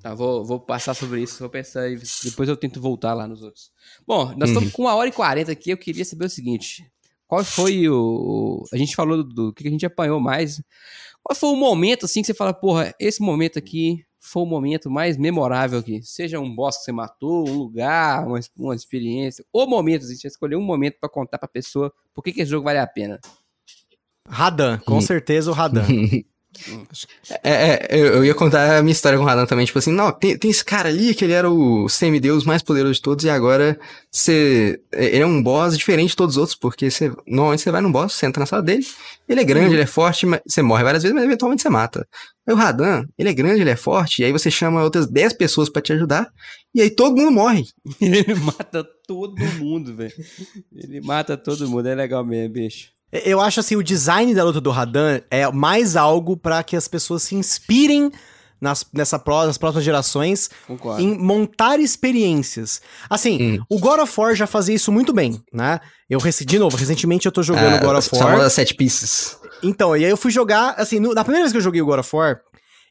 Tá, 0.00 0.14
vou, 0.14 0.44
vou 0.44 0.60
passar 0.60 0.94
sobre 0.94 1.20
isso, 1.22 1.40
vou 1.40 1.50
pensar 1.50 1.88
e 1.90 1.98
depois 2.24 2.48
eu 2.48 2.56
tento 2.56 2.80
voltar 2.80 3.14
lá 3.14 3.26
nos 3.26 3.42
outros. 3.42 3.70
Bom, 4.06 4.32
nós 4.36 4.48
estamos 4.50 4.70
com 4.72 4.82
uma 4.82 4.94
hora 4.94 5.08
e 5.08 5.12
quarenta 5.12 5.50
aqui, 5.50 5.70
eu 5.70 5.76
queria 5.76 6.04
saber 6.04 6.26
o 6.26 6.30
seguinte. 6.30 6.86
Qual 7.26 7.42
foi 7.44 7.88
o... 7.88 7.94
o- 7.94 8.64
A 8.72 8.76
gente 8.76 8.94
falou 8.94 9.18
do, 9.18 9.24
do 9.24 9.52
que 9.52 9.66
a 9.66 9.70
gente 9.70 9.84
apanhou 9.84 10.20
mais. 10.20 10.62
Qual 11.22 11.36
foi 11.36 11.50
o 11.50 11.56
momento, 11.56 12.06
assim, 12.06 12.20
que 12.20 12.26
você 12.28 12.32
fala, 12.34 12.54
porra, 12.54 12.94
esse 12.98 13.20
momento 13.20 13.58
aqui 13.58 14.04
foi 14.28 14.42
o 14.42 14.46
momento 14.46 14.90
mais 14.90 15.16
memorável 15.16 15.78
aqui? 15.78 16.02
Seja 16.02 16.38
um 16.38 16.54
boss 16.54 16.78
que 16.78 16.84
você 16.84 16.92
matou, 16.92 17.48
um 17.48 17.56
lugar, 17.56 18.26
uma, 18.26 18.38
uma 18.56 18.74
experiência. 18.74 19.44
O 19.52 19.66
momento, 19.66 20.04
assim, 20.04 20.16
você 20.16 20.28
escolheu 20.28 20.58
um 20.58 20.64
momento 20.64 20.96
pra 21.00 21.08
contar 21.08 21.38
pra 21.38 21.48
pessoa 21.48 21.92
por 22.14 22.22
que, 22.22 22.32
que 22.32 22.42
esse 22.42 22.50
jogo 22.50 22.64
vale 22.64 22.78
a 22.78 22.86
pena. 22.86 23.18
Radan, 24.28 24.78
com 24.78 25.00
certeza 25.00 25.50
o 25.50 25.54
Radan. 25.54 25.86
É, 27.44 27.86
é, 27.88 27.88
eu, 27.90 28.24
ia 28.24 28.34
contar 28.34 28.78
a 28.78 28.82
minha 28.82 28.92
história 28.92 29.18
com 29.18 29.24
o 29.24 29.26
Radan 29.26 29.46
também, 29.46 29.66
tipo 29.66 29.78
assim, 29.78 29.92
não, 29.92 30.10
tem, 30.10 30.36
tem 30.36 30.50
esse 30.50 30.64
cara 30.64 30.88
ali 30.88 31.14
que 31.14 31.24
ele 31.24 31.32
era 31.32 31.48
o 31.50 31.88
semideus 31.88 32.44
mais 32.44 32.62
poderoso 32.62 32.94
de 32.94 33.02
todos 33.02 33.24
e 33.24 33.30
agora 33.30 33.78
você, 34.10 34.80
ele 34.92 35.22
é 35.22 35.26
um 35.26 35.42
boss 35.42 35.76
diferente 35.76 36.10
de 36.10 36.16
todos 36.16 36.36
os 36.36 36.40
outros, 36.40 36.58
porque 36.58 36.90
você, 36.90 37.12
normalmente 37.26 37.62
você 37.62 37.70
vai 37.70 37.80
num 37.80 37.92
boss, 37.92 38.14
você 38.14 38.26
entra 38.26 38.40
na 38.40 38.46
sala 38.46 38.62
dele, 38.62 38.84
ele 39.28 39.40
é 39.40 39.44
grande, 39.44 39.74
ele 39.74 39.82
é 39.82 39.86
forte, 39.86 40.26
mas 40.26 40.40
você 40.46 40.62
morre 40.62 40.82
várias 40.82 41.02
vezes, 41.02 41.14
mas 41.14 41.24
eventualmente 41.24 41.62
você 41.62 41.68
mata. 41.68 42.08
Aí 42.46 42.54
o 42.54 42.56
Radan, 42.56 43.06
ele 43.18 43.28
é 43.28 43.34
grande, 43.34 43.60
ele 43.60 43.70
é 43.70 43.76
forte, 43.76 44.22
e 44.22 44.24
aí 44.24 44.32
você 44.32 44.50
chama 44.50 44.82
outras 44.82 45.06
10 45.06 45.34
pessoas 45.34 45.68
pra 45.68 45.82
te 45.82 45.92
ajudar, 45.92 46.32
e 46.74 46.80
aí 46.80 46.90
todo 46.90 47.16
mundo 47.16 47.30
morre. 47.30 47.66
Ele 48.00 48.34
mata 48.34 48.84
todo 49.06 49.42
mundo, 49.58 49.96
velho. 49.96 50.12
Ele 50.72 51.00
mata 51.00 51.36
todo 51.36 51.68
mundo, 51.68 51.88
é 51.88 51.94
legal 51.94 52.24
mesmo, 52.24 52.52
bicho. 52.52 52.90
Eu 53.10 53.40
acho 53.40 53.60
assim, 53.60 53.74
o 53.76 53.82
design 53.82 54.34
da 54.34 54.44
luta 54.44 54.60
do 54.60 54.70
Radan 54.70 55.20
é 55.30 55.50
mais 55.50 55.96
algo 55.96 56.36
pra 56.36 56.62
que 56.62 56.76
as 56.76 56.86
pessoas 56.86 57.22
se 57.22 57.34
inspirem 57.34 58.10
nas, 58.60 58.84
nessa, 58.92 59.18
pró- 59.18 59.46
nas 59.46 59.56
próximas 59.56 59.84
gerações 59.84 60.50
Concordo. 60.66 61.00
em 61.00 61.16
montar 61.16 61.78
experiências. 61.80 62.82
Assim, 63.08 63.58
Hum. 63.60 63.64
o 63.70 63.78
God 63.78 64.00
of 64.00 64.20
War 64.20 64.34
já 64.34 64.46
fazia 64.46 64.74
isso 64.74 64.90
muito 64.92 65.12
bem, 65.12 65.40
né? 65.52 65.80
Eu, 66.10 66.18
de 66.18 66.58
novo, 66.58 66.76
recentemente 66.76 67.24
eu 67.26 67.32
tô 67.32 67.42
jogando 67.42 67.76
Ah, 67.76 67.78
God 67.78 67.96
of 67.96 67.98
as 67.98 68.08
famosas 68.08 68.38
War. 68.40 68.50
sete 68.50 68.74
pieces. 68.74 69.38
Então, 69.62 69.96
e 69.96 70.04
aí 70.04 70.10
eu 70.10 70.16
fui 70.16 70.30
jogar, 70.30 70.74
assim, 70.76 70.98
no- 71.00 71.14
na 71.14 71.22
primeira 71.24 71.44
vez 71.44 71.52
que 71.52 71.58
eu 71.58 71.62
joguei 71.62 71.80
o 71.80 71.86
God 71.86 72.00
of 72.00 72.14
War, 72.16 72.40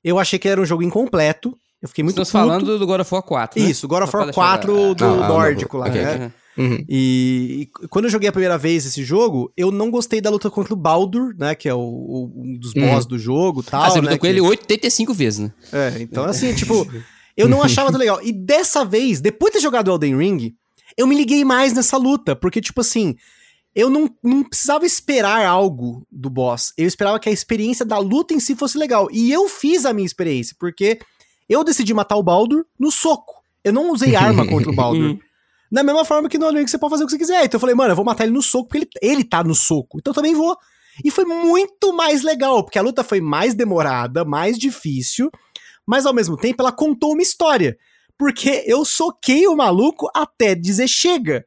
eu 0.03 0.17
achei 0.17 0.39
que 0.39 0.47
era 0.47 0.59
um 0.59 0.65
jogo 0.65 0.81
incompleto. 0.83 1.55
Eu 1.81 1.87
fiquei 1.89 2.03
muito 2.03 2.21
Estamos 2.21 2.31
puto. 2.31 2.59
falando 2.65 2.79
do 2.79 2.87
God 2.87 3.01
of 3.01 3.13
War 3.13 3.21
4, 3.21 3.61
né? 3.61 3.69
Isso, 3.69 3.87
God 3.87 4.03
of 4.03 4.15
War 4.15 4.23
pra 4.23 4.31
deixar- 4.31 4.41
4 4.41 4.95
do 4.95 5.05
Ah, 5.05 5.25
ah, 5.25 5.27
nórdico 5.27 5.77
não, 5.77 5.83
lá, 5.83 5.89
ok, 5.89 6.01
né? 6.01 6.31
Uhum. 6.57 6.65
Uhum. 6.71 6.85
E, 6.89 7.69
e 7.83 7.87
quando 7.87 8.05
eu 8.05 8.11
joguei 8.11 8.27
a 8.29 8.31
primeira 8.31 8.57
vez 8.57 8.85
esse 8.85 9.03
jogo, 9.03 9.51
eu 9.55 9.71
não 9.71 9.91
gostei 9.91 10.19
da 10.21 10.29
luta 10.29 10.49
contra 10.49 10.73
o 10.73 10.77
Baldur, 10.77 11.35
né? 11.37 11.53
Que 11.55 11.69
é 11.69 11.73
o, 11.73 11.79
o- 11.79 12.33
um 12.35 12.57
dos 12.57 12.73
Uhum. 12.73 12.87
boss 12.89 13.05
do 13.05 13.17
jogo 13.19 13.61
tal. 13.63 13.81
Ah, 13.83 13.89
você 13.89 13.95
né, 13.97 14.01
lutou 14.01 14.17
com 14.17 14.21
que- 14.21 14.27
ele 14.27 14.41
85 14.41 15.13
vezes, 15.13 15.39
né? 15.39 15.53
É, 15.71 15.97
então 16.01 16.23
assim, 16.25 16.53
tipo, 16.53 16.87
eu 17.35 17.47
não 17.47 17.61
achava 17.63 17.91
tão 17.91 17.99
legal. 17.99 18.19
E 18.23 18.31
dessa 18.31 18.83
vez, 18.83 19.19
depois 19.21 19.51
de 19.51 19.59
ter 19.59 19.63
jogado 19.63 19.91
Elden 19.91 20.17
Ring, 20.17 20.55
eu 20.97 21.05
me 21.05 21.15
liguei 21.15 21.43
mais 21.45 21.73
nessa 21.73 21.95
luta, 21.97 22.35
porque, 22.35 22.59
tipo 22.59 22.81
assim, 22.81 23.15
eu 23.75 23.89
não, 23.89 24.09
não 24.23 24.43
precisava 24.43 24.83
esperar 24.85 25.45
algo 25.45 26.05
do 26.11 26.29
boss. 26.29 26.73
Eu 26.75 26.87
esperava 26.87 27.19
que 27.19 27.29
a 27.29 27.31
experiência 27.31 27.85
da 27.85 27.99
luta 27.99 28.33
em 28.33 28.39
si 28.39 28.55
fosse 28.55 28.75
legal. 28.77 29.07
E 29.11 29.31
eu 29.31 29.47
fiz 29.47 29.85
a 29.85 29.93
minha 29.93 30.05
experiência, 30.07 30.55
porque 30.59 30.97
eu 31.47 31.63
decidi 31.63 31.93
matar 31.93 32.15
o 32.15 32.23
Baldur 32.23 32.65
no 32.79 32.91
soco. 32.91 33.35
Eu 33.63 33.71
não 33.71 33.91
usei 33.91 34.15
arma 34.15 34.45
contra 34.49 34.71
o 34.71 34.75
Baldur. 34.75 35.19
Da 35.71 35.83
mesma 35.83 36.05
forma 36.05 36.29
que 36.29 36.37
no 36.37 36.45
Elden 36.45 36.61
Ring 36.61 36.67
você 36.67 36.77
pode 36.77 36.91
fazer 36.91 37.03
o 37.03 37.07
que 37.07 37.11
você 37.11 37.17
quiser. 37.17 37.43
Então 37.45 37.57
eu 37.57 37.59
falei, 37.59 37.75
mano, 37.75 37.91
eu 37.91 37.95
vou 37.95 38.05
matar 38.05 38.23
ele 38.23 38.33
no 38.33 38.41
soco, 38.41 38.69
porque 38.69 38.87
ele, 39.01 39.13
ele 39.13 39.23
tá 39.23 39.43
no 39.43 39.53
soco. 39.55 39.97
Então 39.99 40.11
eu 40.11 40.15
também 40.15 40.33
vou. 40.33 40.57
E 41.03 41.11
foi 41.11 41.25
muito 41.25 41.93
mais 41.93 42.23
legal, 42.23 42.63
porque 42.63 42.79
a 42.79 42.81
luta 42.81 43.03
foi 43.03 43.21
mais 43.21 43.53
demorada, 43.53 44.25
mais 44.25 44.57
difícil, 44.57 45.29
mas 45.85 46.05
ao 46.05 46.13
mesmo 46.13 46.35
tempo 46.37 46.61
ela 46.61 46.71
contou 46.71 47.13
uma 47.13 47.21
história. 47.21 47.77
Porque 48.17 48.63
eu 48.65 48.83
soquei 48.83 49.45
o 49.47 49.55
maluco 49.55 50.09
até 50.13 50.55
dizer 50.55 50.87
chega. 50.87 51.45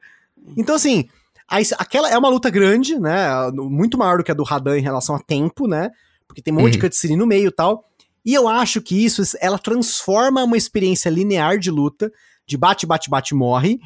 Então, 0.57 0.77
assim, 0.77 1.09
a- 1.49 1.59
aquela 1.79 2.09
é 2.09 2.17
uma 2.17 2.29
luta 2.29 2.49
grande, 2.49 2.99
né? 2.99 3.27
Muito 3.55 3.99
maior 3.99 4.19
do 4.19 4.25
que 4.25 4.31
a 4.31 4.35
do 4.35 4.45
Radan 4.45 4.79
em 4.79 4.83
relação 4.83 5.17
a 5.17 5.19
tempo, 5.19 5.67
né? 5.67 5.91
Porque 6.29 6.41
tem 6.41 6.55
um 6.55 6.59
monte 6.61 6.73
de 6.75 6.79
Uhum. 6.79 6.83
cutscene 6.83 7.17
no 7.17 7.27
meio 7.27 7.49
e 7.49 7.53
tal. 7.53 7.85
E 8.25 8.35
eu 8.35 8.47
acho 8.47 8.81
que 8.81 9.05
isso, 9.05 9.23
ela 9.41 9.59
transforma 9.59 10.45
uma 10.45 10.57
experiência 10.57 11.09
linear 11.11 11.59
de 11.59 11.71
luta, 11.71 12.13
de 12.47 12.57
bate, 12.57 12.87
bate, 12.87 13.11
bate, 13.11 13.35
morre, 13.35 13.81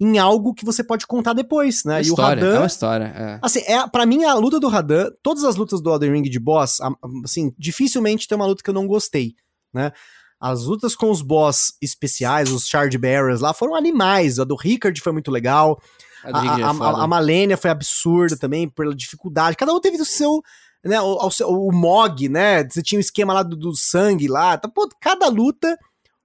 em 0.00 0.18
algo 0.18 0.54
que 0.54 0.64
você 0.64 0.82
pode 0.82 1.06
contar 1.06 1.34
depois, 1.34 1.84
né? 1.84 2.00
É 2.00 2.04
e 2.04 2.10
o 2.10 2.14
Radan, 2.14 2.54
é 2.54 2.58
uma 2.58 2.66
história. 2.66 3.04
é. 3.04 3.38
Assim, 3.42 3.60
é, 3.66 3.86
pra 3.86 4.06
mim, 4.06 4.24
a 4.24 4.32
luta 4.34 4.58
do 4.58 4.66
Radan, 4.68 5.10
todas 5.22 5.44
as 5.44 5.56
lutas 5.56 5.80
do 5.82 5.90
Elden 5.92 6.12
Ring 6.14 6.22
de 6.22 6.38
boss, 6.40 6.80
a- 6.80 6.90
assim, 7.24 7.52
dificilmente 7.58 8.26
tem 8.26 8.34
uma 8.36 8.46
luta 8.46 8.62
que 8.62 8.70
eu 8.70 8.74
não 8.74 8.86
gostei, 8.86 9.34
né? 9.74 9.92
As 10.40 10.64
lutas 10.64 10.96
com 10.96 11.10
os 11.10 11.20
boss 11.20 11.74
especiais, 11.82 12.50
os 12.50 12.66
Shard 12.66 12.96
Bearers 12.96 13.42
lá, 13.42 13.52
foram 13.52 13.74
animais. 13.74 14.38
A 14.38 14.44
do 14.44 14.56
Rickard 14.56 14.98
foi 15.02 15.12
muito 15.12 15.30
legal. 15.30 15.78
A 16.24 16.38
A, 16.38 16.40
Ring 16.40 16.60
é 16.62 16.64
a, 16.64 16.70
a, 16.70 17.04
a 17.04 17.06
Malenia 17.06 17.58
foi 17.58 17.70
absurda 17.70 18.38
também, 18.38 18.66
pela 18.66 18.94
dificuldade. 18.94 19.54
Cada 19.56 19.74
um 19.74 19.80
teve 19.80 20.00
o 20.00 20.04
seu. 20.04 20.40
Né, 20.82 20.98
o, 20.98 21.18
o, 21.18 21.68
o 21.68 21.72
Mog, 21.74 22.26
né? 22.30 22.66
Você 22.66 22.80
tinha 22.82 22.98
o 22.98 23.02
esquema 23.02 23.34
lá 23.34 23.42
do, 23.42 23.54
do 23.54 23.76
sangue 23.76 24.26
lá. 24.28 24.56
Tá, 24.56 24.66
pô, 24.66 24.88
cada 24.98 25.28
luta 25.28 25.76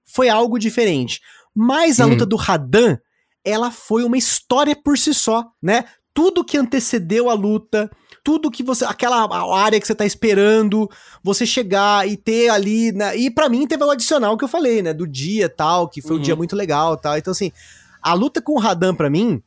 foi 0.06 0.30
algo 0.30 0.58
diferente. 0.58 1.20
Mas 1.54 2.00
a 2.00 2.04
Uhum. 2.04 2.12
luta 2.12 2.24
do 2.24 2.36
Radan, 2.36 2.96
ela 3.46 3.70
foi 3.70 4.02
uma 4.04 4.18
história 4.18 4.74
por 4.76 4.98
si 4.98 5.14
só, 5.14 5.46
né? 5.62 5.84
Tudo 6.12 6.44
que 6.44 6.56
antecedeu 6.58 7.30
a 7.30 7.34
luta, 7.34 7.90
tudo 8.24 8.50
que 8.50 8.62
você. 8.62 8.84
aquela 8.84 9.28
área 9.56 9.78
que 9.80 9.86
você 9.86 9.94
tá 9.94 10.04
esperando, 10.04 10.90
você 11.22 11.46
chegar 11.46 12.08
e 12.08 12.16
ter 12.16 12.48
ali. 12.48 12.90
Né? 12.90 13.16
E 13.16 13.30
pra 13.30 13.48
mim 13.48 13.66
teve 13.66 13.84
o 13.84 13.90
adicional 13.90 14.36
que 14.36 14.42
eu 14.44 14.48
falei, 14.48 14.82
né? 14.82 14.92
Do 14.92 15.06
dia 15.06 15.48
tal, 15.48 15.88
que 15.88 16.02
foi 16.02 16.12
um 16.12 16.16
Uhum. 16.16 16.22
dia 16.22 16.34
muito 16.36 16.56
legal 16.56 16.96
tal. 16.96 17.16
Então, 17.16 17.30
assim, 17.30 17.52
a 18.02 18.12
luta 18.14 18.42
com 18.42 18.52
o 18.52 18.58
Radan, 18.58 18.94
pra 18.94 19.08
mim, 19.08 19.40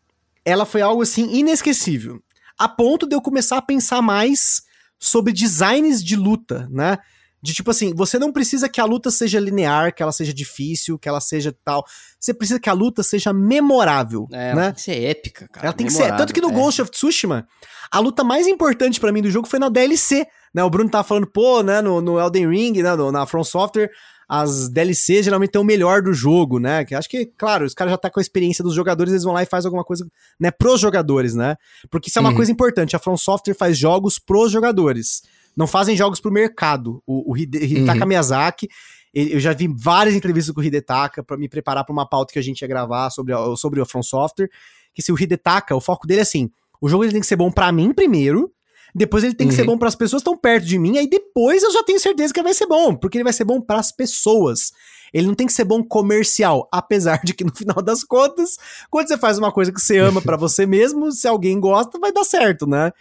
ela 0.46 0.66
foi 0.66 0.82
algo 0.82 1.02
assim 1.02 1.28
inesquecível. 1.36 2.22
A 2.58 2.70
ponto 2.70 3.08
de 3.08 3.16
eu 3.16 3.22
começar 3.22 3.58
a 3.58 3.62
pensar 3.62 4.02
mais 4.02 4.62
sobre 5.00 5.34
designs 5.34 6.04
de 6.04 6.16
luta, 6.16 6.68
né? 6.72 7.00
De 7.42 7.54
tipo 7.54 7.72
assim, 7.72 7.94
você 7.96 8.20
não 8.20 8.34
precisa 8.34 8.68
que 8.68 8.82
a 8.82 8.86
luta 8.86 9.10
seja 9.10 9.40
linear, 9.40 9.94
que 9.96 10.04
ela 10.04 10.12
seja 10.12 10.34
difícil, 10.34 11.00
que 11.00 11.08
ela 11.08 11.22
seja 11.22 11.56
tal. 11.64 11.86
Você 12.20 12.34
precisa 12.34 12.60
que 12.60 12.70
a 12.70 12.74
luta 12.74 13.02
seja 13.02 13.32
memorável, 13.32 14.28
É, 14.32 14.52
ela 14.52 14.56
né? 14.62 14.66
tem 14.68 14.74
que 14.76 14.82
ser 14.82 15.04
épica, 15.04 15.48
cara. 15.48 15.68
Ela 15.68 15.74
tem 15.74 15.88
que 15.88 15.94
ser. 15.94 16.16
Tanto 16.18 16.34
que 16.34 16.42
no 16.42 16.50
é. 16.50 16.54
Ghost 16.54 16.82
of 16.82 16.92
Tsushima, 16.92 17.48
a 17.92 18.00
luta 18.00 18.24
mais 18.24 18.46
importante 18.48 19.00
pra 19.00 19.12
mim 19.12 19.22
do 19.22 19.32
jogo 19.32 19.48
foi 19.48 19.60
na 19.60 19.70
DLC. 19.70 20.26
Né? 20.54 20.64
O 20.64 20.70
Bruno 20.70 20.90
tava 20.90 21.04
falando, 21.04 21.28
pô, 21.28 21.62
né, 21.64 21.82
no, 21.82 22.02
no 22.02 22.20
Elden 22.20 22.50
Ring, 22.50 22.82
né, 22.82 22.96
no- 22.96 23.12
na 23.12 23.26
From 23.26 23.44
Software, 23.44 23.90
as 24.28 24.68
DLCs 24.70 25.24
geralmente 25.26 25.52
tem 25.52 25.62
o 25.62 25.66
melhor 25.66 26.02
do 26.04 26.14
jogo, 26.14 26.60
né? 26.60 26.86
Que 26.86 26.94
acho 26.94 27.10
que, 27.10 27.26
claro, 27.38 27.66
os 27.66 27.74
caras 27.74 27.92
já 27.92 27.98
tá 27.98 28.10
com 28.12 28.20
a 28.20 28.22
experiência 28.22 28.64
dos 28.64 28.76
jogadores, 28.76 29.12
eles 29.14 29.24
vão 29.24 29.34
lá 29.34 29.42
e 29.42 29.46
faz 29.46 29.66
alguma 29.66 29.84
coisa, 29.84 30.06
né, 30.40 30.52
pros 30.52 30.80
jogadores, 30.82 31.34
né? 31.34 31.56
Porque 31.90 32.10
isso 32.10 32.20
é 32.20 32.22
uma 32.22 32.30
Uhum. 32.30 32.36
coisa 32.36 32.52
importante, 32.52 32.96
a 32.96 33.00
From 33.00 33.18
Software 33.18 33.56
faz 33.56 33.78
jogos 33.78 34.20
pros 34.20 34.52
jogadores. 34.52 35.24
Não 35.56 35.68
fazem 35.68 35.96
jogos 35.96 36.20
pro 36.20 36.32
mercado. 36.32 37.02
O, 37.06 37.32
o 37.32 37.38
Hide- 37.38 37.58
Hidetaka 37.64 38.02
Uhum. 38.02 38.08
Miyazaki, 38.08 38.68
ele- 39.14 39.36
eu 39.36 39.40
já 39.40 39.54
vi 39.54 39.68
várias 39.68 40.16
entrevistas 40.16 40.54
com 40.54 40.62
o 40.62 40.64
Hidetaka 40.64 41.24
pra 41.24 41.36
me 41.38 41.50
preparar 41.50 41.84
pra 41.84 41.94
uma 41.94 42.08
pauta 42.08 42.32
que 42.34 42.40
a 42.40 42.44
gente 42.44 42.62
ia 42.62 42.68
gravar 42.68 43.10
sobre 43.10 43.34
a, 43.34 43.56
sobre 43.56 43.82
a 43.82 43.86
From 43.86 44.04
Software, 44.04 44.50
que 44.94 45.02
se 45.02 45.12
o 45.12 45.20
Hidetaka, 45.20 45.76
o 45.76 45.82
foco 45.82 46.08
dele 46.08 46.20
é 46.20 46.24
assim, 46.24 46.50
o 46.82 46.88
jogo 46.88 47.04
ele 47.04 47.12
tem 47.12 47.22
que 47.22 47.28
ser 47.28 47.36
bom 47.36 47.52
pra 47.52 47.72
mim 47.72 47.94
primeiro, 47.94 48.52
depois 48.96 49.24
ele 49.24 49.36
tem 49.36 49.48
que 49.48 49.54
ser 49.54 49.62
Uhum. 49.62 49.68
bom 49.68 49.78
pras 49.78 49.96
pessoas 49.96 50.22
que 50.24 50.30
estão 50.30 50.38
perto 50.40 50.66
de 50.66 50.80
mim, 50.80 50.98
aí 50.98 51.08
depois 51.08 51.62
eu 51.64 51.72
já 51.72 51.84
tenho 51.84 52.00
certeza 52.00 52.34
que 52.34 52.42
vai 52.42 52.54
ser 52.54 52.66
bom, 52.66 52.96
porque 52.96 53.18
ele 53.18 53.24
vai 53.24 53.34
ser 53.34 53.44
bom 53.44 53.62
pras 53.62 53.92
pessoas. 53.92 54.72
Ele 55.14 55.28
não 55.28 55.34
tem 55.36 55.46
que 55.48 55.54
ser 55.54 55.64
bom 55.64 55.84
comercial, 55.84 56.68
apesar 56.72 57.22
de 57.24 57.34
que 57.34 57.44
no 57.44 57.54
final 57.56 57.82
das 57.84 58.04
contas, 58.04 58.58
quando 58.90 59.08
você 59.08 59.18
faz 59.18 59.38
uma 59.40 59.52
coisa 59.52 59.72
que 59.72 59.80
você 59.82 59.98
ama 59.98 60.22
pra 60.22 60.38
você 60.38 60.66
mesmo, 60.66 61.12
se 61.12 61.28
alguém 61.28 61.60
gosta, 61.60 62.00
vai 62.00 62.12
dar 62.12 62.24
certo, 62.24 62.66
né? 62.68 62.92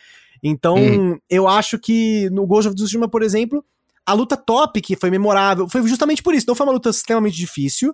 Então, 0.42 0.76
Uhum. 0.76 1.18
eu 1.28 1.48
acho 1.48 1.78
que 1.78 2.28
no 2.30 2.46
Ghost 2.46 2.68
of 2.68 2.74
Tsushima, 2.76 3.08
por 3.08 3.22
exemplo, 3.22 3.64
a 4.06 4.12
luta 4.12 4.36
top, 4.36 4.80
que 4.80 4.96
foi 4.96 5.10
memorável, 5.10 5.68
foi 5.68 5.86
justamente 5.86 6.22
por 6.22 6.34
isso. 6.34 6.46
Não 6.48 6.54
foi 6.54 6.66
uma 6.66 6.72
luta 6.72 6.90
extremamente 6.90 7.36
difícil, 7.36 7.92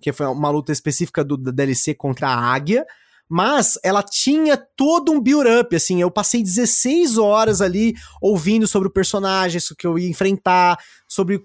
que 0.00 0.12
foi 0.12 0.26
uma 0.26 0.50
luta 0.50 0.72
específica 0.72 1.22
do, 1.24 1.36
da 1.36 1.50
DLC 1.50 1.94
contra 1.94 2.28
a 2.28 2.36
águia, 2.52 2.84
mas 3.28 3.78
ela 3.82 4.02
tinha 4.02 4.56
todo 4.76 5.10
um 5.10 5.18
build-up, 5.20 5.74
assim, 5.74 6.00
eu 6.00 6.10
passei 6.10 6.42
16 6.42 7.16
horas 7.16 7.62
ali 7.62 7.94
ouvindo 8.20 8.66
sobre 8.66 8.88
o 8.88 8.92
personagem, 8.92 9.56
isso 9.56 9.74
que 9.74 9.86
eu 9.86 9.98
ia 9.98 10.08
enfrentar, 10.10 10.78
sobre 11.08 11.42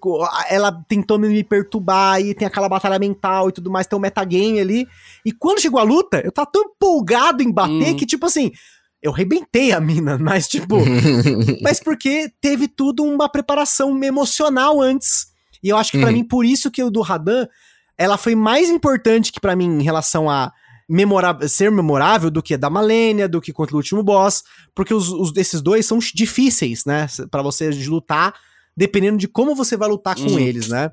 ela 0.50 0.72
tentou 0.90 1.18
me 1.18 1.42
perturbar, 1.44 2.20
e 2.20 2.34
tem 2.34 2.46
aquela 2.48 2.68
batalha 2.68 3.00
mental 3.00 3.48
e 3.48 3.52
tudo 3.54 3.72
mais, 3.72 3.88
tem 3.88 3.98
um 3.98 4.02
metagame 4.02 4.60
ali, 4.60 4.88
e 5.26 5.32
quando 5.32 5.62
chegou 5.62 5.80
a 5.80 5.84
luta, 5.84 6.22
eu 6.26 6.32
tava 6.34 6.50
tão 6.52 6.64
empolgado 6.64 7.42
em 7.42 7.52
bater 7.52 7.94
Hum. 7.94 7.96
que, 7.96 8.06
tipo 8.06 8.26
assim, 8.26 8.52
eu 9.02 9.12
rebentei 9.12 9.72
a 9.72 9.80
mina, 9.80 10.18
mas, 10.22 10.48
tipo, 10.48 10.78
mas 11.62 11.80
porque 11.80 12.32
teve 12.42 12.68
tudo 12.68 13.04
uma 13.04 13.30
preparação 13.30 14.02
emocional 14.04 14.82
antes. 14.82 15.28
E 15.64 15.70
eu 15.70 15.78
acho 15.78 15.92
que 15.92 16.00
pra 16.00 16.08
Uhum. 16.10 16.14
mim, 16.16 16.24
por 16.24 16.46
isso 16.46 16.72
que 16.72 16.84
o 16.84 16.90
do 16.90 17.02
Radan, 17.02 17.46
ela 17.98 18.18
foi 18.18 18.34
mais 18.36 18.70
importante 18.70 19.32
que 19.32 19.40
pra 19.42 19.56
mim 19.56 19.66
em 19.80 19.84
relação 19.84 20.30
a 20.30 20.52
ser 21.48 21.70
memorável 21.72 22.32
do 22.32 22.42
que 22.42 22.54
a 22.56 22.58
da 22.58 22.70
Malenia, 22.70 23.28
do 23.30 23.40
que 23.42 23.54
contra 23.54 23.76
o 23.76 23.78
último 23.78 24.02
boss, 24.02 24.44
porque 24.74 24.94
os, 24.94 25.10
os 25.10 25.32
desses 25.32 25.62
dois 25.62 25.86
são 25.86 26.00
difíceis, 26.00 26.84
né, 26.86 27.06
Pra 27.30 27.42
você 27.44 27.70
lutar, 27.70 28.34
dependendo 28.76 29.18
de 29.18 29.28
como 29.28 29.54
você 29.56 29.78
vai 29.78 29.88
lutar 29.90 30.16
com 30.16 30.24
Uhum. 30.24 30.40
eles, 30.40 30.68
né? 30.70 30.90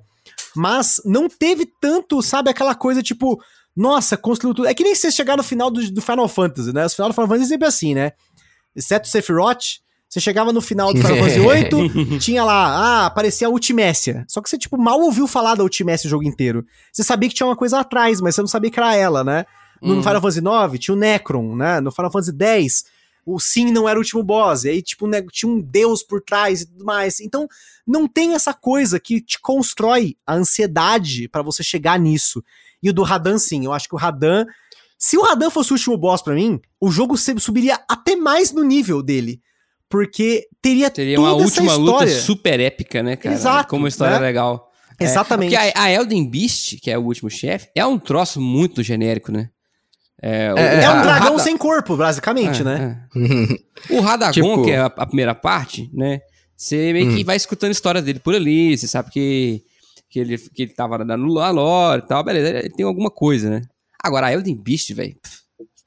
Mas 0.55 1.01
não 1.05 1.29
teve 1.29 1.67
tanto, 1.81 2.21
sabe, 2.21 2.51
aquela 2.51 2.75
coisa 2.75 3.03
tipo, 3.03 3.41
nossa, 3.77 4.17
construiu 4.17 4.55
tudo. 4.55 4.67
É 4.69 4.75
que 4.75 4.83
nem 4.83 4.95
você 4.95 5.11
chegar 5.11 5.37
no 5.37 5.43
final 5.43 5.71
do, 5.71 5.91
do 5.91 6.01
Final 6.01 6.29
Fantasy, 6.29 6.73
né? 6.73 6.87
Os 6.87 6.95
final 6.95 7.11
do 7.11 7.15
Final 7.15 7.29
Fantasy 7.29 7.45
é 7.45 7.49
sempre 7.49 7.69
assim, 7.69 7.95
né? 7.95 8.13
Exceto 8.75 9.07
o 9.07 9.11
Sephiroth, 9.11 9.81
você 10.09 10.21
chegava 10.21 10.53
no 10.53 10.61
final 10.61 10.95
do 10.95 11.01
Final 11.01 11.17
Fantasy 11.19 11.41
VIII, 11.41 12.19
tinha 12.21 12.45
lá, 12.45 12.69
ah, 12.69 13.07
aparecia 13.07 13.49
a 13.49 13.51
Ultimécia. 13.51 14.25
Só 14.29 14.41
que 14.41 14.49
você, 14.49 14.57
tipo, 14.57 14.79
mal 14.79 15.01
ouviu 15.01 15.27
falar 15.27 15.55
da 15.57 15.63
Ultimécia 15.63 16.07
o 16.07 16.11
jogo 16.11 16.25
inteiro. 16.25 16.65
Você 16.93 17.03
sabia 17.03 17.29
que 17.29 17.35
tinha 17.35 17.47
uma 17.47 17.57
coisa 17.57 17.81
atrás, 17.81 18.21
mas 18.21 18.35
você 18.35 18.41
não 18.41 18.49
sabia 18.49 18.71
que 18.71 18.79
era 18.79 18.95
ela, 18.95 19.23
né? 19.23 19.45
No 19.83 19.95
Uhum. 19.95 20.03
Final 20.03 20.21
Fantasy 20.23 20.41
IX 20.41 20.79
tinha 20.79 20.95
o 20.95 20.99
Necron, 20.99 21.55
né? 21.57 21.81
No 21.81 21.91
Final 21.91 22.11
Fantasy 22.11 22.33
X, 22.41 22.85
o 23.27 23.41
Sim 23.41 23.73
não 23.73 23.89
era 23.89 23.99
o 23.99 24.03
último 24.03 24.23
boss. 24.23 24.65
E 24.65 24.71
aí, 24.71 24.81
tipo, 24.81 25.07
né, 25.07 25.21
tinha 25.33 25.51
um 25.51 25.61
deus 25.61 26.03
por 26.03 26.23
trás 26.23 26.63
e 26.63 26.67
tudo 26.67 26.85
mais. 26.85 27.21
Então, 27.21 27.47
não 27.87 28.07
tem 28.07 28.35
essa 28.35 28.55
coisa 28.55 29.01
que 29.01 29.21
te 29.21 29.39
constrói 29.41 30.17
a 30.27 30.35
ansiedade 30.35 31.29
pra 31.29 31.43
você 31.43 31.63
chegar 31.63 31.99
nisso. 31.99 32.43
E 32.83 32.91
o 32.91 32.93
do 32.93 33.03
Radan, 33.03 33.39
sim. 33.39 33.65
Eu 33.65 33.73
acho 33.73 33.89
que 33.89 33.95
o 33.95 33.99
Radan. 33.99 34.45
Se 34.99 35.17
o 35.19 35.23
Radan 35.23 35.51
fosse 35.51 35.73
o 35.73 35.75
último 35.75 35.97
boss 35.97 36.23
pra 36.23 36.35
mim, 36.35 36.61
o 36.81 36.91
jogo 36.91 37.17
se- 37.17 37.39
subiria 37.39 37.79
até 37.89 38.17
mais 38.17 38.53
no 38.53 38.63
nível 38.63 39.03
dele. 39.03 39.41
Porque 39.89 40.47
teria, 40.61 40.91
Teria 40.91 41.17
toda 41.17 41.35
uma 41.35 41.45
essa 41.45 41.61
última 41.61 41.75
luta 41.77 42.09
super 42.09 42.59
épica, 42.59 43.03
né, 43.03 43.15
cara? 43.17 43.35
Exato, 43.35 43.69
Como 43.71 43.83
uma 43.85 43.89
história 43.89 44.19
né? 44.19 44.27
legal. 44.27 44.69
É, 44.99 45.05
Exatamente. 45.05 45.55
Porque 45.55 45.71
a, 45.79 45.83
a 45.83 45.91
Elden 45.93 46.29
Beast, 46.29 46.81
que 46.81 46.91
é 46.91 46.99
o 46.99 47.03
último 47.05 47.31
chefe, 47.31 47.69
é 47.75 47.85
um 47.87 47.99
troço 47.99 48.41
muito 48.41 48.83
genérico, 48.83 49.31
né? 49.31 49.49
É, 50.21 50.53
o- 50.53 50.57
É, 50.59 50.83
É 50.85 50.91
um 50.91 51.03
dragão 51.03 51.31
Rada- 51.33 51.39
sem 51.39 51.57
corpo, 51.57 51.97
basicamente, 51.97 52.63
É, 52.63 52.65
né? 52.65 53.07
é. 53.15 53.95
O 53.95 54.01
Radagon, 54.01 54.33
Tipo- 54.33 54.65
que 54.65 54.71
é 54.71 54.79
a, 54.79 54.87
a 54.87 55.07
primeira 55.07 55.35
parte, 55.35 55.89
né? 55.93 56.21
Você 56.57 56.93
meio 56.95 57.15
que 57.15 57.21
Hum. 57.23 57.27
vai 57.27 57.37
escutando 57.37 57.69
a 57.69 57.73
história 57.73 58.01
dele 58.01 58.19
por 58.19 58.35
ali, 58.35 58.77
você 58.77 58.89
sabe 58.89 59.11
que, 59.11 59.63
que, 60.09 60.19
ele, 60.21 60.39
que 60.39 60.63
ele 60.63 60.73
tava 60.75 60.99
dando 61.05 61.39
a 61.41 61.51
lore 61.51 62.03
e 62.05 62.07
tal, 62.07 62.23
beleza, 62.25 62.49
ele 62.59 62.71
tem 62.71 62.85
alguma 62.87 63.11
coisa, 63.11 63.51
né? 63.51 63.63
Agora, 64.03 64.27
a 64.29 64.33
Elden 64.33 64.55
Beast, 64.57 64.93
velho, 64.95 65.17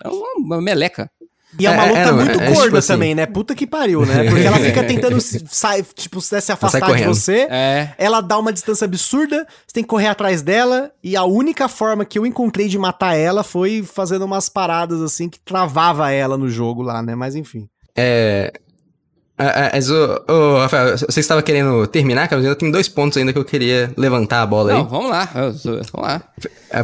é 0.04 0.08
uma, 0.10 0.34
uma 0.38 0.62
meleca. 0.62 1.10
E 1.58 1.66
é 1.66 1.72
uma 1.72 1.84
É, 1.84 1.88
luta 1.88 2.00
é, 2.00 2.06
não, 2.06 2.16
muito 2.18 2.30
é, 2.42 2.46
é 2.46 2.48
gorda 2.50 2.64
tipo 2.66 2.78
assim- 2.78 2.88
também, 2.94 3.16
né? 3.16 3.26
Puta 3.26 3.56
que 3.56 3.66
pariu, 3.66 4.06
né? 4.06 4.30
Porque 4.30 4.44
ela 4.46 4.60
fica 4.60 4.84
tentando 4.86 5.20
se, 5.20 5.44
sai, 5.50 5.82
tipo, 5.82 6.22
se 6.22 6.40
se 6.42 6.52
afastar 6.52 6.96
de 6.96 7.04
você. 7.06 7.48
É. 7.50 7.96
Ela 7.98 8.22
dá 8.22 8.38
uma 8.38 8.54
distância 8.54 8.86
absurda, 8.86 9.48
você 9.66 9.74
tem 9.74 9.84
que 9.84 9.90
correr 9.90 10.08
atrás 10.08 10.44
dela, 10.44 10.92
e 11.04 11.16
a 11.16 11.24
única 11.24 11.68
forma 11.68 12.06
que 12.06 12.20
eu 12.20 12.26
encontrei 12.26 12.68
de 12.68 12.78
matar 12.78 13.16
ela 13.16 13.44
foi 13.44 13.82
fazendo 13.82 14.26
umas 14.26 14.48
paradas 14.48 15.02
assim 15.02 15.28
que 15.28 15.40
travava 15.40 16.12
ela 16.12 16.38
no 16.38 16.50
jogo 16.50 16.84
lá, 16.84 17.02
né? 17.02 17.16
Mas 17.16 17.36
enfim. 17.36 17.68
É. 17.98 18.54
é, 19.40 19.46
é, 19.46 19.72
Mas, 19.74 19.90
ô, 19.90 20.24
ô, 20.28 20.58
Rafael, 20.58 20.98
você 20.98 21.20
estava 21.20 21.42
querendo 21.42 21.88
terminar, 21.88 22.28
cara? 22.28 22.42
Eu 22.42 22.56
tenho 22.56 22.72
dois 22.72 22.90
pontos 22.90 23.18
ainda 23.18 23.32
que 23.32 23.40
eu 23.40 23.46
queria 23.46 23.92
levantar 23.96 24.42
a 24.42 24.46
bola 24.46 24.74
Não, 24.74 24.82
aí. 24.82 24.88
vamos 24.88 25.10
lá, 25.10 25.26
vamos 25.34 25.94
lá. 25.94 26.24
É, 26.70 26.84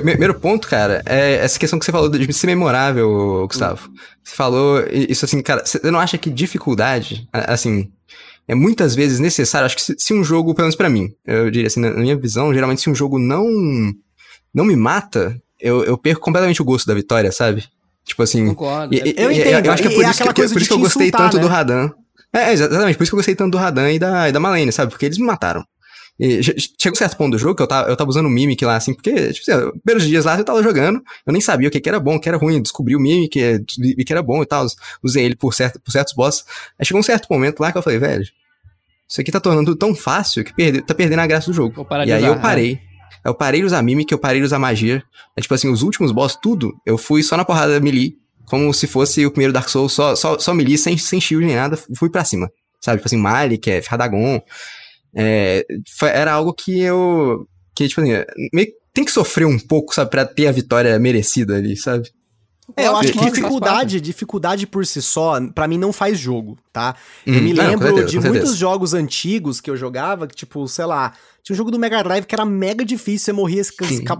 Primeiro 0.00 0.38
ponto, 0.38 0.68
cara, 0.68 1.02
é 1.04 1.34
essa 1.34 1.58
questão 1.58 1.78
que 1.78 1.84
você 1.84 1.90
falou 1.92 2.08
de 2.08 2.32
ser 2.32 2.46
memorável, 2.46 3.46
Gustavo. 3.48 3.90
Você 4.22 4.34
falou 4.34 4.84
isso 4.90 5.24
assim, 5.24 5.42
cara, 5.42 5.66
você 5.66 5.80
não 5.90 5.98
acha 5.98 6.16
que 6.16 6.30
dificuldade, 6.30 7.26
assim, 7.32 7.90
é 8.46 8.54
muitas 8.54 8.94
vezes 8.94 9.18
necessário? 9.18 9.66
Acho 9.66 9.76
que 9.76 9.94
se, 9.98 10.14
um 10.14 10.22
jogo, 10.22 10.54
pelo 10.54 10.66
menos 10.66 10.76
pra 10.76 10.88
mim, 10.88 11.12
eu 11.26 11.50
diria 11.50 11.66
assim, 11.66 11.80
na 11.80 11.90
na 11.90 12.00
minha 12.00 12.16
visão, 12.16 12.54
geralmente 12.54 12.80
se 12.80 12.88
um 12.88 12.94
jogo 12.94 13.18
não 13.18 13.44
não 14.54 14.64
me 14.64 14.76
mata, 14.76 15.36
eu, 15.60 15.84
eu 15.84 15.98
perco 15.98 16.20
completamente 16.20 16.62
o 16.62 16.64
gosto 16.64 16.86
da 16.86 16.94
vitória, 16.94 17.30
sabe? 17.32 17.64
Tipo 18.08 18.22
assim. 18.22 18.46
Concordo. 18.46 18.94
e- 18.94 18.98
É- 19.00 19.24
Eu 19.24 19.30
e- 19.30 19.38
entendo, 19.38 19.66
Eu 19.66 19.72
acho 19.72 19.82
que 19.82 19.88
é 19.88 19.94
por 19.94 20.04
é 20.04 20.10
isso 20.10 20.22
que, 20.22 20.32
por 20.34 20.44
isso 20.44 20.54
que 20.68 20.74
eu 20.74 20.78
te 20.78 20.82
gostei 20.82 21.10
tanto 21.10 21.38
do 21.38 21.46
né? 21.46 21.54
Radan. 21.54 21.90
É, 22.32 22.52
exatamente, 22.52 22.96
por 22.96 23.02
isso 23.04 23.10
que 23.12 23.14
eu 23.14 23.18
gostei 23.18 23.34
tanto 23.34 23.52
do 23.52 23.58
Radan 23.58 23.90
e 23.92 23.98
da, 23.98 24.28
e 24.28 24.32
da 24.32 24.40
Malene, 24.40 24.72
sabe? 24.72 24.90
Porque 24.90 25.06
eles 25.06 25.18
me 25.18 25.24
mataram. 25.26 25.64
E 26.20 26.42
che- 26.42 26.56
chegou 26.58 26.94
um 26.94 26.98
certo 26.98 27.16
ponto 27.16 27.32
do 27.32 27.38
jogo 27.38 27.54
que 27.54 27.62
eu 27.62 27.66
tava, 27.66 27.88
eu 27.88 27.96
tava 27.96 28.10
usando 28.10 28.26
o 28.26 28.30
Mimic 28.30 28.64
lá, 28.64 28.74
assim, 28.76 28.92
porque, 28.92 29.32
tipo 29.32 29.50
assim, 29.50 29.64
os 29.66 29.80
primeiros 29.82 30.04
dias 30.08 30.24
lá 30.24 30.36
eu 30.36 30.44
tava 30.44 30.62
jogando, 30.62 31.00
eu 31.26 31.32
nem 31.32 31.40
sabia 31.40 31.68
o 31.68 31.70
que, 31.70 31.78
que 31.80 31.88
era 31.88 32.00
bom, 32.00 32.16
o 32.16 32.20
que 32.20 32.28
era 32.28 32.36
ruim, 32.36 32.60
descobri 32.60 32.96
o 32.96 33.00
Mimic, 33.00 33.38
vi 33.78 34.04
que 34.04 34.12
era 34.12 34.20
bom 34.22 34.42
e 34.42 34.46
tal, 34.46 34.66
usei 35.02 35.24
ele 35.24 35.36
por, 35.36 35.54
certo, 35.54 35.80
por 35.80 35.92
certos 35.92 36.14
bosses. 36.14 36.44
Aí 36.78 36.84
chegou 36.84 36.98
um 36.98 37.04
certo 37.04 37.28
momento 37.30 37.60
lá 37.60 37.70
que 37.70 37.78
eu 37.78 37.82
falei, 37.82 37.98
velho, 38.00 38.24
isso 39.08 39.20
aqui 39.20 39.30
tá 39.30 39.38
tornando 39.40 39.74
tão 39.76 39.94
fácil 39.94 40.44
que 40.44 40.52
perde, 40.52 40.82
tá 40.82 40.92
perdendo 40.94 41.20
a 41.20 41.26
graça 41.26 41.46
do 41.46 41.54
jogo. 41.54 41.86
E 42.04 42.12
aí 42.12 42.24
eu 42.24 42.40
parei. 42.40 42.80
Eu 43.24 43.34
parei 43.34 43.60
de 43.60 43.66
usar 43.66 43.82
Mimic, 43.82 44.10
eu 44.10 44.18
parei 44.18 44.40
de 44.40 44.46
usar 44.46 44.58
magia. 44.58 45.02
É, 45.36 45.40
tipo 45.40 45.54
assim, 45.54 45.70
os 45.70 45.82
últimos 45.82 46.12
boss, 46.12 46.36
tudo, 46.40 46.74
eu 46.84 46.96
fui 46.96 47.22
só 47.22 47.36
na 47.36 47.44
porrada 47.44 47.80
melee, 47.80 48.16
como 48.46 48.72
se 48.72 48.86
fosse 48.86 49.24
o 49.26 49.30
primeiro 49.30 49.52
Dark 49.52 49.68
Souls, 49.68 49.92
só, 49.92 50.16
só, 50.16 50.38
só 50.38 50.54
melee, 50.54 50.78
sem, 50.78 50.96
sem 50.96 51.20
shield 51.20 51.46
nem 51.46 51.56
nada, 51.56 51.78
fui 51.96 52.10
pra 52.10 52.24
cima. 52.24 52.50
Sabe, 52.80 52.98
tipo 52.98 53.08
assim, 53.08 53.16
Malik, 53.16 53.70
é, 53.70 53.82
Radagon. 53.86 54.40
É, 55.14 55.66
era 56.02 56.32
algo 56.32 56.52
que 56.52 56.80
eu. 56.80 57.46
Que, 57.74 57.88
tipo 57.88 58.00
assim, 58.00 58.12
meio 58.52 58.68
tem 58.98 59.04
que 59.04 59.12
sofrer 59.12 59.46
um 59.46 59.58
pouco, 59.58 59.94
sabe, 59.94 60.10
pra 60.10 60.24
ter 60.24 60.48
a 60.48 60.52
vitória 60.52 60.98
merecida 60.98 61.56
ali, 61.56 61.76
sabe? 61.76 62.10
É, 62.76 62.86
eu 62.86 62.96
acho 62.96 63.12
que 63.12 63.18
dificuldade, 63.18 64.00
dificuldade 64.00 64.66
por 64.66 64.84
si 64.86 65.00
só, 65.00 65.40
pra 65.54 65.66
mim 65.66 65.78
não 65.78 65.92
faz 65.92 66.18
jogo, 66.18 66.58
tá? 66.72 66.94
eu 67.26 67.34
Hum, 67.34 67.40
me 67.40 67.52
não, 67.52 67.64
com 67.64 67.70
lembro 67.70 67.86
certeza, 67.86 68.08
de 68.08 68.20
muitos 68.28 68.56
jogos 68.56 68.94
antigos 68.94 69.60
que 69.60 69.70
eu 69.70 69.76
jogava, 69.76 70.26
que 70.26 70.34
tipo, 70.34 70.68
sei 70.68 70.84
lá, 70.84 71.12
tinha 71.42 71.54
um 71.54 71.56
jogo 71.56 71.70
do 71.70 71.78
Mega 71.78 72.02
Drive 72.04 72.26
que 72.26 72.34
era 72.34 72.44
mega 72.44 72.84
difícil, 72.84 73.24
você 73.24 73.32
morria, 73.32 73.64
você 73.64 73.72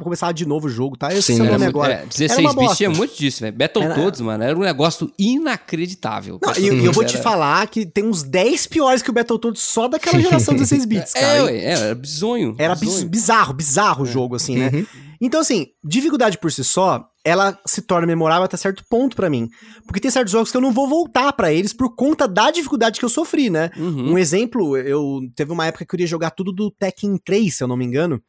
começava 0.02 0.32
de 0.32 0.46
novo 0.46 0.66
o 0.66 0.70
jogo, 0.70 0.96
tá? 0.96 1.12
Eu 1.12 1.20
Sim, 1.20 1.36
sei 1.36 1.46
o 1.46 1.52
era 1.52 1.66
agora. 1.66 1.92
É, 1.92 1.96
Era 1.96 2.06
16 2.06 2.40
uma 2.40 2.54
bits 2.54 2.76
tinha 2.78 2.90
muito 2.90 3.16
disso, 3.16 3.40
velho. 3.42 3.54
Battletoads, 3.54 4.20
mano, 4.22 4.42
era 4.42 4.56
um 4.56 4.62
negócio 4.62 5.12
inacreditável. 5.18 6.38
Não, 6.42 6.54
e 6.56 6.84
eu 6.86 6.92
vou 6.92 7.04
te 7.04 7.18
falar 7.18 7.66
que 7.68 7.84
tem 7.84 8.04
uns 8.04 8.22
10 8.22 8.66
piores 8.68 9.02
que 9.02 9.10
o 9.10 9.12
Battletoads 9.12 9.60
só 9.60 9.88
daquela 9.88 10.18
geração 10.20 10.54
16 10.56 10.84
bits, 10.86 11.12
cara. 11.12 11.26
É, 11.26 11.42
ué, 11.42 11.64
era 11.64 11.94
bizonho. 11.94 12.54
Era 12.58 12.74
bizonho. 12.74 13.08
bizarro, 13.08 13.52
bizarro 13.52 14.02
o 14.04 14.06
jogo, 14.06 14.36
assim, 14.36 14.56
né? 14.56 14.70
Uhum. 14.72 14.86
Então, 15.20 15.40
assim, 15.40 15.68
dificuldade 15.82 16.38
por 16.38 16.50
si 16.52 16.62
só, 16.62 17.08
ela 17.24 17.58
se 17.66 17.82
torna 17.82 18.06
memorável 18.06 18.44
até 18.44 18.56
certo 18.56 18.84
ponto 18.88 19.16
pra 19.16 19.28
mim. 19.28 19.48
Porque 19.84 20.00
tem 20.00 20.10
certos 20.10 20.32
jogos 20.32 20.50
que 20.50 20.56
eu 20.56 20.60
não 20.60 20.72
vou 20.72 20.88
voltar 20.88 21.32
pra 21.32 21.52
eles 21.52 21.72
por 21.72 21.94
conta 21.94 22.28
da 22.28 22.50
dificuldade 22.50 22.98
que 22.98 23.04
eu 23.04 23.08
sofri, 23.08 23.50
né? 23.50 23.70
Uhum. 23.76 24.12
Um 24.12 24.18
exemplo, 24.18 24.76
eu 24.76 25.20
teve 25.34 25.52
uma 25.52 25.66
época 25.66 25.84
que 25.84 25.88
eu 25.88 25.90
queria 25.90 26.06
jogar 26.06 26.30
tudo 26.30 26.52
do 26.52 26.70
Tekken 26.70 27.18
3, 27.18 27.54
se 27.54 27.62
eu 27.62 27.68
não 27.68 27.76
me 27.76 27.84
engano. 27.84 28.22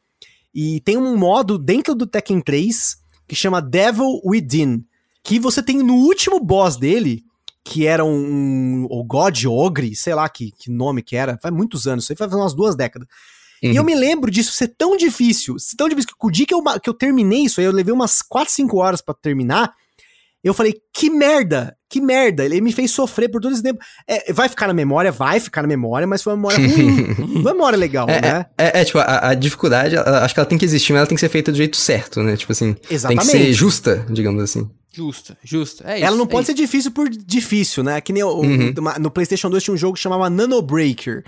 E 0.53 0.81
tem 0.81 0.97
um 0.97 1.15
modo 1.15 1.57
dentro 1.57 1.93
do 1.93 2.07
Tekken 2.07 2.41
3 2.41 2.97
que 3.27 3.35
chama 3.35 3.61
Devil 3.61 4.19
Within, 4.25 4.83
que 5.23 5.39
você 5.39 5.61
tem 5.61 5.77
no 5.83 5.93
último 5.93 6.39
boss 6.39 6.75
dele, 6.75 7.23
que 7.63 7.85
era 7.85 8.03
um, 8.03 8.09
um 8.09 8.87
o 8.89 9.03
God 9.03 9.45
Ogre, 9.45 9.95
sei 9.95 10.15
lá 10.15 10.27
que, 10.27 10.51
que 10.51 10.71
nome 10.71 11.03
que 11.03 11.15
era, 11.15 11.37
faz 11.39 11.53
muitos 11.53 11.87
anos, 11.87 12.03
isso 12.03 12.13
aí 12.13 12.17
faz 12.17 12.33
umas 12.33 12.55
duas 12.55 12.75
décadas. 12.75 13.07
E 13.61 13.75
eu 13.75 13.81
Uhum. 13.81 13.85
me 13.85 13.95
lembro 13.95 14.31
disso 14.31 14.51
ser 14.53 14.69
tão 14.77 14.95
difícil, 14.95 15.57
ser 15.59 15.75
tão 15.75 15.89
difícil 15.89 16.09
que 16.09 16.15
o 16.27 16.31
dia 16.31 16.45
que 16.45 16.53
eu, 16.53 16.61
que 16.81 16.89
eu 16.89 16.93
terminei 16.93 17.43
isso 17.43 17.59
aí, 17.59 17.65
eu 17.65 17.71
levei 17.71 17.93
umas 17.93 18.21
4, 18.21 18.53
5 18.53 18.77
horas 18.77 19.01
pra 19.01 19.13
terminar, 19.13 19.73
eu 20.41 20.53
falei, 20.53 20.75
que 20.93 21.09
merda, 21.09 21.75
que 21.89 21.99
merda, 21.99 22.45
ele 22.45 22.61
me 22.61 22.71
fez 22.71 22.91
sofrer 22.91 23.27
por 23.29 23.41
todo 23.41 23.51
esse 23.51 23.61
tempo. 23.61 23.79
É, 24.07 24.31
vai 24.31 24.47
ficar 24.47 24.67
na 24.67 24.73
memória, 24.73 25.11
vai 25.11 25.37
ficar 25.37 25.61
na 25.63 25.67
memória, 25.67 26.07
mas 26.07 26.23
foi 26.23 26.31
uma 26.33 26.37
memória 26.53 26.59
ruim, 26.73 27.39
uma 27.41 27.51
memória 27.51 27.77
legal, 27.77 28.07
É, 28.09 28.21
né? 28.21 28.45
É, 28.57 28.79
é, 28.79 28.85
tipo, 28.85 28.99
a, 28.99 29.29
a 29.31 29.33
dificuldade, 29.33 29.97
ela- 29.97 30.23
acho 30.23 30.33
que 30.33 30.39
ela 30.39 30.47
tem 30.47 30.57
que 30.57 30.63
existir, 30.63 30.93
mas 30.93 30.99
ela 30.99 31.07
tem 31.07 31.15
que 31.15 31.19
ser 31.19 31.27
feita 31.27 31.51
do 31.51 31.57
jeito 31.57 31.75
certo, 31.75 32.23
né? 32.23 32.37
Tipo 32.37 32.53
assim, 32.53 32.71
tem 32.73 32.87
que 32.87 32.93
Exatamente. 32.93 33.25
ser 33.31 33.51
justa, 33.53 34.05
digamos 34.09 34.41
assim. 34.41 34.69
Justa, 34.93 35.37
justa. 35.43 35.83
É 35.85 35.97
isso. 35.97 36.05
Ela 36.05 36.15
não 36.15 36.23
é 36.25 36.27
pode 36.27 36.43
isso. 36.43 36.51
ser 36.57 36.61
difícil 36.61 36.91
por 36.91 37.09
difícil, 37.09 37.83
né? 37.83 37.99
Que 37.99 38.13
nem 38.13 38.23
o- 38.23 38.29
Uhum. 38.39 38.73
uma- 38.79 38.97
no 38.97 39.11
PlayStation 39.11 39.49
2 39.49 39.61
tinha 39.61 39.73
um 39.73 39.77
jogo 39.77 39.95
que 39.95 39.99
chamava 39.99 40.29
Nano 40.29 40.61
Breaker. 40.61 41.25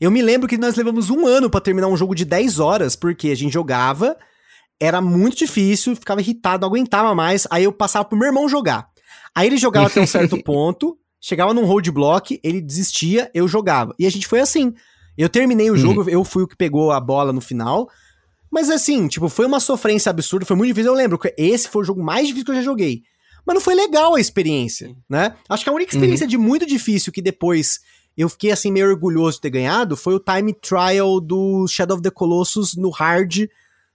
Eu 0.00 0.10
me 0.10 0.20
lembro 0.22 0.48
que 0.48 0.58
nós 0.58 0.76
levamos 0.76 1.10
um 1.10 1.26
ano 1.26 1.48
pra 1.50 1.60
terminar 1.60 1.88
um 1.88 1.96
jogo 1.96 2.14
de 2.14 2.24
10 2.24 2.58
horas, 2.58 2.96
porque 2.96 3.28
a 3.30 3.34
gente 3.36 3.52
jogava, 3.52 4.16
era 4.80 5.00
muito 5.00 5.36
difícil, 5.36 5.94
ficava 5.94 6.20
irritado, 6.20 6.62
não 6.62 6.68
aguentava 6.68 7.14
mais, 7.14 7.46
aí 7.50 7.64
eu 7.64 7.72
passava 7.72 8.04
pro 8.04 8.18
meu 8.18 8.26
irmão 8.26 8.48
jogar. 8.48 8.88
Aí 9.34 9.46
ele 9.46 9.56
jogava 9.56 9.86
até 9.86 10.00
um 10.00 10.06
certo 10.06 10.40
ponto, 10.42 10.96
chegava 11.20 11.54
num 11.54 11.64
roadblock, 11.64 12.40
ele 12.42 12.60
desistia, 12.60 13.30
eu 13.32 13.46
jogava. 13.46 13.94
E 13.98 14.06
a 14.06 14.10
gente 14.10 14.26
foi 14.26 14.40
assim. 14.40 14.74
Eu 15.16 15.28
terminei 15.28 15.68
o 15.70 15.74
Uhum. 15.74 15.78
jogo, 15.78 16.10
eu 16.10 16.24
fui 16.24 16.42
o 16.42 16.48
que 16.48 16.56
pegou 16.56 16.90
a 16.90 16.98
bola 17.00 17.32
no 17.32 17.40
final. 17.40 17.88
Mas 18.50 18.68
assim, 18.70 19.08
tipo, 19.08 19.28
foi 19.28 19.46
uma 19.46 19.60
sofrência 19.60 20.10
absurda, 20.10 20.44
foi 20.44 20.56
muito 20.56 20.68
difícil. 20.68 20.90
Eu 20.90 20.96
lembro 20.96 21.18
que 21.18 21.32
esse 21.38 21.68
foi 21.68 21.82
o 21.82 21.84
jogo 21.84 22.02
mais 22.02 22.26
difícil 22.26 22.44
que 22.46 22.50
eu 22.50 22.56
já 22.56 22.62
joguei. 22.62 23.02
Mas 23.46 23.54
não 23.54 23.60
foi 23.60 23.74
legal 23.74 24.14
a 24.14 24.20
experiência, 24.20 24.94
né? 25.08 25.34
Acho 25.48 25.64
que 25.64 25.70
a 25.70 25.72
única 25.72 25.92
experiência 25.94 26.26
de 26.26 26.36
muito 26.38 26.64
difícil 26.66 27.12
que 27.12 27.20
depois 27.22 27.80
eu 28.16 28.28
fiquei 28.28 28.50
assim 28.52 28.70
meio 28.70 28.88
orgulhoso 28.88 29.36
de 29.36 29.42
ter 29.42 29.50
ganhado 29.50 29.96
foi 29.96 30.14
o 30.14 30.20
time 30.20 30.52
trial 30.52 31.20
do 31.20 31.66
Shadow 31.66 31.94
of 31.96 32.02
the 32.02 32.10
Colossus 32.10 32.74
no 32.76 32.90
hard, 32.90 33.48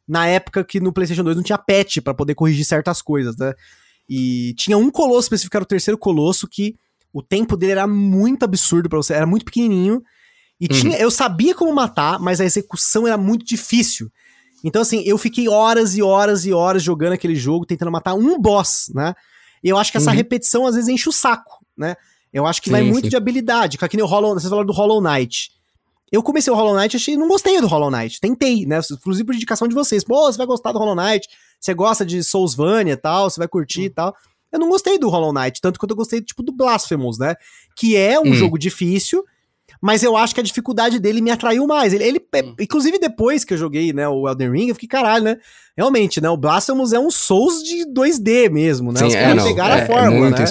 na 0.07 0.27
época 0.27 0.64
que 0.64 0.80
no 0.80 0.91
PlayStation 0.94 1.23
2 1.23 1.35
não 1.35 1.44
tinha 1.44 1.57
patch 1.57 1.98
pra 2.03 2.14
poder 2.14 2.34
corrigir 2.35 2.65
certas 2.65 3.02
coisas, 3.02 3.35
né? 3.38 3.53
E 4.10 4.53
tinha 4.57 4.77
um 4.77 4.89
colosso 4.89 5.26
específico, 5.26 5.57
era 5.57 5.64
o 5.64 5.68
terceiro 5.68 5.98
colosso, 5.98 6.48
que 6.48 6.76
o 7.14 7.22
tempo 7.22 7.57
dele 7.57 7.73
era 7.73 7.85
muito 7.88 8.44
absurdo 8.44 8.88
pra 8.89 8.98
você, 8.98 9.14
era 9.14 9.26
muito 9.26 9.44
pequenininho. 9.45 10.02
E 10.60 10.65
Uhum. 10.65 10.80
tinha, 10.80 10.98
eu 10.98 11.11
sabia 11.11 11.53
como 11.53 11.73
matar, 11.73 12.18
mas 12.19 12.39
a 12.39 12.45
execução 12.45 13.06
era 13.06 13.18
muito 13.18 13.45
difícil. 13.45 14.10
Então, 14.64 14.81
assim, 14.81 15.03
eu 15.06 15.18
fiquei 15.18 15.48
horas 15.48 15.95
e 15.95 16.02
horas 16.02 16.45
e 16.45 16.53
horas 16.53 16.81
jogando 16.81 17.14
aquele 17.14 17.35
jogo, 17.35 17.65
tentando 17.65 17.91
matar 17.91 18.14
um 18.15 18.39
boss, 18.39 18.89
né? 18.95 19.14
E 19.64 19.69
eu 19.69 19.77
acho 19.77 19.91
que 19.91 19.98
essa 19.98 20.11
Uhum. 20.11 20.15
repetição 20.18 20.65
às 20.65 20.73
vezes 20.76 20.89
enche 20.89 21.10
o 21.10 21.11
saco, 21.11 21.64
né? 21.77 21.95
Eu 22.33 22.45
acho 22.45 22.61
que 22.61 22.69
vai 22.69 22.81
Sim, 22.83 22.89
muito 22.91 23.05
sim. 23.05 23.09
de 23.09 23.15
habilidade. 23.15 23.77
Que 23.77 23.97
nem 23.97 24.03
o 24.03 24.07
Hollow, 24.07 24.33
vocês 24.33 24.49
falaram 24.49 24.65
do 24.67 24.73
Hollow 24.73 25.01
Knight. 25.01 25.51
Eu 26.11 26.23
comecei 26.23 26.51
o 26.51 26.55
Hollow 26.55 26.75
Knight, 26.79 26.95
achei, 26.95 27.17
não 27.17 27.27
gostei 27.27 27.59
do 27.59 27.67
Hollow 27.67 27.91
Knight. 27.91 28.19
Tentei, 28.21 28.65
né? 28.65 28.79
Inclusive 28.91 29.25
por 29.25 29.35
indicação 29.35 29.67
de 29.67 29.73
vocês. 29.75 30.03
Pô, 30.03 30.31
você 30.31 30.37
vai 30.37 30.47
gostar 30.47 30.71
do 30.71 30.79
Hollow 30.79 30.95
Knight. 30.95 31.27
Você 31.59 31.73
gosta 31.73 32.05
de 32.05 32.23
Soulsvania 32.23 32.93
e 32.93 32.97
tal, 32.97 33.29
você 33.29 33.39
vai 33.39 33.47
curtir 33.47 33.81
Hum. 33.81 33.85
e 33.85 33.89
tal. 33.89 34.15
Eu 34.51 34.59
não 34.59 34.69
gostei 34.69 34.97
do 34.97 35.09
Hollow 35.09 35.33
Knight, 35.33 35.59
tanto 35.59 35.77
quanto 35.79 35.91
eu 35.91 35.97
gostei, 35.97 36.21
tipo, 36.21 36.41
do 36.41 36.51
Blasphemous, 36.53 37.17
né? 37.17 37.35
Que 37.75 37.97
é 37.97 38.17
um 38.19 38.27
Hum. 38.29 38.33
jogo 38.33 38.57
difícil, 38.57 39.25
mas 39.81 40.01
eu 40.03 40.15
acho 40.15 40.33
que 40.33 40.39
a 40.39 40.43
dificuldade 40.43 40.99
dele 40.99 41.19
me 41.19 41.29
atraiu 41.31 41.67
mais. 41.67 41.91
Ele, 41.91 42.03
ele- 42.05 42.19
Hum. 42.35 42.55
inclusive 42.59 42.97
depois 42.99 43.43
que 43.43 43.53
eu 43.53 43.57
joguei, 43.57 43.91
né, 43.91 44.07
o 44.07 44.27
Elden 44.29 44.51
Ring, 44.51 44.67
eu 44.69 44.75
fiquei, 44.75 44.87
caralho, 44.87 45.25
né? 45.25 45.37
Realmente, 45.75 46.21
né, 46.21 46.29
o 46.29 46.37
Blasphemous 46.37 46.93
é 46.93 46.99
um 46.99 47.11
Souls 47.11 47.61
de 47.63 47.83
2D 47.85 48.47
mesmo, 48.49 48.93
né? 48.93 49.03
Os 49.05 49.11
Sim, 49.11 49.17
é, 49.17 49.21
caras 49.23 49.35
não, 49.37 49.43
pegaram 49.45 49.75
é, 49.75 49.81
a 49.81 49.85
fórmula, 49.85 50.15
é 50.15 50.19
muito 50.19 50.37
né? 50.39 50.43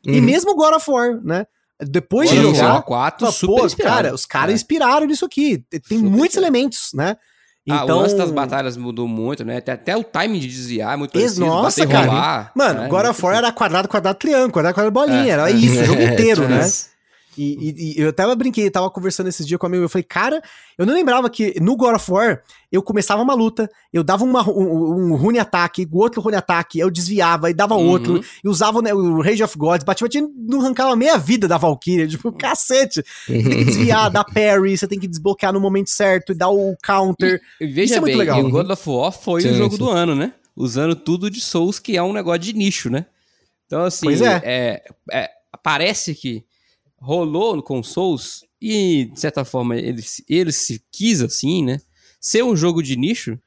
Inspirado. 0.00 0.16
E 0.16 0.20
Uhum. 0.20 0.24
mesmo 0.26 0.54
God 0.54 0.74
of 0.74 0.90
War, 0.90 1.20
né? 1.22 1.46
Depois 1.80 2.28
God 2.30 2.38
de 2.40 2.44
jogar, 2.56 2.72
War 2.74 2.82
4, 2.82 3.20
fala, 3.20 3.32
super 3.32 3.60
pô, 3.60 3.66
inspirado. 3.66 3.94
cara, 3.96 4.14
os 4.14 4.26
caras 4.26 4.50
É. 4.50 4.54
inspiraram 4.54 5.06
nisso 5.06 5.24
aqui. 5.24 5.62
Tem- 5.70 5.80
Super 5.80 5.96
muitos 5.98 6.36
inspirado. 6.36 6.46
elementos, 6.56 6.90
né? 6.94 7.16
Ah, 7.70 7.82
Então, 7.84 7.98
o 7.98 8.00
lance 8.00 8.16
das 8.16 8.30
batalhas 8.30 8.76
mudou 8.78 9.06
muito, 9.06 9.44
né? 9.44 9.58
Até, 9.58 9.72
até 9.72 9.94
o 9.96 10.02
timing 10.02 10.38
de 10.40 10.48
desviar 10.48 10.94
é 10.94 10.96
muito 10.96 11.12
parecido. 11.12 11.44
Nossa, 11.44 11.82
bater 11.82 11.92
cara. 11.92 12.06
rolar, 12.10 12.52
Mano, 12.54 12.80
né? 12.80 12.88
God 12.88 13.06
of 13.06 13.22
War 13.24 13.34
era 13.36 13.52
quadrado, 13.52 13.86
quadrado, 13.86 14.18
triângulo, 14.18 14.52
quadrado, 14.52 14.74
quadrado, 14.74 14.92
bolinha. 14.94 15.24
É, 15.26 15.28
era 15.28 15.50
é. 15.50 15.52
isso, 15.54 15.80
o 15.82 15.84
jogo 15.84 16.00
inteiro, 16.02 16.44
É, 16.44 16.48
né? 16.48 16.60
tipo, 16.66 16.88
E, 17.38 17.70
e- 17.70 17.98
e 17.98 18.02
eu 18.02 18.08
até 18.08 18.34
brinquei, 18.34 18.68
tava 18.70 18.90
conversando 18.90 19.28
esses 19.28 19.46
dias 19.46 19.58
com 19.58 19.66
um 19.66 19.68
amigo, 19.68 19.84
eu 19.84 19.88
falei, 19.88 20.02
cara, 20.02 20.42
eu 20.76 20.84
não 20.84 20.92
lembrava 20.92 21.30
que 21.30 21.58
no 21.60 21.76
God 21.76 21.94
of 21.94 22.10
War 22.10 22.42
eu 22.70 22.82
começava 22.82 23.22
uma 23.22 23.34
luta, 23.34 23.70
eu 23.92 24.02
dava 24.02 24.24
uma, 24.24 24.46
um, 24.50 25.12
um 25.12 25.16
rune 25.16 25.38
ataque, 25.38 25.88
o 25.90 25.98
outro 25.98 26.20
rune 26.20 26.36
ataque, 26.36 26.78
eu 26.78 26.90
desviava 26.90 27.48
e 27.50 27.54
dava 27.54 27.76
Uhum. 27.76 27.86
outro, 27.86 28.20
e 28.44 28.48
usava 28.48 28.82
né, 28.82 28.92
o 28.92 29.20
Rage 29.22 29.42
of 29.42 29.56
Gods, 29.56 29.84
batia, 29.84 30.06
batia, 30.06 30.28
não 30.36 30.60
arrancava 30.60 30.94
meia 30.96 31.16
vida 31.16 31.46
da 31.46 31.56
Valkyria, 31.56 32.06
tipo, 32.08 32.32
cacete. 32.32 33.02
Você 33.26 33.32
tem 33.32 33.42
que 33.44 33.64
desviar, 33.64 34.10
dar 34.12 34.24
parry, 34.24 34.76
você 34.76 34.86
tem 34.88 34.98
que 34.98 35.06
desbloquear 35.08 35.52
no 35.52 35.60
momento 35.60 35.88
certo 35.90 36.32
e 36.32 36.34
dar 36.34 36.48
o 36.50 36.76
counter. 36.84 37.40
E 37.60 37.66
veja 37.66 37.84
Isso 37.84 37.94
é 37.94 38.00
muito 38.00 38.10
bem, 38.12 38.18
legal. 38.18 38.40
e 38.40 38.42
o 38.42 38.50
God 38.50 38.70
of 38.70 38.90
War 38.90 39.12
foi 39.12 39.42
Sim, 39.42 39.50
o 39.52 39.54
jogo 39.54 39.72
sim. 39.76 39.78
do 39.78 39.88
ano, 39.90 40.14
né? 40.14 40.32
Usando 40.56 40.96
tudo 40.96 41.30
de 41.30 41.40
Souls, 41.40 41.78
que 41.78 41.96
é 41.96 42.02
um 42.02 42.12
negócio 42.12 42.40
de 42.40 42.52
nicho, 42.52 42.90
né? 42.90 43.06
Então, 43.66 43.84
assim, 43.84 44.06
Pois 44.06 44.20
é. 44.20 44.40
é, 44.44 44.82
é, 45.12 45.30
parece 45.62 46.14
que 46.14 46.42
rolou 47.00 47.62
com 47.62 47.82
Souls 47.82 48.44
e, 48.60 49.06
de 49.12 49.20
certa 49.20 49.44
forma, 49.44 49.76
ele, 49.76 50.02
se- 50.02 50.24
ele 50.28 50.52
se 50.52 50.82
quis, 50.90 51.20
assim, 51.20 51.64
né? 51.64 51.80
Ser 52.20 52.42
um 52.44 52.56
jogo 52.56 52.82
de 52.82 52.96
nicho, 52.96 53.38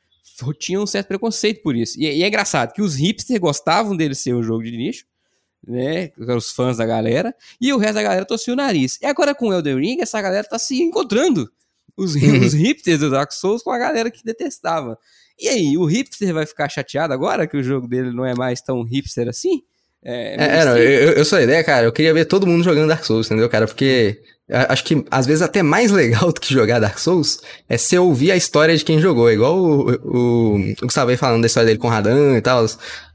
tinha 0.60 0.80
um 0.82 0.88
certo 0.88 1.07
preconceito 1.10 1.61
por 1.61 1.76
isso. 1.76 1.99
E, 1.99 2.06
e 2.06 2.23
é 2.23 2.28
engraçado 2.28 2.73
que 2.73 2.82
os 2.82 2.95
hipsters 2.95 3.40
gostavam 3.40 3.95
dele 3.95 4.15
ser 4.15 4.34
um 4.34 4.41
jogo 4.41 4.64
de 4.64 4.72
nicho, 4.76 5.06
né? 5.68 6.11
Os 6.18 6.52
fãs 6.52 6.78
da 6.78 6.86
galera, 6.86 7.36
e 7.60 7.72
o 7.73 7.78
resto 7.78 7.95
da 7.95 8.03
galera 8.03 8.26
torcia 8.26 8.53
o 8.53 8.57
nariz. 8.57 8.98
E 9.02 9.06
agora 9.06 9.36
com 9.36 9.49
o 9.49 9.53
Elden 9.53 9.80
Ring, 9.80 10.02
essa 10.02 10.22
galera 10.22 10.48
tá 10.48 10.57
se 10.57 10.82
encontrando. 10.82 11.52
Os, 11.98 12.15
Uhum. 12.15 12.45
os 12.45 12.53
hipsters 12.53 12.99
do 12.99 13.10
Dark 13.11 13.32
Souls 13.34 13.61
com 13.61 13.69
a 13.69 13.78
galera 13.78 14.10
que 14.10 14.23
detestava. 14.23 14.98
E 15.38 15.48
aí, 15.49 15.78
o 15.78 15.86
hipster 15.86 16.34
vai 16.34 16.45
ficar 16.45 16.69
chateado 16.69 17.14
agora 17.14 17.45
que 17.45 17.57
o 17.57 17.64
jogo 17.64 17.88
dele 17.88 18.11
não 18.11 18.26
é 18.26 18.34
mais 18.34 18.61
tão 18.61 18.82
hipster 18.84 19.28
assim? 19.28 19.61
É, 20.03 20.60
é, 20.61 20.65
não, 20.65 20.78
eu, 20.78 21.11
eu- 21.14 21.26
sou 21.26 21.38
a 21.38 21.44
ideia, 21.44 21.64
cara. 21.64 21.86
Eu 21.86 21.91
queria 21.91 22.14
ver 22.14 22.26
todo 22.26 22.48
mundo 22.48 22.64
jogando 22.64 22.88
Dark 22.88 23.03
Souls, 23.03 23.28
entendeu, 23.28 23.48
cara? 23.49 23.68
Porque 23.68 24.19
acho 24.49 24.84
que 24.84 25.06
às 25.11 25.26
vezes 25.26 25.41
até 25.41 25.61
mais 25.64 25.91
legal 25.91 26.32
do 26.34 26.41
que 26.41 26.53
jogar 26.53 26.80
Dark 26.80 26.98
Souls 26.98 27.40
é 27.69 27.78
você 27.78 27.98
ouvir 27.98 28.32
a 28.32 28.36
história 28.36 28.76
de 28.76 28.84
quem 28.84 28.99
jogou. 28.99 29.30
É 29.30 29.34
Igual 29.34 29.57
o, 29.57 29.91
o, 29.91 30.56
o 30.60 30.76
Gustavo 30.82 31.11
aí 31.11 31.18
falando 31.18 31.41
da 31.41 31.48
história 31.48 31.68
dele 31.68 31.80
com 31.80 31.88
o 31.88 31.91
Radan 31.91 32.36
e 32.38 32.41
tal. 32.41 32.65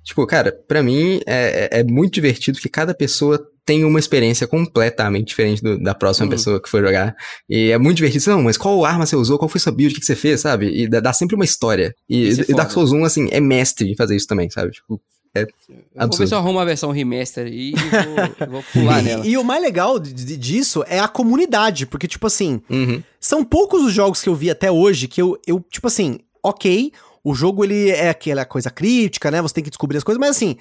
Tipo, 0.05 0.25
cara, 0.27 0.53
pra 0.69 0.83
mim 0.83 1.21
é, 1.27 1.69
é 1.73 1.81
é 1.81 1.85
muito 1.85 2.15
divertido 2.15 2.59
que 2.61 2.69
cada 2.69 2.95
pessoa 2.95 3.45
tem 3.65 3.85
uma 3.85 3.99
experiência 3.99 4.47
completamente 4.47 5.27
diferente 5.27 5.61
do- 5.61 5.83
da 5.83 5.93
próxima 5.93 6.27
Uhum. 6.27 6.31
pessoa 6.31 6.63
que 6.63 6.69
for 6.71 6.81
jogar. 6.81 7.17
E 7.51 7.73
é 7.73 7.79
muito 7.79 7.97
divertido. 7.97 8.31
Não, 8.31 8.45
mas 8.45 8.57
qual 8.57 8.85
arma 8.85 9.05
você 9.05 9.17
usou? 9.17 9.37
Qual 9.39 9.49
foi 9.49 9.61
sua 9.61 9.73
build? 9.73 9.91
O 9.93 9.95
que 9.97 10.01
que 10.01 10.07
você 10.07 10.15
fez, 10.15 10.41
sabe? 10.43 10.69
E 10.69 10.89
dá, 10.89 11.01
dá 11.01 11.13
sempre 11.13 11.35
uma 11.35 11.45
história. 11.45 11.93
E, 12.09 12.29
é 12.29 12.33
e 12.49 12.55
Dark. 12.55 12.71
Souls 12.71 12.93
1, 12.93 13.05
assim, 13.05 13.27
é 13.33 13.41
mestre 13.41 13.91
em 13.91 13.97
fazer 13.97 14.15
isso 14.15 14.29
também, 14.29 14.49
sabe? 14.49 14.71
Tipo, 14.71 15.01
Eu 15.41 15.47
Vou 15.69 15.77
ver 15.77 16.05
Absurdo. 16.05 16.29
se 16.29 16.35
eu 16.35 16.39
arrumo 16.39 16.59
uma 16.59 16.65
versão 16.65 16.91
remaster 16.91 17.47
e 17.47 17.73
vou, 17.73 18.49
vou 18.49 18.63
pular 18.73 19.03
nela. 19.03 19.27
E, 19.27 19.31
e 19.31 19.39
o 19.39 19.45
mais 19.45 19.63
legal 19.63 19.99
de- 19.99 20.13
de- 20.13 20.37
disso 20.37 20.85
é 20.87 20.99
a 20.99 21.09
comunidade, 21.09 21.87
porque, 21.87 22.07
tipo 22.09 22.27
assim, 22.27 22.61
uhum. 22.71 23.03
são 23.21 23.45
poucos 23.45 23.83
os 23.83 23.93
jogos 23.93 24.23
que 24.23 24.29
eu 24.29 24.35
vi 24.35 24.51
até 24.51 24.71
hoje 24.71 25.09
que 25.09 25.21
eu, 25.21 25.39
eu 25.47 25.61
tipo 25.71 25.87
assim, 25.87 26.19
ok, 26.43 26.93
o 27.25 27.35
jogo 27.35 27.65
ele 27.65 27.91
é 27.91 28.09
aquela 28.11 28.45
coisa 28.45 28.71
crítica, 28.71 29.31
né? 29.31 29.43
Você 29.43 29.55
tem 29.55 29.65
que 29.65 29.71
descobrir 29.71 29.99
as 29.99 30.05
coisas, 30.05 30.21
mas 30.21 30.31
assim, 30.31 30.57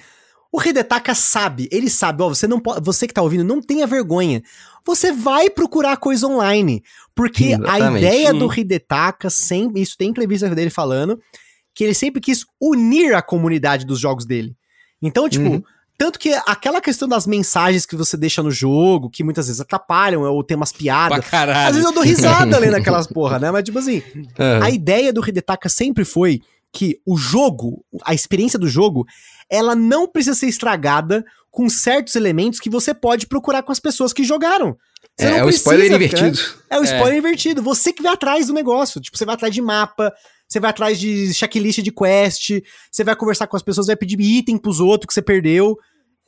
o 0.52 0.60
Hidetaka 0.62 1.14
sabe, 1.14 1.68
ele 1.70 1.90
sabe, 1.90 2.22
ó, 2.22 2.28
você 2.28 2.46
não 2.48 2.58
pode, 2.58 2.84
você 2.84 3.06
que 3.06 3.14
tá 3.14 3.22
ouvindo, 3.22 3.44
não 3.44 3.60
tenha 3.60 3.86
vergonha. 3.86 4.42
Você 4.84 5.10
vai 5.12 5.50
procurar 5.50 5.96
coisa 5.96 6.26
online, 6.28 6.82
porque 7.14 7.44
a 7.54 7.58
Exatamente. 7.58 8.04
ideia 8.04 8.32
do. 8.32 8.52
Hidetaka 8.52 9.28
sempre, 9.28 9.82
isso 9.82 9.96
tem 9.98 10.10
entrevista 10.10 10.48
dele 10.54 10.70
falando, 10.70 11.20
que 11.74 11.82
ele 11.84 11.92
sempre 11.94 12.20
quis 12.20 12.44
unir 12.60 13.14
a 13.14 13.20
comunidade 13.20 13.84
dos 13.84 13.98
jogos 13.98 14.24
dele. 14.24 14.56
Então, 15.02 15.28
tipo, 15.28 15.48
Uhum. 15.48 15.62
tanto 15.98 16.18
que 16.18 16.32
aquela 16.46 16.80
questão 16.80 17.06
das 17.08 17.26
mensagens 17.26 17.84
que 17.86 17.96
você 17.96 18.16
deixa 18.16 18.42
no 18.42 18.50
jogo, 18.50 19.10
que 19.10 19.22
muitas 19.24 19.46
vezes 19.46 19.60
atrapalham, 19.60 20.22
ou 20.22 20.42
tem 20.44 20.56
umas 20.56 20.72
piadas, 20.72 21.18
Pra 21.20 21.28
caralho. 21.30 21.68
às 21.68 21.74
vezes 21.74 21.84
eu 21.88 21.92
dou 21.94 22.02
risada 22.02 22.58
lendo 22.58 22.74
aquelas 22.74 23.06
porra, 23.06 23.38
né? 23.38 23.50
Mas, 23.50 23.64
tipo 23.64 23.78
assim, 23.78 24.02
Aham. 24.38 24.64
a 24.64 24.70
ideia 24.70 25.12
do 25.12 25.26
Hidetaka 25.26 25.68
sempre 25.68 26.04
foi 26.04 26.40
que 26.72 26.98
o 27.06 27.16
jogo, 27.16 27.84
a 28.04 28.12
experiência 28.14 28.58
do 28.58 28.68
jogo, 28.68 29.06
ela 29.48 29.74
não 29.74 30.06
precisa 30.06 30.34
ser 30.36 30.46
estragada 30.48 31.24
com 31.50 31.68
certos 31.70 32.14
elementos 32.16 32.60
que 32.60 32.68
você 32.68 32.92
pode 32.92 33.26
procurar 33.26 33.62
com 33.62 33.72
as 33.72 33.80
pessoas 33.80 34.12
que 34.12 34.22
jogaram. 34.24 34.76
Você 35.18 35.26
É, 35.26 35.38
é 35.38 35.44
o 35.44 35.48
spoiler 35.48 35.90
invertido. 35.90 36.38
É 36.68 36.78
o 36.78 36.82
É. 36.82 36.84
spoiler 36.84 37.16
invertido. 37.16 37.62
Você 37.62 37.90
que 37.94 38.02
vai 38.02 38.12
atrás 38.12 38.48
do 38.48 38.52
negócio. 38.52 39.00
Tipo, 39.00 39.16
você 39.16 39.24
vai 39.24 39.34
atrás 39.36 39.54
de 39.54 39.62
mapa, 39.62 40.12
você 40.48 40.60
vai 40.60 40.70
atrás 40.70 40.98
de 40.98 41.32
checklist 41.34 41.80
de 41.82 41.90
quest, 41.92 42.50
você 42.90 43.02
vai 43.04 43.16
conversar 43.16 43.46
com 43.46 43.56
as 43.56 43.62
pessoas, 43.62 43.86
vai 43.88 43.96
pedir 43.96 44.20
item 44.20 44.56
pros 44.58 44.80
outros 44.80 45.06
que 45.08 45.14
você 45.14 45.22
perdeu. 45.22 45.76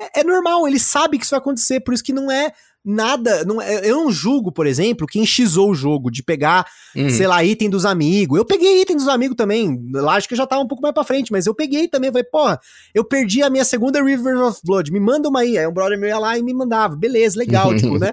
É, 0.00 0.20
é 0.20 0.24
normal, 0.24 0.66
ele 0.66 0.78
sabe 0.78 1.18
que 1.18 1.24
isso 1.24 1.30
vai 1.30 1.38
acontecer, 1.40 1.80
por 1.80 1.92
isso 1.94 2.04
que 2.04 2.12
não 2.12 2.30
é 2.30 2.52
nada. 2.84 3.44
Não 3.44 3.60
é- 3.60 3.88
eu 3.88 3.96
não 3.96 4.10
julgo, 4.10 4.50
por 4.52 4.66
exemplo, 4.66 5.06
quem 5.06 5.26
xizou 5.26 5.70
o 5.70 5.74
jogo 5.74 6.10
de 6.10 6.22
pegar, 6.22 6.64
Uhum. 6.96 7.10
sei 7.10 7.26
lá, 7.26 7.44
item 7.44 7.68
dos 7.68 7.84
amigos. 7.84 8.38
Eu 8.38 8.44
peguei 8.44 8.80
item 8.80 8.96
dos 8.96 9.08
amigos 9.08 9.36
também. 9.36 9.78
Lá 9.92 10.14
acho 10.14 10.26
que 10.28 10.34
eu 10.34 10.38
já 10.38 10.46
tava 10.46 10.62
um 10.62 10.66
pouco 10.68 10.80
mais 10.82 10.94
pra 10.94 11.04
frente, 11.04 11.30
mas 11.32 11.46
eu 11.46 11.54
peguei 11.54 11.86
também. 11.88 12.10
Falei, 12.10 12.24
porra, 12.24 12.58
eu 12.94 13.04
perdi 13.04 13.42
a 13.42 13.50
minha 13.50 13.64
segunda 13.64 14.02
River 14.02 14.38
of 14.42 14.60
Blood, 14.64 14.90
me 14.92 15.00
manda 15.00 15.28
uma 15.28 15.40
aí. 15.40 15.58
Aí 15.58 15.66
um 15.66 15.72
brother 15.72 15.98
meu 15.98 16.08
ia 16.08 16.18
lá 16.18 16.38
e 16.38 16.42
me 16.42 16.54
mandava. 16.54 16.96
Beleza, 16.96 17.38
legal, 17.38 17.70
tipo, 17.76 17.98
né? 17.98 18.12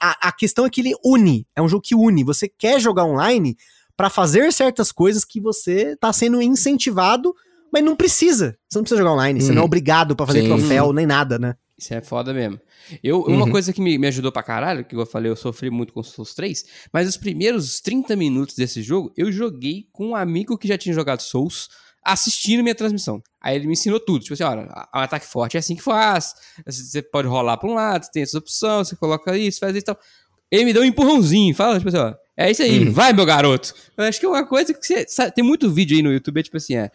A, 0.00 0.28
a 0.28 0.32
questão 0.32 0.64
é 0.66 0.70
que 0.70 0.80
ele 0.80 0.92
une. 1.04 1.46
É 1.54 1.62
um 1.62 1.68
jogo 1.68 1.82
que 1.82 1.94
une. 1.94 2.24
Você 2.24 2.48
quer 2.48 2.80
jogar 2.80 3.04
online 3.04 3.56
pra 4.00 4.08
fazer 4.08 4.50
certas 4.50 4.90
coisas 4.90 5.26
que 5.26 5.38
você 5.38 5.94
tá 5.96 6.10
sendo 6.10 6.40
incentivado, 6.40 7.34
mas 7.70 7.84
não 7.84 7.94
precisa. 7.94 8.56
Você 8.66 8.78
não 8.78 8.82
precisa 8.82 8.98
jogar 9.02 9.12
online. 9.12 9.38
Você 9.42 9.48
Uhum. 9.50 9.56
não 9.56 9.62
é 9.62 9.64
obrigado 9.66 10.16
pra 10.16 10.26
fazer 10.26 10.40
Sim. 10.40 10.48
troféu 10.48 10.90
nem 10.94 11.04
nada, 11.04 11.38
né? 11.38 11.54
Isso 11.78 11.92
é 11.92 12.00
foda 12.00 12.32
mesmo. 12.32 12.58
Eu, 13.04 13.20
Uma 13.24 13.44
Uhum. 13.44 13.50
coisa 13.50 13.74
que 13.74 13.80
me, 13.82 13.98
me 13.98 14.06
ajudou 14.06 14.32
pra 14.32 14.42
caralho, 14.42 14.86
que 14.86 14.96
eu 14.96 15.04
falei, 15.04 15.30
eu 15.30 15.36
sofri 15.36 15.68
muito 15.70 15.92
com 15.92 16.00
os 16.00 16.08
Souls 16.08 16.32
3, 16.34 16.64
mas 16.90 17.06
os 17.10 17.18
primeiros 17.18 17.78
30 17.80 18.16
minutos 18.16 18.54
desse 18.54 18.80
jogo, 18.82 19.12
eu 19.18 19.30
joguei 19.30 19.86
com 19.92 20.08
um 20.08 20.16
amigo 20.16 20.56
que 20.56 20.66
já 20.66 20.78
tinha 20.78 20.94
jogado 20.94 21.20
Souls, 21.20 21.68
assistindo 22.02 22.62
minha 22.62 22.74
transmissão. 22.74 23.22
Aí 23.38 23.54
ele 23.54 23.66
me 23.66 23.74
ensinou 23.74 24.00
tudo. 24.00 24.22
Tipo 24.22 24.32
assim, 24.32 24.44
olha, 24.44 24.62
o 24.94 24.98
ataque 24.98 25.26
forte 25.26 25.58
é 25.58 25.60
assim 25.60 25.76
que 25.76 25.82
faz. 25.82 26.34
Você 26.66 27.02
pode 27.02 27.28
rolar 27.28 27.58
pra 27.58 27.68
um 27.68 27.74
lado, 27.74 28.08
tem 28.10 28.22
essas 28.22 28.34
opções, 28.34 28.88
você 28.88 28.96
coloca 28.96 29.36
isso, 29.36 29.60
faz 29.60 29.72
isso 29.76 29.82
e 29.82 29.84
tal. 29.84 29.98
Ele 30.50 30.64
me 30.64 30.72
deu 30.72 30.80
um 30.82 30.86
empurrãozinho, 30.86 31.54
fala, 31.54 31.76
tipo 31.76 31.88
assim, 31.90 31.98
ó, 31.98 32.14
é 32.46 32.50
isso 32.50 32.62
aí, 32.62 32.84
Uhum. 32.86 32.92
vai, 32.92 33.12
meu 33.12 33.24
garoto. 33.26 33.74
Eu 33.96 34.04
acho 34.04 34.18
que 34.18 34.26
é 34.26 34.28
uma 34.28 34.46
coisa 34.46 34.72
que 34.72 34.84
você. 34.86 35.04
sabe, 35.08 35.32
tem 35.34 35.44
muito 35.44 35.70
vídeo 35.70 35.96
aí 35.96 36.02
no 36.02 36.12
YouTube, 36.12 36.40
é 36.40 36.42
tipo 36.42 36.56
assim, 36.56 36.74
é, 36.76 36.90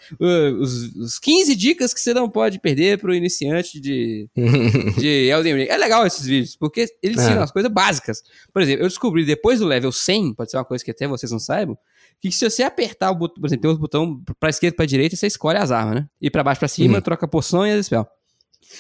os, 0.60 0.96
os 0.96 1.20
15 1.20 1.56
dicas 1.56 1.94
que 1.94 2.00
você 2.00 2.14
não 2.14 2.30
pode 2.30 2.60
perder 2.60 2.98
pro 3.00 3.14
iniciante 3.14 3.80
de, 3.80 4.28
de 4.98 5.08
Elden 5.30 5.56
Ring. 5.56 5.68
É 5.70 5.78
legal 5.78 6.06
esses 6.06 6.26
vídeos, 6.26 6.56
porque 6.56 6.86
eles 7.02 7.18
É. 7.18 7.22
ensinam 7.24 7.44
as 7.44 7.52
coisas 7.52 7.72
básicas. 7.72 8.22
Por 8.54 8.62
exemplo, 8.62 8.84
eu 8.84 8.88
descobri 8.88 9.26
depois 9.26 9.60
do 9.60 9.66
level 9.66 9.92
100, 9.92 10.34
pode 10.34 10.52
ser 10.52 10.58
uma 10.58 10.66
coisa 10.66 10.84
que 10.84 10.92
até 10.92 11.08
vocês 11.08 11.32
não 11.32 11.40
saibam, 11.40 11.78
que 12.22 12.32
se 12.32 12.50
você 12.50 12.64
apertar 12.64 13.12
o 13.12 13.16
botão, 13.16 13.40
por 13.42 13.48
exemplo, 13.48 13.62
tem 13.64 13.72
uns 13.72 13.78
botão 13.78 14.22
pra 14.40 14.50
esquerda 14.50 14.74
e 14.74 14.78
pra 14.78 14.86
direita, 14.86 15.16
você 15.16 15.28
escolhe 15.28 15.58
as 15.58 15.70
armas, 15.72 15.96
né? 15.96 16.08
E 16.22 16.30
pra 16.32 16.44
baixo 16.44 16.60
pra 16.60 16.68
cima, 16.68 16.96
Uhum. 16.96 17.02
troca 17.02 17.26
a 17.26 17.30
poção 17.30 17.66
e 17.68 17.72
as 17.72 17.86
spell. 17.86 18.08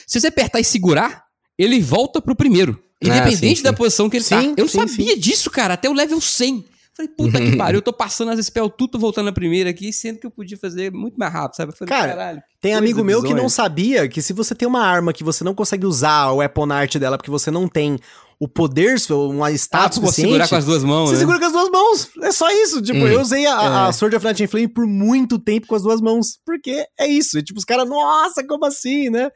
Se 0.07 0.19
você 0.19 0.27
apertar 0.27 0.59
e 0.59 0.63
segurar, 0.63 1.24
ele 1.57 1.79
volta 1.81 2.21
pro 2.21 2.35
primeiro. 2.35 2.79
Ah, 3.03 3.07
Independente 3.07 3.57
sim, 3.57 3.63
da 3.63 3.69
sim. 3.71 3.75
posição 3.75 4.09
que 4.09 4.17
ele 4.17 4.25
tá. 4.25 4.41
Sim, 4.41 4.53
Eu 4.57 4.65
não 4.65 4.67
sim, 4.67 4.87
sabia 4.87 5.17
disso, 5.17 5.49
cara, 5.51 5.73
até 5.75 5.89
o 5.89 5.93
level 5.93 6.19
100. 6.19 6.65
Falei, 6.95 7.11
puta 7.11 7.41
que 7.41 7.57
pariu, 7.57 7.79
eu 7.79 7.81
tô 7.81 7.91
passando 7.91 8.31
as 8.31 8.39
spell 8.45 8.69
tudo 8.69 8.97
voltando 8.97 9.25
na 9.25 9.33
primeira 9.33 9.69
aqui, 9.69 9.91
sendo 9.91 10.17
que 10.17 10.25
eu 10.25 10.31
podia 10.31 10.57
fazer 10.57 10.93
muito 10.93 11.17
mais 11.17 11.31
rápido, 11.33 11.57
sabe? 11.57 11.75
Falei, 11.77 11.89
Cara, 11.93 12.07
caralho. 12.13 12.41
Tem 12.61 12.73
amigo 12.73 13.03
meu 13.03 13.17
que 13.17 13.23
bizonha. 13.27 13.41
não 13.43 13.49
sabia 13.49 14.07
que 14.07 14.21
se 14.21 14.31
você 14.31 14.55
tem 14.55 14.65
uma 14.65 14.79
arma 14.81 15.11
que 15.11 15.21
você 15.21 15.43
não 15.43 15.53
consegue 15.53 15.85
usar 15.85 16.31
o 16.31 16.37
weapon 16.37 16.71
art 16.71 16.95
dela 16.95 17.17
porque 17.17 17.29
você 17.29 17.51
não 17.51 17.67
tem 17.67 17.99
o 18.39 18.47
poder, 18.47 18.95
uma 19.09 19.47
Ah, 19.47 19.51
status 19.51 19.97
tu 19.97 20.01
pode 20.01 20.13
suficiente, 20.13 20.27
segurar 20.31 20.47
com 20.47 20.55
as 20.55 20.63
duas 20.65 20.83
mãos, 20.85 21.09
você 21.09 21.13
né? 21.15 21.19
segura 21.19 21.37
com 21.39 21.45
as 21.45 21.51
duas 21.51 21.69
mãos. 21.69 22.09
É 22.23 22.31
só 22.31 22.49
isso. 22.49 22.81
Tipo, 22.81 22.99
Hum. 22.99 23.07
eu 23.07 23.19
usei 23.19 23.45
a, 23.45 23.85
a 23.85 23.89
É. 23.89 23.91
Sword 23.91 24.15
of 24.15 24.25
Night 24.25 24.41
and 24.43 24.47
Flame 24.47 24.67
por 24.69 24.87
muito 24.87 25.37
tempo 25.37 25.67
com 25.67 25.75
as 25.75 25.81
duas 25.83 25.99
mãos. 25.99 26.39
Porque 26.45 26.85
é 26.97 27.07
isso. 27.07 27.37
E, 27.37 27.43
tipo, 27.43 27.59
os 27.59 27.65
caras, 27.65 27.87
nossa, 27.89 28.41
como 28.47 28.65
assim, 28.65 29.09
né? 29.09 29.29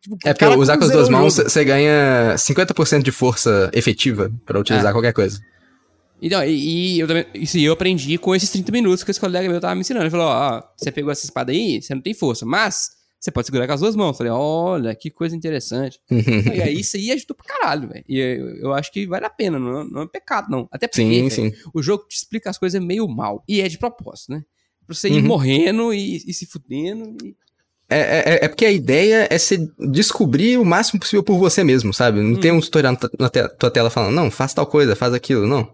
Tipo, 0.00 0.16
É 0.24 0.32
porque 0.32 0.46
usar 0.56 0.78
com 0.78 0.84
as 0.84 0.90
duas 0.90 1.08
o 1.08 1.12
mãos, 1.12 1.34
você 1.36 1.64
ganha 1.64 2.34
50% 2.36 3.02
de 3.02 3.10
força 3.10 3.70
efetiva 3.74 4.32
pra 4.46 4.58
utilizar 4.60 4.90
É. 4.90 4.92
qualquer 4.92 5.12
coisa. 5.12 5.40
Então, 6.20 6.42
e, 6.44 6.96
e 6.96 7.00
eu 7.00 7.06
também, 7.06 7.26
isso 7.34 7.58
eu 7.58 7.72
aprendi 7.72 8.18
com 8.18 8.34
esses 8.34 8.50
30 8.50 8.72
minutos 8.72 9.04
que 9.04 9.10
esse 9.10 9.20
colega 9.20 9.48
meu 9.48 9.60
tava 9.60 9.74
me 9.74 9.82
ensinando. 9.82 10.04
Ele 10.04 10.10
falou, 10.10 10.26
ó, 10.26 10.62
você 10.76 10.90
pegou 10.90 11.10
essa 11.12 11.24
espada 11.24 11.52
aí, 11.52 11.80
você 11.80 11.94
não 11.94 12.02
tem 12.02 12.12
força, 12.12 12.44
mas 12.44 12.90
você 13.20 13.30
pode 13.30 13.46
segurar 13.46 13.66
com 13.68 13.72
as 13.72 13.80
duas 13.80 13.94
mãos. 13.94 14.08
Eu 14.10 14.14
falei, 14.14 14.32
olha, 14.32 14.94
que 14.96 15.10
coisa 15.10 15.36
interessante. 15.36 16.00
e 16.10 16.60
aí 16.62 16.80
isso 16.80 16.96
aí 16.96 17.12
ajudou 17.12 17.36
pra 17.36 17.46
caralho, 17.46 17.88
velho. 17.88 18.04
E 18.08 18.18
eu, 18.18 18.48
eu 18.56 18.74
acho 18.74 18.92
que 18.92 19.06
vale 19.06 19.26
a 19.26 19.30
pena, 19.30 19.58
não, 19.60 19.84
não 19.84 20.02
é 20.02 20.06
pecado, 20.08 20.48
não. 20.50 20.68
Até 20.72 20.88
porque, 20.88 21.02
sim, 21.02 21.30
sim. 21.30 21.52
o 21.72 21.80
jogo 21.82 22.04
te 22.08 22.16
explica 22.16 22.50
as 22.50 22.58
coisas 22.58 22.82
meio 22.82 23.06
mal. 23.06 23.44
E 23.48 23.60
é 23.60 23.68
de 23.68 23.78
propósito, 23.78 24.32
né? 24.32 24.42
Pra 24.86 24.94
você 24.96 25.08
ir 25.08 25.20
Uhum. 25.20 25.26
morrendo 25.28 25.92
e, 25.94 26.16
e 26.16 26.32
se 26.34 26.46
fudendo. 26.46 27.16
E... 27.24 27.36
É, 27.90 27.98
é, 28.34 28.44
é 28.44 28.48
porque 28.48 28.66
a 28.66 28.70
ideia 28.70 29.26
é 29.30 29.38
você 29.38 29.66
descobrir 29.78 30.58
o 30.58 30.64
máximo 30.64 31.00
possível 31.00 31.22
por 31.22 31.38
você 31.38 31.64
mesmo, 31.64 31.94
sabe? 31.94 32.20
Não 32.20 32.36
tem 32.38 32.52
um 32.52 32.60
tutorial 32.60 32.96
na, 33.18 33.30
te- 33.30 33.48
tua 33.58 33.70
tela 33.70 33.88
falando, 33.88 34.14
não, 34.14 34.30
faz 34.30 34.52
tal 34.52 34.66
coisa, 34.66 34.94
faz 34.94 35.14
aquilo, 35.14 35.46
não. 35.46 35.66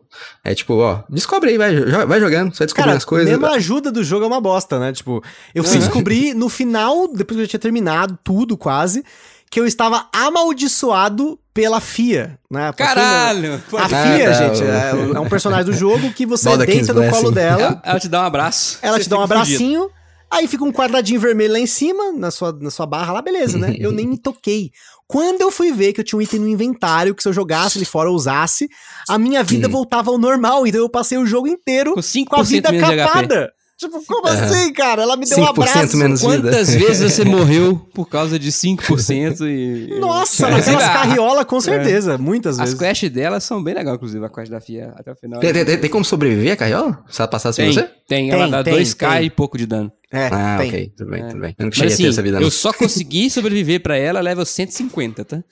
É 0.44 0.54
tipo, 0.54 0.74
ó, 0.74 1.02
descobre 1.10 1.50
aí, 1.50 1.58
vai, 1.58 1.74
jo- 1.74 2.06
vai 2.06 2.20
jogando, 2.20 2.52
você 2.54 2.58
vai 2.60 2.66
descobrindo 2.68 2.74
Cara, 2.86 2.96
as 2.98 3.04
coisas. 3.04 3.28
mesmo 3.28 3.44
a 3.46 3.50
ajuda 3.56 3.90
do 3.90 4.04
jogo 4.04 4.24
é 4.24 4.28
uma 4.28 4.40
bosta, 4.40 4.78
né? 4.78 4.92
Tipo, 4.92 5.22
eu 5.52 5.64
fui 5.64 5.72
Uhum. 5.74 5.78
descobrir 5.80 6.34
no 6.34 6.48
final, 6.48 7.08
depois 7.08 7.36
que 7.36 7.40
eu 7.42 7.44
já 7.46 7.50
tinha 7.50 7.60
terminado 7.60 8.16
tudo 8.22 8.56
quase, 8.56 9.04
que 9.50 9.58
eu 9.58 9.66
estava 9.66 10.06
amaldiçoado 10.12 11.38
pela 11.52 11.80
FIA, 11.80 12.38
né? 12.50 12.66
Não- 12.66 12.72
Caralho! 12.72 13.54
A 13.72 13.84
Ah, 13.84 13.88
FIA, 13.88 14.24
tá, 14.26 14.32
gente, 14.32 14.62
é, 14.64 15.16
é 15.16 15.20
um 15.20 15.28
personagem 15.28 15.64
do 15.66 15.72
jogo 15.72 16.12
que 16.12 16.26
você 16.26 16.48
Baldur's 16.48 16.68
deita 16.68 16.92
no 16.92 17.00
colo 17.10 17.10
Blessing. 17.32 17.34
dela, 17.34 17.62
Ela, 17.62 17.82
ela 17.84 18.00
te 18.00 18.08
dá 18.08 18.22
um 18.22 18.24
abraço. 18.24 18.78
ela 18.82 18.98
te 19.00 19.08
dá 19.08 19.18
um 19.18 19.22
fica 19.26 19.38
fudido. 19.40 19.90
Aí 20.36 20.48
fica 20.48 20.64
um 20.64 20.72
quadradinho 20.72 21.20
vermelho 21.20 21.52
lá 21.54 21.58
em 21.58 21.66
cima, 21.66 22.12
na 22.12 22.30
sua, 22.30 22.52
na 22.52 22.70
sua 22.70 22.86
barra 22.86 23.12
lá, 23.12 23.22
beleza, 23.22 23.58
né? 23.58 23.74
Eu 23.78 23.92
nem 23.92 24.06
me 24.06 24.18
toquei. 24.20 24.70
Quando 25.06 25.42
eu 25.42 25.50
fui 25.50 25.70
ver 25.72 25.92
que 25.92 26.00
eu 26.00 26.04
tinha 26.04 26.18
um 26.18 26.22
item 26.22 26.40
no 26.40 26.48
inventário, 26.48 27.14
que 27.14 27.22
se 27.22 27.28
eu 27.28 27.32
jogasse 27.32 27.78
ele 27.78 27.84
fora 27.84 28.08
ou 28.08 28.16
usasse, 28.16 28.68
a 29.08 29.18
minha 29.18 29.42
vida 29.42 29.68
Hum. 29.68 29.70
voltava 29.70 30.10
ao 30.10 30.18
normal, 30.18 30.66
então 30.66 30.80
eu 30.80 30.88
passei 30.88 31.18
o 31.18 31.26
jogo 31.26 31.46
inteiro 31.46 31.92
Com 31.94 32.00
5% 32.00 32.26
com 32.26 32.36
a 32.36 32.42
vida 32.42 32.70
capada. 32.80 33.52
Tipo, 33.76 34.00
como 34.06 34.28
É. 34.28 34.30
assim, 34.32 34.72
cara? 34.72 35.02
Ela 35.02 35.16
me 35.16 35.26
deu 35.26 35.36
um 35.36 35.40
5% 35.42 35.48
abraço. 35.50 35.96
menos 35.96 36.20
vida. 36.22 36.42
Quantas 36.42 36.72
vezes 36.76 37.12
você 37.12 37.24
morreu 37.24 37.76
por 37.92 38.08
causa 38.08 38.38
de 38.38 38.52
5% 38.52 39.40
e... 39.50 39.98
Nossa, 39.98 40.48
naquelas 40.48 40.84
a- 40.84 40.92
carriolas, 40.92 41.44
com 41.44 41.60
certeza. 41.60 42.16
Muitas 42.16 42.60
As 42.60 42.66
vezes. 42.72 42.78
quests 42.78 43.10
delas 43.10 43.42
são 43.42 43.62
bem 43.62 43.74
legais, 43.74 43.96
inclusive, 43.96 44.24
a 44.24 44.28
quest 44.28 44.48
da 44.50 44.60
FIA 44.60 44.94
até 44.96 45.10
o 45.10 45.16
final. 45.16 45.40
Tem, 45.40 45.52
tem- 45.52 45.64
tem- 45.64 45.78
tem 45.78 45.90
como 45.90 46.04
sobreviver 46.04 46.52
a 46.52 46.56
carriola? 46.56 47.02
Se 47.10 47.20
ela 47.20 47.28
passasse 47.28 47.60
por 47.60 47.64
Tem, 47.64 47.72
você? 47.74 47.90
tem, 48.08 48.30
ela 48.30 48.42
Tem, 48.44 48.50
dá 48.52 48.62
tem, 48.64 48.74
2k 48.74 49.10
tem. 49.16 49.24
e 49.26 49.30
pouco 49.30 49.58
de 49.58 49.66
dano. 49.66 49.90
É, 50.12 50.26
Ah, 50.28 50.56
tem. 50.60 50.68
ok, 50.68 50.92
tudo 50.96 51.10
bem, 51.10 51.28
tudo 51.28 51.40
bem. 51.40 51.54
Eu 51.58 51.62
não 51.64 51.66
Mas 51.66 51.74
cheguei 51.74 51.86
a 51.92 51.96
ter 51.96 52.02
assim, 52.04 52.08
essa 52.08 52.22
vida, 52.22 52.36
não. 52.38 52.46
eu 52.46 52.50
só 52.52 52.72
consegui 52.72 53.28
sobreviver 53.30 53.80
pra 53.82 53.96
ela 53.96 54.20
level 54.20 54.46
150, 54.46 55.24
tá? 55.24 55.42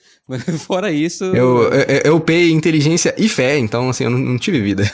Fora 0.59 0.89
isso... 0.93 1.25
Eu, 1.25 1.63
eu, 1.73 2.01
eu 2.05 2.23
inteligência 2.53 3.13
e 3.17 3.27
fé, 3.27 3.57
então 3.57 3.89
assim, 3.89 4.05
eu 4.05 4.09
não, 4.09 4.17
não 4.17 4.37
tive 4.37 4.61
vida. 4.61 4.89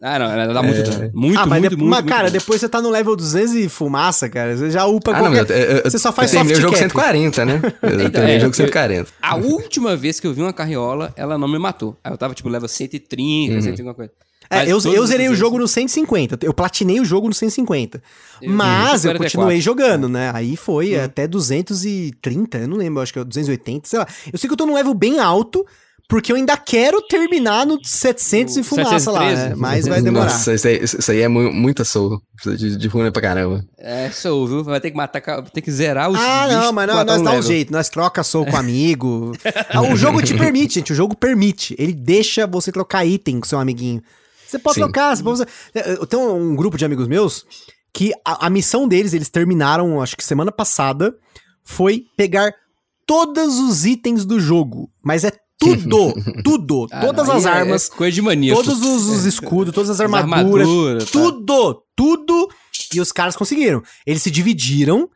Ah, 0.00 0.18
não, 0.18 0.26
ela 0.30 0.54
dá 0.54 0.62
muito 0.62 0.82
dano. 0.88 1.10
Muito, 1.12 1.38
ah, 1.38 1.44
mas, 1.46 1.60
muito, 1.60 1.70
de- 1.70 1.76
muito, 1.76 1.90
mas, 1.90 1.98
muito 2.00 2.08
cara, 2.08 2.24
dano. 2.30 2.38
depois 2.38 2.60
você 2.60 2.68
tá 2.68 2.80
no 2.80 2.90
level 2.90 3.16
200 3.16 3.54
e 3.54 3.68
fumaça, 3.68 4.28
cara. 4.28 4.56
Você 4.56 4.70
já 4.70 4.84
upa 4.86 5.10
Ah, 5.10 5.22
não, 5.22 5.32
qualquer... 5.32 5.50
eu, 5.50 5.56
eu, 5.56 5.76
eu, 5.78 5.90
Você 5.90 5.98
só 5.98 6.12
faz 6.12 6.32
eu 6.32 6.38
soft 6.40 6.54
jogo 6.56 6.66
cap. 6.74 6.78
140, 6.78 7.44
né? 7.44 7.60
Eu 7.82 7.88
Então, 7.94 8.10
terminei 8.10 8.34
é, 8.36 8.38
o 8.38 8.40
jogo 8.42 8.50
eu- 8.52 8.56
140. 8.56 9.10
A 9.20 9.36
última 9.36 9.96
vez 9.96 10.20
que 10.20 10.26
eu 10.26 10.32
vi 10.32 10.42
uma 10.42 10.52
carriola, 10.52 11.12
ela 11.16 11.36
não 11.36 11.48
me 11.48 11.58
matou. 11.58 11.96
Aí 12.04 12.12
eu 12.12 12.16
tava, 12.18 12.34
tipo, 12.34 12.48
level 12.48 12.68
130, 12.68 13.54
Uhum. 13.54 13.60
100 13.62 13.72
alguma 13.72 13.94
coisa. 13.94 14.12
É, 14.50 14.60
Mas 14.60 14.84
eu, 14.84 14.94
eu 14.94 15.06
zerei 15.06 15.28
o 15.28 15.34
jogo 15.34 15.58
no 15.58 15.68
150. 15.68 16.38
Eu 16.42 16.54
platinei 16.54 17.00
o 17.00 17.04
jogo 17.04 17.28
no 17.28 17.34
150. 17.34 18.02
Eu- 18.40 18.50
mas 18.52 19.04
eu 19.04 19.10
44. 19.10 19.18
continuei 19.24 19.60
jogando, 19.60 20.08
né? 20.08 20.30
Aí 20.32 20.56
foi 20.56 20.96
Uhum. 20.96 21.04
até 21.04 21.26
230, 21.26 22.58
eu 22.58 22.68
não 22.68 22.76
lembro, 22.76 23.02
acho 23.02 23.12
que 23.12 23.18
é 23.18 23.24
280, 23.24 23.88
sei 23.88 23.98
lá. 23.98 24.06
Eu 24.32 24.38
sei 24.38 24.48
que 24.48 24.52
eu 24.52 24.56
tô 24.56 24.64
num 24.66 24.74
level 24.74 24.94
bem 24.94 25.18
alto, 25.20 25.66
porque 26.08 26.32
eu 26.32 26.36
ainda 26.36 26.56
quero 26.56 27.02
terminar 27.02 27.66
no 27.66 27.78
700 27.84 28.56
e 28.56 28.62
fumaça 28.62 29.10
lá, 29.10 29.20
713? 29.20 29.48
né? 29.50 29.54
Mas 29.56 29.86
vai 29.86 30.00
demorar. 30.00 30.24
Nossa, 30.24 30.54
isso 30.54 30.66
aí, 30.66 30.82
isso 30.82 31.10
aí 31.12 31.20
é 31.20 31.28
mu- 31.28 31.52
muita 31.52 31.84
soul. 31.84 32.18
Precisa 32.34 32.56
De, 32.56 32.76
de 32.78 32.88
runa 32.88 33.12
pra 33.12 33.20
caramba. 33.20 33.62
É, 33.78 34.10
sou, 34.10 34.46
viu? 34.46 34.64
Vai 34.64 34.80
ter 34.80 34.90
que 34.90 34.96
matar, 34.96 35.20
ter 35.50 35.60
que 35.60 35.70
zerar 35.70 36.10
os 36.10 36.18
Ah, 36.18 36.48
não, 36.48 36.72
mas 36.72 36.86
não, 36.88 37.04
nós 37.04 37.22
dá 37.22 37.32
um 37.32 37.42
jeito, 37.42 37.70
nós 37.72 37.88
troca 37.90 38.22
soul 38.22 38.46
com 38.46 38.56
amigo. 38.56 39.32
Ah, 39.68 39.82
o 39.82 39.96
jogo 39.96 40.22
te 40.22 40.34
permite, 40.36 40.76
gente, 40.76 40.92
o 40.92 40.96
jogo 40.96 41.14
permite. 41.14 41.76
Ele 41.78 41.92
deixa 41.92 42.46
você 42.46 42.72
trocar 42.72 43.04
item 43.04 43.38
com 43.40 43.46
seu 43.46 43.58
amiguinho. 43.58 44.02
Você 44.46 44.58
pode 44.58 44.76
Sim. 44.76 44.80
trocar, 44.80 45.14
você 45.14 45.22
pode... 45.22 45.44
Eu 45.74 46.06
tenho 46.06 46.34
um 46.34 46.56
grupo 46.56 46.78
de 46.78 46.84
amigos 46.86 47.06
meus 47.06 47.44
que 47.92 48.12
a, 48.24 48.46
a 48.46 48.50
missão 48.50 48.88
deles, 48.88 49.12
eles 49.12 49.28
terminaram, 49.28 50.00
acho 50.00 50.16
que 50.16 50.24
semana 50.24 50.50
passada, 50.50 51.14
foi 51.64 52.04
pegar 52.16 52.50
todos 53.06 53.58
os 53.58 53.84
itens 53.84 54.24
do 54.24 54.40
jogo. 54.40 54.88
Mas 55.04 55.24
é 55.24 55.32
tudo, 55.58 56.14
tudo, 56.44 56.86
Ah, 56.90 57.00
todas 57.00 57.26
não, 57.28 57.34
as 57.36 57.44
é- 57.44 57.48
armas, 57.48 57.90
É 57.92 57.96
coisa 57.96 58.14
de 58.14 58.22
mania. 58.22 58.54
todos 58.54 58.80
os, 58.82 59.06
os 59.08 59.24
escudos, 59.26 59.74
todas 59.74 59.90
as 59.90 60.00
armaduras, 60.00 61.04
tá. 61.04 61.10
tudo, 61.12 61.82
tudo. 61.96 62.48
E 62.94 63.00
os 63.00 63.12
caras 63.12 63.36
conseguiram. 63.36 63.82
Eles 64.06 64.22
se 64.22 64.30
dividiram. 64.30 65.08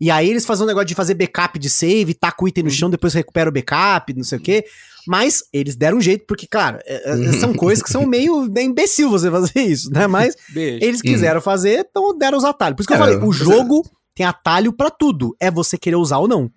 E 0.00 0.10
aí 0.10 0.30
eles 0.30 0.46
fazem 0.46 0.64
um 0.64 0.66
negócio 0.66 0.86
de 0.88 0.94
fazer 0.94 1.12
backup 1.12 1.58
de 1.58 1.68
save, 1.68 2.14
taca 2.14 2.42
o 2.42 2.48
item 2.48 2.64
no 2.64 2.70
chão, 2.70 2.88
depois 2.88 3.12
recupera 3.12 3.50
o 3.50 3.52
backup, 3.52 4.14
não 4.14 4.24
sei 4.24 4.38
o 4.38 4.40
quê. 4.40 4.64
Mas 5.06 5.42
eles 5.52 5.76
deram 5.76 5.98
um 5.98 6.00
jeito, 6.00 6.24
porque, 6.26 6.46
claro, 6.46 6.78
é- 6.86 7.10
é- 7.28 7.32
são 7.34 7.52
coisas 7.52 7.82
que 7.82 7.90
são 7.90 8.06
meio 8.06 8.46
imbecil 8.58 9.10
você 9.10 9.30
fazer 9.30 9.60
isso, 9.60 9.90
né? 9.90 10.06
Mas 10.06 10.34
Beijo. 10.54 10.82
eles 10.84 11.02
quiseram 11.02 11.40
fazer, 11.42 11.86
então 11.90 12.16
deram 12.16 12.38
os 12.38 12.44
atalhos. 12.44 12.76
Por 12.76 12.80
isso 12.82 12.88
que 12.88 12.94
eu 12.94 12.98
falei, 12.98 13.16
o 13.16 13.30
jogo 13.32 13.82
tem 14.14 14.24
atalho 14.24 14.72
pra 14.72 14.90
tudo. 14.90 15.36
É 15.38 15.50
você 15.50 15.76
querer 15.76 15.96
usar 15.96 16.16
ou 16.18 16.26
não. 16.26 16.50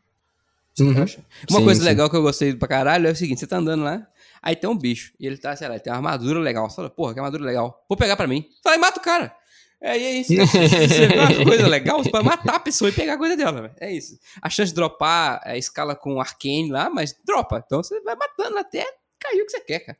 Uhum. 0.79 0.93
Uma 0.93 1.05
Sim, 1.05 1.63
coisa 1.63 1.81
sim. 1.81 1.85
legal 1.85 2.09
que 2.09 2.15
eu 2.15 2.21
gostei 2.21 2.55
pra 2.55 2.67
caralho 2.67 3.07
é 3.07 3.11
o 3.11 3.15
seguinte: 3.15 3.39
você 3.39 3.47
tá 3.47 3.57
andando 3.57 3.83
lá, 3.83 4.07
aí 4.41 4.55
tem 4.55 4.69
um 4.69 4.77
bicho, 4.77 5.13
e 5.19 5.27
ele 5.27 5.37
tá, 5.37 5.55
sei 5.55 5.67
lá, 5.67 5.75
ele 5.75 5.83
tem 5.83 5.93
uma 5.93 5.97
armadura 5.97 6.39
legal. 6.39 6.69
Você 6.69 6.77
fala, 6.77 6.89
porra, 6.89 7.13
que 7.13 7.19
armadura 7.19 7.43
legal. 7.43 7.85
Vou 7.87 7.97
pegar 7.97 8.15
pra 8.15 8.27
mim. 8.27 8.45
Fala, 8.63 8.75
e 8.75 8.79
mata 8.79 8.99
o 8.99 9.03
cara. 9.03 9.35
É, 9.79 9.97
e 9.99 10.03
é 10.03 10.11
isso. 10.13 10.33
Você 10.39 11.07
vê 11.07 11.19
uma 11.19 11.43
coisa 11.45 11.67
legal, 11.67 12.01
você 12.01 12.09
pode 12.09 12.25
matar 12.25 12.55
a 12.55 12.59
pessoa 12.59 12.89
e 12.89 12.93
pegar 12.93 13.15
a 13.15 13.17
coisa 13.17 13.35
dela. 13.35 13.75
É 13.81 13.91
isso. 13.91 14.17
A 14.41 14.49
chance 14.49 14.71
de 14.71 14.75
dropar 14.75 15.41
a 15.43 15.57
escala 15.57 15.93
com 15.93 16.21
arcane 16.21 16.71
lá, 16.71 16.89
mas 16.89 17.13
dropa. 17.25 17.61
Então 17.65 17.83
você 17.83 17.99
vai 17.99 18.15
matando 18.15 18.57
até 18.57 18.85
cair 19.19 19.41
o 19.41 19.45
que 19.45 19.51
você 19.51 19.59
quer, 19.59 19.79
cara. 19.79 19.97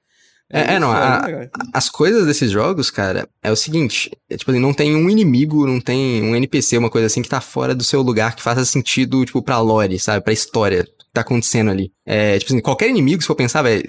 É, 0.54 0.76
é, 0.76 0.80
não, 0.80 0.90
muito 0.90 1.02
a-. 1.02 1.50
As 1.74 1.90
coisas 1.90 2.28
desses 2.28 2.52
jogos, 2.52 2.92
cara, 2.92 3.28
é 3.42 3.52
o 3.52 3.56
seguinte: 3.56 4.12
é, 4.30 4.38
tipo 4.38 4.52
assim, 4.52 4.60
não 4.60 4.74
tem 4.74 4.96
um 4.96 5.10
inimigo, 5.10 5.66
não 5.66 5.82
tem 5.82 6.22
um 6.22 6.36
NPC, 6.36 6.78
uma 6.78 6.92
coisa 6.92 7.08
assim 7.08 7.24
que 7.24 7.30
tá 7.30 7.42
fora 7.42 7.74
do 7.74 7.84
seu 7.84 8.04
lugar 8.04 8.36
que 8.36 8.44
faça 8.44 8.64
sentido, 8.64 9.26
tipo, 9.26 9.42
pra 9.42 9.60
lore, 9.60 9.98
sabe? 9.98 10.24
Pra 10.24 10.32
história 10.32 10.84
que 10.84 11.06
tá 11.12 11.22
acontecendo 11.22 11.72
ali. 11.72 11.92
É, 12.06 12.38
tipo 12.38 12.54
assim, 12.54 12.62
qualquer 12.62 12.88
inimigo, 12.88 13.22
se 13.22 13.28
for 13.28 13.36
pensar, 13.36 13.64
velho. 13.64 13.84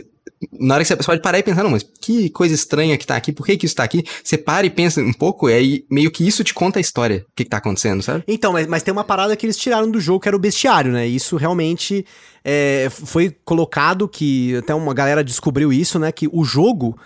Na 0.53 0.75
hora 0.75 0.85
que 0.85 0.89
você 0.89 0.97
pode 0.97 1.23
parar 1.23 1.39
e 1.39 1.43
pensar, 1.43 1.63
não, 1.63 1.71
mas 1.71 1.85
que 2.01 2.29
coisa 2.31 2.55
estranha 2.55 2.97
que 2.97 3.07
tá 3.07 3.17
aqui, 3.17 3.33
por 3.33 3.47
que 3.47 3.57
que 3.57 3.67
isso 3.67 3.75
tá 3.75 3.85
aqui? 3.85 4.05
Você 4.23 4.37
para 4.37 4.67
e 4.67 4.71
pensa 4.71 5.01
um 5.01 5.13
pouco, 5.13 5.49
e 5.49 5.53
aí 5.53 5.85
meio 5.91 6.11
que 6.11 6.27
isso 6.27 6.43
te 6.45 6.55
conta 6.55 6.79
a 6.79 6.81
história, 6.81 7.25
o 7.29 7.35
que 7.35 7.45
que 7.45 7.51
tá 7.51 7.59
acontecendo, 7.59 8.03
sabe? 8.03 8.25
Então, 8.27 8.53
mas, 8.53 8.67
mas 8.67 8.83
tem 8.83 8.93
uma 8.93 9.05
parada 9.05 9.37
que 9.37 9.47
eles 9.47 9.57
tiraram 9.57 9.91
do 9.91 10.01
jogo, 10.01 10.21
que 10.21 10.29
era 10.29 10.37
o 10.37 10.41
bestiário, 10.41 10.93
né? 10.93 11.07
Isso 11.07 11.37
realmente 11.37 12.05
é, 12.45 12.89
foi 12.91 13.35
colocado, 13.45 14.09
que 14.09 14.57
até 14.57 14.75
uma 14.75 14.93
galera 14.95 15.25
descobriu 15.25 15.73
isso, 15.73 15.99
né? 15.99 16.13
Que 16.13 16.29
o 16.33 16.45
jogo, 16.45 16.97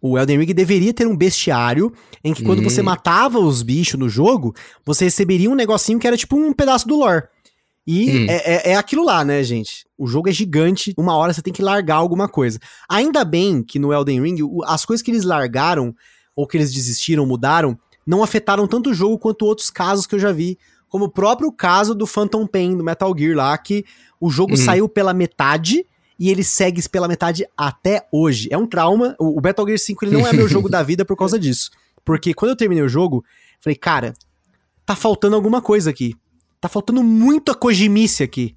o 0.00 0.18
Elden 0.18 0.38
Ring, 0.38 0.54
deveria 0.54 0.92
ter 0.92 1.06
um 1.06 1.16
bestiário 1.16 1.92
em 2.24 2.34
que 2.34 2.42
quando 2.42 2.60
Hum. 2.60 2.64
você 2.64 2.82
matava 2.82 3.38
os 3.38 3.62
bichos 3.62 3.98
no 3.98 4.08
jogo, 4.08 4.54
você 4.84 5.04
receberia 5.04 5.50
um 5.50 5.54
negocinho 5.54 5.98
que 5.98 6.06
era 6.06 6.16
tipo 6.16 6.36
um 6.36 6.52
pedaço 6.52 6.86
do 6.86 6.96
lore. 6.96 7.24
E 7.90 8.10
Hum. 8.10 8.26
é, 8.28 8.34
é- 8.36 8.70
é 8.72 8.76
aquilo 8.76 9.02
lá, 9.02 9.24
né, 9.24 9.42
gente? 9.42 9.86
O 9.96 10.06
jogo 10.06 10.28
é 10.28 10.32
gigante, 10.32 10.92
uma 10.98 11.16
hora 11.16 11.32
você 11.32 11.40
tem 11.40 11.54
que 11.54 11.62
largar 11.62 11.96
alguma 11.96 12.28
coisa. 12.28 12.58
Ainda 12.86 13.24
bem 13.24 13.62
que 13.62 13.78
no 13.78 13.94
Elden 13.94 14.20
Ring, 14.22 14.36
as 14.66 14.84
coisas 14.84 15.02
que 15.02 15.10
eles 15.10 15.24
largaram, 15.24 15.94
ou 16.36 16.46
que 16.46 16.58
eles 16.58 16.70
desistiram, 16.70 17.24
mudaram, 17.24 17.78
não 18.06 18.22
afetaram 18.22 18.66
tanto 18.66 18.90
o 18.90 18.94
jogo 18.94 19.18
quanto 19.18 19.46
outros 19.46 19.70
casos 19.70 20.06
que 20.06 20.14
eu 20.14 20.18
já 20.18 20.30
vi. 20.32 20.58
Como 20.88 21.06
o 21.06 21.10
próprio 21.10 21.50
caso 21.50 21.94
do 21.94 22.06
Phantom 22.06 22.46
Pain, 22.46 22.76
do 22.76 22.84
Metal 22.84 23.12
Gear 23.16 23.34
lá, 23.34 23.56
que 23.56 23.84
o 24.20 24.28
jogo 24.30 24.52
Uhum. 24.52 24.56
saiu 24.58 24.86
pela 24.88 25.14
metade 25.14 25.84
e 26.18 26.28
ele 26.30 26.44
segue 26.44 26.86
pela 26.90 27.08
metade 27.08 27.46
até 27.56 28.06
hoje. 28.12 28.48
É 28.50 28.58
um 28.58 28.66
trauma. 28.66 29.14
O 29.18 29.38
o 29.38 29.42
Metal 29.42 29.64
Gear 29.66 29.78
5 29.78 30.04
ele 30.04 30.12
não 30.12 30.26
é 30.26 30.32
meu 30.34 30.46
jogo 30.48 30.68
da 30.68 30.82
vida 30.82 31.04
por 31.06 31.16
causa 31.16 31.38
disso. 31.38 31.70
Porque 32.04 32.34
quando 32.34 32.50
eu 32.50 32.56
terminei 32.56 32.84
o 32.84 32.88
jogo, 32.88 33.24
falei, 33.60 33.76
cara, 33.76 34.12
tá 34.84 34.94
faltando 34.94 35.36
alguma 35.36 35.60
coisa 35.62 35.88
aqui. 35.90 36.14
Tá 36.60 36.68
faltando 36.68 37.02
muita 37.02 37.54
Kojimice 37.54 38.22
aqui. 38.22 38.56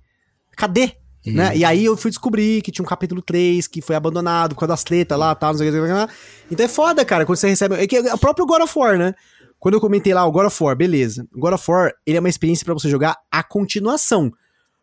Cadê? 0.56 0.94
Uhum. 1.26 1.34
Né? 1.34 1.56
E 1.58 1.64
aí 1.64 1.86
eu 1.86 1.96
fui 1.96 2.10
descobrir 2.10 2.62
que 2.64 2.72
tinha 2.72 2.84
um 2.84 2.88
capítulo 2.88 3.22
3 3.22 3.68
que 3.68 3.82
foi 3.82 3.96
abandonado 3.96 4.56
por 4.56 4.62
causa 4.62 4.74
das 4.74 4.84
tretas 4.84 5.18
lá, 5.18 5.36
tal, 5.36 5.52
não 5.52 5.60
sei 5.60 5.70
o 5.70 5.72
que. 6.08 6.14
Então 6.50 6.66
é 6.66 6.70
foda, 6.70 7.06
cara, 7.06 7.26
quando 7.26 7.38
você 7.38 7.48
recebe. 7.48 7.76
É 7.76 7.86
que 7.86 7.96
é 7.96 8.14
o 8.14 8.18
próprio 8.18 8.46
God 8.46 8.62
of 8.64 8.74
War, 8.78 8.98
né? 8.98 9.14
Quando 9.60 9.76
eu 9.76 9.82
comentei 9.82 10.14
lá 10.14 10.26
o 10.26 10.32
God 10.32 10.48
of 10.48 10.64
War, 10.64 10.76
beleza. 10.76 11.28
O 11.36 11.40
God 11.40 11.54
of 11.54 11.70
War, 11.72 11.94
ele 12.06 12.18
é 12.18 12.20
uma 12.20 12.30
experiência 12.30 12.66
pra 12.66 12.74
você 12.74 12.90
jogar 12.90 13.16
a 13.32 13.44
continuação. 13.44 14.32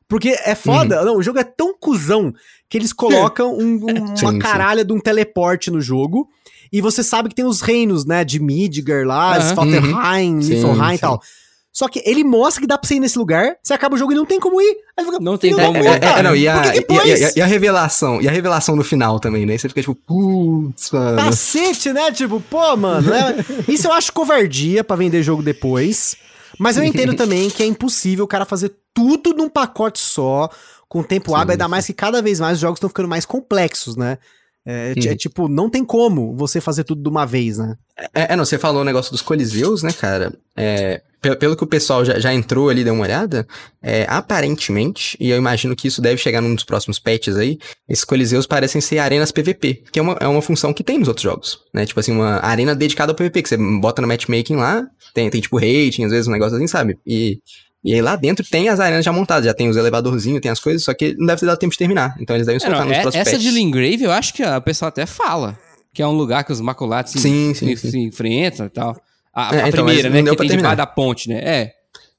Porque 0.07 0.29
é 0.45 0.55
foda, 0.55 1.05
não, 1.05 1.17
o 1.17 1.23
jogo 1.23 1.39
é 1.39 1.45
tão 1.45 1.77
cuzão 1.77 2.33
que 2.69 2.79
eles 2.79 2.93
colocam 2.95 3.53
um- 3.55 3.75
um- 3.75 4.05
uma 4.15 4.17
Sim, 4.17 4.27
sim. 4.33 4.39
caralha 4.39 4.85
de 4.85 4.93
um 4.93 5.01
teleporte 5.01 5.71
no 5.71 5.81
jogo. 5.81 6.29
E 6.73 6.81
você 6.81 7.03
sabe 7.03 7.29
que 7.29 7.35
tem 7.35 7.45
os 7.45 7.61
reinos, 7.61 8.05
né? 8.07 8.25
De 8.25 8.41
Midgar 8.41 9.05
lá, 9.05 9.37
Aham. 9.37 9.41
Svartalheim, 9.43 10.41
Sim, 10.41 10.55
Niflheim 10.55 10.95
e 10.95 10.99
sim. 10.99 11.07
Só 11.73 11.87
que 11.87 12.03
ele 12.05 12.25
mostra 12.25 12.61
que 12.61 12.67
dá 12.67 12.77
pra 12.77 12.89
você 12.89 12.97
ir 12.97 13.01
nesse 13.01 13.19
lugar, 13.19 13.55
você 13.63 13.73
acaba 13.75 13.95
o 13.95 13.99
jogo 13.99 14.13
e 14.13 14.15
não 14.15 14.25
tem 14.27 14.41
como 14.41 14.61
ir. 14.61 14.77
Aí 14.97 15.05
fica, 15.05 15.19
Não 15.21 15.37
tem 15.39 15.55
como 15.55 15.77
ir. 15.79 15.87
É, 15.87 16.19
é, 16.19 16.23
não, 16.23 16.35
e 16.35 16.49
a, 16.49 16.55
por 16.63 16.73
que 16.73 16.83
que 16.83 16.93
e, 16.95 17.25
a, 17.25 17.33
e 17.37 17.41
a- 17.43 17.47
revelação, 17.47 18.21
e 18.21 18.27
a 18.27 18.31
revelação 18.33 18.75
no 18.75 18.83
final 18.83 19.21
também, 19.21 19.47
né? 19.47 19.57
Você 19.57 19.69
fica 19.69 19.81
tipo, 19.81 19.95
putz, 19.95 20.91
mano. 20.91 21.19
Cacete, 21.19 21.93
né? 21.93 22.11
Tipo, 22.11 22.41
pô, 22.41 22.77
mano, 22.77 23.11
né? 23.11 23.37
Isso 23.69 23.87
eu 23.87 23.93
acho 23.93 24.13
covardia 24.13 24.83
pra 24.83 24.97
vender 24.97 25.23
jogo 25.23 25.43
depois. 25.43 26.17
Mas 26.59 26.77
eu 26.77 26.83
entendo 26.83 27.15
também 27.17 27.49
que 27.51 27.63
é 27.63 27.67
impossível 27.67 28.25
o 28.25 28.29
cara 28.29 28.45
fazer 28.45 28.75
tudo 28.93 29.33
num 29.35 29.49
pacote 29.49 30.01
só, 30.01 30.49
com 30.89 31.03
tempo 31.05 31.35
hábil, 31.37 31.53
ainda 31.53 31.69
mais 31.69 31.87
que 31.87 31.93
cada 31.93 32.21
vez 32.21 32.41
mais 32.41 32.55
os 32.55 32.61
jogos 32.61 32.79
estão 32.79 32.89
ficando 32.89 33.09
mais 33.09 33.25
complexos, 33.25 33.95
né? 33.95 34.19
É, 34.67 34.93
é 34.97 35.11
Uhum. 35.11 35.17
tipo, 35.17 35.49
não 35.49 35.71
tem 35.71 35.85
como 35.85 36.35
você 36.37 36.61
fazer 36.61 36.83
tudo 36.85 37.03
de 37.03 37.09
uma 37.09 37.25
vez, 37.25 37.59
né? 37.59 37.77
É, 38.15 38.33
é, 38.33 38.37
não, 38.37 38.45
você 38.45 38.59
falou 38.59 38.83
o 38.83 38.85
negócio 38.85 39.13
dos 39.13 39.23
coliseus, 39.23 39.83
né, 39.83 39.93
cara? 39.93 40.33
É, 40.57 41.01
pelo 41.39 41.57
que 41.57 41.65
o 41.65 41.67
pessoal 41.67 42.05
já, 42.05 42.19
já 42.19 42.33
entrou 42.33 42.69
ali, 42.69 42.85
deu 42.85 42.95
uma 42.95 43.03
olhada, 43.05 43.47
é, 43.83 44.07
aparentemente, 44.09 45.17
e 45.21 45.31
eu 45.31 45.37
imagino 45.37 45.75
que 45.75 45.89
isso 45.89 46.01
deve 46.01 46.17
chegar 46.21 46.41
num 46.41 46.55
dos 46.55 46.65
próximos 46.65 46.99
patches 46.99 47.37
aí, 47.37 47.59
esses 47.89 48.05
coliseus 48.05 48.47
parecem 48.47 48.81
ser 48.81 48.99
arenas 48.99 49.33
PVP, 49.33 49.83
que 49.91 49.99
é 49.99 50.03
uma, 50.03 50.17
é 50.21 50.27
uma 50.29 50.41
função 50.43 50.73
que 50.73 50.85
tem 50.85 50.99
nos 50.99 51.09
outros 51.09 51.23
jogos, 51.25 51.59
né? 51.75 51.85
Tipo 51.85 52.01
assim, 52.01 52.13
uma 52.13 52.39
arena 52.45 52.75
dedicada 52.75 53.13
ao 53.13 53.17
PVP, 53.17 53.43
que 53.43 53.49
você 53.49 53.57
bota 53.57 54.01
no 54.01 54.09
matchmaking 54.09 54.57
lá, 54.57 54.87
tem, 55.13 55.29
tem 55.29 55.41
tipo 55.41 55.57
rating, 55.59 56.05
às 56.05 56.11
vezes 56.13 56.29
um 56.29 56.33
negócio 56.33 56.57
assim, 56.57 56.67
sabe? 56.67 56.97
E, 57.07 57.39
e 57.85 57.95
aí 57.95 58.01
lá 58.03 58.15
dentro 58.17 58.45
tem 58.49 58.69
as 58.69 58.79
arenas 58.81 59.05
já 59.05 59.13
montadas, 59.13 59.45
já 59.45 59.55
tem 59.55 59.69
os 59.69 59.77
elevadorzinhos, 59.77 60.41
tem 60.41 60.51
as 60.51 60.61
coisas, 60.61 60.83
só 60.85 60.95
que 60.95 61.15
não 61.19 61.27
deve 61.27 61.41
ter 61.41 61.47
dado 61.47 61.59
tempo 61.59 61.73
de 61.73 61.79
terminar. 61.79 62.15
Então 62.21 62.37
eles 62.37 62.47
devem 62.47 62.57
É, 62.57 62.61
soltar 62.61 62.81
não, 62.81 62.89
nos 62.89 62.97
é- 62.97 63.03
próximos 63.03 63.27
essa 63.27 63.39
de 63.39 63.45
patches. 63.45 63.55
Lingrave, 63.55 64.05
eu 64.05 64.13
acho 64.13 64.35
que 64.35 64.43
a 64.43 64.61
pessoa 64.61 64.89
até 64.89 65.07
fala. 65.07 65.59
Que 65.95 66.03
é 66.03 66.07
um 66.07 66.13
lugar 66.13 66.45
que 66.45 66.53
os 66.53 66.61
maculatos 66.61 67.13
se, 67.13 67.19
Sim, 67.19 67.55
sim, 67.55 67.75
se, 67.75 67.83
sim. 67.83 67.91
se 67.91 67.99
enfrentam 67.99 68.67
e 68.67 68.69
tal. 68.69 68.97
A, 69.39 69.55
É, 69.57 69.63
a 69.63 69.69
então, 69.69 69.85
primeira, 69.85 70.11
né? 70.11 70.23
Que 70.23 70.37
tem 70.37 70.49
terminar. 70.49 70.75
da 70.75 70.87
ponte, 70.87 71.29
né? 71.29 71.41
É. 71.45 71.73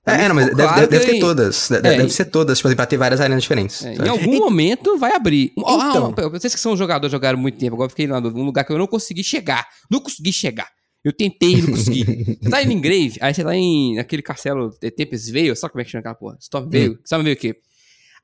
É, 0.07 0.23
é, 0.23 0.27
não, 0.27 0.35
mas 0.35 0.55
deve, 0.55 0.87
deve 0.87 1.05
ter 1.05 1.13
que- 1.15 1.19
todas. 1.19 1.67
Deve, 1.69 1.87
É, 1.87 1.91
deve 1.97 2.05
e- 2.07 2.09
ser 2.11 2.25
todas, 2.25 2.57
tipo 2.57 2.67
assim, 2.67 2.75
pra 2.75 2.85
ter 2.85 2.97
várias 2.97 3.19
arenas 3.21 3.43
diferentes. 3.43 3.83
É, 3.85 3.95
sabe? 3.95 4.07
em 4.07 4.11
algum 4.11 4.37
momento 4.37 4.97
vai 4.97 5.13
abrir. 5.13 5.51
Ah, 5.59 5.87
Então. 5.91 6.09
uma- 6.17 6.29
vocês 6.29 6.55
que 6.55 6.59
são 6.59 6.75
jogadores, 6.77 7.11
jogaram 7.11 7.37
muito 7.37 7.57
tempo, 7.57 7.75
agora 7.75 7.89
fiquei 7.89 8.07
lá 8.07 8.19
num 8.21 8.43
lugar 8.43 8.63
que 8.63 8.71
eu 8.71 8.77
não 8.77 8.87
consegui 8.87 9.23
chegar. 9.23 9.67
Não 9.91 9.99
consegui 9.99 10.31
chegar. 10.33 10.67
Eu 11.03 11.13
tentei 11.13 11.53
e 11.55 11.61
não 11.61 11.69
consegui. 11.71 12.03
você 12.41 12.49
tá 12.49 12.63
em 12.63 12.65
Lingrave, 12.67 13.17
aí 13.21 13.33
você 13.33 13.43
tá 13.43 13.55
em 13.55 13.99
aquele 13.99 14.21
castelo 14.21 14.69
de 14.81 14.89
Tempest 14.91 15.31
Vale, 15.31 15.55
sabe 15.55 15.71
como 15.73 15.81
é 15.81 15.85
que 15.85 15.91
chama 15.91 15.99
aquela 15.99 16.15
porra? 16.15 16.37
Storm 16.41 16.69
Vale, 16.69 16.97
sabe 17.05 17.23
ver 17.25 17.33
o 17.33 17.37
quê? 17.37 17.55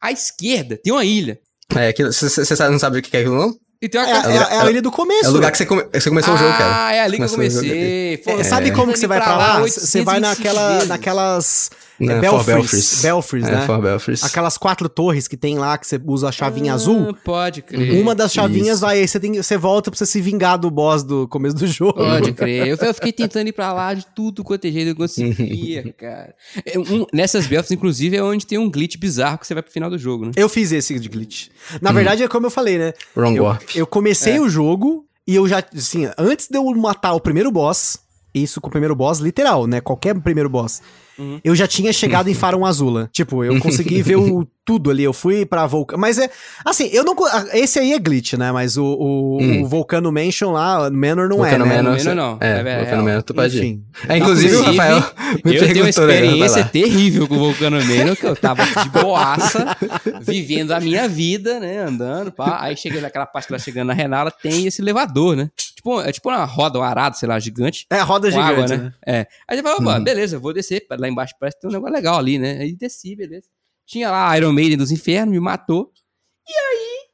À 0.02 0.12
esquerda 0.12 0.78
tem 0.82 0.92
uma 0.94 1.06
ilha. 1.06 1.38
É, 1.76 1.94
você 1.94 2.64
não 2.70 2.80
sabe 2.80 3.00
o 3.00 3.02
que 3.02 3.16
é 3.16 3.20
aquilo, 3.22 3.36
não? 3.38 3.54
E 3.86 3.90
tem 3.90 4.02
uma 4.02 4.10
É, 4.10 4.14
é- 4.14 4.56
é 4.56 4.60
a 4.62 4.70
ilha 4.72 4.82
do 4.82 4.92
começo. 4.92 5.26
É 5.26 5.30
o 5.30 5.32
lugar 5.32 5.52
que 5.52 5.58
você, 5.60 5.66
come- 5.68 5.86
você 5.94 6.10
começou 6.10 6.34
o 6.34 6.38
jogo, 6.38 6.52
cara. 6.58 6.86
Ah, 6.88 6.94
é 6.96 7.02
ali 7.02 7.18
que 7.18 7.24
eu 7.24 7.28
jogo 7.28 7.38
comecei. 7.40 8.18
Pô, 8.18 8.40
É, 8.40 8.44
sabe 8.44 8.72
como 8.72 8.92
que 8.92 8.98
você 9.00 9.06
vai 9.06 9.22
pra 9.22 9.38
lá? 9.38 9.60
Você 9.62 10.02
vai 10.02 10.16
805 10.16 10.22
naquela, 10.22 10.86
naquelas 10.86 11.70
é 12.00 12.20
Belfries. 12.20 12.46
Belfries. 12.46 13.02
Belfries, 13.02 13.48
É, 13.48 13.52
né? 13.52 13.66
For 13.66 13.82
Belfries. 13.82 14.24
Aquelas 14.24 14.58
quatro 14.58 14.90
torres 14.90 15.28
que 15.28 15.38
tem 15.38 15.58
lá, 15.58 15.78
que 15.78 15.88
você 15.88 16.00
usa 16.06 16.30
a 16.30 16.32
chavinha 16.32 16.72
Ah, 16.72 16.76
azul. 16.76 17.16
Pode 17.24 17.62
crer. 17.62 18.02
Uma 18.02 18.14
das 18.14 18.34
chavinhas 18.34 18.78
Isso. 18.78 18.82
vai 18.82 19.00
aí, 19.00 19.08
você, 19.08 19.20
tem, 19.20 19.34
você 19.42 19.58
volta 19.58 19.90
pra 19.90 19.98
você 19.98 20.06
se 20.06 20.20
vingar 20.22 20.58
do 20.58 20.70
boss 20.70 21.04
do 21.04 21.28
começo 21.28 21.56
do 21.56 21.68
jogo. 21.68 21.94
Pode 21.94 22.32
crer. 22.34 22.68
Eu, 22.68 22.78
eu 22.78 22.94
fiquei 22.94 23.12
tentando 23.14 23.48
ir 23.48 23.54
pra 23.54 23.72
lá 23.74 23.94
de 23.94 24.06
tudo 24.16 24.44
quanto 24.44 24.66
é 24.66 24.72
jeito, 24.72 24.90
eu 24.90 24.96
conseguia, 24.96 25.94
cara. 25.98 26.36
É, 26.66 26.78
um- 26.80 27.06
nessas 27.14 27.48
belts, 27.48 27.72
inclusive, 27.72 28.18
é 28.18 28.24
onde 28.24 28.46
tem 28.46 28.58
um 28.58 28.70
glitch 28.70 28.98
bizarro 28.98 29.38
que 29.38 29.48
você 29.48 29.54
vai 29.54 29.64
pro 29.64 29.72
final 29.72 29.90
do 29.90 29.98
jogo, 29.98 30.26
né? 30.26 30.32
Eu 30.36 30.50
fiz 30.50 30.72
esse 30.72 31.00
de 31.00 31.08
glitch. 31.10 31.48
Na 31.82 31.92
verdade, 31.92 32.24
é 32.24 32.28
como 32.28 32.46
eu 32.48 32.52
falei, 32.52 32.78
né? 32.78 32.94
Wrong 33.16 33.36
eu, 33.38 33.44
Warp. 33.44 33.62
eu 33.76 33.88
comecei 33.88 34.40
o 34.40 34.50
jogo 34.50 35.06
e 35.28 35.36
eu 35.36 35.48
já, 35.48 35.64
assim, 35.76 36.10
antes 36.18 36.48
de 36.50 36.58
eu 36.58 36.64
matar 36.76 37.14
o 37.14 37.20
primeiro 37.20 37.52
boss, 37.52 37.98
isso 38.34 38.60
com 38.60 38.68
o 38.68 38.72
primeiro 38.72 38.96
boss, 38.96 39.20
literal, 39.20 39.66
né? 39.66 39.80
Qualquer 39.82 40.14
primeiro 40.20 40.50
boss. 40.50 40.82
Eu 41.44 41.56
já 41.56 41.68
tinha 41.68 41.94
chegado 41.94 42.30
em 42.30 42.34
Farum 42.34 42.66
Azula. 42.66 43.10
Tipo, 43.14 43.44
eu 43.44 43.60
consegui 43.60 44.02
ver 44.02 44.18
o, 44.18 44.46
tudo 44.66 44.90
ali. 44.92 45.04
Eu 45.04 45.14
fui 45.14 45.46
pra 45.46 45.66
Vulcano. 45.66 46.00
Mas 46.02 46.18
é. 46.18 46.30
Assim, 46.66 46.90
eu 46.92 47.04
não. 47.04 47.16
co- 47.16 47.28
Esse 47.54 47.80
aí 47.80 47.94
é 47.94 48.00
glitch, 48.00 48.34
né? 48.34 48.52
Mas 48.52 48.76
o, 48.78 48.84
o, 48.86 49.38
Hum. 49.42 49.62
o 49.64 49.68
Vulcano 49.68 50.12
Mansion 50.12 50.52
lá, 50.52 50.90
Manor 50.90 51.30
não 51.30 51.38
Volcano 51.38 51.66
é, 51.66 51.68
né? 51.70 51.76
Manor, 51.82 51.98
Manor 51.98 52.16
não. 52.16 52.38
É, 52.42 52.48
É, 52.48 52.60
é 52.60 52.64
Volcano 52.64 52.86
real. 52.86 53.04
Manor 53.06 53.24
tu 53.24 53.34
pode 53.34 53.58
ir. 53.64 53.80
É, 54.10 54.18
inclusive, 54.18 54.56
o 54.56 54.62
Rafael 54.64 54.98
me 55.00 55.04
eu 55.04 55.42
tenho 55.44 55.54
uma 55.56 55.58
perguntou, 55.60 55.84
né, 55.84 55.90
experiência 55.90 56.50
vai 56.50 56.62
lá. 56.64 56.68
terrível 56.70 57.28
com 57.28 57.36
o 57.36 57.40
Vulcano 57.40 57.78
Manor, 57.86 58.16
que 58.16 58.26
eu 58.26 58.36
tava 58.36 58.66
de 58.66 58.90
boaça, 58.90 59.78
vivendo 60.22 60.72
a 60.72 60.80
minha 60.80 61.08
vida, 61.08 61.60
né, 61.60 61.80
andando, 61.80 62.32
pá. 62.32 62.58
Aí 62.62 62.76
cheguei 62.76 63.00
naquela 63.02 63.26
parte 63.26 63.48
que 63.48 63.54
ela 63.54 63.60
chegando 63.60 63.88
na 63.88 63.94
Renala, 63.94 64.32
tem 64.32 64.66
esse 64.66 64.82
elevador, 64.82 65.36
né? 65.36 65.50
Tipo, 65.86 66.02
é 66.02 66.12
tipo 66.12 66.30
uma 66.30 66.44
roda, 66.46 66.80
um 66.80 66.82
arado, 66.82 67.16
sei 67.16 67.30
lá, 67.30 67.40
gigante. 67.40 67.86
É 67.92 68.02
roda 68.02 68.32
gigante, 68.32 68.52
água, 68.52 68.68
né? 68.68 68.78
né? 68.78 68.94
É. 69.06 69.28
Aí 69.48 69.56
você 69.56 69.62
fala, 69.62 69.76
opa, 69.76 70.00
beleza, 70.00 70.38
eu 70.38 70.42
vou 70.42 70.52
descer, 70.52 70.84
lá 70.90 71.08
embaixo 71.08 71.36
parece 71.40 71.58
que 71.58 71.62
tem 71.62 71.70
um 71.70 71.74
negócio 71.74 71.94
legal 71.94 72.18
ali, 72.18 72.40
né? 72.40 72.58
Aí 72.58 72.76
desci, 72.76 73.16
beleza. 73.16 73.48
Tinha 73.86 74.10
lá 74.10 74.32
a 74.32 74.38
Iron 74.38 74.52
Maiden 74.52 74.80
dos 74.80 74.92
infernos, 74.92 75.32
me 75.32 75.40
matou. 75.40 75.92
E 76.48 76.52
aí, 76.52 77.08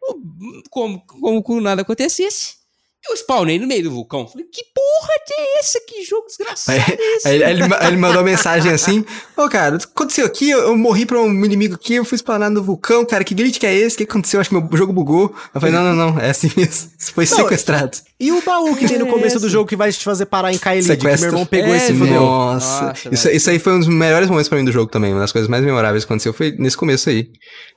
como, 0.69 1.03
como 1.43 1.59
nada 1.59 1.81
acontecesse, 1.81 2.60
eu 3.09 3.15
spawnei 3.17 3.57
no 3.57 3.67
meio 3.67 3.83
do 3.83 3.91
vulcão. 3.91 4.27
Falei, 4.27 4.45
que 4.51 4.63
porra 4.75 5.09
é 5.31 5.59
essa? 5.59 5.79
Que 5.87 6.03
jogo 6.03 6.27
desgraçado 6.27 6.77
Aí, 6.77 6.95
é 6.97 7.15
esse? 7.15 7.27
aí 7.27 7.35
ele, 7.35 7.63
aí 7.63 7.87
ele 7.87 7.97
mandou 7.97 8.17
uma 8.17 8.23
mensagem 8.23 8.71
assim: 8.71 9.03
Ô, 9.35 9.49
cara, 9.49 9.75
o 9.75 9.79
que 9.79 9.85
aconteceu 9.85 10.25
aqui? 10.25 10.49
Eu, 10.49 10.59
eu 10.59 10.77
morri 10.77 11.05
pra 11.05 11.19
um 11.19 11.45
inimigo 11.45 11.75
aqui, 11.75 11.95
eu 11.95 12.05
fui 12.05 12.15
esplanado 12.15 12.53
no 12.53 12.63
vulcão, 12.63 13.03
cara, 13.05 13.23
que 13.23 13.33
glitch 13.33 13.57
que 13.59 13.65
é 13.65 13.73
esse? 13.73 13.95
O 13.95 13.97
que 13.97 14.03
aconteceu? 14.03 14.39
Acho 14.39 14.49
que 14.49 14.55
meu 14.55 14.69
jogo 14.77 14.93
bugou. 14.93 15.33
Eu 15.53 15.59
falei: 15.59 15.73
não, 15.73 15.83
não, 15.83 16.11
não, 16.11 16.19
é 16.19 16.29
assim 16.29 16.51
mesmo. 16.55 16.91
Você 16.97 17.11
foi 17.11 17.25
Não, 17.25 17.37
sequestrado. 17.37 17.97
E 18.19 18.31
o 18.31 18.39
baú 18.43 18.75
que 18.75 18.87
tem 18.87 18.99
no 18.99 19.07
É 19.07 19.09
começo 19.09 19.39
do 19.39 19.49
jogo 19.49 19.67
que 19.67 19.75
vai 19.75 19.91
te 19.91 20.03
fazer 20.03 20.27
parar 20.27 20.53
em 20.53 20.57
Kaelid, 20.59 20.95
que 20.95 21.03
meu 21.03 21.15
irmão 21.15 21.45
pegou 21.45 21.73
É, 21.73 21.77
esse 21.77 21.93
meu. 21.93 22.21
Nossa, 22.21 22.85
Nossa, 22.87 23.09
isso, 23.11 23.29
isso 23.29 23.49
aí 23.49 23.57
foi 23.57 23.73
um 23.73 23.79
dos 23.79 23.87
melhores 23.87 24.29
momentos 24.29 24.47
pra 24.47 24.59
mim 24.59 24.65
do 24.65 24.71
jogo 24.71 24.91
também. 24.91 25.11
Uma 25.11 25.21
das 25.21 25.31
coisas 25.31 25.49
mais 25.49 25.63
memoráveis 25.63 26.05
que 26.05 26.11
aconteceu 26.11 26.31
foi 26.31 26.51
nesse 26.59 26.77
começo 26.77 27.09
aí. 27.09 27.29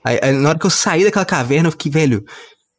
Aí, 0.05 0.19
aí, 0.23 0.33
na 0.33 0.51
hora 0.51 0.59
que 0.59 0.67
eu 0.67 0.71
saí 0.71 1.03
daquela 1.03 1.25
caverna, 1.25 1.69
eu 1.69 1.73
fiquei, 1.73 1.91
velho, 1.91 2.23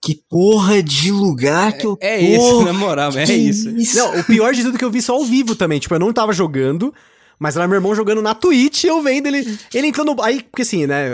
que 0.05 0.21
porra 0.29 0.83
de 0.83 1.11
lugar 1.11 1.73
que 1.73 1.85
eu 1.87 1.95
tô. 1.95 2.05
É 2.05 2.19
isso, 2.19 2.61
na 2.65 2.73
moral, 2.73 3.09
é 3.17 3.25
Que 3.25 3.33
isso. 3.33 3.97
Não, 3.97 4.19
o 4.19 4.23
pior 4.23 4.53
de 4.53 4.61
tudo 4.63 4.75
é 4.75 4.77
que 4.77 4.85
eu 4.85 4.91
vi 4.91 5.01
só 5.01 5.13
ao 5.15 5.25
vivo 5.25 5.55
também. 5.55 5.79
Tipo, 5.79 5.95
eu 5.95 5.99
não 5.99 6.13
tava 6.13 6.31
jogando, 6.31 6.93
mas 7.39 7.55
era 7.57 7.67
meu 7.67 7.75
irmão 7.77 7.95
jogando 7.95 8.21
na 8.21 8.35
Twitch 8.35 8.83
e 8.83 8.87
eu 8.87 9.01
vendo 9.01 9.25
ele. 9.27 9.57
Ele 9.73 9.87
entrou 9.87 10.05
no. 10.05 10.21
Aí, 10.21 10.43
porque 10.43 10.61
assim, 10.61 10.85
né? 10.85 11.07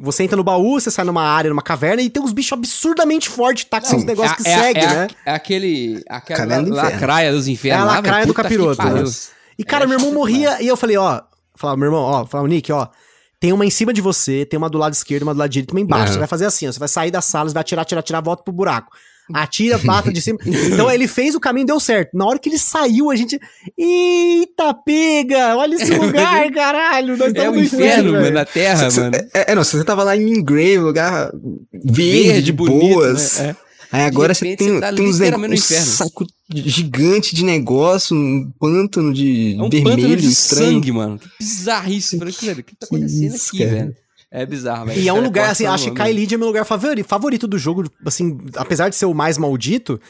Você 0.00 0.24
entra 0.24 0.36
no 0.36 0.42
baú, 0.42 0.80
você 0.80 0.90
sai 0.90 1.04
numa 1.04 1.22
área, 1.22 1.48
numa 1.48 1.62
caverna 1.62 2.02
e 2.02 2.10
tem 2.10 2.20
uns 2.20 2.32
bichos 2.32 2.52
absurdamente 2.52 3.28
fortes, 3.28 3.64
tá 3.64 3.80
com 3.80 3.94
uns 3.94 4.04
negócios 4.04 4.42
que 4.42 4.48
é, 4.48 4.58
segue, 4.58 4.80
é, 4.80 4.86
né? 4.86 5.08
É 5.24 5.30
aquele. 5.32 6.02
Aquela 6.08 6.60
do 6.60 6.74
lacraia 6.74 7.30
dos 7.30 7.46
É 7.46 7.50
infernos. 7.52 7.82
a 7.82 7.86
lá, 7.86 7.92
lacraia 7.96 8.16
velho, 8.24 8.26
do 8.26 8.34
que 8.34 8.42
capiroto. 8.42 8.82
né? 8.84 9.04
E, 9.56 9.62
cara, 9.62 9.84
É 9.84 9.86
meu 9.86 9.96
irmão 9.98 10.12
morria 10.12 10.60
e 10.60 10.66
eu 10.66 10.76
falei, 10.76 10.96
ó. 10.96 11.22
Falava, 11.54 11.76
meu 11.78 11.86
irmão, 11.86 12.02
ó, 12.02 12.26
falava, 12.26 12.48
Nick, 12.48 12.72
ó. 12.72 12.88
Tem 13.44 13.52
uma 13.52 13.66
em 13.66 13.70
cima 13.70 13.92
de 13.92 14.00
você, 14.00 14.46
tem 14.46 14.56
uma 14.56 14.70
do 14.70 14.78
lado 14.78 14.94
esquerdo, 14.94 15.24
uma 15.24 15.34
do 15.34 15.38
lado 15.38 15.50
direito, 15.50 15.72
uma 15.72 15.80
embaixo. 15.80 16.04
Aham. 16.04 16.12
Você 16.14 16.18
vai 16.18 16.28
fazer 16.28 16.46
assim, 16.46 16.66
ó. 16.66 16.72
Você 16.72 16.78
vai 16.78 16.88
sair 16.88 17.10
da 17.10 17.20
sala, 17.20 17.46
você 17.50 17.52
vai 17.52 17.60
atirar, 17.60 17.82
atirar, 17.82 18.00
atirar, 18.00 18.22
volta 18.22 18.42
pro 18.42 18.54
buraco. 18.54 18.90
Atira, 19.34 19.76
bata 19.84 20.10
de 20.10 20.22
cima. 20.22 20.38
Então 20.46 20.90
ele 20.90 21.06
fez 21.06 21.34
o 21.34 21.40
caminho, 21.40 21.66
deu 21.66 21.78
certo. 21.78 22.16
Na 22.16 22.24
hora 22.24 22.38
que 22.38 22.48
ele 22.48 22.58
saiu, 22.58 23.10
a 23.10 23.16
gente. 23.16 23.38
Eita, 23.78 24.72
pega! 24.72 25.56
Olha 25.58 25.74
esse 25.74 25.90
lugar, 25.94 26.50
caralho! 26.52 27.18
Nós 27.18 27.34
É 27.34 27.38
estamos 27.38 27.52
o 27.52 27.60
no 27.60 27.64
inferno, 27.66 28.12
mano, 28.12 28.30
na 28.30 28.46
Terra, 28.46 28.90
Cê- 28.90 29.00
mano. 29.00 29.16
É, 29.34 29.52
é, 29.52 29.54
não, 29.54 29.62
se 29.62 29.76
você 29.76 29.84
tava 29.84 30.02
lá 30.04 30.16
em 30.16 30.22
Ingrave, 30.38 30.78
lugar 30.78 31.30
verde, 31.70 32.40
de 32.42 32.52
boas. 32.52 33.40
né? 33.40 33.50
É. 33.60 33.63
Aí 33.94 34.02
agora 34.06 34.34
você 34.34 34.44
repente 34.44 34.58
tem, 34.58 34.74
você 34.74 34.80
tá 34.80 34.92
tem 34.92 35.06
uns 35.06 35.18
negócios, 35.18 35.50
um 35.50 35.54
inferno. 35.54 35.86
saco 35.86 36.26
gigante 36.52 37.34
de 37.34 37.44
negócio, 37.44 38.16
um 38.16 38.50
pântano 38.58 39.12
de 39.12 39.56
É 39.58 39.62
um 39.62 39.68
vermelho 39.68 39.96
pântano 39.96 40.16
de 40.16 40.28
estranho. 40.28 40.72
sangue, 40.72 40.92
mano. 40.92 41.18
Que 41.18 41.28
bizarrice. 41.38 42.16
Eu 42.16 42.18
Falei, 42.18 42.34
cara, 42.34 42.60
o 42.60 42.62
que 42.64 42.76
tá 42.76 42.86
Que 42.86 42.94
acontecendo 42.96 43.34
isso, 43.34 43.48
aqui, 43.54 43.58
cara. 43.64 43.70
velho? 43.70 43.96
É 44.36 44.44
bizarro, 44.44 44.86
velho. 44.86 45.00
E 45.00 45.06
é 45.08 45.12
um 45.12 45.20
lugar, 45.20 45.50
assim, 45.50 45.64
acho 45.64 45.84
que 45.90 45.90
Kaelid 45.92 46.34
é 46.34 46.36
meu 46.36 46.48
lugar 46.48 46.64
favori- 46.64 47.04
favorito 47.04 47.46
do 47.46 47.56
jogo, 47.56 47.84
assim, 48.04 48.36
apesar 48.56 48.88
de 48.88 48.96
ser 48.96 49.04
o 49.06 49.14
mais 49.14 49.38
maldito, 49.38 50.00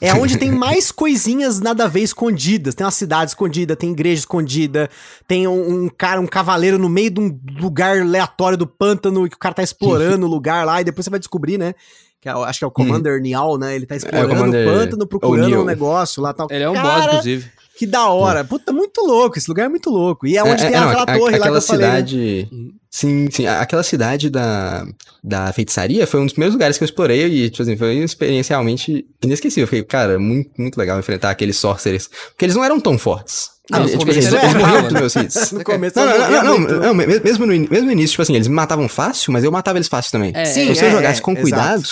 é 0.00 0.14
onde 0.14 0.38
tem 0.38 0.50
mais 0.50 0.88
coisinhas 0.90 1.60
nada 1.60 1.84
a 1.84 1.86
ver 1.86 2.00
escondidas. 2.00 2.74
Tem 2.74 2.82
uma 2.82 2.90
cidade 2.90 3.32
escondida, 3.32 3.76
tem 3.76 3.90
igreja 3.92 4.20
escondida, 4.20 4.88
tem 5.28 5.46
um, 5.46 5.84
um 5.84 5.88
cara, 5.90 6.18
um 6.18 6.26
cavaleiro 6.26 6.78
no 6.78 6.88
meio 6.88 7.10
de 7.10 7.20
um 7.20 7.38
lugar 7.60 8.00
aleatório 8.00 8.56
do 8.56 8.66
pântano 8.66 9.28
que 9.28 9.36
o 9.36 9.38
cara 9.38 9.54
tá 9.54 9.62
explorando 9.62 10.24
o 10.24 10.30
lugar 10.30 10.64
lá, 10.64 10.80
e 10.80 10.84
depois 10.84 11.04
você 11.04 11.10
vai 11.10 11.18
descobrir, 11.20 11.58
né? 11.58 11.74
Que 12.24 12.30
é 12.30 12.34
o- 12.34 12.42
acho 12.42 12.58
que 12.58 12.64
é 12.64 12.68
o 12.68 12.70
Commander 12.70 13.20
Nial, 13.20 13.58
né? 13.58 13.76
Ele 13.76 13.84
tá 13.84 13.94
explorando 13.96 14.32
o 14.32 14.36
Commander 14.38 14.66
pântano, 14.66 15.06
procurando 15.06 15.44
O'Neill. 15.44 15.60
um 15.60 15.64
negócio 15.66 16.22
lá 16.22 16.32
tal. 16.32 16.46
Ele 16.50 16.64
é 16.64 16.70
um 16.70 16.72
boss, 16.72 16.82
Cara, 16.82 17.04
inclusive. 17.08 17.52
Que 17.76 17.86
da 17.86 18.08
hora. 18.08 18.42
Puta, 18.42 18.72
muito 18.72 19.02
louco. 19.02 19.36
Esse 19.36 19.46
lugar 19.46 19.66
é 19.66 19.68
muito 19.68 19.90
louco. 19.90 20.26
E 20.26 20.38
é 20.38 20.42
onde 20.42 20.62
É, 20.64 20.68
tem 20.68 20.74
é, 20.76 20.80
não, 20.80 20.88
aquela 20.88 21.02
a- 21.02 21.06
torre 21.18 21.20
lá 21.20 21.28
que 21.28 21.34
aquela 21.36 21.58
eu 21.58 21.60
falei, 21.60 21.86
né? 21.86 21.92
cidade. 21.96 22.48
Sim, 22.90 23.28
sim. 23.30 23.46
a- 23.46 23.60
Aquela 23.60 23.82
cidade 23.82 24.30
da, 24.30 24.86
da 25.22 25.52
feitiçaria 25.52 26.06
foi 26.06 26.18
um 26.20 26.24
dos 26.24 26.32
primeiros 26.32 26.54
lugares 26.54 26.78
que 26.78 26.84
eu 26.84 26.86
explorei 26.86 27.26
e, 27.26 27.50
tipo 27.50 27.62
assim, 27.62 27.76
foi 27.76 27.96
uma 27.96 28.04
experiência 28.06 28.54
realmente 28.54 29.04
inesquecível. 29.22 29.64
Eu 29.64 29.68
fiquei, 29.68 29.82
cara, 29.84 30.18
muito, 30.18 30.50
muito 30.58 30.78
legal 30.78 30.98
enfrentar 30.98 31.28
aqueles 31.28 31.58
sorcerers. 31.58 32.08
Porque 32.30 32.46
eles 32.46 32.56
não 32.56 32.64
eram 32.64 32.80
tão 32.80 32.96
fortes. 32.96 33.52
Ah, 33.72 33.78
eles, 33.80 33.92
no 33.94 33.98
tipo, 34.00 34.12
começo 34.12 34.28
eles, 34.36 34.42
eles 34.44 34.54
morriam 34.56 34.82
dos 34.84 34.92
meus 34.92 35.16
hits. 35.16 35.50
No 35.52 35.64
começo 35.64 35.98
Não, 35.98 36.06
não, 36.06 36.58
não, 36.60 36.80
não, 36.80 36.94
mesmo, 36.94 37.46
no, 37.46 37.52
mesmo 37.70 37.90
início, 37.90 38.10
tipo 38.10 38.22
assim, 38.22 38.34
eles 38.36 38.46
me 38.46 38.54
matavam 38.54 38.88
fácil, 38.90 39.32
mas 39.32 39.42
eu 39.42 39.50
matava 39.50 39.78
eles 39.78 39.88
fácil 39.88 40.12
também. 40.12 40.32
É, 40.34 40.44
Sim, 40.44 40.74
se 40.74 40.82
eu 40.84 40.88
é, 40.88 40.90
jogasse 40.92 41.20
é, 41.20 41.22
com 41.22 41.30
exato. 41.32 41.42
cuidado, 41.42 41.82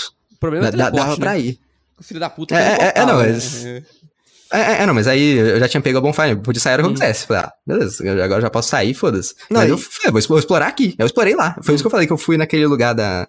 O 0.43 0.51
problema 0.51 0.66
é 0.66 0.69
o 0.69 0.73
dá- 0.73 0.77
dava 0.78 0.90
teleporte, 0.93 1.20
pra 1.20 1.32
né? 1.32 1.40
ir. 1.40 1.59
O 1.98 2.02
filho 2.02 2.20
da 2.20 2.28
puta 2.31 2.55
É, 2.56 2.59
é, 2.59 2.93
é, 2.97 3.06
não, 3.06 3.19
né? 3.19 3.28
eles- 3.28 3.64
É, 3.64 3.82
é, 4.60 4.82
é, 4.82 4.86
não, 4.86 4.93
mas 4.93 5.06
aí 5.06 5.39
eu 5.39 5.59
já 5.60 5.69
tinha 5.69 5.81
pego 5.81 5.98
a 5.98 6.01
bonfire, 6.01 6.36
podia 6.36 6.60
sair 6.60 6.74
hora 6.74 6.82
que 6.82 6.89
eu 6.89 6.93
quisesse. 6.93 7.27
Falei, 7.27 7.43
ah, 7.44 7.52
beleza, 7.66 8.05
eu 8.05 8.23
agora 8.23 8.40
já 8.43 8.51
posso 8.51 8.69
sair, 8.69 8.93
foda-se. 8.93 9.35
Não, 9.51 9.60
Mas 9.60 9.70
eu 9.70 9.78
falei, 9.78 10.12
vou, 10.12 10.20
vou 10.28 10.39
explorar 10.39 10.66
aqui. 10.66 10.94
Eu 10.98 11.06
explorei 11.06 11.35
lá. 11.35 11.56
Foi 11.62 11.74
isso 11.74 11.82
que 11.82 11.86
eu 11.86 11.90
falei, 11.90 12.06
que 12.06 12.12
eu 12.12 12.19
fui 12.19 12.36
naquele 12.36 12.66
lugar 12.66 12.93
da, 12.94 13.27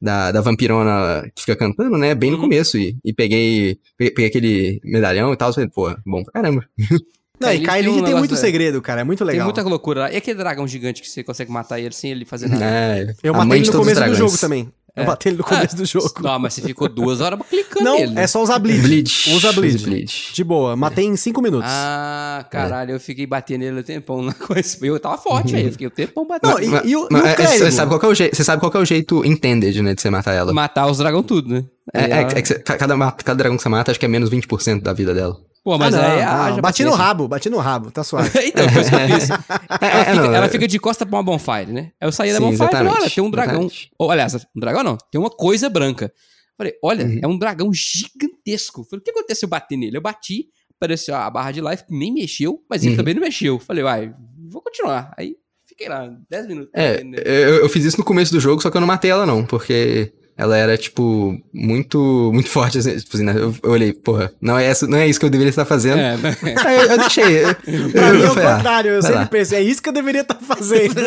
da, 0.00 0.30
da 0.30 0.40
vampirona 0.40 1.28
que 1.34 1.42
fica 1.42 1.56
cantando, 1.56 1.96
né? 1.98 2.14
Bem 2.14 2.30
no 2.30 2.36
Uhum. 2.36 2.42
começo. 2.42 2.78
E, 2.78 2.96
e 3.04 3.12
peguei, 3.12 3.78
peguei, 3.98 4.14
peguei 4.14 4.26
aquele 4.28 4.80
medalhão 4.84 5.32
e 5.32 5.36
tal. 5.36 5.52
Falei, 5.52 5.68
pô, 5.68 5.92
bom 6.06 6.22
pra 6.22 6.34
caramba. 6.34 6.64
Não, 7.40 7.50
e 7.50 7.60
Kaelid 7.62 7.94
tem 7.94 8.02
um 8.02 8.04
tem 8.04 8.14
muito 8.16 8.34
da- 8.34 8.36
segredo, 8.36 8.82
cara. 8.82 9.00
É 9.00 9.04
muito 9.04 9.20
Tem 9.20 9.28
legal. 9.28 9.46
muita 9.46 9.62
loucura 9.62 10.00
lá. 10.00 10.12
E 10.12 10.16
aquele 10.16 10.36
dragão 10.36 10.68
gigante 10.68 11.00
que 11.00 11.08
você 11.08 11.24
consegue 11.24 11.50
matar 11.50 11.80
ele 11.80 11.94
sem 11.94 12.10
ele 12.10 12.26
fazer 12.26 12.50
nada? 12.50 12.62
É, 12.62 13.14
Eu 13.22 13.32
matei 13.32 13.48
mãe 13.48 13.56
ele 13.56 13.64
de 13.64 13.70
no 13.70 13.76
todos 13.78 13.88
os 13.88 13.94
começo 13.94 14.10
do 14.12 14.14
jogo 14.18 14.36
também. 14.38 14.70
Eu 14.96 15.04
É. 15.04 15.06
matei 15.06 15.30
ele 15.30 15.38
no 15.38 15.44
começo 15.44 15.74
Ah, 15.74 15.78
do 15.78 15.84
jogo. 15.84 16.12
Não, 16.20 16.38
mas 16.38 16.54
você 16.54 16.62
ficou 16.62 16.88
duas 16.88 17.20
horas 17.20 17.38
clicando 17.48 17.84
Não, 17.84 17.98
nele. 17.98 18.18
é 18.18 18.26
só 18.26 18.42
usar 18.42 18.58
bleed. 18.58 18.82
Bleed. 18.82 19.10
Usa 19.34 19.52
bleed. 19.52 20.32
De 20.34 20.44
boa. 20.44 20.74
Matei 20.74 21.04
em 21.04 21.16
5 21.16 21.40
minutos. 21.40 21.70
Ah, 21.72 22.44
caralho, 22.50 22.92
eu 22.92 23.00
fiquei 23.00 23.26
batendo 23.26 23.60
nele 23.60 23.80
o 23.80 23.84
tempão 23.84 24.20
na 24.22 24.32
coisa. 24.34 24.76
Eu 24.84 24.98
tava 24.98 25.16
forte, 25.18 25.52
velho. 25.52 25.68
Eu 25.68 25.72
fiquei 25.72 25.86
o 25.86 25.90
tempão 25.90 26.26
batendo. 26.26 26.50
Não, 26.54 26.60
e- 26.62 26.66
Mas- 26.68 26.82
e 26.84 26.96
o- 26.96 27.08
mas 27.10 27.22
e 27.22 27.26
o 27.26 27.28
é? 27.44 27.46
Você 27.58 27.70
sabe, 27.70 27.90
qual 27.90 28.00
que 28.00 28.06
é 28.06 28.08
o 28.08 28.14
jeito, 28.14 28.36
você 28.36 28.44
sabe 28.44 28.60
qual 28.60 28.70
que 28.70 28.76
é 28.76 28.80
o 28.80 28.84
jeito 28.84 29.24
intended, 29.24 29.80
né, 29.82 29.94
de 29.94 30.00
você 30.02 30.10
matar 30.10 30.32
ela. 30.34 30.52
Matar 30.52 30.86
os 30.90 30.98
dragões 30.98 31.24
tudo, 31.26 31.48
né? 31.54 31.64
É, 31.94 32.04
Aí 32.04 32.10
é, 32.10 32.22
ela- 32.22 32.32
é 32.32 32.42
que 32.42 32.48
você- 32.48 32.58
cada, 32.58 33.12
cada 33.12 33.34
dragão 33.36 33.56
que 33.56 33.62
você 33.62 33.68
mata, 33.68 33.90
acho 33.90 34.00
que 34.00 34.06
é 34.06 34.08
menos 34.08 34.28
20% 34.30 34.82
da 34.82 34.92
vida 34.92 35.14
dela. 35.14 35.36
Pô, 35.62 35.76
mas 35.76 35.94
ah, 35.94 36.12
aí 36.12 36.22
não. 36.24 36.32
haja 36.42 36.62
Bati 36.62 36.84
no 36.84 36.92
rabo, 36.92 37.28
bati 37.28 37.50
no 37.50 37.58
rabo, 37.58 37.90
tá 37.90 38.02
suave. 38.02 38.30
então, 38.48 38.66
foi 38.70 38.80
isso 38.82 38.90
que 38.90 38.96
eu 38.96 39.08
fiz. 39.20 39.28
Ela, 39.80 40.00
É, 40.00 40.04
fica, 40.04 40.26
ela 40.36 40.46
é- 40.46 40.48
fica 40.48 40.66
de 40.68 40.78
costa 40.78 41.04
pra 41.04 41.16
uma 41.18 41.22
bonfire, 41.22 41.70
né? 41.70 41.92
Aí 42.00 42.08
eu 42.08 42.12
saí 42.12 42.32
da 42.32 42.38
Sim, 42.38 42.44
bonfire 42.44 42.64
e 42.64 42.70
falei, 42.70 42.92
olha, 42.92 43.10
tem 43.10 43.22
um 43.24 43.30
dragão. 43.30 43.68
Ou, 43.98 44.10
aliás, 44.10 44.34
um 44.34 44.60
dragão 44.60 44.82
não, 44.82 44.96
tem 45.10 45.20
uma 45.20 45.28
coisa 45.30 45.68
branca. 45.68 46.10
Falei, 46.56 46.74
olha, 46.82 47.04
Uhum. 47.04 47.20
é 47.22 47.26
um 47.26 47.38
dragão 47.38 47.70
gigantesco. 47.72 48.84
Falei, 48.84 49.00
o 49.00 49.04
que 49.04 49.10
aconteceu 49.10 49.40
se 49.40 49.44
eu 49.44 49.48
bater 49.48 49.76
nele? 49.76 49.96
Eu 49.96 50.00
bati, 50.02 50.46
apareceu 50.76 51.14
a 51.14 51.28
barra 51.30 51.52
de 51.52 51.60
life, 51.60 51.84
nem 51.90 52.12
mexeu, 52.12 52.62
mas 52.68 52.82
ele 52.82 52.92
Uhum. 52.92 52.96
também 52.96 53.14
não 53.14 53.22
mexeu. 53.22 53.58
Falei, 53.58 53.82
vai, 53.82 54.14
vou 54.50 54.62
continuar. 54.62 55.12
Aí 55.16 55.36
fiquei 55.66 55.88
lá, 55.88 56.10
10 56.28 56.46
minutos. 56.46 56.70
É, 56.74 57.02
eu, 57.02 57.56
eu 57.62 57.68
fiz 57.68 57.84
isso 57.84 57.98
no 57.98 58.04
começo 58.04 58.32
do 58.32 58.40
jogo, 58.40 58.60
só 58.62 58.70
que 58.70 58.76
eu 58.76 58.80
não 58.80 58.88
matei 58.88 59.10
ela 59.10 59.24
não, 59.26 59.44
porque 59.44 60.12
ela 60.40 60.56
era, 60.56 60.78
tipo, 60.78 61.38
muito, 61.52 62.30
muito 62.32 62.48
forte, 62.50 62.78
assim, 62.78 62.96
tipo 62.96 63.14
assim, 63.14 63.26
né? 63.26 63.34
eu, 63.36 63.54
eu 63.62 63.70
olhei, 63.70 63.92
porra, 63.92 64.32
não 64.40 64.58
é, 64.58 64.64
essa, 64.64 64.86
não 64.86 64.96
é 64.96 65.06
isso 65.06 65.20
que 65.20 65.26
eu 65.26 65.30
deveria 65.30 65.50
estar 65.50 65.66
fazendo. 65.66 65.98
É, 65.98 66.16
né? 66.16 66.34
Aí 66.64 66.76
eu, 66.76 66.82
eu 66.84 66.98
deixei. 66.98 67.44
Eu, 67.44 67.54
Pra 67.92 68.08
eu 68.08 68.14
mim 68.14 68.22
é 68.22 68.24
o 68.24 68.28
falei, 68.28 68.48
ah, 68.48 68.56
contrário, 68.56 68.90
eu 68.92 69.02
sempre 69.02 69.18
lá. 69.18 69.26
pensei, 69.26 69.58
é 69.58 69.62
isso 69.62 69.82
que 69.82 69.90
eu 69.90 69.92
deveria 69.92 70.22
estar 70.22 70.36
fazendo. 70.36 70.98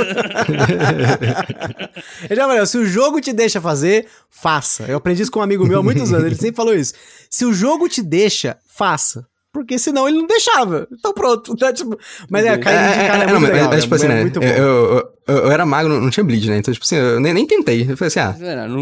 Ele 2.30 2.36
já 2.36 2.48
falou, 2.48 2.66
se 2.68 2.78
o 2.78 2.86
jogo 2.86 3.20
te 3.20 3.34
deixa 3.34 3.60
fazer, 3.60 4.06
faça. 4.30 4.84
Eu 4.88 4.98
aprendi 4.98 5.24
isso 5.24 5.32
com 5.32 5.40
um 5.40 5.44
amigo 5.44 5.66
meu 5.66 5.80
há 5.80 5.84
muitos 5.84 6.14
anos, 6.14 6.26
ele 6.28 6.36
sempre 6.36 6.56
falou 6.56 6.76
isso. 6.76 6.94
Se 7.28 7.44
o 7.44 7.54
jogo 7.54 7.90
te 7.90 8.04
deixa, 8.04 8.58
faça. 8.68 9.26
Porque 9.54 9.78
senão 9.78 10.08
ele 10.10 10.18
não 10.18 10.26
deixava. 10.26 10.88
Então 10.92 11.14
pronto. 11.14 11.56
Tá, 11.56 11.72
tipo, 11.72 11.96
mas 12.28 12.44
é, 12.44 12.50
É, 12.50 12.58
Kaelid, 12.58 13.00
é, 13.00 13.08
cara, 13.08 13.24
é, 13.24 13.28
é, 13.28 13.28
muito 13.28 13.34
não, 13.34 13.42
mas, 13.42 13.52
legal. 13.52 13.70
mas, 13.70 13.84
tipo 13.84 13.94
é 13.94 13.98
assim, 13.98 14.08
né? 14.08 14.22
muito 14.22 14.40
bom. 14.40 14.46
eu- 14.48 14.56
eu- 14.58 15.14
eu- 15.28 15.36
eu, 15.38 15.52
era 15.52 15.64
magro, 15.66 16.02
não, 16.02 16.10
tinha 16.10 16.24
bleed, 16.24 16.48
né? 16.50 16.58
Então, 16.58 16.74
tipo 16.74 16.84
assim, 16.84 16.96
eu 16.96 17.20
nem, 17.20 17.34
nem 17.36 17.46
tentei. 17.46 17.84
Eu 17.88 17.96
falei 17.96 18.08
assim, 18.08 18.20
ah, 18.20 18.34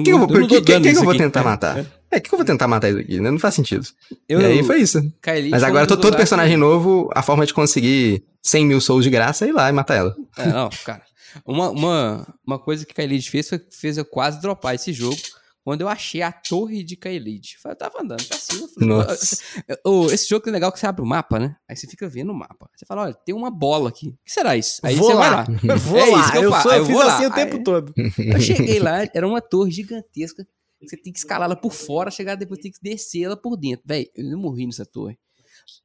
quem 0.04 0.14
eu 0.14 0.20
vou, 0.20 0.30
eu 0.30 0.40
não 0.40 0.48
que, 0.48 0.62
que, 0.62 0.80
que 0.80 0.98
eu 0.98 1.04
vou 1.04 1.16
tentar 1.16 1.42
É, 1.42 1.44
matar? 1.44 1.78
é. 1.80 1.86
É, 2.14 2.20
que 2.20 2.34
eu 2.34 2.38
vou 2.38 2.46
tentar 2.46 2.68
matar 2.70 2.90
isso 2.90 3.00
aqui, 3.00 3.20
né? 3.20 3.30
Não 3.32 3.38
faz 3.40 3.54
sentido. 3.54 3.86
Eu, 4.28 4.42
e 4.42 4.46
aí 4.46 4.64
foi 4.64 4.80
isso. 4.82 5.02
Kaelid 5.22 5.52
Mas 5.52 5.64
agora, 5.64 5.86
todo, 5.86 6.02
todo 6.02 6.16
personagem 6.18 6.56
novo, 6.58 7.10
a 7.14 7.22
forma 7.22 7.46
de 7.46 7.54
conseguir 7.54 8.24
100 8.42 8.66
mil 8.66 8.82
souls 8.82 9.04
de 9.04 9.10
graça 9.10 9.46
é 9.46 9.50
ir 9.50 9.52
lá 9.54 9.70
e 9.70 9.74
matar 9.74 9.96
ela. 9.96 10.16
É, 10.38 10.48
não, 10.48 10.70
cara. 10.86 11.02
Uma, 11.46 11.70
uma, 11.70 12.28
uma 12.46 12.60
coisa 12.60 12.86
que 12.86 12.94
Kaelid 12.94 13.30
fez 13.30 13.48
foi 13.50 13.62
fez 13.70 13.98
eu 13.98 14.04
quase 14.06 14.42
dropar 14.42 14.76
esse 14.76 14.92
jogo 14.92 15.16
quando 15.64 15.82
eu 15.82 15.88
achei 15.88 16.22
a 16.22 16.32
torre 16.32 16.84
de 16.84 16.96
Kaelid. 16.96 17.58
Eu 17.64 17.76
tava 17.76 18.02
andando 18.02 18.26
pra 18.28 18.38
cima. 18.38 18.68
falei, 18.68 18.90
Nossa. 18.90 19.44
Esse 20.14 20.28
jogo 20.30 20.48
é 20.50 20.52
legal 20.52 20.72
que 20.72 20.80
você 20.80 20.88
abre 20.88 21.02
o 21.02 21.06
mapa, 21.06 21.40
né? 21.40 21.56
Aí 21.70 21.76
você 21.76 21.88
fica 21.88 22.08
vendo 22.10 22.32
o 22.32 22.36
mapa. 22.36 22.70
Você 22.76 22.86
fala, 22.86 23.04
olha, 23.04 23.14
tem 23.14 23.34
uma 23.36 23.52
bola 23.52 23.90
aqui. 23.90 24.10
O 24.10 24.18
que 24.26 24.32
será 24.32 24.58
isso? 24.58 24.80
Aí 24.84 24.96
vou 24.96 25.08
você 25.08 25.14
lá. 25.14 25.44
vai 25.44 25.56
lá. 25.56 25.76
Vou 25.78 25.98
É 26.00 26.06
lá. 26.06 26.20
isso 26.22 26.32
que 26.32 26.38
eu 26.38 26.44
eu 26.44 26.52
sou- 26.62 26.72
eu 26.72 26.78
eu 26.80 26.86
fiz 26.86 26.94
vou 26.96 27.04
lá. 27.04 27.16
assim 27.16 27.26
o 27.28 27.34
tempo 27.34 27.56
Aí- 27.58 27.64
todo. 27.64 27.94
Eu 28.18 28.40
cheguei 28.42 28.80
lá, 28.80 29.00
era 29.14 29.28
uma 29.28 29.42
torre 29.42 29.72
gigantesca. 29.72 30.46
Você 30.82 30.98
tem 30.98 31.14
que 31.14 31.20
escalar 31.20 31.46
ela 31.46 31.56
por 31.56 31.72
fora, 31.74 32.10
chegar 32.10 32.34
depois 32.34 32.60
tem 32.60 32.72
que 32.72 32.80
descer 32.82 33.24
ela 33.24 33.38
por 33.38 33.56
dentro. 33.56 33.84
Véi, 33.86 34.08
eu 34.16 34.24
não 34.32 34.40
morri 34.40 34.66
nessa 34.66 34.84
torre. 34.86 35.18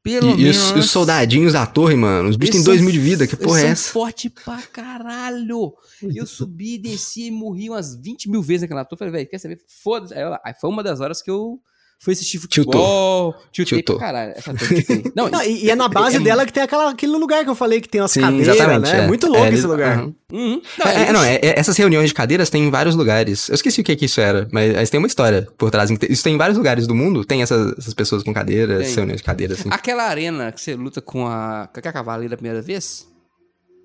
Pelo 0.02 0.30
E, 0.32 0.36
menos. 0.36 0.56
os, 0.56 0.70
e 0.70 0.78
os 0.78 0.90
soldadinhos 0.90 1.52
da 1.54 1.66
torre, 1.66 1.96
mano. 1.96 2.28
Os 2.28 2.36
bichos 2.36 2.52
têm 2.52 2.58
Eles 2.60 2.64
2 2.66 2.78
são 2.78 2.84
mil 2.84 2.92
de 2.92 3.00
vida, 3.00 3.26
que 3.26 3.36
porra 3.36 3.58
é 3.58 3.62
são 3.62 3.70
essa? 3.70 3.92
forte 3.92 4.30
pra 4.30 4.62
caralho. 4.62 5.72
E 6.02 6.16
eu 6.16 6.26
subi, 6.26 6.78
desci 6.78 7.26
e 7.26 7.30
morri 7.30 7.68
umas 7.70 7.94
20 7.96 8.30
mil 8.30 8.42
vezes 8.42 8.62
naquela 8.62 8.84
torre. 8.84 8.98
Falei, 8.98 9.12
velho, 9.12 9.28
quer 9.28 9.38
saber? 9.38 9.58
Foda-se. 9.82 10.14
Aí 10.44 10.54
foi 10.60 10.70
uma 10.70 10.82
das 10.82 11.00
horas 11.00 11.20
que 11.22 11.30
eu 11.30 11.60
fui 11.98 12.12
assistir 12.12 12.38
futebol. 12.38 13.34
Tiltei 13.52 13.78
Tiltou. 13.78 13.98
caralho. 13.98 14.34
Tiltei. 14.34 15.04
Não, 15.14 15.28
Não, 15.28 15.42
e, 15.42 15.64
e 15.64 15.70
é 15.70 15.74
na 15.74 15.88
base 15.88 16.16
é- 16.16 16.20
dela 16.20 16.44
que 16.46 16.52
tem 16.52 16.62
aquela, 16.62 16.90
aquele 16.90 17.12
lugar 17.16 17.42
que 17.44 17.50
eu 17.50 17.54
falei 17.54 17.80
que 17.80 17.88
tem 17.88 18.00
umas 18.00 18.12
Sim, 18.12 18.20
cadeiras, 18.20 18.48
exatamente. 18.56 18.92
né? 18.92 19.04
é. 19.04 19.06
Muito 19.06 19.26
louco 19.26 19.44
É, 19.46 19.52
esse 19.54 19.66
lugar. 19.66 19.98
aham. 19.98 20.14
Uhum. 20.32 20.60
Não, 20.78 20.86
É, 20.86 21.02
é, 21.08 21.12
não, 21.12 21.22
é- 21.22 21.34
é- 21.36 21.58
essas 21.58 21.76
reuniões 21.76 22.08
de 22.08 22.14
cadeiras 22.14 22.50
tem 22.50 22.64
em 22.64 22.70
vários 22.70 22.94
lugares. 22.94 23.48
Eu 23.48 23.54
esqueci 23.54 23.80
o 23.80 23.84
que, 23.84 23.94
que 23.96 24.04
isso 24.06 24.20
era, 24.20 24.48
mas, 24.52 24.74
mas 24.74 24.90
tem 24.90 24.98
uma 24.98 25.06
história 25.06 25.46
por 25.56 25.70
trás. 25.70 25.90
Isso 26.08 26.22
tem 26.22 26.34
em 26.34 26.38
vários 26.38 26.56
lugares 26.58 26.86
do 26.86 26.94
mundo, 26.94 27.24
tem 27.24 27.42
essas, 27.42 27.76
essas 27.78 27.94
pessoas 27.94 28.22
com 28.22 28.32
cadeiras, 28.34 28.94
reuniões 28.94 29.20
de 29.20 29.24
cadeiras, 29.24 29.60
assim. 29.60 29.68
Aquela 29.72 30.04
arena 30.04 30.52
que 30.52 30.60
você 30.60 30.74
luta 30.74 31.00
com 31.00 31.26
a, 31.26 31.68
com 31.72 31.78
a 31.88 31.92
cavaleira 31.92 32.34
a 32.34 32.36
primeira 32.36 32.60
vez, 32.62 33.06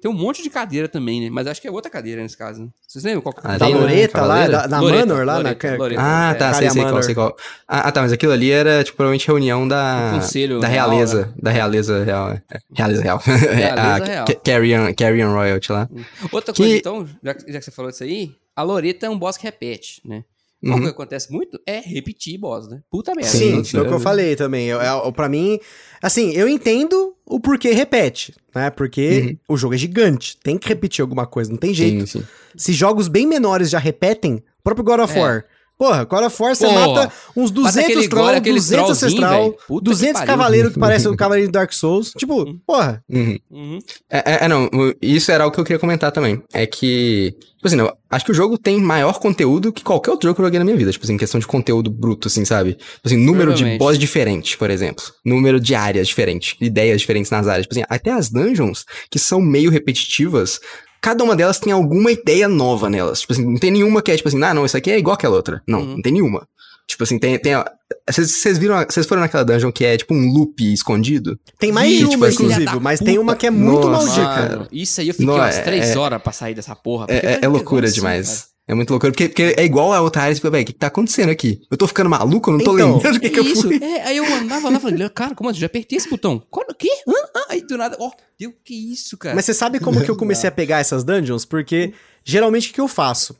tem 0.01 0.09
um 0.09 0.13
monte 0.13 0.41
de 0.41 0.49
cadeira 0.49 0.87
também, 0.87 1.21
né? 1.21 1.29
Mas 1.29 1.45
acho 1.47 1.61
que 1.61 1.67
é 1.67 1.71
outra 1.71 1.91
cadeira 1.91 2.21
nesse 2.21 2.35
caso. 2.35 2.63
né? 2.63 2.67
Vocês 2.87 3.03
lembram 3.05 3.21
qual 3.21 3.33
que 3.33 3.41
Ah, 3.43 3.57
Da 3.57 3.65
Arena, 3.65 3.79
Loreta 3.79 4.21
lá, 4.25 4.47
da, 4.47 4.67
da 4.67 4.79
Loreta, 4.79 5.05
Manor 5.05 5.25
lá 5.25 5.37
Loreta, 5.37 5.71
na. 5.71 5.77
Loreta. 5.77 6.01
Ah, 6.03 6.31
É, 6.31 6.33
tá, 6.33 6.53
sei, 6.53 6.67
Caria 6.67 6.71
sei 6.71 6.91
qual, 6.91 7.03
sei 7.03 7.15
qual. 7.15 7.35
Ah, 7.67 7.91
tá, 7.91 8.01
mas 8.01 8.11
aquilo 8.11 8.31
ali 8.31 8.51
era, 8.51 8.83
tipo, 8.83 8.97
provavelmente 8.97 9.27
reunião 9.27 9.67
da... 9.67 10.09
Do 10.11 10.15
conselho 10.21 10.59
da 10.59 10.67
real, 10.67 10.89
realeza, 10.89 11.25
né? 11.27 11.33
da 11.41 11.51
realeza 11.51 12.03
real. 12.03 12.31
é. 12.31 12.41
Realeza 12.75 13.01
real. 13.03 13.21
Realeza 13.25 14.05
real. 14.11 14.25
Ca- 14.25 14.35
Carrion, 14.43 14.93
Carrion 14.95 15.31
Royalty 15.33 15.71
lá. 15.71 15.87
Outra 16.31 16.53
Que- 16.53 16.61
coisa, 16.63 16.77
então, 16.77 17.07
já, 17.23 17.33
que- 17.33 17.51
já 17.53 17.59
que 17.59 17.65
você 17.65 17.71
falou 17.71 17.91
disso 17.91 18.03
aí, 18.03 18.31
a 18.55 18.63
Loreta 18.63 19.05
é 19.05 19.09
um 19.09 19.17
boss 19.19 19.37
que 19.37 19.43
repete, 19.43 20.01
né? 20.03 20.23
O 20.63 20.69
Uhum. 20.69 20.81
que 20.81 20.87
acontece 20.89 21.31
muito 21.31 21.59
é 21.65 21.79
repetir 21.79 22.37
boss, 22.37 22.67
né? 22.69 22.81
Puta 22.91 23.13
merda. 23.15 23.31
Sim, 23.31 23.55
Não- 23.57 23.65
foi 23.65 23.81
o 23.81 23.87
que 23.87 23.93
eu 23.93 23.99
falei 23.99 24.35
também. 24.35 24.67
Eu, 24.67 24.79
eu, 24.79 25.11
pra 25.11 25.27
mim, 25.27 25.59
assim, 26.01 26.31
eu 26.33 26.47
entendo 26.47 27.15
o 27.25 27.39
porquê 27.39 27.71
repete, 27.71 28.35
né? 28.53 28.69
Porque 28.69 29.37
o 29.47 29.57
jogo 29.57 29.73
é 29.73 29.77
gigante, 29.77 30.37
tem 30.43 30.57
que 30.59 30.67
repetir 30.69 31.01
alguma 31.01 31.25
coisa, 31.25 31.49
não 31.49 31.57
tem 31.57 31.73
jeito. 31.73 32.05
Sim, 32.05 32.19
sim. 32.19 32.27
Se 32.55 32.73
jogos 32.73 33.07
bem 33.07 33.25
menores 33.25 33.71
já 33.71 33.79
repetem, 33.79 34.35
o 34.35 34.63
próprio 34.63 34.83
God 34.85 34.99
of 34.99 35.17
É. 35.17 35.21
War. 35.21 35.45
Porra, 35.81 36.07
War 36.11 36.29
você 36.29 36.67
Porra. 36.67 36.87
mata 36.87 37.11
uns 37.35 37.49
200 37.49 37.77
aquele 37.89 38.07
troll, 38.07 38.25
gore, 38.25 38.37
aqueles 38.37 38.63
200 38.65 38.85
trollzinho, 38.85 39.07
ancestral, 39.09 39.41
velho. 39.41 39.57
Puta 39.67 39.83
que 39.83 39.89
200 39.89 40.13
pariu. 40.13 40.27
cavaleiros 40.27 40.73
que 40.73 40.79
parecem 40.79 41.11
o 41.11 41.17
cavaleiro 41.17 41.49
do 41.49 41.51
Dark 41.53 41.73
Souls. 41.73 42.11
Tipo, 42.15 42.53
porra, 42.67 43.03
Uhum. 43.09 43.39
Uhum. 43.49 43.79
É, 44.07 44.17
é- 44.33 44.45
é, 44.45 44.47
não, 44.47 44.65
o- 44.65 44.93
isso 45.01 45.31
era 45.31 45.43
algo 45.43 45.51
que 45.55 45.59
eu 45.59 45.63
queria 45.65 45.79
comentar 45.79 46.11
também. 46.11 46.39
É 46.53 46.67
que, 46.67 47.33
tipo 47.55 47.65
assim, 47.65 47.79
eu 47.79 47.91
acho 48.11 48.23
que 48.25 48.31
o 48.31 48.35
jogo 48.35 48.59
tem 48.59 48.79
maior 48.79 49.17
conteúdo 49.19 49.73
que 49.73 49.83
qualquer 49.83 50.11
outro 50.11 50.27
jogo 50.29 50.35
que 50.35 50.41
eu 50.41 50.45
joguei 50.45 50.59
na 50.59 50.65
minha 50.65 50.77
vida. 50.77 50.91
Tipo 50.91 51.03
assim, 51.05 51.13
em 51.15 51.17
questão 51.17 51.39
de 51.39 51.47
conteúdo 51.47 51.89
bruto, 51.89 52.27
assim, 52.27 52.45
sabe? 52.45 52.73
Tipo 52.75 53.01
assim, 53.07 53.17
número 53.17 53.51
de 53.51 53.77
boss 53.79 53.97
diferente, 53.97 54.55
por 54.59 54.69
exemplo. 54.69 55.03
Número 55.25 55.59
de 55.59 55.73
áreas 55.73 56.07
diferente, 56.07 56.55
ideias 56.61 57.01
diferentes 57.01 57.31
nas 57.31 57.47
áreas. 57.47 57.63
Tipo 57.65 57.73
assim, 57.73 57.85
até 57.89 58.11
as 58.11 58.29
dungeons, 58.29 58.85
que 59.09 59.17
são 59.17 59.41
meio 59.41 59.71
repetitivas, 59.71 60.59
cada 61.01 61.23
uma 61.23 61.35
delas 61.35 61.59
tem 61.59 61.73
alguma 61.73 62.11
ideia 62.11 62.47
nova 62.47 62.89
nelas. 62.89 63.21
Tipo 63.21 63.33
assim, 63.33 63.45
não 63.45 63.57
tem 63.59 63.71
nenhuma 63.71 64.01
que 64.01 64.11
é, 64.11 64.15
tipo 64.17 64.29
assim, 64.29 64.41
ah, 64.43 64.53
não, 64.53 64.65
isso 64.65 64.77
aqui 64.77 64.91
é 64.91 64.97
igual 64.97 65.15
aquela 65.15 65.35
outra. 65.35 65.61
Não, 65.67 65.79
Uhum. 65.79 65.95
não 65.95 66.01
tem 66.01 66.13
nenhuma. 66.13 66.47
Tipo 66.87 67.03
assim, 67.03 67.17
tem. 67.17 67.37
tem 67.39 67.53
a- 67.53 67.69
Vocês 68.09 68.57
viram. 68.57 68.75
Vocês 68.89 69.05
foram 69.05 69.21
naquela 69.21 69.45
dungeon 69.45 69.71
que 69.71 69.85
é 69.85 69.95
tipo 69.97 70.13
um 70.13 70.29
loop 70.33 70.61
escondido? 70.73 71.39
tem 71.57 71.71
mais 71.71 71.89
Ih, 71.89 71.97
de 71.99 72.03
tipo 72.05 72.15
uma, 72.17 72.27
assim, 72.27 72.43
inclusive, 72.43 72.79
mas 72.81 72.99
tem 72.99 73.17
uma 73.17 73.35
que 73.35 73.47
é 73.47 73.51
muito 73.51 73.87
Nossa, 73.87 74.21
maldita. 74.21 74.49
Mano, 74.57 74.67
isso 74.71 74.99
aí 74.99 75.07
eu 75.07 75.13
fiquei 75.13 75.25
Não, 75.27 75.35
umas 75.35 75.55
é- 75.57 75.61
três 75.61 75.89
é- 75.91 75.97
horas 75.97 76.21
pra 76.21 76.31
sair 76.33 76.53
dessa 76.53 76.75
porra. 76.75 77.05
É, 77.09 77.15
é- 77.35 77.39
é 77.43 77.47
loucura 77.47 77.85
assim, 77.85 77.95
demais. 77.95 78.27
cara? 78.27 78.50
É 78.71 78.73
muito 78.73 78.89
loucura, 78.89 79.11
porque, 79.11 79.27
porque 79.27 79.53
é 79.57 79.65
igual 79.65 79.91
a 79.91 79.99
outra 79.99 80.21
área, 80.21 80.33
você 80.33 80.39
fica, 80.39 80.49
velho, 80.49 80.63
o 80.63 80.65
que, 80.65 80.71
que 80.71 80.79
tá 80.79 80.87
acontecendo 80.87 81.29
aqui? 81.29 81.61
Eu 81.69 81.75
tô 81.75 81.85
ficando 81.87 82.09
maluco, 82.09 82.49
eu 82.49 82.57
não 82.57 82.63
tô 82.63 82.73
Então, 82.73 82.93
lembrando 82.93 83.17
o 83.17 83.19
que, 83.19 83.29
que 83.29 83.37
eu 83.39 83.43
isso, 83.43 83.63
fui. 83.63 83.75
é, 83.83 84.07
aí 84.07 84.15
eu 84.15 84.25
andava 84.33 84.69
lá 84.69 84.77
e 84.77 84.79
falei, 84.79 85.09
cara, 85.09 85.35
como 85.35 85.49
assim? 85.49 85.59
Já 85.59 85.65
apertei 85.65 85.97
esse 85.97 86.09
botão. 86.09 86.41
Quando, 86.49 86.71
o 86.71 86.75
quê? 86.75 86.87
Hã? 87.05 87.11
Hã? 87.35 87.43
Aí 87.49 87.61
do 87.67 87.77
nada, 87.77 87.97
ó, 87.99 88.09
deu, 88.39 88.53
que 88.63 88.73
isso, 88.73 89.17
cara? 89.17 89.35
Mas 89.35 89.43
você 89.43 89.53
sabe 89.53 89.77
como 89.81 90.01
que 90.01 90.09
eu 90.09 90.15
comecei 90.15 90.47
a 90.47 90.51
pegar 90.53 90.79
essas 90.79 91.03
dungeons? 91.03 91.43
Porque 91.43 91.91
geralmente 92.23 92.71
o 92.71 92.73
que 92.73 92.79
eu 92.79 92.87
faço? 92.87 93.35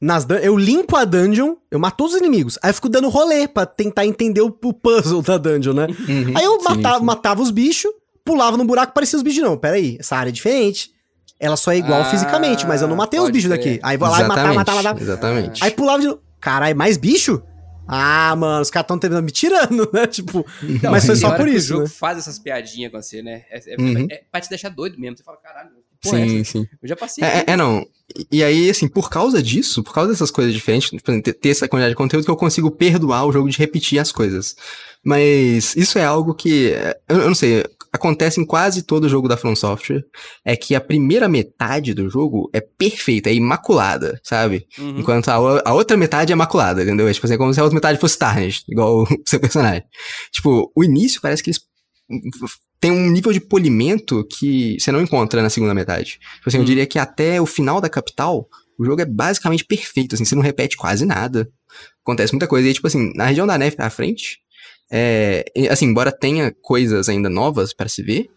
Nas 0.00 0.26
eu 0.42 0.56
limpo 0.56 0.96
a 0.96 1.04
dungeon, 1.04 1.56
eu 1.70 1.78
mato 1.78 1.98
todos 1.98 2.14
os 2.14 2.18
inimigos. 2.20 2.58
Aí 2.62 2.70
eu 2.70 2.74
fico 2.74 2.88
dando 2.88 3.10
rolê 3.10 3.46
pra 3.46 3.66
tentar 3.66 4.06
entender 4.06 4.40
o, 4.40 4.46
o 4.46 4.72
puzzle 4.72 5.20
da 5.20 5.36
dungeon, 5.36 5.74
né? 5.74 5.88
Uhum. 6.08 6.32
Aí 6.34 6.44
eu 6.44 6.58
Sim, 6.58 6.64
matava, 6.64 6.98
sim. 7.00 7.04
matava 7.04 7.42
os 7.42 7.50
bichos, 7.50 7.92
pulava 8.24 8.56
no 8.56 8.64
buraco, 8.64 8.94
parecia 8.94 9.18
os 9.18 9.22
bichos. 9.22 9.42
Não, 9.42 9.58
peraí, 9.58 9.98
essa 10.00 10.16
área 10.16 10.30
é 10.30 10.32
diferente. 10.32 10.93
Ela 11.40 11.56
só 11.56 11.72
é 11.72 11.78
igual 11.78 12.00
Ah, 12.02 12.04
fisicamente, 12.06 12.66
mas 12.66 12.80
eu 12.82 12.88
não 12.88 12.96
matei 12.96 13.18
os 13.20 13.30
bichos 13.30 13.50
crer. 13.50 13.58
daqui. 13.58 13.80
Aí 13.82 13.96
vou 13.96 14.08
lá 14.08 14.20
e 14.20 14.22
matar, 14.22 14.34
Exatamente, 14.52 14.56
matar, 14.56 14.74
matar. 14.82 15.00
Exatamente. 15.02 15.64
Aí 15.64 15.70
pulava 15.72 16.00
de 16.00 16.06
novo. 16.08 16.20
Caralho, 16.40 16.76
mais 16.76 16.96
bicho? 16.96 17.42
Ah, 17.86 18.34
mano, 18.36 18.62
os 18.62 18.70
caras 18.70 18.86
tão 18.88 18.98
tentando 18.98 19.22
me 19.22 19.30
tirando, 19.30 19.90
né? 19.92 20.06
Tipo, 20.08 20.46
Não, 20.82 20.90
mas 20.90 21.04
foi 21.04 21.16
só 21.16 21.36
por 21.36 21.46
isso, 21.48 21.66
O 21.66 21.68
jogo 21.78 21.82
né? 21.82 21.88
faz 21.88 22.16
essas 22.18 22.38
piadinhas 22.38 22.90
com 22.90 23.00
você, 23.02 23.20
né? 23.22 23.42
É, 23.50 23.74
é, 23.74 23.76
Uhum. 23.78 24.06
é 24.10 24.22
pra 24.32 24.40
te 24.40 24.48
deixar 24.48 24.70
doido 24.70 24.98
mesmo. 24.98 25.16
Você 25.18 25.22
fala, 25.22 25.36
caralho, 25.36 25.68
porra 26.02 26.20
é 26.20 26.28
sim, 26.28 26.40
essa? 26.40 26.50
sim. 26.52 26.66
Eu 26.82 26.88
já 26.88 26.96
passei. 26.96 27.22
É, 27.22 27.38
é, 27.40 27.44
é, 27.48 27.56
não. 27.56 27.84
E, 28.30 28.42
aí, 28.42 28.70
assim, 28.70 28.88
por 28.88 29.10
causa 29.10 29.42
disso, 29.42 29.82
por 29.82 29.92
causa 29.92 30.10
dessas 30.10 30.30
coisas 30.30 30.54
diferentes, 30.54 30.90
ter, 31.22 31.32
ter 31.34 31.48
essa 31.50 31.68
quantidade 31.68 31.90
de 31.92 31.96
conteúdo 31.96 32.24
que 32.24 32.30
eu 32.30 32.36
consigo 32.36 32.70
perdoar 32.70 33.26
o 33.26 33.32
jogo 33.32 33.50
de 33.50 33.58
repetir 33.58 33.98
as 33.98 34.10
coisas. 34.12 34.56
Mas 35.04 35.76
isso 35.76 35.98
é 35.98 36.04
algo 36.04 36.34
que, 36.34 36.72
é, 36.72 36.96
eu, 37.08 37.16
eu 37.18 37.26
não 37.28 37.34
sei, 37.34 37.64
acontece 37.94 38.40
em 38.40 38.44
quase 38.44 38.82
todo 38.82 39.08
jogo 39.08 39.28
da 39.28 39.36
From 39.36 39.54
Software, 39.54 40.02
é 40.44 40.56
que 40.56 40.74
a 40.74 40.80
primeira 40.80 41.28
metade 41.28 41.94
do 41.94 42.10
jogo 42.10 42.50
é 42.52 42.60
perfeita, 42.60 43.30
é 43.30 43.34
imaculada, 43.34 44.20
sabe? 44.24 44.66
Uhum. 44.76 44.98
Enquanto 44.98 45.28
a, 45.28 45.34
a 45.34 45.72
outra 45.72 45.96
metade 45.96 46.32
é 46.32 46.34
maculada, 46.34 46.82
entendeu? 46.82 47.06
É, 47.08 47.12
tipo 47.12 47.24
assim, 47.24 47.34
é 47.34 47.38
como 47.38 47.54
se 47.54 47.60
a 47.60 47.62
outra 47.62 47.76
metade 47.76 48.00
fosse 48.00 48.18
Tarnished, 48.18 48.64
igual 48.68 49.04
o 49.06 49.06
seu 49.24 49.38
personagem. 49.38 49.84
Tipo, 50.32 50.72
o 50.74 50.82
início 50.82 51.20
parece 51.20 51.42
que 51.42 51.50
eles 51.50 51.60
tem 52.80 52.90
um 52.90 53.10
nível 53.10 53.32
de 53.32 53.40
polimento 53.40 54.26
que 54.28 54.76
você 54.78 54.92
não 54.92 55.00
encontra 55.00 55.40
na 55.40 55.48
segunda 55.48 55.72
metade. 55.72 56.18
Tipo 56.36 56.48
assim, 56.48 56.58
eu 56.58 56.62
Hum. 56.62 56.66
diria 56.66 56.86
que 56.86 56.98
até 56.98 57.40
o 57.40 57.46
final 57.46 57.80
da 57.80 57.88
capital, 57.88 58.46
o 58.78 58.84
jogo 58.84 59.00
é 59.00 59.06
basicamente 59.06 59.64
perfeito, 59.64 60.14
assim, 60.14 60.24
você 60.24 60.34
não 60.34 60.42
repete 60.42 60.76
quase 60.76 61.06
nada. 61.06 61.48
Acontece 62.04 62.32
muita 62.34 62.46
coisa. 62.46 62.68
E 62.68 62.74
tipo 62.74 62.86
assim, 62.86 63.10
na 63.14 63.26
região 63.26 63.46
da 63.46 63.56
neve 63.56 63.76
pra 63.76 63.88
frente, 63.88 64.38
é, 64.90 65.44
assim, 65.70 65.86
embora 65.86 66.12
tenha 66.12 66.54
coisas 66.62 67.08
ainda 67.08 67.28
novas 67.28 67.72
para 67.72 67.88
se 67.88 68.02
ver, 68.02 68.30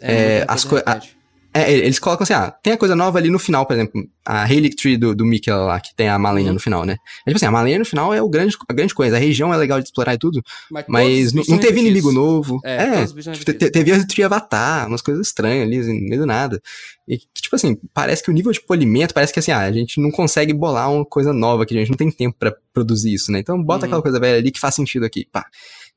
é, 0.00 0.38
muita 0.38 0.52
as 0.52 0.64
coisa 0.64 0.84
coi- 0.84 0.94
repete. 0.94 1.16
é, 1.52 1.72
eles 1.72 1.98
colocam 1.98 2.22
assim, 2.22 2.32
ah, 2.32 2.50
tem 2.62 2.72
a 2.72 2.76
coisa 2.76 2.96
nova 2.96 3.18
ali 3.18 3.28
no 3.28 3.38
final, 3.38 3.66
por 3.66 3.74
exemplo, 3.74 4.02
a 4.24 4.44
Relic 4.44 4.76
Tree 4.76 4.96
do, 4.96 5.14
do 5.14 5.24
Mickey 5.26 5.50
lá, 5.50 5.78
que 5.80 5.94
tem 5.94 6.08
a 6.08 6.18
Malenia 6.18 6.48
Uhum. 6.48 6.54
no 6.54 6.60
final, 6.60 6.84
né? 6.84 6.96
É 7.26 7.30
tipo 7.30 7.36
assim, 7.36 7.46
a 7.46 7.50
Malenia 7.50 7.78
no 7.78 7.84
final 7.84 8.14
é 8.14 8.22
o 8.22 8.28
grande, 8.28 8.56
a 8.68 8.72
grande 8.72 8.94
coisa, 8.94 9.16
a 9.16 9.18
região 9.18 9.52
é 9.52 9.56
legal 9.56 9.78
de 9.80 9.86
explorar 9.86 10.14
e 10.14 10.18
tudo, 10.18 10.42
Mas, 10.70 10.84
mas 10.88 11.32
não, 11.32 11.42
não 11.48 11.58
teve 11.58 11.80
inimigo 11.80 12.10
novo. 12.12 12.60
É, 12.64 12.76
É, 13.02 13.06
tipo, 13.06 13.52
te- 13.52 13.70
teve 13.70 13.92
a 13.92 14.06
Tree 14.06 14.24
Avatar, 14.24 14.86
umas 14.88 15.02
coisas 15.02 15.26
estranhas 15.26 15.66
ali, 15.66 15.78
assim, 15.78 16.00
no 16.00 16.08
meio 16.08 16.20
do 16.22 16.26
nada. 16.26 16.62
E, 17.06 17.18
que, 17.18 17.26
tipo 17.42 17.56
assim, 17.56 17.76
parece 17.92 18.22
que 18.22 18.30
o 18.30 18.32
nível 18.32 18.52
de 18.52 18.60
polimento, 18.62 19.12
parece 19.12 19.32
que 19.32 19.40
assim, 19.40 19.50
ah, 19.50 19.58
a 19.60 19.72
gente 19.72 20.00
não 20.00 20.10
consegue 20.12 20.52
bolar 20.54 20.90
uma 20.90 21.04
coisa 21.04 21.32
nova 21.32 21.64
aqui, 21.64 21.74
a 21.76 21.80
gente 21.80 21.90
não 21.90 21.96
tem 21.96 22.10
tempo 22.10 22.36
pra 22.38 22.54
produzir 22.72 23.12
isso, 23.12 23.30
né? 23.32 23.40
Então 23.40 23.60
bota 23.60 23.80
Uhum. 23.80 23.86
aquela 23.86 24.02
coisa 24.02 24.20
velha 24.20 24.38
ali 24.38 24.50
que 24.52 24.60
faz 24.60 24.74
sentido 24.76 25.04
aqui, 25.04 25.26
pá. 25.30 25.44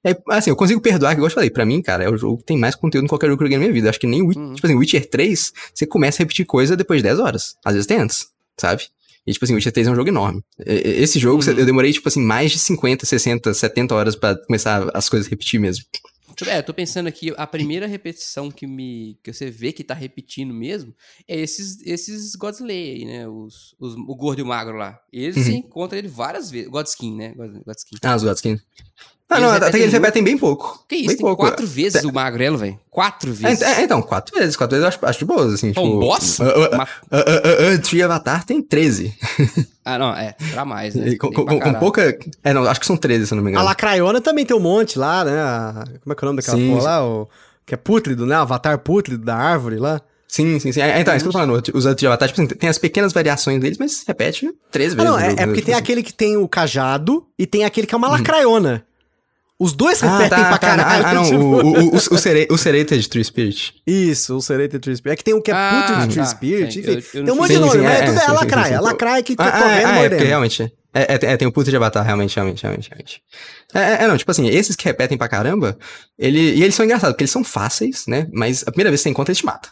Aí, 0.05 0.15
assim, 0.29 0.49
eu 0.49 0.55
consigo 0.55 0.81
perdoar, 0.81 1.11
que 1.11 1.15
igual 1.15 1.29
eu 1.29 1.33
falei, 1.33 1.49
pra 1.49 1.65
mim, 1.65 1.81
cara, 1.81 2.03
é 2.03 2.09
o 2.09 2.17
jogo 2.17 2.37
que 2.39 2.43
tem 2.45 2.57
mais 2.57 2.75
conteúdo 2.75 3.05
em 3.05 3.07
qualquer 3.07 3.27
jogo 3.27 3.37
que 3.37 3.43
eu 3.43 3.47
joguei 3.47 3.57
na 3.57 3.63
minha 3.63 3.73
vida. 3.73 3.89
Acho 3.89 3.99
que 3.99 4.07
nem 4.07 4.21
Witcher, 4.21 4.43
Uhum. 4.43 4.53
tipo 4.53 4.67
assim, 4.67 4.75
Witcher 4.75 5.09
3, 5.09 5.53
você 5.73 5.85
começa 5.85 6.17
a 6.17 6.21
repetir 6.23 6.45
coisa 6.45 6.75
depois 6.75 6.99
de 6.99 7.03
10 7.03 7.19
horas. 7.19 7.55
Às 7.63 7.73
vezes 7.73 7.87
tem 7.87 7.97
antes, 7.97 8.27
sabe? 8.59 8.83
E, 9.25 9.31
tipo 9.31 9.45
assim, 9.45 9.53
Witcher 9.55 9.71
3 9.71 9.87
é 9.87 9.91
um 9.91 9.95
jogo 9.95 10.09
enorme. 10.09 10.43
Esse 10.65 11.17
jogo, 11.19 11.41
Uhum. 11.45 11.51
eu 11.57 11.65
demorei, 11.65 11.93
tipo 11.93 12.07
assim, 12.09 12.21
mais 12.21 12.51
de 12.51 12.59
50, 12.59 13.05
60, 13.05 13.53
70 13.53 13.95
horas 13.95 14.15
pra 14.15 14.35
começar 14.35 14.89
as 14.93 15.07
coisas 15.07 15.27
a 15.27 15.29
repetir 15.29 15.59
mesmo. 15.59 15.85
É, 16.47 16.57
eu 16.57 16.63
tô 16.63 16.73
pensando 16.73 17.05
aqui, 17.07 17.31
a 17.37 17.45
primeira 17.45 17.85
repetição 17.85 18.49
que 18.49 18.65
me. 18.65 19.17
que 19.23 19.31
você 19.31 19.51
vê 19.51 19.71
que 19.71 19.83
tá 19.83 19.93
repetindo 19.93 20.51
mesmo 20.51 20.91
é 21.27 21.39
esses, 21.39 21.79
esses 21.85 22.35
Godslayer 22.35 22.95
aí, 22.95 23.05
né? 23.05 23.27
Os, 23.29 23.75
os- 23.79 23.93
o 23.93 24.15
gordo 24.15 24.39
e 24.39 24.41
o 24.41 24.45
magro 24.47 24.75
lá. 24.75 24.99
Eles 25.13 25.37
Uhum. 25.37 25.43
você 25.43 25.51
encontra 25.53 25.97
ele 25.97 26.07
várias 26.07 26.49
vezes. 26.49 26.69
Godskin, 26.69 27.15
né? 27.15 27.33
God- 27.37 27.61
Godskin. 27.63 27.95
Ah, 28.01 28.15
os 28.15 28.23
Godskin. 28.23 28.59
Ah, 29.29 29.39
não, 29.39 29.49
até 29.49 29.71
que 29.71 29.77
eles 29.77 29.93
repetem 29.93 30.23
bem 30.23 30.37
pouco. 30.37 30.83
Que 30.87 30.95
isso, 30.95 31.07
bem 31.07 31.17
tem 31.17 31.25
pouco. 31.25 31.41
quatro 31.43 31.65
vezes 31.65 32.03
o 32.03 32.13
magrelo, 32.13 32.55
velho. 32.57 32.79
Quatro 32.91 33.31
É, 33.31 33.33
vezes. 33.33 33.61
é, 33.63 33.81
então, 33.81 33.99
quatro 34.01 34.37
vezes. 34.37 34.55
Quatro 34.55 34.77
vezes 34.77 34.83
eu 34.83 34.87
acho, 34.89 35.05
acho 35.05 35.19
de 35.19 35.25
boas, 35.25 35.53
assim. 35.53 35.73
Pô, 35.73 35.81
tipo, 35.81 35.95
um 35.95 35.99
boss? 35.99 36.37
Uh, 36.39 36.43
uh, 36.43 36.69
Uma- 36.75 36.83
uh, 36.83 36.87
uh, 37.15 37.71
uh, 37.71 37.75
uh, 37.75 37.79
Tree 37.81 38.03
Avatar 38.03 38.43
tem 38.45 38.61
13. 38.61 39.13
Ah, 39.85 39.97
não, 39.99 40.15
é, 40.15 40.33
pra 40.53 40.63
mais, 40.63 40.95
né? 40.95 41.15
Com, 41.17 41.27
Tem 41.29 41.45
com- 41.45 41.59
pra 41.59 41.73
com 41.73 41.79
pouca. 41.79 42.17
É, 42.41 42.53
não, 42.53 42.63
acho 42.65 42.79
que 42.79 42.85
são 42.85 42.95
13, 42.95 43.27
se 43.27 43.33
eu 43.33 43.35
não 43.35 43.43
me 43.43 43.49
A 43.49 43.51
engano. 43.51 43.65
Lacraiona 43.65 44.21
também 44.21 44.45
tem 44.45 44.55
um 44.55 44.59
monte 44.61 44.97
lá, 44.97 45.25
né? 45.25 45.37
A- 45.41 45.83
Como 46.01 46.13
é 46.13 46.15
que 46.15 46.23
é 46.23 46.25
o 46.25 46.29
nome 46.29 46.37
daquela 46.41 46.57
Sim, 46.57 46.69
porra 46.69 46.83
lá? 46.83 47.05
O... 47.05 47.27
Que 47.65 47.73
é 47.73 47.77
pútrido, 47.77 48.25
né? 48.25 48.37
O 48.37 48.41
avatar 48.43 48.77
pútrido 48.79 49.25
da 49.25 49.35
árvore 49.35 49.75
lá. 49.77 49.99
Sim, 50.25 50.57
sim, 50.57 50.71
sim. 50.71 50.79
É, 50.79 51.01
então, 51.01 51.13
é 51.13 51.17
isso 51.17 51.25
que 51.25 51.27
eu 51.27 51.33
tô 51.33 51.37
falando. 51.37 51.61
Os 51.73 51.95
de 51.97 52.07
Avatar, 52.07 52.29
tipo 52.29 52.41
assim, 52.41 52.47
tem 52.55 52.69
as 52.69 52.77
pequenas 52.77 53.11
variações 53.11 53.59
deles, 53.59 53.77
mas 53.77 54.03
repete 54.07 54.49
13 54.71 54.93
Ah, 54.93 54.95
vezes. 54.95 55.11
não, 55.11 55.17
o 55.17 55.19
é, 55.19 55.29
jogo, 55.31 55.41
é 55.41 55.45
porque 55.47 55.55
tipo 55.59 55.65
tem 55.65 55.73
assim. 55.75 55.83
aquele 55.83 56.01
que 56.03 56.13
tem 56.13 56.37
o 56.37 56.47
cajado 56.47 57.25
e 57.37 57.45
tem 57.45 57.65
aquele 57.65 57.85
que 57.85 57.93
é 57.93 57.97
uma 57.97 58.07
lacraiona. 58.07 58.85
Os 59.63 59.73
dois 59.73 60.03
Ah, 60.03 60.17
repetem 60.17 60.43
tá, 60.43 60.49
pra 60.49 60.57
tá, 60.57 60.67
caralho. 60.67 61.05
Ah, 61.05 61.09
ah, 61.09 61.13
não, 61.13 61.23
tipo- 61.23 61.37
o, 61.37 61.55
o, 61.61 61.89
o, 61.89 61.95
o, 61.95 62.17
Sere- 62.17 62.47
o 62.51 62.57
Sereta 62.57 62.97
de 62.97 63.07
Tree 63.07 63.23
Spirit. 63.23 63.73
Isso, 63.87 64.35
o 64.35 64.41
Sereta 64.41 64.79
Tree 64.79 64.95
Spirit. 64.95 65.13
É 65.13 65.15
que 65.17 65.23
tem 65.23 65.33
um 65.33 65.41
que 65.41 65.51
é 65.51 65.53
Ah, 65.53 65.83
puto 65.87 65.99
de 66.01 66.07
Tree 66.13 66.23
tá, 66.23 66.25
Spirit, 66.25 66.73
sim, 66.73 66.79
enfim. 66.79 66.89
eu- 66.91 66.95
eu 66.97 67.01
tem 67.11 67.23
não 67.23 67.33
um 67.33 67.37
monte 67.37 67.51
de 67.53 67.59
nome, 67.59 67.71
sim, 67.71 67.77
mas 67.79 67.91
é, 67.93 67.95
é, 68.03 68.05
tudo 68.05 68.17
é, 68.19 68.25
sim, 68.25 68.31
lacraia. 68.31 68.81
lacraia 68.81 69.23
que 69.23 69.35
tá 69.35 69.45
Ah, 69.47 69.51
correndo 69.61 69.87
ah, 69.87 69.97
é, 69.99 70.05
é, 70.05 70.09
porque 70.09 70.23
realmente. 70.25 70.73
É, 70.95 71.13
é, 71.13 71.17
tem- 71.17 71.29
é, 71.31 71.37
tem 71.37 71.47
o 71.47 71.51
puto 71.51 71.69
de 71.71 71.75
Avatar, 71.75 72.05
realmente, 72.05 72.35
realmente, 72.35 72.61
realmente, 72.61 72.87
realmente. 72.89 73.21
É, 73.73 73.79
é, 73.79 74.03
é, 74.03 74.07
não, 74.07 74.15
tipo 74.17 74.29
assim, 74.29 74.47
esses 74.47 74.75
que 74.75 74.85
repetem 74.85 75.17
pra 75.17 75.27
caramba, 75.27 75.75
ele, 76.19 76.39
e 76.39 76.61
eles 76.61 76.75
são 76.75 76.85
engraçados, 76.85 77.13
porque 77.13 77.23
eles 77.23 77.31
são 77.31 77.43
fáceis, 77.43 78.03
né? 78.07 78.27
Mas 78.31 78.61
a 78.61 78.71
primeira 78.71 78.91
vez 78.91 78.99
que 78.99 79.03
você 79.03 79.09
encontra, 79.09 79.31
ele 79.31 79.39
te 79.39 79.45
mata. 79.45 79.69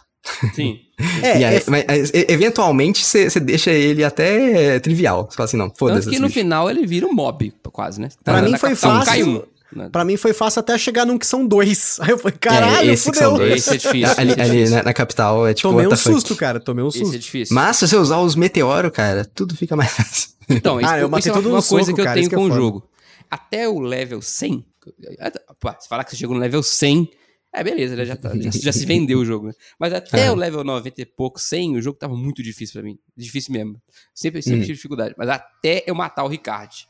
Sim. 0.54 0.78
É, 1.22 1.32
aí, 1.32 1.42
é- 1.56 1.62
mas, 1.66 2.12
eventualmente 2.28 3.04
você 3.04 3.28
deixa 3.40 3.70
ele 3.72 4.04
até 4.04 4.78
trivial. 4.78 5.26
Você 5.28 5.36
fala 5.36 5.44
assim, 5.46 5.56
não, 5.56 5.72
foda-se. 5.76 6.02
Tanto 6.06 6.10
que 6.14 6.18
no 6.20 6.28
bicho. 6.28 6.38
final 6.38 6.70
ele 6.70 6.86
vira 6.86 7.06
um 7.06 7.12
mob, 7.12 7.52
quase, 7.72 8.00
né? 8.00 8.08
Pra 8.22 8.34
Na- 8.34 8.42
mim 8.42 8.56
foi 8.56 8.70
capital, 8.70 9.04
fácil. 9.04 9.26
um, 9.28 9.42
né? 9.74 9.88
Pra 9.90 10.04
mim 10.04 10.16
foi 10.16 10.32
fácil 10.32 10.60
até 10.60 10.76
chegar 10.78 11.04
num 11.06 11.18
que 11.18 11.26
são 11.26 11.46
dois. 11.46 11.98
Aí 12.02 12.10
eu 12.10 12.18
falei, 12.18 12.36
caralho, 12.38 12.88
É, 12.88 12.92
esse 12.92 13.10
que 13.10 13.16
são 13.18 13.32
fudeu. 13.32 13.48
dois. 13.48 13.60
Esse 13.66 13.74
é 13.74 13.76
difícil. 13.78 14.14
Ali, 14.18 14.30
esse 14.32 14.40
é 14.40 14.44
ali 14.44 14.68
na, 14.70 14.82
na 14.84 14.94
capital 14.94 15.46
é 15.46 15.54
tipo. 15.54 15.68
Tomei 15.70 15.86
um 15.86 15.96
susto, 15.96 16.36
cara. 16.36 16.60
Tomei 16.60 16.84
um 16.84 16.88
Esse 16.88 16.98
susto. 17.00 17.14
é 17.14 17.18
difícil. 17.18 17.54
Mas 17.54 17.76
se 17.76 17.88
você 17.88 17.96
usar 17.96 18.18
os 18.18 18.34
meteoros, 18.36 18.90
cara, 18.92 19.24
tudo 19.24 19.56
fica 19.56 19.74
mais 19.76 19.90
fácil. 19.92 20.30
Então, 20.48 20.80
isso, 20.80 20.90
Ah, 20.90 20.98
eu 20.98 21.08
matei 21.08 21.20
isso 21.20 21.30
é 21.30 21.32
tudo 21.42 21.48
uma 21.54 21.62
coisa 21.62 21.84
soco, 21.86 21.94
que 21.94 22.00
eu 22.00 22.04
cara, 22.04 22.14
tenho 22.20 22.26
é 22.26 22.34
com 22.34 22.44
o 22.44 22.52
jogo. 22.52 22.88
Até 23.30 23.68
o 23.68 23.78
level 23.80 24.20
100, 24.20 24.64
pô, 25.58 25.70
se 25.80 25.88
falar 25.88 26.04
que 26.04 26.10
você 26.10 26.16
chegou 26.16 26.34
no 26.34 26.40
level 26.40 26.62
100, 26.62 27.08
é 27.54 27.64
beleza, 27.64 27.96
né? 27.96 28.04
já, 28.04 28.16
tá- 28.16 28.32
já, 28.36 28.50
já 28.50 28.72
se 28.72 28.84
vendeu 28.84 29.18
o 29.20 29.24
jogo, 29.24 29.46
né? 29.46 29.52
Mas 29.78 29.92
até 29.92 30.26
É. 30.26 30.30
o 30.30 30.34
level 30.34 30.62
90 30.64 31.00
e 31.00 31.06
pouco, 31.06 31.40
100, 31.40 31.76
o 31.76 31.82
jogo 31.82 31.98
tava 31.98 32.14
muito 32.14 32.42
difícil 32.42 32.74
pra 32.74 32.82
mim. 32.82 32.98
Difícil 33.16 33.52
mesmo. 33.52 33.76
Sempre, 34.14 34.42
sempre 34.42 34.58
Hum. 34.60 34.62
tive 34.62 34.74
dificuldade. 34.74 35.14
Mas 35.16 35.28
até 35.28 35.82
eu 35.86 35.94
matar 35.94 36.24
o 36.24 36.28
Ricard. 36.28 36.86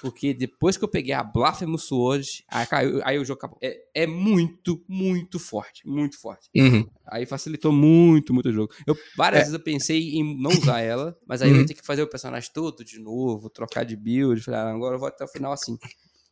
Porque 0.00 0.32
depois 0.34 0.76
que 0.76 0.84
eu 0.84 0.88
peguei 0.88 1.12
a 1.12 1.22
Blasphemous 1.22 1.84
Sword, 1.84 2.44
aí, 2.48 2.66
caiu, 2.66 3.00
aí 3.04 3.18
o 3.18 3.24
jogo 3.24 3.38
acabou. 3.38 3.58
É, 3.62 3.76
é 3.94 4.06
muito, 4.06 4.82
muito 4.88 5.38
forte. 5.38 5.86
Muito 5.86 6.18
forte. 6.20 6.48
Uhum. 6.56 6.86
Aí 7.10 7.26
facilitou 7.26 7.72
muito, 7.72 8.32
muito 8.32 8.48
o 8.48 8.52
jogo. 8.52 8.72
Eu, 8.86 8.96
várias 9.16 9.40
É. 9.40 9.42
vezes 9.44 9.54
eu 9.54 9.60
pensei 9.60 10.14
em 10.16 10.40
não 10.40 10.50
usar 10.50 10.80
ela, 10.80 11.16
mas 11.26 11.42
aí 11.42 11.48
eu 11.50 11.54
Uhum. 11.54 11.60
ia 11.62 11.66
ter 11.66 11.74
que 11.74 11.84
fazer 11.84 12.02
o 12.02 12.06
personagem 12.08 12.50
todo 12.52 12.84
de 12.84 12.98
novo, 13.00 13.50
trocar 13.50 13.84
de 13.84 13.96
build. 13.96 14.40
Falei, 14.42 14.60
ah, 14.60 14.70
agora 14.70 14.94
eu 14.96 14.98
vou 15.00 15.08
até 15.08 15.24
o 15.24 15.28
final 15.28 15.52
assim. 15.52 15.76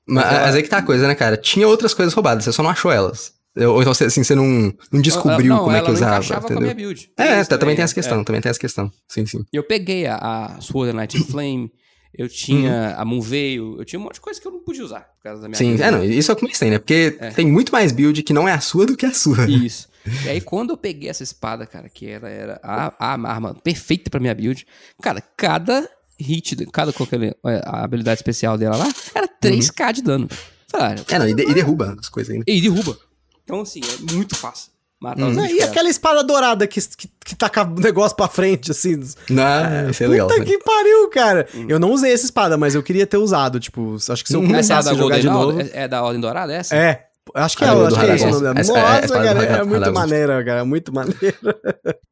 Mas, 0.08 0.24
Mas 0.24 0.40
mas 0.42 0.54
aí 0.54 0.62
que 0.62 0.68
tá 0.68 0.78
a 0.78 0.82
coisa, 0.82 1.08
né, 1.08 1.14
cara? 1.14 1.36
Tinha 1.36 1.66
outras 1.66 1.92
coisas 1.92 2.14
roubadas, 2.14 2.44
você 2.44 2.52
só 2.52 2.62
não 2.62 2.70
achou 2.70 2.92
elas. 2.92 3.34
Ou 3.56 3.80
então, 3.80 3.94
você- 3.94 4.04
assim, 4.04 4.22
você 4.22 4.34
não, 4.34 4.70
não 4.92 5.00
descobriu 5.00 5.54
não, 5.54 5.64
como 5.64 5.74
é 5.74 5.80
que 5.80 5.86
não 5.88 5.94
usava, 5.94 6.16
encaixava 6.16 6.46
com 6.46 6.52
a 6.52 6.56
entendeu? 6.70 6.94
É, 7.16 7.42
tá, 7.42 7.56
também 7.56 7.74
tem 7.74 7.82
essa 7.82 7.94
é. 7.94 7.96
questão, 7.96 8.22
também 8.22 8.40
tem 8.42 8.50
essa 8.50 8.60
questão. 8.60 8.92
Sim, 9.08 9.24
sim. 9.24 9.42
Eu 9.50 9.64
peguei 9.64 10.06
a, 10.06 10.16
a 10.16 10.60
Sword 10.60 10.94
and 10.96 11.24
Flame, 11.24 11.72
eu 12.16 12.28
tinha 12.28 12.70
Uhum. 12.96 13.00
a 13.00 13.04
Moonveil, 13.04 13.76
eu 13.78 13.84
tinha 13.84 13.98
um 14.00 14.02
monte 14.02 14.14
de 14.14 14.20
coisa 14.20 14.40
que 14.40 14.46
eu 14.46 14.52
não 14.52 14.60
podia 14.60 14.84
usar 14.84 15.00
por 15.00 15.22
causa 15.22 15.42
da 15.42 15.48
minha 15.48 15.58
Sim, 15.58 15.80
é, 15.80 15.90
não, 15.90 16.02
isso 16.04 16.30
é 16.30 16.34
o 16.34 16.36
que 16.36 16.58
tem, 16.58 16.70
né? 16.70 16.78
Porque 16.78 17.16
É. 17.20 17.30
tem 17.30 17.46
muito 17.46 17.72
mais 17.72 17.92
build 17.92 18.22
que 18.22 18.32
não 18.32 18.48
é 18.48 18.52
a 18.52 18.60
sua 18.60 18.86
do 18.86 18.96
que 18.96 19.04
a 19.06 19.12
sua. 19.12 19.48
Isso. 19.50 19.88
E 20.24 20.28
aí, 20.28 20.40
quando 20.40 20.70
eu 20.70 20.76
peguei 20.76 21.08
essa 21.10 21.22
espada, 21.24 21.66
cara, 21.66 21.88
que 21.88 22.08
ela 22.08 22.28
era 22.28 22.60
a, 22.62 22.92
a 22.98 23.12
arma 23.32 23.54
perfeita 23.54 24.08
pra 24.08 24.20
minha 24.20 24.34
build, 24.34 24.64
cara, 25.02 25.20
cada 25.36 25.88
hit, 26.18 26.54
cada 26.72 26.92
qualquer, 26.92 27.36
a 27.44 27.82
habilidade 27.84 28.18
especial 28.20 28.56
dela 28.56 28.76
lá, 28.76 28.86
era 29.14 29.26
3k 29.28 29.92
de 29.92 30.02
dano. 30.02 30.28
Falei, 30.68 30.96
ah, 31.08 31.14
É, 31.14 31.18
não, 31.18 31.28
e, 31.28 31.34
de- 31.34 31.42
e 31.50 31.52
derruba 31.54 31.96
as 31.98 32.08
coisas 32.08 32.32
ainda. 32.32 32.44
e 32.46 32.60
derruba. 32.60 32.96
Então, 33.44 33.60
assim, 33.60 33.80
é 33.80 34.12
muito 34.14 34.34
fácil 34.36 34.70
matar 35.00 35.28
os 35.28 35.36
Não, 35.36 35.42
bichos. 35.42 35.58
e 35.58 35.62
aquela 35.62 35.88
espada 35.88 36.22
dourada 36.24 36.66
que, 36.66 36.80
que, 36.80 37.08
que 37.24 37.34
taca 37.36 37.62
o 37.64 37.80
negócio 37.80 38.16
pra 38.16 38.28
frente, 38.28 38.70
assim. 38.70 38.96
Não, 39.30 39.90
isso 39.90 40.02
é 40.02 40.06
legal. 40.06 40.26
Puta 40.28 40.40
né? 40.40 40.46
que 40.46 40.58
pariu, 40.58 41.08
cara. 41.10 41.46
Hum. 41.54 41.66
Eu 41.68 41.78
não 41.78 41.92
usei 41.92 42.12
essa 42.12 42.24
espada, 42.24 42.56
mas 42.56 42.74
eu 42.74 42.82
queria 42.82 43.06
ter 43.06 43.16
usado. 43.18 43.60
Tipo, 43.60 43.96
acho 43.96 44.22
que 44.22 44.28
se 44.28 44.34
eu 44.36 44.40
Hum, 44.40 44.44
é 44.44 44.46
a 44.46 44.50
começasse 44.50 44.88
a 44.88 44.94
jogar 44.94 45.18
de 45.20 45.28
novo. 45.28 45.60
É, 45.60 45.70
é 45.72 45.88
da 45.88 46.02
Ordem 46.02 46.20
Dourada 46.20 46.52
essa? 46.52 46.74
É. 46.74 47.06
Acho 47.34 47.56
que 47.58 47.64
é, 47.64 47.66
Ah, 47.66 47.72
acho 47.88 47.98
que 47.98 48.06
é 48.06 48.14
esse 48.14 48.24
o 48.24 48.30
nome 48.30 48.42
dela. 48.42 48.60
Essa- 48.60 48.78
é, 48.78 49.00
Nossa, 49.02 49.14
cara, 49.22 49.42
é 49.44 49.64
muito 49.64 49.92
maneira, 49.92 50.44
cara. 50.44 50.60
É 50.60 50.64
muito 50.64 50.94
maneira. 50.94 51.36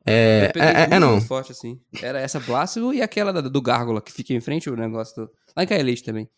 É, 0.06 0.52
é, 0.56 0.58
é, 0.58 0.88
é, 0.96 0.98
não. 0.98 1.20
forte, 1.20 1.52
assim. 1.52 1.78
Era 2.02 2.20
essa 2.20 2.40
Blasphemo 2.40 2.92
e 2.92 3.00
aquela 3.00 3.32
da- 3.32 3.40
do 3.40 3.62
Gárgula, 3.62 4.02
que 4.02 4.12
fica 4.12 4.32
em 4.34 4.40
frente 4.40 4.68
o 4.68 4.76
negócio 4.76 5.14
do... 5.14 5.30
Lá 5.56 5.62
em 5.62 5.66
Kaelite 5.66 6.02
também. 6.02 6.28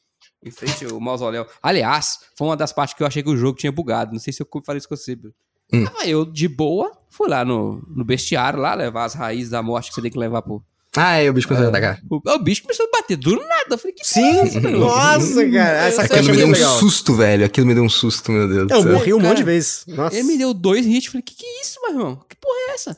Em 0.44 0.50
frente 0.50 0.84
ao 0.84 1.00
mausoléu. 1.00 1.46
Aliás, 1.62 2.18
foi 2.36 2.46
uma 2.48 2.56
das 2.56 2.72
partes 2.72 2.94
que 2.94 3.02
eu 3.02 3.06
achei 3.06 3.22
que 3.22 3.30
o 3.30 3.36
jogo 3.36 3.58
tinha 3.58 3.72
bugado. 3.72 4.12
Não 4.12 4.20
sei 4.20 4.32
se 4.32 4.42
eu 4.42 4.48
falei 4.64 4.78
isso 4.78 4.88
com 4.88 4.94
você. 4.96 5.16
Hum. 5.72 5.84
Tava 5.84 6.06
eu, 6.06 6.24
de 6.24 6.48
boa, 6.48 6.92
fui 7.10 7.28
lá 7.28 7.44
no, 7.44 7.82
no 7.88 8.04
bestiário, 8.04 8.58
lá, 8.60 8.74
levar 8.74 9.04
as 9.04 9.14
raízes 9.14 9.50
da 9.50 9.62
morte 9.62 9.88
que 9.88 9.94
você 9.94 10.02
tem 10.02 10.10
que 10.10 10.18
levar 10.18 10.42
pro... 10.42 10.62
Ah, 10.98 11.16
é, 11.16 11.28
o 11.28 11.32
bicho 11.34 11.46
começou 11.46 11.66
a 11.66 11.68
atacar. 11.68 12.00
O, 12.08 12.16
o 12.30 12.38
bicho 12.38 12.62
começou 12.62 12.86
a 12.86 12.96
bater 12.96 13.18
do 13.18 13.36
nada. 13.36 13.66
Eu 13.70 13.76
falei, 13.78 13.92
que 13.92 14.06
Sim, 14.06 14.60
nossa, 14.78 15.50
cara. 15.50 15.86
Essa 15.86 16.02
Aquilo 16.02 16.08
quest 16.08 16.10
é 16.10 16.14
Aquilo 16.14 16.30
me 16.30 16.36
deu 16.36 16.46
um 16.46 16.52
legal. 16.52 16.78
susto, 16.78 17.14
velho. 17.14 17.44
Aquilo 17.44 17.66
me 17.66 17.74
deu 17.74 17.84
um 17.84 17.88
susto, 17.88 18.32
meu 18.32 18.48
Deus 18.48 18.70
Eu 18.70 18.92
morri 18.92 19.12
um 19.12 19.18
Cara, 19.18 19.28
monte 19.28 19.38
de 19.38 19.44
vezes. 19.44 19.84
Nossa. 19.88 20.16
Ele 20.16 20.26
me 20.26 20.38
deu 20.38 20.54
dois 20.54 20.86
hits. 20.86 21.08
Falei, 21.08 21.20
que 21.20 21.34
que 21.34 21.44
é 21.44 21.60
isso, 21.60 21.78
meu 21.82 21.90
irmão? 21.90 22.24
Que 22.26 22.34
porra 22.36 22.56
é 22.70 22.74
essa? 22.74 22.96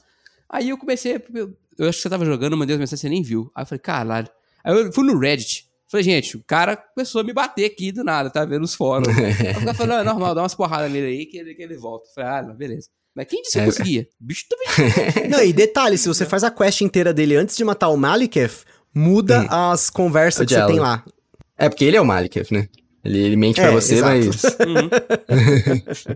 Aí 0.49 0.69
eu 0.69 0.79
comecei. 0.79 1.21
Eu, 1.35 1.53
eu 1.77 1.89
acho 1.89 1.99
que 1.99 2.03
você 2.03 2.09
tava 2.09 2.25
jogando, 2.25 2.57
mandei 2.57 2.77
uma 2.77 2.81
mensagem, 2.81 3.01
você 3.01 3.09
nem 3.09 3.21
viu. 3.23 3.51
Aí 3.53 3.63
eu 3.63 3.67
falei, 3.67 3.81
caralho. 3.81 4.29
Aí 4.63 4.77
eu 4.77 4.93
fui 4.93 5.05
no 5.05 5.19
Reddit. 5.19 5.68
Falei, 5.91 6.05
gente, 6.05 6.37
o 6.37 6.45
cara 6.47 6.77
começou 6.77 7.21
a 7.21 7.25
me 7.25 7.33
bater 7.33 7.65
aqui 7.65 7.91
do 7.91 8.05
nada, 8.05 8.29
tá 8.31 8.45
vendo 8.45 8.63
os 8.65 8.75
fóruns. 8.75 9.09
Aí 9.17 9.53
o 9.53 9.61
cara 9.61 9.75
falou, 9.75 9.95
não, 9.95 10.01
é 10.01 10.05
normal, 10.05 10.35
dá 10.35 10.43
umas 10.43 10.55
porradas 10.55 10.91
nele 10.93 11.07
aí 11.07 11.27
que 11.27 11.39
ele, 11.39 11.55
que 11.55 11.63
ele 11.63 11.77
volta. 11.79 12.09
Falei, 12.15 12.31
ah, 12.31 12.43
não, 12.43 12.55
beleza. 12.55 12.89
Mas 13.17 13.27
quem 13.27 13.41
disse 13.43 13.53
que 13.55 13.59
eu 13.59 13.63
É. 13.63 13.67
conseguia? 13.67 14.09
O 14.21 14.25
bicho 14.25 14.45
também. 14.49 15.29
Não, 15.31 15.43
e 15.43 15.53
detalhe, 15.53 15.97
se 15.97 16.07
você 16.07 16.27
faz 16.27 16.45
a 16.45 16.51
quest 16.51 16.83
inteira 16.83 17.13
dele 17.15 17.37
antes 17.37 17.57
de 17.57 17.65
matar 17.65 17.89
o 17.89 17.97
Maliketh, 17.97 18.65
muda 18.95 19.47
as 19.49 19.89
conversas 19.91 20.45
O 20.45 20.47
que 20.47 20.55
você 20.55 20.67
tem 20.67 20.79
lá. 20.79 21.05
É, 21.57 21.69
porque 21.69 21.85
ele 21.85 21.97
é 21.97 22.01
o 22.01 22.05
Maliketh, 22.07 22.49
né? 22.53 22.69
Ele, 23.05 23.19
ele 23.19 23.37
mente 23.37 23.57
pra 23.61 23.71
É, 23.71 23.73
você, 23.73 23.95
exato. 23.95 24.15
mas. 24.27 24.43
Uhum. 24.45 24.91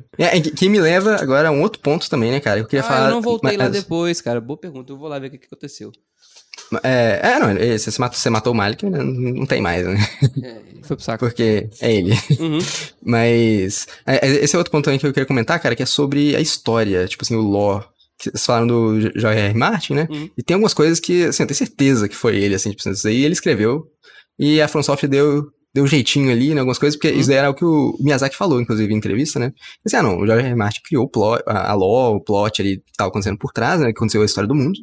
É, 0.18 0.36
é, 0.36 0.40
que 0.40 0.50
que 0.50 0.68
me 0.68 0.80
leva 0.80 1.16
agora 1.16 1.48
a 1.48 1.50
um 1.50 1.62
outro 1.62 1.80
ponto 1.80 2.08
também, 2.10 2.30
né, 2.30 2.40
cara? 2.40 2.60
Eu 2.60 2.66
queria 2.66 2.80
Ah, 2.84 2.88
falar. 2.88 3.06
eu 3.08 3.10
não 3.14 3.22
voltei 3.22 3.56
lá 3.56 3.64
mas- 3.64 3.72
depois, 3.72 4.20
cara. 4.20 4.40
Boa 4.40 4.58
pergunta. 4.58 4.92
Eu 4.92 4.98
vou 4.98 5.08
lá 5.08 5.18
ver 5.18 5.28
o 5.28 5.30
que, 5.30 5.38
que 5.38 5.46
aconteceu. 5.46 5.90
É, 6.82 7.20
é, 7.22 7.38
não, 7.38 7.78
você 7.78 8.00
matou, 8.00 8.18
você 8.18 8.30
matou 8.30 8.52
o 8.52 8.56
Malik, 8.56 8.84
né, 8.86 9.02
não, 9.02 9.46
tem 9.46 9.60
mais, 9.60 9.86
né? 9.86 9.96
É, 10.42 10.56
foi 10.82 10.96
pro 10.96 11.04
saco. 11.04 11.24
Porque 11.26 11.68
é 11.80 11.92
ele. 11.94 12.12
Uhum. 12.38 12.58
Mas. 13.04 13.86
é, 14.06 14.26
é, 14.26 14.44
esse 14.44 14.54
é 14.54 14.58
outro 14.58 14.70
ponto 14.70 14.84
também 14.84 14.98
que 14.98 15.06
eu 15.06 15.12
queria 15.12 15.26
comentar, 15.26 15.60
cara, 15.60 15.74
que 15.76 15.82
é 15.82 15.86
sobre 15.86 16.34
a 16.36 16.40
história, 16.40 17.06
tipo 17.06 17.24
assim, 17.24 17.34
o 17.36 17.40
lore. 17.40 17.84
Vocês 18.20 18.46
falaram 18.46 18.66
do 18.68 19.00
J.R. 19.18 19.54
Martin, 19.54 19.94
né? 19.94 20.06
Uhum. 20.08 20.30
E 20.38 20.42
tem 20.42 20.54
algumas 20.54 20.72
coisas 20.74 21.00
que, 21.00 21.24
assim, 21.24 21.42
eu 21.42 21.46
tenho 21.46 21.58
certeza 21.58 22.08
que 22.08 22.14
foi 22.14 22.36
ele, 22.36 22.54
assim, 22.54 22.70
tipo, 22.70 22.88
isso 22.88 23.08
aí 23.08 23.24
ele 23.24 23.32
escreveu. 23.32 23.84
E 24.38 24.60
a 24.60 24.68
From 24.68 24.82
Software 24.82 25.08
deu, 25.08 25.44
deu 25.74 25.82
um 25.82 25.88
jeitinho 25.88 26.30
ali, 26.30 26.54
né? 26.54 26.60
Algumas 26.60 26.78
coisas, 26.78 26.96
porque 26.96 27.12
Uhum. 27.12 27.20
isso 27.20 27.32
era 27.32 27.50
o 27.50 27.54
que 27.54 27.64
o 27.64 27.96
Miyazaki 28.00 28.36
falou, 28.36 28.60
inclusive, 28.60 28.92
em 28.92 28.96
entrevista, 28.96 29.40
né? 29.40 29.52
Assim, 29.84 29.96
ah, 29.96 30.02
não, 30.04 30.18
o 30.20 30.26
J.R. 30.26 30.54
Martin 30.54 30.80
criou 30.86 31.04
o 31.04 31.08
plot, 31.08 31.42
a, 31.46 31.72
a 31.72 31.74
lore, 31.74 32.16
o 32.16 32.20
plot 32.20 32.62
ali 32.62 32.76
que 32.78 32.92
tava 32.96 33.08
acontecendo 33.10 33.38
por 33.38 33.52
trás, 33.52 33.80
né? 33.80 33.86
Que 33.86 33.98
aconteceu 33.98 34.22
a 34.22 34.24
história 34.24 34.46
do 34.48 34.54
mundo. 34.54 34.78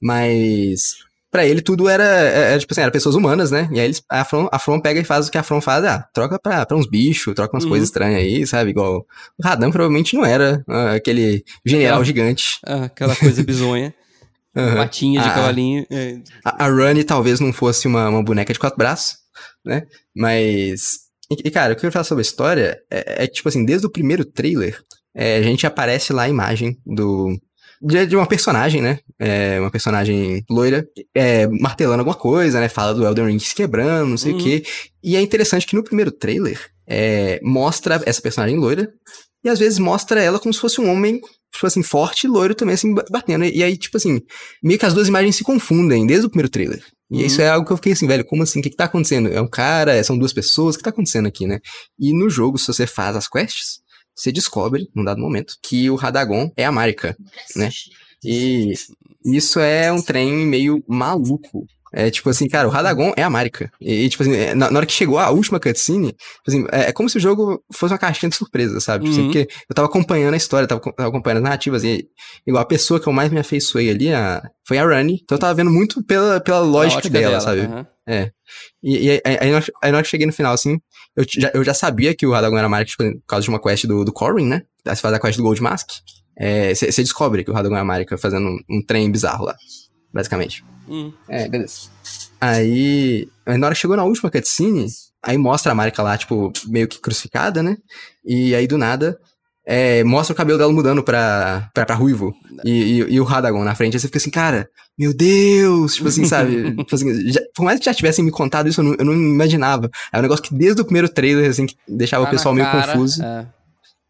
Mas. 0.00 0.94
Pra 1.32 1.46
ele 1.46 1.62
tudo 1.62 1.88
era, 1.88 2.04
era, 2.04 2.58
tipo 2.60 2.74
assim, 2.74 2.82
era 2.82 2.90
pessoas 2.90 3.14
humanas, 3.14 3.50
né? 3.50 3.66
E 3.72 3.80
aí 3.80 3.86
eles, 3.86 4.02
a, 4.08 4.22
From, 4.22 4.48
a 4.52 4.58
From 4.58 4.78
pega 4.78 5.00
e 5.00 5.04
faz 5.04 5.26
o 5.26 5.30
que 5.32 5.38
a 5.38 5.42
From 5.42 5.62
faz, 5.62 5.82
ah, 5.82 6.06
troca 6.12 6.38
pra, 6.38 6.66
pra 6.66 6.76
uns 6.76 6.86
bichos, 6.86 7.34
troca 7.34 7.54
umas 7.56 7.64
Uhum. 7.64 7.70
coisas 7.70 7.88
estranhas 7.88 8.20
aí, 8.20 8.46
sabe? 8.46 8.70
Igual 8.70 8.98
o 8.98 9.42
Radan 9.42 9.70
provavelmente 9.70 10.14
não 10.14 10.26
era 10.26 10.62
ah, 10.68 10.92
aquele 10.92 11.42
general 11.66 12.02
É. 12.02 12.04
gigante. 12.04 12.58
Ah, 12.66 12.84
aquela 12.84 13.16
coisa 13.16 13.42
bizonha. 13.42 13.94
Aham. 14.54 14.76
Patinha 14.76 15.22
de 15.22 15.28
Ah. 15.28 15.32
cavalinho. 15.34 15.86
É, 15.90 16.18
A, 16.44 16.66
a 16.66 17.04
talvez 17.06 17.40
não 17.40 17.50
fosse 17.52 17.88
uma, 17.88 18.06
uma 18.10 18.22
boneca 18.22 18.52
de 18.52 18.58
quatro 18.58 18.76
braços, 18.76 19.14
né? 19.64 19.84
Mas. 20.14 20.98
E, 21.42 21.50
cara, 21.50 21.72
o 21.72 21.76
que 21.76 21.78
eu 21.78 21.80
quero 21.82 21.92
falar 21.92 22.04
sobre 22.04 22.20
a 22.20 22.28
história 22.28 22.78
é, 22.90 23.24
é 23.24 23.26
que, 23.26 23.32
tipo 23.32 23.48
assim, 23.48 23.64
desde 23.64 23.86
o 23.86 23.90
primeiro 23.90 24.22
trailer, 24.26 24.78
é, 25.16 25.38
a 25.38 25.42
gente 25.42 25.66
aparece 25.66 26.12
lá 26.12 26.24
a 26.24 26.28
imagem 26.28 26.76
do. 26.84 27.34
De, 27.84 28.06
de 28.06 28.14
uma 28.16 28.26
personagem, 28.26 28.80
né? 28.80 29.00
É, 29.18 29.58
uma 29.60 29.70
personagem 29.70 30.44
loira, 30.48 30.86
é, 31.14 31.46
martelando 31.48 31.98
alguma 32.00 32.14
coisa, 32.16 32.60
né? 32.60 32.68
Fala 32.68 32.94
do 32.94 33.04
Elden 33.04 33.26
Ring 33.26 33.38
se 33.40 33.54
quebrando, 33.54 34.10
não 34.10 34.16
sei 34.16 34.32
Uhum. 34.32 34.38
o 34.38 34.42
quê. 34.42 34.62
E 35.02 35.16
é 35.16 35.20
interessante 35.20 35.66
que 35.66 35.74
no 35.74 35.82
primeiro 35.82 36.12
trailer 36.12 36.60
é, 36.86 37.40
mostra 37.42 38.00
essa 38.06 38.22
personagem 38.22 38.56
loira 38.56 38.88
e 39.44 39.48
às 39.48 39.58
vezes 39.58 39.78
mostra 39.80 40.22
ela 40.22 40.38
como 40.38 40.54
se 40.54 40.60
fosse 40.60 40.80
um 40.80 40.88
homem, 40.88 41.20
tipo 41.52 41.66
assim, 41.66 41.82
forte 41.82 42.24
e 42.24 42.30
loiro 42.30 42.54
também, 42.54 42.74
assim, 42.74 42.94
ba- 42.94 43.04
batendo. 43.10 43.44
E 43.44 43.64
aí, 43.64 43.76
tipo 43.76 43.96
assim, 43.96 44.20
meio 44.62 44.78
que 44.78 44.86
as 44.86 44.94
duas 44.94 45.08
imagens 45.08 45.34
se 45.34 45.42
confundem 45.42 46.06
desde 46.06 46.26
o 46.26 46.30
primeiro 46.30 46.48
trailer. 46.48 46.80
E 47.10 47.26
isso 47.26 47.42
é 47.42 47.48
algo 47.50 47.66
que 47.66 47.72
eu 47.72 47.76
fiquei 47.76 47.92
assim, 47.92 48.06
velho, 48.06 48.24
como 48.24 48.42
assim? 48.42 48.60
O 48.60 48.62
que, 48.62 48.70
que 48.70 48.76
tá 48.76 48.84
acontecendo? 48.84 49.28
É 49.28 49.38
um 49.38 49.46
cara, 49.48 50.02
são 50.02 50.16
duas 50.16 50.32
pessoas, 50.32 50.76
o 50.76 50.78
que 50.78 50.84
tá 50.84 50.88
acontecendo 50.88 51.26
aqui, 51.26 51.46
né? 51.46 51.58
E 51.98 52.10
no 52.16 52.30
jogo, 52.30 52.56
se 52.56 52.66
você 52.68 52.86
faz 52.86 53.14
as 53.16 53.28
quests, 53.28 53.80
você 54.14 54.30
descobre, 54.30 54.88
num 54.94 55.04
dado 55.04 55.20
momento, 55.20 55.56
que 55.62 55.90
o 55.90 55.94
Radagon 55.94 56.50
é 56.56 56.64
a 56.64 56.72
Marika, 56.72 57.16
né? 57.56 57.70
E 58.24 58.72
isso 59.24 59.58
é 59.60 59.92
um 59.92 60.02
trem 60.02 60.32
meio 60.46 60.82
maluco. 60.86 61.66
É 61.94 62.10
tipo 62.10 62.30
assim, 62.30 62.48
cara, 62.48 62.66
o 62.66 62.70
Radagon 62.70 63.12
é 63.16 63.22
a 63.22 63.28
Marika. 63.28 63.70
E, 63.80 64.08
tipo 64.08 64.22
assim, 64.22 64.34
é, 64.34 64.54
na, 64.54 64.70
na 64.70 64.78
hora 64.78 64.86
que 64.86 64.92
chegou 64.92 65.18
a 65.18 65.28
última 65.30 65.60
cutscene, 65.60 66.08
tipo 66.12 66.42
assim, 66.48 66.64
é, 66.72 66.88
é 66.88 66.92
como 66.92 67.08
se 67.08 67.18
o 67.18 67.20
jogo 67.20 67.62
fosse 67.72 67.92
uma 67.92 67.98
caixinha 67.98 68.30
de 68.30 68.36
surpresa, 68.36 68.80
sabe? 68.80 69.04
Tipo 69.04 69.12
assim, 69.12 69.22
Uhum. 69.26 69.32
porque 69.32 69.48
eu 69.68 69.74
tava 69.74 69.86
acompanhando 69.88 70.34
a 70.34 70.36
história, 70.38 70.66
tava, 70.66 70.80
tava 70.80 71.08
acompanhando 71.10 71.38
as 71.38 71.42
narrativas, 71.44 71.84
e 71.84 72.06
igual 72.46 72.62
a 72.62 72.66
pessoa 72.66 72.98
que 72.98 73.06
eu 73.06 73.12
mais 73.12 73.30
me 73.30 73.38
afeiçoei 73.40 73.90
ali 73.90 74.12
a, 74.12 74.42
foi 74.66 74.78
a 74.78 74.84
Rani. 74.86 75.20
Então 75.22 75.36
eu 75.36 75.40
tava 75.40 75.52
vendo 75.54 75.70
muito 75.70 76.02
pela, 76.04 76.40
pela 76.40 76.60
lógica, 76.60 77.10
dela, 77.10 77.28
dela, 77.28 77.40
sabe? 77.40 77.60
aham. 77.62 77.86
É. 78.08 78.30
E, 78.82 79.06
e 79.06 79.10
aí, 79.10 79.20
aí, 79.40 79.50
na 79.50 79.56
hora- 79.58 79.66
aí 79.82 79.90
na 79.92 79.98
hora 79.98 80.04
que 80.04 80.10
cheguei 80.10 80.26
no 80.26 80.32
final, 80.32 80.52
assim, 80.54 80.78
eu 81.16 81.24
já, 81.28 81.50
eu 81.54 81.62
já 81.62 81.72
sabia 81.74 82.14
que 82.16 82.26
o 82.26 82.32
Radagon 82.32 82.56
era 82.58 82.68
Marika, 82.68 82.90
tipo, 82.90 83.04
por 83.20 83.26
causa 83.28 83.44
de 83.44 83.48
uma 83.50 83.60
quest 83.60 83.84
do, 83.86 84.04
do 84.04 84.12
Corrin, 84.12 84.46
né? 84.46 84.62
Você 84.84 84.96
faz 85.00 85.14
a 85.14 85.20
quest 85.20 85.36
do 85.36 85.42
Gold 85.44 85.62
Mask. 85.62 85.88
Você 86.74 87.02
descobre 87.02 87.44
que 87.44 87.50
o 87.50 87.54
Radagon 87.54 87.76
é 87.76 87.80
a 87.80 87.84
Marika 87.84 88.16
fazendo 88.18 88.46
um, 88.48 88.58
um 88.70 88.82
trem 88.84 89.10
bizarro 89.10 89.44
lá, 89.44 89.54
basicamente. 90.12 90.64
Hum. 90.88 91.12
É, 91.28 91.48
beleza. 91.48 91.88
Aí, 92.40 93.28
na 93.46 93.66
hora 93.66 93.74
que 93.74 93.80
chegou 93.80 93.96
na 93.96 94.04
última 94.04 94.30
cutscene, 94.30 94.86
aí 95.22 95.38
mostra 95.38 95.72
a 95.72 95.74
Marika 95.74 96.02
lá, 96.02 96.16
tipo, 96.18 96.52
meio 96.66 96.88
que 96.88 97.00
crucificada, 97.00 97.62
né? 97.62 97.76
E 98.24 98.54
aí 98.54 98.66
do 98.66 98.76
nada, 98.76 99.18
é, 99.64 100.02
mostra 100.02 100.32
o 100.34 100.36
cabelo 100.36 100.58
dela 100.58 100.72
mudando 100.72 101.02
pra, 101.04 101.70
pra, 101.72 101.86
pra 101.86 101.94
ruivo. 101.94 102.34
E, 102.64 102.70
e, 102.70 102.96
e 103.14 103.20
o 103.20 103.24
Radagon 103.24 103.62
na 103.62 103.74
frente. 103.76 103.94
Aí 103.94 104.00
você 104.00 104.08
fica 104.08 104.18
assim, 104.18 104.30
cara, 104.30 104.68
meu 104.98 105.14
Deus! 105.14 105.94
Tipo 105.94 106.08
assim, 106.08 106.24
sabe? 106.24 106.74
tipo 106.82 106.94
assim, 106.94 107.30
já- 107.30 107.40
por 107.54 107.62
mais 107.64 107.78
que 107.78 107.84
já 107.84 107.94
tivessem 107.94 108.24
me 108.24 108.30
contado 108.32 108.68
isso, 108.68 108.80
eu 108.80 108.84
não, 108.84 108.94
eu 108.98 109.04
não 109.04 109.14
imaginava. 109.14 109.88
É 110.12 110.18
um 110.18 110.22
negócio 110.22 110.44
que 110.44 110.54
desde 110.54 110.80
o 110.82 110.84
primeiro 110.84 111.08
trailer, 111.08 111.48
assim, 111.48 111.66
que 111.66 111.76
deixava 111.88 112.24
Tá 112.24 112.30
o 112.30 112.32
pessoal 112.32 112.54
meio 112.54 112.66
cara, 112.66 112.92
confuso. 112.92 113.22
é. 113.22 113.46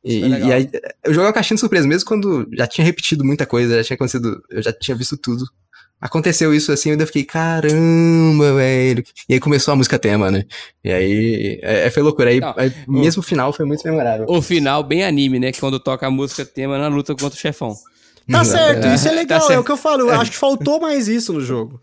E, 0.05 0.25
é 0.25 0.29
e 0.41 0.53
aí, 0.53 0.71
eu 1.05 1.13
joguei 1.15 1.29
uma 1.29 1.33
caixinha 1.33 1.55
de 1.55 1.61
surpresa, 1.61 1.87
mesmo 1.87 2.09
quando 2.09 2.49
já 2.55 2.67
tinha 2.67 2.85
repetido 2.85 3.25
muita 3.25 3.47
coisa, 3.47 3.77
já 3.77 3.85
tinha 3.85 3.95
acontecido, 3.95 4.43
eu 4.51 4.61
já 4.61 4.73
tinha 4.73 4.97
visto 4.97 5.17
tudo. 5.17 5.45
Aconteceu 6.03 6.53
isso 6.53 6.73
assim, 6.73 6.89
eu 6.89 6.95
ainda 6.95 7.07
fiquei, 7.07 7.23
caramba, 7.23 8.55
velho. 8.55 9.05
E 9.29 9.35
aí 9.35 9.41
começou 9.41 9.71
a 9.71 9.77
música 9.77 9.97
tema, 10.01 10.33
né? 10.33 10.45
E 10.83 10.93
aí, 10.93 11.61
é, 11.63 11.87
é, 11.87 11.91
foi 11.91 12.03
loucura. 12.03 12.31
Aí, 12.31 12.41
Não, 12.41 12.53
aí 12.57 12.73
mesmo 12.89 13.21
o 13.21 13.23
final 13.23 13.53
foi 13.53 13.65
muito 13.65 13.85
memorável. 13.85 14.27
O 14.29 14.43
final 14.43 14.83
bem 14.83 15.05
anime, 15.05 15.39
né? 15.39 15.53
Que 15.53 15.61
quando 15.61 15.79
toca 15.79 16.05
a 16.05 16.11
música 16.11 16.45
tema 16.45 16.77
na 16.77 16.89
luta 16.89 17.15
contra 17.15 17.39
o 17.39 17.41
chefão. 17.41 17.73
Tá 18.29 18.45
certo, 18.45 18.89
isso 18.89 19.07
é 19.07 19.11
Tá 19.11 19.17
legal, 19.17 19.39
é 19.39 19.43
certo. 19.43 19.61
o 19.61 19.65
que 19.65 19.71
eu 19.71 19.77
falo. 19.77 20.01
Eu 20.03 20.21
acho 20.21 20.33
que 20.33 20.37
faltou 20.37 20.81
mais 20.81 21.07
isso 21.07 21.33
no 21.33 21.41
jogo. 21.41 21.81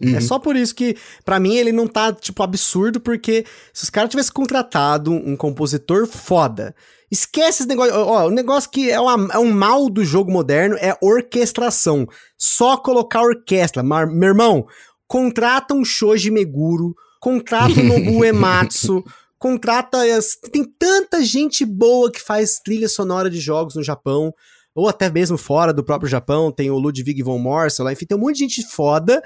É 0.00 0.20
só 0.20 0.38
por 0.38 0.54
isso 0.54 0.72
que, 0.72 0.96
pra 1.24 1.40
mim, 1.40 1.56
ele 1.56 1.72
não 1.72 1.88
tá, 1.88 2.12
tipo, 2.12 2.40
absurdo, 2.44 3.00
porque 3.00 3.44
se 3.72 3.82
os 3.82 3.90
caras 3.90 4.10
tivessem 4.10 4.32
contratado 4.32 5.10
um 5.10 5.36
compositor 5.36 6.06
foda, 6.06 6.72
esquece 7.10 7.62
esse 7.62 7.68
negócio. 7.68 7.94
Ó, 7.94 8.26
o 8.26 8.30
negócio 8.30 8.70
que 8.70 8.90
é, 8.90 8.98
uma- 9.00 9.28
é 9.32 9.38
um 9.38 9.52
mal 9.52 9.88
do 9.88 10.04
jogo 10.04 10.30
moderno 10.30 10.76
é 10.80 10.96
orquestração. 11.02 12.06
Só 12.36 12.76
colocar 12.76 13.22
orquestra. 13.22 13.82
Mar- 13.82 14.06
meu 14.06 14.28
irmão, 14.30 14.66
contrata 15.06 15.74
um 15.74 15.84
Shoji 15.84 16.30
Meguro, 16.30 16.94
contrata 17.20 17.78
um 17.80 17.84
Nobu 17.84 18.24
Ematsu, 18.24 19.04
contrata. 19.38 19.98
as- 20.16 20.36
Tem 20.50 20.64
tanta 20.78 21.24
gente 21.24 21.64
boa 21.64 22.10
que 22.10 22.20
faz 22.20 22.58
trilha 22.58 22.88
sonora 22.88 23.28
de 23.30 23.38
jogos 23.40 23.74
no 23.76 23.82
Japão 23.82 24.32
ou 24.74 24.88
até 24.88 25.08
mesmo 25.10 25.38
fora 25.38 25.72
do 25.72 25.82
próprio 25.82 26.08
Japão, 26.10 26.52
tem 26.52 26.70
o 26.70 26.76
Ludwig 26.78 27.22
von 27.22 27.38
Morsel 27.38 27.84
lá, 27.86 27.92
enfim, 27.92 28.04
tem 28.04 28.16
um 28.16 28.20
monte 28.20 28.34
de 28.34 28.40
gente 28.40 28.62
foda 28.70 29.22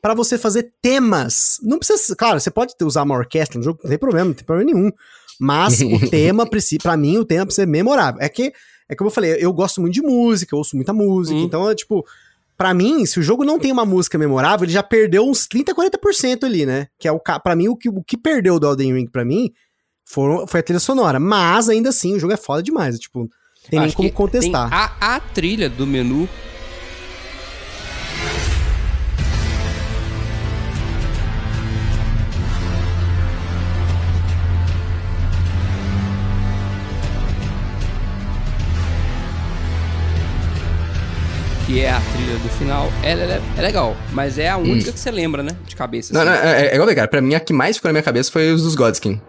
pra 0.00 0.14
você 0.14 0.38
fazer 0.38 0.72
temas. 0.80 1.58
Não 1.62 1.78
precisa, 1.78 2.14
claro, 2.14 2.38
você 2.38 2.48
pode 2.50 2.74
usar 2.82 3.02
uma 3.02 3.16
orquestra 3.16 3.58
no 3.58 3.64
jogo, 3.64 3.80
não 3.82 3.88
tem 3.90 3.98
problema, 3.98 4.26
não 4.26 4.34
tem 4.34 4.44
problema 4.44 4.70
nenhum. 4.72 4.92
Mas 5.40 5.80
o 5.80 5.98
tema, 6.10 6.48
pra 6.82 6.96
mim, 6.96 7.18
o 7.18 7.24
tema 7.24 7.44
precisa 7.46 7.62
ser 7.62 7.68
memorável. 7.68 8.20
É 8.20 8.28
que, 8.28 8.52
é 8.88 8.94
como 8.94 9.08
eu 9.08 9.12
falei, 9.14 9.36
eu 9.38 9.52
gosto 9.52 9.80
muito 9.80 9.94
de 9.94 10.02
música, 10.02 10.54
eu 10.54 10.58
ouço 10.58 10.76
muita 10.76 10.92
música, 10.92 11.36
Hum. 11.38 11.42
então 11.44 11.68
é 11.68 11.74
tipo, 11.74 12.04
pra 12.56 12.72
mim, 12.74 13.04
se 13.06 13.18
o 13.18 13.22
jogo 13.22 13.44
não 13.44 13.58
tem 13.58 13.72
uma 13.72 13.84
música 13.84 14.16
memorável, 14.18 14.64
ele 14.64 14.72
já 14.72 14.82
perdeu 14.82 15.28
uns 15.28 15.46
30, 15.46 15.74
40% 15.74 16.44
ali, 16.44 16.64
né? 16.66 16.86
Que 16.98 17.08
é 17.08 17.12
o 17.12 17.20
pra 17.20 17.56
mim, 17.56 17.68
o 17.68 17.76
que, 17.76 17.88
o 17.88 18.02
que 18.02 18.16
perdeu 18.16 18.58
do 18.60 18.66
Elden 18.68 18.94
Ring 18.94 19.06
pra 19.10 19.24
mim 19.24 19.50
foram, 20.04 20.46
foi 20.46 20.60
a 20.60 20.62
trilha 20.62 20.80
sonora. 20.80 21.18
Mas 21.18 21.68
ainda 21.68 21.88
assim, 21.88 22.14
o 22.14 22.18
jogo 22.20 22.32
é 22.32 22.36
foda 22.36 22.62
demais, 22.62 22.98
tipo, 22.98 23.28
tem 23.70 23.80
nem 23.80 23.90
como 23.90 24.12
contestar. 24.12 24.68
a, 24.72 25.16
a 25.16 25.20
trilha 25.20 25.68
do 25.70 25.86
menu. 25.86 26.28
Que 41.66 41.80
é 41.80 41.90
a 41.90 42.00
trilha 42.00 42.38
do 42.38 42.48
final. 42.50 42.92
Ela, 43.02 43.22
ela 43.22 43.34
é, 43.34 43.42
é 43.58 43.62
legal, 43.62 43.96
mas 44.12 44.38
é 44.38 44.48
a 44.48 44.56
única 44.56 44.92
que 44.92 45.00
você 45.00 45.10
lembra, 45.10 45.42
né? 45.42 45.56
De 45.66 45.74
cabeça. 45.74 46.12
Não, 46.12 46.20
assim. 46.20 46.30
não, 46.30 46.36
é, 46.36 46.66
é 46.66 46.74
igual, 46.74 46.94
cara. 46.94 47.08
Pra 47.08 47.20
mim, 47.20 47.34
a 47.34 47.40
que 47.40 47.52
mais 47.52 47.76
ficou 47.76 47.88
na 47.88 47.94
minha 47.94 48.02
cabeça 48.02 48.30
foi 48.30 48.52
os 48.52 48.62
dos 48.62 48.74
Godskin. 48.74 49.20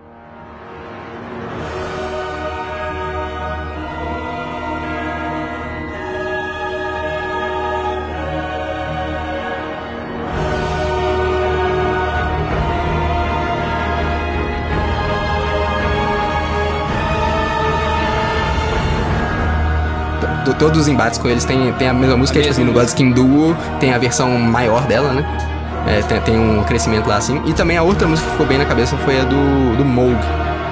Todos 20.58 20.82
os 20.82 20.88
embates 20.88 21.20
com 21.20 21.28
eles 21.28 21.44
têm, 21.44 21.72
têm 21.74 21.90
a 21.90 21.94
mesma 21.94 22.18
música, 22.18 22.40
A 22.40 22.42
tipo 22.42 22.52
assim, 22.52 22.64
mesma 22.64 22.74
no 22.74 22.80
Godskin 22.80 23.12
Duo 23.12 23.56
tem 23.80 23.94
a 23.94 23.98
versão 23.98 24.30
maior 24.38 24.86
dela, 24.88 25.14
né? 25.14 25.56
É, 25.88 26.02
tem, 26.02 26.22
tem 26.22 26.40
um 26.40 26.64
crescimento 26.64 27.08
lá 27.08 27.18
assim. 27.18 27.42
E 27.46 27.54
também 27.54 27.78
a 27.78 27.84
outra 27.84 28.08
música 28.08 28.26
que 28.26 28.32
ficou 28.34 28.48
bem 28.48 28.58
na 28.58 28.66
cabeça 28.66 28.98
foi 28.98 29.20
a 29.20 29.24
do, 29.24 29.78
do 29.78 29.86
Moog, 29.86 30.18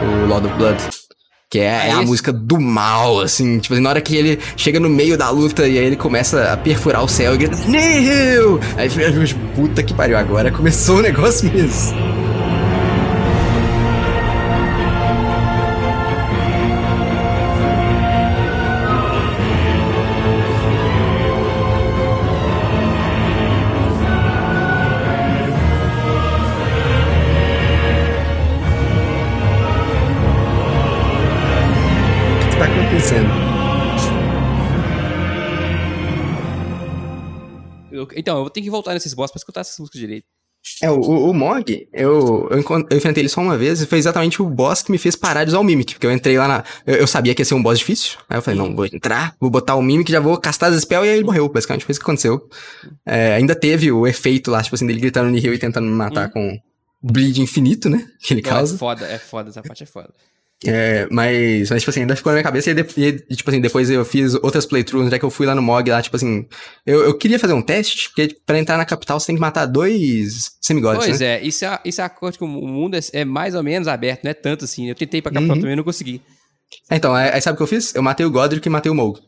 o 0.01 0.25
Lord 0.27 0.47
of 0.47 0.55
Blood. 0.57 0.77
Que 1.49 1.59
é, 1.59 1.89
é 1.89 1.91
a 1.91 2.01
música 2.01 2.33
do 2.33 2.59
mal, 2.59 3.21
assim. 3.21 3.59
Tipo 3.59 3.75
assim, 3.75 3.83
na 3.83 3.89
hora 3.91 4.01
que 4.01 4.15
ele 4.15 4.39
chega 4.57 4.79
no 4.79 4.89
meio 4.89 5.15
da 5.15 5.29
luta 5.29 5.67
e 5.67 5.77
aí 5.77 5.85
ele 5.85 5.95
começa 5.95 6.51
a 6.51 6.57
perfurar 6.57 7.03
o 7.03 7.07
céu 7.07 7.35
e 7.35 7.37
grita, 7.37 7.55
Nihil! 7.67 8.59
Aí 8.75 8.89
fica, 8.89 9.11
puta 9.55 9.83
que 9.83 9.93
pariu, 9.93 10.17
agora 10.17 10.51
começou 10.51 10.97
o 10.97 11.01
negócio 11.03 11.51
mesmo. 11.53 12.32
Então, 38.23 38.37
eu 38.37 38.41
vou 38.43 38.49
ter 38.49 38.61
que 38.61 38.69
voltar 38.69 38.93
nesses 38.93 39.13
boss 39.13 39.29
pra 39.29 39.37
escutar 39.37 39.61
essas 39.61 39.77
músicas 39.77 39.99
direito. 39.99 40.25
É, 40.81 40.89
o, 40.89 41.01
o, 41.01 41.33
Mog, 41.33 41.89
eu, 41.91 42.47
eu, 42.49 42.63
eu 42.89 42.97
enfrentei 42.97 43.21
ele 43.21 43.27
só 43.27 43.41
uma 43.41 43.57
vez 43.57 43.81
e 43.81 43.85
foi 43.85 43.97
exatamente 43.97 44.41
o 44.41 44.45
boss 44.45 44.81
que 44.81 44.93
me 44.93 44.97
fez 44.97 45.13
parar 45.13 45.43
de 45.43 45.49
usar 45.49 45.59
o 45.59 45.63
Mimic. 45.63 45.95
Porque 45.95 46.07
eu 46.07 46.11
entrei 46.11 46.37
lá 46.37 46.47
na. 46.47 46.63
Eu, 46.87 46.95
eu 46.95 47.07
sabia 47.07 47.35
que 47.35 47.41
ia 47.41 47.45
ser 47.45 47.53
um 47.53 47.61
boss 47.61 47.79
difícil. 47.79 48.17
Aí 48.29 48.37
eu 48.37 48.41
falei, 48.41 48.57
não, 48.57 48.73
vou 48.73 48.85
entrar, 48.85 49.35
vou 49.41 49.49
botar 49.49 49.75
o 49.75 49.81
Mimic, 49.81 50.09
já 50.09 50.21
vou 50.21 50.37
castar 50.37 50.71
as 50.71 50.81
spells 50.81 51.05
e 51.05 51.11
aí 51.11 51.17
ele 51.17 51.25
morreu. 51.25 51.49
Basicamente 51.49 51.83
foi 51.83 51.91
isso 51.91 51.99
que 51.99 52.05
aconteceu. 52.05 52.49
É, 53.05 53.33
ainda 53.33 53.53
teve 53.53 53.91
o 53.91 54.07
efeito 54.07 54.49
lá, 54.49 54.63
tipo 54.63 54.73
assim, 54.73 54.87
dele 54.87 55.01
gritando 55.01 55.29
no 55.29 55.37
Rio 55.37 55.53
e 55.53 55.59
tentando 55.59 55.85
me 55.85 55.93
matar 55.93 56.31
com 56.31 56.57
bleed 57.01 57.41
infinito, 57.41 57.89
né? 57.89 58.07
Que 58.23 58.33
ele 58.33 58.41
Não, 58.41 58.49
é 58.49 58.53
causa. 58.53 58.77
foda, 58.77 59.05
é 59.05 59.19
foda, 59.19 59.49
essa 59.49 59.61
parte 59.61 59.83
é 59.83 59.85
foda. 59.85 60.13
É, 60.65 61.07
mas, 61.11 61.69
mas, 61.69 61.81
tipo 61.81 61.89
assim, 61.89 62.01
ainda 62.01 62.15
ficou 62.15 62.31
na 62.31 62.35
minha 62.35 62.43
cabeça 62.43 62.69
e, 62.71 62.73
e, 63.29 63.35
tipo 63.35 63.49
assim, 63.49 63.59
depois 63.61 63.89
eu 63.89 64.03
fiz 64.05 64.33
outras 64.35 64.65
playthroughs, 64.65 65.11
é 65.11 65.19
que 65.19 65.25
eu 65.25 65.29
fui 65.29 65.45
lá 65.45 65.53
no 65.55 65.61
Mog, 65.61 65.89
lá, 65.89 66.01
tipo 66.01 66.15
assim, 66.15 66.45
eu, 66.85 67.03
eu 67.03 67.17
queria 67.17 67.37
fazer 67.39 67.53
um 67.53 67.61
teste, 67.61 68.09
porque 68.09 68.35
pra 68.45 68.57
entrar 68.57 68.77
na 68.77 68.85
capital 68.85 69.19
você 69.19 69.27
tem 69.27 69.35
que 69.35 69.41
matar 69.41 69.65
dois 69.65 70.51
semigods, 70.61 71.05
Pois 71.05 71.19
né? 71.19 71.25
é, 71.37 71.41
isso 71.43 71.65
é, 71.65 71.79
isso 71.83 72.01
é 72.01 72.03
a 72.03 72.09
coisa 72.09 72.37
que 72.37 72.43
o 72.43 72.47
mundo 72.47 72.95
é, 72.95 72.99
é 73.13 73.25
mais 73.25 73.55
ou 73.55 73.63
menos 73.63 73.87
aberto, 73.87 74.23
não 74.23 74.31
é 74.31 74.33
tanto 74.33 74.65
assim. 74.65 74.87
Eu 74.89 74.95
tentei 74.95 75.21
pra 75.21 75.31
capital 75.31 75.55
Uhum. 75.55 75.61
também, 75.61 75.75
não 75.75 75.83
consegui. 75.83 76.21
Então, 76.91 77.13
aí, 77.13 77.29
aí 77.31 77.41
sabe 77.41 77.53
o 77.55 77.57
que 77.57 77.63
eu 77.63 77.67
fiz? 77.67 77.93
Eu 77.93 78.01
matei 78.01 78.25
o 78.25 78.31
Godric 78.31 78.65
e 78.67 78.69
matei 78.71 78.91
o 78.91 78.95
Mog. 78.95 79.19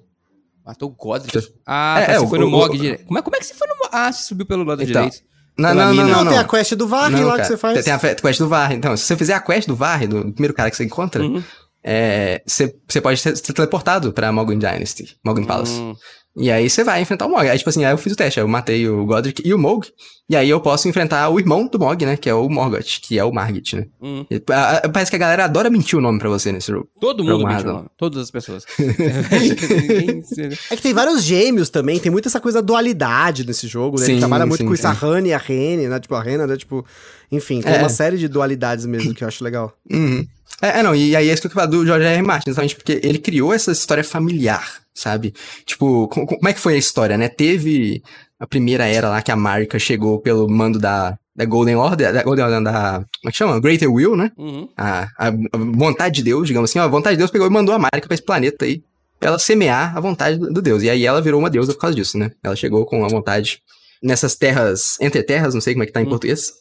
Matou 0.66 0.90
o 0.90 0.92
Godric. 0.96 1.48
Ah, 1.68 2.00
É, 2.02 2.06
tá, 2.08 2.12
é, 2.14 2.18
você 2.20 2.26
o- 2.26 2.30
foi 2.30 2.40
no 2.40 2.48
o- 2.48 2.50
Mog 2.50 2.76
o- 2.76 2.80
direto. 2.82 3.06
Como 3.06 3.20
é, 3.20 3.22
como 3.22 3.36
é 3.36 3.40
que 3.40 3.46
você 3.46 3.54
foi 3.54 3.68
no 3.68 3.76
Mog? 3.76 3.90
Ah, 3.92 4.12
você 4.12 4.24
subiu 4.24 4.46
pelo 4.48 4.64
lado 4.64 4.82
Então, 4.82 5.04
direito. 5.04 5.24
Não, 5.58 5.74
não, 5.74 5.86
não, 5.86 5.92
mina. 5.92 6.04
não, 6.18 6.24
Não, 6.26 6.32
tem 6.32 6.40
a 6.40 6.44
quest 6.44 6.74
do 6.74 6.88
Varre 6.88 7.24
lá 7.24 7.32
que 7.32 7.38
cara, 7.38 7.44
você 7.46 7.58
faz. 7.58 7.84
Tem, 7.86 7.94
a 7.94 8.00
quest 8.00 8.40
do 8.40 8.48
Varre. 8.50 8.76
Então, 8.76 8.96
se 8.98 9.04
você 9.06 9.16
fizer 9.16 9.34
a 9.34 9.40
quest 9.40 9.68
do 9.68 9.76
Varre, 9.76 10.08
do 10.08 10.32
primeiro 10.34 10.54
cara 10.54 10.70
que 10.70 10.76
você 10.78 10.84
encontra, 10.84 11.24
Uhum. 11.24 11.42
é, 11.84 12.42
você, 12.46 12.76
você 12.88 13.00
pode 13.00 13.20
ser, 13.20 13.36
ser 13.38 13.54
teleportado 13.54 14.12
pra 14.12 14.32
Morgan 14.32 14.58
Dynasty, 14.60 15.16
Morgan 15.24 15.44
Palace. 15.46 15.72
Hum. 15.80 15.96
E 16.38 16.52
aí 16.52 16.70
você 16.70 16.84
vai 16.84 17.02
enfrentar 17.02 17.28
o 17.28 17.30
Mog. 17.30 17.48
Aí, 17.48 17.58
tipo 17.58 17.70
assim, 17.70 17.86
aí 17.86 17.94
eu 17.94 17.98
fiz 17.98 18.12
o 18.12 18.16
teste, 18.16 18.40
aí 18.40 18.44
eu 18.44 18.48
matei 18.48 18.88
o 18.90 19.06
Godric 19.06 19.42
e 19.48 19.54
o 19.54 19.58
Mog. 19.58 19.88
E 20.30 20.36
aí 20.36 20.50
eu 20.50 20.60
posso 20.60 20.90
enfrentar 20.90 21.30
o 21.30 21.40
irmão 21.40 21.68
do 21.68 21.80
Mog, 21.80 22.04
né? 22.06 22.18
Que 22.18 22.30
é 22.30 22.34
o 22.34 22.50
Morgoth, 22.50 23.00
que 23.02 23.18
é 23.18 23.24
o 23.24 23.32
Margit, 23.32 23.76
né? 23.78 23.86
Hum. 24.02 24.26
E, 24.30 24.42
a- 24.52 24.78
a- 24.78 24.90
Parece 24.90 25.12
que 25.12 25.16
a 25.16 25.20
galera 25.20 25.46
adora 25.46 25.70
mentir 25.70 25.98
o 25.98 26.02
nome 26.02 26.20
pra 26.20 26.28
você 26.28 26.52
nesse 26.52 26.72
jogo. 26.72 26.90
Todo 27.00 27.24
mundo 27.24 27.46
mentiu 27.48 27.70
o 27.70 27.74
nome. 27.74 27.88
Todas 27.98 28.24
as 28.24 28.32
pessoas. 28.32 28.66
É 30.72 30.76
que 30.76 30.82
tem 30.82 30.94
vários 30.94 31.24
gêmeos 31.24 31.70
também, 31.70 32.00
tem 32.00 32.12
muita 32.12 32.28
essa 32.28 32.40
coisa 32.40 32.62
da 32.62 32.66
dualidade 32.66 33.46
nesse 33.46 33.68
jogo, 33.68 33.98
né? 34.00 34.06
Ele 34.06 34.14
Sim, 34.16 34.20
trabalha 34.20 34.46
muito 34.46 34.62
sim, 34.62 34.66
com 34.68 34.74
isso, 34.74 34.88
a. 34.88 34.92
Rani 34.92 35.30
e 35.30 35.34
a 35.34 35.38
Rene, 35.38 35.88
né? 35.88 36.00
Tipo, 36.00 36.16
a 36.16 36.22
Rena, 36.24 36.48
né? 36.48 36.58
Tipo, 36.58 36.86
enfim, 37.32 37.62
tem 37.62 37.74
É. 37.76 37.80
uma 37.80 37.90
série 37.90 38.18
de 38.18 38.28
dualidades 38.28 38.86
mesmo 38.86 39.14
que 39.14 39.24
eu 39.24 39.28
acho 39.28 39.44
legal. 39.44 39.74
Uhum. 39.92 40.26
É, 40.62 40.80
é, 40.80 40.84
não, 40.84 40.96
e 40.96 41.16
aí 41.16 41.30
é 41.30 41.34
isso 41.34 41.42
que 41.42 41.48
eu 41.48 41.52
falo 41.52 41.72
do 41.72 41.86
George 41.86 42.06
R. 42.06 42.16
R. 42.16 42.22
Martin, 42.22 42.50
exatamente 42.50 42.76
porque 42.76 43.00
ele 43.04 43.18
criou 43.20 43.54
essa 43.54 43.72
história 43.72 44.04
familiar, 44.04 44.80
sabe? 44.96 45.34
Tipo, 45.66 46.08
co- 46.08 46.26
co- 46.26 46.38
como 46.38 46.48
é 46.50 46.54
que 46.54 46.60
foi 46.60 46.74
a 46.76 46.78
história, 46.78 47.18
né? 47.18 47.28
Teve 47.30 48.02
a 48.40 48.48
primeira 48.48 48.86
era 48.86 49.10
lá 49.10 49.22
que 49.22 49.32
a 49.32 49.36
marca 49.36 49.78
chegou 49.78 50.20
pelo 50.20 50.50
mando 50.50 50.80
da, 50.80 51.18
da 51.36 51.46
Golden 51.46 51.76
Order, 51.76 52.14
da 52.14 52.24
Golden 52.24 52.46
Order, 52.46 52.64
da, 52.64 52.94
como 53.22 53.30
é 53.30 53.32
que 53.32 53.38
chama? 53.38 53.60
Greater 53.60 53.92
Will, 53.92 54.16
né? 54.16 54.32
Uhum. 54.38 54.68
A, 54.78 55.08
a 55.18 55.32
vontade 55.74 56.16
de 56.16 56.24
Deus, 56.24 56.48
digamos 56.48 56.70
assim, 56.70 56.80
ó, 56.80 56.84
a 56.84 56.88
vontade 56.88 57.16
de 57.16 57.20
Deus 57.20 57.32
pegou 57.32 57.48
e 57.48 57.52
mandou 57.52 57.76
a 57.76 57.80
marca 57.80 58.08
pra 58.08 58.14
esse 58.16 58.24
planeta 58.24 58.66
aí, 58.66 58.84
pra 59.20 59.30
ela 59.30 59.40
semear 59.40 59.96
a 59.98 60.00
vontade 60.02 60.38
do, 60.38 60.52
do 60.52 60.62
Deus. 60.62 60.82
E 60.84 60.90
aí 60.90 61.06
ela 61.06 61.22
virou 61.22 61.40
uma 61.40 61.50
deusa 61.50 61.74
por 61.74 61.80
causa 61.80 61.96
disso, 61.96 62.18
né? 62.18 62.32
Ela 62.44 62.56
chegou 62.56 62.86
com 62.86 63.04
a 63.06 63.08
vontade 63.08 63.62
nessas 64.04 64.36
terras, 64.36 64.98
entre 65.00 65.24
terras, 65.24 65.54
não 65.54 65.62
sei 65.62 65.74
como 65.74 65.84
é 65.84 65.86
que 65.86 65.94
tá 65.94 66.02
em 66.02 66.06
Hum. 66.06 66.10
português. 66.10 66.52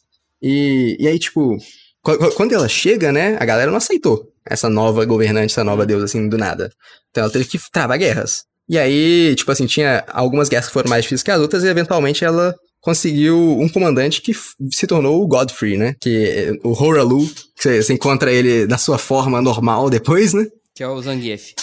E, 0.40 0.96
e 1.00 1.08
aí, 1.08 1.18
tipo, 1.18 1.56
quando 2.36 2.52
ela 2.52 2.68
chega, 2.68 3.10
né, 3.10 3.36
a 3.40 3.44
galera 3.44 3.70
não 3.70 3.78
aceitou 3.78 4.28
essa 4.46 4.68
nova 4.68 5.04
governante, 5.04 5.52
essa 5.52 5.64
nova 5.64 5.86
deusa, 5.86 6.04
assim, 6.04 6.28
do 6.28 6.36
nada. 6.36 6.70
Então 7.10 7.24
ela 7.24 7.32
teve 7.32 7.46
que 7.46 7.58
travar 7.72 7.98
guerras. 7.98 8.44
E 8.68 8.78
aí, 8.78 9.34
tipo 9.36 9.50
assim, 9.50 9.66
tinha 9.66 10.04
algumas 10.08 10.48
guerras 10.48 10.66
que 10.66 10.72
foram 10.72 10.90
mais 10.90 11.02
difíceis 11.02 11.22
que 11.22 11.30
as 11.30 11.40
outras, 11.40 11.64
e 11.64 11.68
eventualmente 11.68 12.24
ela 12.24 12.54
conseguiu 12.80 13.58
um 13.58 13.68
comandante 13.68 14.20
que 14.20 14.32
se 14.70 14.86
tornou 14.86 15.22
o 15.22 15.26
Godfrey, 15.26 15.76
né? 15.78 15.94
Que 16.00 16.26
é 16.26 16.52
o 16.62 16.72
Horalu, 16.72 17.26
que 17.56 17.82
você 17.82 17.92
encontra 17.94 18.30
ele 18.30 18.66
na 18.66 18.76
sua 18.76 18.98
forma 18.98 19.40
normal 19.40 19.88
depois, 19.88 20.34
né? 20.34 20.46
Que 20.74 20.82
é 20.82 20.88
o 20.88 21.00
Zangief. 21.00 21.54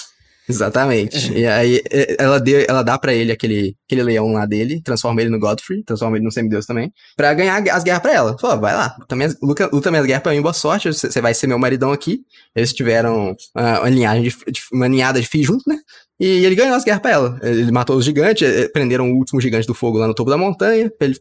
Exatamente. 0.50 1.34
e 1.34 1.45
aí 1.45 1.82
é, 1.92 2.16
ela, 2.20 2.40
deu, 2.40 2.66
ela 2.68 2.84
dá 2.84 2.98
pra 2.98 3.14
ele 3.14 3.32
aquele, 3.32 3.76
aquele 3.86 4.03
leão 4.03 4.34
lá 4.34 4.45
dele, 4.45 4.82
transforma 4.84 5.22
ele 5.22 5.30
no 5.30 5.40
Godfrey, 5.40 5.84
transforma 5.84 6.18
ele 6.18 6.26
no 6.26 6.32
semideus 6.32 6.66
também, 6.66 6.92
pra 7.16 7.34
ganhar 7.34 7.61
as 7.72 7.84
guerras 7.84 8.02
pra 8.02 8.14
ela. 8.14 8.38
Falou, 8.40 8.60
vai 8.60 8.74
lá, 8.74 8.95
luta 9.00 9.16
minhas, 9.16 9.38
luta, 9.42 9.70
luta 9.72 9.92
minhas 9.92 10.06
guerras 10.06 10.24
pra 10.24 10.32
mim, 10.34 10.42
boa 10.42 10.53
sorte, 10.53 10.88
você 10.92 11.22
vai 11.22 11.34
ser 11.34 11.48
meu 11.48 11.58
maridão 11.60 11.92
aqui. 11.92 12.20
Eles 12.56 12.74
tiveram 12.74 13.36
ah, 13.56 13.80
uma, 13.80 13.90
linhagem 13.90 14.24
de, 14.24 14.30
de- 14.52 14.61
uma 14.74 14.88
ninhada 14.90 15.20
de 15.22 15.28
filhos 15.28 15.48
junto, 15.48 15.64
né? 15.68 15.78
E 16.20 16.45
ele 16.45 16.53
ganhou 16.53 16.76
as 16.76 16.84
guerras 16.84 17.02
pra 17.02 17.11
ela. 17.11 17.40
Ele 17.42 17.72
matou 17.72 17.95
os 17.98 18.06
gigantes, 18.06 18.48
eh, 18.48 18.68
prenderam 18.68 19.11
o 19.11 19.16
último 19.18 19.42
gigante 19.42 19.66
do 19.66 19.74
fogo 19.74 19.98
lá 19.98 20.08
no 20.08 20.14
topo 20.14 20.30
da 20.30 20.38
montanha. 20.38 20.92
ele- 21.00 21.18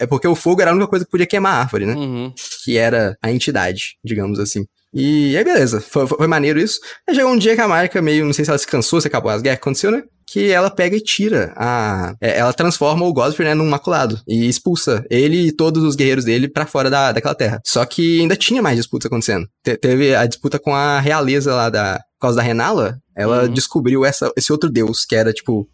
é 0.00 0.06
porque 0.06 0.26
o 0.26 0.34
fogo 0.34 0.62
era 0.62 0.70
a 0.70 0.74
única 0.74 0.88
coisa 0.88 1.04
que 1.04 1.10
podia 1.10 1.26
queimar 1.26 1.52
a 1.54 1.58
árvore, 1.60 1.84
né? 1.84 1.94
Uhum. 1.94 2.32
que 2.64 2.76
era 2.78 3.16
a 3.22 3.30
entidade, 3.30 3.96
digamos 4.04 4.38
assim. 4.40 4.64
E 4.94 5.36
aí, 5.36 5.44
beleza, 5.44 5.80
foi, 5.80 6.06
foi- 6.06 6.26
maneiro 6.26 6.58
isso. 6.58 6.78
Aí 7.08 7.14
chegou 7.14 7.30
um 7.32 7.36
dia 7.38 7.54
que 7.54 7.60
a 7.60 7.68
marca 7.68 8.00
meio, 8.00 8.24
não 8.24 8.32
sei 8.32 8.44
se 8.44 8.50
ela 8.50 8.58
se 8.58 8.66
cansou, 8.66 9.00
se 9.00 9.06
acabou 9.06 9.30
as 9.30 9.42
guerras, 9.42 9.58
que 9.58 9.62
aconteceu, 9.62 9.90
né? 9.90 10.02
Que 10.30 10.50
ela 10.50 10.70
pega 10.70 10.96
e 10.96 11.00
tira 11.00 11.52
a. 11.56 12.14
é, 12.20 12.38
ela 12.38 12.52
transforma 12.52 13.04
o 13.06 13.12
Godfrey, 13.12 13.48
né, 13.48 13.54
num 13.54 13.68
maculado. 13.68 14.20
E 14.28 14.46
expulsa 14.48 15.04
ele 15.10 15.48
e 15.48 15.52
todos 15.52 15.82
os 15.82 15.94
guerreiros 15.94 16.24
dele 16.24 16.48
pra 16.48 16.66
fora 16.66 16.90
da, 16.90 17.12
daquela 17.12 17.34
terra. 17.34 17.60
Só 17.66 17.84
que 17.86 18.20
ainda 18.20 18.36
tinha 18.36 18.60
mais 18.62 18.76
disputas 18.76 19.06
acontecendo. 19.06 19.46
Te- 19.62 19.76
teve 19.76 20.14
a 20.14 20.26
disputa 20.26 20.58
com 20.58 20.74
a 20.74 21.00
realeza 21.00 21.54
lá 21.54 21.68
da. 21.70 21.94
Por 22.18 22.22
causa 22.26 22.36
da 22.38 22.42
Renala, 22.42 22.98
ela 23.16 23.44
Uhum. 23.44 23.52
descobriu 23.52 24.04
essa, 24.04 24.30
esse 24.36 24.50
outro 24.52 24.68
deus, 24.68 25.04
que 25.06 25.14
era, 25.14 25.32
tipo, 25.32 25.66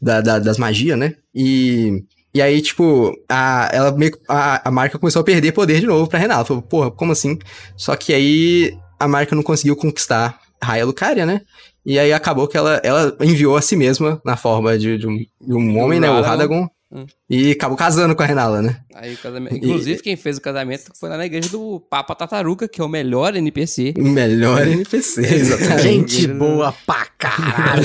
da, 0.00 0.20
da- 0.20 0.38
das 0.38 0.58
magias, 0.58 0.98
né? 0.98 1.14
E. 1.34 2.02
E 2.34 2.40
aí, 2.40 2.62
tipo, 2.62 3.12
a, 3.28 3.68
ela 3.72 3.92
meio, 3.92 4.18
a, 4.28 4.68
a 4.68 4.70
marca 4.70 4.98
começou 4.98 5.20
a 5.20 5.24
perder 5.24 5.52
poder 5.52 5.80
de 5.80 5.86
novo 5.86 6.08
pra 6.08 6.18
Renala. 6.18 6.44
Falou, 6.44 6.62
porra, 6.62 6.90
como 6.90 7.12
assim? 7.12 7.38
Só 7.76 7.94
que 7.94 8.14
aí 8.14 8.74
a 8.98 9.06
marca 9.06 9.36
não 9.36 9.42
conseguiu 9.42 9.76
conquistar 9.76 10.40
Raia 10.62 10.86
Lucaria, 10.86 11.26
né? 11.26 11.42
E 11.84 11.98
aí 11.98 12.12
acabou 12.12 12.46
que 12.46 12.56
ela, 12.56 12.80
ela 12.84 13.16
enviou 13.20 13.56
a 13.56 13.62
si 13.62 13.76
mesma 13.76 14.20
na 14.24 14.36
forma 14.36 14.78
de, 14.78 14.96
de 14.96 15.06
um, 15.06 15.18
de 15.18 15.54
um 15.54 15.78
homem, 15.78 16.00
né? 16.00 16.08
O 16.08 16.22
Radagon. 16.22 16.68
Hum. 16.94 17.06
E 17.30 17.52
acabou 17.52 17.76
casando 17.76 18.14
com 18.14 18.22
a 18.22 18.26
Renala, 18.26 18.60
né? 18.60 18.76
Aí 18.94 19.14
o 19.14 19.16
casamento. 19.16 19.56
Inclusive, 19.56 20.02
quem 20.02 20.14
fez 20.14 20.36
o 20.36 20.40
casamento 20.42 20.92
foi 21.00 21.08
lá 21.08 21.16
na 21.16 21.24
igreja 21.24 21.48
do 21.48 21.80
Papa 21.88 22.14
Tataruca, 22.14 22.68
que 22.68 22.82
é 22.82 22.84
o 22.84 22.88
melhor 22.88 23.34
NPC. 23.34 23.94
O 23.96 24.02
melhor 24.02 24.66
NPC, 24.68 25.22
exatamente. 25.34 25.82
Gente 25.82 26.26
boa 26.28 26.74
pra 26.86 27.06
caralho. 27.18 27.82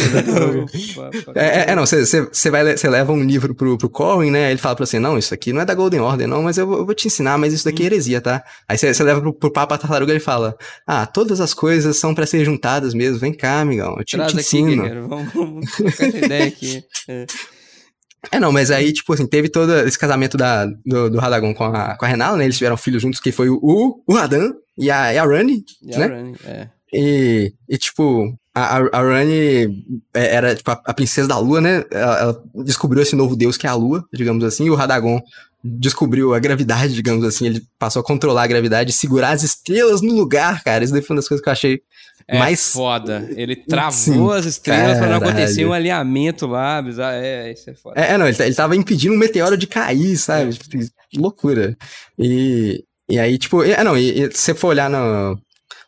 É, 1.35 1.45
é, 1.69 1.71
é, 1.71 1.75
não, 1.75 1.85
você 1.85 2.49
vai, 2.49 2.75
você 2.75 2.89
leva 2.89 3.11
um 3.13 3.23
livro 3.23 3.53
pro, 3.55 3.77
pro 3.77 3.89
Corwin, 3.89 4.31
né? 4.31 4.49
Ele 4.49 4.59
fala 4.59 4.75
pra 4.75 4.85
você, 4.85 4.99
não, 4.99 5.17
isso 5.17 5.33
aqui 5.33 5.53
não 5.53 5.61
é 5.61 5.65
da 5.65 5.73
Golden 5.73 5.99
Order, 6.01 6.27
não, 6.27 6.43
mas 6.43 6.57
eu, 6.57 6.67
vou- 6.67 6.79
eu 6.79 6.85
vou 6.85 6.93
te 6.95 7.07
ensinar, 7.07 7.37
mas 7.37 7.53
isso 7.53 7.65
daqui 7.65 7.83
é 7.83 7.85
heresia, 7.85 8.19
tá? 8.19 8.43
Aí 8.67 8.77
você 8.77 9.03
leva 9.03 9.21
pro, 9.21 9.33
pro 9.33 9.51
Papa 9.51 9.77
Tartaruga 9.77 10.11
e 10.11 10.15
ele 10.15 10.19
fala, 10.19 10.55
ah, 10.85 11.05
todas 11.05 11.39
as 11.39 11.53
coisas 11.53 11.97
são 11.97 12.13
pra 12.13 12.25
ser 12.25 12.43
juntadas 12.43 12.93
mesmo, 12.93 13.19
vem 13.19 13.33
cá, 13.33 13.61
amigão, 13.61 13.95
eu 13.97 14.03
te, 14.03 14.17
Traz 14.17 14.31
te 14.31 14.39
aqui, 14.39 14.57
ensino. 14.57 14.83
guerreiro. 14.83 15.07
Vamos, 15.07 15.33
vamos 15.33 15.71
trocar 15.71 16.05
essa 16.07 16.17
ideia 16.17 16.45
aqui. 16.47 16.83
É. 17.09 17.25
É, 18.31 18.39
não, 18.39 18.51
mas 18.51 18.71
aí, 18.71 18.91
tipo 18.91 19.13
assim, 19.13 19.25
teve 19.25 19.49
todo 19.49 19.73
esse 19.79 19.97
casamento 19.97 20.37
da, 20.37 20.65
do, 20.85 21.09
do 21.09 21.19
Radagon 21.19 21.53
com 21.53 21.63
a, 21.65 21.95
com 21.95 22.05
a 22.05 22.07
Renala, 22.07 22.37
né? 22.37 22.45
Eles 22.45 22.57
tiveram 22.57 22.77
filhos 22.77 23.01
juntos, 23.01 23.19
que 23.19 23.31
foi 23.31 23.49
o, 23.49 23.59
o, 24.05 24.13
Radan 24.13 24.53
e 24.77 24.91
a, 24.91 25.13
e 25.13 25.17
a 25.17 25.25
Rani, 25.25 25.63
E 25.81 25.95
a 25.95 25.99
né? 25.99 26.05
Rani, 26.07 26.35
é. 26.45 26.67
E, 26.93 27.53
e 27.67 27.77
tipo, 27.77 28.37
a, 28.53 28.77
a, 28.77 28.99
a 28.99 29.01
Rani 29.01 29.83
é, 30.13 30.35
era 30.35 30.55
tipo, 30.55 30.71
a, 30.71 30.81
a 30.85 30.93
princesa 30.93 31.27
da 31.27 31.37
lua, 31.37 31.61
né? 31.61 31.83
Ela, 31.91 32.19
ela 32.19 32.43
descobriu 32.63 33.01
esse 33.03 33.15
novo 33.15 33.35
deus 33.35 33.57
que 33.57 33.67
é 33.67 33.69
a 33.69 33.75
lua, 33.75 34.05
digamos 34.13 34.43
assim, 34.43 34.65
e 34.65 34.69
o 34.69 34.75
Radagon 34.75 35.21
descobriu 35.63 36.33
a 36.33 36.39
gravidade, 36.39 36.93
digamos 36.93 37.25
assim. 37.25 37.47
Ele 37.47 37.63
passou 37.77 37.99
a 37.99 38.03
controlar 38.03 38.43
a 38.43 38.47
gravidade, 38.47 38.93
segurar 38.93 39.31
as 39.31 39.43
estrelas 39.43 40.01
no 40.01 40.13
lugar, 40.13 40.63
cara. 40.63 40.83
Isso 40.83 40.93
daí 40.93 41.01
foi 41.01 41.15
uma 41.15 41.21
das 41.21 41.27
coisas 41.27 41.43
que 41.43 41.49
eu 41.49 41.53
achei 41.53 41.81
É 42.29 42.37
mais. 42.39 42.73
foda. 42.73 43.29
Ele 43.35 43.55
travou 43.55 43.91
Sim, 44.33 44.37
as 44.37 44.45
estrelas 44.45 44.97
pra 44.97 45.07
não 45.07 45.17
acontecer 45.17 45.65
um 45.65 45.71
alinhamento 45.73 46.45
lá. 46.45 46.81
bizarro. 46.81 47.15
É, 47.15 47.51
isso 47.53 47.69
é 47.69 47.73
foda. 47.73 47.99
É, 48.01 48.11
é, 48.13 48.17
não, 48.17 48.27
ele, 48.27 48.35
tá- 48.35 48.45
ele 48.45 48.55
tava 48.55 48.75
impedindo 48.75 49.13
um 49.15 49.17
meteoro 49.17 49.57
de 49.57 49.65
cair, 49.67 50.17
sabe? 50.17 50.51
Tipo, 50.53 50.77
que 51.09 51.19
loucura. 51.19 51.77
E, 52.19 52.83
e 53.09 53.17
aí, 53.17 53.37
tipo, 53.37 53.63
é, 53.63 53.81
não, 53.83 53.97
e, 53.97 54.23
e 54.23 54.31
se 54.31 54.37
você 54.39 54.53
for 54.53 54.67
olhar 54.67 54.89
no, 54.89 55.39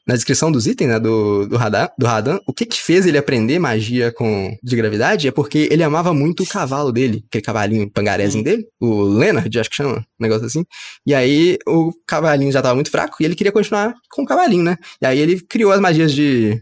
na 0.09 0.15
descrição 0.15 0.51
dos 0.51 0.65
itens, 0.65 0.89
né, 0.89 0.99
do, 0.99 1.45
do, 1.45 1.55
Radan, 1.55 1.88
do 1.95 2.07
Radan, 2.07 2.39
o 2.47 2.51
que 2.51 2.65
que 2.65 2.81
fez 2.81 3.05
ele 3.05 3.15
aprender 3.15 3.59
magia 3.59 4.11
com, 4.11 4.57
de 4.63 4.75
gravidade 4.75 5.27
é 5.27 5.31
porque 5.31 5.69
ele 5.69 5.83
amava 5.83 6.15
muito 6.15 6.41
o 6.41 6.47
cavalo 6.47 6.91
dele, 6.91 7.23
aquele 7.27 7.43
cavalinho 7.43 7.88
pangarézinho 7.91 8.43
dele, 8.43 8.65
o 8.79 9.03
Leonard, 9.03 9.59
acho 9.59 9.69
que 9.69 9.75
chama, 9.75 9.97
um 9.97 10.03
negócio 10.19 10.47
assim. 10.47 10.65
E 11.05 11.13
aí, 11.13 11.59
o 11.67 11.91
cavalinho 12.07 12.51
já 12.51 12.59
tava 12.59 12.73
muito 12.73 12.89
fraco 12.89 13.17
e 13.19 13.25
ele 13.25 13.35
queria 13.35 13.51
continuar 13.51 13.93
com 14.09 14.23
o 14.23 14.25
cavalinho, 14.25 14.63
né? 14.63 14.77
E 14.99 15.05
aí 15.05 15.19
ele 15.19 15.39
criou 15.41 15.71
as 15.71 15.79
magias 15.79 16.11
de... 16.11 16.59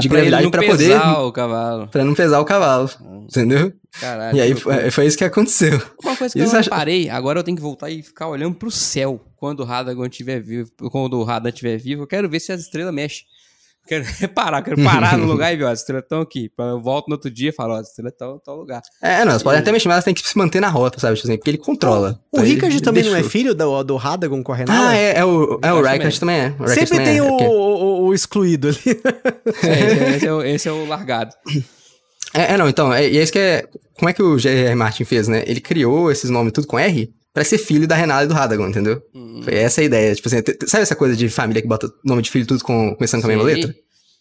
De 0.00 0.08
gravidade 0.08 0.50
pra 0.50 0.62
poder- 0.62 0.88
pesar 0.92 1.22
o 1.22 1.32
cavalo. 1.32 1.88
pra 1.88 2.04
não 2.04 2.14
pesar 2.14 2.38
o 2.40 2.44
cavalo, 2.44 2.88
entendeu? 3.28 3.72
Caralho. 4.00 4.36
E 4.36 4.40
aí 4.40 4.54
foi, 4.54 4.90
foi 4.90 5.06
isso 5.06 5.18
que 5.18 5.24
aconteceu. 5.24 5.80
Uma 6.02 6.16
coisa 6.16 6.32
que 6.32 6.40
Isso 6.42 6.54
eu 6.56 6.60
não 6.60 6.68
parei, 6.68 7.10
agora 7.10 7.40
eu 7.40 7.42
tenho 7.44 7.56
que 7.56 7.62
voltar 7.62 7.90
e 7.90 8.02
ficar 8.02 8.28
olhando 8.28 8.54
pro 8.54 8.70
céu 8.70 9.20
quando 9.36 9.60
o 9.60 9.64
Radagon 9.64 10.06
estiver 10.06 10.40
vivo. 10.40 10.70
Quando 10.90 11.18
o 11.18 11.24
Radan 11.24 11.48
estiver 11.50 11.76
vivo, 11.78 12.02
eu 12.02 12.06
quero 12.06 12.28
ver 12.28 12.40
se 12.40 12.52
as 12.52 12.60
estrelas 12.60 12.94
mexem. 12.94 13.24
Quero 13.86 14.04
reparar, 14.20 14.62
quero 14.62 14.82
parar 14.82 15.18
no 15.18 15.26
lugar 15.30 15.52
e 15.52 15.56
ver, 15.56 15.64
ó, 15.64 15.68
as 15.70 15.80
estrelas 15.80 16.04
estão 16.04 16.20
aqui. 16.20 16.48
Pra 16.56 16.66
Eu 16.66 16.80
volto 16.80 17.08
no 17.08 17.14
outro 17.14 17.30
dia 17.30 17.48
e 17.50 17.52
falo, 17.52 17.74
ó, 17.74 17.76
as 17.78 17.88
estrelas 17.88 18.12
estão 18.12 18.36
em 18.36 18.38
tal 18.44 18.56
lugar. 18.56 18.80
É, 19.02 19.24
não, 19.24 19.32
elas 19.32 19.42
podem 19.42 19.60
até 19.60 19.72
mexer, 19.72 19.88
mas 19.88 19.94
elas 19.96 20.04
têm 20.04 20.14
que 20.14 20.26
se 20.26 20.38
manter 20.38 20.60
na 20.60 20.68
rota, 20.68 20.98
sabe? 21.00 21.16
Tipo 21.16 21.28
assim, 21.28 21.36
porque 21.36 21.50
ele 21.50 21.58
controla. 21.58 22.20
O 22.32 22.36
Então, 22.38 22.44
Rickard 22.44 22.74
ele 22.76 22.84
também 22.84 23.02
não 23.02 23.10
é 23.10 23.14
deixou. 23.14 23.30
filho 23.30 23.54
do, 23.54 23.82
do 23.82 23.96
Radagon 23.96 24.42
com 24.42 24.52
a 24.52 24.56
Renala? 24.56 24.88
Ah, 24.90 24.96
é, 24.96 25.18
é 25.18 25.24
o, 25.24 25.58
é 25.62 25.72
o 25.72 25.82
Rykard 25.82 26.20
também 26.20 26.36
é. 26.36 26.54
O 26.58 26.68
Sempre 26.68 26.86
também 26.90 27.04
tem 27.06 27.18
é, 27.18 27.22
o, 27.22 27.26
é 27.26 27.28
porque- 27.30 27.44
o, 27.46 28.02
o 28.06 28.14
excluído 28.14 28.68
ali. 28.68 28.78
É, 29.64 29.80
esse, 29.80 30.16
esse 30.16 30.26
é, 30.26 30.32
o, 30.32 30.42
esse 30.42 30.68
é 30.68 30.72
o 30.72 30.86
largado. 30.86 31.34
É, 32.34 32.54
é, 32.54 32.56
não, 32.56 32.68
então, 32.68 32.92
é, 32.92 33.08
e 33.08 33.18
é 33.18 33.22
isso 33.22 33.32
que 33.32 33.38
é. 33.38 33.66
Como 33.98 34.08
é 34.08 34.12
que 34.12 34.22
o 34.22 34.38
J.R. 34.38 34.74
Martin 34.74 35.04
fez, 35.04 35.28
né? 35.28 35.42
Ele 35.46 35.60
criou 35.60 36.10
esses 36.10 36.30
nomes 36.30 36.52
tudo 36.52 36.66
com 36.66 36.78
R 36.78 37.12
pra 37.32 37.44
ser 37.44 37.58
filho 37.58 37.86
da 37.86 37.94
Renala 37.94 38.24
e 38.24 38.28
do 38.28 38.34
Radagon, 38.34 38.68
entendeu? 38.68 39.00
Hum. 39.14 39.40
Foi 39.44 39.54
essa 39.54 39.80
a 39.80 39.84
ideia. 39.84 40.14
Tipo 40.14 40.28
assim, 40.28 40.38
sabe 40.66 40.82
essa 40.82 40.96
coisa 40.96 41.16
de 41.16 41.28
família 41.28 41.62
que 41.62 41.68
bota 41.68 41.90
nome 42.04 42.22
de 42.22 42.30
filho 42.30 42.46
tudo 42.46 42.62
com, 42.62 42.94
começando 42.94 43.20
com 43.22 43.26
a 43.26 43.30
mesma 43.30 43.44
letra? 43.44 43.74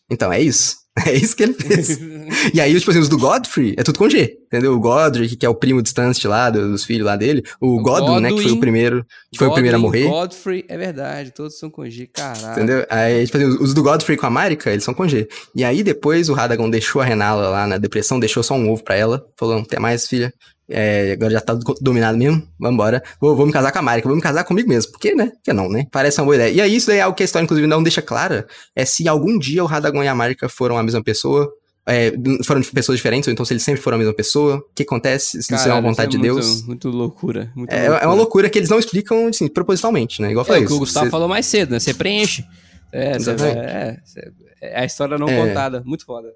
Então, 0.09 0.31
é 0.31 0.41
isso. 0.41 0.79
É 1.07 1.13
isso 1.13 1.37
que 1.37 1.43
ele 1.43 1.53
fez. 1.53 1.97
e 2.53 2.59
aí, 2.59 2.77
tipo 2.77 2.91
assim, 2.91 2.99
os 2.99 3.07
do 3.07 3.17
Godfrey 3.17 3.75
é 3.77 3.81
tudo 3.81 3.97
com 3.97 4.09
G, 4.09 4.35
entendeu? 4.47 4.73
O 4.73 4.79
Godric, 4.79 5.37
que 5.37 5.45
é 5.45 5.49
o 5.49 5.55
primo 5.55 5.81
distante 5.81 6.27
lá, 6.27 6.49
do- 6.49 6.69
dos 6.69 6.83
filhos 6.83 7.05
lá 7.05 7.15
dele. 7.15 7.41
O, 7.61 7.77
O 7.77 7.81
Godwin, 7.81 8.19
né, 8.19 8.27
que 8.27 8.33
foi 8.35 8.41
o 8.41 8.47
Godwin. 8.47 8.59
primeiro, 8.59 9.05
que 9.31 9.37
foi 9.37 9.47
o 9.47 9.53
primeiro 9.53 9.77
a 9.77 9.79
Godwin, 9.79 10.03
morrer. 10.03 10.09
Godfrey, 10.13 10.65
é 10.67 10.77
verdade, 10.77 11.31
todos 11.31 11.57
são 11.57 11.69
com 11.69 11.89
G, 11.89 12.07
caralho. 12.07 12.51
Entendeu? 12.51 12.85
Aí, 12.89 13.25
tipo 13.25 13.37
assim, 13.37 13.45
os 13.61 13.73
do 13.73 13.81
Godfrey 13.81 14.17
com 14.17 14.25
a 14.25 14.29
Marika, 14.29 14.69
eles 14.69 14.83
são 14.83 14.93
com 14.93 15.07
G. 15.07 15.29
E 15.55 15.63
aí 15.63 15.81
depois 15.81 16.27
o 16.27 16.33
Radagon 16.33 16.69
deixou 16.69 17.01
a 17.01 17.05
Renala 17.05 17.47
lá 17.47 17.65
na 17.65 17.77
depressão, 17.77 18.19
deixou 18.19 18.43
só 18.43 18.53
um 18.55 18.69
ovo 18.69 18.83
pra 18.83 18.93
ela. 18.95 19.25
Falou, 19.39 19.55
não 19.55 19.63
tem 19.63 19.79
mais, 19.79 20.05
filha. 20.05 20.33
É, 20.73 21.11
agora 21.11 21.31
já 21.33 21.41
tá 21.41 21.53
do- 21.53 21.75
dominado 21.81 22.17
mesmo, 22.17 22.41
vambora. 22.59 23.03
Vou, 23.19 23.35
vou 23.35 23.45
me 23.45 23.51
casar 23.51 23.71
com 23.71 23.79
a 23.79 23.81
Marika, 23.81 24.07
vou 24.07 24.15
me 24.15 24.21
casar 24.21 24.43
comigo 24.45 24.69
mesmo. 24.69 24.91
Por 24.91 24.99
quê, 24.99 25.13
né? 25.13 25.31
Que 25.43 25.51
não, 25.51 25.67
né? 25.69 25.85
Parece 25.91 26.19
uma 26.21 26.25
boa 26.25 26.35
ideia. 26.35 26.51
E 26.51 26.61
aí 26.61 26.75
isso 26.75 26.87
daí 26.87 26.97
é 26.99 27.01
algo 27.01 27.15
que 27.15 27.23
a 27.23 27.25
história, 27.25 27.43
inclusive, 27.43 27.67
não 27.67 27.83
deixa 27.83 28.01
clara. 28.01 28.47
É 28.75 28.85
se 28.85 29.07
algum 29.07 29.37
dia 29.37 29.63
o 29.63 29.67
Radagon 29.67 30.03
e 30.03 30.07
a 30.07 30.15
Marika 30.15 30.47
foram 30.47 30.77
a 30.77 30.83
mesma 30.83 31.03
pessoa, 31.03 31.51
é, 31.85 32.13
foram 32.45 32.61
de 32.61 32.69
pessoas 32.71 32.97
diferentes, 32.99 33.27
ou 33.27 33.33
então 33.33 33.43
se 33.43 33.53
eles 33.53 33.63
sempre 33.63 33.81
foram 33.81 33.95
a 33.95 33.99
mesma 33.99 34.13
pessoa. 34.13 34.57
O 34.57 34.63
que 34.73 34.83
acontece? 34.83 35.41
Se 35.43 35.53
isso 35.53 35.67
é 35.67 35.73
uma 35.73 35.81
vontade 35.81 36.11
de 36.11 36.17
muito- 36.17 36.33
Deus. 36.35 36.63
Muito 36.65 36.89
loucura. 36.89 37.51
muito 37.55 37.71
É, 37.73 37.85
é 37.87 38.05
uma 38.05 38.13
loucura 38.15 38.49
que 38.49 38.57
eles 38.59 38.69
não 38.69 38.79
explicam, 38.79 39.27
assim, 39.27 39.47
propositalmente, 39.47 40.21
né? 40.21 40.31
Igual 40.31 40.45
eu 40.47 40.55
É 40.55 40.59
o 40.59 40.67
que 40.67 40.73
o 40.73 40.79
Gustavo 40.79 41.07
você- 41.07 41.11
falou 41.11 41.27
mais 41.27 41.45
cedo, 41.45 41.71
né? 41.71 41.79
Você 41.79 41.93
preenche. 41.93 42.45
É, 42.93 43.13
é, 43.13 43.19
você- 43.19 44.31
é 44.61 44.81
a 44.81 44.85
história 44.85 45.17
não 45.17 45.27
É. 45.27 45.35
contada. 45.47 45.81
Muito 45.85 46.05
foda. 46.05 46.29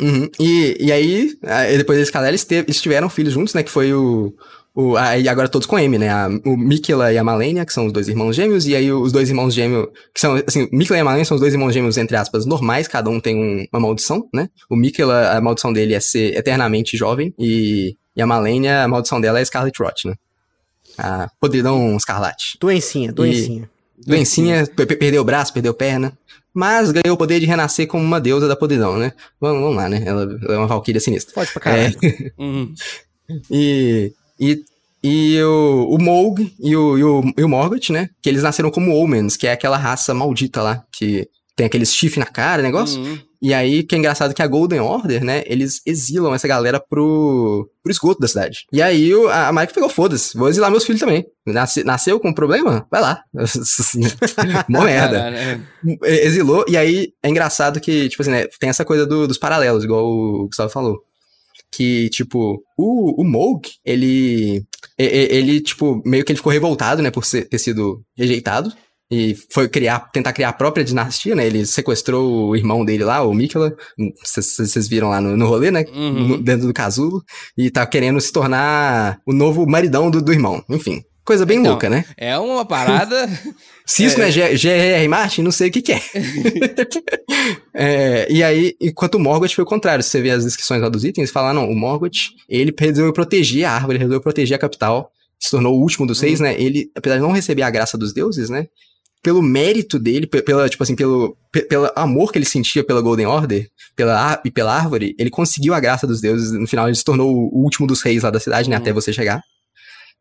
Uhum. 0.00 0.28
E, 0.40 0.76
e 0.80 0.90
aí, 0.92 1.36
depois 1.76 1.96
deles 1.98 2.10
casaram, 2.10 2.30
eles, 2.30 2.80
tiveram 2.80 3.08
filhos 3.08 3.32
juntos, 3.34 3.54
né? 3.54 3.62
Que 3.62 3.70
foi 3.70 3.92
o. 3.92 4.34
o 4.74 4.96
aí 4.96 5.28
agora 5.28 5.48
todos 5.48 5.66
com 5.66 5.78
M, 5.78 5.98
né? 5.98 6.08
A, 6.08 6.28
o 6.46 6.56
Mikela 6.56 7.12
e 7.12 7.18
a 7.18 7.24
Malenia, 7.24 7.64
que 7.66 7.72
são 7.72 7.86
os 7.86 7.92
dois 7.92 8.08
irmãos 8.08 8.34
gêmeos, 8.34 8.66
e 8.66 8.74
aí 8.74 8.90
os 8.90 9.12
dois 9.12 9.28
irmãos 9.28 9.52
gêmeos, 9.52 9.88
que 10.14 10.20
são, 10.20 10.34
assim, 10.46 10.64
o 10.72 10.76
Mikela 10.76 10.96
e 10.98 11.00
a 11.00 11.04
Malenia 11.04 11.24
são 11.24 11.34
os 11.34 11.40
dois 11.40 11.52
irmãos 11.52 11.72
gêmeos, 11.72 11.96
entre 11.98 12.16
aspas, 12.16 12.46
normais, 12.46 12.88
cada 12.88 13.10
um 13.10 13.20
tem 13.20 13.36
um- 13.36 13.66
uma 13.72 13.80
maldição, 13.80 14.26
né? 14.32 14.48
O 14.70 14.76
Mikela, 14.76 15.30
a 15.36 15.40
maldição 15.40 15.72
dele 15.72 15.94
é 15.94 16.00
ser 16.00 16.34
eternamente 16.36 16.96
jovem, 16.96 17.34
e, 17.38 17.94
e 18.16 18.22
a 18.22 18.26
Malenia, 18.26 18.82
a 18.84 18.88
maldição 18.88 19.20
dela 19.20 19.40
é 19.40 19.44
Scarlet 19.44 19.76
Rot, 19.82 20.08
né? 20.08 20.14
A 20.98 21.28
podridão 21.40 21.96
escarlate. 21.96 22.56
Doencinha, 22.60 23.12
doencinha. 23.12 23.70
Doencinha, 24.04 24.66
pe- 24.74 24.84
pe- 24.84 24.96
perdeu 24.96 25.22
o 25.22 25.24
braço, 25.24 25.52
perdeu 25.52 25.72
perna, 25.72 26.12
mas 26.54 26.90
ganhou 26.90 27.14
o 27.14 27.18
poder 27.18 27.40
de 27.40 27.46
renascer 27.46 27.86
como 27.86 28.04
uma 28.04 28.20
deusa 28.20 28.46
da 28.46 28.56
podridão, 28.56 28.96
né? 28.96 29.12
Vamos, 29.40 29.62
vamos 29.62 29.76
lá, 29.76 29.88
né? 29.88 30.02
Ela, 30.04 30.22
ela 30.22 30.54
é 30.54 30.58
uma 30.58 30.66
valquíria 30.66 31.00
sinistra. 31.00 31.34
Pode 31.34 31.52
pra 31.52 31.60
caralho. 31.60 31.96
Uhum. 32.38 32.74
E, 33.50 34.12
e, 34.38 34.62
e 35.02 35.42
o, 35.42 35.86
o 35.90 35.98
Moog 35.98 36.52
e 36.60 36.76
o, 36.76 36.98
e, 36.98 37.04
o, 37.04 37.22
e 37.38 37.42
o 37.44 37.48
Morgoth, 37.48 37.90
né? 37.90 38.10
Que 38.20 38.28
eles 38.28 38.42
nasceram 38.42 38.70
como 38.70 38.94
Omens, 38.94 39.36
que 39.36 39.46
é 39.46 39.52
aquela 39.52 39.78
raça 39.78 40.12
maldita 40.12 40.60
lá, 40.62 40.84
que 40.92 41.28
tem 41.56 41.66
aqueles 41.66 41.92
chifre 41.94 42.18
na 42.20 42.26
cara, 42.26 42.62
negócio. 42.62 43.00
Uhum. 43.00 43.18
E 43.44 43.52
aí, 43.52 43.82
que 43.82 43.94
é 43.94 43.98
engraçado 43.98 44.32
que 44.32 44.40
a 44.40 44.46
Golden 44.46 44.78
Order, 44.80 45.24
né? 45.24 45.42
Eles 45.46 45.82
exilam 45.84 46.32
essa 46.32 46.46
galera 46.46 46.78
pro, 46.78 47.68
pro 47.82 47.90
esgoto 47.90 48.20
da 48.20 48.28
cidade. 48.28 48.66
E 48.72 48.80
aí 48.80 49.10
a, 49.30 49.48
a 49.48 49.52
Mike 49.52 49.74
pegou, 49.74 49.88
foda-se, 49.88 50.38
vou 50.38 50.48
exilar 50.48 50.70
meus 50.70 50.84
filhos 50.84 51.00
também. 51.00 51.26
Nasce- 51.44 51.82
nasceu 51.82 52.20
com 52.20 52.32
problema? 52.32 52.86
Vai 52.88 53.00
lá. 53.00 53.22
Mó 54.68 54.82
merda. 54.84 55.18
Exilou, 56.04 56.64
e 56.68 56.76
aí 56.76 57.12
é 57.22 57.28
engraçado 57.28 57.80
que, 57.80 58.08
tipo 58.08 58.22
assim, 58.22 58.30
né, 58.30 58.46
tem 58.60 58.70
essa 58.70 58.84
coisa 58.84 59.04
do- 59.04 59.26
dos 59.26 59.38
paralelos, 59.38 59.82
igual 59.84 60.06
o 60.06 60.46
Gustavo 60.46 60.70
falou. 60.70 61.00
Que, 61.74 62.08
tipo, 62.10 62.62
o, 62.78 63.22
o 63.22 63.24
Moog, 63.24 63.62
ele, 63.84 64.62
ele, 64.98 65.60
tipo, 65.60 66.02
meio 66.04 66.22
que 66.24 66.30
ele 66.30 66.36
ficou 66.36 66.52
revoltado, 66.52 67.02
né, 67.02 67.10
por 67.10 67.24
ser- 67.24 67.48
ter 67.48 67.58
sido 67.58 68.02
rejeitado. 68.16 68.72
E 69.12 69.36
foi 69.52 69.68
criar, 69.68 70.08
tentar 70.10 70.32
criar 70.32 70.48
a 70.48 70.52
própria 70.54 70.82
dinastia, 70.82 71.34
né? 71.34 71.44
Ele 71.46 71.66
sequestrou 71.66 72.48
o 72.48 72.56
irmão 72.56 72.82
dele 72.82 73.04
lá, 73.04 73.22
o 73.22 73.34
Mikela. 73.34 73.74
Vocês 74.24 74.88
viram 74.88 75.10
lá 75.10 75.20
no, 75.20 75.36
no 75.36 75.46
rolê, 75.46 75.70
né? 75.70 75.84
Uhum. 75.92 76.28
No- 76.28 76.38
dentro 76.42 76.66
do 76.66 76.72
casulo. 76.72 77.22
E 77.58 77.70
tá 77.70 77.84
querendo 77.84 78.18
se 78.20 78.32
tornar 78.32 79.18
o 79.26 79.32
novo 79.34 79.66
maridão 79.66 80.10
do, 80.10 80.22
do 80.22 80.32
irmão. 80.32 80.64
Enfim, 80.70 81.02
coisa 81.26 81.44
bem 81.44 81.58
Então, 81.58 81.72
louca, 81.72 81.90
né? 81.90 82.06
É 82.16 82.38
uma 82.38 82.64
parada. 82.64 83.28
Se 83.84 84.02
isso 84.04 84.18
não 84.18 84.24
é 84.24 84.30
G- 84.30 84.56
G.R.R. 84.56 85.06
Martin, 85.08 85.42
não 85.42 85.52
sei 85.52 85.68
o 85.68 85.72
que 85.72 85.82
que 85.82 85.92
é. 85.92 86.00
É, 87.74 88.26
E 88.30 88.42
aí, 88.42 88.74
enquanto 88.80 89.16
o 89.16 89.20
Morgoth 89.20 89.52
foi 89.52 89.64
o 89.64 89.66
contrário. 89.66 90.02
Se 90.02 90.10
você 90.10 90.20
vê 90.22 90.30
as 90.30 90.44
descrições 90.44 90.80
lá 90.80 90.88
dos 90.88 91.04
itens, 91.04 91.30
fala, 91.30 91.52
não, 91.52 91.68
o 91.68 91.74
Morgoth, 91.74 92.12
ele 92.48 92.72
resolveu 92.78 93.12
proteger 93.12 93.64
a 93.64 93.72
árvore, 93.72 93.94
ele 93.96 94.04
resolveu 94.04 94.20
proteger 94.20 94.56
a 94.56 94.58
capital, 94.60 95.10
se 95.38 95.50
tornou 95.50 95.74
o 95.74 95.80
último 95.80 96.06
dos 96.06 96.18
seis, 96.18 96.40
né? 96.40 96.54
Ele, 96.60 96.90
apesar 96.96 97.16
de 97.16 97.22
não 97.22 97.32
receber 97.32 97.62
a 97.62 97.70
graça 97.70 97.98
dos 97.98 98.12
deuses, 98.12 98.48
né? 98.48 98.66
Pelo 99.22 99.40
mérito 99.40 99.98
dele, 99.98 100.26
pe- 100.26 100.42
pela, 100.42 100.68
tipo 100.68 100.82
assim, 100.82 100.96
pelo, 100.96 101.36
pe- 101.52 101.62
pelo 101.62 101.90
amor 101.94 102.32
que 102.32 102.38
ele 102.38 102.44
sentia 102.46 102.82
pela 102.82 103.00
Golden 103.00 103.26
Order 103.26 103.68
pela, 103.94 104.40
e 104.44 104.50
pela 104.50 104.74
árvore, 104.74 105.14
ele 105.18 105.30
conseguiu 105.30 105.74
a 105.74 105.80
graça 105.80 106.06
dos 106.06 106.20
deuses. 106.20 106.50
No 106.52 106.66
final, 106.66 106.88
ele 106.88 106.96
se 106.96 107.04
tornou 107.04 107.32
o 107.32 107.62
último 107.62 107.86
dos 107.86 108.02
reis 108.02 108.22
lá 108.22 108.30
da 108.30 108.40
cidade, 108.40 108.68
né? 108.68 108.76
Uhum. 108.76 108.82
Até 108.82 108.92
você 108.92 109.12
chegar. 109.12 109.40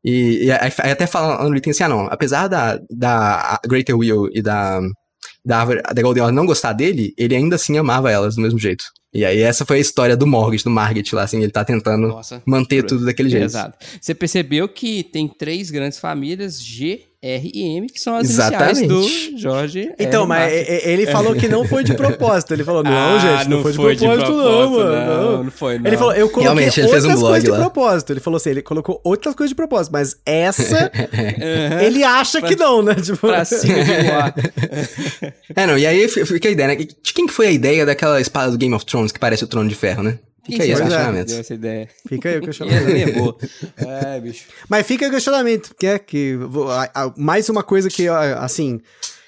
E, 0.04 0.46
e 0.46 0.52
aí, 0.52 0.72
até 0.92 1.06
falando 1.08 1.50
no 1.50 1.56
item 1.56 1.72
assim, 1.72 1.84
ah, 1.84 1.90
não, 1.90 2.08
apesar 2.08 2.48
da, 2.48 2.80
da 2.90 3.60
Greater 3.68 3.96
Will 3.98 4.30
e 4.34 4.42
da, 4.42 4.80
da, 5.46 5.60
árvore, 5.60 5.82
da 5.82 6.02
Golden 6.02 6.24
Order 6.24 6.36
não 6.36 6.46
gostar 6.46 6.74
dele, 6.74 7.14
ele 7.18 7.36
ainda 7.36 7.56
assim 7.56 7.78
amava 7.78 8.12
elas 8.12 8.36
do 8.36 8.42
mesmo 8.42 8.58
jeito. 8.60 8.84
E 9.14 9.26
aí 9.26 9.42
essa 9.42 9.66
foi 9.66 9.78
a 9.78 9.80
história 9.82 10.16
do 10.18 10.26
Morgoth, 10.26 10.64
do 10.64 10.70
Margit 10.70 11.14
lá, 11.14 11.24
assim, 11.24 11.42
ele 11.44 11.52
tá 11.52 11.66
tentando 11.66 12.08
Nossa. 12.08 12.42
manter 12.46 12.84
tudo 12.84 13.06
daquele 13.06 13.30
jeito. 13.30 13.44
Exato. 13.44 13.78
Você 14.00 14.16
percebeu 14.16 14.68
que 14.70 15.04
tem 15.04 15.28
três 15.28 15.70
grandes 15.70 16.00
famílias, 16.00 16.60
G, 16.62 17.02
R 17.24 17.52
e 17.54 17.78
M, 17.78 17.88
que 17.88 18.02
são 18.02 18.16
as 18.16 18.26
iniciais 18.28 18.80
Exatamente. 18.80 18.88
do 18.88 19.38
Jorge. 19.38 19.92
Então, 20.00 20.22
R. 20.24 20.28
mas 20.28 20.54
Martin. 20.54 20.72
ele 20.90 21.06
falou 21.06 21.36
que 21.36 21.48
não 21.48 21.64
foi 21.64 21.84
de 21.84 21.94
propósito. 21.94 22.52
Ele 22.54 22.64
falou, 22.64 22.84
não, 22.84 22.92
Ah, 22.92 23.20
gente, 23.20 23.50
não, 23.50 23.62
foi, 23.62 23.72
de 23.74 23.78
propósito, 23.78 24.32
não, 24.32 24.70
mano. 24.72 24.92
Não, 24.96 25.32
não. 25.38 25.44
não 25.44 25.52
foi, 25.52 25.78
não. 25.78 25.86
Ele 25.86 25.98
falou, 25.98 26.14
eu 26.14 26.28
coloquei 26.30 26.44
Realmente, 26.44 26.80
ele 26.80 26.88
fez 26.90 27.06
um 27.06 27.10
outras 27.10 27.20
blog 27.20 27.32
coisas 27.32 27.44
de 27.44 27.52
lá. 27.52 27.58
propósito. 27.60 28.14
Ele 28.14 28.20
falou 28.20 28.38
assim, 28.38 28.50
ele 28.50 28.62
colocou 28.64 29.00
outras 29.04 29.36
coisas 29.36 29.50
de 29.52 29.56
propósito, 29.56 29.94
mas 29.94 30.16
essa, 30.26 30.92
ele 31.86 32.04
acha 32.04 32.42
que 32.42 32.56
não, 32.56 32.82
né? 32.82 32.96
Tipo, 32.96 33.18
Pra 33.28 33.46
cima 33.46 33.84
de 33.84 34.02
voar. 34.04 34.34
É, 35.56 35.68
não, 35.68 35.78
e 35.78 35.86
aí 35.86 36.08
fi- 36.08 36.26
fica 36.26 36.48
a 36.48 36.52
ideia, 36.52 36.68
né? 36.70 36.76
De 36.76 37.14
quem 37.14 37.28
que 37.28 37.34
foi 37.34 37.48
a 37.48 37.52
ideia 37.52 37.86
daquela 37.86 38.20
espada 38.20 38.50
do 38.52 38.58
Game 38.58 38.74
of 38.74 38.86
Thrones 38.86 39.12
que 39.12 39.20
parece 39.20 39.44
o 39.44 39.48
trono 39.48 39.70
de 39.70 39.76
ferro, 39.76 40.02
né? 40.02 40.18
Fica 40.46 40.64
aí 40.64 40.70
será 40.70 40.78
que 40.80 40.84
questionamento. 40.90 41.28
deu 41.28 41.40
essa 41.40 41.54
ideia. 41.54 41.90
Fica 42.08 42.30
aí 42.30 42.38
o 42.38 42.42
questionamento. 42.42 42.88
é 42.98 43.12
boa. 43.12 43.38
É, 43.78 44.20
bicho. 44.20 44.46
Mas 44.70 44.88
fica 44.88 45.08
o 45.08 45.12
questionamento, 45.12 45.76
que 45.78 45.86
é 45.88 46.00
que 46.00 46.38
a- 46.70 47.04
a- 47.06 47.14
mais 47.18 47.48
uma 47.50 47.62
coisa 47.64 47.90
que, 47.90 48.08
assim, 48.08 48.80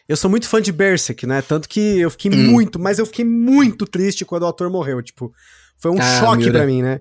eu 0.07 0.17
sou 0.17 0.29
muito 0.29 0.47
fã 0.47 0.61
de 0.61 0.71
Berserk, 0.71 1.25
né? 1.27 1.41
Tanto 1.41 1.69
que 1.69 1.99
eu 1.99 2.09
fiquei 2.09 2.31
Hum. 2.31 2.51
muito, 2.51 2.79
mas 2.79 2.97
eu 2.99 3.05
fiquei 3.05 3.23
muito 3.25 3.85
triste 3.85 4.25
quando 4.25 4.43
o 4.43 4.47
ator 4.47 4.69
morreu, 4.69 5.01
tipo, 5.01 5.31
foi 5.77 5.91
um 5.91 5.99
Ah, 5.99 6.19
choque 6.19 6.49
pra 6.51 6.65
mim, 6.65 6.81
né? 6.81 6.99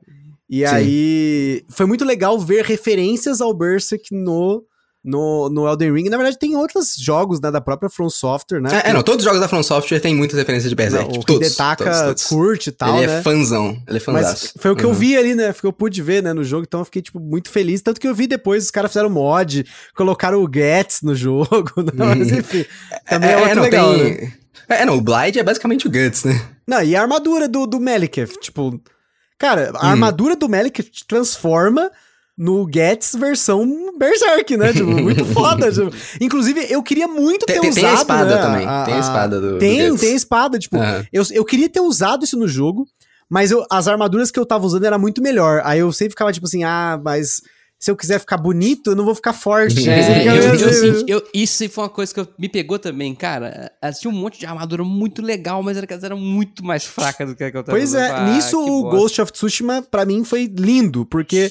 E 0.49 0.59
Sim. 0.67 0.75
aí, 0.75 1.65
foi 1.71 1.87
muito 1.87 2.05
legal 2.05 2.39
ver 2.39 2.65
referências 2.65 3.41
ao 3.41 3.55
Berserk 3.55 4.05
no, 4.15 4.63
no, 5.05 5.49
no 5.49 5.67
Elden 5.67 5.93
Ring. 5.93 6.09
Na 6.09 6.17
verdade, 6.17 6.39
tem 6.39 6.55
outros 6.57 6.95
jogos, 6.97 7.41
né, 7.41 7.51
da 7.51 7.61
própria 7.61 7.91
From 7.91 8.09
Software, 8.09 8.61
né? 8.61 8.83
É, 8.85 8.91
é, 8.91 8.93
não, 8.93 9.03
todos 9.03 9.21
os 9.21 9.25
jogos 9.25 9.41
da 9.41 9.49
From 9.49 9.63
Software 9.63 9.99
têm 10.01 10.15
muitas 10.15 10.39
referências 10.39 10.69
de 10.71 10.75
Berserk. 10.77 11.05
Não, 11.07 11.13
tipo, 11.13 11.23
o 11.23 11.27
todos, 11.27 11.47
Hidetaka 11.49 11.85
todos, 11.85 12.01
todos. 12.03 12.25
curte 12.27 12.69
e 12.69 12.73
tal, 12.73 12.97
Ele 12.99 13.07
né? 13.09 13.19
é 13.19 13.23
fanzão, 13.23 13.71
ele 13.71 13.81
é 13.89 13.93
Mas 13.93 14.03
fanzaço. 14.05 14.53
foi 14.59 14.71
o 14.71 14.77
que 14.77 14.85
eu 14.85 14.91
Uhum. 14.91 14.95
vi 14.95 15.17
ali, 15.17 15.35
né? 15.35 15.53
Foi 15.53 15.59
o 15.59 15.61
que 15.61 15.67
eu 15.67 15.73
pude 15.73 16.01
ver, 16.03 16.23
né, 16.23 16.33
no 16.33 16.45
jogo. 16.45 16.65
Então 16.67 16.81
eu 16.81 16.85
fiquei, 16.85 17.03
tipo, 17.03 17.19
muito 17.19 17.51
feliz. 17.51 17.83
Tanto 17.83 18.01
que 18.01 18.07
eu 18.07 18.15
vi 18.15 18.27
depois, 18.27 18.65
os 18.65 18.71
caras 18.71 18.91
fizeram 18.93 19.11
mod, 19.11 19.65
colocaram 19.97 20.43
o 20.43 20.47
Gats 20.49 21.01
no 21.03 21.15
jogo. 21.17 21.49
Não, 21.95 22.07
mas 22.07 22.31
enfim. 22.31 22.65
Também 23.09 23.31
é, 23.31 23.37
outro 23.39 23.55
não, 23.57 23.63
legal, 23.63 23.95
tem- 23.95 24.15
né? 24.21 24.33
É, 24.69 24.85
não, 24.87 24.97
o 24.97 25.01
Blind 25.01 25.37
é 25.37 25.43
basicamente 25.43 25.87
o 25.87 25.91
Guts, 25.91 26.25
né? 26.25 26.41
Não, 26.67 26.83
e 26.83 26.95
a 26.95 27.03
armadura 27.03 27.49
do, 27.49 27.67
do 27.67 27.81
Meliketh, 27.81 28.39
tipo... 28.41 28.81
Cara, 29.37 29.73
a 29.75 29.87
Hum. 29.89 29.91
armadura 29.91 30.37
do 30.37 30.49
Meliketh 30.49 30.85
te 30.85 31.05
transforma 31.05 31.91
no 32.43 32.67
Gats 32.67 33.15
versão 33.19 33.93
Berserk, 33.99 34.57
né? 34.57 34.73
Tipo, 34.73 34.87
muito 34.91 35.25
foda. 35.33 35.71
tipo. 35.71 35.91
Inclusive, 36.21 36.67
eu 36.69 36.83
queria 36.83 37.07
muito 37.07 37.47
ter 37.47 37.61
Tem, 37.61 37.71
usado, 37.71 37.75
tem 37.83 37.91
a 37.91 37.95
espada 37.95 38.37
né, 38.37 38.43
também. 38.43 38.67
tem 38.85 38.95
a 38.95 38.99
espada 38.99 39.41
do. 39.41 39.51
do 39.53 39.59
Tem, 39.59 39.89
Guts. 39.91 40.01
tem 40.01 40.13
a 40.13 40.17
espada, 40.17 40.59
tipo... 40.59 40.77
Aham. 40.77 41.05
Eu, 41.13 41.23
eu 41.33 41.45
queria 41.45 41.69
ter 41.69 41.81
usado 41.81 42.25
isso 42.25 42.37
no 42.39 42.49
jogo, 42.49 42.87
mas 43.31 43.51
eu- 43.51 43.65
as 43.71 43.87
armaduras 43.87 44.31
que 44.31 44.39
eu 44.41 44.45
tava 44.47 44.67
usando 44.67 44.85
era 44.85 44.99
muito 44.99 45.23
melhor. 45.23 45.63
Aí 45.65 45.79
eu 45.81 45.93
sempre 45.93 46.11
ficava 46.13 46.33
tipo 46.33 46.47
assim, 46.47 46.65
ah, 46.65 47.01
mas 47.03 47.41
se 47.79 47.91
eu 47.91 47.97
quiser 47.97 48.21
ficar 48.21 48.37
bonito, 48.37 48.91
eu 48.93 48.97
não 48.97 49.05
vou 49.05 49.15
ficar 49.15 49.33
forte. 49.33 49.89
É, 49.89 49.95
Aí 49.95 50.03
você 50.05 50.13
É, 50.13 50.29
eu, 50.29 50.35
eu 50.35 50.69
assim. 50.69 50.95
senti- 50.99 51.11
eu- 51.13 51.23
isso 51.35 51.69
foi 51.69 51.83
uma 51.85 51.91
coisa 51.91 52.15
que 52.15 52.21
eu- 52.21 52.29
me 52.39 52.49
pegou 52.49 52.79
também, 52.79 53.13
cara. 53.15 53.71
Tinha 54.01 54.11
um 54.13 54.17
monte 54.17 54.39
de 54.39 54.47
armadura 54.47 54.85
muito 54.85 55.21
legal, 55.23 55.63
mas 55.63 55.77
era, 55.77 55.87
era 56.03 56.15
muito 56.17 56.65
mais 56.65 56.85
fraca 56.85 57.27
do 57.27 57.35
que 57.35 57.43
a 57.45 57.51
que 57.51 57.57
eu 57.57 57.63
tava 57.65 57.77
Pois 57.77 57.91
usando. 57.91 58.03
é, 58.03 58.11
Ah, 58.11 58.25
nisso 58.35 58.51
que 58.65 58.71
o 58.71 58.83
bosta. 58.83 58.97
Ghost 58.97 59.21
of 59.23 59.33
Tsushima, 59.33 59.83
pra 59.83 60.05
mim, 60.05 60.23
foi 60.25 60.47
lindo, 60.47 61.05
porque 61.07 61.51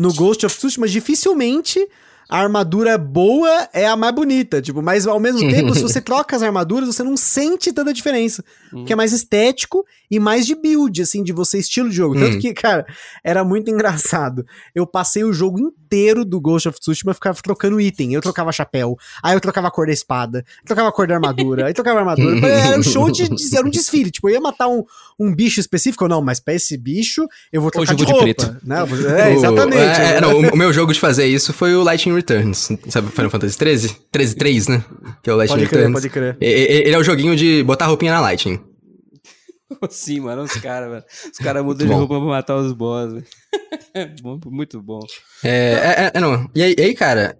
no 0.00 0.12
Ghost 0.14 0.44
of 0.44 0.56
Tsushima, 0.56 0.86
dificilmente 0.86 1.86
a 2.30 2.38
armadura 2.38 2.96
boa 2.96 3.68
é 3.72 3.86
a 3.86 3.96
mais 3.96 4.14
bonita, 4.14 4.62
tipo, 4.62 4.80
mas 4.80 5.06
ao 5.06 5.18
mesmo 5.18 5.40
tempo, 5.40 5.74
se 5.74 5.82
você 5.82 6.00
troca 6.00 6.36
as 6.36 6.42
armaduras, 6.42 6.86
você 6.94 7.02
não 7.02 7.16
sente 7.16 7.72
tanta 7.72 7.92
diferença, 7.92 8.44
porque 8.70 8.92
é 8.92 8.96
mais 8.96 9.12
estético 9.12 9.84
e 10.10 10.18
mais 10.20 10.46
de 10.46 10.54
build, 10.54 11.02
assim, 11.02 11.22
de 11.22 11.32
você 11.32 11.58
estilo 11.58 11.88
de 11.90 11.96
jogo. 11.96 12.14
Tanto 12.18 12.36
Hum. 12.36 12.40
que, 12.40 12.52
cara, 12.54 12.86
era 13.24 13.44
muito 13.44 13.70
engraçado. 13.70 14.44
Eu 14.74 14.86
passei 14.86 15.22
o 15.24 15.32
jogo 15.32 15.58
inteiro 15.60 16.24
do 16.24 16.40
Ghost 16.40 16.68
of 16.68 16.78
Tsushima 16.80 17.14
ficava 17.14 17.38
trocando 17.42 17.80
item. 17.80 18.12
Eu 18.14 18.20
trocava 18.20 18.50
chapéu, 18.52 18.96
aí 19.22 19.34
eu 19.34 19.40
trocava 19.40 19.68
a 19.68 19.70
cor 19.70 19.86
da 19.86 19.92
espada, 19.92 20.44
trocava 20.64 20.88
a 20.88 20.92
cor 20.92 21.06
da 21.06 21.14
armadura, 21.14 21.66
aí 21.66 21.72
trocava 21.74 21.98
a 21.98 22.00
armadura. 22.02 22.46
Era 22.46 22.78
um 22.78 22.82
show 22.82 23.10
de, 23.10 23.28
de- 23.28 23.56
era 23.56 23.66
um 23.66 23.70
desfile. 23.70 24.10
Tipo, 24.10 24.28
eu 24.28 24.34
ia 24.34 24.40
matar 24.40 24.68
um, 24.68 24.84
um 25.18 25.34
bicho 25.34 25.58
específico, 25.60 26.06
não, 26.08 26.20
mas 26.22 26.38
pra 26.40 26.54
esse 26.54 26.76
bicho 26.76 27.26
eu 27.52 27.60
vou 27.60 27.70
trocar 27.70 27.92
Hoje 27.94 27.96
de 27.96 28.04
vou 28.12 28.24
de 28.24 28.26
roupa. 28.42 28.60
Né? 28.64 28.76
É, 29.20 29.32
exatamente. 29.32 29.76
é, 29.78 30.16
é, 30.16 30.20
não, 30.20 30.32
o, 30.40 30.54
o 30.54 30.56
meu 30.56 30.72
jogo 30.72 30.92
de 30.92 31.00
fazer 31.00 31.26
isso 31.26 31.52
foi 31.52 31.74
o 31.74 31.82
Lightning 31.82 32.14
Returns. 32.20 32.68
Sabe 32.88 33.10
Final 33.10 33.30
Fantasy 33.30 33.56
13? 33.58 33.96
13 34.12 34.34
3, 34.36 34.68
né? 34.68 34.84
Que 35.22 35.30
é 35.30 35.32
o 35.32 35.36
Lightning 35.36 35.58
Pode 35.58 35.68
crer, 35.68 35.78
Returns. 35.86 35.94
pode 36.00 36.10
crer. 36.10 36.36
E- 36.40 36.46
e- 36.46 36.82
Ele 36.86 36.94
é 36.94 36.98
o 36.98 37.02
joguinho 37.04 37.34
de 37.36 37.62
botar 37.62 37.86
roupinha 37.86 38.12
na 38.12 38.20
Lightning. 38.20 38.60
Sim, 39.90 40.20
mano, 40.20 40.42
os 40.42 40.52
caras, 40.54 40.88
mano. 40.88 41.04
Os 41.32 41.38
caras 41.38 41.64
mudam 41.64 41.86
de 41.86 41.92
bom. 41.92 41.98
roupa 42.00 42.16
pra 42.18 42.24
matar 42.28 42.56
os 42.56 42.72
boss. 42.72 43.22
Bom, 44.22 44.38
muito 44.46 44.80
bom. 44.80 45.00
É, 45.42 45.48
é, 45.50 46.04
é, 46.06 46.10
é, 46.14 46.20
não. 46.20 46.48
E 46.54 46.62
aí, 46.62 46.74
e 46.78 46.82
aí, 46.82 46.94
cara, 46.94 47.36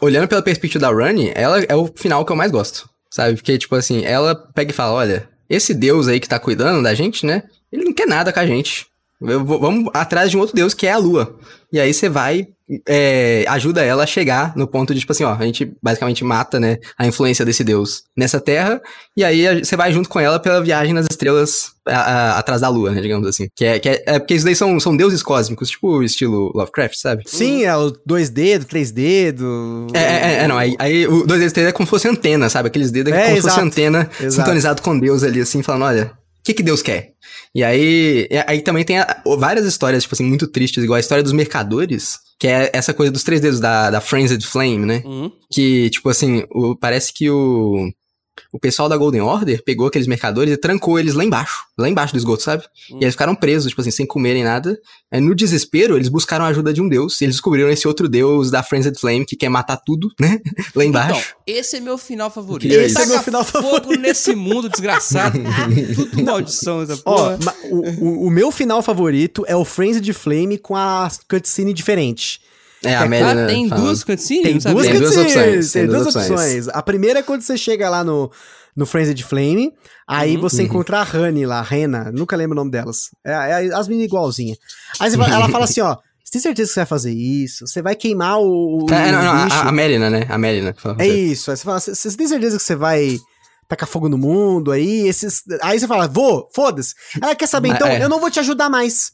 olhando 0.00 0.26
pela 0.28 0.40
perspectiva 0.42 0.80
da 0.80 0.90
Runny, 0.90 1.30
ela 1.34 1.60
é 1.62 1.74
o 1.76 1.90
final 1.94 2.24
que 2.24 2.32
eu 2.32 2.36
mais 2.36 2.50
gosto. 2.50 2.88
Sabe? 3.10 3.34
Porque, 3.36 3.58
tipo 3.58 3.74
assim, 3.74 4.02
ela 4.04 4.34
pega 4.34 4.70
e 4.70 4.74
fala: 4.74 4.92
olha, 4.94 5.28
esse 5.48 5.74
deus 5.74 6.08
aí 6.08 6.18
que 6.18 6.28
tá 6.28 6.38
cuidando 6.38 6.82
da 6.82 6.94
gente, 6.94 7.26
né? 7.26 7.42
Ele 7.70 7.84
não 7.84 7.92
quer 7.92 8.06
nada 8.06 8.32
com 8.32 8.40
a 8.40 8.46
gente. 8.46 8.86
Eu 9.20 9.44
vou- 9.44 9.60
vamos 9.60 9.90
atrás 9.92 10.30
de 10.30 10.36
um 10.36 10.40
outro 10.40 10.54
deus 10.56 10.72
que 10.74 10.86
é 10.86 10.92
a 10.92 10.98
lua. 10.98 11.36
E 11.72 11.78
aí 11.78 11.92
você 11.94 12.08
vai, 12.08 12.48
é, 12.88 13.44
ajuda 13.48 13.82
ela 13.84 14.02
a 14.02 14.06
chegar 14.06 14.56
no 14.56 14.66
ponto 14.66 14.92
de, 14.94 15.00
tipo 15.00 15.12
assim, 15.12 15.24
ó, 15.24 15.34
a 15.34 15.44
gente 15.44 15.72
basicamente 15.82 16.24
mata, 16.24 16.58
né, 16.58 16.78
a 16.98 17.06
influência 17.06 17.44
desse 17.44 17.62
deus 17.62 18.02
nessa 18.16 18.40
terra. 18.40 18.80
E 19.16 19.22
aí 19.22 19.62
você 19.62 19.76
vai 19.76 19.92
junto 19.92 20.08
com 20.08 20.18
ela 20.18 20.40
pela 20.40 20.60
viagem 20.62 20.92
nas 20.94 21.06
estrelas 21.10 21.72
a- 21.86 21.92
a- 22.00 22.38
atrás 22.38 22.60
da 22.60 22.68
lua, 22.68 22.90
né, 22.90 23.00
digamos 23.00 23.26
assim. 23.28 23.46
Que 23.54 23.64
é, 23.64 23.78
que 23.78 23.88
é, 23.88 24.02
é 24.06 24.18
porque 24.18 24.34
isso 24.34 24.44
daí 24.44 24.56
são, 24.56 24.80
são 24.80 24.96
deuses 24.96 25.22
cósmicos, 25.22 25.70
tipo 25.70 26.02
estilo 26.02 26.50
Lovecraft, 26.54 26.96
sabe? 26.96 27.22
Sim, 27.26 27.64
é 27.64 27.76
o 27.76 27.92
dois 28.06 28.30
dedos, 28.30 28.66
três 28.66 28.90
dedos. 28.90 29.92
É, 29.94 29.98
é, 29.98 30.34
é, 30.44 30.48
não, 30.48 30.56
aí, 30.58 30.74
aí 30.78 31.06
o 31.06 31.24
dois 31.26 31.40
dedos 31.40 31.58
é 31.58 31.72
como 31.72 31.86
se 31.86 31.90
fosse 31.90 32.08
antena, 32.08 32.48
sabe? 32.48 32.68
Aqueles 32.68 32.90
dedos 32.90 33.12
é, 33.12 33.16
É, 33.20 33.24
como 33.26 33.36
se 33.36 33.42
fosse 33.42 33.60
antena 33.60 34.10
exato. 34.18 34.32
sintonizado 34.32 34.82
com 34.82 34.98
Deus 34.98 35.22
ali, 35.22 35.40
assim, 35.40 35.62
falando, 35.62 35.84
olha, 35.84 36.12
o 36.40 36.42
que 36.44 36.54
que 36.54 36.62
Deus 36.62 36.82
quer? 36.82 37.12
E 37.54 37.62
aí, 37.62 38.28
aí 38.46 38.62
também 38.62 38.84
tem 38.84 38.96
várias 39.38 39.66
histórias, 39.66 40.02
tipo 40.04 40.14
assim, 40.14 40.24
muito 40.24 40.46
tristes, 40.48 40.82
igual 40.82 40.96
a 40.96 41.00
história 41.00 41.22
dos 41.22 41.32
mercadores, 41.32 42.18
que 42.38 42.46
é 42.48 42.70
essa 42.72 42.94
coisa 42.94 43.12
dos 43.12 43.22
três 43.24 43.40
dedos 43.40 43.60
da, 43.60 43.90
da 43.90 44.00
Frenzied 44.00 44.44
Flame, 44.46 44.78
né? 44.86 45.02
Uhum. 45.04 45.30
Que, 45.52 45.90
tipo 45.90 46.08
assim, 46.08 46.44
o- 46.50 46.76
parece 46.76 47.12
que 47.12 47.28
o, 47.30 47.90
o 48.52 48.58
pessoal 48.58 48.88
da 48.88 48.96
Golden 48.96 49.20
Order 49.20 49.62
pegou 49.64 49.86
aqueles 49.86 50.06
mercadores 50.06 50.52
e 50.52 50.56
trancou 50.56 50.98
eles 50.98 51.14
lá 51.14 51.24
embaixo, 51.24 51.64
lá 51.78 51.88
embaixo 51.88 52.14
do 52.14 52.18
esgoto, 52.18 52.42
sabe? 52.42 52.64
Hum. 52.90 52.98
E 53.00 53.04
eles 53.04 53.14
ficaram 53.14 53.34
presos, 53.34 53.68
tipo 53.70 53.80
assim, 53.80 53.90
sem 53.90 54.06
comerem 54.06 54.42
nada. 54.42 54.78
Aí, 55.12 55.20
no 55.20 55.34
desespero, 55.34 55.96
eles 55.96 56.08
buscaram 56.08 56.44
a 56.44 56.48
ajuda 56.48 56.72
de 56.72 56.80
um 56.80 56.88
deus, 56.88 57.20
e 57.20 57.24
eles 57.24 57.36
descobriram 57.36 57.68
esse 57.70 57.86
outro 57.86 58.08
deus 58.08 58.50
da 58.50 58.62
Frenzied 58.62 58.98
Flame, 58.98 59.26
que 59.26 59.36
quer 59.36 59.48
matar 59.48 59.76
tudo, 59.76 60.08
né? 60.18 60.40
Lá 60.74 60.84
embaixo. 60.84 61.34
Então, 61.44 61.54
esse 61.60 61.76
é 61.76 61.80
meu 61.80 61.98
final 61.98 62.30
favorito. 62.30 62.72
Esse 62.72 62.96
é 62.96 63.06
meu 63.06 63.14
Taca 63.14 63.24
final 63.24 63.44
fogo 63.44 63.70
favorito. 63.70 64.00
nesse 64.00 64.34
mundo 64.34 64.68
desgraçado. 64.68 65.38
Tudo 65.94 66.24
maldição 66.24 66.82
essa 66.82 67.00
Ó, 67.04 67.16
porra. 67.16 67.38
ma- 67.44 67.54
o, 67.70 68.04
o- 68.04 68.26
o 68.26 68.30
meu 68.30 68.50
final 68.50 68.82
favorito 68.82 69.44
é 69.46 69.54
o 69.56 69.64
Frenzy 69.64 70.12
Flame 70.12 70.56
com 70.58 70.74
a 70.76 71.08
cutscene 71.28 71.72
diferente. 71.74 72.40
É, 72.84 72.94
a 72.94 73.02
ah, 73.02 73.08
Melina 73.08 73.46
tem 73.46 73.68
duas 73.68 74.02
cutscenes? 74.02 74.42
Tem 74.42 74.72
Não 74.72 74.74
duas 74.74 74.86
Tem 74.86 74.98
duas 74.98 75.14
cutscenes, 75.14 75.36
opções, 75.36 75.72
tem 75.72 75.82
tem 75.82 75.90
duas 75.90 76.02
duas 76.02 76.16
opções. 76.16 76.68
A 76.68 76.82
primeira 76.82 77.18
é 77.18 77.22
quando 77.22 77.42
você 77.42 77.56
chega 77.56 77.90
lá 77.90 78.02
no, 78.02 78.30
no 78.74 78.86
Frenzy 78.86 79.22
Flame, 79.22 79.72
aí 80.08 80.36
Uhum. 80.36 80.40
você 80.40 80.62
encontra 80.62 81.00
a 81.00 81.02
Honey 81.02 81.44
lá, 81.46 81.58
a 81.58 81.62
Rena, 81.62 82.10
nunca 82.12 82.36
lembro 82.36 82.52
o 82.52 82.56
nome 82.56 82.70
delas. 82.70 83.10
É, 83.24 83.32
é 83.32 83.74
as 83.74 83.86
meninas 83.88 84.08
igualzinhas. 84.08 84.58
Aí 84.98 85.12
ela 85.12 85.48
fala 85.48 85.64
assim, 85.64 85.80
ó, 85.80 85.96
você 86.24 86.32
tem 86.32 86.40
certeza 86.42 86.68
que 86.68 86.74
você 86.74 86.80
vai 86.80 86.86
fazer 86.86 87.12
isso? 87.12 87.66
Você 87.66 87.82
vai 87.82 87.96
queimar 87.96 88.38
o, 88.38 88.84
o 88.84 88.94
É, 88.94 89.12
não, 89.12 89.22
não, 89.22 89.44
bicho? 89.44 89.56
a, 89.56 89.68
a 89.68 89.72
Melina, 89.72 90.08
né? 90.08 90.26
A 90.28 90.38
Melina. 90.38 90.74
É 90.98 91.08
isso. 91.08 91.50
Aí 91.50 91.56
você 91.56 91.64
fala, 91.64 91.80
você 91.80 92.16
tem 92.16 92.28
certeza 92.28 92.56
que 92.56 92.62
você 92.62 92.76
vai 92.76 93.18
tacar 93.68 93.88
fogo 93.88 94.08
no 94.08 94.16
mundo 94.16 94.70
aí? 94.70 95.06
Esses... 95.08 95.42
Aí 95.60 95.78
você 95.78 95.86
fala, 95.86 96.06
vou, 96.06 96.48
foda-se. 96.54 96.94
Ela 97.20 97.34
quer 97.34 97.46
saber, 97.46 97.70
então, 97.70 97.88
é. 97.88 98.02
eu 98.02 98.08
não 98.08 98.20
vou 98.20 98.30
te 98.30 98.40
ajudar 98.40 98.70
mais. 98.70 99.12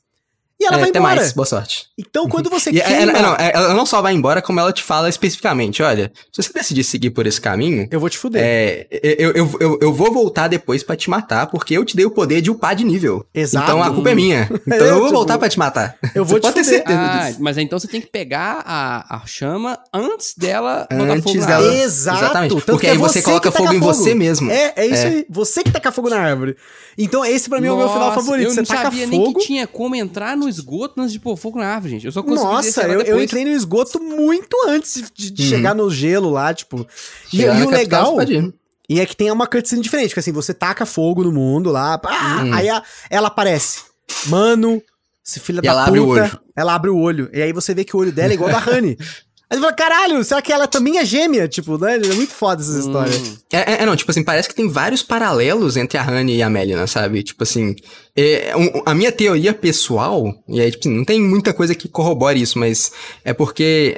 E 0.58 0.64
ela 0.64 0.76
É, 0.76 0.80
vai 0.80 0.88
até 0.88 0.98
embora. 0.98 1.16
mais, 1.16 1.32
boa 1.34 1.44
sorte. 1.44 1.84
Então, 1.98 2.26
quando 2.30 2.48
você 2.48 2.70
E 2.70 2.80
é- 2.80 2.84
queima... 2.84 3.12
é- 3.12 3.16
é, 3.18 3.22
não, 3.22 3.34
é- 3.34 3.52
ela 3.54 3.74
não 3.74 3.84
só 3.84 4.00
vai 4.00 4.14
embora, 4.14 4.40
como 4.40 4.58
ela 4.58 4.72
te 4.72 4.82
fala 4.82 5.06
especificamente, 5.08 5.82
olha, 5.82 6.10
se 6.32 6.42
você 6.42 6.50
decidir 6.52 6.82
seguir 6.82 7.10
por 7.10 7.26
esse 7.26 7.38
caminho, 7.38 7.86
Eu 7.90 8.00
vou 8.00 8.08
te 8.08 8.16
fuder. 8.16 8.40
é, 8.42 8.86
eu, 9.18 9.32
eu, 9.32 9.56
eu, 9.60 9.78
eu 9.82 9.92
vou 9.92 10.10
voltar 10.10 10.48
depois 10.48 10.82
pra 10.82 10.96
te 10.96 11.10
matar, 11.10 11.46
porque 11.48 11.74
eu 11.76 11.84
te 11.84 11.94
dei 11.94 12.06
o 12.06 12.10
poder 12.10 12.40
de 12.40 12.50
upar 12.50 12.74
de 12.74 12.84
nível. 12.84 13.26
Exato. 13.34 13.64
Então 13.66 13.82
a 13.82 13.90
culpa 13.90 14.10
é 14.10 14.14
minha. 14.14 14.48
Então 14.66 14.78
É, 14.86 14.90
eu 14.90 14.94
vou 14.94 15.02
tipo, 15.08 15.14
voltar 15.18 15.38
pra 15.38 15.48
te 15.48 15.58
matar. 15.58 15.94
eu 16.14 16.24
vou 16.24 16.36
Você 16.36 16.40
te 16.40 16.42
pode 16.42 16.54
ter 16.54 16.64
fuder. 16.64 16.78
certeza 16.78 16.98
Ah, 17.00 17.28
disso. 17.28 17.42
mas 17.42 17.58
então 17.58 17.78
você 17.78 17.86
tem 17.88 18.00
que 18.00 18.06
pegar 18.08 18.62
a, 18.66 19.16
a 19.16 19.26
chama 19.26 19.78
antes 19.92 20.34
dela 20.36 20.86
botar 20.90 21.12
Antes 21.12 21.22
fogo 21.32 21.46
dela-. 21.46 21.74
Exato. 21.74 22.18
Exatamente. 22.24 22.50
Tanto 22.54 22.64
Porque 22.66 22.86
que 22.86 22.90
aí 22.92 22.96
é 22.96 22.98
você 22.98 23.20
coloca 23.20 23.52
fogo 23.52 23.72
em 23.74 23.78
você 23.78 24.14
mesmo. 24.14 24.50
É, 24.50 24.72
é 24.76 24.86
isso 24.86 24.94
É. 25.04 25.06
aí. 25.08 25.26
Você 25.28 25.62
que 25.62 25.70
taca 25.70 25.92
fogo 25.92 26.08
na 26.08 26.18
árvore. 26.18 26.56
Então, 26.98 27.22
esse 27.24 27.48
pra 27.48 27.60
mim 27.60 27.66
é 27.68 27.72
o 27.72 27.76
meu 27.76 27.88
final 27.88 28.08
Nossa, 28.08 28.14
favorito. 28.20 28.46
Eu 28.48 28.54
Você 28.54 28.60
não 28.60 28.66
taca 28.66 28.82
sabia 28.84 29.06
nem 29.06 29.20
fogo. 29.22 29.38
que 29.38 29.46
tinha 29.46 29.66
como 29.66 29.94
entrar 29.94 30.34
no 30.36 30.45
esgoto 30.48 31.00
antes 31.00 31.12
de 31.12 31.20
pôr 31.20 31.36
fogo 31.36 31.58
na 31.58 31.66
árvore, 31.66 31.92
gente. 31.94 32.06
Eu 32.06 32.12
só 32.12 32.22
consegui 32.22 32.44
Nossa, 32.44 32.82
eu, 32.82 33.00
eu 33.02 33.22
entrei 33.22 33.44
no 33.44 33.50
esgoto 33.50 34.00
muito 34.02 34.56
antes 34.68 35.10
de, 35.14 35.30
de- 35.30 35.42
Uhum. 35.42 35.48
chegar 35.48 35.74
no 35.74 35.90
gelo 35.90 36.30
lá, 36.30 36.52
tipo. 36.54 36.86
E, 37.32 37.42
e 37.42 37.48
o 37.48 37.70
legal. 37.70 38.16
E 38.88 39.00
é 39.00 39.06
que 39.06 39.16
tem 39.16 39.30
uma 39.32 39.46
cutscene 39.48 39.82
diferente, 39.82 40.14
que 40.14 40.20
assim, 40.20 40.30
você 40.32 40.54
taca 40.54 40.86
fogo 40.86 41.24
no 41.24 41.32
mundo 41.32 41.70
lá, 41.72 41.98
pá, 41.98 42.44
Hum. 42.44 42.52
aí 42.54 42.68
a- 42.68 42.82
ela 43.10 43.26
aparece. 43.28 43.80
Mano, 44.26 44.80
esse 45.26 45.40
filho 45.40 45.58
E 45.58 45.62
da 45.62 45.70
ela 45.70 45.80
puta. 45.86 45.88
abre 45.88 46.00
o 46.00 46.06
olho. 46.08 46.40
Ela 46.56 46.74
abre 46.74 46.90
o 46.90 46.96
olho. 46.96 47.28
E 47.32 47.42
aí 47.42 47.52
você 47.52 47.74
vê 47.74 47.84
que 47.84 47.96
o 47.96 47.98
olho 47.98 48.12
dela 48.12 48.30
é 48.30 48.34
igual 48.34 48.48
da 48.50 48.58
Honey. 48.70 48.96
Aí 49.48 49.56
você 49.58 49.60
fala, 49.62 49.72
caralho, 49.72 50.24
será 50.24 50.42
que 50.42 50.52
ela 50.52 50.66
também 50.66 50.98
é 50.98 51.04
gêmea? 51.04 51.46
Tipo, 51.46 51.78
né? 51.78 51.94
É 51.96 52.14
muito 52.14 52.32
foda 52.32 52.60
essa 52.60 52.78
história. 52.78 53.16
Hum. 53.16 53.36
É, 53.52 53.74
é, 53.74 53.82
é, 53.82 53.86
não, 53.86 53.94
tipo 53.94 54.10
assim, 54.10 54.24
parece 54.24 54.48
que 54.48 54.54
tem 54.56 54.68
vários 54.68 55.04
paralelos 55.04 55.76
entre 55.76 55.96
a 55.96 56.02
Honey 56.04 56.36
e 56.38 56.42
a 56.42 56.50
Melina, 56.50 56.84
sabe? 56.88 57.22
Tipo 57.22 57.44
assim, 57.44 57.76
é, 58.16 58.56
um- 58.56 58.82
a 58.84 58.92
minha 58.92 59.12
teoria 59.12 59.54
pessoal, 59.54 60.24
e 60.48 60.60
aí, 60.60 60.70
tipo 60.72 60.88
assim, 60.88 60.96
não 60.96 61.04
tem 61.04 61.20
muita 61.20 61.52
coisa 61.54 61.76
que 61.76 61.88
corrobore 61.88 62.42
isso, 62.42 62.58
mas 62.58 62.90
é 63.24 63.32
porque 63.32 63.96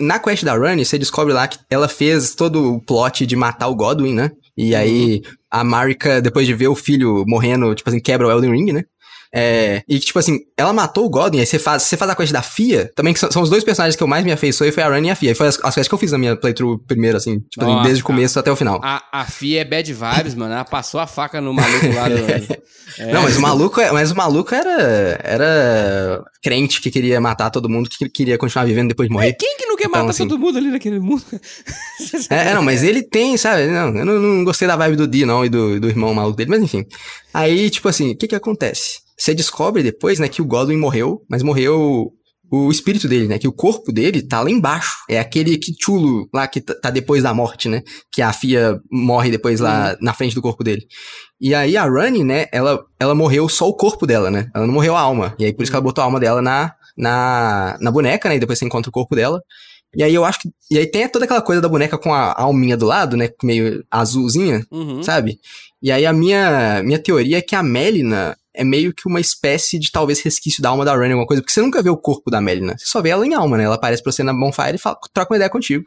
na 0.00 0.18
quest 0.18 0.42
da 0.44 0.54
Honey, 0.54 0.84
você 0.84 0.98
descobre 0.98 1.32
lá 1.32 1.46
que 1.46 1.58
ela 1.70 1.86
fez 1.88 2.34
todo 2.34 2.74
o 2.74 2.80
plot 2.80 3.24
de 3.24 3.36
matar 3.36 3.68
o 3.68 3.76
Godwin, 3.76 4.14
né? 4.14 4.32
E 4.56 4.74
aí, 4.74 5.22
a 5.48 5.62
Marika, 5.62 6.20
depois 6.20 6.44
de 6.44 6.54
ver 6.54 6.66
o 6.66 6.74
filho 6.74 7.22
morrendo, 7.28 7.72
tipo 7.72 7.88
assim, 7.88 8.00
quebra 8.00 8.26
o 8.26 8.30
Elden 8.32 8.50
Ring, 8.50 8.72
né? 8.72 8.82
É, 9.34 9.82
e 9.88 9.98
tipo 9.98 10.18
assim, 10.18 10.38
ela 10.56 10.72
matou 10.72 11.04
o 11.04 11.10
Godwin, 11.10 11.40
aí 11.40 11.46
você 11.46 11.58
faz, 11.58 11.82
você 11.82 11.96
faz 11.96 12.10
a 12.10 12.14
quest 12.14 12.32
da 12.32 12.40
Fia, 12.42 12.90
também 12.94 13.12
que 13.12 13.20
são, 13.20 13.30
são 13.30 13.42
os 13.42 13.50
dois 13.50 13.62
personagens 13.62 13.94
que 13.94 14.02
eu 14.02 14.06
mais 14.06 14.24
me 14.24 14.32
afeiçoei, 14.32 14.72
foi 14.72 14.82
a 14.82 14.88
Run 14.88 15.04
e 15.04 15.10
a 15.10 15.14
Fia. 15.14 15.32
E 15.32 15.34
foi 15.34 15.46
as, 15.48 15.56
as 15.62 15.74
quests 15.74 15.88
que 15.88 15.94
eu 15.94 15.98
fiz 15.98 16.12
na 16.12 16.18
minha 16.18 16.34
playthrough 16.36 16.78
primeiro, 16.86 17.16
assim, 17.18 17.38
tipo, 17.40 17.62
assim, 17.62 17.72
Nossa, 17.72 17.84
desde 17.84 18.02
o 18.02 18.06
começo 18.06 18.38
até 18.38 18.50
o 18.50 18.56
final. 18.56 18.80
A, 18.82 19.02
a 19.12 19.24
Fia 19.26 19.60
é 19.60 19.64
bad 19.64 19.92
vibes, 19.92 20.34
mano. 20.34 20.54
Ela 20.54 20.64
passou 20.64 20.98
a 21.00 21.06
faca 21.06 21.40
no 21.40 21.52
maluco 21.52 21.86
lá 21.94 22.08
do. 22.08 22.16
É. 22.98 23.12
Não, 23.12 23.22
mas 23.22 23.36
o 23.36 23.40
maluco, 23.40 23.80
é- 23.80 23.92
mas 23.92 24.10
o 24.10 24.16
maluco 24.16 24.54
era, 24.54 25.20
era 25.22 26.24
crente 26.42 26.80
que 26.80 26.90
queria 26.90 27.20
matar 27.20 27.50
todo 27.50 27.68
mundo, 27.68 27.88
que 27.90 28.08
queria 28.08 28.38
continuar 28.38 28.64
vivendo 28.64 28.88
depois 28.88 29.08
de 29.08 29.12
morrer. 29.12 29.34
Quem 29.34 29.56
que 29.58 29.66
não 29.66 29.76
quer 29.76 29.88
Então, 29.88 30.00
matar 30.00 30.10
assim- 30.10 30.26
todo 30.26 30.38
mundo 30.38 30.56
ali 30.58 30.70
naquele 30.70 30.98
mundo? 30.98 31.22
É, 32.30 32.48
é, 32.50 32.54
não, 32.54 32.62
mas 32.62 32.82
ele 32.82 33.02
tem, 33.02 33.36
sabe? 33.36 33.66
Não, 33.66 33.88
eu 33.94 34.04
não, 34.04 34.14
não 34.18 34.44
gostei 34.44 34.66
da 34.66 34.76
vibe 34.76 34.96
do 34.96 35.06
Dee, 35.06 35.26
não, 35.26 35.44
e 35.44 35.48
do, 35.48 35.78
do 35.80 35.88
irmão 35.88 36.14
maluco 36.14 36.36
dele, 36.36 36.50
mas 36.50 36.62
enfim. 36.62 36.84
Aí, 37.38 37.70
tipo 37.70 37.88
assim, 37.88 38.12
o 38.12 38.16
que 38.16 38.26
que 38.26 38.34
acontece? 38.34 38.98
Você 39.16 39.32
descobre 39.32 39.82
depois, 39.82 40.18
né, 40.18 40.28
que 40.28 40.42
o 40.42 40.44
Godwin 40.44 40.76
morreu, 40.76 41.22
mas 41.30 41.42
morreu 41.42 42.12
o 42.50 42.70
espírito 42.70 43.06
dele, 43.06 43.28
né? 43.28 43.38
Que 43.38 43.46
o 43.46 43.52
corpo 43.52 43.92
dele 43.92 44.22
tá 44.22 44.40
lá 44.40 44.50
embaixo. 44.50 44.96
É 45.08 45.20
aquele 45.20 45.58
Kichulo 45.58 46.28
lá 46.32 46.48
que 46.48 46.60
tá 46.60 46.90
depois 46.90 47.22
da 47.22 47.34
morte, 47.34 47.68
né? 47.68 47.82
Que 48.10 48.22
a 48.22 48.32
Fia 48.32 48.80
morre 48.90 49.30
depois 49.30 49.60
lá 49.60 49.96
na 50.00 50.14
frente 50.14 50.34
do 50.34 50.40
corpo 50.40 50.64
dele. 50.64 50.86
E 51.40 51.54
aí 51.54 51.76
a 51.76 51.84
Runny, 51.84 52.24
né? 52.24 52.46
Ela, 52.50 52.82
ela 52.98 53.14
morreu 53.14 53.48
só 53.48 53.68
o 53.68 53.76
corpo 53.76 54.06
dela, 54.06 54.30
né? 54.30 54.50
Ela 54.54 54.66
não 54.66 54.72
morreu 54.72 54.96
a 54.96 55.00
alma. 55.00 55.34
E 55.38 55.44
aí 55.44 55.52
por 55.52 55.62
isso 55.62 55.70
que 55.70 55.76
ela 55.76 55.84
botou 55.84 56.00
a 56.00 56.06
alma 56.06 56.18
dela 56.18 56.40
na, 56.40 56.72
na, 56.96 57.76
na 57.80 57.90
boneca, 57.90 58.28
né? 58.28 58.36
E 58.36 58.40
depois 58.40 58.58
você 58.58 58.64
encontra 58.64 58.88
o 58.88 58.92
corpo 58.92 59.14
dela. 59.14 59.42
E 59.96 60.02
aí 60.02 60.14
eu 60.14 60.24
acho 60.24 60.40
que. 60.40 60.50
E 60.70 60.78
aí 60.78 60.86
tem 60.86 61.08
toda 61.08 61.24
aquela 61.24 61.40
coisa 61.42 61.60
da 61.62 61.68
boneca 61.68 61.96
com 61.98 62.12
a 62.12 62.34
alminha 62.40 62.76
do 62.76 62.86
lado, 62.86 63.16
né? 63.16 63.30
Meio 63.42 63.84
azulzinha, 63.90 64.64
Uhum. 64.70 65.02
sabe? 65.02 65.40
E 65.82 65.90
aí 65.90 66.04
a 66.04 66.12
minha, 66.12 66.82
minha 66.84 66.98
teoria 66.98 67.38
é 67.38 67.42
que 67.42 67.54
a 67.56 67.62
Melina 67.62 68.36
é 68.54 68.64
meio 68.64 68.92
que 68.92 69.06
uma 69.06 69.20
espécie 69.20 69.78
de 69.78 69.90
talvez 69.92 70.20
resquício 70.20 70.60
da 70.62 70.68
alma 70.70 70.84
da 70.84 70.92
Run, 70.94 71.04
alguma 71.04 71.26
coisa, 71.26 71.40
porque 71.42 71.52
você 71.52 71.60
nunca 71.62 71.80
vê 71.82 71.88
o 71.90 71.96
corpo 71.96 72.30
da 72.30 72.40
Melina. 72.40 72.74
Você 72.76 72.86
só 72.86 73.00
vê 73.00 73.10
ela 73.10 73.24
em 73.26 73.32
alma, 73.34 73.56
né? 73.56 73.64
Ela 73.64 73.76
aparece 73.76 74.02
pra 74.02 74.10
você 74.12 74.22
na 74.22 74.32
Bonfire 74.34 74.74
e 74.74 74.78
fala, 74.78 74.98
troca 75.14 75.32
uma 75.32 75.36
ideia 75.36 75.48
contigo. 75.50 75.84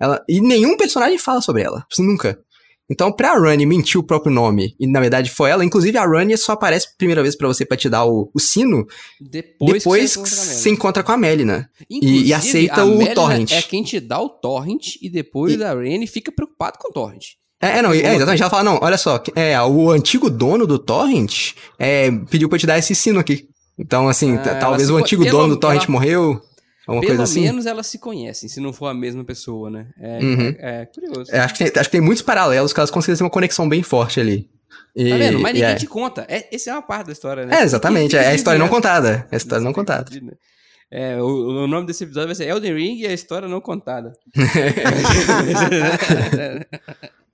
Ela, 0.00 0.22
e 0.28 0.40
nenhum 0.40 0.76
personagem 0.76 1.16
fala 1.18 1.40
sobre 1.40 1.62
ela. 1.62 1.84
Assim, 1.90 2.04
nunca. 2.06 2.38
Então, 2.90 3.12
pra 3.12 3.34
Run 3.36 3.56
mentir 3.66 4.00
o 4.00 4.02
próprio 4.02 4.32
nome, 4.32 4.74
e 4.80 4.86
na 4.86 4.98
verdade 4.98 5.30
foi 5.30 5.50
ela, 5.50 5.62
inclusive 5.64 5.98
a 5.98 6.04
Run 6.06 6.34
só 6.38 6.52
aparece 6.52 6.86
a 6.86 6.96
primeira 6.96 7.22
vez 7.22 7.36
pra 7.36 7.46
você 7.46 7.64
pra 7.66 7.76
te 7.76 7.88
dar 7.88 8.06
o, 8.06 8.30
o 8.34 8.40
sino, 8.40 8.86
Depois, 9.20 9.82
depois 9.82 10.16
que 10.16 10.28
você 10.30 10.70
encontra 10.70 11.02
com 11.02 11.12
a 11.12 11.16
Melina. 11.16 11.68
Inclusive, 11.90 12.26
e 12.28 12.32
aceita 12.32 12.80
a 12.80 12.84
o 12.84 12.96
Melina 12.96 13.14
torrent. 13.14 13.52
É 13.52 13.60
quem 13.62 13.82
te 13.82 14.00
dá 14.00 14.18
o 14.20 14.28
torrent 14.30 14.96
e 15.02 15.10
depois 15.10 15.54
E- 15.54 15.62
a 15.62 15.74
Rene 15.74 16.06
fica 16.06 16.32
preocupado 16.32 16.78
com 16.78 16.88
o 16.88 16.92
torrent. 16.92 17.24
É, 17.60 17.78
é, 17.78 17.82
não, 17.82 17.92
é, 17.92 18.14
exatamente. 18.14 18.40
Ela 18.40 18.50
fala, 18.50 18.62
não, 18.64 18.78
olha 18.80 18.96
só, 18.96 19.20
é, 19.34 19.60
o 19.60 19.90
antigo 19.90 20.30
dono 20.30 20.64
do 20.64 20.78
Torrent 20.78 21.54
é, 21.78 22.08
pediu 22.30 22.48
pra 22.48 22.54
eu 22.54 22.60
te 22.60 22.66
dar 22.68 22.78
esse 22.78 22.94
sino 22.94 23.18
aqui. 23.18 23.48
Então, 23.76 24.08
assim, 24.08 24.34
Ah, 24.36 24.54
talvez 24.54 24.86
se 24.86 24.92
o 24.92 24.96
antigo 24.96 25.24
dono 25.26 25.54
do 25.54 25.60
Torrent 25.60 25.82
ela- 25.82 25.90
morreu, 25.90 26.40
alguma 26.88 27.06
Pelo 27.12 27.22
assim. 27.22 27.42
menos 27.42 27.66
elas 27.66 27.86
se 27.86 27.98
conhecem, 27.98 28.48
se 28.48 28.60
não 28.60 28.72
for 28.72 28.86
a 28.86 28.94
mesma 28.94 29.24
pessoa, 29.24 29.70
né? 29.70 29.86
É, 30.00 30.18
Uhum. 30.18 30.54
é, 30.58 30.80
é 30.82 30.86
curioso. 30.86 31.30
É, 31.34 31.40
acho, 31.40 31.54
que 31.54 31.70
tem, 31.70 31.80
acho 31.80 31.88
que 31.90 31.96
tem 31.96 32.00
muitos 32.00 32.22
paralelos 32.22 32.72
que 32.72 32.80
elas 32.80 32.90
conseguem 32.90 33.16
ter 33.18 33.24
uma 33.24 33.30
conexão 33.30 33.68
bem 33.68 33.82
forte 33.82 34.20
ali. 34.20 34.48
E- 34.96 35.10
Tá 35.10 35.16
vendo? 35.16 35.38
Mas 35.38 35.52
ninguém 35.54 35.68
é. 35.70 35.74
te 35.76 35.86
conta. 35.86 36.26
É, 36.28 36.54
essa 36.54 36.70
é 36.70 36.72
uma 36.72 36.82
parte 36.82 37.06
da 37.06 37.12
história, 37.12 37.46
né? 37.46 37.60
É, 37.60 37.62
exatamente. 37.62 38.16
É 38.16 38.28
a 38.28 38.34
história 38.34 38.58
não 38.58 38.68
contada. 38.68 39.08
contada. 39.10 39.28
É 39.30 39.34
a 39.34 39.36
história 39.36 39.64
não 39.64 39.72
contada. 39.72 40.10
É, 40.90 41.20
o, 41.22 41.64
o 41.64 41.66
nome 41.66 41.86
desse 41.86 42.04
episódio 42.04 42.28
vai 42.28 42.34
ser 42.34 42.48
Elden 42.48 42.74
Ring 42.74 42.98
e 43.00 43.06
a 43.06 43.12
história 43.12 43.46
não 43.46 43.60
contada. 43.60 44.12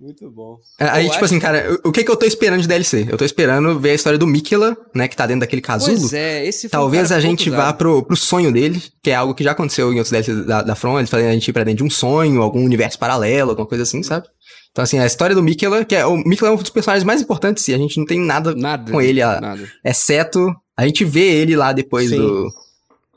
Muito 0.00 0.30
bom. 0.30 0.58
Aí, 0.78 1.06
Eu 1.06 1.12
tipo 1.12 1.24
assim, 1.24 1.38
cara, 1.38 1.78
o 1.84 1.90
que 1.92 2.02
que 2.04 2.10
eu 2.10 2.16
tô 2.16 2.26
esperando 2.26 2.60
de 2.62 2.68
DLC? 2.68 3.06
Eu 3.08 3.16
tô 3.16 3.24
esperando 3.24 3.78
ver 3.78 3.90
a 3.90 3.94
história 3.94 4.18
do 4.18 4.26
Mikela, 4.26 4.76
né, 4.94 5.08
que 5.08 5.16
tá 5.16 5.26
dentro 5.26 5.40
daquele 5.40 5.62
casulo. 5.62 5.98
Pois 5.98 6.12
é, 6.12 6.46
esse 6.46 6.62
foi 6.62 6.70
Talvez 6.70 7.12
a 7.12 7.20
gente 7.20 7.48
vá 7.50 7.72
pro, 7.72 8.02
pro 8.02 8.16
sonho 8.16 8.52
dele, 8.52 8.82
que 9.02 9.10
é 9.10 9.14
algo 9.14 9.34
que 9.34 9.44
já 9.44 9.52
aconteceu 9.52 9.92
em 9.92 9.96
outros 9.98 10.10
DLCs 10.10 10.46
da, 10.46 10.62
da 10.62 10.74
From, 10.74 10.98
eles 10.98 11.10
fazem 11.10 11.28
a 11.28 11.32
gente 11.32 11.48
ir 11.48 11.52
pra 11.52 11.64
dentro 11.64 11.78
de 11.78 11.84
um 11.84 11.90
sonho, 11.90 12.42
algum 12.42 12.64
universo 12.64 12.98
paralelo, 12.98 13.50
alguma 13.50 13.66
coisa 13.66 13.82
assim, 13.84 14.02
sabe? 14.02 14.26
Então, 14.72 14.82
assim, 14.82 14.98
a 14.98 15.06
história 15.06 15.34
do 15.34 15.42
Mikela, 15.42 15.84
que 15.84 15.94
é 15.96 16.04
o 16.04 16.16
Mikela 16.18 16.50
é 16.50 16.52
um 16.52 16.56
dos 16.56 16.68
personagens 16.70 17.04
mais 17.04 17.22
importantes 17.22 17.66
e 17.68 17.74
a 17.74 17.78
gente 17.78 17.96
não 17.98 18.04
tem 18.04 18.20
nada, 18.20 18.54
Nada. 18.54 18.92
com 18.92 19.00
ele, 19.00 19.22
a- 19.22 19.40
Nada. 19.40 19.70
exceto 19.84 20.54
a 20.76 20.84
gente 20.86 21.02
vê 21.04 21.22
ele 21.40 21.56
lá 21.56 21.72
depois 21.72 22.10
Sim. 22.10 22.18
do, 22.18 22.50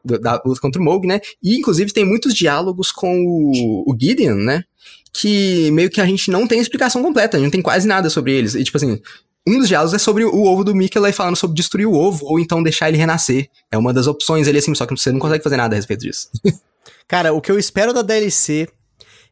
do- 0.05 0.19
da 0.19 0.41
luta 0.45 0.61
contra 0.61 0.81
o 0.81 0.85
Moog, 0.85 1.05
né? 1.05 1.19
E, 1.43 1.57
inclusive, 1.57 1.91
tem 1.91 2.05
muitos 2.05 2.33
diálogos 2.33 2.91
com 2.93 3.13
o, 3.25 3.83
o 3.91 3.97
Gideon, 3.99 4.35
né? 4.35 4.63
Que 5.11 5.71
meio 5.71 5.89
que 5.89 5.99
a 5.99 6.05
gente 6.05 6.29
não 6.29 6.47
tem 6.47 6.59
explicação 6.59 7.01
completa, 7.01 7.37
a 7.37 7.39
gente 7.39 7.47
não 7.47 7.51
tem 7.51 7.61
quase 7.61 7.87
nada 7.87 8.09
sobre 8.09 8.33
eles. 8.33 8.55
E, 8.55 8.63
tipo 8.63 8.77
assim, 8.77 9.01
um 9.47 9.57
dos 9.57 9.67
diálogos 9.67 9.93
é 9.93 9.97
sobre 9.97 10.23
o 10.23 10.43
ovo 10.43 10.63
do 10.63 10.75
Mikela 10.75 11.09
e 11.09 11.13
falando 11.13 11.35
sobre 11.35 11.55
destruir 11.55 11.87
o 11.87 11.93
ovo 11.93 12.25
ou 12.25 12.39
então 12.39 12.61
deixar 12.61 12.89
ele 12.89 12.97
renascer. 12.97 13.49
É 13.71 13.77
uma 13.77 13.93
das 13.93 14.07
opções 14.07 14.47
ali, 14.47 14.59
assim, 14.59 14.75
só 14.75 14.85
que 14.85 14.95
você 14.95 15.11
não 15.11 15.19
consegue 15.19 15.43
fazer 15.43 15.57
nada 15.57 15.75
a 15.75 15.77
respeito 15.77 16.01
disso. 16.01 16.29
Cara, 17.07 17.33
o 17.33 17.41
que 17.41 17.51
eu 17.51 17.57
espero 17.57 17.93
da 17.93 18.01
DLC, 18.01 18.67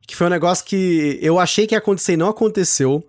que 0.07 0.15
foi 0.15 0.27
um 0.27 0.31
negócio 0.31 0.65
que 0.65 1.19
eu 1.21 1.39
achei 1.39 1.67
que 1.67 1.75
ia 1.75 1.79
acontecer 1.79 2.13
e 2.13 2.17
não 2.17 2.29
aconteceu, 2.29 3.03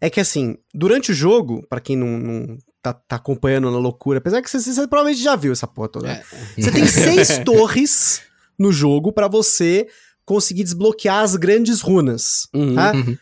é 0.00 0.08
que 0.08 0.20
assim, 0.20 0.56
durante 0.74 1.10
o 1.10 1.14
jogo, 1.14 1.64
pra 1.68 1.80
quem 1.80 1.96
não, 1.96 2.18
não 2.18 2.58
tá, 2.82 2.92
tá 2.92 3.16
acompanhando 3.16 3.70
na 3.70 3.78
loucura, 3.78 4.18
apesar 4.18 4.40
que 4.40 4.50
você, 4.50 4.58
você 4.58 4.86
provavelmente 4.88 5.22
já 5.22 5.36
viu 5.36 5.52
essa 5.52 5.66
porra 5.66 5.88
toda, 5.88 6.08
né? 6.08 6.22
Você 6.58 6.70
tem 6.70 6.86
seis 6.88 7.38
torres 7.44 8.22
no 8.58 8.72
jogo 8.72 9.12
pra 9.12 9.28
você 9.28 9.86
conseguir 10.24 10.64
desbloquear 10.64 11.22
as 11.22 11.36
grandes 11.36 11.80
runas, 11.80 12.48
Uhum. 12.54 12.74
tá? 12.74 12.92
Uhum. 12.92 13.16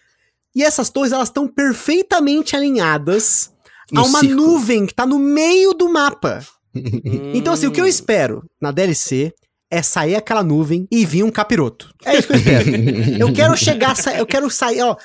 E 0.55 0.63
essas 0.63 0.91
torres, 0.91 1.13
elas 1.13 1.29
estão 1.29 1.49
perfeitamente 1.49 2.55
alinhadas 2.55 3.51
No 3.91 4.03
a 4.03 4.05
uma 4.05 4.21
círculo. 4.21 4.43
nuvem 4.49 4.87
que 4.87 4.95
tá 4.95 5.07
no 5.07 5.19
meio 5.19 5.73
do 5.75 5.89
mapa. 5.93 6.45
Então, 7.35 7.53
assim, 7.53 7.67
o 7.67 7.71
que 7.73 7.81
eu 7.81 7.87
espero 7.87 8.43
na 8.61 8.71
DLC 8.71 9.33
é 9.71 9.83
sair 9.83 10.15
aquela 10.15 10.43
nuvem 10.43 10.87
e 10.91 11.05
vir 11.05 11.23
um 11.23 11.31
capiroto. 11.31 11.93
É 12.05 12.17
isso 12.19 12.29
que 12.29 12.33
eu 12.35 12.39
espero. 12.39 12.71
eu 13.19 13.33
quero 13.33 13.57
chegar, 13.57 13.95
eu 14.19 14.27
quero 14.27 14.51
sair, 14.51 14.81
ó, 14.83 14.97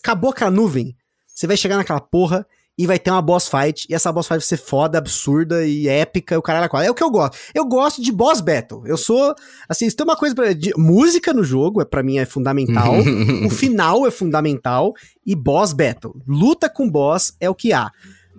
acabou 0.00 0.30
aquela 0.30 0.50
nuvem, 0.50 0.96
você 1.26 1.46
vai 1.46 1.56
chegar 1.56 1.76
naquela 1.76 2.00
porra 2.00 2.46
e 2.76 2.86
vai 2.86 2.98
ter 2.98 3.10
uma 3.10 3.20
boss 3.20 3.48
fight, 3.48 3.86
e 3.88 3.94
essa 3.94 4.10
boss 4.10 4.26
fight 4.26 4.38
vai 4.38 4.46
ser 4.46 4.56
foda, 4.56 4.98
absurda 4.98 5.66
e 5.66 5.88
épica, 5.88 6.34
e 6.34 6.38
o 6.38 6.42
caralho 6.42 6.70
é. 6.74 6.86
É 6.86 6.90
o 6.90 6.94
que 6.94 7.02
eu 7.02 7.10
gosto. 7.10 7.36
Eu 7.54 7.66
gosto 7.66 8.02
de 8.02 8.10
boss 8.10 8.40
battle. 8.40 8.86
Eu 8.86 8.96
sou, 8.96 9.34
assim, 9.68 9.88
se 9.88 9.94
tem 9.94 10.04
uma 10.04 10.16
coisa 10.16 10.34
pra, 10.34 10.52
de, 10.52 10.72
música 10.76 11.32
no 11.32 11.44
jogo, 11.44 11.82
é 11.82 11.84
para 11.84 12.02
mim 12.02 12.18
é 12.18 12.24
fundamental, 12.24 12.94
o 13.44 13.50
final 13.50 14.06
é 14.06 14.10
fundamental 14.10 14.94
e 15.26 15.34
boss 15.34 15.72
battle. 15.72 16.16
Luta 16.26 16.68
com 16.68 16.88
boss 16.88 17.34
é 17.38 17.48
o 17.48 17.54
que 17.54 17.72
há. 17.72 17.90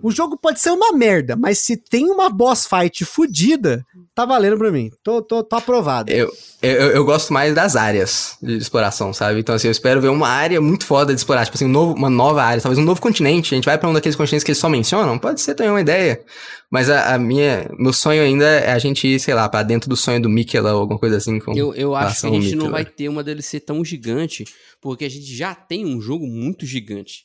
O 0.02 0.10
jogo 0.10 0.36
pode 0.36 0.60
ser 0.60 0.70
uma 0.70 0.92
merda, 0.92 1.34
mas 1.34 1.58
se 1.58 1.76
tem 1.76 2.10
uma 2.10 2.28
boss 2.28 2.66
fight 2.66 3.04
fodida, 3.04 3.84
tá 4.14 4.26
valendo 4.26 4.58
pra 4.58 4.70
mim. 4.70 4.90
Tô, 5.02 5.22
tô, 5.22 5.42
tô 5.42 5.56
aprovado. 5.56 6.12
Eu, 6.12 6.30
eu, 6.60 6.90
eu 6.90 7.04
gosto 7.04 7.32
mais 7.32 7.54
das 7.54 7.74
áreas 7.74 8.36
de 8.42 8.56
exploração, 8.56 9.12
sabe? 9.14 9.40
Então, 9.40 9.54
assim, 9.54 9.68
eu 9.68 9.72
espero 9.72 10.00
ver 10.00 10.08
uma 10.08 10.28
área 10.28 10.60
muito 10.60 10.84
foda 10.84 11.14
de 11.14 11.20
explorar. 11.20 11.44
Tipo 11.44 11.56
assim, 11.56 11.64
um 11.64 11.70
novo, 11.70 11.94
uma 11.94 12.10
nova 12.10 12.42
área, 12.42 12.60
talvez 12.60 12.78
um 12.78 12.84
novo 12.84 13.00
continente. 13.00 13.54
A 13.54 13.56
gente 13.56 13.64
vai 13.64 13.78
pra 13.78 13.88
um 13.88 13.92
daqueles 13.92 14.16
continentes 14.16 14.44
que 14.44 14.50
eles 14.50 14.58
só 14.58 14.68
mencionam. 14.68 15.18
Pode 15.18 15.40
ser 15.40 15.54
também 15.54 15.70
uma 15.70 15.80
ideia. 15.80 16.20
Mas 16.70 16.90
a, 16.90 17.14
a 17.14 17.18
minha, 17.18 17.70
meu 17.78 17.92
sonho 17.92 18.22
ainda 18.22 18.46
é 18.46 18.72
a 18.72 18.78
gente 18.78 19.06
ir, 19.06 19.20
sei 19.20 19.32
lá, 19.32 19.48
pra 19.48 19.62
dentro 19.62 19.88
do 19.88 19.96
sonho 19.96 20.20
do 20.20 20.28
Mikela 20.28 20.74
ou 20.74 20.80
alguma 20.80 20.98
coisa 20.98 21.16
assim. 21.16 21.38
Com 21.38 21.56
Eu, 21.56 21.74
eu 21.74 21.94
acho 21.94 22.20
que 22.20 22.26
a 22.26 22.40
gente 22.40 22.56
não 22.56 22.70
vai 22.70 22.84
ter 22.84 23.08
uma 23.08 23.22
DLC 23.22 23.60
tão 23.60 23.84
gigante, 23.84 24.44
porque 24.80 25.04
a 25.04 25.08
gente 25.08 25.34
já 25.34 25.54
tem 25.54 25.86
um 25.86 26.00
jogo 26.00 26.26
muito 26.26 26.66
gigante. 26.66 27.24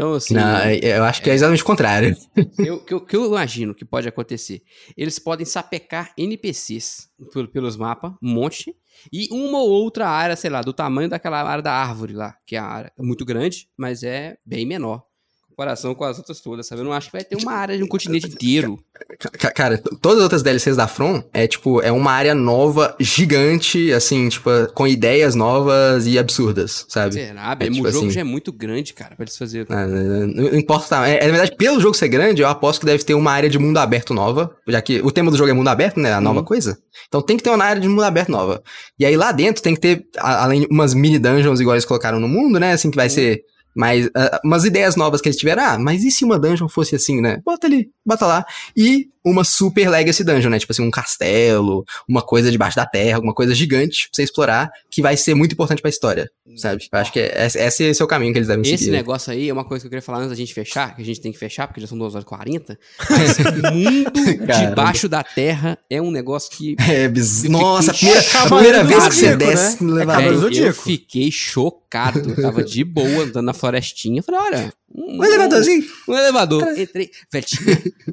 Então, 0.00 0.14
assim, 0.14 0.34
Não, 0.34 0.56
é- 0.56 0.78
eu 0.82 1.04
acho 1.04 1.20
que 1.22 1.28
é 1.28 1.34
exatamente 1.34 1.62
o 1.62 1.66
contrário. 1.66 2.16
o 2.72 2.84
que 2.84 2.94
eu, 2.94 3.00
que 3.00 3.14
eu 3.16 3.26
imagino 3.26 3.74
que 3.74 3.84
pode 3.84 4.08
acontecer? 4.08 4.62
Eles 4.96 5.18
podem 5.18 5.44
sapecar 5.44 6.12
NPCs 6.16 7.08
pel- 7.32 7.48
pelos 7.48 7.76
mapas, 7.76 8.12
um 8.22 8.32
monte, 8.32 8.74
e 9.12 9.28
uma 9.30 9.58
ou 9.58 9.68
outra 9.70 10.08
área, 10.08 10.36
sei 10.36 10.48
lá, 10.50 10.62
do 10.62 10.72
tamanho 10.72 11.08
daquela 11.08 11.42
área 11.42 11.62
da 11.62 11.72
árvore 11.72 12.14
lá, 12.14 12.34
que 12.46 12.56
é 12.56 12.58
a 12.58 12.64
área 12.64 12.92
é 12.98 13.02
muito 13.02 13.24
grande, 13.24 13.68
mas 13.76 14.02
é 14.02 14.36
bem 14.46 14.64
menor. 14.66 15.02
Comparação 15.60 15.94
com 15.94 16.04
as 16.04 16.16
outras 16.16 16.40
todas, 16.40 16.66
sabe? 16.66 16.80
Eu 16.80 16.86
não 16.86 16.92
acho 16.94 17.08
que 17.08 17.12
vai 17.12 17.22
ter 17.22 17.36
uma 17.36 17.52
área 17.52 17.76
de 17.76 17.82
um 17.84 17.86
continente 17.86 18.26
inteiro. 18.26 18.78
Ca- 19.38 19.50
Cara, 19.52 19.76
todas 20.00 20.16
as 20.18 20.22
outras 20.22 20.42
DLCs 20.42 20.74
da 20.74 20.88
From 20.88 21.22
é 21.34 21.46
tipo, 21.46 21.82
é 21.82 21.92
uma 21.92 22.12
área 22.12 22.34
nova, 22.34 22.96
gigante, 22.98 23.92
assim, 23.92 24.30
tipo, 24.30 24.48
com 24.74 24.86
ideias 24.86 25.34
novas 25.34 26.06
e 26.06 26.18
absurdas, 26.18 26.86
sabe? 26.88 27.12
Será? 27.12 27.54
É, 27.60 27.64
o 27.66 27.70
tipo 27.70 27.74
jogo 27.76 27.88
assim- 27.88 28.10
já 28.10 28.22
é 28.22 28.24
muito 28.24 28.50
grande, 28.50 28.94
cara, 28.94 29.14
pra 29.14 29.24
eles 29.24 29.36
fazerem. 29.36 29.66
Ah, 29.68 29.86
Não, 29.86 30.26
não 30.28 30.54
importa. 30.58 31.06
É, 31.06 31.16
é, 31.18 31.26
na 31.26 31.32
verdade, 31.32 31.54
pelo 31.58 31.78
jogo 31.78 31.94
ser 31.94 32.08
grande, 32.08 32.40
eu 32.40 32.48
aposto 32.48 32.80
que 32.80 32.86
deve 32.86 33.04
ter 33.04 33.12
uma 33.12 33.30
área 33.30 33.50
de 33.50 33.58
mundo 33.58 33.76
aberto 33.76 34.14
nova. 34.14 34.56
Já 34.66 34.80
que 34.80 35.02
o 35.02 35.10
tema 35.10 35.30
do 35.30 35.36
jogo 35.36 35.50
é 35.50 35.52
mundo 35.52 35.68
aberto, 35.68 36.00
né? 36.00 36.10
A 36.14 36.22
nova 36.22 36.38
Uhum. 36.40 36.44
coisa. 36.46 36.78
Então 37.06 37.20
tem 37.20 37.36
que 37.36 37.42
ter 37.42 37.50
uma 37.50 37.62
área 37.62 37.82
de 37.82 37.86
mundo 37.88 38.02
aberto 38.02 38.30
nova. 38.30 38.62
E 38.98 39.04
aí 39.04 39.14
lá 39.14 39.30
dentro 39.30 39.62
tem 39.62 39.74
que 39.74 39.80
ter, 39.82 40.06
além 40.18 40.60
de 40.62 40.68
umas 40.70 40.94
mini 40.94 41.18
dungeons 41.18 41.60
igual 41.60 41.76
eles 41.76 41.84
colocaram 41.84 42.18
no 42.18 42.26
mundo, 42.28 42.58
né? 42.58 42.72
Assim, 42.72 42.90
que 42.90 42.96
vai 42.96 43.10
ser 43.10 43.42
mais. 43.74 44.08
ah, 44.16 44.40
umas 44.44 44.64
ideias 44.64 44.96
novas 44.96 45.20
que 45.20 45.28
eles 45.28 45.38
tiveram. 45.38 45.62
Ah, 45.62 45.78
mas 45.78 46.04
e 46.04 46.10
se 46.10 46.24
uma 46.24 46.38
dungeon 46.38 46.68
fosse 46.68 46.94
assim, 46.94 47.20
né? 47.20 47.40
Bota 47.44 47.66
ali, 47.66 47.90
bota 48.04 48.26
lá. 48.26 48.44
E 48.76 49.08
uma 49.24 49.44
super 49.44 49.88
legacy 49.88 50.24
dungeon, 50.24 50.50
né? 50.50 50.58
Tipo 50.58 50.72
assim, 50.72 50.82
um 50.82 50.90
castelo, 50.90 51.84
uma 52.08 52.22
coisa 52.22 52.50
debaixo 52.50 52.76
da 52.76 52.86
terra, 52.86 53.16
alguma 53.16 53.34
coisa 53.34 53.54
gigante 53.54 54.08
pra 54.08 54.16
você 54.16 54.22
explorar, 54.22 54.70
que 54.90 55.02
vai 55.02 55.16
ser 55.16 55.34
muito 55.34 55.52
importante 55.52 55.80
pra 55.82 55.90
história, 55.90 56.30
sabe? 56.56 56.86
Eu 56.90 56.98
acho 56.98 57.12
que 57.12 57.20
é, 57.20 57.46
esse 57.46 57.84
esse 57.84 58.00
é 58.00 58.04
o 58.04 58.08
caminho 58.08 58.32
que 58.32 58.38
eles 58.38 58.48
devem 58.48 58.62
Esse 58.62 58.84
seguir. 58.84 58.96
negócio 58.96 59.32
aí 59.32 59.48
é 59.48 59.52
uma 59.52 59.64
coisa 59.64 59.82
que 59.82 59.86
eu 59.86 59.90
queria 59.90 60.02
falar 60.02 60.18
antes 60.18 60.30
da 60.30 60.36
gente 60.36 60.54
fechar, 60.54 60.94
que 60.94 61.02
a 61.02 61.04
gente 61.04 61.20
tem 61.20 61.32
que 61.32 61.38
fechar, 61.38 61.66
porque 61.66 61.80
já 61.80 61.86
são 61.86 61.98
2 61.98 62.14
horas 62.14 62.24
e 62.24 62.26
40. 62.26 62.78
Mas 63.10 63.38
mundo 63.72 64.12
debaixo 64.70 65.08
da 65.08 65.22
terra 65.22 65.78
é 65.88 66.00
um 66.00 66.10
negócio 66.10 66.50
que. 66.50 66.76
É, 66.88 67.08
biz... 67.08 67.44
Eu 67.44 67.50
Nossa, 67.50 67.90
a 67.90 67.94
primeira, 67.94 68.20
a 68.20 68.46
primeira 68.46 68.82
do 68.82 68.88
vez 68.88 69.08
que 69.08 69.14
você 69.14 69.36
desce 69.36 69.84
né? 69.84 69.90
É 69.90 69.94
elevador. 69.94 70.50
Velho, 70.50 70.66
eu 70.66 70.74
fiquei 70.74 71.30
chocado. 71.30 72.30
Eu 72.30 72.42
tava 72.42 72.62
de 72.62 72.84
boa 72.84 73.24
andando 73.24 73.44
na 73.44 73.52
florestinha. 73.52 74.22
Falei, 74.22 74.40
olha. 74.40 74.72
Um, 74.94 75.18
Um 75.18 75.24
elevadorzinho. 75.24 75.84
Um, 76.08 76.14
elevador. 76.16 76.78
Entrei. 76.78 77.10
Velho, 77.32 77.46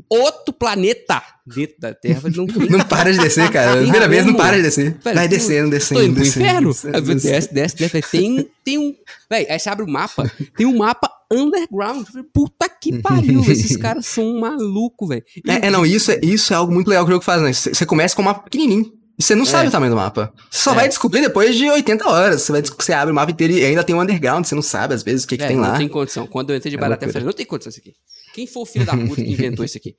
outro 0.10 0.54
planeta 0.54 1.22
dentro 1.46 1.76
da 1.80 1.94
Terra. 1.94 2.22
Não, 2.36 2.46
Não 2.78 2.86
para 2.86 3.12
de 3.12 3.20
descer, 3.20 3.50
cara. 3.52 3.74
Tem 3.74 3.82
primeira 3.84 4.08
vez 4.08 4.26
não 4.26 4.36
para 4.36 4.58
de 4.58 4.64
descer. 4.64 4.98
Velho, 5.04 5.16
Vai 5.16 5.28
descendo, 5.28 5.70
descendo. 5.72 6.00
Tô 6.02 6.06
indo 6.06 6.14
pro 6.16 6.24
descendo, 6.24 6.46
inferno. 6.46 6.70
descendo, 6.74 7.16
desce, 7.16 7.54
desce, 7.54 7.76
desce. 7.76 8.02
Tem, 8.12 8.50
tem 8.64 8.78
um. 8.78 8.96
Véi, 9.30 9.48
aí 9.50 9.60
você 9.60 9.70
abre 9.70 9.84
o 9.86 9.90
mapa. 9.90 10.32
Tem 10.56 10.66
um 10.68 10.78
mapa 10.78 11.10
underground. 11.32 12.06
Puta 12.34 12.70
que 12.70 13.00
pariu. 13.02 13.42
Esses 13.42 13.76
caras 13.78 14.06
são 14.06 14.40
malucos, 14.40 15.10
velho. 15.10 15.24
É, 15.48 15.68
é, 15.68 15.70
não, 15.72 15.86
isso 15.86 16.12
é, 16.12 16.20
isso 16.22 16.54
é 16.54 16.56
algo 16.56 16.72
muito 16.72 16.90
legal 16.90 17.06
que 17.06 17.12
o 17.12 17.14
jogo 17.14 17.26
faz, 17.26 17.42
né? 17.42 17.54
Você 17.54 17.74
você 17.74 17.86
começa 17.86 18.16
com 18.16 18.22
um 18.22 18.26
mapa 18.26 18.44
pequenininho. 18.44 18.92
Você 19.20 19.34
não 19.34 19.46
sabe 19.46 19.70
o 19.70 19.72
tamanho 19.72 19.92
do 19.92 19.96
mapa. 19.96 20.32
Você 20.50 20.64
só 20.64 20.72
É. 20.74 20.76
vai 20.76 20.88
descobrir 20.88 21.22
depois 21.22 21.56
de 21.56 21.68
80 21.70 22.08
horas. 22.08 22.42
Você, 22.44 22.52
vai, 22.52 22.62
você 22.62 22.94
abre 22.94 23.12
o 23.12 23.16
mapa 23.16 23.32
inteiro 23.32 23.54
e 23.54 23.66
ainda 23.66 23.84
tem 23.84 23.96
um 23.96 24.02
underground. 24.02 24.46
Você 24.46 24.54
não 24.54 24.62
sabe, 24.62 24.94
às 24.94 25.02
vezes, 25.02 25.24
o 25.24 25.28
que, 25.28 25.36
que 25.38 25.44
Velho, 25.44 25.56
tem 25.56 25.58
não 25.62 25.72
lá. 25.72 25.78
tem 25.78 25.88
condição. 25.88 26.28
Quando 26.28 26.52
eu 26.52 26.56
entrei 26.58 26.70
de 26.70 26.78
É 26.78 26.80
Baraterra, 26.80 27.10
eu 27.10 27.14
falei, 27.14 27.26
não 27.26 27.34
tem 27.34 27.46
condição 27.46 27.72
isso 27.72 27.80
aqui. 27.80 27.94
Quem 28.36 28.46
foi 28.46 28.62
o 28.62 28.66
filho 28.68 28.86
da 28.86 28.96
puta 28.96 29.16
que 29.16 29.32
inventou 29.32 29.66
isso 29.66 29.76
aqui? 29.78 29.96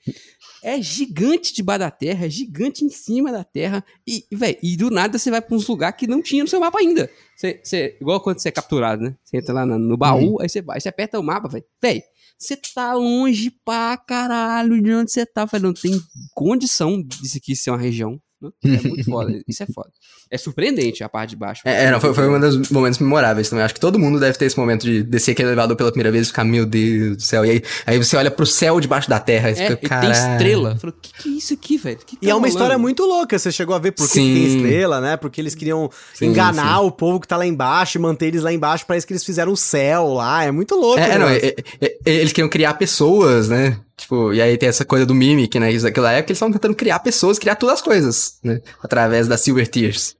É 0.62 0.80
gigante 0.80 1.52
de 1.52 1.62
da 1.64 1.90
terra, 1.90 2.26
é 2.26 2.30
gigante 2.30 2.84
em 2.84 2.90
cima 2.90 3.32
da 3.32 3.42
terra. 3.42 3.84
E, 4.06 4.24
velho, 4.32 4.56
e 4.62 4.76
do 4.76 4.88
nada 4.90 5.18
você 5.18 5.30
vai 5.32 5.40
pra 5.42 5.56
uns 5.56 5.66
lugares 5.66 5.96
que 5.98 6.06
não 6.06 6.22
tinha 6.22 6.44
no 6.44 6.48
seu 6.48 6.60
mapa 6.60 6.78
ainda. 6.78 7.10
Você, 7.36 7.60
você- 7.62 7.96
igual 8.00 8.20
quando 8.20 8.38
você 8.38 8.48
é 8.48 8.52
capturado, 8.52 9.02
né? 9.02 9.16
Você 9.24 9.38
entra 9.38 9.52
lá 9.52 9.66
na- 9.66 9.78
no 9.78 9.96
baú, 9.96 10.34
Uhum. 10.36 10.40
aí 10.40 10.48
você 10.48 10.62
vai, 10.62 10.80
você 10.80 10.88
aperta 10.88 11.18
o 11.18 11.22
mapa, 11.24 11.48
velho. 11.48 11.64
Velho, 11.82 12.02
você 12.38 12.56
tá 12.56 12.94
longe 12.94 13.50
pra 13.64 13.96
caralho 13.96 14.80
de 14.80 14.92
onde 14.92 15.10
você 15.10 15.26
tá. 15.26 15.44
Velho, 15.44 15.64
não 15.64 15.72
tem 15.74 16.00
condição 16.34 17.02
disso 17.02 17.38
aqui 17.38 17.56
ser 17.56 17.70
uma 17.70 17.78
região. 17.78 18.20
É 18.64 18.68
muito 18.88 19.04
foda. 19.04 19.32
Isso 19.48 19.62
é 19.62 19.66
foda. 19.66 19.90
É 20.30 20.38
surpreendente 20.38 21.02
a 21.02 21.08
parte 21.08 21.30
de 21.30 21.36
baixo. 21.36 21.62
É, 21.64 21.84
é, 21.86 21.90
não, 21.90 22.00
foi, 22.00 22.14
foi 22.14 22.28
um 22.28 22.38
dos 22.38 22.70
momentos 22.70 22.98
memoráveis 22.98 23.48
também. 23.48 23.64
Acho 23.64 23.74
que 23.74 23.80
todo 23.80 23.98
mundo 23.98 24.20
deve 24.20 24.38
ter 24.38 24.44
esse 24.46 24.58
momento 24.58 24.82
de 24.84 25.02
descer 25.02 25.32
aquele 25.32 25.48
elevador 25.48 25.76
pela 25.76 25.90
primeira 25.90 26.10
vez 26.12 26.26
e 26.26 26.30
ficar, 26.30 26.44
meu 26.44 26.64
Deus 26.64 27.16
do 27.16 27.22
céu. 27.22 27.44
E 27.44 27.50
aí, 27.50 27.62
aí 27.86 27.98
você 27.98 28.16
olha 28.16 28.30
pro 28.30 28.46
céu 28.46 28.80
debaixo 28.80 29.08
da 29.10 29.18
terra 29.18 29.50
e 29.50 29.52
É, 29.52 29.56
fica, 29.56 29.72
e 29.74 29.88
cara. 29.88 30.00
tem 30.02 30.10
estrela. 30.12 30.76
Falei, 30.78 30.94
o 30.96 31.00
que, 31.00 31.12
que 31.22 31.28
é 31.28 31.32
isso 31.32 31.54
aqui, 31.54 31.76
velho? 31.76 31.98
Que 31.98 32.04
que 32.04 32.16
E 32.16 32.18
tá 32.20 32.26
é 32.26 32.28
uma 32.28 32.34
rolando? 32.40 32.48
história 32.48 32.78
muito 32.78 33.02
louca. 33.04 33.38
Você 33.38 33.50
chegou 33.50 33.74
a 33.74 33.78
ver 33.78 33.92
por 33.92 34.06
que 34.06 34.12
que 34.12 34.18
tem 34.18 34.56
estrela, 34.56 35.00
né? 35.00 35.16
Porque 35.16 35.40
eles 35.40 35.54
queriam 35.54 35.90
Sim, 36.14 36.26
enganar 36.26 36.78
sim. 36.78 36.84
o 36.86 36.90
povo 36.90 37.18
que 37.20 37.26
tá 37.28 37.36
lá 37.36 37.46
embaixo 37.46 37.98
e 37.98 38.00
manter 38.00 38.26
eles 38.26 38.42
lá 38.42 38.52
embaixo. 38.52 38.84
Parece 38.86 39.06
que 39.06 39.12
eles 39.12 39.24
fizeram 39.24 39.52
o 39.52 39.56
céu 39.56 40.12
lá. 40.14 40.44
É 40.44 40.50
muito 40.50 40.74
louco. 40.74 40.98
É, 41.00 41.04
é, 41.04 41.08
né? 41.08 41.18
não, 41.18 41.28
é- 41.28 41.36
é- 41.38 41.54
é- 41.80 42.14
eles 42.14 42.32
queriam 42.32 42.48
criar 42.48 42.74
pessoas, 42.74 43.48
né? 43.48 43.78
Tipo, 43.98 44.32
e 44.32 44.40
aí 44.40 44.56
tem 44.56 44.68
essa 44.68 44.84
coisa 44.84 45.04
do 45.04 45.14
Mimic, 45.14 45.58
né? 45.58 45.70
Isso 45.72 45.84
daquela 45.84 46.12
época 46.12 46.30
eles 46.30 46.36
estavam 46.38 46.52
tentando 46.52 46.74
criar 46.74 47.00
pessoas, 47.00 47.38
criar 47.38 47.56
todas 47.56 47.74
as 47.76 47.82
coisas, 47.82 48.38
né? 48.42 48.60
Através 48.82 49.26
da 49.28 49.36
Silver 49.36 49.66
Tears. 49.68 50.14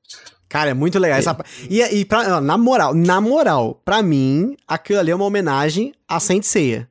Cara, 0.48 0.70
é 0.70 0.74
muito 0.74 0.98
legal. 0.98 1.18
Essa... 1.18 1.36
E, 1.70 1.80
e 1.82 2.04
pra- 2.04 2.40
na 2.40 2.58
moral, 2.58 2.92
na 2.94 3.20
moral, 3.20 3.80
pra 3.84 4.02
mim, 4.02 4.56
aquilo 4.66 4.98
ali 4.98 5.10
é 5.10 5.14
uma 5.14 5.24
homenagem 5.26 5.92
a 6.08 6.18
Saint 6.18 6.42
Seiya. 6.42 6.88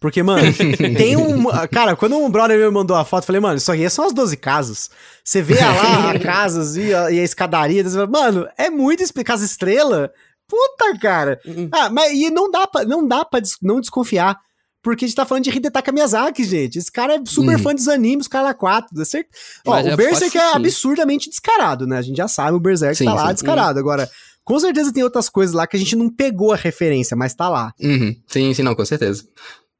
Porque, 0.00 0.22
mano, 0.22 0.42
tem 0.98 1.16
um. 1.16 1.44
Cara, 1.70 1.94
quando 1.96 2.16
um 2.16 2.28
brother 2.30 2.58
meu 2.58 2.70
mandou 2.72 2.96
a 2.96 3.04
foto, 3.04 3.22
eu 3.22 3.26
falei, 3.26 3.40
mano, 3.40 3.56
isso 3.56 3.70
aqui 3.72 3.88
são 3.88 4.04
as 4.06 4.12
12 4.12 4.36
casas. 4.36 4.90
Você 5.22 5.40
vê 5.40 5.54
lá 5.60 6.10
a 6.10 6.18
casas 6.20 6.76
e 6.76 6.92
a, 6.92 7.10
e 7.10 7.20
a 7.20 7.22
escadaria, 7.22 7.84
fala, 7.88 8.06
mano, 8.06 8.46
é 8.58 8.68
muito 8.68 9.02
explicar 9.02 9.34
as 9.34 9.40
estrelas. 9.42 10.10
Puta, 10.48 10.98
cara. 11.00 11.40
Uhum. 11.46 11.68
Ah, 11.72 11.88
mas 11.88 12.12
e 12.12 12.28
não 12.30 12.50
dá 12.50 12.66
pra, 12.66 12.84
não 12.84 13.06
dá 13.06 13.24
pra 13.24 13.40
des- 13.40 13.56
não 13.62 13.80
desconfiar. 13.80 14.36
Porque 14.84 15.06
a 15.06 15.08
gente 15.08 15.16
tá 15.16 15.24
falando 15.24 15.44
de 15.44 15.50
Hidetaka 15.50 15.90
Miyazaki, 15.90 16.44
gente. 16.44 16.78
Esse 16.78 16.92
cara 16.92 17.14
é 17.14 17.20
super 17.26 17.56
Uhum. 17.56 17.58
fã 17.58 17.74
dos 17.74 17.88
animes, 17.88 18.28
cara 18.28 18.52
4. 18.52 18.94
Dá 18.94 19.04
certo? 19.04 19.28
Ó, 19.66 19.72
o 19.72 19.88
é 19.88 19.96
Berserk 19.96 20.36
é 20.36 20.52
absurdamente 20.54 21.30
descarado, 21.30 21.86
né? 21.86 21.96
A 21.96 22.02
gente 22.02 22.18
já 22.18 22.28
sabe, 22.28 22.54
o 22.56 22.60
Berserk 22.60 22.94
Sim, 22.94 23.06
tá 23.06 23.14
lá 23.14 23.28
sim. 23.28 23.32
descarado. 23.32 23.78
Agora, 23.78 24.08
com 24.44 24.60
certeza 24.60 24.92
tem 24.92 25.02
outras 25.02 25.30
coisas 25.30 25.54
lá 25.54 25.66
que 25.66 25.74
a 25.74 25.80
gente 25.80 25.96
não 25.96 26.10
pegou 26.10 26.52
a 26.52 26.56
referência, 26.56 27.16
mas 27.16 27.34
tá 27.34 27.48
lá. 27.48 27.72
Uhum. 27.80 28.14
Sim, 28.28 28.52
sim, 28.52 28.62
não, 28.62 28.74
com 28.74 28.84
certeza. 28.84 29.24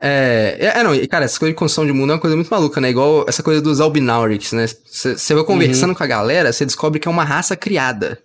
É, 0.00 0.56
é, 0.58 0.80
é, 0.80 0.82
não, 0.82 0.94
e, 0.94 1.06
cara, 1.06 1.24
essa 1.24 1.38
coisa 1.38 1.52
de 1.52 1.58
construção 1.58 1.86
de 1.86 1.92
mundo 1.92 2.10
é 2.10 2.14
uma 2.14 2.20
coisa 2.20 2.34
muito 2.36 2.48
maluca, 2.48 2.80
né? 2.80 2.90
Igual 2.90 3.24
essa 3.28 3.42
coisa 3.42 3.60
dos 3.60 3.80
Albinaurics, 3.80 4.52
né? 4.52 4.66
Você 4.66 5.34
vai 5.34 5.44
conversando 5.44 5.94
com 5.94 6.02
a 6.02 6.06
galera, 6.06 6.52
você 6.52 6.64
descobre 6.66 6.98
que 6.98 7.08
é 7.08 7.10
uma 7.10 7.24
raça 7.24 7.54
criada. 7.56 8.18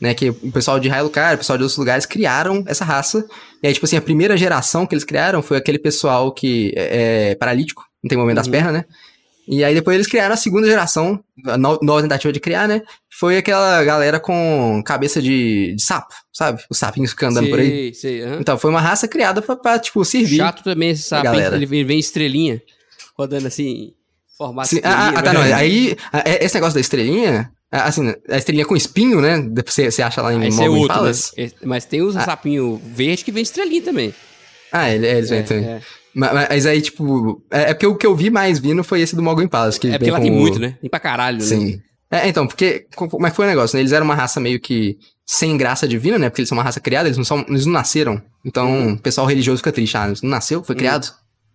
Né, 0.00 0.14
que 0.14 0.30
o 0.30 0.50
pessoal 0.50 0.80
de 0.80 0.88
Hylucar, 0.88 1.34
o 1.34 1.38
pessoal 1.38 1.58
de 1.58 1.62
outros 1.64 1.76
lugares 1.76 2.06
criaram 2.06 2.64
essa 2.66 2.86
raça. 2.86 3.22
E 3.62 3.66
aí, 3.66 3.74
tipo 3.74 3.84
assim, 3.84 3.96
a 3.98 4.00
primeira 4.00 4.34
geração 4.34 4.86
que 4.86 4.94
eles 4.94 5.04
criaram 5.04 5.42
foi 5.42 5.58
aquele 5.58 5.78
pessoal 5.78 6.32
que 6.32 6.72
é, 6.74 7.32
é 7.32 7.34
paralítico, 7.34 7.84
não 8.02 8.08
tem 8.08 8.16
movimento 8.16 8.36
das 8.36 8.46
Uhum. 8.46 8.52
pernas, 8.52 8.72
né? 8.72 8.84
E 9.46 9.62
aí 9.64 9.74
depois 9.74 9.94
eles 9.96 10.06
criaram 10.06 10.32
a 10.32 10.36
segunda 10.38 10.66
geração, 10.66 11.22
a 11.46 11.58
no- 11.58 11.78
nova 11.82 12.00
tentativa 12.02 12.32
de 12.32 12.38
criar, 12.40 12.66
né? 12.68 12.80
Foi 13.18 13.36
aquela 13.36 13.82
galera 13.84 14.18
com 14.20 14.80
cabeça 14.86 15.20
de, 15.20 15.74
de 15.74 15.82
sapo, 15.82 16.14
sabe? 16.32 16.62
Os 16.70 16.78
sapinhos 16.78 17.10
ficam 17.10 17.28
andando 17.28 17.50
por 17.50 17.58
aí. 17.58 17.66
Sei, 17.68 17.94
sei, 17.94 18.22
aham. 18.22 18.38
Então, 18.40 18.56
foi 18.56 18.70
uma 18.70 18.80
raça 18.80 19.06
criada 19.08 19.42
pra, 19.42 19.56
pra, 19.56 19.78
tipo, 19.78 20.02
servir. 20.04 20.36
Chato 20.36 20.62
também 20.62 20.90
esse 20.90 21.02
sapo, 21.02 21.28
ele 21.34 21.66
vem, 21.84 21.98
estrelinha, 21.98 22.62
rodando 23.18 23.48
assim, 23.48 23.92
formato 24.38 24.68
Sim, 24.68 24.76
ah, 24.84 24.88
estrelinha, 24.88 25.18
ah, 25.18 25.22
tá, 25.22 25.32
né? 25.34 25.50
não. 25.50 25.56
Aí, 25.56 25.96
ah, 26.12 26.22
é- 26.24 26.44
esse 26.44 26.54
negócio 26.54 26.74
da 26.74 26.80
estrelinha, 26.80 27.50
ah, 27.52 27.59
assim, 27.70 28.12
a 28.28 28.36
estrelinha 28.36 28.66
com 28.66 28.76
espinho, 28.76 29.20
né? 29.20 29.36
Você, 29.66 29.90
você 29.90 30.02
acha 30.02 30.20
lá 30.22 30.32
em 30.34 30.40
Aí 30.42 30.48
esse 30.48 30.62
é 30.62 30.68
outro, 30.68 30.88
né? 30.88 30.94
Palace. 30.94 31.32
Esse- 31.36 31.54
Mas 31.64 31.84
tem 31.84 32.02
os 32.02 32.14
sapinho 32.14 32.80
verde 32.84 33.24
que 33.24 33.30
vem 33.32 33.42
estrelinha 33.42 33.82
também. 33.82 34.14
Ah, 34.72 34.88
é, 34.88 34.94
eles 34.96 35.30
vêm 35.30 35.38
É, 35.40 35.42
também. 35.42 35.64
é. 35.64 35.80
Ma- 36.14 36.32
Mas, 36.32 36.66
aí, 36.66 36.80
tipo, 36.82 37.42
é, 37.50 37.70
é 37.70 37.74
porque 37.74 37.86
o 37.86 37.94
que 37.94 38.06
eu 38.06 38.16
vi 38.16 38.30
mais 38.30 38.58
vindo 38.58 38.82
foi 38.82 39.00
esse 39.00 39.14
do 39.14 39.22
Morgan 39.22 39.46
Palace. 39.46 39.78
Que 39.78 39.88
É 39.88 39.98
porque 39.98 40.10
lá 40.10 40.20
tem 40.20 40.30
o- 40.30 40.34
muito, 40.34 40.58
né? 40.58 40.76
Tem 40.80 40.90
pra 40.90 40.98
caralho, 41.00 41.38
né? 41.38 41.44
Sim. 41.44 41.80
É, 42.10 42.26
então, 42.28 42.44
porque. 42.46 42.86
é 43.24 43.30
que 43.30 43.36
foi 43.36 43.44
o 43.46 43.48
negócio, 43.48 43.76
né? 43.76 43.82
Eles 43.82 43.92
eram 43.92 44.04
uma 44.04 44.16
raça 44.16 44.40
meio 44.40 44.58
que 44.58 44.96
sem 45.24 45.56
graça 45.56 45.86
divina, 45.86 46.18
né? 46.18 46.28
Porque 46.28 46.40
eles 46.40 46.48
são 46.48 46.58
uma 46.58 46.64
raça 46.64 46.80
criada, 46.80 47.06
eles 47.08 47.16
não, 47.16 47.22
são, 47.24 47.44
eles 47.48 47.64
não 47.66 47.72
nasceram. 47.72 48.20
Então, 48.44 48.68
Uhum. 48.68 48.92
o 48.94 48.98
pessoal 48.98 49.28
religioso 49.28 49.58
fica 49.58 49.70
triste. 49.70 49.96
Ah, 49.96 50.12
não 50.20 50.30
nasceu? 50.30 50.64
Foi 50.64 50.74
criado? 50.74 51.06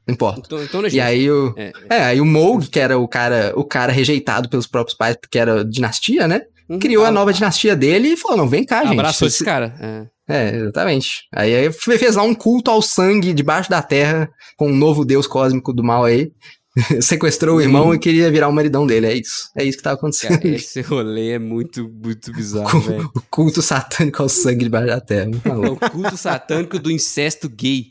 Não 0.08 0.14
importa. 0.14 0.42
Então, 0.46 0.64
então 0.64 0.82
não 0.82 0.88
é 0.90 0.92
E 0.92 1.00
aí 1.00 1.30
o. 1.32 1.54
É. 1.58 1.72
É, 1.90 2.04
aí 2.06 2.22
o 2.22 2.26
Moog, 2.26 2.68
que 2.68 2.80
era 2.80 2.98
o 2.98 3.08
cara, 3.08 3.54
o 3.56 3.64
cara 3.64 3.92
rejeitado 3.92 4.48
pelos 4.50 4.68
próprios 4.68 4.98
pais, 4.98 5.16
porque 5.20 5.38
era 5.40 5.64
dinastia, 5.66 6.28
né? 6.28 6.42
Uhum. 6.70 6.80
Criou 6.80 7.04
a 7.06 7.10
Ah, 7.10 7.12
nova 7.12 7.32
dinastia 7.34 7.76
dele 7.76 8.10
e 8.10 8.18
falou: 8.18 8.38
não, 8.38 8.48
vem 8.48 8.64
cá, 8.66 8.84
gente. 8.84 8.94
Abraçou 8.94 9.28
Esse- 9.28 9.44
cara. 9.44 9.76
É. 9.80 10.16
É, 10.28 10.56
exatamente. 10.58 11.26
Aí, 11.32 11.56
aí 11.56 11.72
fe- 11.72 12.00
fez 12.00 12.16
lá 12.16 12.24
um 12.24 12.34
culto 12.34 12.72
ao 12.72 12.82
sangue 12.82 13.32
debaixo 13.34 13.70
da 13.70 13.80
terra, 13.84 14.28
com 14.58 14.70
um 14.72 14.76
novo 14.76 15.06
deus 15.06 15.28
cósmico 15.28 15.72
do 15.72 15.84
mal 15.84 16.04
aí. 16.06 16.32
Sequestrou 17.00 17.58
o 17.58 17.62
irmão 17.62 17.94
e 17.94 18.00
queria 18.00 18.30
virar 18.32 18.48
o 18.48 18.52
maridão 18.52 18.86
dele. 18.88 19.06
É 19.08 19.14
isso. 19.14 19.50
É 19.56 19.64
isso 19.64 19.78
que 19.78 19.84
tava 19.84 19.96
acontecendo. 19.96 20.38
Cara, 20.40 20.48
esse 20.56 20.82
rolê 20.82 21.32
é 21.32 21.40
muito, 21.40 21.88
muito 21.90 22.34
bizarro, 22.34 22.80
velho. 22.82 23.10
o 23.16 23.22
culto 23.30 23.62
satânico 23.62 24.22
ao 24.22 24.28
sangue 24.28 24.64
debaixo 24.66 24.88
da 24.88 25.00
terra. 25.00 25.30
É 25.46 25.54
o 25.54 25.76
culto 25.78 26.18
satânico 26.18 26.78
do 26.80 26.92
incesto 26.92 27.48
gay. 27.48 27.86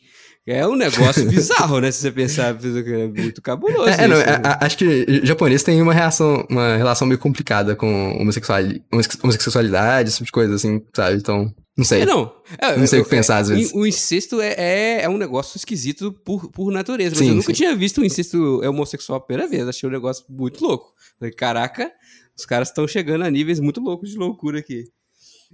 É 0.46 0.66
um 0.66 0.76
negócio 0.76 1.24
bizarro, 1.28 1.80
né? 1.80 1.90
Se 1.90 2.00
você 2.02 2.12
pensar, 2.12 2.54
é 2.54 3.06
muito 3.06 3.40
cabuloso. 3.40 3.88
É, 3.88 4.04
é, 4.04 4.08
não, 4.08 4.16
isso, 4.18 4.28
a- 4.28 4.32
né? 4.32 4.40
a- 4.44 4.66
acho 4.66 4.76
que 4.76 5.20
japonês 5.24 5.62
tem 5.62 5.80
uma 5.80 5.94
reação, 5.94 6.46
uma 6.50 6.76
relação 6.76 7.06
meio 7.06 7.18
complicada 7.18 7.74
com 7.74 8.12
homossexuali- 8.20 8.82
homosse- 8.92 9.18
homossexualidade, 9.22 10.08
esse 10.10 10.18
tipo 10.18 10.26
de 10.26 10.32
coisa, 10.32 10.54
assim, 10.54 10.82
sabe? 10.94 11.16
Então, 11.16 11.50
não 11.76 11.84
sei. 11.84 12.02
É, 12.02 12.06
não. 12.06 12.30
É, 12.58 12.76
Não 12.76 12.86
sei 12.86 12.98
eu- 12.98 13.02
o 13.02 13.04
que 13.04 13.10
pensar, 13.10 13.38
às 13.38 13.50
é, 13.50 13.54
vezes. 13.54 13.72
O 13.74 13.86
incesto 13.86 14.38
é, 14.40 14.54
é, 14.58 15.02
é 15.04 15.08
um 15.08 15.16
negócio 15.16 15.56
esquisito 15.56 16.12
por, 16.24 16.50
por 16.50 16.70
natureza. 16.70 17.12
Mas 17.12 17.18
Sim, 17.20 17.28
eu 17.30 17.34
nunca 17.36 17.46
sim. 17.46 17.52
tinha 17.54 17.74
visto 17.74 18.02
um 18.02 18.04
incesto 18.04 18.60
homossexual 18.62 19.16
a 19.18 19.20
primeira 19.22 19.48
vez. 19.50 19.66
Achei 19.66 19.88
um 19.88 19.92
negócio 19.92 20.24
muito 20.28 20.62
louco. 20.62 20.92
Falei, 21.18 21.32
caraca, 21.32 21.90
os 22.38 22.44
caras 22.44 22.68
estão 22.68 22.86
chegando 22.86 23.24
a 23.24 23.30
níveis 23.30 23.60
muito 23.60 23.80
loucos 23.80 24.10
de 24.10 24.18
loucura 24.18 24.58
aqui. 24.58 24.84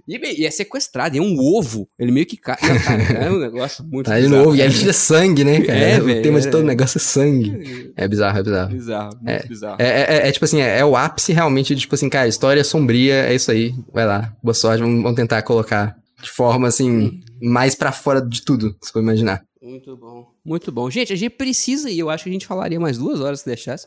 E, 0.07 0.41
e 0.41 0.45
é 0.45 0.51
sequestrado, 0.51 1.15
e 1.15 1.19
é 1.19 1.21
um 1.21 1.37
ovo. 1.39 1.87
Ele 1.99 2.11
meio 2.11 2.25
que 2.25 2.37
cai. 2.37 2.57
Cara, 2.57 3.03
é 3.25 3.31
um 3.31 3.39
negócio 3.39 3.83
muito 3.85 4.07
Tá 4.07 4.17
de 4.17 4.23
bizarro. 4.25 4.43
novo, 4.45 4.55
e 4.55 4.61
aí 4.61 4.69
tira 4.71 4.93
sangue, 4.93 5.43
né, 5.43 5.61
cara? 5.61 5.77
É, 5.79 6.01
o 6.01 6.05
velho, 6.05 6.21
tema 6.21 6.39
de 6.41 6.49
todo 6.49 6.63
é. 6.63 6.67
negócio 6.67 6.97
é 6.97 7.01
sangue. 7.01 7.91
É 7.95 8.07
bizarro, 8.07 8.37
é 8.39 8.43
bizarro. 8.43 8.69
Bizarro, 8.73 9.19
muito 9.21 9.47
bizarro. 9.47 9.75
É, 9.79 9.85
é- 9.87 10.17
é- 10.17 10.27
é 10.27 10.31
tipo 10.31 10.45
assim, 10.45 10.61
é, 10.61 10.79
é 10.79 10.85
o 10.85 10.95
ápice 10.95 11.33
realmente 11.33 11.73
de, 11.75 11.81
tipo 11.81 11.95
assim, 11.95 12.09
cara, 12.09 12.27
história 12.27 12.63
sombria, 12.63 13.25
é 13.27 13.35
isso 13.35 13.51
aí. 13.51 13.73
Vai 13.93 14.05
lá, 14.05 14.33
boa 14.43 14.53
sorte, 14.53 14.81
vamos, 14.81 15.01
vamos 15.01 15.15
tentar 15.15 15.41
colocar 15.43 15.95
de 16.21 16.29
forma, 16.29 16.67
assim, 16.67 17.19
mais 17.41 17.73
pra 17.75 17.91
fora 17.91 18.21
de 18.21 18.43
tudo, 18.43 18.75
se 18.81 18.91
for 18.91 19.01
imaginar. 19.01 19.43
Muito 19.61 19.95
bom. 19.95 20.27
Muito 20.43 20.71
bom. 20.71 20.89
Gente, 20.89 21.13
a 21.13 21.15
gente 21.15 21.31
precisa 21.31 21.89
ir. 21.89 21.99
Eu 21.99 22.09
acho 22.09 22.23
que 22.23 22.29
a 22.29 22.33
gente 22.33 22.47
falaria 22.47 22.79
mais 22.79 22.97
duas 22.97 23.19
horas 23.21 23.41
se 23.41 23.45
deixasse. 23.45 23.85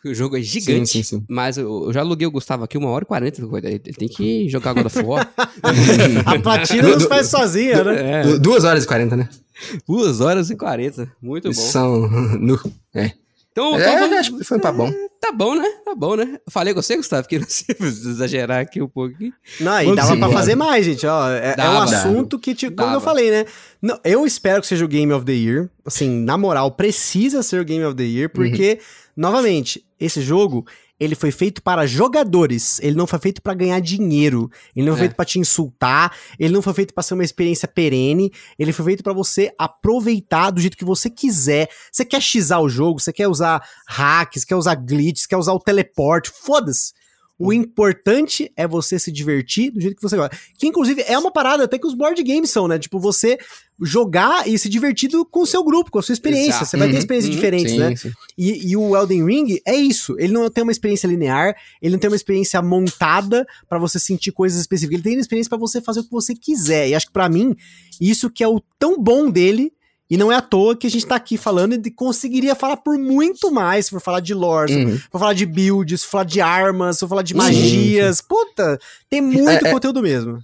Porque 0.00 0.08
o 0.08 0.14
jogo 0.14 0.36
é 0.36 0.40
gigante. 0.40 0.88
Sim, 0.88 1.02
sim, 1.02 1.18
sim. 1.18 1.24
Mas 1.28 1.58
eu, 1.58 1.84
eu 1.86 1.92
já 1.92 2.00
aluguei 2.00 2.26
o 2.26 2.30
Gustavo 2.30 2.64
aqui 2.64 2.78
uma 2.78 2.88
hora 2.88 3.02
e 3.04 3.06
quarenta. 3.06 3.42
Ele 3.42 3.78
tem 3.78 4.08
que 4.08 4.48
jogar 4.48 4.72
God 4.72 4.86
of 4.86 4.98
War. 5.02 5.30
A 6.24 6.38
platina 6.38 6.88
não 6.88 6.98
se 7.00 7.06
faz 7.08 7.26
sozinha, 7.28 7.84
né? 7.84 8.20
é, 8.20 8.22
Du- 8.22 8.38
Duas 8.38 8.64
horas 8.64 8.84
e 8.84 8.86
quarenta, 8.86 9.16
né? 9.16 9.28
duas 9.86 10.20
horas 10.22 10.48
e 10.50 10.56
quarenta. 10.56 11.10
Muito 11.20 11.48
bom. 11.48 11.54
São. 11.54 12.08
Nu. 12.40 12.58
É. 12.94 13.12
Então, 13.52 13.76
É, 13.76 13.80
então 13.82 13.98
vamos- 14.00 14.16
acho 14.18 14.38
que 14.38 14.44
foi 14.44 14.58
papo 14.58 14.78
bom. 14.78 14.92
Tá 15.20 15.32
bom, 15.32 15.54
né? 15.54 15.68
Tá 15.84 15.94
bom, 15.94 16.16
né? 16.16 16.38
Eu 16.46 16.50
falei 16.52 16.72
com 16.72 16.80
você, 16.80 16.96
Gustavo, 16.96 17.28
que 17.28 17.38
não 17.38 17.46
sei 17.46 17.76
exagerar 17.78 18.60
aqui 18.62 18.80
um 18.80 18.88
pouquinho. 18.88 19.32
Não, 19.60 19.78
e 19.82 19.84
Vamos 19.84 19.96
dava 19.96 20.08
pra 20.08 20.16
embora. 20.16 20.32
fazer 20.32 20.54
mais, 20.54 20.86
gente. 20.86 21.04
Ó, 21.06 21.28
é, 21.30 21.48
é 21.48 21.52
um 21.52 21.56
Dava. 21.56 21.84
assunto 21.84 22.38
que, 22.38 22.54
tipo, 22.54 22.74
como 22.74 22.88
eu 22.88 22.92
Dava. 22.94 23.04
falei, 23.04 23.30
né? 23.30 23.44
Não, 23.82 23.98
eu 24.02 24.24
espero 24.24 24.62
que 24.62 24.66
seja 24.68 24.82
o 24.84 24.88
Game 24.88 25.12
of 25.12 25.26
the 25.26 25.32
Year. 25.34 25.68
Assim, 25.84 26.08
na 26.24 26.38
moral, 26.38 26.70
precisa 26.70 27.42
ser 27.42 27.60
o 27.60 27.64
Game 27.64 27.84
of 27.84 27.94
the 27.96 28.04
Year, 28.04 28.30
porque, 28.30 28.78
novamente, 29.16 29.84
esse 29.98 30.20
jogo. 30.20 30.66
Ele 30.98 31.14
foi 31.14 31.30
feito 31.30 31.62
para 31.62 31.86
jogadores, 31.86 32.78
ele 32.82 32.94
não 32.94 33.06
foi 33.06 33.18
feito 33.18 33.40
pra 33.40 33.54
ganhar 33.54 33.80
dinheiro, 33.80 34.50
ele 34.76 34.84
não 34.84 34.92
foi 34.92 35.00
É. 35.00 35.04
feito 35.06 35.16
pra 35.16 35.24
te 35.24 35.38
insultar, 35.38 36.14
ele 36.38 36.52
não 36.52 36.60
foi 36.60 36.74
feito 36.74 36.92
pra 36.92 37.02
ser 37.02 37.14
uma 37.14 37.24
experiência 37.24 37.66
perene, 37.66 38.30
ele 38.58 38.70
foi 38.70 38.84
feito 38.84 39.02
pra 39.02 39.14
você 39.14 39.50
aproveitar 39.58 40.50
do 40.50 40.60
jeito 40.60 40.76
que 40.76 40.84
você 40.84 41.08
quiser. 41.08 41.70
Você 41.90 42.04
quer 42.04 42.20
xizar 42.20 42.60
o 42.60 42.68
jogo, 42.68 43.00
você 43.00 43.14
quer 43.14 43.28
usar 43.28 43.66
hacks, 43.88 44.44
quer 44.44 44.56
usar 44.56 44.74
glitches, 44.74 45.24
quer 45.24 45.38
usar 45.38 45.54
o 45.54 45.58
teleporte, 45.58 46.30
foda-se. 46.30 46.92
O 47.42 47.54
importante 47.54 48.52
é 48.54 48.68
você 48.68 48.98
se 48.98 49.10
divertir 49.10 49.70
do 49.70 49.80
jeito 49.80 49.96
que 49.96 50.02
você 50.02 50.14
gosta. 50.14 50.36
Que, 50.58 50.66
inclusive, 50.66 51.02
é 51.06 51.18
uma 51.18 51.32
parada 51.32 51.64
até 51.64 51.78
que 51.78 51.86
os 51.86 51.94
board 51.94 52.22
games 52.22 52.50
são, 52.50 52.68
né? 52.68 52.78
Tipo, 52.78 53.00
você 53.00 53.38
jogar 53.80 54.46
e 54.46 54.58
se 54.58 54.68
divertir 54.68 55.10
com 55.30 55.40
o 55.40 55.46
seu 55.46 55.64
grupo, 55.64 55.90
com 55.90 55.98
a 55.98 56.02
sua 56.02 56.12
experiência. 56.12 56.50
Exato. 56.50 56.66
Você 56.66 56.76
vai 56.76 56.88
ter 56.88 56.92
Uhum, 56.92 56.98
experiências 56.98 57.30
uhum. 57.30 57.36
diferentes, 57.36 57.72
Sim, 57.72 57.78
né? 57.78 57.96
sim. 57.96 58.12
E, 58.36 58.70
e 58.72 58.76
o 58.76 58.94
Elden 58.94 59.24
Ring 59.24 59.58
é 59.64 59.74
isso. 59.74 60.14
Ele 60.18 60.34
não 60.34 60.50
tem 60.50 60.62
uma 60.62 60.70
experiência 60.72 61.06
linear, 61.06 61.56
ele 61.80 61.92
não 61.92 61.98
tem 61.98 62.10
uma 62.10 62.16
experiência 62.16 62.60
montada 62.60 63.46
pra 63.68 63.78
você 63.78 63.98
sentir 63.98 64.32
coisas 64.32 64.60
específicas. 64.60 64.96
Ele 64.96 65.02
tem 65.02 65.14
uma 65.14 65.22
experiência 65.22 65.48
pra 65.48 65.58
você 65.58 65.80
fazer 65.80 66.00
o 66.00 66.04
que 66.04 66.10
você 66.10 66.34
quiser. 66.34 66.90
E 66.90 66.94
acho 66.94 67.06
que 67.06 67.12
pra 67.12 67.28
mim, 67.28 67.56
isso 67.98 68.28
que 68.28 68.44
é 68.44 68.48
o 68.48 68.60
tão 68.78 69.02
bom 69.02 69.30
dele. 69.30 69.72
E 70.10 70.16
não 70.16 70.32
é 70.32 70.36
à 70.36 70.40
toa 70.40 70.74
que 70.76 70.86
a 70.88 70.90
gente 70.90 71.06
tá 71.06 71.14
aqui 71.14 71.36
falando 71.36 71.74
e 71.74 71.90
conseguiria 71.90 72.54
falar 72.56 72.76
por 72.78 72.98
muito 72.98 73.50
mais, 73.52 73.84
se 73.86 73.90
for 73.92 74.00
falar 74.00 74.18
de 74.20 74.34
lore, 74.34 74.72
se 74.72 74.78
Uhum. 74.78 74.98
for 75.10 75.18
falar 75.20 75.34
de 75.34 75.46
builds, 75.46 76.00
se 76.00 76.06
for 76.06 76.10
falar 76.12 76.24
de 76.24 76.40
armas, 76.40 76.96
se 76.96 77.00
for 77.00 77.08
falar 77.08 77.22
de 77.22 77.32
Sim, 77.32 77.38
magias. 77.38 78.20
Puta, 78.20 78.78
tem 79.08 79.20
muito 79.20 79.48
É, 79.48 79.54
é- 79.54 79.70
conteúdo 79.70 80.02
mesmo. 80.02 80.38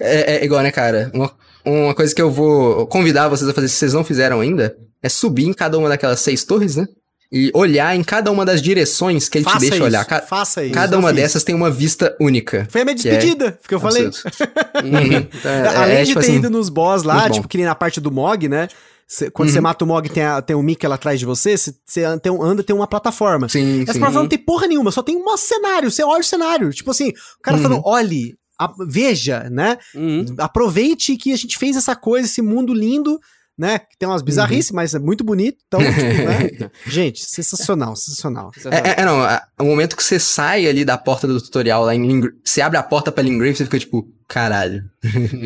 É, 0.00 0.36
é 0.36 0.44
igual, 0.44 0.62
né, 0.62 0.70
cara? 0.70 1.10
Uma, 1.14 1.32
uma 1.64 1.94
coisa 1.94 2.14
que 2.14 2.20
eu 2.20 2.30
vou 2.30 2.86
convidar 2.86 3.28
vocês 3.28 3.48
a 3.48 3.54
fazer, 3.54 3.68
se 3.68 3.76
vocês 3.76 3.94
não 3.94 4.04
fizeram 4.04 4.40
ainda, 4.40 4.76
é 5.02 5.08
subir 5.08 5.46
em 5.46 5.52
cada 5.54 5.78
uma 5.78 5.88
daquelas 5.88 6.20
seis 6.20 6.44
torres, 6.44 6.76
né? 6.76 6.86
E 7.30 7.50
olhar 7.54 7.94
em 7.94 8.02
cada 8.02 8.30
uma 8.30 8.44
das 8.44 8.62
direções 8.62 9.28
que 9.28 9.38
ele 9.38 9.44
faça 9.44 9.58
te 9.58 9.60
deixa 9.60 9.76
isso, 9.76 9.84
olhar. 9.84 10.04
Ca- 10.04 10.22
faça 10.22 10.64
isso. 10.64 10.72
cada 10.72 10.98
uma 10.98 11.12
dessas 11.12 11.44
tem 11.44 11.54
uma 11.54 11.70
vista 11.70 12.16
única. 12.20 12.66
Foi 12.70 12.80
a 12.80 12.84
minha 12.86 12.96
que 12.96 13.06
é 13.08 13.12
despedida, 13.16 13.58
que 13.68 13.74
eu 13.74 13.80
falei. 13.80 14.04
Uhum. 14.06 14.10
É, 15.44 15.68
Além 15.76 15.96
é, 15.96 16.00
de 16.02 16.08
tipo 16.08 16.20
ter 16.20 16.26
assim, 16.26 16.36
ido 16.36 16.48
nos 16.50 16.68
boss 16.68 17.02
lá, 17.02 17.28
bom. 17.28 17.34
tipo, 17.34 17.48
que 17.48 17.56
nem 17.58 17.66
na 17.66 17.74
parte 17.74 18.00
do 18.00 18.10
Mog, 18.10 18.48
né? 18.48 18.68
Cê- 19.10 19.30
quando 19.30 19.48
Uhum. 19.48 19.54
você 19.54 19.60
mata 19.62 19.84
o 19.84 19.88
Mog, 19.88 20.06
tem, 20.10 20.22
a- 20.22 20.42
tem 20.42 20.54
o 20.54 20.62
Mickey 20.62 20.86
lá 20.86 20.96
atrás 20.96 21.18
de 21.18 21.24
você, 21.24 21.56
você 21.56 22.04
um- 22.30 22.42
anda, 22.42 22.62
tem 22.62 22.76
uma 22.76 22.86
plataforma. 22.86 23.48
Sim, 23.48 23.82
Essa 23.82 23.94
sim. 23.94 23.98
plataforma 24.00 24.22
não 24.24 24.28
tem 24.28 24.38
porra 24.38 24.66
nenhuma, 24.66 24.90
só 24.92 25.02
tem 25.02 25.16
um 25.16 25.36
cenário. 25.38 25.90
Você 25.90 26.02
olha 26.02 26.20
o 26.20 26.24
cenário. 26.24 26.70
Tipo 26.70 26.90
assim, 26.90 27.08
o 27.08 27.42
cara 27.42 27.56
Uhum. 27.56 27.62
falando, 27.62 27.82
olhe, 27.86 28.36
a- 28.60 28.70
veja, 28.86 29.48
né? 29.50 29.78
Uhum. 29.94 30.26
Aproveite 30.38 31.16
que 31.16 31.32
a 31.32 31.36
gente 31.36 31.56
fez 31.56 31.74
essa 31.76 31.96
coisa, 31.96 32.26
esse 32.26 32.42
mundo 32.42 32.74
lindo, 32.74 33.18
né? 33.56 33.78
Que 33.78 33.96
tem 33.98 34.06
umas 34.08 34.20
bizarrices, 34.22 34.72
mas 34.72 34.94
é 34.94 34.98
muito 34.98 35.24
bonito. 35.24 35.56
Então, 35.66 35.80
tipo, 35.80 35.90
né? 36.66 36.70
Gente, 36.86 37.24
sensacional, 37.24 37.96
sensacional. 37.96 38.50
É, 38.66 38.90
é, 38.90 39.02
é, 39.02 39.04
não, 39.06 39.22
a- 39.22 39.42
o 39.58 39.64
momento 39.64 39.96
que 39.96 40.04
você 40.04 40.18
sai 40.20 40.66
ali 40.66 40.84
da 40.84 40.98
porta 40.98 41.26
do 41.26 41.40
tutorial 41.40 41.82
lá 41.84 41.94
em 41.94 42.20
você 42.44 42.60
abre 42.60 42.76
a 42.78 42.82
porta 42.82 43.10
pra 43.10 43.22
Lingrave, 43.22 43.56
você 43.56 43.64
fica 43.64 43.78
tipo, 43.78 44.06
caralho. 44.28 44.84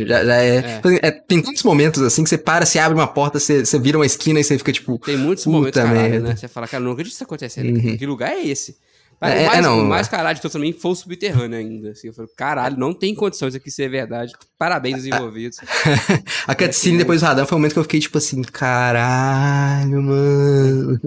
já, 0.07 0.25
já 0.25 0.35
é, 0.37 0.57
É. 0.57 0.63
tipo 0.77 0.89
assim, 0.89 0.99
é, 1.03 1.11
Tem 1.13 1.41
tantos 1.41 1.63
momentos 1.63 2.03
assim 2.03 2.23
que 2.25 2.29
você 2.31 2.37
para, 2.39 2.67
você 2.67 2.79
abre 2.79 2.99
uma 2.99 3.07
porta, 3.07 3.39
você, 3.39 3.65
você 3.65 3.79
vira 3.79 3.97
uma 3.97 4.05
esquina 4.07 4.41
e 4.41 4.45
você 4.45 4.59
fica 4.59 4.73
tipo, 4.73 4.99
Tem 4.99 5.17
muitos 5.17 5.45
Puta 5.45 5.57
momentos, 5.57 5.81
caralho, 5.83 6.01
merda. 6.11 6.29
né? 6.31 6.37
Você 6.37 6.49
fala, 6.49 6.67
cara, 6.69 6.83
não 6.83 6.91
acredito 6.93 7.11
que 7.13 7.15
isso 7.15 7.19
tá 7.21 7.25
acontecendo. 7.27 7.77
Uhum. 7.79 7.97
Que 7.97 8.05
lugar 8.07 8.33
é 8.33 8.45
esse? 8.45 8.77
É, 9.25 9.45
o 9.45 9.47
mais, 9.47 9.59
é, 9.59 9.63
não. 9.63 9.81
o 9.83 9.89
mais 9.89 10.09
caralho 10.09 10.35
de 10.35 10.43
todos 10.43 10.53
também 10.53 10.73
foi 10.73 10.91
o 10.91 10.95
subterrâneo 10.97 11.57
ainda. 11.57 11.91
Assim, 11.93 12.09
eu 12.09 12.13
falei, 12.13 12.29
caralho, 12.37 12.77
não 12.77 12.93
tem 12.93 13.15
condições 13.15 13.55
aqui 13.55 13.71
ser 13.71 13.89
verdade. 13.89 14.33
Parabéns 14.59 14.97
aos 14.97 15.05
envolvidos. 15.07 15.59
A 16.45 16.57
cutscene 16.57 16.99
depois 16.99 17.21
do 17.21 17.27
radar 17.27 17.47
foi 17.47 17.55
um 17.55 17.61
momento 17.61 17.73
que 17.75 17.79
eu 17.79 17.85
fiquei 17.85 18.01
tipo 18.01 18.19
assim, 18.19 18.43
caralho, 18.43 20.03
mano. 20.03 21.01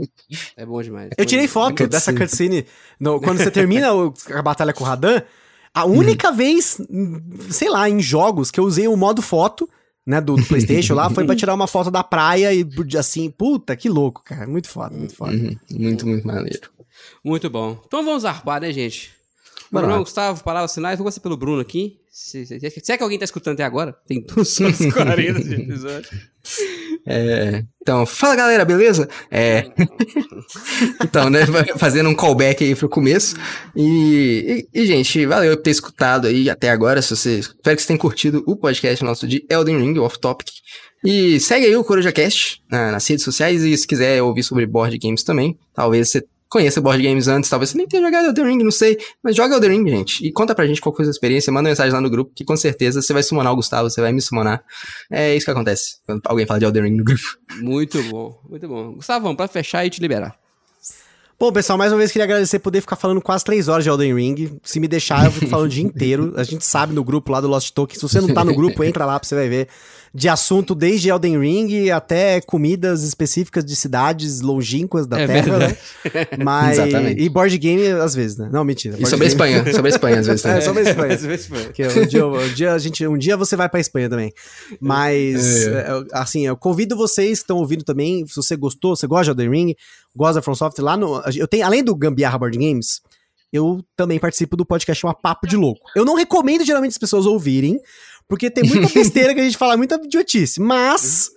É 0.55 0.65
bom 0.65 0.81
demais. 0.81 1.09
Eu 1.17 1.25
tirei 1.25 1.45
foto 1.45 1.71
cutscene. 1.71 1.89
dessa 1.89 2.13
cutscene. 2.13 2.65
no- 2.99 3.19
quando 3.19 3.39
você 3.39 3.51
termina 3.51 3.89
a 4.33 4.41
batalha 4.41 4.71
com 4.73 4.85
o 4.85 4.87
Radan, 4.87 5.21
a 5.75 5.85
única 5.85 6.31
vez, 6.31 6.79
sei 7.49 7.69
lá, 7.69 7.89
em 7.89 7.99
jogos 7.99 8.49
que 8.49 8.59
eu 8.59 8.63
usei 8.63 8.87
o 8.87 8.95
modo 8.95 9.21
foto, 9.21 9.69
né, 10.07 10.21
do, 10.21 10.35
do 10.37 10.43
PlayStation 10.47 10.93
lá, 10.95 11.09
foi 11.09 11.25
pra 11.25 11.35
tirar 11.35 11.53
uma 11.53 11.67
foto 11.67 11.91
da 11.91 12.01
praia 12.01 12.53
e 12.53 12.65
assim, 12.97 13.29
puta, 13.29 13.75
que 13.75 13.89
louco, 13.89 14.23
cara. 14.23 14.47
Muito 14.47 14.69
foda, 14.69 14.95
muito 14.95 15.13
foda. 15.13 15.33
Uhum, 15.33 15.57
Muito, 15.71 16.07
muito 16.07 16.25
maneiro. 16.25 16.69
Muito 17.21 17.49
bom. 17.49 17.77
Então 17.85 18.05
vamos 18.05 18.23
arpar, 18.23 18.61
né, 18.61 18.71
gente? 18.71 19.11
Bruno. 19.69 19.99
Gustavo, 19.99 20.41
palavras 20.43 20.73
finais. 20.73 20.97
Vou 20.97 21.03
começar 21.03 21.19
pelo 21.19 21.35
Bruno 21.35 21.59
aqui. 21.59 21.99
Se, 22.17 22.45
se, 22.45 22.57
se 22.57 22.91
é 22.93 22.97
que 22.97 23.03
alguém 23.03 23.19
tá 23.19 23.25
escutando 23.25 23.55
até 23.55 23.65
agora, 23.65 23.93
tem 24.07 24.21
2 24.21 24.61
horas 24.61 24.79
e 24.79 24.89
40 24.89 25.43
de 25.43 25.53
episódio. 25.55 26.09
É, 27.05 27.65
então, 27.81 28.05
fala 28.05 28.37
galera, 28.37 28.63
beleza? 28.63 29.09
É. 29.29 29.65
então, 31.03 31.29
né, 31.29 31.41
fazendo 31.77 32.09
um 32.09 32.15
callback 32.15 32.63
aí 32.63 32.73
pro 32.73 32.87
começo. 32.87 33.35
E, 33.75 34.65
e, 34.73 34.81
e, 34.81 34.85
gente, 34.85 35.25
valeu 35.25 35.57
por 35.57 35.63
ter 35.63 35.71
escutado 35.71 36.27
aí 36.27 36.49
até 36.49 36.69
agora. 36.69 37.01
Se 37.01 37.13
você, 37.13 37.39
espero 37.39 37.75
que 37.75 37.81
vocês 37.81 37.85
tenham 37.85 37.99
curtido 37.99 38.41
o 38.47 38.55
podcast 38.55 39.03
nosso 39.03 39.27
de 39.27 39.45
Elden 39.49 39.77
Ring, 39.77 39.99
Off 39.99 40.17
Topic. 40.17 40.47
E 41.03 41.37
segue 41.41 41.65
aí 41.65 41.75
o 41.75 41.83
CorujaCast 41.83 42.63
na, 42.71 42.93
nas 42.93 43.05
redes 43.05 43.25
sociais 43.25 43.61
e 43.61 43.75
se 43.75 43.85
quiser 43.85 44.23
ouvir 44.23 44.43
sobre 44.43 44.65
board 44.65 44.97
games 44.97 45.21
também, 45.21 45.59
talvez 45.73 46.09
você 46.09 46.23
conheça 46.49 46.79
board 46.79 47.01
games 47.01 47.27
antes, 47.27 47.49
talvez 47.49 47.71
você 47.71 47.77
nem 47.77 47.87
tenha 47.87 48.03
jogado 48.03 48.27
Elden 48.27 48.45
Ring, 48.45 48.63
não 48.63 48.71
sei, 48.71 48.97
mas 49.23 49.35
joga 49.35 49.55
Elden 49.55 49.71
Ring, 49.71 49.89
gente, 49.89 50.25
e 50.25 50.31
conta 50.31 50.53
pra 50.55 50.65
gente 50.65 50.79
qual 50.79 50.95
foi 50.95 51.03
a 51.03 51.05
sua 51.07 51.11
experiência, 51.11 51.51
manda 51.51 51.69
mensagem 51.69 51.93
lá 51.93 52.01
no 52.01 52.09
grupo, 52.09 52.31
que 52.35 52.43
com 52.45 52.55
certeza 52.55 53.01
você 53.01 53.13
vai 53.13 53.23
summonar 53.23 53.53
o 53.53 53.55
Gustavo, 53.55 53.89
você 53.89 54.01
vai 54.01 54.11
me 54.11 54.21
summonar. 54.21 54.63
É 55.11 55.35
isso 55.35 55.45
que 55.45 55.51
acontece 55.51 55.97
quando 56.05 56.21
alguém 56.25 56.45
fala 56.45 56.59
de 56.59 56.65
Elden 56.65 56.83
Ring 56.83 56.97
no 56.97 57.03
grupo. 57.03 57.37
Muito 57.59 58.01
bom, 58.03 58.39
muito 58.49 58.67
bom. 58.67 58.93
Gustavão, 58.93 59.35
pra 59.35 59.47
fechar 59.47 59.85
e 59.85 59.89
te 59.89 59.99
liberar. 59.99 60.37
Bom, 61.37 61.51
pessoal, 61.51 61.77
mais 61.77 61.91
uma 61.91 61.97
vez 61.97 62.13
queria 62.13 62.23
agradecer 62.23 62.59
poder 62.59 62.79
ficar 62.79 62.95
falando 62.95 63.21
quase 63.21 63.43
três 63.43 63.67
horas 63.67 63.83
de 63.83 63.89
Elden 63.89 64.15
Ring. 64.15 64.57
Se 64.63 64.79
me 64.79 64.87
deixar, 64.87 65.25
eu 65.25 65.31
fico 65.31 65.47
falando 65.47 65.65
o 65.65 65.69
dia 65.69 65.83
inteiro. 65.83 66.33
A 66.37 66.43
gente 66.45 66.63
sabe 66.63 66.93
no 66.93 67.03
grupo 67.03 67.29
lá 67.29 67.41
do 67.41 67.49
Lost 67.49 67.73
Token. 67.73 67.93
Se 67.93 68.01
você 68.01 68.21
não 68.21 68.33
tá 68.33 68.45
no 68.45 68.55
grupo, 68.55 68.81
entra 68.85 69.05
lá 69.05 69.19
pra 69.19 69.27
você 69.27 69.35
vai 69.35 69.49
ver. 69.49 69.67
De 70.17 70.29
assunto 70.29 70.73
desde 70.73 71.09
Elden 71.09 71.37
Ring 71.37 71.89
até 71.91 72.39
comidas 72.39 73.03
específicas 73.03 73.65
de 73.65 73.75
cidades 73.75 74.39
longínquas 74.39 75.05
da 75.05 75.19
É 75.19 75.27
Terra, 75.27 75.57
né? 75.57 75.77
verdade. 76.05 76.29
Mas. 76.41 76.79
Exatamente. 76.79 77.21
E 77.21 77.27
board 77.27 77.57
game, 77.57 77.85
às 77.87 78.15
vezes, 78.15 78.37
né? 78.37 78.47
Não, 78.49 78.63
mentira. 78.63 78.95
E 78.97 79.05
sobre 79.05 79.13
a 79.15 79.17
game- 79.17 79.27
Espanha, 79.27 79.73
sobre 79.73 79.91
a 79.91 79.93
Espanha 79.93 80.19
às 80.21 80.27
vezes 80.27 80.45
É, 80.45 80.47
também. 80.49 80.61
sobre 80.65 80.79
a 80.79 80.89
Espanha. 80.89 81.13
Às 81.15 81.21
vezes 81.25 81.47
foi. 81.47 81.65
Que 81.73 81.83
um 81.85 82.05
dia, 82.05 82.25
um 82.25 82.47
dia 82.53 82.73
a 82.73 82.77
gente, 82.77 83.05
um 83.05 83.17
dia 83.17 83.35
você 83.35 83.57
vai 83.57 83.67
pra 83.67 83.77
Espanha 83.81 84.09
também. 84.09 84.31
Mas, 84.79 85.67
É. 85.67 85.71
é, 85.81 86.03
assim, 86.13 86.45
eu 86.47 86.55
convido 86.55 86.95
vocês 86.95 87.39
que 87.39 87.43
estão 87.43 87.57
ouvindo 87.57 87.83
também, 87.83 88.25
se 88.25 88.35
você 88.37 88.55
gostou, 88.55 88.95
você 88.95 89.07
gosta 89.07 89.25
de 89.35 89.41
Elden 89.41 89.49
Ring, 89.67 89.75
gosta 90.15 90.35
da 90.35 90.41
From 90.41 90.55
Software, 90.55 90.83
lá 90.85 90.95
no. 90.95 91.21
Eu 91.35 91.47
tenho, 91.47 91.65
além 91.65 91.83
do 91.83 91.95
Gambiarra 91.95 92.37
Board 92.37 92.57
Games, 92.57 93.01
eu 93.51 93.83
também 93.95 94.19
participo 94.19 94.55
do 94.55 94.65
podcast 94.65 95.01
chamado 95.01 95.17
Papo 95.21 95.47
de 95.47 95.55
Louco. 95.55 95.81
Eu 95.95 96.05
não 96.05 96.15
recomendo 96.15 96.63
geralmente 96.65 96.91
as 96.91 96.97
pessoas 96.97 97.25
ouvirem, 97.25 97.79
porque 98.27 98.49
tem 98.49 98.63
muita 98.63 98.87
besteira 98.93 99.33
que 99.33 99.39
a 99.39 99.43
gente 99.43 99.57
fala, 99.57 99.77
muita 99.77 99.95
idiotice. 99.95 100.59
Mas. 100.59 101.31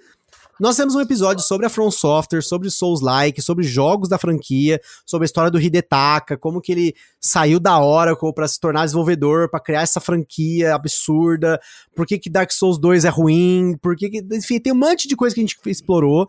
Nós 0.61 0.75
temos 0.75 0.97
um 0.97 1.01
episódio 1.01 1.45
sobre 1.45 1.67
a 1.67 1.69
From 1.69 1.89
Software, 1.89 2.43
sobre 2.43 2.69
Souls-like, 2.69 3.41
sobre 3.41 3.63
jogos 3.63 4.09
da 4.09 4.19
franquia, 4.19 4.81
sobre 5.07 5.25
a 5.25 5.27
história 5.27 5.53
do 5.53 5.61
Hidetaka, 5.61 6.37
como 6.37 6.61
que 6.61 6.73
ele 6.73 6.95
saiu 7.21 7.61
da 7.61 7.81
Oracle 7.81 8.35
pra 8.35 8.49
se 8.49 8.59
tornar 8.59 8.85
desenvolvedor, 8.85 9.49
pra 9.49 9.61
criar 9.61 9.83
essa 9.83 10.01
franquia 10.01 10.75
absurda, 10.75 11.61
por 11.95 12.09
que 12.09 12.19
que 12.19 12.29
Dark 12.29 12.51
Souls 12.51 12.77
2 12.77 13.05
é 13.05 13.09
ruim, 13.09 13.77
por 13.81 13.95
que 13.95 14.11
que... 14.11 14.19
Enfim, 14.33 14.59
tem 14.59 14.73
um 14.73 14.77
monte 14.77 15.07
de 15.07 15.15
coisa 15.15 15.33
que 15.33 15.41
a 15.41 15.45
gente 15.47 15.57
explorou. 15.65 16.27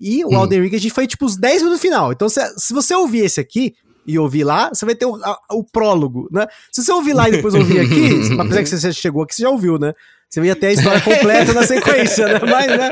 E 0.00 0.24
o 0.24 0.30
Hum. 0.30 0.42
Elden 0.42 0.62
Ring 0.62 0.74
a 0.74 0.78
gente 0.80 0.92
foi 0.92 1.06
tipo 1.06 1.24
os 1.24 1.36
10 1.36 1.62
minutos 1.62 1.78
no 1.78 1.82
final. 1.82 2.10
Então, 2.10 2.28
se, 2.28 2.40
se 2.58 2.74
você 2.74 2.92
ouvir 2.92 3.26
esse 3.26 3.38
aqui 3.38 3.76
e 4.06 4.18
ouvir 4.18 4.44
lá, 4.44 4.70
você 4.72 4.84
vai 4.86 4.94
ter 4.94 5.06
o, 5.06 5.16
a- 5.24 5.38
o 5.52 5.62
prólogo, 5.64 6.28
né? 6.32 6.46
Se 6.72 6.82
você 6.82 6.92
ouvir 6.92 7.12
lá 7.12 7.28
e 7.28 7.32
depois 7.32 7.54
ouvir 7.54 7.80
aqui, 7.80 8.34
apesar 8.38 8.62
que 8.62 8.68
você 8.68 8.92
chegou 8.92 9.22
aqui, 9.22 9.34
você 9.34 9.42
já 9.42 9.50
ouviu, 9.50 9.78
né? 9.78 9.92
Você 10.28 10.40
ia 10.42 10.54
ter 10.54 10.68
a 10.68 10.72
história 10.74 11.00
completa 11.00 11.52
na 11.52 11.66
sequência, 11.66 12.24
né? 12.28 12.38
Mas, 12.48 12.66
né? 12.68 12.90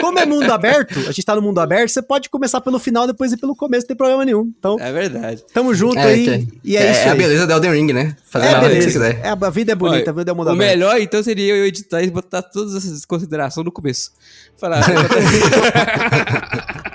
Como 0.00 0.20
é 0.20 0.24
mundo 0.24 0.48
aberto, 0.52 0.96
a 1.00 1.10
gente 1.10 1.24
tá 1.24 1.34
no 1.34 1.42
mundo 1.42 1.58
aberto, 1.58 1.88
você 1.90 2.00
pode 2.00 2.30
começar 2.30 2.60
pelo 2.60 2.78
final, 2.78 3.08
depois 3.08 3.32
ir 3.32 3.38
pelo 3.38 3.56
começo, 3.56 3.82
não 3.82 3.88
tem 3.88 3.96
problema 3.96 4.24
nenhum. 4.24 4.52
Então, 4.56 4.76
É 4.78 4.92
verdade. 4.92 5.42
tamo 5.52 5.74
junto 5.74 5.98
É, 5.98 6.04
aí. 6.04 6.24
que- 6.46 6.58
E 6.62 6.76
é, 6.76 6.92
isso 6.92 7.08
a 7.08 7.12
aí. 7.12 7.18
beleza 7.18 7.44
do 7.44 7.52
Elden 7.54 7.72
Ring, 7.72 7.92
né? 7.92 8.14
Fazer 8.24 8.46
É, 8.46 8.50
na 8.52 8.58
hora 8.58 8.68
que 8.68 8.74
você 8.82 8.98
beleza. 8.98 9.14
quiser. 9.14 9.26
É, 9.26 9.30
a 9.30 9.50
vida 9.50 9.72
é 9.72 9.74
bonita, 9.74 10.02
Olha, 10.02 10.10
a 10.10 10.14
vida 10.14 10.30
é 10.30 10.34
mundo 10.34 10.46
O 10.46 10.50
aberto. 10.52 10.70
melhor, 10.70 11.00
então, 11.00 11.20
seria 11.24 11.56
eu 11.56 11.66
editar 11.66 12.02
e 12.04 12.10
botar 12.10 12.42
todas 12.42 12.76
essas 12.76 13.04
considerações 13.04 13.64
no 13.64 13.72
começo. 13.72 14.12
Falar, 14.56 14.80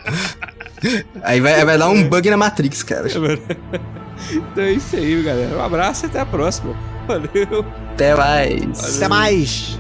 Aí 1.24 1.40
vai, 1.40 1.64
vai 1.64 1.77
dar 1.77 1.90
um 1.90 2.08
bug 2.08 2.30
na 2.30 2.38
Matrix, 2.38 2.84
cara. 2.84 3.08
então 3.08 4.64
é 4.64 4.72
isso 4.72 4.95
aí, 4.95 5.22
galera. 5.22 5.58
Um 5.58 5.64
abraço 5.64 6.06
e 6.06 6.08
até 6.08 6.19
a 6.19 6.26
próxima. 6.26 6.76
Valeu. 7.08 7.66
Até 7.93 8.16
mais. 8.16 8.98
Até 8.98 9.08
mais. 9.08 9.80